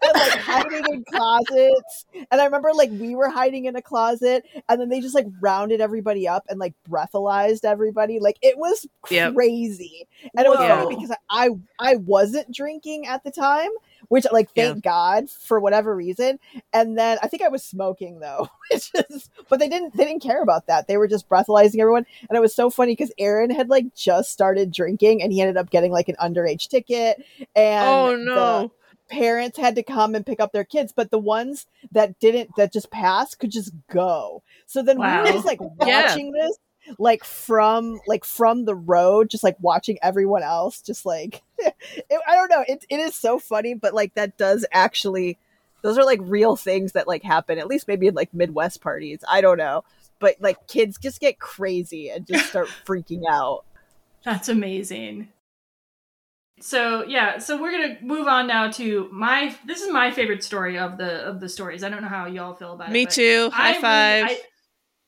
and 0.05 0.19
like 0.19 0.35
hiding 0.37 0.85
in 0.89 1.05
closets. 1.05 2.07
And 2.31 2.41
I 2.41 2.45
remember 2.45 2.73
like 2.75 2.91
we 2.93 3.15
were 3.15 3.31
hiding 3.31 3.65
in 3.65 3.77
a 3.77 3.83
closet 3.83 4.45
and 4.69 4.81
then 4.81 4.89
they 4.89 5.01
just 5.01 5.15
like 5.15 5.27
rounded 5.41 5.81
everybody 5.81 6.29
up 6.29 6.45
and 6.49 6.59
like 6.59 6.75
breathalyzed 6.89 7.65
everybody. 7.65 8.21
Like 8.21 8.37
it 8.43 8.59
was 8.59 8.87
Yep. 9.11 9.35
crazy. 9.35 10.07
And 10.37 10.47
it 10.47 10.51
was 10.51 10.61
funny 10.67 10.87
because 10.89 11.15
I 11.31 11.51
I 11.79 11.97
wasn't 11.97 12.55
drinking 12.55 13.07
at 13.07 13.25
the 13.25 13.31
time, 13.31 13.71
which 14.13 14.27
like 14.31 14.51
thank 14.55 14.85
God 14.85 15.31
for 15.31 15.59
whatever 15.59 15.97
reason. 15.97 16.39
And 16.75 16.99
then 16.99 17.17
I 17.23 17.29
think 17.29 17.43
I 17.43 17.49
was 17.49 17.65
smoking 17.65 18.21
though, 18.21 18.47
which 18.71 18.91
is 18.95 19.31
but 19.49 19.59
they 19.59 19.71
didn't 19.71 19.97
they 19.97 20.05
didn't 20.05 20.23
care 20.23 20.43
about 20.43 20.67
that. 20.67 20.87
They 20.87 20.99
were 20.99 21.09
just 21.09 21.31
breathalyzing 21.31 21.81
everyone. 21.81 22.05
And 22.29 22.37
it 22.37 22.41
was 22.41 22.55
so 22.55 22.69
funny 22.69 22.93
because 22.93 23.11
Aaron 23.19 23.51
had 23.51 23.71
like 23.71 23.95
just 23.95 24.31
started 24.31 24.71
drinking 24.71 25.23
and 25.23 25.33
he 25.33 25.41
ended 25.41 25.57
up 25.57 25.71
getting 25.71 25.93
like 25.93 26.11
an 26.11 26.17
underage 26.21 26.69
ticket. 26.69 27.25
And 27.57 27.87
Oh, 27.87 28.17
no. 28.17 28.73
parents 29.09 29.57
had 29.57 29.77
to 29.77 29.83
come 29.83 30.15
and 30.15 30.27
pick 30.27 30.41
up 30.41 30.53
their 30.53 30.65
kids, 30.65 30.93
but 30.95 31.11
the 31.11 31.19
ones 31.19 31.67
that 31.93 32.19
didn't 32.21 32.55
that 32.57 32.71
just 32.71 32.91
passed 32.91 33.39
could 33.39 33.51
just 33.51 33.73
go. 33.91 34.43
So 34.67 34.83
then 34.83 34.99
we 34.99 35.07
were 35.07 35.25
just 35.33 35.47
like 35.47 35.61
Yeah. 35.81 36.03
watching 36.03 36.33
this 36.33 36.59
like 36.99 37.25
from 37.25 38.01
like 38.07 38.25
from 38.25 38.65
the 38.65 38.75
road 38.75 39.31
just 39.31 39.45
like 39.45 39.57
watching 39.61 39.99
everyone 40.03 40.43
else 40.43 40.81
just 40.81 41.07
like 41.07 41.43
it, 41.59 41.75
i 42.27 42.35
don't 42.35 42.51
know 42.51 42.65
it, 42.67 42.85
it 42.89 42.99
is 42.99 43.15
so 43.15 43.39
funny 43.39 43.75
but 43.75 43.95
like 43.95 44.15
that 44.15 44.37
does 44.37 44.67
actually 44.73 45.39
those 45.83 45.97
are 45.97 46.05
like 46.05 46.21
real 46.23 46.57
things 46.57 46.93
that 46.93 47.07
like 47.07 47.23
happen 47.23 47.59
at 47.59 47.67
least 47.69 47.87
maybe 47.89 48.07
in 48.09 48.15
like 48.15 48.33
midwest 48.35 48.81
parties 48.81 49.21
i 49.31 49.41
don't 49.41 49.59
know 49.59 49.85
but 50.19 50.37
like 50.41 50.67
kids 50.67 50.99
just 50.99 51.21
get 51.21 51.39
crazy 51.39 52.11
and 52.11 52.27
just 52.27 52.47
start 52.47 52.69
freaking 52.87 53.23
out 53.29 53.65
That's 54.25 54.49
amazing. 54.49 55.29
So 56.61 57.05
yeah, 57.05 57.39
so 57.39 57.61
we're 57.61 57.73
gonna 57.73 57.99
move 58.03 58.29
on 58.29 58.47
now 58.47 58.71
to 58.73 59.09
my. 59.11 59.53
This 59.67 59.83
is 59.83 59.93
my 59.93 60.13
favorite 60.13 60.45
story 60.45 60.79
of 60.79 60.97
the 60.97 61.27
of 61.27 61.41
the 61.41 61.49
stories. 61.49 61.83
I 61.83 61.89
don't 61.89 62.03
know 62.03 62.09
how 62.09 62.27
y'all 62.27 62.55
feel 62.55 62.75
about 62.75 62.91
it. 62.91 62.93
Me 62.93 63.05
too. 63.05 63.51
High 63.53 63.71
really- 63.71 63.81
five. 63.81 64.25
I- 64.27 64.29
I 64.31 64.41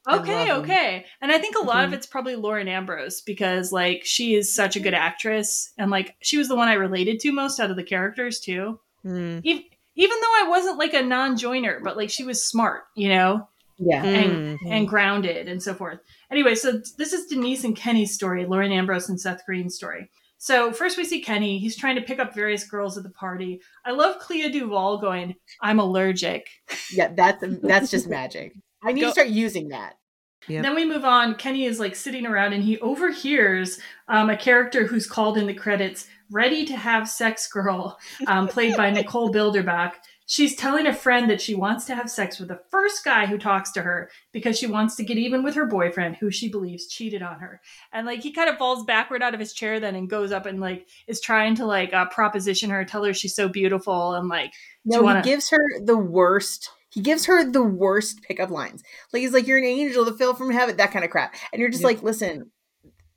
okay, 0.08 0.52
okay, 0.52 1.04
and 1.20 1.32
I 1.32 1.38
think 1.38 1.56
a 1.56 1.64
lot 1.64 1.84
of 1.84 1.90
Mhm. 1.90 1.94
it's 1.94 2.06
probably 2.06 2.36
Lauren 2.36 2.68
Ambrose 2.68 3.20
because 3.20 3.72
like 3.72 4.02
she 4.04 4.34
is 4.34 4.54
such 4.54 4.76
a 4.76 4.80
good 4.80 4.94
actress, 4.94 5.72
and 5.78 5.90
like 5.90 6.16
she 6.20 6.36
was 6.38 6.48
the 6.48 6.56
one 6.56 6.68
I 6.68 6.74
related 6.74 7.20
to 7.20 7.32
most 7.32 7.58
out 7.60 7.70
of 7.70 7.76
the 7.76 7.84
characters 7.84 8.40
too. 8.40 8.80
Mm. 9.04 9.40
Even 9.44 9.64
even 9.96 10.18
though 10.20 10.44
I 10.44 10.48
wasn't 10.48 10.78
like 10.78 10.92
a 10.94 11.02
non-joiner, 11.02 11.80
but 11.84 11.96
like 11.96 12.10
she 12.10 12.24
was 12.24 12.44
smart, 12.44 12.82
you 12.96 13.08
know 13.08 13.48
Yeah. 13.78 14.02
and 14.04 14.58
Mm. 14.58 14.70
and 14.70 14.88
grounded 14.88 15.48
and 15.48 15.62
so 15.62 15.72
forth. 15.74 16.00
Anyway, 16.30 16.54
so 16.54 16.80
this 16.98 17.12
is 17.12 17.26
Denise 17.26 17.64
and 17.64 17.76
Kenny's 17.76 18.12
story, 18.14 18.44
Lauren 18.44 18.72
Ambrose 18.72 19.08
and 19.08 19.20
Seth 19.20 19.44
Green's 19.46 19.74
story. 19.76 20.10
So 20.36 20.72
first 20.72 20.98
we 20.98 21.04
see 21.04 21.22
Kenny. 21.22 21.58
He's 21.58 21.76
trying 21.76 21.94
to 21.96 22.02
pick 22.02 22.18
up 22.18 22.34
various 22.34 22.64
girls 22.64 22.98
at 22.98 23.04
the 23.04 23.10
party. 23.10 23.60
I 23.84 23.92
love 23.92 24.18
Clea 24.18 24.50
Duvall 24.50 24.98
going, 24.98 25.36
"I'm 25.62 25.78
allergic." 25.78 26.48
Yeah, 26.92 27.12
that's 27.16 27.42
that's 27.62 27.90
just 27.90 28.08
magic. 28.08 28.52
I 28.84 28.92
need 28.92 29.00
Go- 29.02 29.08
to 29.08 29.12
start 29.12 29.28
using 29.28 29.68
that. 29.68 29.98
Then 30.46 30.74
we 30.74 30.84
move 30.84 31.04
on. 31.04 31.36
Kenny 31.36 31.64
is 31.64 31.80
like 31.80 31.96
sitting 31.96 32.26
around 32.26 32.52
and 32.52 32.62
he 32.62 32.78
overhears 32.80 33.78
um, 34.08 34.28
a 34.28 34.36
character 34.36 34.86
who's 34.86 35.06
called 35.06 35.38
in 35.38 35.46
the 35.46 35.54
credits, 35.54 36.06
"Ready 36.30 36.64
to 36.66 36.76
Have 36.76 37.08
Sex 37.08 37.48
Girl," 37.50 37.98
um, 38.26 38.48
played 38.48 38.76
by 38.76 38.90
Nicole 38.90 39.32
Bilderback. 39.32 39.92
She's 40.26 40.56
telling 40.56 40.86
a 40.86 40.94
friend 40.94 41.28
that 41.28 41.42
she 41.42 41.54
wants 41.54 41.84
to 41.84 41.94
have 41.94 42.10
sex 42.10 42.38
with 42.38 42.48
the 42.48 42.60
first 42.70 43.04
guy 43.04 43.26
who 43.26 43.36
talks 43.36 43.70
to 43.72 43.82
her 43.82 44.10
because 44.32 44.58
she 44.58 44.66
wants 44.66 44.96
to 44.96 45.04
get 45.04 45.18
even 45.18 45.42
with 45.42 45.54
her 45.54 45.66
boyfriend, 45.66 46.16
who 46.16 46.30
she 46.30 46.48
believes 46.48 46.86
cheated 46.88 47.22
on 47.22 47.40
her. 47.40 47.60
And 47.92 48.06
like 48.06 48.22
he 48.22 48.32
kind 48.32 48.48
of 48.48 48.56
falls 48.56 48.84
backward 48.84 49.22
out 49.22 49.34
of 49.34 49.40
his 49.40 49.52
chair 49.52 49.80
then 49.80 49.94
and 49.94 50.08
goes 50.08 50.32
up 50.32 50.46
and 50.46 50.60
like 50.60 50.88
is 51.06 51.20
trying 51.20 51.56
to 51.56 51.66
like 51.66 51.92
uh, 51.92 52.06
proposition 52.06 52.70
her, 52.70 52.86
tell 52.86 53.04
her 53.04 53.12
she's 53.12 53.34
so 53.34 53.48
beautiful 53.48 54.14
and 54.14 54.28
like 54.28 54.52
No, 54.86 55.02
wanna- 55.02 55.20
he 55.22 55.28
gives 55.28 55.50
her 55.50 55.62
the 55.82 55.98
worst. 55.98 56.70
He 56.94 57.00
gives 57.00 57.26
her 57.26 57.44
the 57.50 57.62
worst 57.62 58.22
pickup 58.22 58.50
lines. 58.50 58.82
Like 59.12 59.20
he's 59.20 59.32
like, 59.32 59.46
"You're 59.46 59.58
an 59.58 59.64
angel 59.64 60.04
that 60.04 60.16
fell 60.16 60.34
from 60.34 60.50
heaven," 60.50 60.76
that 60.76 60.92
kind 60.92 61.04
of 61.04 61.10
crap. 61.10 61.34
And 61.52 61.60
you're 61.60 61.68
just 61.70 61.82
Yeah. 61.82 61.88
like, 61.88 62.02
"Listen, 62.02 62.52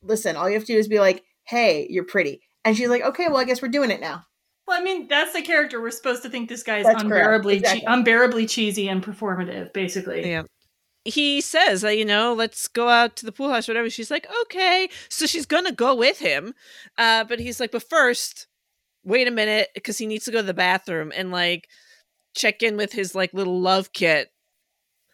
listen. 0.02 0.36
All 0.36 0.50
you 0.50 0.56
have 0.56 0.66
to 0.66 0.74
do 0.74 0.80
is 0.80 0.88
be 0.88 1.00
like, 1.00 1.24
hey, 1.46 1.88
you're 1.90 2.04
pretty." 2.06 2.42
And 2.66 2.76
she's 2.76 2.90
like, 2.90 3.04
"Okay, 3.04 3.28
well, 3.28 3.38
I 3.38 3.44
guess 3.44 3.62
we're 3.62 3.68
doing 3.70 3.92
it 3.92 4.02
now." 4.02 4.24
Well, 4.68 4.78
I 4.80 4.84
mean, 4.84 5.08
that's 5.08 5.32
the 5.32 5.42
character 5.42 5.80
we're 5.80 5.92
supposed 5.92 6.24
to 6.24 6.30
think 6.30 6.50
this 6.50 6.64
guy 6.64 6.80
is 6.80 6.86
That's 6.86 7.04
unbearably, 7.04 7.58
Exactly. 7.58 7.82
che- 7.82 7.86
unbearably 7.88 8.46
cheesy 8.48 8.90
and 8.90 9.02
performative, 9.02 9.72
basically. 9.74 10.28
Yeah. 10.30 10.44
He 11.06 11.40
says, 11.40 11.84
you 11.84 12.04
know, 12.04 12.34
let's 12.34 12.68
go 12.68 12.90
out 12.90 13.16
to 13.18 13.26
the 13.26 13.32
pool 13.32 13.50
house, 13.50 13.70
whatever. 13.70 13.90
She's 13.90 14.12
like, 14.12 14.28
okay. 14.42 14.90
So 15.08 15.26
she's 15.26 15.46
gonna 15.46 15.72
go 15.72 15.96
with 15.96 16.20
him, 16.20 16.54
uh, 16.98 17.24
but 17.24 17.40
he's 17.40 17.62
like, 17.62 17.72
but 17.72 17.88
first, 17.90 18.48
wait 19.06 19.26
a 19.26 19.32
minute, 19.32 19.70
because 19.74 19.98
he 20.00 20.06
needs 20.06 20.26
to 20.26 20.32
go 20.32 20.40
to 20.40 20.44
the 20.44 20.54
bathroom 20.54 21.14
and 21.16 21.32
like 21.32 21.70
check 22.38 22.64
in 22.64 22.78
with 22.78 22.94
his 22.94 23.14
like 23.16 23.34
little 23.34 23.60
love 23.60 23.92
kit. 23.92 24.32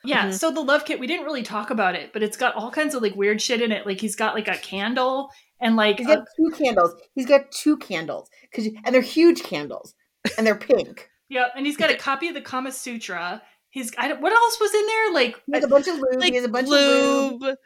Yeah. 0.06 0.28
Mhm. 0.28 0.34
So 0.34 0.52
the 0.52 0.60
love 0.62 0.84
kit, 0.86 1.00
we 1.00 1.08
didn't 1.08 1.26
really 1.26 1.44
talk 1.44 1.70
about 1.70 1.96
it, 1.96 2.12
but 2.14 2.22
it's 2.22 2.36
got 2.38 2.54
all 2.56 2.70
kinds 2.70 2.94
of 2.94 3.02
like 3.02 3.16
weird 3.16 3.42
shit 3.42 3.62
in 3.62 3.72
it. 3.72 3.86
Like 3.86 4.02
he's 4.02 4.16
got 4.16 4.36
like 4.36 4.48
a 4.50 4.58
candle 4.58 5.30
and 5.62 5.76
like 5.78 5.98
He's 6.00 6.08
a- 6.10 6.18
got 6.18 6.26
two 6.36 6.52
candles. 6.52 6.94
He's 7.16 7.26
got 7.26 7.50
two 7.52 7.78
candles 7.78 8.30
because, 8.52 8.68
and 8.84 8.94
they're 8.94 9.02
huge 9.02 9.44
candles, 9.44 9.96
and 10.38 10.46
they're 10.46 10.56
pink. 10.56 11.10
yeah, 11.30 11.48
and 11.56 11.66
he's 11.66 11.78
got 11.78 11.90
a 11.90 11.96
copy 11.96 12.28
of 12.28 12.34
the 12.34 12.42
Kama 12.42 12.72
Sutra. 12.74 13.42
He's 13.70 13.92
I 13.98 14.10
don't, 14.10 14.22
what 14.22 14.34
else 14.34 14.60
was 14.60 14.74
in 14.74 14.86
there? 14.88 15.14
Like 15.14 15.42
He 15.46 15.54
has 15.54 15.64
a 15.64 15.68
bunch 15.70 15.88
of 15.88 15.96
lube. 15.96 16.20
Like 16.20 16.32
he 16.32 16.36
has 16.36 16.46
a 16.46 16.50
bunch 16.50 16.66
of 16.68 16.72
lube. 16.72 17.42
lube, 17.42 17.58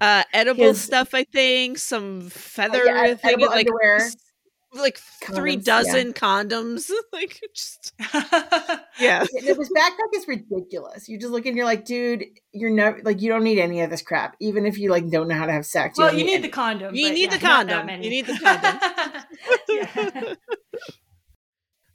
uh, 0.00 0.24
edible 0.32 0.64
His- 0.64 0.80
stuff, 0.80 1.14
I 1.14 1.22
think, 1.24 1.78
some 1.78 2.28
feather 2.28 2.84
yeah, 2.84 3.14
thing, 3.14 3.38
like 3.38 3.68
underwear. 3.68 4.10
S- 4.74 4.80
like 4.80 4.98
three 4.98 5.56
Condoms, 5.56 5.66
yeah. 5.66 5.82
dozen 5.82 6.12
condoms, 6.12 6.90
like 7.12 7.40
just 7.54 7.92
yeah. 8.14 8.78
Yeah, 8.98 9.24
This 9.40 9.70
backpack 9.70 10.14
is 10.14 10.26
ridiculous. 10.28 11.08
You 11.08 11.18
just 11.18 11.32
look 11.32 11.46
and 11.46 11.56
you're 11.56 11.64
like, 11.66 11.84
dude, 11.84 12.24
you're 12.52 12.70
never 12.70 13.00
like 13.04 13.20
you 13.22 13.28
don't 13.30 13.44
need 13.44 13.58
any 13.58 13.80
of 13.80 13.90
this 13.90 14.02
crap. 14.02 14.36
Even 14.40 14.66
if 14.66 14.78
you 14.78 14.90
like 14.90 15.08
don't 15.10 15.28
know 15.28 15.34
how 15.34 15.46
to 15.46 15.52
have 15.52 15.66
sex. 15.66 15.96
well, 15.98 16.08
don't 16.08 16.18
you 16.18 16.24
need 16.24 16.34
any- 16.34 16.42
the 16.42 16.48
condom. 16.48 16.94
You 16.94 17.10
need 17.12 17.30
yeah, 17.32 17.38
the 17.38 17.44
not 17.46 17.66
that 17.66 17.72
condom. 17.72 17.86
many. 17.86 18.04
You 18.04 18.10
need 18.10 18.26
the 18.26 18.38
condom. 20.08 20.36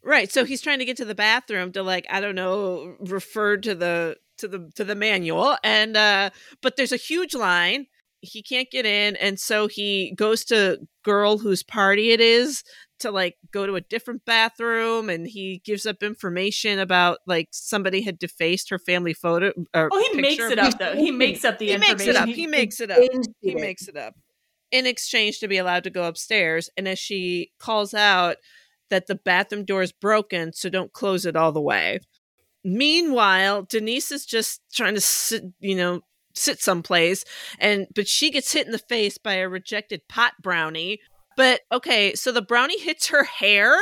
Right. 0.06 0.30
So 0.32 0.44
he's 0.44 0.62
trying 0.62 0.80
to 0.80 0.86
get 0.86 0.98
to 0.98 1.06
the 1.06 1.16
bathroom 1.16 1.72
to 1.72 1.82
like, 1.82 2.06
I 2.10 2.20
don't 2.20 2.36
know, 2.36 2.96
refer 3.00 3.56
to 3.58 3.74
the 3.74 4.18
to 4.40 4.48
the 4.50 4.70
to 4.76 4.84
the 4.84 4.96
manual 4.96 5.56
and 5.64 5.96
uh 5.96 6.30
but 6.62 6.76
there's 6.76 6.92
a 6.92 6.98
huge 6.98 7.34
line. 7.34 7.86
He 8.26 8.42
can't 8.42 8.72
get 8.72 8.86
in 8.86 9.18
and 9.18 9.38
so 9.40 9.68
he 9.68 10.14
goes 10.16 10.46
to 10.46 10.80
girl 11.04 11.38
whose 11.38 11.62
party 11.62 12.12
it 12.12 12.22
is 12.22 12.64
to 13.00 13.12
like 13.12 13.36
go 13.52 13.66
to 13.66 13.76
a 13.76 13.82
different 13.82 14.24
bathroom 14.24 15.10
and 15.10 15.28
he 15.28 15.62
gives 15.66 15.86
up 15.86 16.02
information 16.02 16.80
about 16.80 17.18
like 17.28 17.50
somebody 17.52 18.02
had 18.02 18.18
defaced 18.18 18.70
her 18.70 18.80
family 18.80 19.14
photo 19.14 19.52
or 19.76 19.90
Oh, 19.92 20.10
he 20.14 20.22
makes 20.22 20.42
it 20.44 20.58
up 20.58 20.80
though. 20.80 20.96
He 20.96 21.12
makes 21.12 21.44
up 21.44 21.60
the 21.60 21.66
he 21.68 21.74
information. 21.74 21.98
makes 21.98 22.08
it 22.08 22.16
up. 22.16 22.28
He, 22.30 22.48
makes 22.48 22.80
it 22.80 22.92
up. 22.92 23.00
He 23.42 23.56
makes 23.56 23.88
it 23.90 23.98
up 23.98 24.16
in 24.72 24.86
exchange 24.88 25.40
to 25.40 25.50
be 25.50 25.58
allowed 25.58 25.84
to 25.84 25.90
go 25.90 26.08
upstairs. 26.08 26.70
And 26.78 26.88
as 26.88 26.98
she 26.98 27.52
calls 27.60 27.94
out 27.94 28.38
that 28.90 29.08
the 29.08 29.16
bathroom 29.16 29.66
door 29.66 29.82
is 29.82 29.92
broken, 29.92 30.54
so 30.54 30.70
don't 30.70 30.94
close 30.94 31.26
it 31.26 31.36
all 31.36 31.52
the 31.52 31.62
way. 31.62 32.00
Meanwhile, 32.64 33.64
Denise 33.64 34.12
is 34.12 34.26
just 34.26 34.62
trying 34.74 34.96
to 34.96 35.02
sit, 35.02 35.44
you 35.60 35.76
know, 35.76 36.02
sit 36.34 36.62
someplace, 36.62 37.24
and 37.60 37.88
but 37.94 38.08
she 38.08 38.32
gets 38.32 38.52
hit 38.54 38.66
in 38.66 38.72
the 38.72 38.80
face 38.80 39.18
by 39.18 39.36
a 39.36 39.50
rejected 39.50 40.02
pot 40.08 40.34
brownie. 40.42 41.00
But 41.36 41.62
okay, 41.72 42.14
so 42.16 42.32
the 42.32 42.42
brownie 42.42 42.80
hits 42.80 43.08
her 43.08 43.24
hair. 43.24 43.76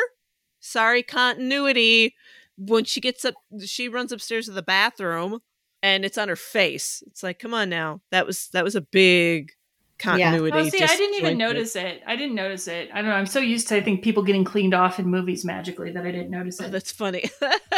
Sorry, 0.59 1.03
continuity. 1.03 2.15
When 2.57 2.83
she 2.85 3.01
gets 3.01 3.25
up, 3.25 3.33
she 3.65 3.87
runs 3.89 4.11
upstairs 4.11 4.45
to 4.45 4.51
the 4.51 4.61
bathroom, 4.61 5.39
and 5.81 6.05
it's 6.05 6.17
on 6.17 6.27
her 6.29 6.35
face. 6.35 7.01
It's 7.07 7.23
like, 7.23 7.39
come 7.39 7.53
on 7.53 7.69
now, 7.69 8.01
that 8.11 8.25
was 8.27 8.49
that 8.53 8.63
was 8.63 8.75
a 8.75 8.81
big 8.81 9.51
continuity. 9.97 10.57
Oh, 10.57 10.69
see, 10.69 10.83
I 10.83 10.87
didn't 10.97 11.15
even 11.15 11.37
notice 11.37 11.75
it. 11.75 12.01
I 12.07 12.15
didn't 12.15 12.35
notice 12.35 12.67
it. 12.67 12.89
I 12.93 13.01
don't 13.01 13.09
know. 13.09 13.15
I'm 13.15 13.25
so 13.27 13.39
used 13.39 13.67
to, 13.69 13.75
I 13.77 13.81
think, 13.81 14.03
people 14.03 14.23
getting 14.23 14.43
cleaned 14.43 14.73
off 14.73 14.99
in 14.99 15.05
movies 15.05 15.45
magically 15.45 15.91
that 15.91 16.05
I 16.05 16.11
didn't 16.11 16.31
notice 16.31 16.59
Oh, 16.59 16.65
it. 16.65 16.71
that's 16.71 16.91
funny. 16.91 17.29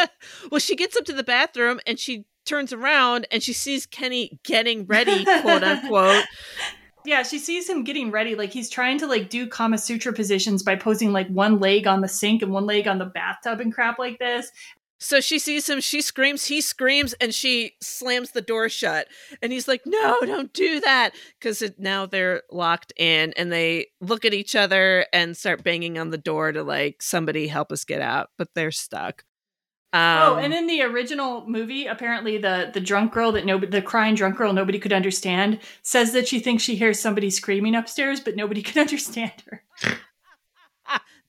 well, 0.50 0.58
she 0.58 0.74
gets 0.74 0.96
up 0.96 1.04
to 1.04 1.12
the 1.12 1.22
bathroom 1.22 1.80
and 1.86 1.98
she 1.98 2.24
turns 2.44 2.72
around 2.72 3.26
and 3.30 3.42
she 3.42 3.52
sees 3.52 3.86
Kenny 3.86 4.38
getting 4.44 4.86
ready, 4.86 5.24
quote 5.24 5.62
unquote. 5.64 6.24
Yeah, 7.06 7.22
she 7.22 7.38
sees 7.38 7.68
him 7.68 7.84
getting 7.84 8.10
ready. 8.10 8.34
Like 8.34 8.50
he's 8.50 8.70
trying 8.70 8.96
to 9.00 9.06
like 9.06 9.28
do 9.28 9.46
Kama 9.46 9.76
Sutra 9.76 10.14
positions 10.14 10.62
by 10.62 10.74
posing 10.74 11.12
like 11.12 11.28
one 11.28 11.60
leg 11.60 11.86
on 11.86 12.00
the 12.00 12.08
sink 12.08 12.40
and 12.40 12.50
one 12.50 12.64
leg 12.64 12.88
on 12.88 12.96
the 12.96 13.04
bathtub 13.04 13.60
and 13.60 13.74
crap 13.74 13.98
like 13.98 14.18
this. 14.18 14.50
So 14.98 15.20
she 15.20 15.38
sees 15.38 15.68
him, 15.68 15.82
she 15.82 16.00
screams, 16.00 16.46
he 16.46 16.62
screams, 16.62 17.12
and 17.14 17.34
she 17.34 17.72
slams 17.82 18.30
the 18.30 18.40
door 18.40 18.70
shut. 18.70 19.08
And 19.42 19.52
he's 19.52 19.68
like, 19.68 19.82
No, 19.84 20.18
don't 20.22 20.50
do 20.54 20.80
that. 20.80 21.10
Because 21.38 21.62
now 21.76 22.06
they're 22.06 22.42
locked 22.50 22.94
in 22.96 23.34
and 23.36 23.52
they 23.52 23.88
look 24.00 24.24
at 24.24 24.32
each 24.32 24.56
other 24.56 25.06
and 25.12 25.36
start 25.36 25.62
banging 25.62 25.98
on 25.98 26.08
the 26.08 26.16
door 26.16 26.52
to 26.52 26.62
like, 26.62 27.02
somebody 27.02 27.48
help 27.48 27.70
us 27.70 27.84
get 27.84 28.00
out. 28.00 28.30
But 28.38 28.48
they're 28.54 28.70
stuck. 28.70 29.24
Oh, 29.94 30.32
Um, 30.34 30.38
and 30.44 30.52
in 30.52 30.66
the 30.66 30.82
original 30.82 31.46
movie, 31.48 31.86
apparently 31.86 32.36
the 32.38 32.70
the 32.74 32.80
drunk 32.80 33.12
girl 33.12 33.32
that 33.32 33.46
nobody, 33.46 33.70
the 33.70 33.82
crying 33.82 34.14
drunk 34.14 34.36
girl 34.36 34.52
nobody 34.52 34.78
could 34.78 34.92
understand, 34.92 35.60
says 35.82 36.12
that 36.12 36.28
she 36.28 36.40
thinks 36.40 36.62
she 36.62 36.74
hears 36.76 37.00
somebody 37.00 37.30
screaming 37.30 37.74
upstairs, 37.74 38.20
but 38.20 38.36
nobody 38.36 38.62
could 38.66 38.78
understand 38.78 39.32
her. 39.50 39.62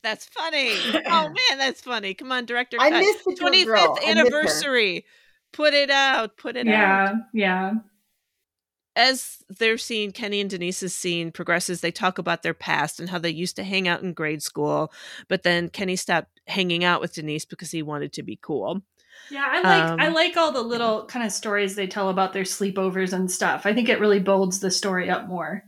That's 0.02 0.26
funny. 0.26 0.70
Oh 1.06 1.28
man, 1.50 1.58
that's 1.58 1.80
funny. 1.80 2.14
Come 2.14 2.30
on, 2.30 2.44
director. 2.44 2.76
I 2.78 2.90
cut. 2.90 3.00
miss 3.00 3.24
the 3.24 3.32
25th 3.42 3.64
girl. 3.66 3.76
I 3.78 3.88
miss 3.88 4.04
her. 4.04 4.10
anniversary. 4.20 5.04
Put 5.52 5.74
it 5.74 5.90
out. 5.90 6.36
Put 6.36 6.56
it 6.56 6.68
out. 6.68 6.68
Yeah, 6.68 7.14
yeah. 7.32 7.72
As 8.94 9.38
their 9.48 9.76
scene, 9.76 10.12
Kenny 10.12 10.40
and 10.40 10.48
Denise's 10.48 10.94
scene 10.94 11.32
progresses, 11.32 11.80
they 11.80 11.90
talk 11.90 12.18
about 12.18 12.42
their 12.44 12.54
past 12.54 13.00
and 13.00 13.10
how 13.10 13.18
they 13.18 13.30
used 13.30 13.56
to 13.56 13.64
hang 13.64 13.88
out 13.88 14.02
in 14.02 14.12
grade 14.12 14.42
school, 14.44 14.92
but 15.28 15.42
then 15.42 15.68
Kenny 15.70 15.96
stopped 15.96 16.35
hanging 16.46 16.84
out 16.84 17.00
with 17.00 17.14
Denise 17.14 17.44
because 17.44 17.70
he 17.70 17.82
wanted 17.82 18.12
to 18.14 18.22
be 18.22 18.38
cool. 18.40 18.82
Yeah, 19.30 19.46
I 19.48 19.60
like 19.62 20.00
I 20.00 20.06
Um, 20.06 20.14
like 20.14 20.36
all 20.36 20.52
the 20.52 20.62
little 20.62 21.06
kind 21.06 21.24
of 21.24 21.32
stories 21.32 21.74
they 21.74 21.86
tell 21.86 22.10
about 22.10 22.32
their 22.32 22.44
sleepovers 22.44 23.12
and 23.12 23.30
stuff. 23.30 23.66
I 23.66 23.72
think 23.74 23.88
it 23.88 24.00
really 24.00 24.20
builds 24.20 24.60
the 24.60 24.70
story 24.70 25.10
up 25.10 25.26
more. 25.26 25.64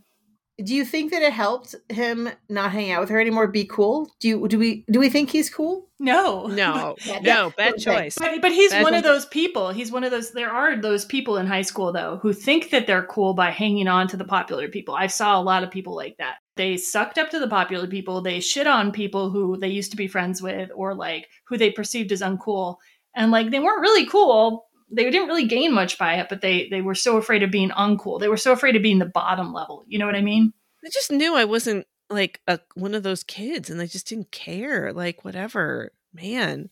Do 0.64 0.74
you 0.74 0.84
think 0.84 1.12
that 1.12 1.22
it 1.22 1.32
helped 1.32 1.76
him 1.88 2.28
not 2.48 2.72
hang 2.72 2.90
out 2.90 3.00
with 3.00 3.10
her 3.10 3.20
anymore? 3.20 3.46
Be 3.46 3.64
cool? 3.64 4.10
Do 4.18 4.28
you 4.28 4.48
do 4.48 4.58
we 4.58 4.84
do 4.90 4.98
we 4.98 5.08
think 5.08 5.30
he's 5.30 5.48
cool? 5.48 5.88
No, 6.00 6.46
No, 6.46 6.96
Yeah, 7.04 7.20
no, 7.20 7.52
bad 7.56 7.74
okay. 7.74 7.82
choice. 7.82 8.16
But, 8.18 8.40
but 8.40 8.52
he's 8.52 8.70
Bad 8.70 8.82
one 8.84 8.94
of 8.94 9.02
those 9.02 9.26
people. 9.26 9.70
He's 9.70 9.90
one 9.90 10.04
of 10.04 10.10
those. 10.10 10.30
There 10.32 10.50
are 10.50 10.76
those 10.76 11.04
people 11.04 11.36
in 11.38 11.46
high 11.46 11.62
school 11.62 11.92
though 11.92 12.18
who 12.22 12.32
think 12.32 12.70
that 12.70 12.86
they're 12.86 13.06
cool 13.06 13.34
by 13.34 13.50
hanging 13.50 13.88
on 13.88 14.08
to 14.08 14.16
the 14.16 14.24
popular 14.24 14.68
people. 14.68 14.94
I 14.94 15.06
saw 15.06 15.40
a 15.40 15.42
lot 15.42 15.62
of 15.62 15.70
people 15.70 15.94
like 15.94 16.16
that. 16.18 16.36
They 16.56 16.76
sucked 16.76 17.18
up 17.18 17.30
to 17.30 17.38
the 17.38 17.48
popular 17.48 17.86
people. 17.86 18.20
They 18.20 18.40
shit 18.40 18.66
on 18.66 18.90
people 18.90 19.30
who 19.30 19.56
they 19.56 19.68
used 19.68 19.92
to 19.92 19.96
be 19.96 20.08
friends 20.08 20.42
with 20.42 20.70
or 20.74 20.94
like 20.94 21.28
who 21.44 21.56
they 21.56 21.70
perceived 21.70 22.10
as 22.12 22.20
uncool. 22.20 22.76
And 23.14 23.30
like 23.30 23.50
they 23.50 23.60
weren't 23.60 23.80
really 23.80 24.06
cool. 24.06 24.67
They 24.90 25.10
didn't 25.10 25.28
really 25.28 25.46
gain 25.46 25.72
much 25.72 25.98
by 25.98 26.14
it, 26.14 26.28
but 26.28 26.40
they 26.40 26.68
they 26.70 26.80
were 26.80 26.94
so 26.94 27.16
afraid 27.16 27.42
of 27.42 27.50
being 27.50 27.70
uncool. 27.70 28.20
They 28.20 28.28
were 28.28 28.36
so 28.36 28.52
afraid 28.52 28.76
of 28.76 28.82
being 28.82 28.98
the 28.98 29.06
bottom 29.06 29.52
level. 29.52 29.84
You 29.86 29.98
know 29.98 30.06
what 30.06 30.14
I 30.14 30.22
mean? 30.22 30.52
They 30.82 30.90
just 30.90 31.12
knew 31.12 31.34
I 31.34 31.44
wasn't 31.44 31.86
like 32.10 32.40
a, 32.46 32.58
one 32.74 32.94
of 32.94 33.02
those 33.02 33.22
kids, 33.22 33.68
and 33.68 33.78
they 33.78 33.86
just 33.86 34.08
didn't 34.08 34.30
care. 34.30 34.92
Like 34.92 35.24
whatever, 35.24 35.92
man. 36.14 36.70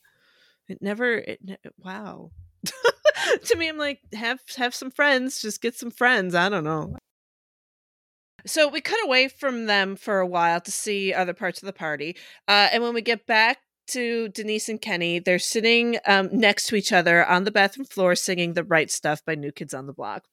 It 0.68 0.80
never. 0.80 1.14
It 1.18 1.40
ne- 1.44 1.58
wow. 1.78 2.30
to 3.44 3.56
me, 3.56 3.68
I'm 3.68 3.78
like 3.78 4.00
have 4.14 4.40
have 4.56 4.74
some 4.74 4.90
friends. 4.90 5.40
Just 5.40 5.60
get 5.60 5.74
some 5.74 5.90
friends. 5.90 6.34
I 6.34 6.48
don't 6.48 6.64
know. 6.64 6.96
So 8.46 8.68
we 8.68 8.80
cut 8.80 9.04
away 9.04 9.28
from 9.28 9.66
them 9.66 9.96
for 9.96 10.20
a 10.20 10.26
while 10.26 10.60
to 10.60 10.70
see 10.70 11.12
other 11.12 11.34
parts 11.34 11.62
of 11.62 11.66
the 11.66 11.72
party, 11.72 12.16
uh, 12.48 12.68
and 12.72 12.82
when 12.82 12.94
we 12.94 13.02
get 13.02 13.26
back 13.26 13.58
to 13.88 14.28
Denise 14.28 14.68
and 14.68 14.80
Kenny, 14.80 15.18
they're 15.18 15.38
sitting 15.38 15.98
um, 16.06 16.28
next 16.32 16.66
to 16.68 16.76
each 16.76 16.92
other 16.92 17.24
on 17.24 17.44
the 17.44 17.50
bathroom 17.50 17.86
floor, 17.86 18.14
singing 18.14 18.54
"The 18.54 18.64
Right 18.64 18.90
Stuff" 18.90 19.24
by 19.24 19.34
New 19.34 19.52
Kids 19.52 19.74
on 19.74 19.86
the 19.86 19.92
Block, 19.92 20.24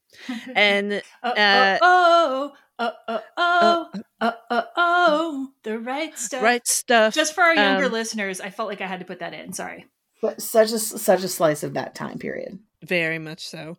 and 0.55 1.01
Uh, 1.23 1.27
uh, 1.27 1.77
oh, 1.81 2.53
oh, 2.79 2.91
oh, 3.07 3.19
oh, 3.37 3.89
oh, 4.21 4.33
oh, 4.49 4.63
oh, 4.75 5.47
the 5.63 5.79
right 5.79 6.17
stuff. 6.17 6.41
right 6.43 6.67
stuff. 6.67 7.13
Just 7.13 7.33
for 7.35 7.41
our 7.43 7.55
younger 7.55 7.85
Um, 7.85 7.91
listeners, 7.91 8.41
I 8.41 8.49
felt 8.49 8.69
like 8.69 8.81
I 8.81 8.87
had 8.87 8.99
to 8.99 9.05
put 9.05 9.19
that 9.19 9.33
in. 9.33 9.53
Sorry. 9.53 9.85
But 10.21 10.41
such 10.41 10.71
a 10.71 10.79
such 10.79 11.23
a 11.23 11.27
slice 11.27 11.63
of 11.63 11.73
that 11.73 11.95
time 11.95 12.17
period. 12.19 12.59
very 12.81 13.17
much 13.19 13.47
so 13.47 13.77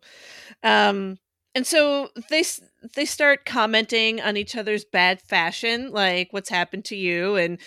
um 0.63 1.17
and 1.55 1.65
so 1.65 2.09
they 2.29 2.43
they 2.95 3.05
start 3.05 3.45
commenting 3.45 4.21
on 4.21 4.37
each 4.37 4.55
other's 4.55 4.85
bad 4.85 5.21
fashion 5.21 5.91
like 5.91 6.27
what's 6.31 6.49
happened 6.49 6.85
to 6.85 6.95
you? 6.97 7.35
And 7.37 7.59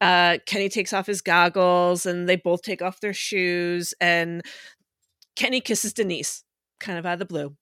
uh 0.00 0.38
kenny 0.46 0.68
takes 0.68 0.92
off 0.92 1.06
his 1.06 1.22
goggles 1.22 2.06
and 2.06 2.28
they 2.28 2.36
both 2.36 2.62
take 2.62 2.82
off 2.82 3.00
their 3.00 3.14
shoes 3.14 3.94
and 4.00 4.42
kenny 5.36 5.60
kisses 5.60 5.92
denise 5.94 6.44
kind 6.80 6.98
of 6.98 7.06
out 7.06 7.14
of 7.14 7.18
the 7.20 7.24
blue. 7.26 7.56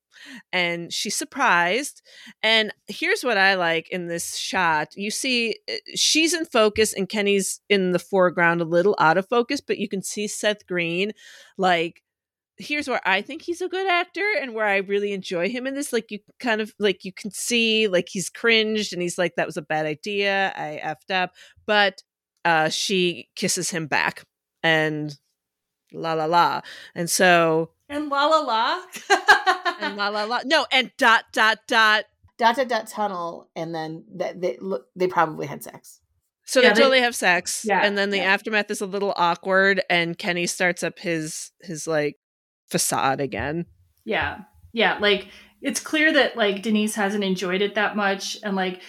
And 0.52 0.92
she's 0.92 1.16
surprised. 1.16 2.02
And 2.42 2.72
here's 2.88 3.22
what 3.24 3.38
i 3.38 3.54
like 3.54 3.88
in 3.90 4.08
this 4.08 4.36
shot. 4.36 4.88
You 4.96 5.10
see 5.10 5.56
uh, 5.70 5.74
she's 5.96 6.34
in 6.34 6.46
focus 6.46 6.94
and 6.94 7.08
kenny's 7.08 7.60
in 7.70 7.92
the 7.92 7.98
foreground 8.00 8.60
a 8.60 8.64
little 8.64 8.96
out 9.00 9.18
of 9.18 9.28
focus 9.28 9.60
but 9.60 9.78
you 9.78 9.88
can 9.88 10.02
see 10.02 10.26
seth 10.28 10.66
green 10.66 11.12
like 11.58 12.02
here's 12.60 12.88
where 12.88 13.00
I 13.06 13.22
think 13.22 13.42
he's 13.42 13.60
a 13.60 13.68
good 13.68 13.88
actor 13.90 14.24
and 14.40 14.54
where 14.54 14.66
I 14.66 14.76
really 14.78 15.12
enjoy 15.12 15.48
him 15.48 15.66
in 15.66 15.74
this. 15.74 15.92
Like 15.92 16.10
you 16.10 16.18
kind 16.38 16.60
of 16.60 16.72
like 16.78 17.04
you 17.04 17.12
can 17.12 17.30
see 17.30 17.88
like 17.88 18.08
he's 18.10 18.28
cringed 18.30 18.92
and 18.92 19.00
he's 19.02 19.18
like, 19.18 19.34
that 19.36 19.46
was 19.46 19.56
a 19.56 19.62
bad 19.62 19.86
idea. 19.86 20.52
I 20.56 20.80
effed 20.84 21.12
up. 21.14 21.32
But 21.66 22.02
uh 22.44 22.68
she 22.68 23.28
kisses 23.36 23.70
him 23.70 23.86
back 23.86 24.24
and 24.62 25.16
la 25.92 26.12
la 26.14 26.26
la. 26.26 26.60
And 26.94 27.08
so 27.10 27.70
And 27.88 28.08
la 28.08 28.26
la 28.26 28.38
la. 28.40 28.82
and 29.80 29.96
la 29.96 30.08
la 30.08 30.24
la. 30.24 30.40
No, 30.44 30.66
and 30.72 30.90
dot 30.98 31.24
dot 31.32 31.58
dot. 31.66 32.04
Dot 32.38 32.56
dot 32.56 32.68
dot 32.68 32.86
tunnel, 32.86 33.50
and 33.54 33.74
then 33.74 34.04
that 34.16 34.40
they 34.40 34.56
look 34.60 34.86
they 34.96 35.06
probably 35.08 35.46
had 35.46 35.62
sex. 35.62 36.00
So 36.46 36.60
Yeah, 36.60 36.68
they 36.70 36.74
they- 36.74 36.80
totally 36.80 37.00
have 37.00 37.14
sex. 37.14 37.64
Yeah, 37.68 37.80
And 37.84 37.96
then 37.98 38.10
the 38.10 38.16
yeah. 38.18 38.32
aftermath 38.32 38.70
is 38.70 38.80
a 38.80 38.86
little 38.86 39.12
awkward 39.16 39.82
and 39.90 40.16
Kenny 40.18 40.46
starts 40.46 40.82
up 40.82 40.98
his 40.98 41.52
his 41.60 41.86
like 41.86 42.16
facade 42.70 43.20
again. 43.20 43.66
yeah. 44.04 44.40
Yeah. 44.72 44.98
Like 45.00 45.26
it's 45.60 45.80
clear 45.80 46.12
that 46.12 46.36
like 46.36 46.62
Denise 46.62 46.94
hasn't 46.94 47.24
enjoyed 47.24 47.60
it 47.60 47.74
that 47.74 47.96
much. 47.96 48.38
And 48.44 48.54
like, 48.56 48.80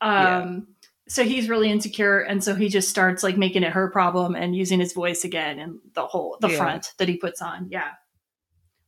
um, 0.00 0.68
so 1.08 1.22
he's 1.24 1.48
really 1.48 1.70
insecure. 1.70 2.20
And 2.20 2.42
so 2.42 2.54
he 2.54 2.68
just 2.68 2.88
starts 2.88 3.22
like 3.22 3.36
making 3.36 3.62
it 3.62 3.72
her 3.72 3.90
problem 3.90 4.34
and 4.34 4.56
using 4.56 4.80
his 4.80 4.92
voice 4.94 5.24
again 5.24 5.58
and 5.58 5.78
the 5.94 6.06
whole, 6.06 6.38
the 6.40 6.48
Yeah. 6.48 6.56
front 6.56 6.92
that 6.98 7.08
he 7.08 7.16
puts 7.18 7.42
on. 7.42 7.68
Yeah. 7.70 7.90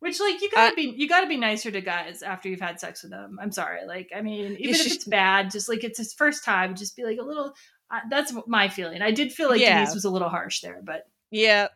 Which 0.01 0.21
like 0.21 0.41
you 0.41 0.49
gotta 0.51 0.75
be 0.77 0.95
you 0.97 1.09
gotta 1.09 1.27
be 1.27 1.37
nicer 1.37 1.71
to 1.73 1.81
guys 1.81 2.23
after 2.23 2.49
you've 2.49 2.61
had 2.61 2.79
sex 2.81 3.03
with 3.03 3.11
them. 3.13 3.37
I'm 3.43 3.51
sorry, 3.53 3.85
like 3.87 4.11
I 4.17 4.23
mean, 4.23 4.53
even 4.59 4.71
if 4.75 4.77
should- 4.77 4.93
it's 4.93 5.05
bad, 5.05 5.51
just 5.51 5.69
like 5.69 5.83
it's 5.85 5.99
his 5.99 6.15
first 6.15 6.45
time, 6.45 6.77
just 6.77 6.97
be 6.97 7.05
like 7.05 7.19
a 7.21 7.25
little. 7.25 7.53
Uh, 7.91 8.01
that's 8.09 8.33
my 8.47 8.69
feeling. 8.69 9.03
I 9.03 9.11
did 9.11 9.33
feel 9.33 9.49
like 9.49 9.61
Yeah. 9.61 9.79
Denise 9.81 9.95
was 9.95 10.05
a 10.05 10.11
little 10.11 10.29
harsh 10.29 10.61
there, 10.61 10.81
but 10.85 11.03
Yeah. 11.31 11.69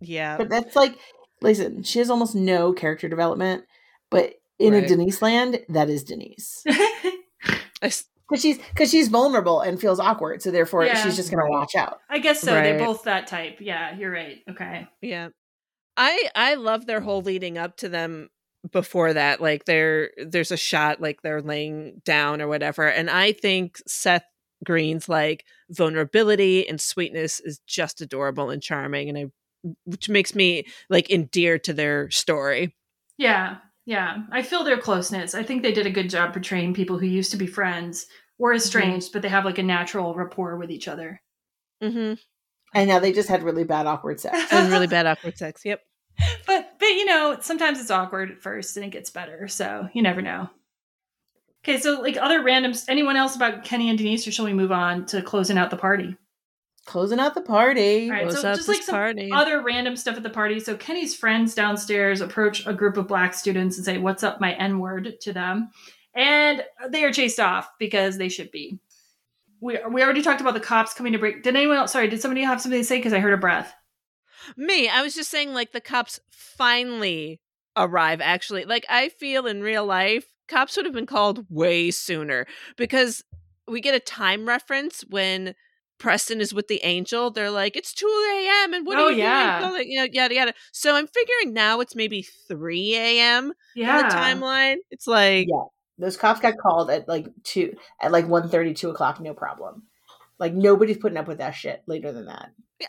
Yeah. 0.00 0.36
But 0.38 0.48
that's 0.48 0.74
like, 0.76 0.96
listen, 1.42 1.82
she 1.82 1.98
has 1.98 2.10
almost 2.10 2.34
no 2.34 2.72
character 2.72 3.08
development. 3.08 3.64
But 4.10 4.34
in 4.58 4.74
a 4.74 4.86
Denise 4.86 5.22
land, 5.22 5.60
that 5.68 5.88
is 5.90 6.02
Denise. 6.04 6.64
Because 7.80 8.42
she's 8.42 8.58
because 8.58 8.90
she's 8.90 9.08
vulnerable 9.08 9.60
and 9.62 9.80
feels 9.80 9.98
awkward, 9.98 10.42
so 10.42 10.50
therefore 10.50 10.84
Yeah. 10.84 11.02
she's 11.02 11.16
just 11.16 11.30
gonna 11.30 11.48
watch 11.48 11.74
out. 11.74 12.00
I 12.10 12.18
guess 12.18 12.40
so. 12.42 12.54
Right. 12.54 12.62
They're 12.64 12.78
both 12.78 13.04
that 13.04 13.26
type. 13.26 13.56
Yeah, 13.60 13.96
you're 13.96 14.10
right. 14.10 14.40
Okay. 14.50 14.86
Yeah. 15.00 15.28
I 15.96 16.28
I 16.34 16.54
love 16.54 16.84
their 16.84 17.00
whole 17.00 17.22
leading 17.22 17.56
up 17.56 17.78
to 17.78 17.88
them 17.88 18.28
before 18.70 19.14
that. 19.14 19.40
Like 19.40 19.64
there 19.64 20.10
there's 20.18 20.50
a 20.50 20.58
shot 20.58 21.00
like 21.00 21.22
they're 21.22 21.40
laying 21.40 22.02
down 22.04 22.42
or 22.42 22.48
whatever. 22.48 22.86
And 22.86 23.08
I 23.08 23.32
think 23.32 23.78
Seth 23.86 24.24
Green's 24.62 25.08
like 25.08 25.44
vulnerability 25.70 26.68
and 26.68 26.78
sweetness 26.78 27.40
is 27.40 27.60
just 27.66 28.02
adorable 28.02 28.50
and 28.50 28.62
charming 28.62 29.08
and 29.08 29.16
I 29.16 29.24
which 29.84 30.08
makes 30.08 30.34
me 30.34 30.66
like 30.88 31.10
endeared 31.10 31.64
to 31.64 31.72
their 31.72 32.10
story. 32.10 32.74
Yeah, 33.16 33.56
yeah. 33.86 34.18
I 34.30 34.42
feel 34.42 34.64
their 34.64 34.78
closeness. 34.78 35.34
I 35.34 35.42
think 35.42 35.62
they 35.62 35.72
did 35.72 35.86
a 35.86 35.90
good 35.90 36.10
job 36.10 36.32
portraying 36.32 36.74
people 36.74 36.98
who 36.98 37.06
used 37.06 37.30
to 37.32 37.36
be 37.36 37.46
friends 37.46 38.06
or 38.38 38.54
estranged, 38.54 39.12
but 39.12 39.22
they 39.22 39.28
have 39.28 39.44
like 39.44 39.58
a 39.58 39.62
natural 39.62 40.14
rapport 40.14 40.56
with 40.56 40.70
each 40.70 40.88
other. 40.88 41.20
Mm-hmm. 41.82 42.14
And 42.74 42.88
now 42.88 42.98
they 42.98 43.12
just 43.12 43.28
had 43.28 43.42
really 43.42 43.64
bad 43.64 43.86
awkward 43.86 44.20
sex. 44.20 44.36
And 44.52 44.70
really 44.70 44.86
bad 44.86 45.06
awkward 45.06 45.38
sex. 45.38 45.64
Yep. 45.64 45.80
But 46.46 46.78
but 46.78 46.86
you 46.86 47.04
know, 47.04 47.38
sometimes 47.40 47.80
it's 47.80 47.90
awkward 47.90 48.30
at 48.30 48.42
first 48.42 48.76
and 48.76 48.84
it 48.84 48.90
gets 48.90 49.10
better. 49.10 49.48
So 49.48 49.88
you 49.92 50.02
never 50.02 50.22
know. 50.22 50.50
Okay, 51.64 51.78
so 51.80 52.00
like 52.00 52.16
other 52.16 52.40
randoms, 52.40 52.84
anyone 52.88 53.16
else 53.16 53.36
about 53.36 53.64
Kenny 53.64 53.88
and 53.88 53.98
Denise, 53.98 54.26
or 54.26 54.32
shall 54.32 54.44
we 54.44 54.52
move 54.52 54.72
on 54.72 55.06
to 55.06 55.22
closing 55.22 55.58
out 55.58 55.70
the 55.70 55.76
party? 55.76 56.16
Closing 56.88 57.20
out 57.20 57.34
the 57.34 57.42
party. 57.42 58.08
All 58.08 58.16
right, 58.16 58.22
Close 58.22 58.40
so 58.40 58.48
out 58.48 58.56
just 58.56 58.66
like 58.66 58.82
some 58.82 58.94
party. 58.94 59.30
other 59.30 59.60
random 59.62 59.94
stuff 59.94 60.16
at 60.16 60.22
the 60.22 60.30
party. 60.30 60.58
So 60.58 60.74
Kenny's 60.74 61.14
friends 61.14 61.54
downstairs 61.54 62.22
approach 62.22 62.66
a 62.66 62.72
group 62.72 62.96
of 62.96 63.06
black 63.06 63.34
students 63.34 63.76
and 63.76 63.84
say, 63.84 63.98
"What's 63.98 64.22
up, 64.22 64.40
my 64.40 64.54
N 64.54 64.78
word?" 64.78 65.20
to 65.20 65.32
them, 65.34 65.68
and 66.14 66.64
they 66.88 67.04
are 67.04 67.12
chased 67.12 67.38
off 67.38 67.68
because 67.78 68.16
they 68.16 68.30
should 68.30 68.50
be. 68.50 68.78
We 69.60 69.78
we 69.90 70.02
already 70.02 70.22
talked 70.22 70.40
about 70.40 70.54
the 70.54 70.60
cops 70.60 70.94
coming 70.94 71.12
to 71.12 71.18
break. 71.18 71.42
Did 71.42 71.56
anyone 71.56 71.76
else? 71.76 71.92
Sorry, 71.92 72.08
did 72.08 72.22
somebody 72.22 72.42
have 72.42 72.58
something 72.58 72.80
to 72.80 72.84
say? 72.84 72.96
Because 72.96 73.12
I 73.12 73.18
heard 73.18 73.34
a 73.34 73.36
breath. 73.36 73.74
Me, 74.56 74.88
I 74.88 75.02
was 75.02 75.14
just 75.14 75.30
saying, 75.30 75.52
like, 75.52 75.72
the 75.72 75.82
cops 75.82 76.20
finally 76.30 77.38
arrive, 77.76 78.22
actually. 78.22 78.64
Like, 78.64 78.86
I 78.88 79.10
feel 79.10 79.46
in 79.46 79.62
real 79.62 79.84
life, 79.84 80.24
cops 80.46 80.74
would 80.76 80.86
have 80.86 80.94
been 80.94 81.04
called 81.04 81.44
way 81.50 81.90
sooner 81.90 82.46
because 82.78 83.22
we 83.66 83.82
get 83.82 83.94
a 83.94 84.00
time 84.00 84.48
reference 84.48 85.02
when 85.02 85.54
Preston 85.98 86.40
is 86.40 86.54
with 86.54 86.68
the 86.68 86.80
angel. 86.84 87.30
They're 87.30 87.50
like, 87.50 87.76
it's 87.76 87.92
2 87.94 88.06
a.m. 88.06 88.74
and 88.74 88.86
what 88.86 88.98
Oh, 88.98 89.06
are 89.06 89.10
you 89.12 89.18
yeah. 89.18 89.60
doing? 89.60 89.72
Like, 89.72 89.86
you 89.88 89.98
know, 89.98 90.06
yada, 90.10 90.34
yada. 90.34 90.54
So 90.72 90.94
I'm 90.94 91.06
figuring 91.06 91.52
now 91.52 91.80
it's 91.80 91.94
maybe 91.96 92.22
3 92.48 92.94
a.m. 92.96 93.52
Yeah. 93.74 94.02
the 94.02 94.14
timeline. 94.14 94.76
It's 94.90 95.06
like, 95.06 95.46
Yeah. 95.48 95.64
Those 96.00 96.16
cops 96.16 96.38
got 96.38 96.54
called 96.58 96.90
at 96.92 97.08
like 97.08 97.26
two 97.42 97.74
at 98.00 98.12
like 98.12 98.28
1 98.28 98.48
2 98.74 98.90
o'clock, 98.90 99.20
no 99.20 99.34
problem. 99.34 99.82
Like 100.38 100.54
nobody's 100.54 100.96
putting 100.98 101.18
up 101.18 101.26
with 101.26 101.38
that 101.38 101.50
shit 101.56 101.82
later 101.88 102.12
than 102.12 102.26
that. 102.26 102.50
Yeah, 102.78 102.86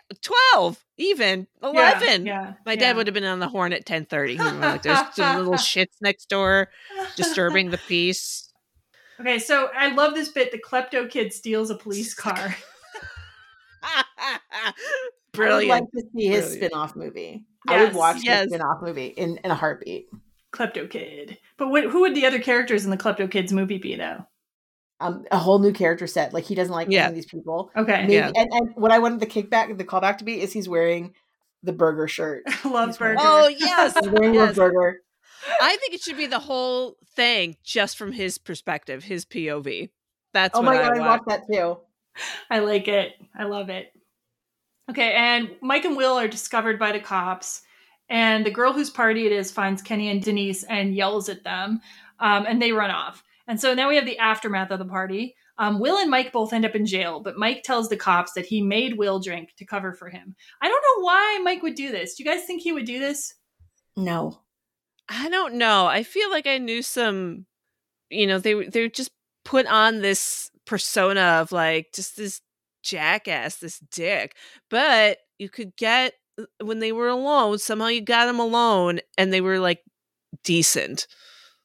12, 0.54 0.86
even 0.98 1.48
11. 1.64 2.28
yeah, 2.28 2.54
My 2.68 2.74
yeah. 2.74 2.80
dad 2.80 2.96
would 2.96 3.08
have 3.08 3.16
been 3.16 3.24
on 3.24 3.40
the 3.40 3.48
horn 3.48 3.74
at 3.74 3.80
1030. 3.80 4.34
He 4.34 4.38
would 4.38 4.44
have 4.46 4.54
been 4.54 4.62
like, 4.62 4.82
there's 4.84 5.16
some 5.16 5.38
little 5.38 5.54
shits 5.56 5.96
next 6.00 6.30
door 6.30 6.70
disturbing 7.16 7.72
the 7.72 7.80
peace. 7.88 8.54
Okay, 9.20 9.40
so 9.40 9.70
I 9.76 9.92
love 9.96 10.14
this 10.14 10.30
bit. 10.30 10.52
The 10.52 10.60
klepto 10.60 11.10
kid 11.10 11.34
steals 11.34 11.72
a 11.72 11.76
police 11.76 12.14
car. 12.26 12.56
I 13.84 14.74
would 15.38 15.68
like 15.68 15.84
to 15.92 16.02
see 16.16 16.28
his 16.28 16.46
Brilliant. 16.46 16.52
spin-off 16.54 16.96
movie. 16.96 17.46
I 17.68 17.78
would 17.82 17.88
Yes, 17.90 17.96
watch 17.96 18.18
yes. 18.24 18.44
the 18.46 18.50
spin-off 18.56 18.82
movie 18.82 19.08
in, 19.08 19.38
in 19.44 19.52
a 19.52 19.56
heartbeat. 19.56 20.08
klepto 20.52 20.90
kid. 20.90 21.38
But 21.58 21.70
what, 21.70 21.84
who 21.86 22.02
would 22.02 22.16
the 22.16 22.26
other 22.26 22.40
characters 22.40 22.84
in 22.86 22.92
the 22.92 22.98
klepto 22.98 23.30
kids 23.30 23.54
movie 23.54 23.78
be 23.78 23.96
though? 23.96 24.26
Um, 25.02 25.24
a 25.32 25.38
whole 25.38 25.60
new 25.60 25.72
character 25.72 26.08
set. 26.08 26.34
Like 26.34 26.44
he 26.46 26.56
doesn't 26.56 26.74
like 26.74 26.88
Yeah. 26.90 27.04
any 27.04 27.10
of 27.10 27.16
these 27.16 27.26
people. 27.26 27.72
Okay, 27.76 28.02
Maybe, 28.02 28.14
Yeah. 28.16 28.32
and, 28.36 28.48
and 28.52 28.70
what 28.76 28.92
I 28.92 29.00
wanted 29.00 29.20
the 29.22 29.28
kickback, 29.28 29.78
the 29.78 29.86
callback 29.86 30.18
to 30.18 30.24
be 30.26 30.42
is 30.42 30.52
he's 30.52 30.68
wearing 30.68 31.14
the 31.64 31.72
burger 31.74 32.08
shirt. 32.08 32.44
Love 32.66 32.98
burger. 32.98 33.18
Oh, 33.20 33.48
yes. 33.58 33.94
He's 33.98 34.10
wearing 34.10 34.34
yes. 34.34 34.52
a 34.52 34.56
burger. 34.56 34.98
I 35.62 35.78
think 35.78 35.94
it 35.94 36.02
should 36.02 36.18
be 36.18 36.26
the 36.26 36.40
whole 36.40 36.98
thing 37.16 37.56
just 37.64 37.98
from 37.98 38.12
his 38.12 38.38
perspective, 38.38 39.06
his 39.06 39.24
POV. 39.26 39.90
That's 40.34 40.58
oh 40.58 40.62
what 40.62 40.66
my 40.66 40.76
god, 40.76 40.98
I 40.98 41.00
want. 41.00 41.26
watched 41.28 41.48
that 41.48 41.54
too. 41.54 41.78
I 42.50 42.60
like 42.60 42.88
it. 42.88 43.14
I 43.38 43.44
love 43.44 43.70
it. 43.70 43.92
Okay, 44.90 45.14
and 45.14 45.52
Mike 45.62 45.86
and 45.86 45.96
Will 45.96 46.18
are 46.18 46.28
discovered 46.28 46.80
by 46.80 46.92
the 46.92 47.00
cops, 47.00 47.62
and 48.10 48.46
the 48.46 48.52
girl 48.52 48.74
whose 48.74 48.90
party 48.90 49.28
it 49.28 49.32
is 49.32 49.52
finds 49.52 49.84
Kenny 49.84 50.10
and 50.10 50.22
Denise 50.22 50.64
and 50.64 50.96
yells 50.96 51.30
at 51.30 51.44
them, 51.44 51.82
um, 52.20 52.46
and 52.48 52.62
they 52.62 52.72
run 52.72 52.90
off. 52.90 53.24
And 53.48 53.60
so 53.60 53.74
now 53.74 53.90
we 53.90 53.96
have 53.96 54.06
the 54.06 54.18
aftermath 54.18 54.72
of 54.72 54.80
the 54.80 54.86
party. 54.86 55.36
Um, 55.60 55.80
Will 55.80 55.98
and 55.98 56.10
Mike 56.10 56.32
both 56.32 56.54
end 56.54 56.66
up 56.66 56.76
in 56.76 56.86
jail, 56.86 57.20
but 57.20 57.38
Mike 57.38 57.64
tells 57.64 57.90
the 57.90 57.98
cops 57.98 58.32
that 58.34 58.46
he 58.46 58.62
made 58.62 58.98
Will 58.98 59.20
drink 59.20 59.54
to 59.58 59.66
cover 59.66 59.92
for 59.92 60.10
him. 60.10 60.36
I 60.62 60.70
don't 60.70 60.82
know 60.82 61.04
why 61.04 61.40
Mike 61.44 61.62
would 61.62 61.76
do 61.76 61.92
this. 61.92 62.16
Do 62.16 62.24
you 62.24 62.30
guys 62.30 62.46
think 62.46 62.62
he 62.62 62.72
would 62.72 62.86
do 62.86 62.98
this? 62.98 63.36
No. 63.98 64.40
I 65.10 65.30
don't 65.30 65.56
know. 65.56 65.86
I 65.86 66.04
feel 66.04 66.30
like 66.30 66.48
I 66.48 66.60
knew 66.60 66.82
some, 66.82 67.46
you 68.10 68.26
know, 68.26 68.40
they 68.40 68.68
they 68.68 68.88
just 68.90 69.12
put 69.44 69.66
on 69.66 70.02
this 70.02 70.49
persona 70.70 71.40
of 71.42 71.52
like 71.52 71.88
just 71.94 72.16
this 72.16 72.42
jackass, 72.84 73.58
this 73.58 73.80
dick. 73.92 74.36
But 74.70 75.18
you 75.40 75.50
could 75.50 75.76
get 75.76 76.14
uh, 76.40 76.46
when 76.64 76.80
they 76.80 76.92
were 76.92 77.10
alone, 77.10 77.58
somehow 77.58 77.88
you 77.88 78.02
got 78.02 78.28
them 78.28 78.40
alone 78.40 79.00
and 79.18 79.34
they 79.34 79.42
were 79.42 79.60
like 79.60 79.82
decent. 80.44 81.08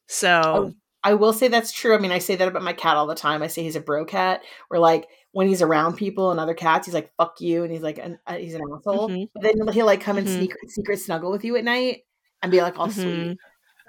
So 0.08 0.30
Oh, 0.30 0.72
I 1.02 1.14
will 1.14 1.32
say 1.32 1.48
that's 1.48 1.72
true. 1.72 1.94
I 1.94 1.98
mean, 1.98 2.12
I 2.12 2.18
say 2.18 2.36
that 2.36 2.48
about 2.48 2.62
my 2.62 2.72
cat 2.72 2.96
all 2.96 3.06
the 3.06 3.14
time. 3.14 3.42
I 3.42 3.48
say 3.48 3.62
he's 3.62 3.76
a 3.76 3.80
bro 3.80 4.04
cat. 4.04 4.42
Where 4.68 4.80
like 4.80 5.06
when 5.32 5.48
he's 5.48 5.62
around 5.62 5.96
people 5.96 6.30
and 6.30 6.40
other 6.40 6.54
cats, 6.54 6.86
he's 6.86 6.94
like 6.94 7.12
"fuck 7.18 7.40
you," 7.40 7.62
and 7.64 7.72
he's 7.72 7.82
like 7.82 7.98
an, 7.98 8.18
uh, 8.26 8.36
he's 8.36 8.54
an 8.54 8.62
asshole. 8.62 9.10
Mhm. 9.10 9.28
But 9.34 9.42
then 9.42 9.68
he'll 9.72 9.86
like 9.86 10.00
come 10.00 10.16
and 10.18 10.26
Mhm. 10.26 10.38
secret 10.40 10.70
secret 10.70 10.98
snuggle 10.98 11.30
with 11.30 11.44
you 11.44 11.56
at 11.56 11.64
night 11.64 12.02
and 12.42 12.50
be 12.52 12.62
like 12.62 12.78
all 12.78 12.88
Mhm. 12.88 12.92
sweet. 12.92 13.38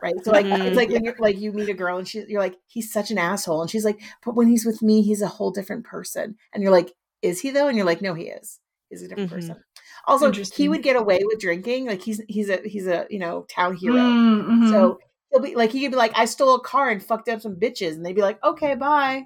Right. 0.02 0.14
So 0.24 0.32
like 0.32 0.46
Mhm. 0.46 0.68
it's 0.68 0.76
like 0.78 0.90
when 0.90 1.04
you're 1.04 1.16
like 1.20 1.38
you 1.38 1.52
meet 1.52 1.70
a 1.70 1.74
girl 1.74 1.98
and 1.98 2.08
she 2.08 2.24
you're 2.28 2.42
like, 2.42 2.58
he's 2.68 2.92
such 2.92 3.12
an 3.12 3.18
asshole. 3.18 3.62
And 3.62 3.70
she's 3.72 3.86
like, 3.86 4.00
but 4.24 4.36
when 4.36 4.48
he's 4.48 4.66
with 4.66 4.82
me, 4.82 5.02
he's 5.02 5.22
a 5.22 5.28
whole 5.28 5.52
different 5.52 5.86
person. 5.86 6.36
And 6.54 6.62
you're 6.62 6.72
like, 6.72 6.94
is 7.22 7.40
he 7.42 7.52
though? 7.52 7.68
And 7.68 7.78
you're 7.78 7.86
like, 7.86 8.02
no, 8.02 8.14
he 8.14 8.26
is. 8.26 8.60
He's 8.90 9.02
a 9.02 9.08
different 9.08 9.32
Mhm. 9.32 9.36
person. 9.36 9.64
Also, 10.06 10.32
he 10.32 10.70
would 10.70 10.84
get 10.84 10.96
away 10.96 11.20
with 11.24 11.40
drinking. 11.40 11.88
Like 11.88 12.02
he's 12.02 12.22
he's 12.28 12.50
a 12.50 12.58
he's 12.66 12.86
a 12.88 13.08
you 13.10 13.20
know 13.20 13.44
town 13.50 13.76
hero. 13.76 13.96
Mm, 13.96 14.46
mhm. 14.46 14.70
So 14.70 15.00
he'll 15.32 15.42
be 15.42 15.56
like 15.56 15.72
he 15.72 15.82
could 15.82 15.92
be 15.92 15.98
like, 15.98 16.12
I 16.16 16.26
stole 16.26 16.56
a 16.56 16.60
car 16.62 16.90
and 16.90 17.02
fucked 17.02 17.30
up 17.30 17.42
some 17.42 17.56
bitches, 17.56 17.94
and 17.94 18.06
they'd 18.06 18.14
be 18.16 18.22
like, 18.22 18.44
okay, 18.44 18.76
bye. 18.76 19.24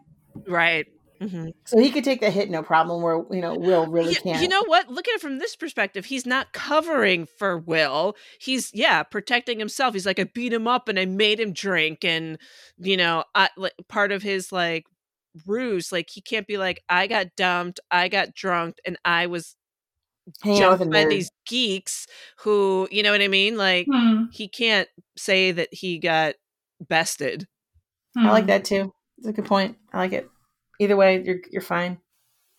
right. 0.48 0.88
Hmm 1.20 1.50
So 1.66 1.78
he 1.78 1.92
could 1.92 2.04
take 2.04 2.22
the 2.22 2.32
hit 2.32 2.50
no 2.50 2.64
problem. 2.64 3.02
Where 3.02 3.24
you 3.32 3.42
know 3.42 3.56
Will 3.56 3.86
really 3.88 4.14
you, 4.14 4.20
can't. 4.22 4.42
you 4.42 4.48
know 4.48 4.64
what? 4.66 4.90
Look 4.90 5.08
at 5.08 5.16
it 5.16 5.22
from 5.22 5.40
this 5.40 5.56
perspective. 5.56 6.06
He's 6.06 6.26
not 6.26 6.54
covering 6.54 7.26
for 7.38 7.58
Will. 7.58 8.16
He's 8.40 8.72
yeah, 8.74 9.04
protecting 9.04 9.60
himself. 9.60 9.94
He's 9.94 10.06
like 10.06 10.20
I 10.20 10.24
beat 10.26 10.54
him 10.54 10.68
up 10.68 10.88
and 10.88 11.00
I 11.00 11.06
made 11.06 11.40
him 11.40 11.54
drink 11.54 12.04
and 12.06 12.38
you 12.78 12.98
know, 12.98 13.24
I 13.36 13.50
like 13.58 13.74
part 13.88 14.12
of 14.12 14.24
his 14.24 14.52
like 14.52 14.86
ruse 15.46 15.92
like 15.92 16.10
he 16.10 16.22
can't 16.22 16.48
be 16.48 16.58
like 16.58 16.82
I 16.90 17.08
got 17.08 17.36
dumped, 17.36 17.80
I 17.92 18.08
got 18.08 18.34
drunk 18.34 18.78
and 18.86 18.98
I 19.06 19.28
was 19.28 19.56
Hanging 20.42 20.62
out 20.64 20.80
with 20.80 20.80
jumped 20.82 20.94
by 20.94 21.04
nerd. 21.04 21.10
these 21.10 21.32
geeks 21.46 22.08
who, 22.40 22.88
you 22.92 23.04
know 23.04 23.12
what 23.12 23.22
I 23.22 23.28
mean? 23.28 23.58
Like 23.58 23.88
Hmm. 23.92 24.26
he 24.32 24.48
can't 24.48 24.88
say 25.18 25.52
that 25.52 25.70
he 25.74 26.00
got 26.00 26.36
bested. 26.80 27.48
I 28.16 28.32
like 28.32 28.44
Hmm. 28.44 28.48
that 28.48 28.66
too. 28.66 28.94
It's 29.18 29.28
a 29.28 29.34
good 29.34 29.46
point. 29.46 29.78
I 29.94 29.98
like 29.98 30.14
it. 30.14 30.30
Either 30.80 30.96
way, 30.96 31.22
you're 31.24 31.40
you're 31.52 31.62
fine. 31.62 32.00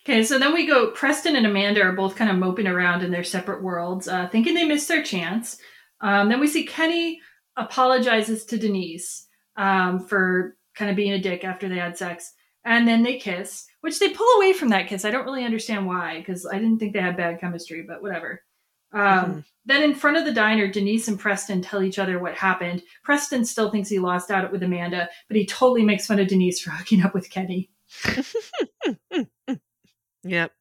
Okay, 0.03 0.23
so 0.23 0.39
then 0.39 0.53
we 0.53 0.65
go. 0.65 0.91
Preston 0.91 1.35
and 1.35 1.45
Amanda 1.45 1.81
are 1.83 1.91
both 1.91 2.15
kind 2.15 2.31
of 2.31 2.37
moping 2.37 2.67
around 2.67 3.03
in 3.03 3.11
their 3.11 3.23
separate 3.23 3.61
worlds, 3.61 4.07
uh, 4.07 4.27
thinking 4.29 4.53
they 4.55 4.63
missed 4.63 4.87
their 4.87 5.03
chance. 5.03 5.57
Um, 5.99 6.29
then 6.29 6.39
we 6.39 6.47
see 6.47 6.65
Kenny 6.65 7.19
apologizes 7.55 8.45
to 8.45 8.57
Denise 8.57 9.27
um, 9.57 9.99
for 9.99 10.57
kind 10.75 10.89
of 10.89 10.95
being 10.97 11.11
a 11.13 11.19
dick 11.19 11.43
after 11.43 11.69
they 11.69 11.77
had 11.77 11.97
sex, 11.97 12.33
and 12.65 12.87
then 12.87 13.03
they 13.03 13.17
kiss, 13.17 13.65
which 13.81 13.99
they 13.99 14.09
pull 14.09 14.27
away 14.37 14.53
from 14.53 14.69
that 14.69 14.87
kiss. 14.87 15.05
I 15.05 15.11
don't 15.11 15.25
really 15.25 15.45
understand 15.45 15.85
why, 15.85 16.17
because 16.19 16.45
I 16.47 16.53
didn't 16.57 16.79
think 16.79 16.93
they 16.93 17.01
had 17.01 17.17
bad 17.17 17.39
chemistry, 17.39 17.83
but 17.87 18.01
whatever. 18.01 18.41
Um, 18.93 19.01
Mhm. 19.01 19.45
Then 19.65 19.83
in 19.83 19.93
front 19.93 20.17
of 20.17 20.25
the 20.25 20.33
diner, 20.33 20.67
Denise 20.67 21.07
and 21.07 21.19
Preston 21.19 21.61
tell 21.61 21.83
each 21.83 21.99
other 21.99 22.17
what 22.17 22.33
happened. 22.33 22.81
Preston 23.03 23.45
still 23.45 23.69
thinks 23.69 23.89
he 23.89 23.99
lost 23.99 24.31
out 24.31 24.51
with 24.51 24.63
Amanda, 24.63 25.07
but 25.27 25.37
he 25.37 25.45
totally 25.45 25.83
makes 25.83 26.07
fun 26.07 26.19
of 26.19 26.27
Denise 26.27 26.59
for 26.59 26.71
hooking 26.77 27.03
up 27.03 27.13
with 27.13 27.29
Kenny. 27.29 27.69
Yep. 30.23 30.51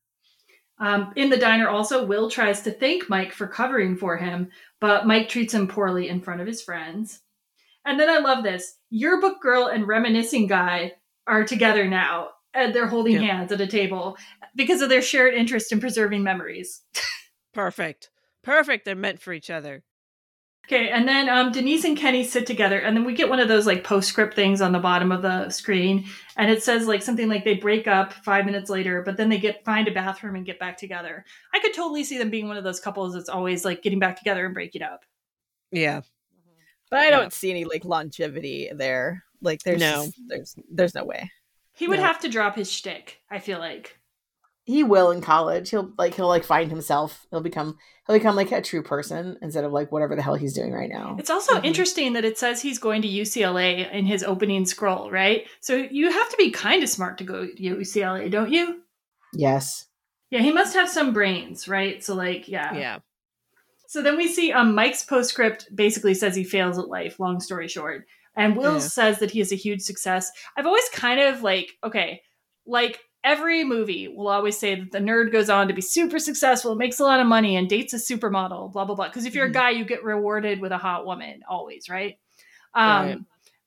Um, 0.79 1.13
in 1.17 1.29
the 1.29 1.37
diner, 1.37 1.69
also, 1.69 2.07
Will 2.07 2.31
tries 2.31 2.63
to 2.63 2.71
thank 2.71 3.11
Mike 3.11 3.33
for 3.33 3.47
covering 3.47 3.97
for 3.97 4.17
him, 4.17 4.49
but 4.81 5.07
Mike 5.07 5.29
treats 5.29 5.53
him 5.53 5.69
poorly 5.69 6.09
in 6.09 6.23
front 6.23 6.41
of 6.41 6.47
his 6.47 6.63
friends. 6.63 7.21
And 7.85 8.01
then 8.01 8.09
I 8.09 8.19
love 8.19 8.43
this 8.43 8.77
yearbook 8.89 9.43
girl 9.43 9.67
and 9.67 9.87
reminiscing 9.87 10.47
guy 10.47 10.93
are 11.27 11.45
together 11.45 11.87
now, 11.87 12.31
and 12.55 12.75
they're 12.75 12.87
holding 12.87 13.15
Yeah. 13.15 13.21
hands 13.21 13.53
at 13.53 13.61
a 13.61 13.67
table 13.67 14.17
because 14.57 14.81
of 14.81 14.89
their 14.89 15.03
shared 15.03 15.35
interest 15.35 15.71
in 15.73 15.81
preserving 15.81 16.23
memories. 16.23 16.81
Perfect. 17.53 18.11
Perfect. 18.43 18.87
They're 18.87 18.95
meant 18.97 19.21
for 19.21 19.35
each 19.35 19.51
other. 19.51 19.83
Okay, 20.73 20.89
and 20.91 21.09
then 21.09 21.29
um, 21.29 21.51
Denise 21.51 21.83
and 21.85 21.97
Kenny 21.97 22.23
sit 22.23 22.47
together, 22.47 22.79
and 22.79 22.97
then 22.97 23.05
we 23.05 23.13
get 23.13 23.29
one 23.29 23.41
of 23.41 23.49
those 23.49 23.67
like 23.67 23.83
postscript 23.83 24.35
things 24.37 24.61
on 24.61 24.71
the 24.71 24.79
bottom 24.79 25.11
of 25.11 25.21
the 25.21 25.51
screen, 25.51 26.05
and 26.37 26.49
it 26.49 26.63
says 26.63 26.87
like 26.87 27.03
something 27.03 27.29
like 27.29 27.43
they 27.43 27.55
break 27.55 27.89
up 27.89 28.13
five 28.13 28.47
minutes 28.47 28.71
later, 28.71 29.03
but 29.03 29.17
then 29.17 29.29
they 29.29 29.39
get 29.39 29.65
find 29.65 29.89
a 29.89 29.91
bathroom 29.93 30.37
and 30.37 30.47
get 30.47 30.61
back 30.61 30.77
together. 30.77 31.25
I 31.53 31.59
could 31.59 31.75
totally 31.75 32.05
see 32.05 32.19
them 32.19 32.31
being 32.31 32.47
one 32.47 32.57
of 32.57 32.63
those 32.63 32.79
couples 32.79 33.15
that's 33.15 33.29
always 33.29 33.65
like 33.65 33.83
getting 33.83 33.99
back 33.99 34.17
together 34.17 34.45
and 34.45 34.55
breaking 34.55 34.83
up. 34.83 35.05
Yeah. 35.73 36.03
But 36.89 37.01
I 37.01 37.11
don't 37.11 37.33
see 37.33 37.51
any 37.51 37.65
like 37.65 37.85
longevity 37.85 38.71
there. 38.73 39.25
Like 39.43 39.63
there's 39.65 39.81
No. 39.81 40.05
just- 40.05 40.19
there's 40.29 40.55
there's 40.71 40.95
no 40.95 41.05
way. 41.05 41.33
He 41.75 41.89
would 41.89 41.99
No. 41.99 42.05
have 42.07 42.21
to 42.21 42.29
drop 42.29 42.55
his 42.55 42.71
shtick. 42.71 43.19
I 43.29 43.41
feel 43.41 43.59
like. 43.59 43.99
He 44.71 44.85
will 44.85 45.11
in 45.11 45.21
college. 45.21 45.71
He'll 45.71 45.93
like 45.99 46.15
he'll 46.15 46.29
like 46.29 46.45
find 46.45 46.71
himself. 46.71 47.27
He'll 47.31 47.41
become 47.41 47.77
he'll 48.07 48.17
become 48.17 48.37
like 48.37 48.53
a 48.53 48.63
true 48.63 48.83
person 48.85 49.37
instead 49.43 49.65
of 49.65 49.73
like 49.73 49.91
whatever 49.91 50.15
the 50.15 50.23
hell 50.23 50.37
he's 50.37 50.55
doing 50.55 50.73
right 50.73 50.89
now. 50.89 51.17
It's 51.19 51.29
also 51.29 51.61
interesting 51.63 52.13
that 52.13 52.25
it 52.25 52.39
says 52.39 52.63
he's 52.63 52.79
going 52.79 53.03
to 53.03 53.09
UCLA 53.09 53.91
in 53.93 54.07
his 54.07 54.23
opening 54.23 54.65
scroll, 54.67 55.11
right? 55.11 55.45
So 55.61 55.75
you 55.75 56.11
have 56.11 56.29
to 56.31 56.37
be 56.37 56.53
kind 56.53 56.85
of 56.85 56.89
smart 56.89 57.19
to 57.19 57.25
go 57.25 57.47
to 57.47 57.55
UCLA, 57.61 58.31
don't 58.31 58.53
you? 58.53 58.83
Yes. 59.33 59.87
Yeah, 60.31 60.41
he 60.41 60.53
must 60.53 60.75
have 60.75 60.89
some 60.89 61.13
brains, 61.13 61.67
right? 61.67 62.03
So 62.05 62.15
like, 62.15 62.47
yeah. 62.47 62.73
Yeah. 62.73 62.99
So 63.89 64.03
then 64.03 64.17
we 64.17 64.29
see 64.29 64.53
um, 64.53 64.77
Mike's 64.77 65.05
postscript 65.05 65.75
basically 65.75 66.15
says 66.15 66.37
he 66.37 66.45
fails 66.45 66.79
at 66.79 66.87
life, 66.87 67.19
long 67.19 67.41
story 67.41 67.67
short. 67.67 68.07
And 68.37 68.57
Will 68.57 68.75
Yeah. 68.75 68.79
says 68.79 69.19
that 69.19 69.33
he 69.33 69.41
is 69.41 69.51
a 69.51 69.57
huge 69.57 69.81
success. 69.81 70.31
I've 70.57 70.67
always 70.67 70.89
kind 70.91 71.21
of 71.21 71.43
like, 71.43 71.73
okay, 71.83 72.23
like 72.67 73.01
every 73.25 73.65
movie 73.65 74.09
will 74.09 74.29
always 74.29 74.59
say 74.59 74.75
that 74.75 74.93
the 74.93 74.99
nerd 74.99 75.33
goes 75.33 75.51
on 75.51 75.69
to 75.69 75.75
be 75.75 75.83
super 75.83 76.19
successful, 76.19 76.75
makes 76.75 77.01
a 77.01 77.05
lot 77.05 77.21
of 77.21 77.27
money, 77.27 77.57
and 77.57 77.69
dates 77.69 77.93
a 77.93 77.97
supermodel, 77.97 78.73
blah, 78.73 78.85
blah, 78.85 78.95
blah. 78.95 79.09
Because 79.09 79.27
if 79.27 79.35
you're 79.35 79.47
a 79.47 79.53
guy, 79.53 79.71
you 79.71 79.85
get 79.85 80.05
rewarded 80.05 80.61
with 80.61 80.73
a 80.73 80.79
hot 80.79 81.05
woman, 81.05 81.43
always, 81.49 81.89
right? 81.89 82.19
Um, 82.75 83.07
Right. 83.07 83.19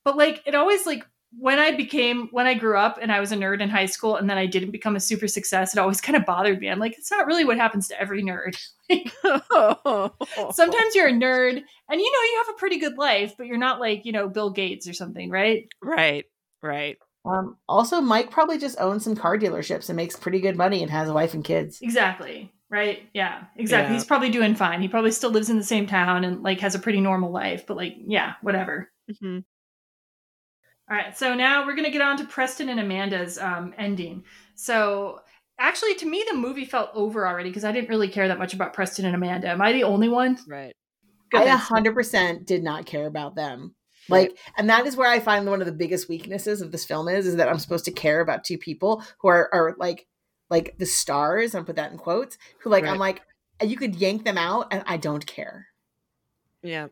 But 0.03 0.17
like, 0.17 0.41
it 0.45 0.55
always 0.55 0.85
like, 0.85 1.05
when 1.39 1.57
I 1.57 1.71
became, 1.71 2.27
when 2.31 2.45
I 2.45 2.53
grew 2.53 2.77
up 2.77 2.99
and 3.01 3.11
I 3.11 3.19
was 3.19 3.31
a 3.31 3.35
nerd 3.35 3.61
in 3.61 3.69
high 3.69 3.87
school 3.87 4.17
and 4.17 4.29
then 4.29 4.37
I 4.37 4.45
didn't 4.45 4.71
become 4.71 4.95
a 4.95 4.99
super 4.99 5.27
success, 5.27 5.73
it 5.73 5.79
always 5.79 6.01
kind 6.01 6.15
of 6.15 6.25
bothered 6.25 6.59
me. 6.59 6.69
I'm 6.69 6.79
like, 6.79 6.97
it's 6.97 7.09
not 7.09 7.25
really 7.25 7.45
what 7.45 7.57
happens 7.57 7.87
to 7.87 7.99
every 7.99 8.23
nerd. 8.23 8.55
Sometimes 10.53 10.95
you're 10.95 11.07
a 11.07 11.13
nerd 11.13 11.63
and 11.89 12.01
you 12.01 12.11
know 12.11 12.23
you 12.31 12.43
have 12.45 12.55
a 12.55 12.59
pretty 12.59 12.79
good 12.79 12.97
life, 12.97 13.33
but 13.37 13.47
you're 13.47 13.57
not 13.57 13.79
like, 13.79 14.05
you 14.05 14.11
know, 14.11 14.29
Bill 14.29 14.51
Gates 14.51 14.87
or 14.87 14.93
something, 14.93 15.29
right? 15.29 15.67
Right. 15.81 16.25
Right. 16.61 16.97
Um, 17.25 17.57
also, 17.69 18.01
Mike 18.01 18.31
probably 18.31 18.57
just 18.57 18.79
owns 18.79 19.03
some 19.03 19.15
car 19.15 19.37
dealerships 19.37 19.89
and 19.89 19.95
makes 19.95 20.15
pretty 20.15 20.41
good 20.41 20.57
money 20.57 20.81
and 20.81 20.91
has 20.91 21.07
a 21.07 21.13
wife 21.13 21.33
and 21.33 21.43
kids. 21.43 21.79
Exactly. 21.81 22.51
Right? 22.69 23.09
Yeah, 23.13 23.43
exactly. 23.55 23.93
Yeah. 23.93 23.99
He's 23.99 24.05
probably 24.05 24.29
doing 24.29 24.55
fine. 24.55 24.81
He 24.81 24.87
probably 24.87 25.11
still 25.11 25.29
lives 25.29 25.49
in 25.49 25.57
the 25.57 25.63
same 25.63 25.85
town 25.85 26.23
and 26.23 26.41
like 26.41 26.59
has 26.61 26.75
a 26.75 26.79
pretty 26.79 27.01
normal 27.01 27.31
life, 27.31 27.65
but 27.67 27.77
like, 27.77 27.95
yeah, 28.05 28.33
whatever. 28.41 28.89
hmm 29.21 29.39
All 30.89 30.97
right, 30.97 31.17
so 31.17 31.33
now 31.33 31.65
we're 31.65 31.75
going 31.75 31.85
to 31.85 31.91
get 31.91 32.01
on 32.01 32.17
to 32.17 32.25
Preston 32.25 32.69
and 32.69 32.79
Amanda's 32.79 33.37
um, 33.37 33.73
ending. 33.77 34.23
So 34.55 35.21
actually, 35.57 35.95
to 35.95 36.05
me, 36.05 36.25
the 36.29 36.35
movie 36.37 36.65
felt 36.65 36.89
over 36.93 37.27
already 37.27 37.49
because 37.49 37.63
I 37.63 37.71
didn't 37.71 37.89
really 37.89 38.09
care 38.09 38.27
that 38.27 38.37
much 38.39 38.53
about 38.53 38.73
Preston 38.73 39.05
and 39.05 39.15
Amanda. 39.15 39.49
Am 39.49 39.61
I 39.61 39.71
the 39.71 39.83
only 39.83 40.09
one? 40.09 40.37
Right. 40.47 40.73
I 41.33 41.45
100% 41.45 42.45
did 42.45 42.63
not 42.63 42.85
care 42.85 43.07
about 43.07 43.35
them. 43.35 43.75
Like, 44.09 44.37
and 44.57 44.69
that 44.69 44.85
is 44.85 44.95
where 44.95 45.09
I 45.09 45.19
find 45.19 45.45
one 45.45 45.61
of 45.61 45.65
the 45.65 45.71
biggest 45.71 46.09
weaknesses 46.09 46.61
of 46.61 46.71
this 46.71 46.85
film 46.85 47.07
is, 47.07 47.25
is 47.25 47.37
that 47.37 47.47
I'm 47.47 47.59
supposed 47.59 47.85
to 47.85 47.91
care 47.91 48.21
about 48.21 48.43
two 48.43 48.57
people 48.57 49.03
who 49.19 49.29
are, 49.29 49.49
are 49.53 49.75
like, 49.77 50.07
like 50.49 50.77
the 50.77 50.85
stars, 50.85 51.55
and 51.55 51.65
put 51.65 51.77
that 51.77 51.91
in 51.91 51.97
quotes, 51.97 52.37
who 52.59 52.69
like, 52.69 52.85
I'm 52.85 52.99
like, 52.99 53.21
you 53.61 53.77
could 53.77 53.95
yank 53.95 54.25
them 54.25 54.37
out 54.37 54.67
and 54.71 54.83
I 54.85 54.97
don't 54.97 55.25
care. 55.25 55.67
Yeah. 56.61 56.87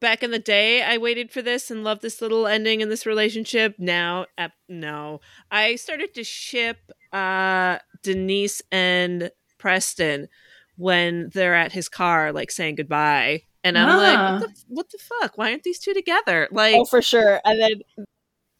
Back 0.00 0.22
in 0.22 0.30
the 0.30 0.38
day, 0.38 0.82
I 0.82 0.98
waited 0.98 1.30
for 1.30 1.40
this 1.42 1.70
and 1.70 1.84
loved 1.84 2.02
this 2.02 2.20
little 2.20 2.46
ending 2.46 2.80
in 2.80 2.88
this 2.88 3.06
relationship. 3.06 3.76
Now, 3.78 4.26
uh, 4.36 4.48
no. 4.68 5.20
I 5.50 5.76
started 5.76 6.14
to 6.14 6.24
ship 6.24 6.78
uh, 7.12 7.78
Denise 8.02 8.60
and 8.72 9.30
Preston 9.58 10.28
when 10.76 11.30
they're 11.32 11.54
at 11.54 11.72
his 11.72 11.88
car, 11.88 12.32
like 12.32 12.50
saying 12.50 12.74
goodbye. 12.74 13.42
And 13.64 13.76
I'm 13.78 13.96
like, 13.96 14.18
Ah. 14.18 14.38
what 14.40 14.40
the, 14.54 14.64
what 14.68 14.90
the 14.90 14.98
fuck? 14.98 15.38
Why 15.38 15.50
aren't 15.50 15.62
these 15.64 15.78
two 15.80 15.94
together? 15.94 16.48
Like, 16.52 16.76
oh, 16.76 16.84
for 16.84 17.00
sure. 17.02 17.40
And 17.44 17.58
then, 17.60 18.06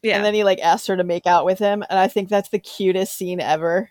Yeah. 0.03 0.17
and 0.17 0.25
then 0.25 0.35
he 0.35 0.43
like 0.45 0.59
asked 0.61 0.87
her 0.89 0.97
to 0.97 1.05
make 1.05 1.27
out 1.27 1.45
with 1.45 1.59
him, 1.59 1.85
and 1.89 1.99
I 1.99 2.09
think 2.09 2.29
that's 2.31 2.49
the 2.49 2.59
cutest 2.59 3.17
scene 3.17 3.39
ever. 3.41 3.91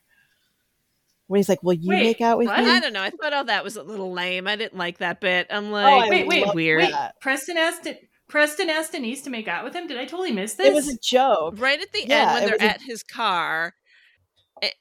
When 1.27 1.37
he's 1.39 1.47
like, 1.49 1.63
"Will 1.63 1.73
you 1.73 1.89
make 1.91 2.19
out 2.19 2.37
with 2.37 2.47
me?" 2.47 2.53
I 2.53 2.79
don't 2.79 2.93
know. 2.93 3.01
I 3.01 3.09
thought 3.09 3.31
all 3.33 3.45
that 3.45 3.63
was 3.63 3.75
a 3.77 3.81
little 3.83 4.11
lame. 4.11 4.45
I 4.47 4.55
didn't 4.57 4.77
like 4.77 4.97
that 4.97 5.21
bit. 5.21 5.47
I'm 5.49 5.67
Oh, 5.67 5.71
like, 5.71 6.03
I 6.03 6.09
wait, 6.09 6.27
wait, 6.27 6.53
weird. 6.53 6.81
wait. 6.83 6.93
Preston 7.21 7.57
asked 7.57 7.87
Preston 8.27 8.69
asked 8.69 8.91
Denise 8.91 9.21
to 9.21 9.29
make 9.29 9.47
out 9.47 9.63
with 9.63 9.73
him. 9.73 9.87
Did 9.87 9.97
I 9.97 10.05
totally 10.05 10.31
miss 10.31 10.55
this? 10.55 10.67
It 10.67 10.73
was 10.73 10.87
a 10.89 10.97
joke. 10.97 11.55
right 11.59 11.79
at 11.81 11.91
the 11.93 12.05
Yeah, 12.05 12.21
end 12.21 12.33
when 12.33 12.43
they're 12.45 12.51
was 12.53 12.61
a- 12.61 12.73
at 12.73 12.81
his 12.81 13.03
car 13.03 13.67
a- 13.67 13.73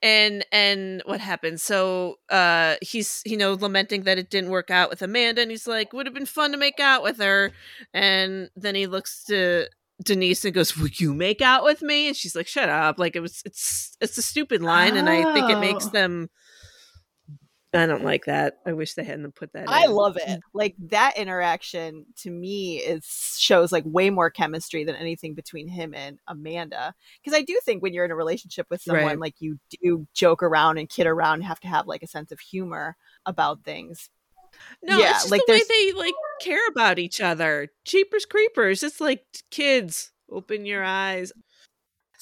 and 0.00 0.44
and 0.52 1.02
what 1.06 1.20
happens 1.20 1.62
so 1.62 2.16
uh 2.30 2.76
he's 2.82 3.20
you 3.24 3.36
know 3.36 3.54
lamenting 3.54 4.02
that 4.04 4.18
it 4.18 4.30
didn't 4.30 4.50
work 4.50 4.70
out 4.70 4.88
with 4.90 5.02
amanda 5.02 5.40
and 5.42 5.50
he's 5.50 5.66
like 5.66 5.92
would 5.92 6.06
have 6.06 6.14
been 6.14 6.26
fun 6.26 6.52
to 6.52 6.56
make 6.58 6.78
out 6.78 7.02
with 7.02 7.18
her. 7.18 7.50
And 7.92 8.48
then 8.54 8.74
he 8.74 8.86
looks 8.86 9.24
to 9.24 9.66
denise 10.04 10.44
and 10.44 10.54
goes 10.54 10.76
will 10.76 10.88
you 10.94 11.14
make 11.14 11.40
out 11.40 11.64
with 11.64 11.80
me? 11.82 12.06
And 12.08 12.16
she's 12.16 12.34
like 12.36 12.46
shut 12.46 12.68
up. 12.68 12.98
Like 12.98 13.16
it 13.16 13.20
was 13.20 13.42
it's 13.44 13.96
it's 14.00 14.18
a 14.18 14.22
stupid 14.22 14.62
line 14.62 14.96
and 14.96 15.08
i 15.08 15.32
think 15.32 15.50
it 15.50 15.58
makes 15.58 15.86
Oh. 15.86 15.90
them 15.90 16.30
i 17.74 17.86
don't 17.86 18.04
like 18.04 18.24
that 18.26 18.58
i 18.66 18.72
wish 18.72 18.94
they 18.94 19.04
hadn't 19.04 19.34
put 19.34 19.52
that 19.52 19.68
I 19.68 19.84
in. 19.84 19.92
love 19.92 20.16
it. 20.16 20.28
Mm. 20.28 20.40
Like 20.52 20.74
that 20.90 21.16
interaction 21.16 22.06
to 22.18 22.30
me 22.30 22.76
is 22.78 23.36
shows 23.38 23.72
like 23.72 23.84
way 23.86 24.10
more 24.10 24.30
chemistry 24.30 24.84
than 24.84 24.94
anything 24.96 25.34
between 25.34 25.68
him 25.68 25.94
and 25.94 26.18
Amanda. 26.28 26.94
Because 27.22 27.36
I 27.38 27.42
do 27.42 27.58
think 27.64 27.82
when 27.82 27.92
you're 27.94 28.04
in 28.04 28.10
a 28.10 28.16
relationship 28.16 28.66
with 28.70 28.82
someone, 28.82 29.04
Right. 29.04 29.18
like 29.18 29.34
you 29.40 29.58
do 29.82 30.06
joke 30.14 30.42
around 30.42 30.78
and 30.78 30.88
kid 30.88 31.06
around, 31.06 31.34
and 31.36 31.44
have 31.44 31.60
to 31.60 31.68
have 31.68 31.86
like 31.86 32.02
a 32.02 32.06
sense 32.06 32.30
of 32.32 32.40
humor 32.40 32.96
about 33.26 33.64
things. 33.64 34.10
No, 34.82 34.98
Yeah, 34.98 35.10
it's 35.10 35.20
just 35.20 35.30
like 35.30 35.42
the 35.46 35.52
way 35.54 35.62
they 35.68 35.92
like 35.92 36.14
care 36.40 36.66
about 36.68 36.98
each 36.98 37.20
other. 37.20 37.68
Cheapers 37.84 38.26
creepers. 38.26 38.82
It's 38.82 39.00
like 39.00 39.24
kids. 39.50 40.12
Open 40.30 40.66
your 40.66 40.84
eyes. 40.84 41.32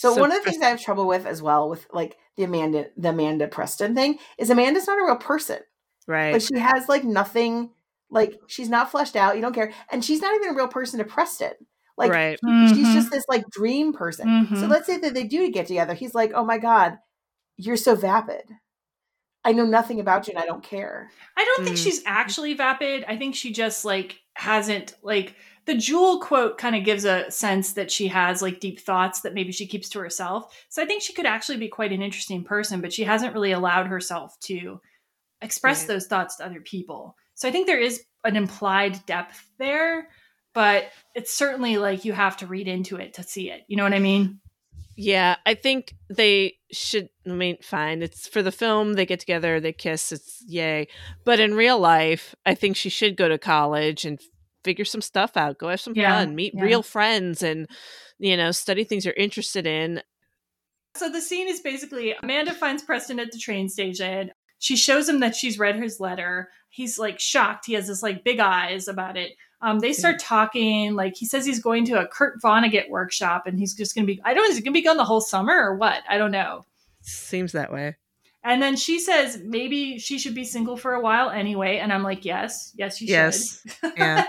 So, 0.00 0.14
So 0.14 0.20
one 0.22 0.32
of 0.32 0.42
the 0.42 0.50
things 0.50 0.62
I 0.62 0.70
have 0.70 0.80
trouble 0.80 1.06
with 1.06 1.26
as 1.26 1.42
well 1.42 1.68
with 1.68 1.86
like 1.92 2.16
the 2.36 2.44
Amanda 2.44 2.86
the 2.96 3.10
Amanda 3.10 3.46
Preston 3.48 3.94
thing 3.94 4.18
is 4.38 4.48
Amanda's 4.48 4.86
not 4.86 4.98
a 4.98 5.04
real 5.04 5.16
person. 5.16 5.58
Right. 6.06 6.32
Like 6.32 6.40
she 6.40 6.58
has 6.58 6.88
like 6.88 7.04
nothing 7.04 7.68
like 8.10 8.40
she's 8.46 8.70
not 8.70 8.90
fleshed 8.90 9.14
out, 9.14 9.36
you 9.36 9.42
don't 9.42 9.54
care. 9.54 9.72
And 9.92 10.02
she's 10.02 10.22
not 10.22 10.34
even 10.34 10.48
a 10.48 10.54
real 10.54 10.68
person 10.68 10.98
to 11.00 11.04
Preston. 11.04 11.52
Like 11.98 12.10
Right. 12.12 12.38
he- 12.42 12.68
she's 12.74 12.86
Mhm. 12.88 12.94
just 12.94 13.10
this 13.10 13.24
like 13.28 13.44
dream 13.50 13.92
person. 13.92 14.46
So 14.48 14.54
Mhm. 14.62 14.68
let's 14.70 14.86
say 14.86 14.96
that 14.96 15.12
they 15.12 15.24
do 15.24 15.50
get 15.50 15.66
together. 15.66 15.92
He's 15.92 16.14
like, 16.14 16.32
"Oh 16.34 16.46
my 16.46 16.56
god, 16.56 16.98
you're 17.58 17.76
so 17.76 17.94
vapid. 17.94 18.44
I 19.44 19.52
know 19.52 19.66
nothing 19.66 20.00
about 20.00 20.26
you 20.26 20.32
and 20.34 20.42
I 20.42 20.46
don't 20.46 20.62
care." 20.64 21.10
I 21.36 21.44
don't 21.44 21.64
think 21.66 21.76
Mm. 21.76 21.84
she's 21.84 22.02
actually 22.06 22.54
vapid. 22.54 23.04
I 23.06 23.18
think 23.18 23.34
she 23.34 23.52
just 23.52 23.84
like 23.84 24.18
hasn't 24.32 24.94
like 25.02 25.34
the 25.66 25.76
Jewel 25.76 26.20
quote 26.20 26.58
kind 26.58 26.74
of 26.74 26.84
gives 26.84 27.04
a 27.04 27.30
sense 27.30 27.74
that 27.74 27.90
she 27.90 28.08
has 28.08 28.42
like 28.42 28.60
deep 28.60 28.80
thoughts 28.80 29.20
that 29.20 29.34
maybe 29.34 29.52
she 29.52 29.66
keeps 29.66 29.88
to 29.90 30.00
herself. 30.00 30.54
So 30.68 30.82
I 30.82 30.86
think 30.86 31.02
she 31.02 31.12
could 31.12 31.26
actually 31.26 31.58
be 31.58 31.68
quite 31.68 31.92
an 31.92 32.02
interesting 32.02 32.44
person, 32.44 32.80
but 32.80 32.92
she 32.92 33.04
hasn't 33.04 33.34
really 33.34 33.52
allowed 33.52 33.86
herself 33.86 34.38
to 34.40 34.80
express 35.42 35.80
Right. 35.82 35.88
those 35.88 36.06
thoughts 36.06 36.36
to 36.36 36.46
other 36.46 36.60
people. 36.60 37.16
So 37.34 37.48
I 37.48 37.52
think 37.52 37.66
there 37.66 37.80
is 37.80 38.02
an 38.24 38.36
implied 38.36 39.04
depth 39.06 39.48
there, 39.58 40.08
but 40.52 40.90
it's 41.14 41.32
certainly 41.32 41.78
like 41.78 42.04
you 42.04 42.12
have 42.12 42.36
to 42.38 42.46
read 42.46 42.68
into 42.68 42.96
it 42.96 43.14
to 43.14 43.22
see 43.22 43.50
it. 43.50 43.62
You 43.68 43.76
know 43.76 43.84
what 43.84 43.94
I 43.94 44.00
mean? 44.00 44.40
Yeah, 44.96 45.36
I 45.46 45.54
think 45.54 45.94
they 46.10 46.54
should. 46.72 47.08
I 47.26 47.30
mean, 47.30 47.56
fine. 47.62 48.02
It's 48.02 48.26
for 48.28 48.42
the 48.42 48.52
film. 48.52 48.94
They 48.94 49.06
get 49.06 49.20
together, 49.20 49.60
they 49.60 49.72
kiss. 49.72 50.12
It's 50.12 50.44
yay. 50.46 50.88
But 51.24 51.40
in 51.40 51.54
real 51.54 51.78
life, 51.78 52.34
I 52.44 52.54
think 52.54 52.76
she 52.76 52.90
should 52.90 53.16
go 53.16 53.28
to 53.28 53.38
college 53.38 54.04
and 54.04 54.20
figure 54.64 54.84
some 54.84 55.00
stuff 55.00 55.36
out. 55.36 55.58
Go 55.58 55.68
have 55.68 55.80
some 55.80 55.94
Yeah, 55.94 56.18
fun, 56.18 56.34
meet 56.34 56.54
yeah. 56.54 56.62
real 56.62 56.82
friends, 56.82 57.42
and 57.42 57.68
you 58.18 58.36
know, 58.36 58.50
study 58.50 58.84
things 58.84 59.04
you're 59.04 59.14
interested 59.14 59.66
in. 59.66 60.02
So 60.96 61.08
the 61.08 61.20
scene 61.20 61.48
is 61.48 61.60
basically 61.60 62.14
Amanda 62.22 62.52
finds 62.52 62.82
Preston 62.82 63.20
at 63.20 63.30
the 63.32 63.38
train 63.38 63.68
station. 63.68 64.32
She 64.58 64.76
shows 64.76 65.08
him 65.08 65.20
that 65.20 65.34
she's 65.36 65.58
read 65.58 65.76
his 65.76 66.00
letter. 66.00 66.50
He's 66.68 66.98
like 66.98 67.18
shocked. 67.20 67.66
He 67.66 67.72
has 67.74 67.86
this 67.86 68.02
like 68.02 68.24
big 68.24 68.40
eyes 68.40 68.88
about 68.88 69.16
it. 69.16 69.32
Um, 69.62 69.78
they 69.78 69.92
start 69.92 70.18
talking. 70.18 70.94
Like 70.94 71.16
he 71.16 71.26
says 71.26 71.46
he's 71.46 71.60
going 71.62 71.84
to 71.86 72.00
a 72.00 72.06
Kurt 72.06 72.40
Vonnegut 72.42 72.88
workshop, 72.88 73.46
and 73.46 73.58
he's 73.58 73.74
just 73.74 73.94
going 73.94 74.06
to 74.06 74.12
be. 74.12 74.20
I 74.24 74.34
don't. 74.34 74.44
know, 74.44 74.50
Is 74.50 74.56
he 74.56 74.62
going 74.62 74.72
to 74.74 74.78
be 74.78 74.84
gone 74.84 74.96
the 74.96 75.04
whole 75.04 75.20
summer 75.20 75.54
or 75.54 75.76
what? 75.76 76.02
I 76.08 76.18
don't 76.18 76.30
know. 76.32 76.64
Seems 77.02 77.52
that 77.52 77.72
way. 77.72 77.96
And 78.42 78.62
then 78.62 78.76
she 78.76 78.98
says 78.98 79.40
maybe 79.44 79.98
she 79.98 80.18
should 80.18 80.34
be 80.34 80.44
single 80.44 80.76
for 80.76 80.94
a 80.94 81.00
while 81.00 81.28
anyway. 81.30 81.78
And 81.78 81.92
I'm 81.92 82.02
like, 82.02 82.24
yes, 82.24 82.72
yes, 82.74 83.00
you 83.00 83.08
Yes. 83.08 83.60
should. 83.80 83.92
Yeah. 83.96 84.24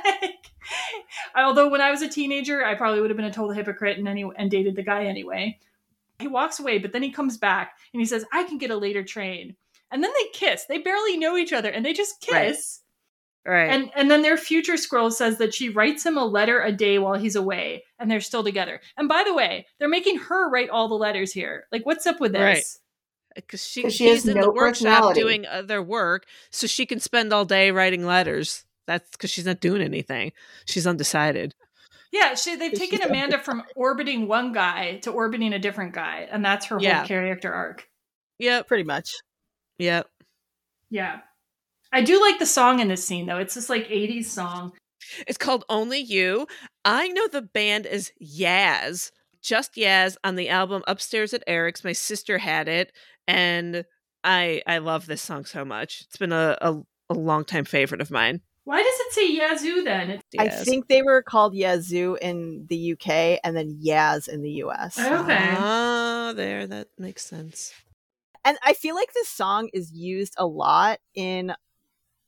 Although 1.35 1.69
when 1.69 1.81
I 1.81 1.91
was 1.91 2.01
a 2.01 2.09
teenager, 2.09 2.63
I 2.65 2.75
probably 2.75 3.01
would 3.01 3.09
have 3.09 3.17
been 3.17 3.25
a 3.25 3.31
total 3.33 3.51
hypocrite 3.51 3.97
and 3.97 4.07
any 4.07 4.25
and 4.37 4.49
dated 4.51 4.75
the 4.75 4.83
guy 4.83 5.05
anyway. 5.05 5.59
He 6.19 6.27
walks 6.27 6.59
away, 6.59 6.77
but 6.77 6.91
then 6.93 7.03
he 7.03 7.11
comes 7.11 7.37
back 7.37 7.77
and 7.93 8.01
he 8.01 8.05
says, 8.05 8.25
"I 8.31 8.43
can 8.43 8.57
get 8.57 8.69
a 8.71 8.77
later 8.77 9.03
train." 9.03 9.55
And 9.91 10.03
then 10.03 10.11
they 10.13 10.27
kiss. 10.33 10.65
They 10.65 10.77
barely 10.77 11.17
know 11.17 11.37
each 11.37 11.51
other, 11.53 11.69
and 11.69 11.85
they 11.85 11.93
just 11.93 12.21
kiss. 12.21 12.81
Right. 13.45 13.69
And 13.71 13.89
and 13.95 14.09
then 14.11 14.21
their 14.21 14.37
future 14.37 14.77
scroll 14.77 15.09
says 15.09 15.37
that 15.39 15.53
she 15.53 15.69
writes 15.69 16.05
him 16.05 16.17
a 16.17 16.23
letter 16.25 16.61
a 16.61 16.71
day 16.71 16.99
while 16.99 17.17
he's 17.17 17.35
away, 17.35 17.83
and 17.99 18.09
they're 18.09 18.21
still 18.21 18.43
together. 18.43 18.81
And 18.97 19.09
by 19.09 19.23
the 19.25 19.33
way, 19.33 19.65
they're 19.79 19.89
making 19.89 20.19
her 20.19 20.49
write 20.49 20.69
all 20.69 20.87
the 20.87 20.95
letters 20.95 21.31
here. 21.33 21.65
Like, 21.71 21.85
what's 21.85 22.05
up 22.05 22.19
with 22.19 22.33
this? 22.33 22.41
Right. 22.41 22.63
Uh, 23.31 23.41
because 23.41 23.65
she, 23.65 23.83
'Cause 23.83 23.93
she 23.95 24.07
she's 24.09 24.27
in 24.27 24.35
no 24.35 24.43
the 24.43 24.51
workshop 24.51 25.13
doing 25.15 25.45
other 25.45 25.81
work, 25.81 26.25
so 26.49 26.67
she 26.67 26.85
can 26.85 26.99
spend 26.99 27.31
all 27.33 27.45
day 27.45 27.71
writing 27.71 28.05
letters. 28.05 28.65
That's 28.87 29.09
because 29.11 29.29
she's 29.29 29.45
not 29.45 29.59
doing 29.61 29.81
anything. 29.81 30.31
She's 30.65 30.85
undecided. 30.87 31.53
Yeah, 32.11 32.35
she, 32.35 32.55
they've 32.57 32.73
taken 32.73 33.01
Amanda 33.01 33.39
from 33.39 33.63
orbiting 33.75 34.27
one 34.27 34.51
guy 34.51 34.97
to 35.03 35.11
orbiting 35.11 35.53
a 35.53 35.59
different 35.59 35.93
guy, 35.93 36.27
and 36.29 36.43
that's 36.43 36.65
her 36.65 36.77
Yeah. 36.79 36.99
whole 36.99 37.07
character 37.07 37.53
arc. 37.53 37.87
Yeah, 38.37 38.63
Pretty 38.63 38.83
much. 38.83 39.13
Yep. 39.77 40.09
Yeah. 40.89 41.19
I 41.93 42.01
do 42.01 42.19
like 42.19 42.37
the 42.39 42.45
song 42.45 42.79
in 42.79 42.87
this 42.89 43.05
scene, 43.05 43.27
though. 43.27 43.37
It's 43.37 43.53
this 43.55 43.69
like 43.69 43.87
80s 43.87 44.25
song. 44.25 44.73
It's 45.27 45.37
called 45.37 45.63
Only 45.69 45.99
You. 45.99 46.47
I 46.83 47.07
know 47.09 47.27
the 47.27 47.41
band 47.41 47.85
is 47.85 48.11
Yaz, 48.21 49.11
just 49.41 49.75
Yaz 49.75 50.17
on 50.23 50.35
the 50.35 50.49
album 50.49 50.83
Upstairs 50.87 51.33
at 51.33 51.43
Eric's. 51.47 51.83
My 51.83 51.93
sister 51.93 52.37
had 52.39 52.67
it, 52.67 52.91
and 53.27 53.85
I 54.23 54.61
I 54.67 54.79
love 54.79 55.05
this 55.07 55.21
song 55.21 55.45
so 55.45 55.65
much. 55.65 56.01
It's 56.07 56.17
been 56.17 56.31
a 56.31 56.57
a, 56.61 56.81
a 57.09 57.13
long 57.13 57.45
time 57.45 57.65
favorite 57.65 58.01
of 58.01 58.11
mine. 58.11 58.41
Why 58.63 58.77
does 58.83 58.93
it 58.99 59.13
say 59.13 59.31
Yazoo 59.33 59.83
then? 59.83 60.11
It- 60.11 60.21
I 60.37 60.47
Yaz. 60.47 60.63
think 60.65 60.87
they 60.87 61.01
were 61.01 61.21
called 61.23 61.55
Yazoo 61.55 62.15
in 62.21 62.67
the 62.69 62.93
UK 62.93 63.39
and 63.43 63.55
then 63.57 63.79
Yaz 63.83 64.27
in 64.29 64.41
the 64.43 64.51
US. 64.63 64.97
okay. 64.99 65.55
Ah, 65.57 66.33
there. 66.35 66.67
That 66.67 66.87
makes 66.97 67.25
sense. 67.25 67.73
And 68.45 68.57
I 68.63 68.73
feel 68.73 68.95
like 68.95 69.13
this 69.13 69.29
song 69.29 69.69
is 69.73 69.91
used 69.91 70.35
a 70.37 70.45
lot 70.45 70.99
in 71.15 71.53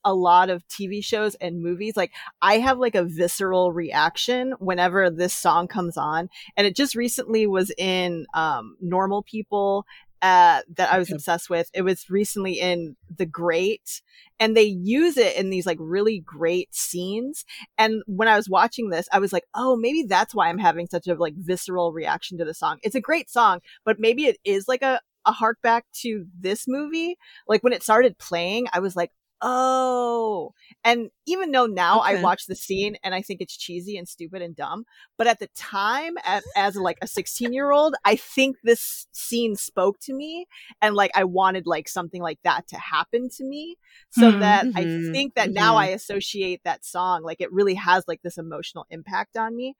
a 0.06 0.14
lot 0.14 0.50
of 0.50 0.68
TV 0.68 1.04
shows 1.04 1.36
and 1.36 1.62
movies. 1.62 1.96
Like 1.96 2.12
I 2.42 2.58
have 2.58 2.78
like 2.78 2.96
a 2.96 3.04
visceral 3.06 3.72
reaction 3.72 4.54
whenever 4.60 5.10
this 5.10 5.34
song 5.34 5.68
comes 5.68 5.98
on. 5.98 6.30
And 6.58 6.68
it 6.68 6.76
just 6.76 6.96
recently 6.96 7.48
was 7.48 7.72
in 7.78 8.26
um 8.34 8.76
Normal 8.82 9.24
People 9.24 9.86
uh 10.24 10.61
that 10.77 10.92
I 10.92 10.98
was 11.00 11.11
obsessed 11.11 11.50
with. 11.52 11.69
It 11.74 11.84
was 11.84 12.10
recently 12.10 12.53
in 12.53 12.95
The 13.16 13.27
Great 13.27 14.02
and 14.40 14.58
they 14.58 14.64
use 14.64 15.18
it 15.18 15.35
in 15.38 15.50
these 15.52 15.66
like 15.66 15.77
really 15.80 16.19
great 16.26 16.74
scenes. 16.74 17.45
And 17.77 18.03
when 18.08 18.27
I 18.27 18.35
was 18.35 18.50
watching 18.50 18.90
this, 18.90 19.08
I 19.11 19.19
was 19.19 19.34
like, 19.34 19.43
"Oh, 19.53 19.76
maybe 19.76 20.03
that's 20.03 20.34
why 20.35 20.50
I'm 20.50 20.58
having 20.58 20.88
such 20.88 21.08
a 21.08 21.16
like 21.16 21.35
visceral 21.38 21.93
reaction 21.93 22.38
to 22.40 22.45
the 22.45 22.53
song." 22.53 22.80
It's 22.84 22.95
a 22.95 23.02
great 23.02 23.30
song, 23.30 23.60
but 23.85 24.00
maybe 24.00 24.26
it 24.26 24.38
is 24.45 24.68
like 24.68 24.82
a 24.82 25.02
a 25.26 25.32
hark 25.32 25.58
back 25.64 25.85
to 26.02 26.26
this 26.40 26.66
movie. 26.68 27.16
Like 27.48 27.64
when 27.64 27.74
it 27.74 27.84
started 27.84 28.18
playing, 28.18 28.68
I 28.74 28.80
was 28.80 28.95
like, 28.95 29.11
oh. 29.44 30.54
And 30.84 31.12
even 31.28 31.52
though 31.52 31.68
now 31.68 32.00
I 32.00 32.16
watch 32.16 32.48
the 32.48 32.56
scene 32.56 32.98
and 33.04 33.14
I 33.16 33.22
think 33.22 33.42
it's 33.42 33.56
cheesy 33.56 33.98
and 33.98 34.08
stupid 34.08 34.42
and 34.42 34.56
dumb, 34.56 34.86
but 35.18 35.28
at 35.28 35.40
the 35.40 35.48
time, 35.56 36.16
as, 36.26 36.44
as 36.56 36.76
like 36.76 36.98
a 37.02 37.08
16 37.08 37.54
year 37.54 37.72
old, 37.72 37.96
I 38.06 38.16
think 38.16 38.58
this 38.64 39.08
scene 39.14 39.56
spoke 39.56 40.00
to 40.02 40.14
me 40.14 40.48
and 40.82 40.96
like 40.96 41.12
I 41.16 41.24
wanted 41.26 41.68
like 41.68 41.88
something 41.88 42.22
like 42.22 42.40
that 42.44 42.68
to 42.70 42.78
happen 42.78 43.30
to 43.38 43.44
me. 43.46 43.78
So 44.10 44.32
Hmm. 44.32 44.40
that 44.40 44.68
I 44.76 44.86
Mhm. 44.86 45.12
think 45.14 45.36
that 45.36 45.52
now 45.52 45.76
Mhm. 45.76 45.80
I 45.80 45.88
associate 45.88 46.62
that 46.66 46.86
song, 46.86 47.24
like 47.24 47.42
it 47.42 47.52
really 47.54 47.76
has 47.76 48.04
like 48.08 48.22
this 48.24 48.38
emotional 48.38 48.86
impact 48.90 49.38
on 49.38 49.56
me. 49.56 49.76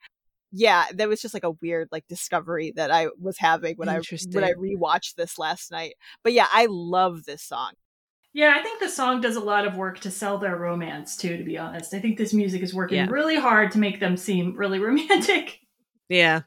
Yeah, 0.52 0.86
that 0.94 1.10
was 1.10 1.22
just 1.22 1.34
like 1.34 1.44
a 1.44 1.52
weird 1.52 1.90
like 1.92 2.08
discovery 2.08 2.72
that 2.76 2.92
I 2.92 3.08
was 3.20 3.38
having 3.40 3.76
when 3.78 3.90
I 3.90 4.00
when 4.34 4.44
I 4.44 4.54
rewatched 4.54 5.16
this 5.16 5.40
last 5.40 5.72
night. 5.72 5.96
But 6.24 6.34
yeah, 6.34 6.48
I 6.52 6.68
love 6.70 7.26
this 7.26 7.44
song. 7.44 7.74
Yeah, 8.34 8.54
I 8.58 8.64
think 8.64 8.80
the 8.80 8.90
song 8.90 9.22
does 9.22 9.36
a 9.36 9.40
lot 9.40 9.68
of 9.68 9.76
work 9.78 10.00
to 10.02 10.12
sell 10.12 10.38
their 10.40 10.56
romance 10.56 11.16
too, 11.16 11.38
to 11.38 11.44
be 11.44 11.58
honest. 11.58 11.94
I 11.94 12.00
think 12.00 12.18
this 12.18 12.34
music 12.34 12.64
is 12.64 12.74
working 12.74 12.98
Yeah. 12.98 13.08
really 13.10 13.36
hard 13.36 13.72
to 13.74 13.80
make 13.80 14.00
them 14.00 14.18
seem 14.18 14.56
really 14.58 14.80
romantic. 14.90 15.60
Yeah. 16.10 16.42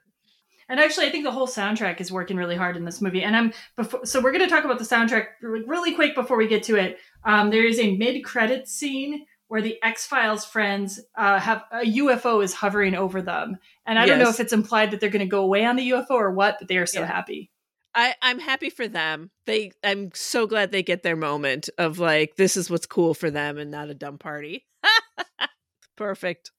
And 0.69 0.81
actually, 0.81 1.07
I 1.07 1.11
think 1.11 1.23
the 1.23 1.31
whole 1.31 1.47
soundtrack 1.47 2.01
is 2.01 2.11
working 2.11 2.37
really 2.37 2.57
hard 2.57 2.77
in 2.77 2.85
this 2.85 3.01
movie. 3.01 3.23
And 3.23 3.37
I'm 3.37 3.53
before, 3.77 4.05
so 4.05 4.21
we're 4.21 4.33
going 4.33 4.43
to 4.43 4.51
talk 4.51 4.65
about 4.65 4.79
the 4.81 4.85
soundtrack 4.85 5.27
really 5.41 5.63
really 5.65 5.95
quick 5.95 6.17
before 6.17 6.37
we 6.37 6.49
get 6.49 6.65
to 6.65 6.75
it. 6.77 6.99
Um, 7.25 7.51
there 7.51 7.65
is 7.65 7.79
a 7.79 7.97
mid-credit 7.97 8.67
scene 8.67 9.25
where 9.47 9.63
the 9.63 9.81
X 9.85 10.07
Files 10.09 10.45
friends 10.45 10.99
uh, 11.17 11.39
have 11.39 11.63
a 11.71 11.85
UFO 11.85 12.43
is 12.43 12.53
hovering 12.53 12.97
over 12.97 13.23
them, 13.23 13.59
and 13.87 13.97
I 13.97 14.07
don't 14.07 14.19
know 14.19 14.29
if 14.29 14.41
it's 14.41 14.53
implied 14.53 14.91
that 14.91 14.99
they're 15.01 15.09
going 15.09 15.21
to 15.25 15.31
go 15.31 15.45
away 15.45 15.65
on 15.65 15.77
the 15.77 15.89
UFO 15.91 16.11
or 16.11 16.33
what, 16.33 16.57
but 16.59 16.67
they 16.67 16.79
are 16.79 16.87
so 16.87 17.03
Yeah. 17.03 17.07
happy. 17.07 17.53
I, 17.97 18.15
I'm 18.21 18.39
happy 18.39 18.69
for 18.69 18.87
them. 18.87 19.31
They 19.47 19.73
I'm 19.83 20.11
so 20.15 20.47
glad 20.47 20.71
they 20.71 20.83
get 20.83 21.03
their 21.03 21.17
moment 21.17 21.71
of 21.79 21.99
like 21.99 22.37
this 22.37 22.57
is 22.57 22.71
what's 22.71 22.85
cool 22.85 23.15
for 23.15 23.31
them 23.31 23.57
and 23.57 23.71
not 23.71 23.89
a 23.89 23.95
dumb 23.95 24.19
party. 24.19 24.67
Perfect. 25.97 26.53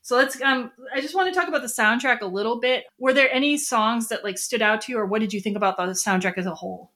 So 0.00 0.16
let's 0.16 0.40
um 0.40 0.72
I 0.94 1.02
just 1.02 1.14
want 1.14 1.32
to 1.32 1.38
talk 1.38 1.48
about 1.48 1.60
the 1.60 1.68
soundtrack 1.68 2.22
a 2.22 2.26
little 2.26 2.58
bit. 2.58 2.84
Were 2.98 3.12
there 3.12 3.30
any 3.30 3.58
songs 3.58 4.08
that 4.08 4.24
like 4.24 4.38
stood 4.38 4.62
out 4.62 4.80
to 4.82 4.92
you 4.92 4.98
or 4.98 5.04
what 5.04 5.20
did 5.20 5.34
you 5.34 5.42
think 5.42 5.58
about 5.58 5.76
the 5.76 5.84
soundtrack 5.88 6.38
as 6.38 6.46
a 6.46 6.54
whole? 6.54 6.92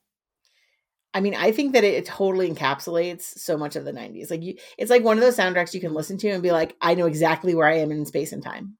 I 1.12 1.20
mean, 1.20 1.34
I 1.34 1.52
think 1.52 1.74
that 1.74 1.84
it 1.84 2.06
totally 2.06 2.50
encapsulates 2.50 3.22
so 3.22 3.58
much 3.58 3.76
of 3.76 3.84
the 3.84 3.92
90s. 3.92 4.30
Like 4.30 4.42
you 4.42 4.54
it's 4.78 4.90
like 4.90 5.04
one 5.04 5.18
of 5.18 5.22
those 5.22 5.36
soundtracks 5.36 5.74
you 5.74 5.80
can 5.80 5.92
listen 5.92 6.16
to 6.18 6.30
and 6.30 6.42
be 6.42 6.52
like, 6.52 6.76
I 6.80 6.94
know 6.94 7.06
exactly 7.06 7.54
where 7.54 7.68
I 7.68 7.78
am 7.78 7.90
in 7.90 8.06
space 8.06 8.32
and 8.32 8.42
time. 8.42 8.78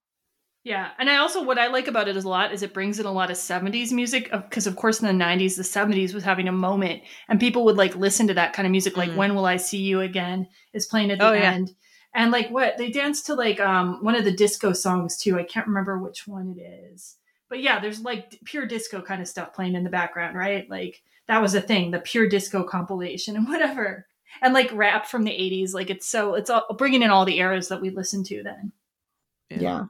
Yeah, 0.62 0.90
and 0.98 1.08
I 1.08 1.16
also 1.16 1.42
what 1.42 1.58
I 1.58 1.68
like 1.68 1.88
about 1.88 2.06
it 2.08 2.16
is 2.16 2.24
a 2.24 2.28
lot 2.28 2.52
is 2.52 2.62
it 2.62 2.74
brings 2.74 3.00
in 3.00 3.06
a 3.06 3.12
lot 3.12 3.30
of 3.30 3.38
70s 3.38 3.92
music 3.92 4.30
because 4.30 4.66
of 4.66 4.76
course 4.76 5.00
in 5.00 5.06
the 5.06 5.24
90s 5.24 5.56
the 5.56 5.62
70s 5.62 6.12
was 6.12 6.22
having 6.22 6.48
a 6.48 6.52
moment 6.52 7.02
and 7.28 7.40
people 7.40 7.64
would 7.64 7.78
like 7.78 7.96
listen 7.96 8.26
to 8.26 8.34
that 8.34 8.52
kind 8.52 8.66
of 8.66 8.70
music 8.70 8.94
like 8.96 9.08
Mhm. 9.10 9.16
When 9.16 9.34
Will 9.34 9.46
I 9.46 9.56
See 9.56 9.78
You 9.78 10.02
Again 10.02 10.46
is 10.74 10.84
playing 10.86 11.10
at 11.12 11.18
the 11.18 11.28
Oh, 11.28 11.32
yeah. 11.32 11.52
end. 11.52 11.74
And 12.14 12.30
like 12.30 12.50
what 12.50 12.76
they 12.76 12.90
danced 12.90 13.24
to 13.26 13.34
like 13.34 13.58
um 13.58 14.04
one 14.04 14.14
of 14.14 14.24
the 14.24 14.32
disco 14.36 14.74
songs 14.74 15.16
too. 15.16 15.38
I 15.38 15.44
can't 15.44 15.66
remember 15.66 15.98
which 15.98 16.28
one 16.28 16.54
it 16.58 16.60
is. 16.60 17.16
But 17.48 17.62
yeah, 17.62 17.80
there's 17.80 18.02
like 18.02 18.38
pure 18.44 18.66
disco 18.66 19.00
kind 19.00 19.22
of 19.22 19.28
stuff 19.28 19.54
playing 19.54 19.74
in 19.76 19.84
the 19.84 19.90
background, 19.90 20.36
right? 20.36 20.68
Like 20.68 21.02
that 21.26 21.40
was 21.40 21.54
a 21.54 21.60
thing, 21.62 21.90
the 21.90 22.00
pure 22.00 22.28
disco 22.28 22.64
compilation 22.64 23.34
and 23.36 23.48
whatever. 23.48 24.06
And 24.42 24.52
like 24.52 24.70
rap 24.74 25.06
from 25.06 25.22
the 25.24 25.30
80s, 25.30 25.72
like 25.72 25.88
it's 25.88 26.06
so 26.06 26.34
it's 26.34 26.50
all 26.50 26.66
bringing 26.76 27.02
in 27.02 27.10
all 27.10 27.24
the 27.24 27.38
eras 27.38 27.68
that 27.68 27.80
we 27.80 27.88
listened 27.88 28.26
to 28.26 28.42
then. 28.42 28.72
Yeah. 29.48 29.84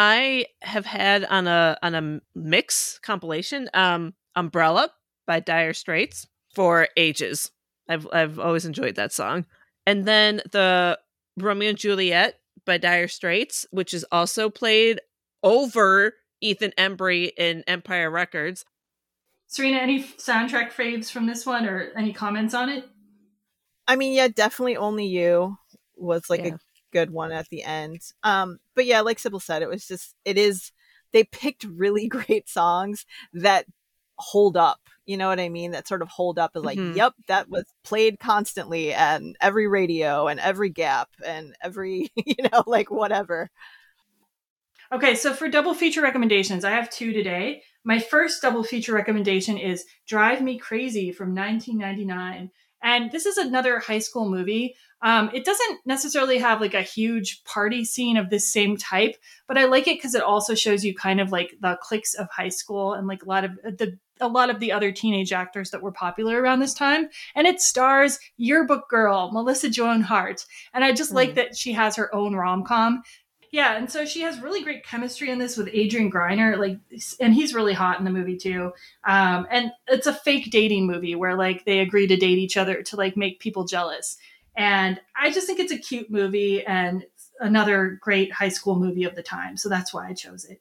I 0.00 0.46
have 0.62 0.86
had 0.86 1.26
on 1.26 1.46
a 1.46 1.76
on 1.82 1.94
a 1.94 2.20
mix 2.34 2.98
compilation 3.02 3.68
um 3.74 4.14
Umbrella 4.34 4.90
by 5.26 5.40
Dire 5.40 5.74
Straits 5.74 6.26
for 6.54 6.88
ages. 6.96 7.50
I've 7.86 8.08
I've 8.10 8.38
always 8.38 8.64
enjoyed 8.64 8.94
that 8.94 9.12
song. 9.12 9.44
And 9.84 10.06
then 10.06 10.40
the 10.52 10.98
Romeo 11.36 11.68
and 11.68 11.76
Juliet 11.78 12.40
by 12.64 12.78
Dire 12.78 13.08
Straits, 13.08 13.66
which 13.72 13.92
is 13.92 14.06
also 14.10 14.48
played 14.48 15.02
over 15.42 16.14
Ethan 16.40 16.72
Embry 16.78 17.32
in 17.36 17.62
Empire 17.66 18.10
Records. 18.10 18.64
Serena, 19.48 19.80
any 19.80 20.02
soundtrack 20.02 20.72
faves 20.72 21.10
from 21.10 21.26
this 21.26 21.44
one 21.44 21.66
or 21.66 21.92
any 21.94 22.14
comments 22.14 22.54
on 22.54 22.70
it? 22.70 22.88
I 23.86 23.96
mean, 23.96 24.14
yeah, 24.14 24.28
definitely 24.28 24.78
only 24.78 25.06
you 25.06 25.58
was 25.96 26.30
like 26.30 26.40
Yeah. 26.46 26.54
a 26.54 26.58
good 26.92 27.10
one 27.10 27.32
at 27.32 27.48
the 27.48 27.62
end. 27.62 28.00
Um, 28.22 28.58
but 28.74 28.86
yeah, 28.86 29.00
like 29.00 29.18
Sybil 29.18 29.40
said, 29.40 29.62
it 29.62 29.68
was 29.68 29.86
just 29.86 30.14
it 30.24 30.36
is 30.38 30.72
they 31.12 31.24
picked 31.24 31.64
really 31.64 32.08
great 32.16 32.48
songs 32.48 33.06
that 33.32 33.66
hold 34.18 34.56
up. 34.56 34.80
You 35.06 35.16
know 35.16 35.28
what 35.28 35.40
I 35.40 35.48
mean? 35.48 35.70
That 35.72 35.88
sort 35.88 36.02
of 36.02 36.08
hold 36.08 36.38
up 36.38 36.52
as 36.54 36.62
like, 36.62 36.78
Mhm. 36.78 36.94
yep, 36.94 37.14
that 37.26 37.48
was 37.48 37.64
played 37.82 38.20
constantly 38.20 38.92
and 38.92 39.34
every 39.40 39.66
radio 39.66 40.28
and 40.28 40.38
every 40.38 40.68
gap 40.70 41.08
and 41.26 41.54
every 41.62 42.12
you 42.14 42.48
know, 42.52 42.62
like 42.66 42.90
whatever. 42.90 43.50
Okay, 44.92 45.14
so 45.14 45.32
for 45.32 45.48
double 45.48 45.72
feature 45.74 46.02
recommendations, 46.02 46.64
I 46.64 46.70
have 46.72 46.90
two 46.90 47.12
today. 47.12 47.62
My 47.84 47.98
first 48.00 48.42
double 48.42 48.64
feature 48.64 48.92
recommendation 48.92 49.56
is 49.56 49.84
Drive 50.06 50.42
Me 50.42 50.58
Crazy 50.58 51.12
from 51.12 51.34
1999. 51.34 52.50
And 52.82 53.12
this 53.12 53.24
is 53.24 53.36
another 53.36 53.78
high 53.78 54.00
school 54.00 54.28
movie. 54.28 54.74
Um, 55.02 55.30
it 55.32 55.44
doesn't 55.44 55.80
necessarily 55.86 56.38
have 56.38 56.60
like 56.60 56.74
a 56.74 56.82
huge 56.82 57.42
party 57.44 57.84
scene 57.84 58.16
of 58.16 58.30
this 58.30 58.52
same 58.52 58.76
type, 58.76 59.16
but 59.46 59.56
I 59.56 59.64
like 59.64 59.88
it 59.88 59.96
because 59.96 60.14
it 60.14 60.22
also 60.22 60.54
shows 60.54 60.84
you 60.84 60.94
kind 60.94 61.20
of 61.20 61.32
like 61.32 61.56
the 61.60 61.78
cliques 61.80 62.14
of 62.14 62.28
high 62.30 62.50
school 62.50 62.94
and 62.94 63.06
like 63.06 63.22
a 63.22 63.28
lot 63.28 63.44
of 63.44 63.52
the 63.62 63.98
a 64.22 64.28
lot 64.28 64.50
of 64.50 64.60
the 64.60 64.70
other 64.70 64.92
teenage 64.92 65.32
actors 65.32 65.70
that 65.70 65.80
were 65.80 65.92
popular 65.92 66.42
around 66.42 66.60
this 66.60 66.74
time. 66.74 67.08
And 67.34 67.46
it 67.46 67.60
stars 67.60 68.18
yearbook 68.36 68.88
girl 68.90 69.30
Melissa 69.32 69.70
Joan 69.70 70.02
Hart, 70.02 70.44
and 70.74 70.84
I 70.84 70.92
just 70.92 71.12
like 71.12 71.34
that 71.36 71.56
she 71.56 71.72
has 71.72 71.96
her 71.96 72.14
own 72.14 72.34
rom 72.34 72.64
com. 72.64 73.02
Yeah, 73.52 73.76
and 73.76 73.90
so 73.90 74.04
she 74.04 74.20
has 74.20 74.40
really 74.40 74.62
great 74.62 74.84
chemistry 74.84 75.28
in 75.28 75.38
this 75.38 75.56
with 75.56 75.68
Adrian 75.72 76.08
Grenier, 76.08 76.56
like, 76.56 76.78
and 77.18 77.34
he's 77.34 77.52
really 77.52 77.72
hot 77.72 77.98
in 77.98 78.04
the 78.04 78.10
movie 78.10 78.36
too. 78.36 78.72
Um, 79.04 79.48
and 79.50 79.72
it's 79.88 80.06
a 80.06 80.12
fake 80.12 80.52
dating 80.52 80.86
movie 80.86 81.16
where 81.16 81.34
like 81.34 81.64
they 81.64 81.80
agree 81.80 82.06
to 82.06 82.16
date 82.16 82.38
each 82.38 82.56
other 82.56 82.82
to 82.82 82.96
like 82.96 83.16
make 83.16 83.40
people 83.40 83.64
jealous. 83.64 84.16
And 84.56 85.00
I 85.18 85.30
just 85.30 85.46
think 85.46 85.60
it's 85.60 85.72
a 85.72 85.78
cute 85.78 86.10
movie 86.10 86.64
and 86.64 87.04
another 87.38 87.98
great 88.00 88.32
high 88.32 88.48
school 88.48 88.76
movie 88.76 89.04
of 89.04 89.14
the 89.14 89.22
time. 89.22 89.56
So 89.56 89.68
that's 89.68 89.94
why 89.94 90.08
I 90.08 90.12
chose 90.12 90.44
it. 90.44 90.60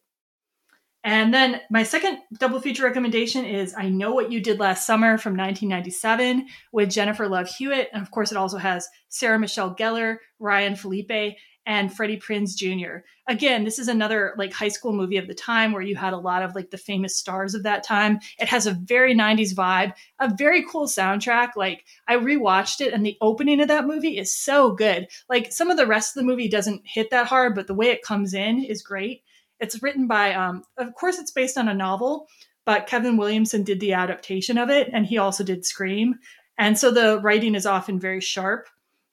And 1.04 1.34
then 1.34 1.62
my 1.70 1.84
second 1.84 2.20
double 2.38 2.60
feature 2.60 2.84
recommendation 2.84 3.46
is 3.46 3.74
I 3.78 3.88
Know 3.88 4.14
What 4.14 4.32
You 4.32 4.42
Did 4.42 4.60
Last 4.60 4.86
Summer 4.86 5.18
from 5.18 5.32
1997 5.38 6.48
with 6.74 6.90
Jennifer 6.90 7.28
Love 7.30 7.48
Hewitt. 7.48 7.90
And 7.94 8.02
of 8.02 8.12
course, 8.12 8.32
it 8.32 8.38
also 8.38 8.58
has 8.58 8.90
Sarah 9.08 9.40
Michelle 9.40 9.74
Gellar, 9.74 10.18
Ryan 10.40 10.76
Phillippe, 10.76 11.38
and 11.70 11.96
Freddie 11.96 12.18
Prinze 12.18 12.56
Jr. 12.56 13.06
Again, 13.28 13.64
this 13.64 13.78
is 13.78 13.88
another 13.88 14.34
like 14.40 14.52
high 14.52 14.70
school 14.70 14.92
movie 14.92 15.18
of 15.18 15.28
the 15.28 15.36
time 15.36 15.72
where 15.72 15.84
you 15.84 15.96
had 15.96 16.14
a 16.14 16.18
lot 16.18 16.42
of 16.42 16.56
like 16.56 16.72
the 16.72 16.80
famous 16.80 17.16
stars 17.16 17.54
of 17.54 17.62
that 17.62 17.84
time. 17.84 18.20
It 18.40 18.48
has 18.48 18.66
a 18.66 18.72
very 18.72 19.14
90s 19.14 19.54
vibe, 19.54 19.94
a 20.20 20.34
very 20.36 20.66
cool 20.68 20.88
soundtrack. 20.88 21.50
Like 21.56 21.86
I 22.08 22.16
rewatched 22.16 22.82
it 22.82 22.92
and 22.92 23.06
the 23.06 23.18
opening 23.22 23.62
of 23.62 23.68
that 23.68 23.86
movie 23.86 24.18
is 24.18 24.36
so 24.36 24.72
good. 24.72 25.10
Like 25.30 25.52
some 25.52 25.70
of 25.70 25.78
the 25.78 25.86
rest 25.86 26.18
of 26.18 26.22
the 26.22 26.28
movie 26.28 26.50
doesn't 26.50 26.82
hit 26.86 27.12
that 27.12 27.28
hard, 27.28 27.54
but 27.54 27.68
the 27.68 27.76
way 27.76 27.90
it 27.90 28.02
comes 28.02 28.34
in 28.34 28.64
is 28.64 28.82
great. 28.82 29.22
It's 29.60 29.84
written 29.84 30.08
by 30.08 30.34
um 30.34 30.64
of 30.80 30.96
course 30.96 31.20
it's 31.20 31.32
based 31.32 31.56
on 31.56 31.70
a 31.70 31.74
novel, 31.76 32.26
but 32.66 32.88
Kevin 32.88 33.16
Williamson 33.16 33.62
did 33.62 33.80
the 33.80 33.94
adaptation 33.94 34.58
of 34.58 34.72
it 34.72 34.90
and 34.92 35.06
he 35.06 35.20
also 35.20 35.44
did 35.44 35.68
Scream. 35.68 36.16
And 36.58 36.80
so 36.80 36.90
the 36.90 37.20
writing 37.20 37.54
is 37.54 37.68
often 37.68 38.00
very 38.00 38.22
sharp. 38.22 38.70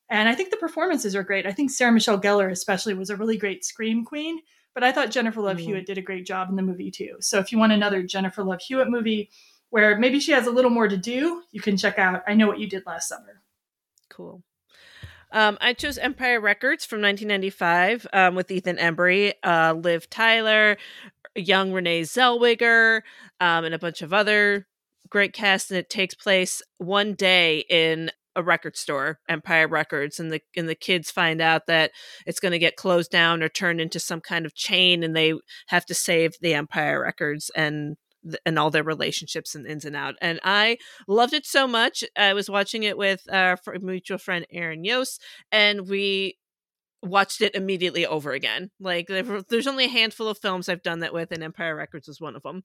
And 0.08 0.28
I 0.28 0.34
think 0.34 0.50
the 0.50 0.56
performances 0.56 1.16
are 1.16 1.22
great. 1.22 1.46
I 1.46 1.52
think 1.52 1.70
Sarah 1.70 1.92
Michelle 1.92 2.20
Gellar, 2.20 2.50
especially, 2.50 2.94
was 2.94 3.10
a 3.10 3.16
really 3.16 3.36
great 3.36 3.64
scream 3.64 4.04
queen. 4.04 4.38
But 4.74 4.84
I 4.84 4.92
thought 4.92 5.10
Jennifer 5.10 5.40
Love 5.40 5.56
Mhm. 5.56 5.60
Hewitt 5.60 5.86
did 5.86 5.98
a 5.98 6.02
great 6.02 6.26
job 6.26 6.50
in 6.50 6.56
the 6.56 6.62
movie 6.62 6.90
too. 6.90 7.16
So 7.20 7.38
if 7.38 7.50
you 7.50 7.58
want 7.58 7.72
another 7.72 8.02
Jennifer 8.02 8.44
Love 8.44 8.60
Hewitt 8.60 8.88
movie 8.88 9.30
where 9.70 9.96
maybe 9.98 10.20
she 10.20 10.32
has 10.32 10.46
a 10.46 10.50
little 10.50 10.70
more 10.70 10.86
to 10.86 10.96
do, 10.96 11.42
you 11.50 11.60
can 11.60 11.76
check 11.76 11.98
out 11.98 12.22
I 12.26 12.34
Know 12.34 12.46
What 12.46 12.58
You 12.60 12.68
Did 12.68 12.84
Last 12.86 13.08
Summer. 13.08 13.42
Cool. 14.10 14.42
Um, 15.32 15.58
I 15.60 15.72
chose 15.72 15.98
Empire 15.98 16.40
Records 16.40 16.84
from 16.84 17.00
1995 17.00 18.06
um, 18.12 18.34
with 18.34 18.50
Ethan 18.50 18.76
Embry, 18.76 19.32
uh, 19.42 19.72
Liv 19.76 20.08
Tyler, 20.08 20.76
young 21.34 21.72
Renee 21.72 22.02
Zellweger, 22.02 23.02
um, 23.40 23.64
and 23.64 23.74
a 23.74 23.78
bunch 23.78 24.02
of 24.02 24.12
other 24.12 24.66
great 25.08 25.32
cast. 25.32 25.70
And 25.70 25.78
it 25.78 25.90
takes 25.90 26.14
place 26.14 26.62
one 26.78 27.14
day 27.14 27.64
in 27.68 28.10
a 28.36 28.42
record 28.42 28.76
store, 28.76 29.18
Empire 29.28 29.66
Records, 29.66 30.20
and 30.20 30.30
the 30.30 30.40
and 30.54 30.68
the 30.68 30.74
kids 30.74 31.10
find 31.10 31.40
out 31.40 31.66
that 31.66 31.90
it's 32.26 32.38
going 32.38 32.52
to 32.52 32.58
get 32.58 32.76
closed 32.76 33.10
down 33.10 33.42
or 33.42 33.48
turned 33.48 33.80
into 33.80 33.98
some 33.98 34.20
kind 34.20 34.46
of 34.46 34.54
chain, 34.54 35.02
and 35.02 35.16
they 35.16 35.32
have 35.68 35.86
to 35.86 35.94
save 35.94 36.34
the 36.40 36.54
Empire 36.54 37.00
Records 37.00 37.50
and 37.56 37.96
and 38.44 38.58
all 38.58 38.70
their 38.70 38.82
relationships 38.82 39.54
and 39.54 39.66
ins 39.66 39.84
and 39.84 39.96
out. 39.96 40.14
And 40.20 40.40
I 40.44 40.78
loved 41.08 41.32
it 41.32 41.46
so 41.46 41.66
much. 41.66 42.04
I 42.16 42.34
was 42.34 42.50
watching 42.50 42.82
it 42.82 42.98
with 42.98 43.22
our 43.30 43.56
mutual 43.80 44.18
friend 44.18 44.46
Aaron 44.52 44.84
Yost, 44.84 45.22
and 45.50 45.88
we 45.88 46.36
watched 47.02 47.40
it 47.40 47.54
immediately 47.54 48.04
over 48.04 48.32
again. 48.32 48.70
Like 48.80 49.06
there's 49.08 49.66
only 49.66 49.86
a 49.86 49.88
handful 49.88 50.28
of 50.28 50.38
films 50.38 50.68
I've 50.68 50.82
done 50.82 51.00
that 51.00 51.14
with, 51.14 51.32
and 51.32 51.42
Empire 51.42 51.74
Records 51.74 52.08
was 52.08 52.20
one 52.20 52.36
of 52.36 52.42
them. 52.42 52.62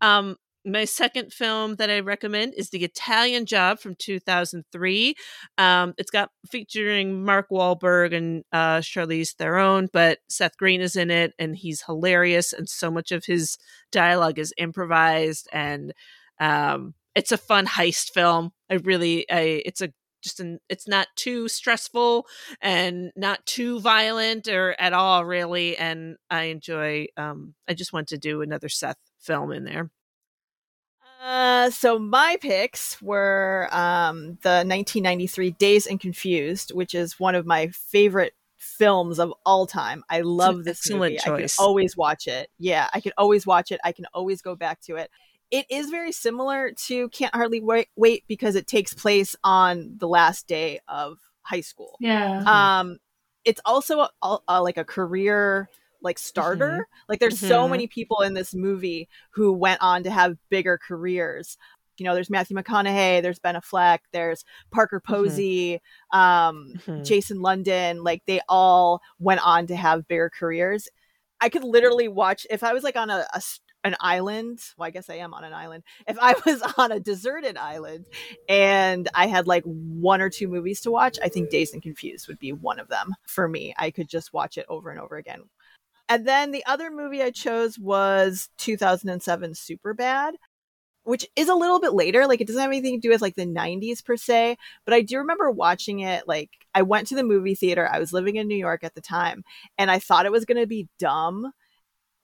Um, 0.00 0.36
My 0.64 0.84
second 0.84 1.32
film 1.32 1.74
that 1.76 1.90
I 1.90 2.00
recommend 2.00 2.54
is 2.54 2.70
The 2.70 2.84
Italian 2.84 3.46
Job 3.46 3.80
from 3.80 3.96
2003. 3.96 5.14
Um, 5.58 5.94
it's 5.98 6.10
got 6.10 6.30
featuring 6.48 7.24
Mark 7.24 7.48
Wahlberg 7.50 8.14
and 8.14 8.44
uh, 8.52 8.78
Charlize 8.78 9.34
Theron, 9.34 9.88
but 9.92 10.18
Seth 10.28 10.56
Green 10.56 10.80
is 10.80 10.94
in 10.94 11.10
it, 11.10 11.34
and 11.38 11.56
he's 11.56 11.82
hilarious, 11.82 12.52
and 12.52 12.68
so 12.68 12.92
much 12.92 13.10
of 13.10 13.24
his 13.24 13.58
dialogue 13.90 14.38
is 14.38 14.54
improvised, 14.56 15.48
and 15.52 15.92
um, 16.38 16.94
it's 17.16 17.32
a 17.32 17.38
fun 17.38 17.66
heist 17.66 18.12
film. 18.12 18.52
I 18.70 18.74
really, 18.74 19.28
I, 19.30 19.62
it's 19.66 19.80
a 19.80 19.92
just 20.22 20.38
an, 20.38 20.60
it's 20.68 20.86
not 20.86 21.08
too 21.16 21.48
stressful 21.48 22.26
and 22.60 23.10
not 23.16 23.44
too 23.44 23.80
violent 23.80 24.46
or 24.46 24.76
at 24.78 24.92
all 24.92 25.24
really 25.24 25.76
and 25.76 26.16
i 26.30 26.44
enjoy 26.44 27.06
um 27.16 27.54
i 27.68 27.74
just 27.74 27.92
want 27.92 28.06
to 28.06 28.16
do 28.16 28.40
another 28.40 28.68
seth 28.68 28.98
film 29.18 29.50
in 29.50 29.64
there 29.64 29.90
Uh, 31.22 31.70
so 31.70 31.98
my 31.98 32.36
picks 32.40 33.00
were 33.00 33.68
um, 33.70 34.38
the 34.42 34.64
1993 34.64 35.52
Dazed 35.52 35.88
and 35.88 36.00
Confused, 36.00 36.72
which 36.74 36.94
is 36.94 37.20
one 37.20 37.34
of 37.36 37.46
my 37.46 37.68
favorite 37.68 38.34
films 38.58 39.20
of 39.20 39.32
all 39.46 39.66
time. 39.66 40.02
I 40.08 40.22
love 40.22 40.64
this 40.64 40.80
excellent 40.80 41.12
movie. 41.12 41.20
I 41.20 41.24
choice. 41.24 41.56
can 41.56 41.64
always 41.64 41.96
watch 41.96 42.26
it. 42.26 42.50
Yeah, 42.58 42.88
I 42.92 43.00
can 43.00 43.12
always 43.16 43.46
watch 43.46 43.70
it. 43.70 43.80
I 43.84 43.92
can 43.92 44.06
always 44.12 44.42
go 44.42 44.56
back 44.56 44.80
to 44.82 44.96
it. 44.96 45.10
It 45.52 45.66
is 45.70 45.90
very 45.90 46.12
similar 46.12 46.72
to 46.86 47.08
Can't 47.10 47.34
Hardly 47.34 47.60
Wait, 47.60 47.88
wait 47.94 48.24
because 48.26 48.56
it 48.56 48.66
takes 48.66 48.94
place 48.94 49.36
on 49.44 49.94
the 49.98 50.08
last 50.08 50.48
day 50.48 50.80
of 50.88 51.18
high 51.42 51.60
school. 51.60 51.96
Yeah. 52.00 52.42
Um, 52.80 52.98
it's 53.44 53.60
also 53.64 54.00
a, 54.00 54.10
a, 54.22 54.38
a- 54.48 54.62
like 54.62 54.76
a 54.78 54.84
career 54.84 55.68
like 56.02 56.18
starter. 56.18 56.86
Like 57.08 57.20
there's 57.20 57.38
so 57.38 57.66
Mhm. 57.66 57.70
many 57.70 57.86
people 57.86 58.20
in 58.20 58.34
this 58.34 58.54
movie 58.54 59.08
who 59.30 59.52
went 59.52 59.80
on 59.80 60.02
to 60.04 60.10
have 60.10 60.36
bigger 60.50 60.78
careers. 60.78 61.56
You 61.98 62.04
know, 62.06 62.14
there's 62.14 62.30
Matthew 62.30 62.56
McConaughey, 62.56 63.22
there's 63.22 63.38
Ben 63.38 63.54
Affleck, 63.54 63.98
there's 64.12 64.44
Parker 64.70 64.98
Posey, 65.00 65.80
um, 66.12 66.74
Mhm. 66.86 67.04
Jason 67.04 67.40
London. 67.40 68.02
Like 68.02 68.22
they 68.26 68.40
all 68.48 69.00
went 69.18 69.44
on 69.46 69.66
to 69.68 69.76
have 69.76 70.08
bigger 70.08 70.30
careers. 70.30 70.88
I 71.40 71.48
could 71.48 71.64
literally 71.64 72.08
watch 72.08 72.46
if 72.50 72.62
I 72.62 72.72
was 72.72 72.82
like 72.84 72.96
on 72.96 73.10
a, 73.10 73.26
a 73.34 73.42
an 73.84 73.96
island. 73.98 74.60
Well, 74.78 74.86
I 74.86 74.90
guess 74.90 75.10
I 75.10 75.16
am 75.16 75.34
on 75.34 75.42
an 75.42 75.52
island. 75.52 75.82
If 76.06 76.16
I 76.20 76.34
was 76.46 76.62
on 76.78 76.92
a 76.92 77.00
deserted 77.00 77.56
island 77.56 78.06
and 78.48 79.08
I 79.12 79.26
had 79.26 79.48
like 79.48 79.64
one 79.64 80.20
or 80.20 80.30
two 80.30 80.46
movies 80.46 80.80
to 80.82 80.92
watch, 80.92 81.18
I 81.20 81.28
think 81.28 81.50
Dazed 81.50 81.74
and 81.74 81.82
Confused 81.82 82.28
would 82.28 82.38
be 82.38 82.52
one 82.52 82.78
of 82.78 82.86
them 82.88 83.12
for 83.26 83.48
me. 83.48 83.74
I 83.76 83.90
could 83.90 84.08
just 84.08 84.32
watch 84.32 84.56
it 84.56 84.66
over 84.68 84.90
and 84.90 85.00
over 85.00 85.16
again. 85.16 85.42
And 86.12 86.28
then 86.28 86.50
the 86.50 86.62
other 86.66 86.90
movie 86.90 87.22
I 87.22 87.30
chose 87.30 87.78
was 87.78 88.50
2007 88.58 89.52
Superbad, 89.52 90.32
which 91.04 91.26
is 91.36 91.48
a 91.48 91.54
little 91.54 91.80
bit 91.80 91.94
later. 91.94 92.26
Like 92.26 92.42
it 92.42 92.46
doesn't 92.46 92.60
have 92.60 92.70
anything 92.70 93.00
to 93.00 93.00
do 93.00 93.10
with 93.10 93.22
like 93.22 93.34
the 93.34 93.46
90s 93.46 94.04
per 94.04 94.18
se, 94.18 94.58
but 94.84 94.92
I 94.92 95.00
do 95.00 95.16
remember 95.16 95.50
watching 95.50 96.00
it. 96.00 96.28
Like 96.28 96.50
I 96.74 96.82
went 96.82 97.08
to 97.08 97.14
the 97.14 97.24
movie 97.24 97.54
theater. 97.54 97.88
I 97.90 97.98
was 97.98 98.12
living 98.12 98.36
in 98.36 98.46
New 98.46 98.56
York 98.56 98.84
at 98.84 98.94
the 98.94 99.00
time, 99.00 99.42
and 99.78 99.90
I 99.90 100.00
thought 100.00 100.26
it 100.26 100.32
was 100.32 100.44
going 100.44 100.60
to 100.60 100.66
be 100.66 100.86
dumb. 100.98 101.50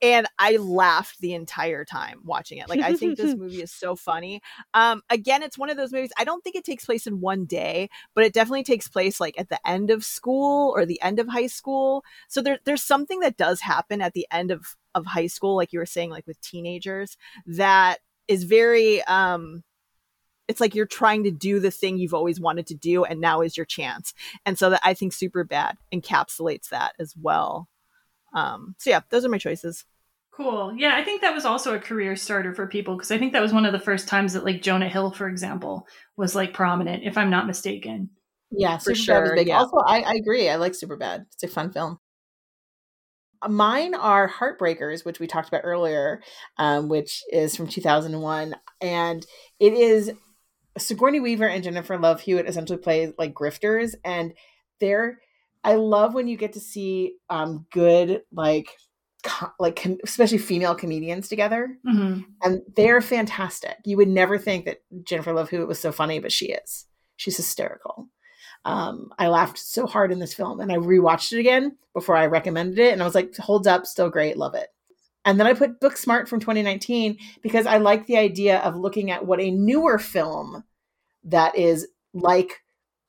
And 0.01 0.29
I 0.39 0.57
laughed 0.57 1.21
the 1.21 1.35
entire 1.35 1.85
time 1.85 2.21
watching 2.25 2.59
it. 2.59 2.69
Like 2.69 2.81
I 2.81 2.95
think 2.95 3.17
this 3.17 3.37
movie 3.39 3.63
is 3.63 3.73
so 3.73 3.97
funny. 3.97 4.41
Um, 4.75 5.03
again, 5.11 5.43
it's 5.43 5.59
one 5.59 5.71
of 5.71 5.77
those 5.77 5.93
movies. 5.93 6.13
I 6.17 6.25
don't 6.25 6.43
think 6.45 6.57
it 6.57 6.65
takes 6.65 6.85
place 6.85 7.07
in 7.07 7.21
one 7.21 7.47
day, 7.47 7.89
but 8.15 8.25
it 8.25 8.33
definitely 8.33 8.65
takes 8.65 8.89
place 8.89 9.21
like 9.21 9.39
at 9.39 9.49
the 9.49 9.59
end 9.67 9.91
of 9.91 10.05
school 10.05 10.73
or 10.77 10.87
the 10.87 11.01
end 11.03 11.19
of 11.19 11.29
high 11.29 11.49
school. 11.49 12.05
So 12.29 12.41
there, 12.41 12.59
there's 12.65 12.83
something 12.83 13.21
that 13.21 13.37
does 13.37 13.61
happen 13.61 14.01
at 14.01 14.13
the 14.13 14.27
end 14.31 14.51
of 14.51 14.77
of 14.95 15.07
high 15.07 15.27
school, 15.27 15.57
like 15.57 15.73
you 15.73 15.79
were 15.79 15.87
saying, 15.87 16.11
like 16.11 16.27
with 16.27 16.41
teenagers, 16.41 17.17
that 17.47 17.99
is 18.27 18.45
very 18.45 19.03
um 19.05 19.63
it's 20.49 20.61
like 20.61 20.75
you're 20.75 20.87
trying 20.87 21.25
to 21.25 21.31
do 21.31 21.61
the 21.61 21.71
thing 21.71 21.99
you've 21.99 22.15
always 22.15 22.41
wanted 22.41 22.67
to 22.67 22.75
do 22.75 23.05
and 23.05 23.21
now 23.21 23.41
is 23.41 23.57
your 23.57 23.67
chance 23.67 24.13
and 24.45 24.59
so 24.59 24.71
that 24.71 24.81
i 24.85 24.95
think 24.95 25.13
Superbad 25.13 25.75
encapsulates 25.93 26.69
that 26.69 26.93
as 26.99 27.15
well 27.21 27.69
um 28.35 28.75
so 28.79 28.91
yeah 28.91 29.01
those 29.11 29.25
are 29.25 29.29
my 29.31 29.39
choices 29.39 29.85
Cool. 30.31 30.73
Yeah, 30.77 30.95
I 30.95 31.03
think 31.03 31.21
that 31.23 31.35
was 31.35 31.45
also 31.45 31.75
a 31.75 31.81
career 31.81 32.15
starter 32.15 32.55
for 32.55 32.69
people 32.69 32.95
because 32.97 33.11
I 33.11 33.19
think 33.19 33.33
that 33.33 33.43
was 33.43 33.53
one 33.53 33.67
of 33.67 33.73
the 33.73 33.81
first 33.81 34.07
times 34.07 34.35
that 34.35 34.45
like 34.45 34.63
Jonah 34.63 34.89
Hill, 34.89 35.11
for 35.11 35.29
example, 35.29 35.85
was 36.17 36.37
like 36.37 36.55
prominent, 36.55 37.03
if 37.03 37.19
I'm 37.19 37.29
not 37.29 37.49
mistaken. 37.49 38.11
Yeah, 38.53 38.79
For 38.79 38.93
Superbad 38.93 38.97
was 39.23 39.33
sure, 39.33 39.35
big. 39.35 39.49
yeah. 39.49 39.59
Also, 39.59 39.79
I, 39.79 40.03
I 40.03 40.13
agree. 40.15 40.49
I 40.49 40.55
like 40.55 40.75
Superbad. 40.75 41.25
It's 41.33 41.43
a 41.43 41.49
fun 41.49 41.73
film. 41.73 41.99
Mine 43.49 43.95
are 43.97 44.29
Heartbreakers, 44.29 45.05
which 45.05 45.19
we 45.19 45.27
talked 45.27 45.49
about 45.49 45.63
earlier, 45.65 46.23
um, 46.57 46.89
which 46.89 47.23
is 47.33 47.57
from 47.57 47.67
2001. 47.67 48.55
And 48.81 49.27
it 49.59 49.73
is 49.73 50.13
Sigourney 50.77 51.19
Weaver 51.21 51.49
and 51.49 51.65
Jennifer 51.65 51.99
Love 51.99 52.21
Hewitt 52.21 52.47
essentially 52.49 52.79
play 52.79 53.13
like 53.19 53.35
grifters. 53.35 53.95
And 54.05 54.35
they're, 54.81 55.19
I 55.65 55.75
love 55.75 56.15
when 56.15 56.29
you 56.29 56.37
get 56.37 56.53
to 56.55 56.61
see 56.61 57.15
um, 57.31 57.67
good, 57.73 58.23
like, 58.33 58.71
co- 59.23 59.53
like 59.59 59.81
com- 59.83 59.99
especially 60.05 60.39
female 60.39 60.75
comedians 60.75 61.29
together 61.29 61.77
hmm 61.85 62.21
and 62.43 62.63
they're 62.77 63.01
fantastic. 63.01 63.77
You 63.85 63.97
would 63.97 64.09
never 64.09 64.39
think 64.39 64.65
that 64.67 64.79
Jennifer 65.03 65.33
Love 65.33 65.51
Hewitt 65.51 65.67
was 65.67 65.81
so 65.81 65.91
funny, 65.91 66.21
but 66.21 66.31
she 66.33 66.47
is. 66.47 66.87
She's 67.17 67.37
hysterical. 67.37 68.09
Um, 68.65 69.11
I 69.19 69.29
laughed 69.29 69.59
so 69.59 69.87
hard 69.87 70.13
in 70.13 70.19
this 70.19 70.35
film, 70.35 70.61
and 70.61 70.71
I 70.71 70.77
rewatched 70.77 71.33
it 71.33 71.41
again 71.41 71.77
before 71.95 72.17
I 72.17 72.27
recommended 72.27 72.79
it, 72.79 72.93
and 72.93 73.03
I 73.03 73.05
was 73.05 73.15
like, 73.15 73.37
"Holds 73.37 73.67
up, 73.67 73.87
still 73.87 74.11
great, 74.11 74.37
love 74.37 74.55
it." 74.55 74.69
And 75.25 75.39
then 75.39 75.47
I 75.47 75.53
put 75.53 75.81
Booksmart 75.81 76.29
from 76.29 76.41
2019 76.41 77.19
because 77.43 77.67
I 77.67 77.79
like 77.79 78.07
the 78.07 78.17
idea 78.17 78.59
of 78.61 78.77
looking 78.77 79.11
at 79.11 79.27
what 79.27 79.41
a 79.41 79.51
newer 79.51 79.99
film 79.99 80.65
that 81.25 81.57
is 81.57 81.89
like 82.15 82.61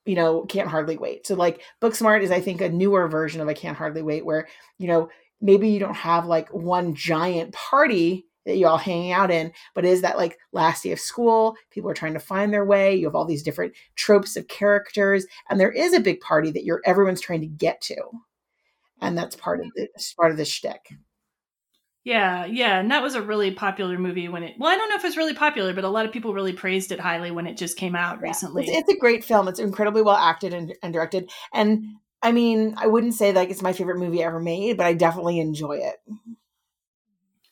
you 0.09 0.15
know 0.15 0.41
can't 0.45 0.69
hardly 0.69 0.97
wait 0.97 1.27
so 1.27 1.35
like 1.35 1.61
booksmart 1.81 2.23
is 2.23 2.31
i 2.31 2.41
think 2.41 2.61
a 2.61 2.69
newer 2.69 3.07
version 3.07 3.41
of 3.41 3.47
i 3.47 3.53
can't 3.53 3.77
hardly 3.77 4.01
wait 4.01 4.25
where 4.25 4.47
you 4.79 4.87
know 4.87 5.07
maybe 5.39 5.69
you 5.69 5.79
don't 5.79 5.95
have 5.95 6.25
like 6.25 6.51
one 6.51 6.95
giant 6.95 7.53
party 7.53 8.25
that 8.45 8.57
you 8.57 8.65
all 8.65 8.77
hanging 8.77 9.11
out 9.11 9.29
in 9.29 9.51
but 9.75 9.85
is 9.85 10.01
that 10.01 10.17
like 10.17 10.39
last 10.51 10.81
day 10.81 10.91
of 10.91 10.99
school 10.99 11.55
people 11.69 11.87
are 11.87 11.93
trying 11.93 12.13
to 12.13 12.19
find 12.19 12.51
their 12.51 12.65
way 12.65 12.95
you 12.95 13.05
have 13.05 13.13
all 13.13 13.25
these 13.25 13.43
different 13.43 13.71
tropes 13.95 14.35
of 14.35 14.47
characters 14.47 15.27
and 15.47 15.59
there 15.59 15.71
is 15.71 15.93
a 15.93 15.99
big 15.99 16.19
party 16.21 16.49
that 16.49 16.65
you're 16.65 16.81
everyone's 16.85 17.21
trying 17.21 17.41
to 17.41 17.47
get 17.47 17.79
to 17.79 17.95
and 19.01 19.17
that's 19.17 19.35
part 19.35 19.61
of 19.61 19.67
the 19.75 19.87
part 20.17 20.31
of 20.31 20.37
the 20.37 20.45
shtick. 20.45 20.89
Yeah, 22.05 22.45
yeah, 22.45 22.79
and 22.79 22.91
that 22.91 23.03
was 23.03 23.15
a 23.15 23.21
really 23.21 23.51
popular 23.51 23.97
movie 23.97 24.29
when 24.29 24.43
it. 24.43 24.55
Well, 24.57 24.69
I 24.69 24.75
don't 24.77 24.89
know 24.89 24.95
if 24.95 25.03
it's 25.03 25.17
really 25.17 25.33
popular, 25.33 25.73
but 25.73 25.83
a 25.83 25.89
lot 25.89 26.05
of 26.05 26.11
people 26.11 26.33
really 26.33 26.53
praised 26.53 26.91
it 26.91 26.99
highly 26.99 27.29
when 27.29 27.45
it 27.45 27.57
just 27.57 27.77
came 27.77 27.95
out 27.95 28.21
recently. 28.21 28.63
It's, 28.63 28.77
it's 28.77 28.97
a 28.97 28.99
great 28.99 29.23
film. 29.23 29.47
It's 29.47 29.59
incredibly 29.59 30.01
well 30.01 30.15
acted 30.15 30.53
and, 30.53 30.73
and 30.81 30.93
directed. 30.93 31.29
And 31.53 31.97
I 32.21 32.31
mean, 32.31 32.75
I 32.77 32.87
wouldn't 32.87 33.15
say 33.15 33.33
like 33.33 33.49
it's 33.49 33.61
my 33.61 33.73
favorite 33.73 33.99
movie 33.99 34.23
ever 34.23 34.39
made, 34.39 34.77
but 34.77 34.85
I 34.85 34.93
definitely 34.93 35.39
enjoy 35.39 35.77
it. 35.77 35.95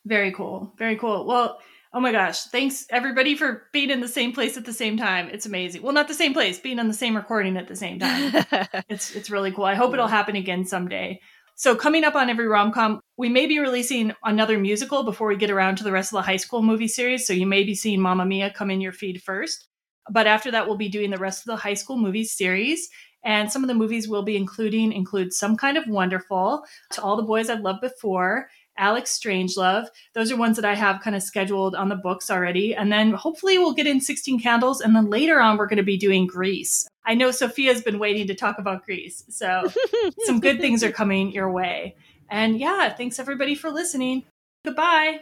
Very 0.05 0.31
cool. 0.31 0.73
Very 0.77 0.95
cool. 0.95 1.25
Well, 1.25 1.59
oh 1.93 1.99
my 1.99 2.13
gosh, 2.13 2.43
thanks 2.43 2.85
everybody 2.89 3.35
for 3.35 3.63
being 3.73 3.89
in 3.89 3.99
the 3.99 4.07
same 4.07 4.31
place 4.31 4.55
at 4.55 4.65
the 4.65 4.73
same 4.73 4.97
time. 4.97 5.29
It's 5.29 5.45
amazing. 5.45 5.81
Well, 5.81 5.93
not 5.93 6.07
the 6.07 6.13
same 6.13 6.33
place, 6.33 6.59
being 6.59 6.79
on 6.79 6.87
the 6.87 6.93
same 6.93 7.15
recording 7.15 7.57
at 7.57 7.67
the 7.67 7.75
same 7.75 7.99
time. 7.99 8.45
it's 8.89 9.13
it's 9.15 9.29
really 9.29 9.51
cool. 9.51 9.65
I 9.65 9.75
hope 9.75 9.93
it'll 9.93 10.07
happen 10.07 10.35
again 10.37 10.65
someday. 10.65 11.19
So 11.59 11.75
coming 11.75 12.03
up 12.03 12.13
on 12.13 12.29
every 12.29 12.47
rom 12.47 12.71
com, 12.71 13.01
we 13.17 13.29
may 13.29 13.47
be 13.47 13.57
releasing 13.57 14.13
another 14.23 14.59
musical 14.59 15.01
before 15.01 15.27
we 15.27 15.35
get 15.35 15.49
around 15.49 15.77
to 15.77 15.83
the 15.83 15.91
rest 15.91 16.13
of 16.13 16.17
the 16.17 16.21
high 16.21 16.37
school 16.37 16.61
movie 16.61 16.87
series. 16.87 17.25
So 17.25 17.33
you 17.33 17.47
may 17.47 17.63
be 17.63 17.73
seeing 17.73 17.99
Mamma 17.99 18.27
Mia 18.27 18.51
come 18.51 18.69
in 18.69 18.79
your 18.79 18.91
feed 18.91 19.23
first. 19.23 19.67
But 20.07 20.27
after 20.27 20.51
that, 20.51 20.67
we'll 20.67 20.77
be 20.77 20.87
doing 20.87 21.09
the 21.09 21.17
rest 21.17 21.41
of 21.41 21.45
the 21.45 21.55
high 21.55 21.73
school 21.73 21.97
movies 21.97 22.31
series. 22.31 22.87
And 23.23 23.51
some 23.51 23.63
of 23.63 23.69
the 23.69 23.73
movies 23.73 24.07
we'll 24.07 24.21
be 24.21 24.37
including 24.37 24.93
include 24.93 25.33
Some 25.33 25.57
Kind 25.57 25.77
of 25.77 25.87
Wonderful, 25.87 26.63
To 26.91 27.01
All 27.01 27.17
the 27.17 27.23
Boys 27.23 27.49
I've 27.49 27.61
Loved 27.61 27.81
Before, 27.81 28.49
Alex 28.77 29.19
Strangelove. 29.19 29.87
Those 30.13 30.31
are 30.31 30.37
ones 30.37 30.57
that 30.57 30.65
I 30.65 30.75
have 30.75 31.01
kind 31.01 31.15
of 31.15 31.23
scheduled 31.23 31.73
on 31.73 31.89
the 31.89 31.95
books 31.95 32.29
already. 32.29 32.75
And 32.75 32.91
then 32.91 33.13
hopefully 33.13 33.57
we'll 33.57 33.73
get 33.73 33.87
in 33.87 33.99
16 33.99 34.39
Candles. 34.41 34.79
And 34.79 34.95
then 34.95 35.09
later 35.09 35.41
on, 35.41 35.57
we're 35.57 35.65
going 35.65 35.77
to 35.77 35.83
be 35.83 35.97
doing 35.97 36.27
Grease. 36.27 36.86
I 37.07 37.15
know 37.15 37.31
Sophia's 37.31 37.81
been 37.81 37.99
waiting 37.99 38.27
to 38.27 38.35
talk 38.35 38.59
about 38.59 38.85
Grease. 38.85 39.23
So 39.29 39.63
some 40.25 40.41
good 40.41 40.59
things 40.59 40.83
are 40.83 40.91
coming 40.91 41.31
your 41.31 41.49
way. 41.49 41.95
And 42.29 42.59
yeah, 42.59 42.93
thanks 42.93 43.17
everybody 43.17 43.55
for 43.55 43.71
listening. 43.71 44.25
Goodbye. 44.65 45.21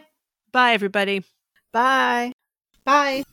Bye, 0.52 0.72
everybody. 0.72 1.22
Bye. 1.72 2.32
Bye. 2.84 3.24